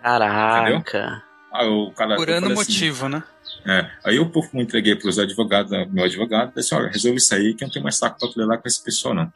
Caraca. 0.01 1.26
Aí 1.53 1.67
o 1.67 1.91
cara, 1.91 2.15
Por 2.15 2.29
eu 2.29 2.35
ano 2.35 2.47
falei 2.47 2.61
assim, 2.61 2.73
motivo, 2.73 3.09
né? 3.09 3.23
é, 3.65 3.89
aí 4.05 4.17
eu 4.17 4.29
pô, 4.29 4.45
entreguei 4.53 4.95
para 4.95 5.09
os 5.09 5.17
advogados, 5.17 5.71
meu 5.91 6.03
advogado, 6.03 6.53
disse, 6.55 6.75
olha, 6.75 6.89
resolve 6.89 7.17
isso 7.17 7.33
aí 7.33 7.53
que 7.53 7.63
eu 7.63 7.67
não 7.67 7.73
tenho 7.73 7.83
mais 7.83 7.97
saco 7.97 8.33
para 8.33 8.45
lá 8.45 8.57
com 8.57 8.67
esse 8.67 8.83
pessoal, 8.83 9.13
não. 9.13 9.31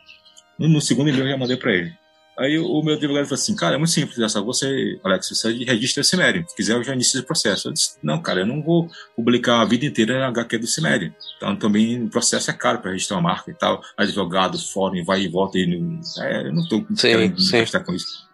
No, 0.59 0.67
no 0.67 0.81
segundo 0.81 1.09
e-mail 1.09 1.25
eu 1.25 1.31
já 1.31 1.37
mandei 1.37 1.57
para 1.57 1.73
ele. 1.73 2.01
Aí 2.37 2.57
o, 2.57 2.65
o 2.65 2.83
meu 2.83 2.95
advogado 2.95 3.25
falou 3.25 3.35
assim, 3.35 3.55
cara, 3.55 3.75
é 3.75 3.77
muito 3.77 3.91
simples, 3.91 4.17
é 4.17 4.27
só 4.27 4.41
você, 4.41 4.99
Alex, 5.03 5.29
você 5.29 5.51
registra 5.63 6.01
o 6.01 6.03
Cimério. 6.03 6.45
Se 6.47 6.55
quiser, 6.55 6.73
eu 6.73 6.83
já 6.83 6.93
inicio 6.93 7.19
esse 7.19 7.27
processo. 7.27 7.67
Eu 7.67 7.73
disse, 7.73 7.97
não, 8.01 8.21
cara, 8.21 8.41
eu 8.41 8.45
não 8.45 8.63
vou 8.63 8.89
publicar 9.15 9.61
a 9.61 9.65
vida 9.65 9.85
inteira 9.85 10.19
na 10.19 10.27
HQ 10.27 10.57
do 10.57 10.65
Cimério. 10.65 11.13
Então 11.37 11.55
também 11.55 12.03
o 12.03 12.09
processo 12.09 12.49
é 12.49 12.53
caro 12.53 12.79
para 12.79 12.91
registrar 12.91 13.17
uma 13.17 13.29
marca 13.29 13.51
e 13.51 13.53
tal. 13.53 13.81
Advogado, 13.97 14.57
fórum, 14.57 15.03
vai 15.03 15.21
e 15.21 15.27
volta. 15.27 15.59
E 15.59 15.67
não, 15.67 15.99
é, 16.19 16.47
eu 16.47 16.53
não 16.53 16.63
estou 16.63 16.83
querendo 16.83 17.35
gastar 17.51 17.81
com 17.81 17.93
isso. 17.93 18.30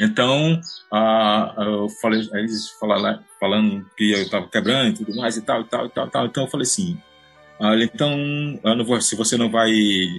Então, 0.00 0.60
ah, 0.92 1.54
eu 1.58 1.88
falei, 2.00 2.20
eles 2.34 2.68
falaram, 2.78 3.22
falando 3.40 3.84
que 3.96 4.12
eu 4.12 4.22
estava 4.22 4.48
quebrando 4.48 4.90
e 4.90 5.04
tudo 5.04 5.16
mais 5.16 5.36
e 5.36 5.42
tal, 5.42 5.62
e 5.62 5.64
tal, 5.64 5.86
e 5.86 5.90
tal, 5.90 6.06
e 6.06 6.10
tal. 6.10 6.26
Então 6.26 6.44
eu 6.44 6.50
falei 6.50 6.64
assim, 6.64 6.98
olha, 7.58 7.84
então, 7.84 8.14
vou, 8.84 9.00
se 9.00 9.16
você 9.16 9.36
não 9.36 9.50
vai 9.50 9.70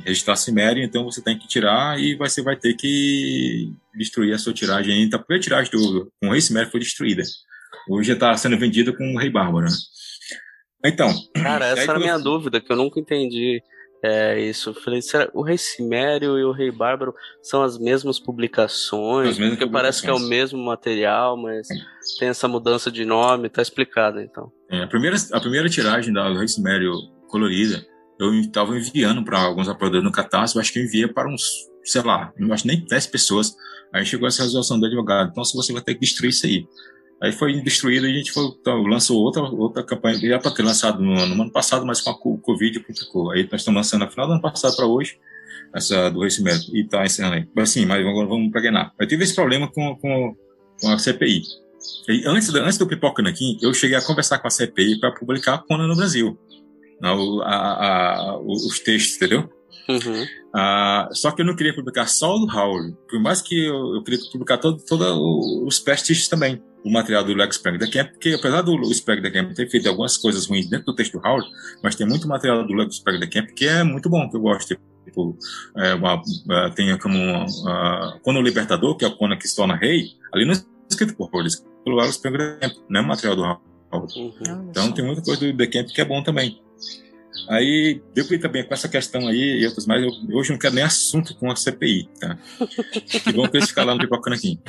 registrar 0.06 0.36
Cimério, 0.36 0.84
então 0.84 1.04
você 1.04 1.22
tem 1.22 1.38
que 1.38 1.48
tirar 1.48 2.00
e 2.00 2.16
você 2.16 2.42
vai 2.42 2.56
ter 2.56 2.74
que 2.74 3.72
destruir 3.96 4.34
a 4.34 4.40
sua 4.40 4.54
tiragem. 4.54 5.04
Então, 5.04 5.20
a 5.20 5.24
primeira 5.24 5.44
tiragem 5.44 5.72
do, 5.72 6.12
com 6.22 6.30
o 6.30 6.32
Rei 6.32 6.42
Cimério 6.42 6.72
foi 6.72 6.80
destruída. 6.80 7.24
Hoje 7.90 8.12
está 8.12 8.36
sendo 8.36 8.58
vendida 8.58 8.92
com 8.96 9.14
o 9.14 9.18
Rei 9.18 9.30
Bárbaro, 9.30 9.66
né? 9.66 9.76
Então, 10.86 11.12
Cara, 11.36 11.66
aí 11.66 11.72
essa 11.74 11.82
era 11.82 11.92
a 11.92 11.96
quando 11.96 11.98
eu- 11.98 12.02
minha 12.02 12.18
dúvida, 12.20 12.62
que 12.62 12.72
eu 12.72 12.76
nunca 12.76 13.00
entendi 13.00 13.62
é, 14.04 14.40
isso. 14.40 14.70
Eu 14.70 14.74
falei, 14.76 15.02
será 15.02 15.30
o 15.34 15.42
Rei 15.42 15.58
Cimério 15.58 16.38
e 16.38 16.44
o 16.44 16.52
Rei 16.52 16.72
Bárbaro 16.72 17.14
são 17.42 17.64
as 17.64 17.78
mesmas 17.78 18.20
publicações? 18.20 19.32
As 19.32 19.38
mesmas 19.38 19.58
porque 19.58 19.72
parece 19.72 20.02
que 20.02 20.10
é 20.10 20.14
o 20.14 20.20
mesmo 20.20 20.64
material, 20.64 21.36
mas 21.36 21.68
tem 22.20 22.30
essa 22.30 22.48
mudança 22.48 22.92
de 22.92 23.06
nome, 23.06 23.50
tá 23.50 23.62
explicado 23.62 24.20
então. 24.20 24.52
É, 24.70 24.84
a, 24.84 24.88
primeira, 24.88 25.18
a 25.34 25.40
primeira 25.40 25.70
tiragem 25.70 26.14
da 26.14 26.32
Rei 26.34 26.48
Cimério 26.48 26.94
colorida, 27.28 27.86
eu 28.20 28.34
estava 28.36 28.76
enviando 28.76 29.24
para 29.24 29.40
alguns 29.40 29.68
apoiadores 29.68 30.04
no 30.04 30.12
Catarse, 30.12 30.58
acho 30.60 30.74
que 30.74 30.80
eu 30.80 30.84
enviei 30.84 31.08
para 31.08 31.30
uns, 31.30 31.44
sei 31.84 32.02
lá, 32.02 32.32
não 32.38 32.54
acho 32.54 32.68
nem 32.68 32.86
10 32.86 33.08
pessoas. 33.08 33.56
Aí 33.94 34.06
chegou 34.06 34.28
essa 34.28 34.44
resolução 34.44 34.80
do 34.80 34.86
advogado, 34.86 35.30
então 35.32 35.44
se 35.44 35.56
você 35.56 35.72
vai 35.72 35.82
ter 35.82 35.94
que 35.94 36.02
destruir 36.02 36.30
isso 36.30 36.46
aí. 36.46 36.66
Aí 37.22 37.32
foi 37.32 37.60
destruído 37.62 38.06
e 38.08 38.12
a 38.12 38.18
gente 38.18 38.32
foi, 38.32 38.46
então, 38.46 38.84
lançou 38.84 39.18
outra, 39.22 39.42
outra 39.42 39.84
campanha, 39.84 40.18
já 40.20 40.38
para 40.38 40.52
ter 40.52 40.62
lançado 40.64 41.02
no, 41.02 41.14
no 41.26 41.42
ano 41.44 41.52
passado, 41.52 41.86
mas 41.86 42.00
com 42.00 42.12
a 42.12 42.18
co- 42.20 42.38
Covid 42.38 42.80
complicou. 42.82 43.32
Aí 43.32 43.44
nós 43.52 43.62
estamos 43.62 43.78
lançando 43.80 44.06
no 44.06 44.12
final 44.12 44.28
do 44.28 44.34
ano 44.34 44.42
passado 44.42 44.76
para 44.76 44.86
hoje, 44.86 45.18
essa 45.74 46.10
do 46.12 46.22
Rei 46.22 46.30
Cimério, 46.30 46.62
e 46.74 46.82
está 46.84 47.04
encerrando 47.04 47.36
aí. 47.38 47.48
Mas 47.56 47.72
sim, 47.72 47.86
mas 47.88 48.06
agora 48.06 48.28
vamos 48.28 48.52
para 48.52 48.62
Guiná. 48.62 48.92
Eu 49.00 49.08
tive 49.08 49.24
esse 49.24 49.34
problema 49.34 49.68
com, 49.68 49.96
com, 49.96 50.36
com 50.80 50.90
a 50.92 51.00
CPI. 51.00 51.42
E 52.08 52.24
antes, 52.28 52.54
antes 52.54 52.78
do 52.78 52.86
Pipoca 52.88 53.24
Nanquim, 53.24 53.58
eu 53.64 53.74
cheguei 53.74 53.98
a 53.98 54.02
conversar 54.02 54.38
com 54.38 54.48
a 54.48 54.52
CPI 54.52 55.00
para 55.00 55.12
publicar 55.12 55.56
a 55.56 55.58
Conan 55.58 55.88
no 55.88 55.96
Brasil. 55.96 56.38
O- 57.02 57.42
a- 57.42 58.30
a- 58.34 58.40
os 58.40 58.80
textos, 58.80 59.16
entendeu? 59.18 59.50
Uhum. 59.90 60.26
Ah, 60.54 61.08
só 61.14 61.32
que 61.32 61.42
eu 61.42 61.46
não 61.46 61.56
queria 61.56 61.74
publicar 61.74 62.08
só 62.08 62.36
o 62.36 62.40
do 62.46 62.52
Howard, 62.52 62.96
por 63.10 63.20
mais 63.22 63.42
que 63.42 63.66
eu, 63.66 63.96
eu 63.96 64.04
queria 64.04 64.20
publicar 64.32 64.58
todo, 64.58 64.84
todo 64.86 65.66
os 65.66 65.80
pastiches 65.80 66.28
também, 66.28 66.62
o 66.84 66.92
material 66.92 67.24
do 67.24 67.34
Lex 67.34 67.58
Sprague 67.58 67.78
da 67.78 67.90
Camp, 67.90 68.12
porque 68.12 68.34
apesar 68.34 68.62
do 68.62 68.80
Sprague 68.92 69.22
da 69.22 69.32
Camp 69.32 69.54
ter 69.54 69.70
feito 69.70 69.90
algumas 69.90 70.18
coisas 70.18 70.48
ruins 70.48 70.70
dentro 70.70 70.88
do 70.88 70.96
texto 70.96 71.20
do 71.20 71.26
Howard, 71.26 71.48
mas 71.84 71.96
tem 71.96 72.08
muito 72.08 72.28
material 72.28 72.66
do 72.66 72.74
Lex 72.74 72.96
Sprague 72.96 73.20
da 73.20 73.28
Camp 73.28 73.50
que 73.56 73.66
é 73.66 73.84
muito 73.84 74.10
bom, 74.10 74.30
que 74.30 74.38
eu 74.38 74.42
gosto. 74.42 74.78
Tipo, 75.06 75.38
é, 75.78 75.94
uma, 75.94 76.22
é, 76.52 76.70
tem 76.72 76.98
como 76.98 77.18
uma, 77.18 78.20
Conan 78.22 78.40
o 78.40 78.42
Libertador, 78.42 78.98
que 78.98 79.06
é 79.06 79.08
o 79.08 79.16
Conan 79.16 79.38
que 79.38 79.48
se 79.48 79.56
torna 79.56 79.76
rei, 79.76 80.12
ali 80.34 80.46
não 80.46 80.54
é 80.54 80.58
escrito 80.90 81.16
por 81.16 81.30
Howard, 81.34 81.48
é 81.48 81.48
escrito 81.48 81.72
pelo 81.84 81.96
Lex 81.98 82.16
Sprague 82.16 82.38
da 82.38 82.56
Camp, 82.58 82.74
não 82.90 83.02
é 83.02 83.04
material 83.04 83.36
do 83.36 83.44
Howard. 83.44 84.20
Uhum. 84.20 84.68
Então 84.70 84.92
tem 84.92 85.06
muita 85.06 85.22
coisa 85.22 85.40
do 85.40 85.58
The 85.58 85.68
Camp 85.68 85.88
que 85.88 86.02
é 86.02 86.06
bom 86.06 86.22
também. 86.22 86.62
Aí, 87.50 88.02
ir 88.16 88.40
também 88.40 88.64
com 88.66 88.74
essa 88.74 88.90
questão 88.90 89.28
aí 89.28 89.62
e 89.62 89.66
outras 89.66 89.86
mais, 89.86 90.04
eu, 90.04 90.10
hoje 90.36 90.50
eu 90.50 90.54
não 90.54 90.60
quero 90.60 90.76
nem 90.76 90.84
assunto 90.84 91.36
com 91.36 91.50
a 91.50 91.56
CPI, 91.56 92.10
tá? 92.20 92.38
que 93.24 93.32
bom 93.32 93.48
que 93.48 93.58
eles 93.58 93.70
ficaram 93.70 93.90
lá 93.90 93.94
no 93.96 94.02
Pipocando 94.02 94.36
aqui. 94.36 94.60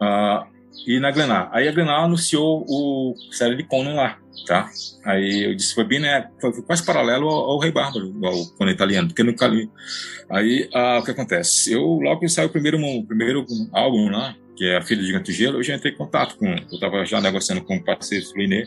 Ah, 0.00 0.46
e 0.86 0.98
na 0.98 1.10
Glenar. 1.10 1.48
Aí 1.52 1.68
a 1.68 1.72
Glenar 1.72 2.04
anunciou 2.04 2.64
o 2.68 3.14
série 3.32 3.56
de 3.56 3.64
Conan 3.64 3.94
lá, 3.94 4.18
tá? 4.46 4.68
Aí 5.04 5.44
eu 5.44 5.54
disse, 5.54 5.74
foi 5.74 5.84
bem, 5.84 6.00
né? 6.00 6.28
Foi, 6.40 6.52
foi 6.52 6.62
quase 6.62 6.84
paralelo 6.84 7.28
ao, 7.28 7.50
ao 7.50 7.58
Rei 7.58 7.70
Bárbaro, 7.70 8.14
ao 8.24 8.46
Conan 8.56 8.72
italiano, 8.72 9.08
porque 9.08 9.22
no 9.22 9.34
Cali. 9.34 9.70
Aí, 10.30 10.68
ah, 10.74 10.98
o 11.00 11.04
que 11.04 11.10
acontece? 11.10 11.72
Eu, 11.72 11.82
logo 11.82 12.20
que 12.20 12.28
saiu 12.28 12.48
o 12.48 12.52
primeiro, 12.52 12.78
o 12.78 13.06
primeiro 13.06 13.44
álbum 13.72 14.10
lá, 14.10 14.34
que 14.56 14.64
é 14.64 14.76
A 14.76 14.82
Filha 14.82 15.00
de 15.00 15.06
Gigante 15.06 15.32
Gelo, 15.32 15.58
eu 15.58 15.62
já 15.62 15.74
entrei 15.74 15.92
em 15.92 15.96
contato 15.96 16.36
com. 16.36 16.46
Eu 16.46 16.78
tava 16.78 17.04
já 17.04 17.20
negociando 17.20 17.62
com 17.62 17.76
o 17.76 17.84
parceiro 17.84 18.26
Fluinê 18.26 18.64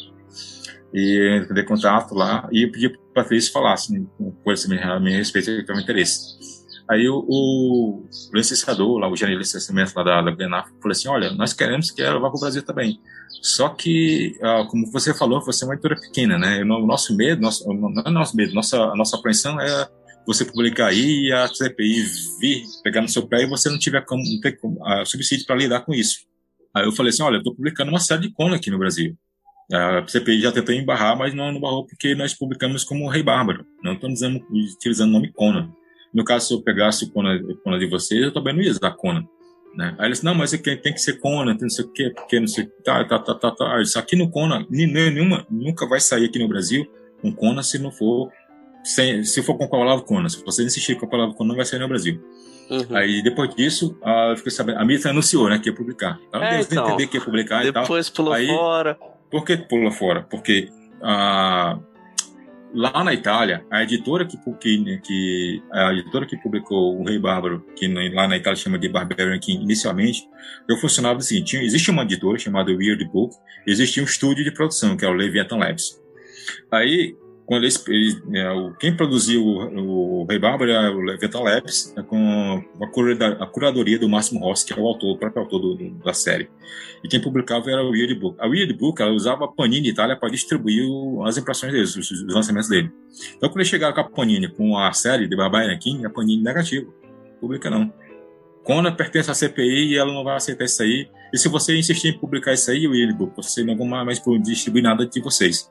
e 0.94 1.41
entrei 1.41 1.64
em 1.64 1.68
contato 1.68 2.14
lá 2.14 2.48
e 2.52 2.68
pedi 2.68 2.90
para 2.90 2.99
o 2.99 3.14
Patrício 3.14 3.52
falar 3.52 3.73
assim, 3.73 4.07
com 4.18 4.52
esse 4.52 4.72
a 4.73 4.99
meu 4.99 5.14
respeito 5.14 5.49
e 5.49 5.65
com 5.65 5.73
meu 5.73 5.81
interesse. 5.81 6.43
Aí 6.89 7.07
o, 7.07 7.26
o, 7.27 8.10
licenciador, 8.34 8.97
lá, 8.97 9.10
o 9.10 9.15
gerente 9.15 9.35
de 9.35 9.39
licenciamento 9.39 9.93
lá 9.95 10.03
da, 10.03 10.22
da 10.22 10.64
falou 10.64 10.91
assim, 10.91 11.07
olha, 11.07 11.31
nós 11.31 11.53
queremos 11.53 11.91
que 11.91 12.01
ela 12.01 12.19
vá 12.19 12.30
para 12.30 12.38
o 12.38 12.41
Brasil 12.41 12.61
também. 12.64 12.99
Só 13.41 13.69
que, 13.69 14.38
ah, 14.41 14.65
como 14.69 14.91
você 14.91 15.14
falou, 15.14 15.43
você 15.43 15.64
é 15.64 15.68
uma 15.68 15.73
editora 15.73 15.99
pequena, 15.99 16.38
né? 16.38 16.61
O 16.61 16.65
no- 16.65 16.85
nosso 16.85 17.15
medo, 17.15 17.41
nosso, 17.41 17.65
não 17.73 18.03
é 18.05 18.10
nosso 18.10 18.35
medo, 18.35 18.53
nossa, 18.53 18.77
a 18.77 18.95
nossa 18.95 19.18
apreensão 19.18 19.60
é 19.60 19.88
você 20.26 20.45
publicar 20.45 20.88
aí 20.88 21.27
e 21.27 21.31
a 21.31 21.47
CPI 21.47 22.03
vir 22.39 22.64
pegar 22.84 23.01
no 23.01 23.10
seu 23.10 23.27
pé 23.27 23.43
e 23.43 23.47
você 23.47 23.69
não 23.69 23.77
tiver 23.77 24.01
como, 24.05 24.23
não 24.23 24.39
ter 24.39 24.53
como, 24.53 24.85
ah, 24.85 25.05
subsídio 25.05 25.45
para 25.45 25.55
lidar 25.55 25.81
com 25.81 25.93
isso. 25.93 26.19
Aí 26.76 26.85
eu 26.85 26.91
falei 26.91 27.11
assim, 27.11 27.23
olha, 27.23 27.35
eu 27.35 27.39
estou 27.39 27.55
publicando 27.55 27.91
uma 27.91 27.99
série 27.99 28.22
de 28.22 28.31
Conan 28.31 28.55
aqui 28.55 28.72
no 28.72 28.80
Brasil. 28.80 29.15
A 29.72 30.05
CPI 30.07 30.41
já 30.41 30.51
tentou 30.51 30.73
embarrar, 30.76 31.18
mas 31.18 31.34
não, 31.34 31.51
não 31.51 31.60
barrou 31.60 31.85
porque 31.85 32.15
nós 32.15 32.34
publicamos 32.34 32.84
como 32.84 33.10
Rei 33.10 33.23
Bárbaro. 33.23 33.65
Não 33.84 33.93
estamos 33.93 34.22
utilizando 34.76 35.10
o 35.10 35.14
nome 35.14 35.31
Conan. 35.31 35.72
No 36.14 36.23
caso, 36.23 36.48
se 36.48 36.53
eu 36.53 36.61
pegasse 36.61 37.06
o 37.06 37.10
Conan, 37.11 37.35
o 37.49 37.57
Conan 37.57 37.80
de 37.80 37.88
vocês, 37.90 38.22
eu 38.22 38.31
também 38.31 38.53
não 38.53 38.61
ia 38.61 38.72
usar 38.72 38.91
Conan. 38.91 39.23
Né? 39.76 39.95
Aí 39.98 40.07
eles 40.07 40.22
não, 40.22 40.35
mas 40.35 40.53
aqui 40.53 40.76
tem 40.76 40.94
que 40.94 41.02
ser 41.02 41.19
Conan, 41.19 41.53
tem 41.56 41.64
não 41.64 41.69
sei 41.69 41.85
o 41.85 41.91
quê, 41.91 42.11
porque 42.15 42.40
não 42.40 42.48
sei 42.48 42.65
o 42.65 42.68
que, 42.68 42.84
tá, 42.84 43.03
tá, 43.06 43.18
tá, 43.19 43.34
tá, 43.34 43.52
tá. 43.52 43.81
Isso 43.81 43.98
aqui 43.98 44.15
no 44.15 44.30
ni- 44.69 44.85
nenhuma, 44.85 45.45
nunca 45.49 45.88
vai 45.88 45.99
sair 45.99 46.26
aqui 46.26 46.38
no 46.38 46.48
Brasil 46.48 46.85
um 47.23 47.31
Conan 47.31 47.64
se 47.64 47.80
não 47.80 47.91
for, 47.91 48.30
sem, 48.84 49.23
se 49.23 49.41
for 49.41 49.57
com 49.57 49.64
a 49.64 49.68
palavra 49.69 50.03
Conan. 50.06 50.30
Se 50.30 50.44
você 50.45 50.64
insistir 50.64 50.95
com 50.99 51.06
a 51.06 51.10
palavra 51.10 51.34
Conan, 51.34 51.49
não 51.49 51.56
vai 51.56 51.65
sair 51.65 51.80
no 51.80 51.88
Brasil. 51.88 52.22
Uhum. 52.69 52.95
Aí 52.95 53.23
depois 53.23 53.53
disso, 53.56 53.98
eu 54.30 54.38
fiquei 54.38 54.52
sabendo, 54.52 54.77
a 54.80 54.85
Mita 54.85 55.10
anunciou, 55.10 55.49
né, 55.49 55.57
que 55.57 55.69
ia 55.69 55.76
publicar. 55.76 56.19
Ela 56.31 56.45
É, 56.45 56.49
deu 56.52 56.57
a 56.60 56.61
então. 56.61 56.88
entender 56.90 57.07
que 57.07 57.18
ia 57.18 57.23
publicar 57.23 57.65
e 57.65 57.72
tal. 57.72 57.81
Depois 57.84 58.10
pulou 58.10 58.34
Aí- 58.34 58.48
fora. 58.48 58.98
Por 59.31 59.44
que 59.44 59.57
pula 59.57 59.91
fora? 59.91 60.22
Porque 60.30 60.69
ah, 61.02 61.80
lá 62.73 63.03
na 63.03 63.13
Itália, 63.13 63.65
a 63.69 63.83
editora 63.83 64.25
que, 64.25 64.37
que, 64.59 64.97
que 64.99 65.63
a 65.71 65.93
editora 65.93 66.25
que 66.25 66.35
publicou 66.37 66.99
o 66.99 67.05
Rei 67.05 67.19
Bárbaro, 67.19 67.63
que 67.75 67.87
lá 67.87 68.27
na 68.27 68.37
Itália 68.37 68.57
chama 68.57 68.79
de 68.79 68.89
Barbarian 68.89 69.39
King 69.39 69.63
inicialmente, 69.63 70.27
eu 70.67 70.77
funcionava 70.77 71.21
seguinte: 71.21 71.51
tinha, 71.51 71.63
existe 71.63 71.91
uma 71.91 72.03
editora 72.03 72.37
chamada 72.37 72.71
Weird 72.71 73.05
Book, 73.05 73.35
existia 73.67 74.01
um 74.01 74.05
estúdio 74.05 74.43
de 74.43 74.51
produção 74.51 74.97
que 74.97 75.05
é 75.05 75.07
o 75.07 75.13
Leviathan 75.13 75.57
Labs. 75.57 76.01
Aí 76.71 77.15
quando 77.53 77.63
eles, 77.63 77.84
eles, 77.88 78.21
é, 78.34 78.51
o- 78.51 78.73
quem 78.73 78.95
produziu 78.95 79.43
o, 79.45 80.21
o 80.21 80.25
Rei 80.25 80.39
Bárbaro 80.39 80.71
é 80.71 80.89
o 80.89 80.99
Leviathan 81.01 81.39
Labs, 81.41 81.93
é 81.97 82.01
com 82.01 82.63
a, 82.81 83.43
a 83.43 83.47
curadoria 83.47 83.97
do 83.99 84.09
Máximo 84.09 84.39
Rossi, 84.41 84.65
que 84.65 84.73
é 84.73 84.81
o 84.81 84.88
autor, 84.88 85.15
o 85.15 85.17
próprio 85.17 85.43
autor 85.43 85.59
do- 85.59 85.75
do- 85.75 85.89
da 86.03 86.13
série. 86.13 86.49
E 87.03 87.07
quem 87.07 87.21
publicava 87.21 87.69
era 87.69 87.81
a 87.81 87.84
Weird 87.89 88.15
Book. 88.15 88.38
A 88.39 88.47
Weird 88.47 88.73
Book 88.73 89.01
ela 89.01 89.11
usava 89.11 89.45
a 89.45 89.47
Panini 89.47 89.89
Itália 89.89 90.15
para 90.15 90.30
distribuir 90.30 90.85
o- 90.88 91.23
as 91.25 91.38
impressões 91.38 91.71
deles, 91.71 91.95
os, 91.95 92.09
os 92.11 92.34
lançamentos 92.34 92.69
dele. 92.69 92.91
Então, 93.38 93.49
quando 93.49 93.57
eles 93.57 93.67
chegaram 93.67 93.93
com 93.93 94.01
a 94.01 94.03
Panini, 94.09 94.47
com 94.47 94.77
a 94.77 94.91
série 94.93 95.27
de 95.27 95.35
Barbarian 95.35 95.77
King, 95.77 96.05
a 96.05 96.09
Panini 96.09 96.41
negativo. 96.43 96.93
Publica 97.39 97.69
não. 97.69 97.91
Conan 98.63 98.93
pertence 98.95 99.30
à 99.30 99.34
CPI 99.34 99.91
e 99.93 99.97
ela 99.97 100.13
não 100.13 100.23
vai 100.23 100.38
aceitar 100.38 100.63
isso 100.63 100.81
aí. 100.81 101.09
E 101.34 101.38
se 101.38 101.49
você 101.49 101.77
insistir 101.77 102.07
em 102.09 102.17
publicar 102.17 102.53
isso 102.53 102.71
aí, 102.71 102.88
o 102.88 102.91
Weird 102.91 103.13
Book, 103.13 103.35
você 103.35 103.61
não 103.63 103.75
vai 103.77 104.05
mais 104.05 104.21
distribuir 104.41 104.84
nada 104.84 105.05
de 105.05 105.19
vocês. 105.19 105.69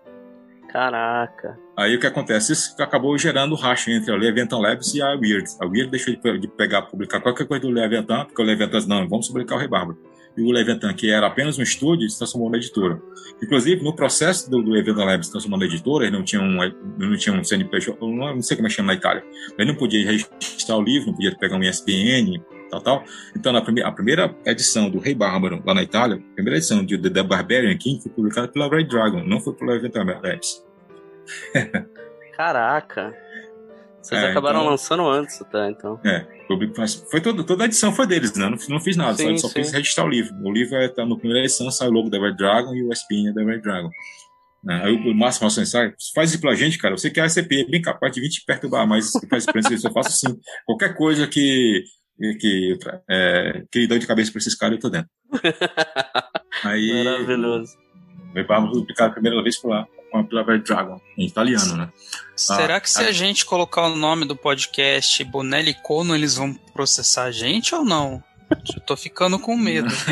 Caraca. 0.73 1.59
Aí 1.77 1.95
o 1.95 2.01
que 2.01 2.07
acontece? 2.07 2.53
Isso 2.53 2.75
acabou 2.81 3.17
gerando 3.19 3.55
racha 3.55 3.91
entre 3.91 4.13
a 4.13 4.17
Leviathan 4.17 4.59
Labs 4.59 4.95
e 4.95 5.03
a 5.03 5.09
Weird. 5.15 5.45
A 5.61 5.67
Weird 5.67 5.91
deixou 5.91 6.15
de, 6.15 6.21
pe- 6.21 6.39
de 6.39 6.49
pegar, 6.49 6.83
publicar 6.83 7.21
qualquer 7.21 7.47
coisa 7.47 7.63
do 7.63 7.71
Leviathan, 7.71 8.25
porque 8.25 8.41
o 8.41 8.45
Leviathan 8.45 8.79
disse, 8.79 8.89
não, 8.89 9.07
vamos 9.09 9.29
publicar 9.29 9.57
o 9.57 9.59
Rei 9.59 9.69
Bárbaro. 9.69 9.99
e 10.37 10.43
o 10.43 10.51
Leviathan, 10.51 10.95
que 10.95 11.11
era 11.11 11.27
apenas 11.27 11.59
um 11.59 11.63
estúdio, 11.63 12.09
se 12.09 12.17
transformou 12.19 12.51
na 12.51 12.57
editora. 12.57 13.01
Inclusive, 13.43 13.83
no 13.85 13.95
processo 13.95 14.51
do, 14.51 14.59
Leviathan 14.59 15.05
Labs 15.05 15.27
se 15.27 15.33
transformar 15.33 15.59
na 15.59 15.65
editora, 15.67 16.05
ele 16.07 16.17
não 16.17 16.25
tinha 16.25 16.41
um, 16.41 16.57
não 16.99 17.17
tinha 17.17 17.35
um 17.39 17.45
CNPJ, 17.45 17.99
não, 18.01 18.35
não 18.35 18.43
sei 18.43 18.57
como 18.57 18.67
é 18.67 18.71
que 18.71 18.77
chama 18.77 18.89
na 18.93 18.95
Itália, 18.95 19.23
ele 19.59 19.71
não 19.71 19.77
podia 19.79 20.05
registrar 20.07 20.77
o 20.79 20.83
livro, 20.83 21.09
não 21.09 21.15
podia 21.15 21.37
pegar 21.37 21.57
um 21.57 21.63
ISBN, 21.63 22.43
tal, 22.73 22.81
tal. 22.81 23.05
Então, 23.37 23.53
na 23.53 23.61
primeira, 23.61 23.89
a 23.89 23.93
primeira 23.93 24.35
edição 24.47 24.89
do 24.89 24.99
Rei 24.99 25.15
Bárbaro, 25.15 25.63
lá 25.65 25.75
na 25.75 25.83
Itália, 25.83 26.17
a 26.17 26.35
primeira 26.35 26.57
edição 26.57 26.85
de 26.85 26.97
The 26.97 27.23
Barbarian 27.23 27.77
King 27.77 28.03
foi 28.03 28.11
publicada 28.11 28.49
pela 28.49 28.69
Red 28.69 28.85
Dragon, 28.85 29.23
não 29.25 29.41
foi 29.41 29.53
pela 29.55 29.73
Leviathan 29.73 30.05
Labs. 30.05 30.65
Caraca! 32.37 33.15
Vocês 34.01 34.21
é, 34.21 34.31
acabaram 34.31 34.61
então, 34.61 34.71
lançando 34.71 35.09
antes, 35.09 35.39
tá? 35.51 35.71
Então. 35.71 36.01
É, 36.05 36.27
foi 37.11 37.21
todo, 37.21 37.45
toda 37.45 37.65
a 37.65 37.67
edição 37.67 37.93
foi 37.93 38.07
deles, 38.07 38.35
né? 38.35 38.49
Não, 38.49 38.59
não 38.69 38.81
fiz 38.81 38.97
nada, 38.97 39.15
sim, 39.15 39.37
só, 39.39 39.47
só 39.47 39.55
fiz 39.55 39.71
registrar 39.71 40.05
o 40.05 40.09
livro. 40.09 40.35
O 40.43 40.53
livro 40.53 40.75
é, 40.77 40.89
tá 40.89 41.05
no 41.05 41.19
primeira 41.19 41.45
edição, 41.45 41.71
sai 41.71 41.89
o 41.89 41.93
logo 41.93 42.11
da 42.11 42.19
Red 42.19 42.35
Dragon 42.35 42.75
e 42.75 42.83
o 42.83 42.93
SPN 42.93 43.29
é 43.29 43.33
da 43.33 43.45
Red 43.45 43.61
Dragon. 43.61 43.91
É, 44.69 44.75
aí 44.75 44.93
o 44.93 45.15
Márcio 45.15 45.43
Márcio 45.43 45.65
sai, 45.67 45.93
faz 46.15 46.31
isso 46.31 46.41
pela 46.41 46.57
gente, 46.57 46.79
cara. 46.79 46.95
Eu 46.95 46.99
sei 46.99 47.11
que 47.11 47.21
a 47.21 47.29
SCP 47.29 47.61
é 47.61 47.71
bem 47.71 47.83
capaz 47.83 48.13
de 48.13 48.21
vir 48.21 48.29
te 48.29 48.45
perturbar, 48.45 48.87
mas 48.89 49.13
faz 49.29 49.71
isso, 49.71 49.87
eu 49.87 49.93
faço 49.93 50.09
assim. 50.09 50.39
Qualquer 50.67 50.97
coisa 50.97 51.27
que 51.27 51.85
que, 52.19 52.79
é, 53.09 53.65
que 53.71 53.87
dá 53.87 53.99
de 53.99 54.07
cabeça 54.07 54.31
para 54.31 54.39
esses 54.39 54.55
caras, 54.55 54.77
eu 54.77 54.81
tô 54.81 54.89
dentro. 54.91 55.11
Aí, 56.65 57.05
Maravilhoso. 57.05 57.77
Vamos 58.47 58.73
publicar 58.73 59.07
a 59.07 59.11
primeira 59.11 59.43
vez 59.43 59.59
por 59.59 59.71
lá 59.71 59.87
com 60.11 60.39
a 60.39 60.43
Red 60.43 60.59
Dragon, 60.59 61.01
em 61.17 61.27
italiano, 61.27 61.77
né? 61.77 61.89
Será 62.37 62.77
ah, 62.77 62.81
que 62.81 62.91
se 62.91 63.03
a... 63.03 63.09
a... 63.09 63.13
gente 63.13 63.47
colocar 63.47 63.87
o 63.87 63.97
nome 63.97 64.27
do 64.27 64.37
podcast 64.37 65.25
Bonelli 65.25 65.75
Cono, 65.83 66.15
eles 66.15 66.37
vão 66.37 66.53
processar 66.75 67.25
a 67.25 67.33
gente 67.33 67.75
ou 67.75 67.85
não? 67.85 68.23
Eu 68.75 68.81
tô 68.81 68.97
ficando 68.97 69.39
com 69.39 69.57
medo. 69.57 69.89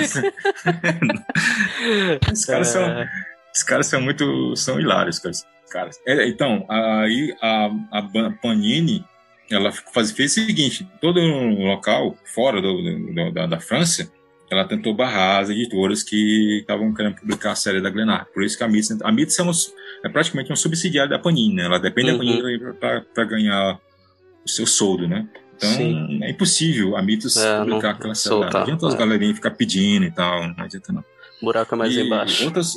Esses 2.33 2.47
caras 2.47 2.69
são. 2.69 3.07
Esses 3.53 3.65
caras 3.65 3.87
são 3.87 4.01
muito. 4.01 4.57
são 4.57 4.81
hilários, 4.81 5.19
caras. 5.71 6.01
É, 6.07 6.27
então, 6.27 6.67
aí 6.69 7.37
a, 7.43 7.71
a 7.93 8.03
Panini 8.43 9.05
ela 9.51 9.73
faz, 9.73 10.11
fez 10.13 10.33
o 10.33 10.35
seguinte: 10.47 10.89
todo 11.01 11.21
local 11.21 12.17
fora 12.35 12.61
do, 12.61 12.83
do, 12.83 13.33
da, 13.33 13.47
da 13.47 13.61
França 13.61 14.11
ela 14.51 14.65
tentou 14.67 14.93
barrar 14.93 15.43
as 15.43 15.49
editoras 15.49 16.03
que 16.03 16.59
estavam 16.61 16.93
querendo 16.93 17.15
publicar 17.15 17.53
a 17.53 17.55
série 17.55 17.81
da 17.81 17.89
Glenar. 17.89 18.27
Por 18.35 18.43
isso 18.43 18.59
que 18.59 18.65
a 18.65 18.69
Mitos, 18.69 19.01
a 19.01 19.13
Mitos 19.13 19.39
é, 19.39 19.43
uma, 19.43 19.53
é 20.05 20.09
praticamente 20.09 20.51
uma 20.51 20.57
subsidiária 20.57 21.09
da 21.09 21.21
Panini, 21.21 21.55
né? 21.55 21.67
Ela 21.67 21.79
depende 21.79 22.11
uhum. 22.11 22.19
da 22.19 22.25
Panini 22.25 23.05
para 23.15 23.25
ganhar 23.25 23.81
o 24.45 24.49
seu 24.49 24.67
soldo, 24.67 25.07
né? 25.07 25.29
Então 25.57 25.71
Sim. 25.71 26.25
é 26.25 26.31
impossível 26.31 26.97
a 26.97 27.03
Mitos 27.03 27.37
é, 27.37 27.61
publicar 27.61 27.91
aquela 27.91 28.15
série. 28.15 28.41
Não 28.41 28.49
adianta 28.49 28.89
as 28.89 28.95
é. 28.95 28.97
galerinhas 28.97 29.37
ficar 29.37 29.53
pedindo 29.53 30.05
e 30.05 30.11
tal, 30.11 30.49
não 30.49 30.65
adianta 30.65 30.93
não. 30.93 31.05
Buraco 31.41 31.75
é 31.75 31.79
mais 31.79 31.95
e 31.95 32.01
embaixo. 32.01 32.45
Outras, 32.45 32.75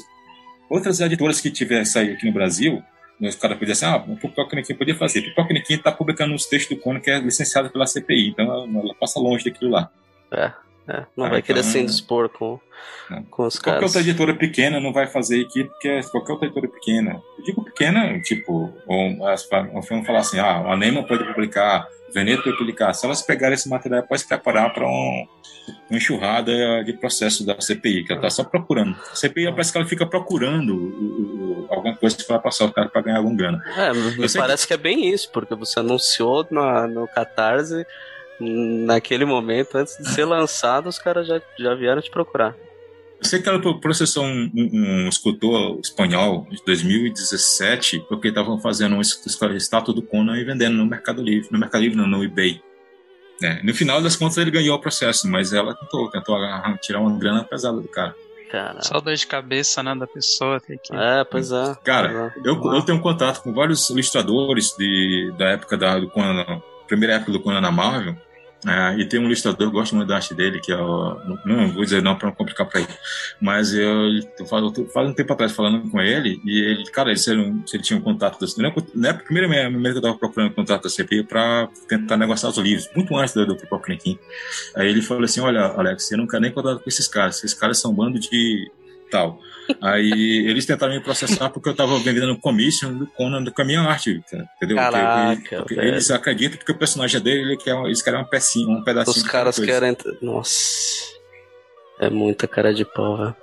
outras 0.70 1.00
editoras 1.00 1.42
que 1.42 1.50
tiver 1.50 1.84
saído 1.86 2.14
aqui 2.14 2.28
no 2.28 2.34
Brasil, 2.34 2.84
os 3.28 3.36
caras 3.36 3.58
podiam 3.58 3.74
assim, 3.74 3.86
ah, 3.86 3.98
o 3.98 4.18
Pipoca 4.18 4.56
Nequim 4.56 4.76
podia 4.76 4.96
fazer. 4.96 5.22
Pipoca 5.22 5.54
Nequim 5.54 5.76
está 5.76 5.92
publicando 5.92 6.34
os 6.34 6.46
textos 6.46 6.76
do 6.76 6.82
Cono 6.82 7.00
que 7.00 7.10
é 7.10 7.20
licenciado 7.20 7.70
pela 7.70 7.86
CPI, 7.86 8.30
então 8.30 8.46
ela, 8.46 8.68
ela 8.68 8.96
passa 8.96 9.20
longe 9.20 9.44
daquilo 9.44 9.72
lá. 9.72 9.90
É. 10.32 10.52
É, 10.88 11.06
não 11.16 11.26
ah, 11.26 11.30
vai 11.30 11.42
querer 11.42 11.60
então, 11.60 11.72
se 11.72 11.80
indispor 11.80 12.28
com, 12.28 12.60
é. 13.10 13.22
com 13.30 13.46
os 13.46 13.58
caras. 13.58 13.80
Qualquer 13.80 13.86
outra 13.86 14.02
editora 14.02 14.36
pequena 14.36 14.80
não 14.80 14.92
vai 14.92 15.08
fazer 15.08 15.40
equipe, 15.40 15.70
porque 15.70 16.02
qualquer 16.12 16.34
outra 16.34 16.48
editora 16.48 16.68
pequena. 16.68 17.22
Eu 17.38 17.44
digo 17.44 17.64
pequena, 17.64 18.20
tipo, 18.22 18.74
ou, 18.86 19.28
as, 19.28 19.48
vamos 19.50 20.06
falar 20.06 20.20
assim, 20.20 20.40
ah, 20.40 20.58
a 20.58 20.76
Nema 20.76 21.04
pode 21.04 21.24
publicar, 21.26 21.88
Veneto 22.14 22.44
pode 22.44 22.58
publicar. 22.58 22.94
Se 22.94 23.06
elas 23.06 23.22
pegarem 23.22 23.56
esse 23.56 23.70
material, 23.70 24.04
pode 24.04 24.22
se 24.22 24.28
preparar 24.28 24.74
para 24.74 24.86
um, 24.86 25.28
uma 25.90 25.98
enxurrada 25.98 26.84
de 26.84 26.92
processo 26.94 27.46
da 27.46 27.60
CPI, 27.60 28.04
que 28.04 28.12
ela 28.12 28.20
está 28.20 28.30
só 28.30 28.44
procurando. 28.44 28.96
A 29.10 29.16
CPI 29.16 29.52
parece 29.52 29.72
que 29.72 29.78
ela 29.78 29.88
fica 29.88 30.06
procurando 30.06 30.76
o, 30.76 31.64
o, 31.64 31.68
alguma 31.70 31.96
coisa 31.96 32.18
para 32.28 32.40
passar 32.40 32.66
o 32.66 32.74
cara 32.74 32.90
para 32.90 33.02
ganhar 33.02 33.18
algum 33.18 33.36
grana. 33.36 33.64
É, 33.78 33.94
me 33.94 34.30
parece 34.34 34.68
que... 34.68 34.68
que... 34.68 34.74
é 34.74 34.78
bem 34.78 35.10
isso, 35.10 35.32
porque 35.32 35.56
você 35.56 35.80
anunciou 35.80 36.46
na, 36.52 36.88
no 36.88 37.08
Catarse 37.08 37.86
naquele 38.86 39.26
momento, 39.26 39.78
antes 39.78 39.98
de 39.98 40.10
ser 40.10 40.26
lançado, 40.26 40.88
os 40.88 41.00
caras 41.00 41.28
já, 41.28 41.42
já 41.58 41.74
vieram 41.76 42.02
te 42.02 42.10
procurar. 42.10 42.56
Eu 43.20 43.26
sei 43.26 43.42
que 43.42 43.48
ela 43.48 43.60
processou 43.80 44.26
um, 44.26 44.52
um, 44.54 44.70
um 44.74 45.08
escultor 45.08 45.80
espanhol 45.82 46.46
de 46.52 46.62
2017 46.66 48.06
porque 48.10 48.28
estavam 48.28 48.60
fazendo 48.60 48.98
um 48.98 49.02
estátua 49.02 49.94
do 49.94 50.02
Conan 50.02 50.38
e 50.38 50.44
vendendo 50.44 50.76
no 50.76 50.86
Mercado 50.86 51.22
Livre, 51.22 51.48
no 51.50 51.58
Mercado 51.58 51.82
Livre, 51.82 51.98
não, 51.98 52.06
no 52.06 52.24
eBay. 52.24 52.62
É, 53.42 53.64
no 53.64 53.74
final 53.74 54.02
das 54.02 54.16
contas 54.16 54.38
ele 54.38 54.52
ganhou 54.52 54.76
o 54.76 54.80
processo, 54.80 55.30
mas 55.30 55.54
ela 55.54 55.74
tentou, 55.74 56.10
tentou 56.10 56.38
tirar 56.82 57.00
uma 57.00 57.18
grana 57.18 57.44
pesada 57.46 57.80
do 57.80 57.88
cara. 57.88 58.14
Caraca. 58.52 58.84
Só 58.84 59.00
dor 59.00 59.16
de 59.16 59.26
cabeça, 59.26 59.82
né, 59.82 59.96
da 59.96 60.06
pessoa. 60.06 60.60
Tem 60.60 60.78
que... 60.78 60.96
É, 60.96 61.24
pois 61.24 61.52
é. 61.52 61.76
Cara, 61.84 62.34
eu, 62.44 62.62
eu 62.62 62.82
tenho 62.84 63.02
contato 63.02 63.42
com 63.42 63.52
vários 63.52 63.90
ilustradores 63.90 64.76
de, 64.78 65.34
da 65.40 65.46
época 65.50 65.76
da, 65.76 65.98
do 65.98 66.10
Conan, 66.10 66.62
primeira 66.88 67.16
época 67.16 67.32
do 67.32 67.40
Conan 67.40 67.62
na 67.62 67.72
Marvel, 67.72 68.16
é, 68.66 68.98
e 68.98 69.06
tem 69.06 69.20
um 69.20 69.28
listador, 69.28 69.68
eu 69.68 69.72
gosto 69.72 69.96
muito 69.96 70.08
da 70.08 70.16
arte 70.16 70.34
dele, 70.34 70.60
que 70.60 70.72
é 70.72 70.78
o. 70.78 71.18
Não 71.46 71.70
vou 71.72 71.84
dizer 71.84 72.02
não 72.02 72.16
para 72.16 72.30
não 72.30 72.36
complicar 72.36 72.68
para 72.68 72.82
ele. 72.82 72.90
Mas 73.42 73.74
eu, 73.74 74.10
eu 74.40 74.46
faz 74.46 75.08
um 75.08 75.14
tempo 75.14 75.34
atrás 75.34 75.52
falando 75.52 75.90
com 75.90 76.00
ele, 76.00 76.40
e 76.46 76.60
ele, 76.60 76.84
cara, 76.86 77.10
ele, 77.10 77.20
se, 77.20 77.32
ele, 77.32 77.54
se 77.66 77.76
ele 77.76 77.84
tinha 77.84 78.00
um 78.00 78.02
contato 78.02 78.40
da. 78.40 78.48
Não 78.58 79.08
é 79.08 79.10
a 79.10 79.14
primeira 79.14 79.48
vez 79.50 79.70
que 79.70 79.88
eu 79.88 79.96
estava 79.96 80.18
procurando 80.18 80.52
um 80.52 80.54
contato 80.54 80.84
da 80.84 80.90
CPI 80.90 81.24
para 81.24 81.68
tentar 81.88 82.16
negociar 82.16 82.50
os 82.50 82.58
livros, 82.58 82.90
muito 82.96 83.16
antes 83.18 83.34
do, 83.34 83.46
do 83.46 83.56
Pipoca 83.56 83.94
Aí 84.76 84.88
ele 84.88 85.02
falou 85.02 85.24
assim: 85.24 85.42
Olha, 85.42 85.66
Alex, 85.66 86.12
eu 86.12 86.18
não 86.18 86.28
quero 86.28 86.42
nem 86.42 86.52
contato 86.52 86.82
com 86.82 86.90
esses 86.90 87.08
caras, 87.08 87.38
esses 87.38 87.54
caras 87.54 87.80
são 87.80 87.92
um 87.92 87.96
bando 87.96 88.20
de 88.20 88.72
tal. 89.14 89.40
Aí 89.80 90.46
eles 90.48 90.66
tentaram 90.66 90.94
me 90.94 91.00
processar 91.00 91.50
porque 91.52 91.70
eu 91.70 91.74
estava 91.74 91.98
vendendo 92.00 92.36
commission 92.38 92.94
do 92.94 93.06
Conan 93.06 93.46
com 93.46 93.62
a 93.62 93.66
minha 93.66 93.82
arte, 93.82 94.12
entendeu? 94.12 94.76
Caraca, 94.76 95.36
porque, 95.36 95.56
porque 95.58 95.74
eles 95.76 96.10
acreditam 96.10 96.60
que 96.60 96.72
o 96.72 96.78
personagem 96.78 97.22
dele, 97.22 97.42
ele 97.42 97.58
quer, 97.58 97.78
eles 97.86 98.02
querem 98.02 98.20
uma 98.20 98.26
pecinha, 98.28 98.68
um 98.68 98.84
pedacinho. 98.84 99.16
Os 99.16 99.24
caras 99.24 99.60
querem. 99.60 99.96
Nossa. 100.22 101.14
É 102.00 102.10
muita 102.10 102.48
cara 102.48 102.74
de 102.74 102.84
pau, 102.84 103.18
velho. 103.18 103.36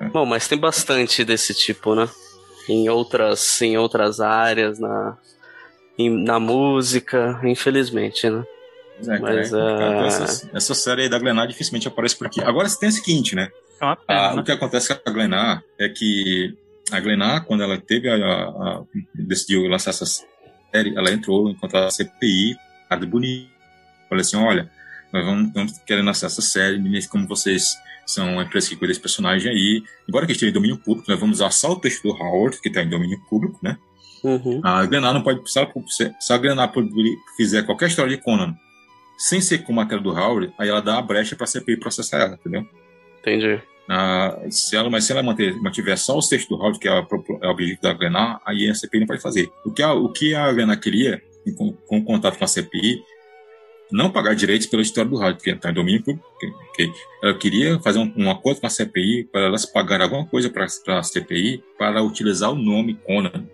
É. 0.00 0.08
Bom, 0.08 0.24
mas 0.24 0.48
tem 0.48 0.58
bastante 0.58 1.24
desse 1.24 1.54
tipo, 1.54 1.94
né? 1.94 2.08
Em 2.68 2.88
outras, 2.88 3.60
em 3.60 3.76
outras 3.76 4.18
áreas, 4.18 4.78
na, 4.78 5.18
em, 5.98 6.10
na 6.24 6.40
música, 6.40 7.38
infelizmente, 7.44 8.30
né? 8.30 8.44
É, 9.06 9.18
mas, 9.18 9.52
é... 9.52 10.06
essa, 10.06 10.50
essa 10.54 10.74
série 10.74 11.02
aí 11.02 11.08
da 11.08 11.18
Glenar 11.18 11.46
dificilmente 11.46 11.86
aparece 11.86 12.16
por 12.16 12.26
aqui. 12.26 12.40
Agora 12.40 12.68
tem 12.68 12.88
o 12.88 12.92
seguinte, 12.92 13.34
né? 13.34 13.50
É 13.82 13.84
uma 13.84 13.96
pena, 13.96 14.20
ah, 14.20 14.34
né? 14.36 14.40
O 14.40 14.44
que 14.44 14.52
acontece 14.52 14.94
com 14.94 15.10
a 15.10 15.12
Glenar 15.12 15.64
é 15.76 15.88
que 15.88 16.56
a 16.92 17.00
Glenar, 17.00 17.44
quando 17.44 17.64
ela 17.64 17.76
teve 17.76 18.08
a, 18.08 18.14
a, 18.14 18.48
a, 18.48 18.82
decidiu 19.12 19.66
lançar 19.66 19.90
essa 19.90 20.06
série, 20.06 20.96
ela 20.96 21.10
entrou 21.10 21.50
em 21.50 21.54
contato 21.54 21.82
com 21.82 21.88
a 21.88 21.90
CPI, 21.90 22.56
a 22.88 22.94
de 22.94 23.06
bonito. 23.06 23.50
Falei 24.08 24.22
assim, 24.22 24.36
olha, 24.36 24.70
nós 25.12 25.24
vamos, 25.24 25.52
vamos 25.52 25.78
querer 25.78 26.02
lançar 26.02 26.28
essa 26.28 26.40
série, 26.40 26.78
como 27.08 27.26
vocês 27.26 27.76
são 28.06 28.34
uma 28.34 28.44
empresa 28.44 28.68
que 28.68 28.76
cuida 28.76 28.92
desse 28.92 29.00
personagem 29.00 29.50
aí, 29.50 29.82
embora 30.08 30.26
que 30.26 30.32
esteja 30.32 30.50
em 30.50 30.54
domínio 30.54 30.78
público, 30.78 31.10
nós 31.10 31.18
vamos 31.18 31.38
usar 31.38 31.50
só 31.50 31.72
o 31.72 31.80
texto 31.80 32.02
do 32.02 32.10
Howard, 32.10 32.60
que 32.60 32.68
está 32.68 32.82
em 32.82 32.88
domínio 32.88 33.20
público, 33.28 33.58
né? 33.62 33.76
Uhum. 34.22 34.60
A 34.62 34.86
Glenar 34.86 35.12
não 35.12 35.22
pode, 35.22 35.50
se, 35.50 35.58
ela, 35.58 35.68
se 35.88 36.32
a 36.32 36.38
Glenar 36.38 36.72
fizer 37.36 37.62
qualquer 37.64 37.88
história 37.88 38.16
de 38.16 38.22
Conan 38.22 38.54
sem 39.18 39.40
ser 39.40 39.58
com 39.58 39.72
matéria 39.72 40.02
do 40.02 40.10
Howard, 40.10 40.52
aí 40.58 40.68
ela 40.68 40.80
dá 40.80 40.98
a 40.98 41.02
brecha 41.02 41.34
para 41.34 41.44
a 41.44 41.48
CPI 41.48 41.78
processar 41.78 42.18
ela, 42.18 42.34
entendeu? 42.34 42.64
Entendi. 43.20 43.60
Ah, 43.88 44.38
se 44.50 44.76
ela, 44.76 44.88
mas 44.88 45.04
se 45.04 45.12
ela 45.12 45.22
manter, 45.22 45.54
mantiver 45.60 45.98
só 45.98 46.16
o 46.16 46.20
do 46.20 46.54
Howard, 46.56 46.78
que 46.78 46.88
é, 46.88 46.92
é 46.92 47.46
o 47.46 47.50
objetivo 47.50 47.82
da 47.82 47.92
Glenar, 47.92 48.40
aí 48.46 48.68
a 48.68 48.74
CPI 48.74 49.00
não 49.00 49.06
pode 49.06 49.20
fazer. 49.20 49.50
O 49.64 49.72
que 49.72 49.82
a, 49.82 49.92
o 49.92 50.08
que 50.10 50.34
a 50.34 50.52
Glenar 50.52 50.80
queria, 50.80 51.22
com, 51.56 51.72
com 51.72 52.04
contato 52.04 52.38
com 52.38 52.44
a 52.44 52.48
CPI, 52.48 53.02
não 53.92 54.10
pagar 54.10 54.34
direitos 54.34 54.66
pela 54.66 54.82
história 54.82 55.10
do 55.10 55.16
Howard, 55.16 55.42
que 55.42 55.50
está 55.50 55.70
em 55.70 55.74
domínio 55.74 56.02
público. 56.02 56.26
Que, 56.74 56.90
ela 57.22 57.34
queria 57.36 57.78
fazer 57.80 57.98
um, 57.98 58.12
um, 58.16 58.30
acordo 58.30 58.60
com 58.60 58.66
a 58.66 58.70
CPI 58.70 59.24
para 59.30 59.42
elas 59.42 59.66
pagarem 59.66 60.04
alguma 60.04 60.26
coisa 60.26 60.48
para 60.48 60.64
a 60.98 61.02
CPI 61.02 61.62
para 61.78 62.02
utilizar 62.02 62.50
o 62.50 62.54
nome 62.54 62.94
Conan. 62.94 63.46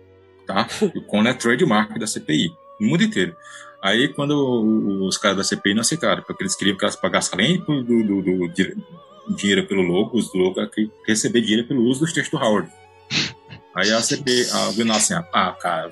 Tá? 0.47 0.67
o 0.95 1.01
Conan 1.01 1.31
é 1.31 1.33
trademark 1.33 1.99
da 1.99 2.07
CPI, 2.07 2.49
no 2.79 2.87
mundo 2.87 3.03
inteiro. 3.03 3.35
Aí, 3.81 4.09
quando 4.09 5.05
os 5.05 5.17
caras 5.17 5.37
da 5.37 5.43
CPI 5.43 5.73
não 5.73 5.81
aceitaram, 5.81 6.23
porque 6.23 6.43
eles 6.43 6.55
queriam 6.55 6.77
que 6.77 6.83
elas 6.83 6.95
pagassem 6.95 7.31
além 7.33 7.59
do, 7.59 7.83
do, 7.83 8.03
do, 8.03 8.21
do 8.21 8.53
dinheiro 9.35 9.65
pelo 9.67 9.81
logo, 9.81 10.17
os 10.17 10.31
do 10.31 10.37
logo, 10.37 10.59
receber 11.05 11.41
dinheiro 11.41 11.67
pelo 11.67 11.83
uso 11.83 12.01
dos 12.01 12.13
textos 12.13 12.39
do 12.39 12.43
Howard. 12.43 12.71
Aí 13.75 13.91
a 13.91 14.01
CP, 14.01 14.47
a 14.51 14.71
viu 14.71 14.91
assim, 14.91 15.13
ah, 15.13 15.55
cara, 15.59 15.91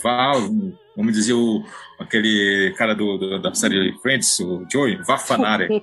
fala, 0.00 0.48
vamos 0.96 1.12
dizer, 1.12 1.32
o, 1.32 1.62
aquele 1.98 2.74
cara 2.76 2.94
do, 2.94 3.18
do, 3.18 3.38
da 3.38 3.52
série 3.54 3.92
Friends, 4.00 4.38
o 4.40 4.64
Joey, 4.70 4.96
vá 5.06 5.18
fanária. 5.18 5.68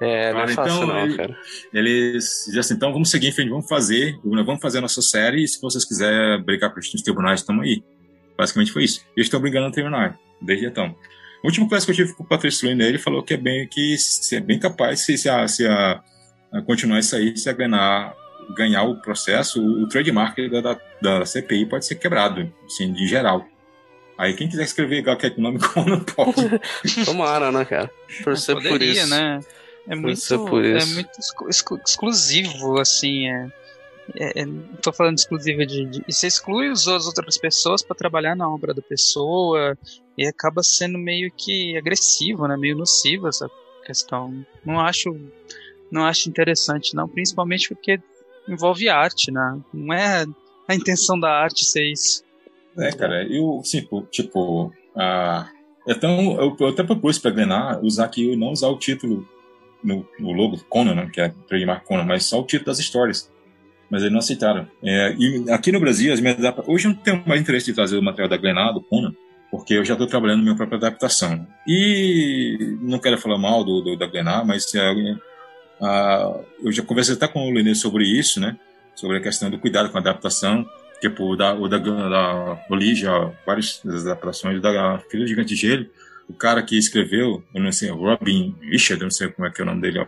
É, 0.00 0.32
não 0.32 0.42
é 0.42 0.48
fácil 0.48 0.84
então, 0.84 0.86
não, 0.86 1.16
cara. 1.16 1.36
Eles 1.74 2.44
dizem 2.46 2.60
assim, 2.60 2.74
então 2.74 2.92
vamos 2.92 3.10
seguir 3.10 3.28
em 3.28 3.32
frente, 3.32 3.48
vamos 3.48 3.68
fazer, 3.68 4.16
vamos 4.22 4.60
fazer 4.60 4.78
a 4.78 4.82
nossa 4.82 5.02
série 5.02 5.42
e 5.42 5.48
se 5.48 5.60
vocês 5.60 5.84
quiserem 5.84 6.40
brigar 6.40 6.72
com 6.72 6.78
os 6.78 6.88
tribunais, 7.02 7.40
estamos 7.40 7.64
aí. 7.64 7.82
Basicamente 8.36 8.70
foi 8.70 8.84
isso. 8.84 9.04
E 9.16 9.20
estão 9.20 9.40
brigando 9.40 9.66
a 9.66 9.72
terminar, 9.72 10.16
desde 10.40 10.66
então. 10.66 10.94
O 11.42 11.46
último 11.46 11.68
classe 11.68 11.86
que 11.86 11.92
eu 11.92 11.96
tive 11.96 12.14
com 12.14 12.24
o 12.24 12.26
Patrício 12.26 12.68
Lune, 12.68 12.84
ele 12.84 12.98
falou 12.98 13.22
que 13.22 13.34
é 13.34 13.36
bem, 13.36 13.66
que 13.68 13.96
se 13.98 14.36
é 14.36 14.40
bem 14.40 14.58
capaz, 14.58 15.00
se, 15.00 15.16
se, 15.16 15.28
a, 15.28 15.46
se 15.46 15.66
a, 15.66 16.02
a 16.52 16.62
continuar 16.62 16.98
isso 16.98 17.14
aí, 17.14 17.36
se 17.36 17.48
a 17.48 17.52
ganhar, 17.52 18.14
ganhar 18.56 18.82
o 18.82 18.96
processo, 19.00 19.62
o, 19.62 19.82
o 19.84 19.88
trademark 19.88 20.36
da, 20.50 20.60
da, 20.60 20.80
da, 21.00 21.24
CPI 21.26 21.66
pode 21.66 21.86
ser 21.86 21.94
quebrado, 21.94 22.52
assim, 22.66 22.92
de 22.92 23.06
geral. 23.06 23.46
Aí 24.16 24.34
quem 24.34 24.48
quiser 24.48 24.64
escrever 24.64 25.04
qualquer 25.04 25.36
nome 25.38 25.58
não 25.86 26.00
pode. 26.00 26.60
Tomara, 27.04 27.52
né, 27.52 27.64
cara? 27.64 27.90
Torcer 28.24 28.56
Poderia, 28.56 28.78
por 28.78 28.82
isso. 28.82 29.06
né? 29.06 29.40
É 29.88 29.94
muito, 29.94 30.46
por 30.46 30.64
é 30.64 30.76
isso. 30.76 30.94
muito 30.94 31.10
exclu- 31.18 31.48
exclu- 31.48 31.80
exclusivo, 31.86 32.78
assim. 32.80 33.28
É, 33.28 33.48
é, 34.14 34.42
é- 34.42 34.46
tô 34.82 34.92
falando 34.92 35.18
exclusivo 35.18 35.64
de, 35.66 35.84
de. 35.86 36.04
Você 36.08 36.26
exclui 36.26 36.68
as 36.68 36.86
outras 36.86 37.36
pessoas 37.38 37.82
para 37.82 37.96
trabalhar 37.96 38.36
na 38.36 38.48
obra 38.48 38.72
da 38.72 38.82
pessoa 38.82 39.76
e 40.16 40.26
acaba 40.26 40.62
sendo 40.62 40.98
meio 40.98 41.30
que 41.36 41.76
agressivo, 41.76 42.46
né? 42.46 42.56
Meio 42.56 42.76
nocivo 42.76 43.28
essa 43.28 43.50
questão. 43.84 44.44
Não 44.64 44.80
acho, 44.80 45.16
não 45.90 46.04
acho 46.04 46.28
interessante, 46.28 46.94
não. 46.94 47.08
Principalmente 47.08 47.68
porque 47.68 48.00
envolve 48.48 48.88
arte, 48.88 49.30
né? 49.30 49.60
Não 49.72 49.94
é 49.94 50.24
a 50.66 50.74
intenção 50.74 51.18
da 51.18 51.30
arte 51.30 51.64
ser 51.64 51.90
isso. 51.90 52.24
É, 52.78 52.92
cara, 52.92 53.24
eu, 53.24 53.60
tipo, 53.64 54.02
tipo, 54.10 54.72
ah, 54.94 55.48
então, 55.86 56.40
eu, 56.40 56.56
eu 56.60 56.68
até 56.68 56.82
propus 56.82 57.18
pra 57.18 57.30
Glenar 57.30 57.82
usar 57.82 58.04
aqui, 58.04 58.36
não 58.36 58.52
usar 58.52 58.68
o 58.68 58.78
título 58.78 59.26
no, 59.82 60.06
no 60.18 60.32
logo 60.32 60.62
Conan, 60.68 60.94
né, 60.94 61.10
que 61.12 61.20
é 61.20 61.32
trademark 61.46 61.86
Conan, 61.86 62.04
mas 62.04 62.24
só 62.24 62.40
o 62.40 62.44
título 62.44 62.66
das 62.66 62.78
histórias. 62.78 63.30
Mas 63.90 64.02
eles 64.02 64.12
não 64.12 64.18
aceitaram. 64.18 64.66
É, 64.82 65.14
e 65.18 65.50
aqui 65.50 65.72
no 65.72 65.80
Brasil, 65.80 66.12
as 66.12 66.20
minhas 66.20 66.36
hoje 66.66 66.86
eu 66.86 66.92
não 66.92 66.98
tenho 66.98 67.22
mais 67.26 67.40
interesse 67.40 67.66
de 67.66 67.72
trazer 67.72 67.96
o 67.96 68.02
material 68.02 68.28
da 68.28 68.36
Glenar, 68.36 68.74
do 68.74 68.82
Conan, 68.82 69.14
porque 69.50 69.74
eu 69.74 69.84
já 69.84 69.94
estou 69.94 70.06
trabalhando 70.06 70.42
minha 70.42 70.54
própria 70.54 70.76
adaptação. 70.76 71.46
E 71.66 72.76
não 72.82 72.98
quero 72.98 73.18
falar 73.18 73.38
mal 73.38 73.64
do, 73.64 73.80
do 73.80 73.96
da 73.96 74.06
Glenar, 74.06 74.46
mas 74.46 74.74
é, 74.74 75.16
ah, 75.80 76.40
eu 76.62 76.72
já 76.72 76.82
conversei 76.82 77.14
até 77.14 77.26
com 77.28 77.48
o 77.48 77.50
Lenê 77.50 77.74
sobre 77.74 78.04
isso, 78.04 78.40
né? 78.40 78.58
Sobre 78.94 79.16
a 79.16 79.20
questão 79.20 79.50
do 79.50 79.58
cuidado 79.58 79.90
com 79.90 79.98
a 79.98 80.00
adaptação. 80.00 80.68
Tipo, 81.00 81.32
o 81.32 81.36
da, 81.36 81.54
o 81.54 81.68
da, 81.68 81.78
da 81.78 82.64
Olivia, 82.68 83.32
várias 83.46 83.80
adaptações, 83.84 84.60
da 84.60 84.98
Filha 85.08 85.22
do 85.22 85.28
Gigante 85.28 85.54
de 85.54 85.60
Gelo, 85.60 85.86
o 86.28 86.34
cara 86.34 86.62
que 86.62 86.76
escreveu, 86.76 87.42
eu 87.54 87.62
não 87.62 87.70
sei, 87.70 87.90
Robin 87.90 88.54
Richard, 88.60 89.02
não 89.02 89.10
sei 89.10 89.28
como 89.28 89.46
é 89.46 89.50
que 89.50 89.60
é 89.60 89.64
o 89.64 89.66
nome 89.66 89.80
dele 89.80 90.00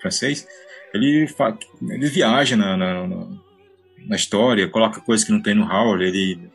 francês, 0.00 0.46
ele, 0.94 1.26
fa- 1.26 1.56
ele 1.88 2.06
viaja 2.08 2.56
na, 2.56 2.76
na, 2.76 3.06
na- 3.06 3.28
história, 4.16 4.68
coloca 4.68 5.00
coisas 5.00 5.24
que 5.24 5.32
não 5.32 5.40
tem 5.42 5.54
no 5.54 5.64
Howard, 5.64 6.04
ele 6.04 6.50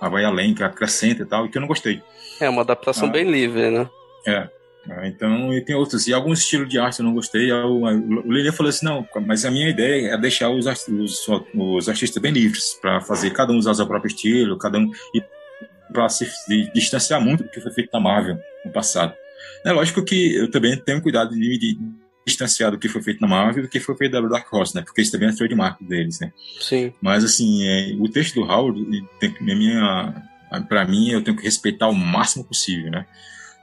vai 0.00 0.24
além, 0.24 0.54
que 0.54 0.62
acrescenta 0.62 1.22
e 1.22 1.26
tal, 1.26 1.46
e 1.46 1.48
que 1.50 1.58
eu 1.58 1.60
não 1.60 1.68
gostei. 1.68 2.02
É 2.40 2.48
uma 2.48 2.62
adaptação 2.62 3.08
Ah. 3.08 3.12
bem 3.12 3.30
livre, 3.30 3.70
né? 3.70 3.88
Ah, 4.26 4.48
Então, 5.06 5.52
e 5.52 5.60
tem 5.60 5.76
outros. 5.76 6.06
E 6.08 6.12
alguns 6.14 6.40
estilos 6.40 6.68
de 6.68 6.78
arte 6.78 7.00
eu 7.00 7.04
não 7.04 7.12
gostei. 7.12 7.52
aí 7.52 7.62
O, 7.62 7.84
Lelê 8.26 8.50
falou 8.50 8.70
assim: 8.70 8.86
não, 8.86 9.06
mas 9.26 9.44
a 9.44 9.50
minha 9.50 9.68
ideia 9.68 10.14
é 10.14 10.18
deixar 10.18 10.48
os, 10.50 10.64
os, 10.88 11.26
os 11.54 11.88
artistas 11.88 12.20
bem 12.22 12.32
livres, 12.32 12.74
para 12.80 13.00
fazer 13.02 13.30
cada 13.30 13.52
um 13.52 13.58
usar 13.58 13.72
o 13.72 13.74
seu 13.74 13.86
próprio 13.86 14.08
estilo, 14.08 14.56
cada 14.58 14.78
um. 14.78 14.90
E 15.14 15.22
para 15.92 16.08
se 16.08 16.26
distanciar 16.72 17.20
muito 17.20 17.42
do 17.44 17.50
que 17.50 17.60
foi 17.60 17.72
feito 17.72 17.90
na 17.92 18.00
Marvel 18.00 18.38
no 18.64 18.72
passado. 18.72 19.12
É 19.64 19.70
lógico 19.72 20.02
que 20.04 20.34
eu 20.36 20.50
também 20.50 20.76
tenho 20.76 21.02
cuidado 21.02 21.34
de 21.34 21.58
de 21.58 21.78
distanciar 22.30 22.70
do 22.70 22.78
que 22.78 22.88
foi 22.88 23.02
feito 23.02 23.20
na 23.20 23.28
Marvel 23.28 23.62
e 23.62 23.66
do 23.66 23.70
que 23.70 23.80
foi 23.80 23.96
feito 23.96 24.12
da 24.12 24.20
Dark 24.20 24.52
Horse, 24.52 24.74
né? 24.74 24.82
Porque 24.82 25.02
isso 25.02 25.12
também 25.12 25.28
é 25.28 25.32
trademark 25.32 25.82
deles, 25.82 26.20
né? 26.20 26.32
Sim. 26.60 26.92
Mas, 27.00 27.24
assim, 27.24 27.66
é, 27.66 27.94
o 27.98 28.08
texto 28.08 28.34
do 28.34 28.42
Howard, 28.42 28.84
tem, 29.18 29.34
minha, 29.40 30.14
pra 30.68 30.84
mim, 30.84 31.10
eu 31.10 31.22
tenho 31.22 31.36
que 31.36 31.44
respeitar 31.44 31.88
o 31.88 31.94
máximo 31.94 32.44
possível, 32.44 32.90
né? 32.90 33.06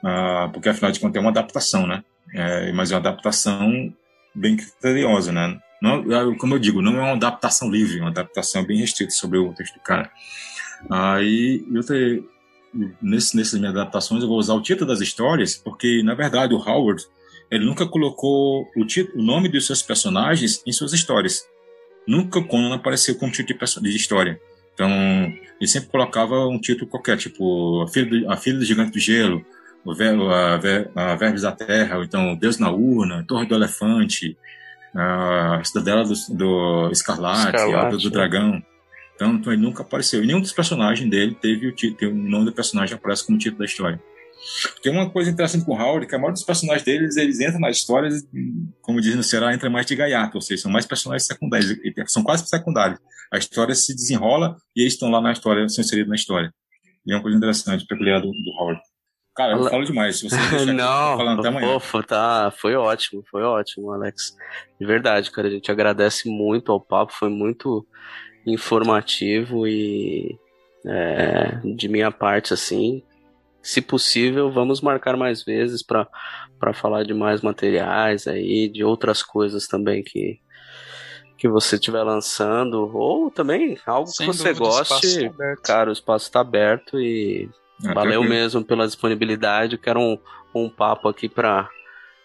Ah, 0.03 0.49
porque, 0.53 0.69
afinal 0.69 0.91
de 0.91 0.99
contas, 0.99 1.17
é 1.17 1.19
uma 1.19 1.31
adaptação, 1.31 1.87
né? 1.87 2.03
É, 2.33 2.71
mas 2.71 2.91
é 2.91 2.95
uma 2.95 3.01
adaptação 3.01 3.93
bem 4.33 4.55
criteriosa, 4.55 5.31
né? 5.31 5.59
Não, 5.81 6.11
é, 6.11 6.35
como 6.37 6.55
eu 6.55 6.59
digo, 6.59 6.81
não 6.81 6.97
é 6.97 7.01
uma 7.01 7.13
adaptação 7.13 7.69
livre, 7.69 7.99
é 7.99 8.01
uma 8.01 8.09
adaptação 8.09 8.63
bem 8.63 8.79
restrita 8.79 9.11
sobre 9.11 9.37
o 9.37 9.53
texto 9.53 9.75
do 9.75 9.81
cara. 9.81 10.11
Aí, 10.89 11.65
eu 11.71 11.81
te, 11.81 12.23
nesse, 13.01 13.35
nessas 13.35 13.59
minhas 13.59 13.75
adaptações, 13.75 14.21
eu 14.21 14.29
vou 14.29 14.37
usar 14.37 14.53
o 14.53 14.61
título 14.61 14.87
das 14.87 15.01
histórias, 15.01 15.55
porque, 15.55 16.01
na 16.03 16.13
verdade, 16.13 16.53
o 16.53 16.57
Howard, 16.57 17.03
ele 17.49 17.65
nunca 17.65 17.85
colocou 17.85 18.67
o, 18.75 18.85
título, 18.85 19.21
o 19.21 19.25
nome 19.25 19.49
dos 19.49 19.65
seus 19.65 19.81
personagens 19.81 20.61
em 20.65 20.71
suas 20.71 20.93
histórias 20.93 21.45
nunca 22.07 22.41
Conan 22.41 22.73
apareceu 22.75 23.15
com 23.15 23.25
um 23.27 23.29
título 23.29 23.47
de, 23.47 23.53
perso- 23.55 23.81
de 23.81 23.95
história. 23.95 24.39
Então, 24.73 24.89
ele 25.59 25.67
sempre 25.67 25.89
colocava 25.89 26.47
um 26.47 26.59
título 26.59 26.89
qualquer, 26.89 27.17
tipo 27.17 27.81
A 27.81 27.87
Filha 27.87 28.05
do, 28.05 28.31
a 28.31 28.37
filha 28.37 28.57
do 28.59 28.65
Gigante 28.65 28.91
do 28.91 28.99
Gelo, 28.99 29.45
o 29.83 29.93
Ver, 29.93 30.13
a, 30.13 30.57
Ver, 30.57 30.89
a 30.95 31.15
Verbes 31.15 31.41
da 31.41 31.51
Terra, 31.51 31.97
ou 31.97 32.03
então 32.03 32.35
Deus 32.35 32.57
na 32.59 32.71
Urna, 32.71 33.25
Torre 33.27 33.45
do 33.45 33.55
Elefante, 33.55 34.37
a 34.93 35.61
Cidadela 35.63 36.03
do, 36.03 36.13
do 36.29 36.89
Escarlate, 36.91 37.55
Escarlate, 37.55 37.73
a 37.73 37.83
Alta 37.83 37.97
do 37.97 38.03
né? 38.05 38.09
Dragão. 38.09 38.63
Então, 39.15 39.33
então, 39.33 39.51
ele 39.51 39.61
nunca 39.61 39.81
apareceu. 39.81 40.23
E 40.23 40.27
nenhum 40.27 40.39
dos 40.41 40.53
personagens 40.53 41.09
dele 41.09 41.35
teve 41.41 41.67
o, 41.67 41.71
título, 41.71 42.11
o 42.11 42.15
nome 42.15 42.45
do 42.45 42.53
personagem 42.53 42.95
aparece 42.95 43.25
como 43.25 43.37
título 43.37 43.59
da 43.59 43.65
história. 43.65 43.99
Tem 44.81 44.91
uma 44.91 45.09
coisa 45.09 45.29
interessante 45.29 45.65
com 45.65 45.73
o 45.73 45.79
Howard, 45.79 46.07
que 46.07 46.15
a 46.15 46.17
maioria 46.17 46.33
dos 46.33 46.43
personagens 46.43 46.83
deles, 46.83 47.17
eles 47.17 47.39
entram 47.39 47.59
nas 47.59 47.77
histórias, 47.77 48.27
como 48.81 49.01
dizem 49.01 49.17
no 49.17 49.23
Ceará, 49.23 49.53
entra 49.53 49.69
mais 49.69 49.85
de 49.85 49.95
gaiato, 49.95 50.37
ou 50.37 50.41
seja, 50.41 50.63
são 50.63 50.71
mais 50.71 50.85
personagens 50.85 51.25
secundários, 51.25 51.75
são 52.07 52.23
quase 52.23 52.47
secundários. 52.47 52.99
A 53.31 53.37
história 53.37 53.75
se 53.75 53.93
desenrola 53.93 54.55
e 54.75 54.81
eles 54.81 54.93
estão 54.93 55.09
lá 55.09 55.19
na 55.19 55.31
história, 55.31 55.67
são 55.69 55.83
inseridos 55.83 56.09
na 56.09 56.15
história. 56.15 56.53
E 57.05 57.11
é 57.11 57.15
uma 57.15 57.21
coisa 57.21 57.37
interessante, 57.37 57.85
peculiar 57.85 58.19
do, 58.21 58.31
do 58.31 58.51
Howard. 58.59 58.81
Cara, 59.35 59.53
eu 59.53 59.69
falo 59.69 59.85
demais, 59.85 60.17
se 60.17 60.27
você 60.27 60.35
deixar 60.35 60.55
aqui, 60.63 60.71
Não, 60.71 61.17
falando 61.17 61.39
até 61.39 61.47
amanhã. 61.49 61.79
tá. 62.07 62.51
Foi 62.57 62.75
ótimo, 62.75 63.23
foi 63.29 63.43
ótimo, 63.43 63.91
Alex. 63.91 64.35
De 64.79 64.87
verdade, 64.87 65.29
cara, 65.29 65.47
a 65.47 65.51
gente 65.51 65.71
agradece 65.71 66.27
muito 66.27 66.71
ao 66.71 66.81
papo, 66.81 67.13
foi 67.13 67.29
muito 67.29 67.85
informativo 68.47 69.67
e 69.67 70.35
é, 70.85 71.59
de 71.75 71.87
minha 71.87 72.11
parte, 72.11 72.53
assim, 72.53 73.03
se 73.67 73.81
possível, 73.81 74.49
vamos 74.51 74.79
marcar 74.81 75.17
mais 75.17 75.43
vezes 75.43 75.83
para 75.83 76.07
para 76.59 76.73
falar 76.73 77.03
de 77.03 77.13
mais 77.13 77.41
materiais 77.41 78.25
aí, 78.27 78.67
de 78.69 78.83
outras 78.83 79.21
coisas 79.21 79.67
também 79.67 80.03
que 80.03 80.39
que 81.37 81.47
você 81.47 81.75
estiver 81.75 82.01
lançando, 82.01 82.89
ou 82.97 83.29
também 83.29 83.77
algo 83.85 84.07
Sem 84.07 84.31
que 84.31 84.35
você 84.35 84.53
dúvida, 84.53 84.63
o 84.63 84.67
goste, 84.69 85.19
tá 85.21 85.27
aberto. 85.27 85.61
cara, 85.61 85.89
o 85.89 85.93
espaço 85.93 86.25
está 86.25 86.39
aberto 86.39 86.99
e 86.99 87.47
Ah, 87.85 87.93
Valeu 87.93 88.21
tranquilo. 88.21 88.29
mesmo 88.29 88.63
pela 88.65 88.87
disponibilidade. 88.87 89.75
Eu 89.75 89.79
quero 89.79 89.99
um, 89.99 90.17
um 90.55 90.67
papo 90.69 91.07
aqui 91.09 91.29
para 91.29 91.69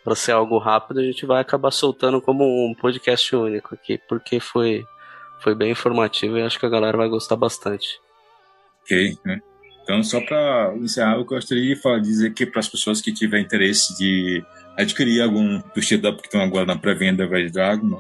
para 0.05 0.15
ser 0.15 0.33
algo 0.33 0.57
rápido. 0.59 1.01
A 1.01 1.05
gente 1.05 1.27
vai 1.27 1.41
acabar 1.43 1.71
soltando 1.71 2.23
como 2.23 2.45
um 2.45 2.75
podcast 2.75 3.37
único 3.37 3.75
aqui, 3.75 3.99
porque 4.09 4.41
foi 4.41 4.83
foi 5.43 5.55
bem 5.55 5.73
informativo 5.73 6.39
e 6.39 6.43
acho 6.43 6.59
que 6.59 6.65
a 6.67 6.71
galera 6.71 6.97
vai 6.97 7.09
gostar 7.09 7.37
bastante. 7.37 8.01
Ok, 8.83 9.19
né? 9.27 9.41
Então, 9.83 10.03
só 10.03 10.21
para 10.21 10.75
encerrar, 10.77 11.17
eu 11.17 11.25
gostaria 11.25 11.75
de 11.75 11.81
falar, 11.81 11.99
dizer 11.99 12.33
que 12.33 12.47
para 12.47 12.61
as 12.61 12.69
pessoas 12.69 13.01
que 13.01 13.13
tiverem 13.13 13.45
interesse 13.45 13.97
de 13.99 14.43
adquirir 14.77 15.21
algum 15.23 15.61
dos 15.75 15.87
títulos 15.87 16.21
que 16.21 16.27
estão 16.29 16.41
agora 16.41 16.65
na 16.67 16.77
pré-venda 16.79 17.27
Red 17.27 17.51
Dragon, 17.51 17.87
né? 17.87 17.99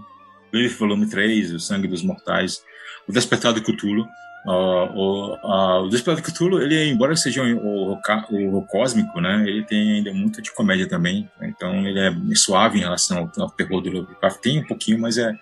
Lilith 0.53 0.77
Volume 0.79 1.09
3, 1.09 1.53
O 1.53 1.59
Sangue 1.61 1.89
dos 1.89 2.03
Mortais, 2.03 2.63
O 3.09 3.13
Despertar 3.13 3.53
do 3.53 3.63
Cthulhu. 3.63 4.07
ó, 4.47 4.87
o, 4.95 5.35
a- 5.45 5.81
o 5.83 5.89
Despertar 5.89 6.23
Cthulhu, 6.23 6.61
ele, 6.63 6.85
embora 6.91 7.15
seja 7.17 7.43
um- 7.43 7.57
o, 7.59 7.93
o, 8.31 8.59
o 8.59 8.67
cósmico, 8.67 9.21
né, 9.21 9.45
ele 9.47 9.65
tem 9.65 9.93
ainda 9.95 10.13
muito 10.13 10.41
de 10.43 10.53
comédia 10.53 10.89
também. 10.89 11.29
Então, 11.43 11.87
ele 11.87 11.99
é 11.99 12.13
suave 12.35 12.79
em 12.79 12.83
relação 12.83 13.31
ao, 13.37 13.43
ao 13.45 13.51
terror 13.51 13.81
do 13.81 13.91
Lovecraft. 13.91 14.41
Tem 14.41 14.59
um 14.61 14.67
pouquinho, 14.67 14.99
mas 15.01 15.17
é, 15.19 15.33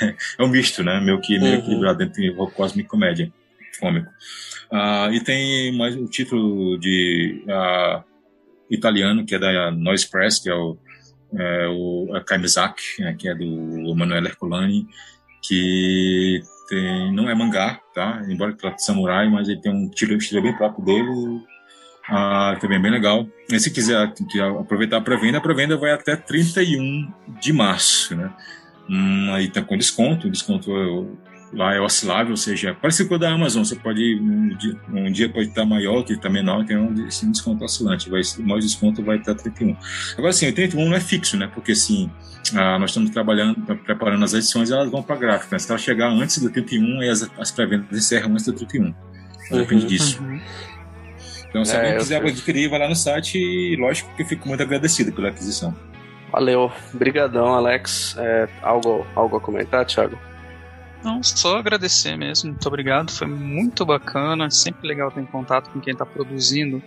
é 0.38 0.42
um 0.42 0.48
misto, 0.48 0.82
né? 0.82 0.98
Meio 1.00 1.20
que 1.20 1.38
meio 1.38 1.54
Uhum. 1.54 1.58
equilibrado 1.60 2.02
entre 2.02 2.30
horror 2.30 2.50
cósmico 2.52 2.86
e 2.86 2.90
comédia, 2.90 3.32
cômico. 3.78 4.10
Ah, 4.72 5.08
e 5.12 5.20
tem 5.20 5.76
mais 5.76 5.94
um 5.96 6.06
título 6.06 6.78
de 6.78 7.44
ah, 7.48 8.04
italiano, 8.70 9.24
que 9.24 9.34
é 9.34 9.38
da 9.38 9.70
Noise 9.70 10.08
Press, 10.08 10.38
que 10.38 10.48
é 10.48 10.54
o, 10.54 10.78
é, 11.34 11.68
o 11.68 12.14
a 12.14 12.20
Kaimizak, 12.20 12.80
né, 12.98 13.14
que 13.18 13.28
é 13.28 13.34
do 13.34 13.44
Emanuele 13.44 14.28
Herculani, 14.28 14.86
que 15.42 16.40
tem, 16.68 17.12
não 17.12 17.28
é 17.28 17.34
mangá, 17.34 17.80
tá? 17.94 18.22
Embora 18.28 18.52
trate 18.52 18.76
de 18.76 18.84
samurai, 18.84 19.28
mas 19.28 19.48
ele 19.48 19.60
tem 19.60 19.72
um 19.72 19.90
estilo 19.90 20.42
bem 20.42 20.56
próprio 20.56 20.84
dele, 20.84 21.42
ah, 22.08 22.56
também 22.60 22.78
é 22.78 22.82
bem 22.82 22.90
legal. 22.90 23.26
E 23.48 23.58
se 23.60 23.70
quiser 23.70 24.12
aproveitar 24.58 24.96
a 24.96 25.00
pré-venda, 25.00 25.38
a 25.38 25.40
pré-venda 25.40 25.76
vai 25.76 25.92
até 25.92 26.16
31 26.16 27.12
de 27.40 27.52
março, 27.52 28.16
né? 28.16 28.32
Hum, 28.88 29.32
aí 29.32 29.48
tá 29.48 29.62
com 29.62 29.76
desconto, 29.76 30.28
desconto 30.28 30.76
é- 30.76 31.29
lá 31.52 31.74
é 31.74 31.80
oscilável, 31.80 32.30
ou 32.30 32.36
seja, 32.36 32.74
parecido 32.74 33.08
com 33.08 33.16
o 33.16 33.18
da 33.18 33.32
Amazon, 33.32 33.64
você 33.64 33.74
pode, 33.76 34.16
um 34.20 34.56
dia, 34.56 34.76
um 34.92 35.10
dia 35.10 35.28
pode 35.28 35.48
estar 35.48 35.64
maior, 35.64 35.96
outro 35.96 36.14
está 36.14 36.30
menor, 36.30 36.64
tem 36.64 36.76
um, 36.76 37.06
esse 37.08 37.26
desconto 37.26 37.64
oscilante, 37.64 38.08
vai, 38.08 38.20
o 38.38 38.42
maior 38.42 38.60
desconto 38.60 39.02
vai 39.02 39.16
estar 39.18 39.34
31. 39.34 39.76
Agora 40.16 40.32
sim, 40.32 40.48
o 40.48 40.54
31 40.54 40.88
não 40.88 40.96
é 40.96 41.00
fixo, 41.00 41.36
né? 41.36 41.50
Porque 41.52 41.72
assim, 41.72 42.10
ah, 42.54 42.78
nós 42.78 42.90
estamos 42.90 43.10
trabalhando, 43.10 43.56
preparando 43.84 44.24
as 44.24 44.32
edições, 44.32 44.70
elas 44.70 44.90
vão 44.90 45.02
para 45.02 45.16
a 45.16 45.18
gráfica. 45.18 45.54
né? 45.56 45.58
Se 45.58 45.70
ela 45.70 45.78
chegar 45.78 46.08
antes 46.08 46.38
do 46.38 46.50
31, 46.50 47.00
aí 47.00 47.08
as, 47.08 47.28
as 47.38 47.50
pré-vendas 47.50 47.98
encerram 47.98 48.30
antes 48.32 48.46
do 48.46 48.52
31. 48.52 48.94
Então, 49.46 49.58
Depende 49.58 49.82
Uhum. 49.82 49.88
disso. 49.88 50.22
Então, 51.48 51.64
se 51.64 51.74
é, 51.74 51.78
alguém 51.80 51.98
quiser 51.98 52.22
adquirir, 52.24 52.68
vai 52.70 52.78
lá 52.78 52.88
no 52.88 52.94
site 52.94 53.36
e, 53.36 53.76
lógico, 53.76 54.08
que 54.14 54.22
eu 54.22 54.26
fico 54.26 54.46
muito 54.46 54.62
agradecido 54.62 55.10
pela 55.12 55.28
aquisição. 55.30 55.74
Valeu. 56.30 56.70
Obrigadão, 56.94 57.52
Alex. 57.54 58.14
É, 58.16 58.48
algo, 58.62 59.04
algo 59.16 59.36
a 59.36 59.40
comentar, 59.40 59.84
Thiago? 59.84 60.16
Não, 61.02 61.22
só 61.22 61.58
agradecer 61.58 62.16
mesmo. 62.16 62.50
Muito 62.50 62.66
obrigado. 62.66 63.10
Foi 63.10 63.26
muito 63.26 63.84
bacana. 63.86 64.46
É 64.46 64.50
sempre 64.50 64.86
legal 64.86 65.10
ter 65.10 65.20
em 65.20 65.26
contato 65.26 65.70
com 65.70 65.80
quem 65.80 65.92
está 65.92 66.04
produzindo 66.04 66.82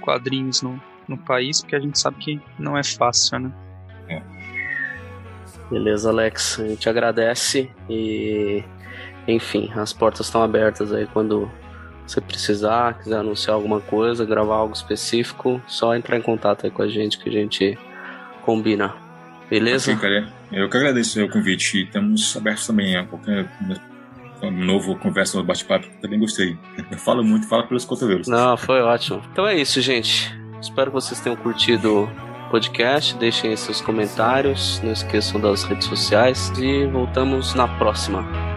quadrinhos 0.00 0.60
no, 0.60 0.80
no 1.08 1.16
país, 1.16 1.60
porque 1.60 1.76
a 1.76 1.80
gente 1.80 1.98
sabe 1.98 2.18
que 2.18 2.42
não 2.58 2.76
é 2.76 2.84
fácil, 2.84 3.38
né? 3.38 3.52
É. 4.08 4.22
Beleza, 5.70 6.10
Alex. 6.10 6.60
A 6.60 6.68
gente 6.68 6.88
agradece 6.88 7.70
e, 7.88 8.62
enfim, 9.26 9.70
as 9.74 9.92
portas 9.92 10.26
estão 10.26 10.42
abertas 10.42 10.92
aí 10.92 11.06
quando 11.06 11.50
você 12.06 12.20
precisar, 12.20 12.98
quiser 12.98 13.16
anunciar 13.16 13.54
alguma 13.54 13.80
coisa, 13.80 14.26
gravar 14.26 14.56
algo 14.56 14.74
específico, 14.74 15.60
só 15.66 15.96
entrar 15.96 16.18
em 16.18 16.22
contato 16.22 16.66
aí 16.66 16.70
com 16.70 16.82
a 16.82 16.88
gente 16.88 17.18
que 17.18 17.30
a 17.30 17.32
gente 17.32 17.78
combina. 18.42 19.03
Beleza? 19.48 19.92
Sim, 19.92 19.98
cara. 19.98 20.32
Eu 20.52 20.68
que 20.68 20.76
agradeço 20.76 21.22
o 21.22 21.28
convite 21.28 21.78
e 21.78 21.82
estamos 21.84 22.36
abertos 22.36 22.66
também 22.66 22.96
a 22.96 23.04
qualquer 23.04 23.48
novo 24.50 24.96
conversa 24.96 25.38
no 25.38 25.44
bate-papo. 25.44 25.86
Também 26.00 26.18
gostei. 26.18 26.56
Eu 26.90 26.98
falo 26.98 27.24
muito, 27.24 27.48
falo 27.48 27.66
pelos 27.66 27.84
cotovelos. 27.84 28.28
Não, 28.28 28.56
foi 28.56 28.80
ótimo. 28.80 29.22
Então 29.32 29.46
é 29.46 29.56
isso, 29.56 29.80
gente. 29.80 30.34
Espero 30.60 30.90
que 30.90 30.94
vocês 30.94 31.20
tenham 31.20 31.36
curtido 31.36 32.04
o 32.04 32.50
podcast. 32.50 33.16
Deixem 33.16 33.56
seus 33.56 33.80
comentários. 33.80 34.80
Não 34.82 34.92
esqueçam 34.92 35.40
das 35.40 35.64
redes 35.64 35.86
sociais. 35.86 36.52
E 36.58 36.86
voltamos 36.86 37.54
na 37.54 37.66
próxima. 37.66 38.53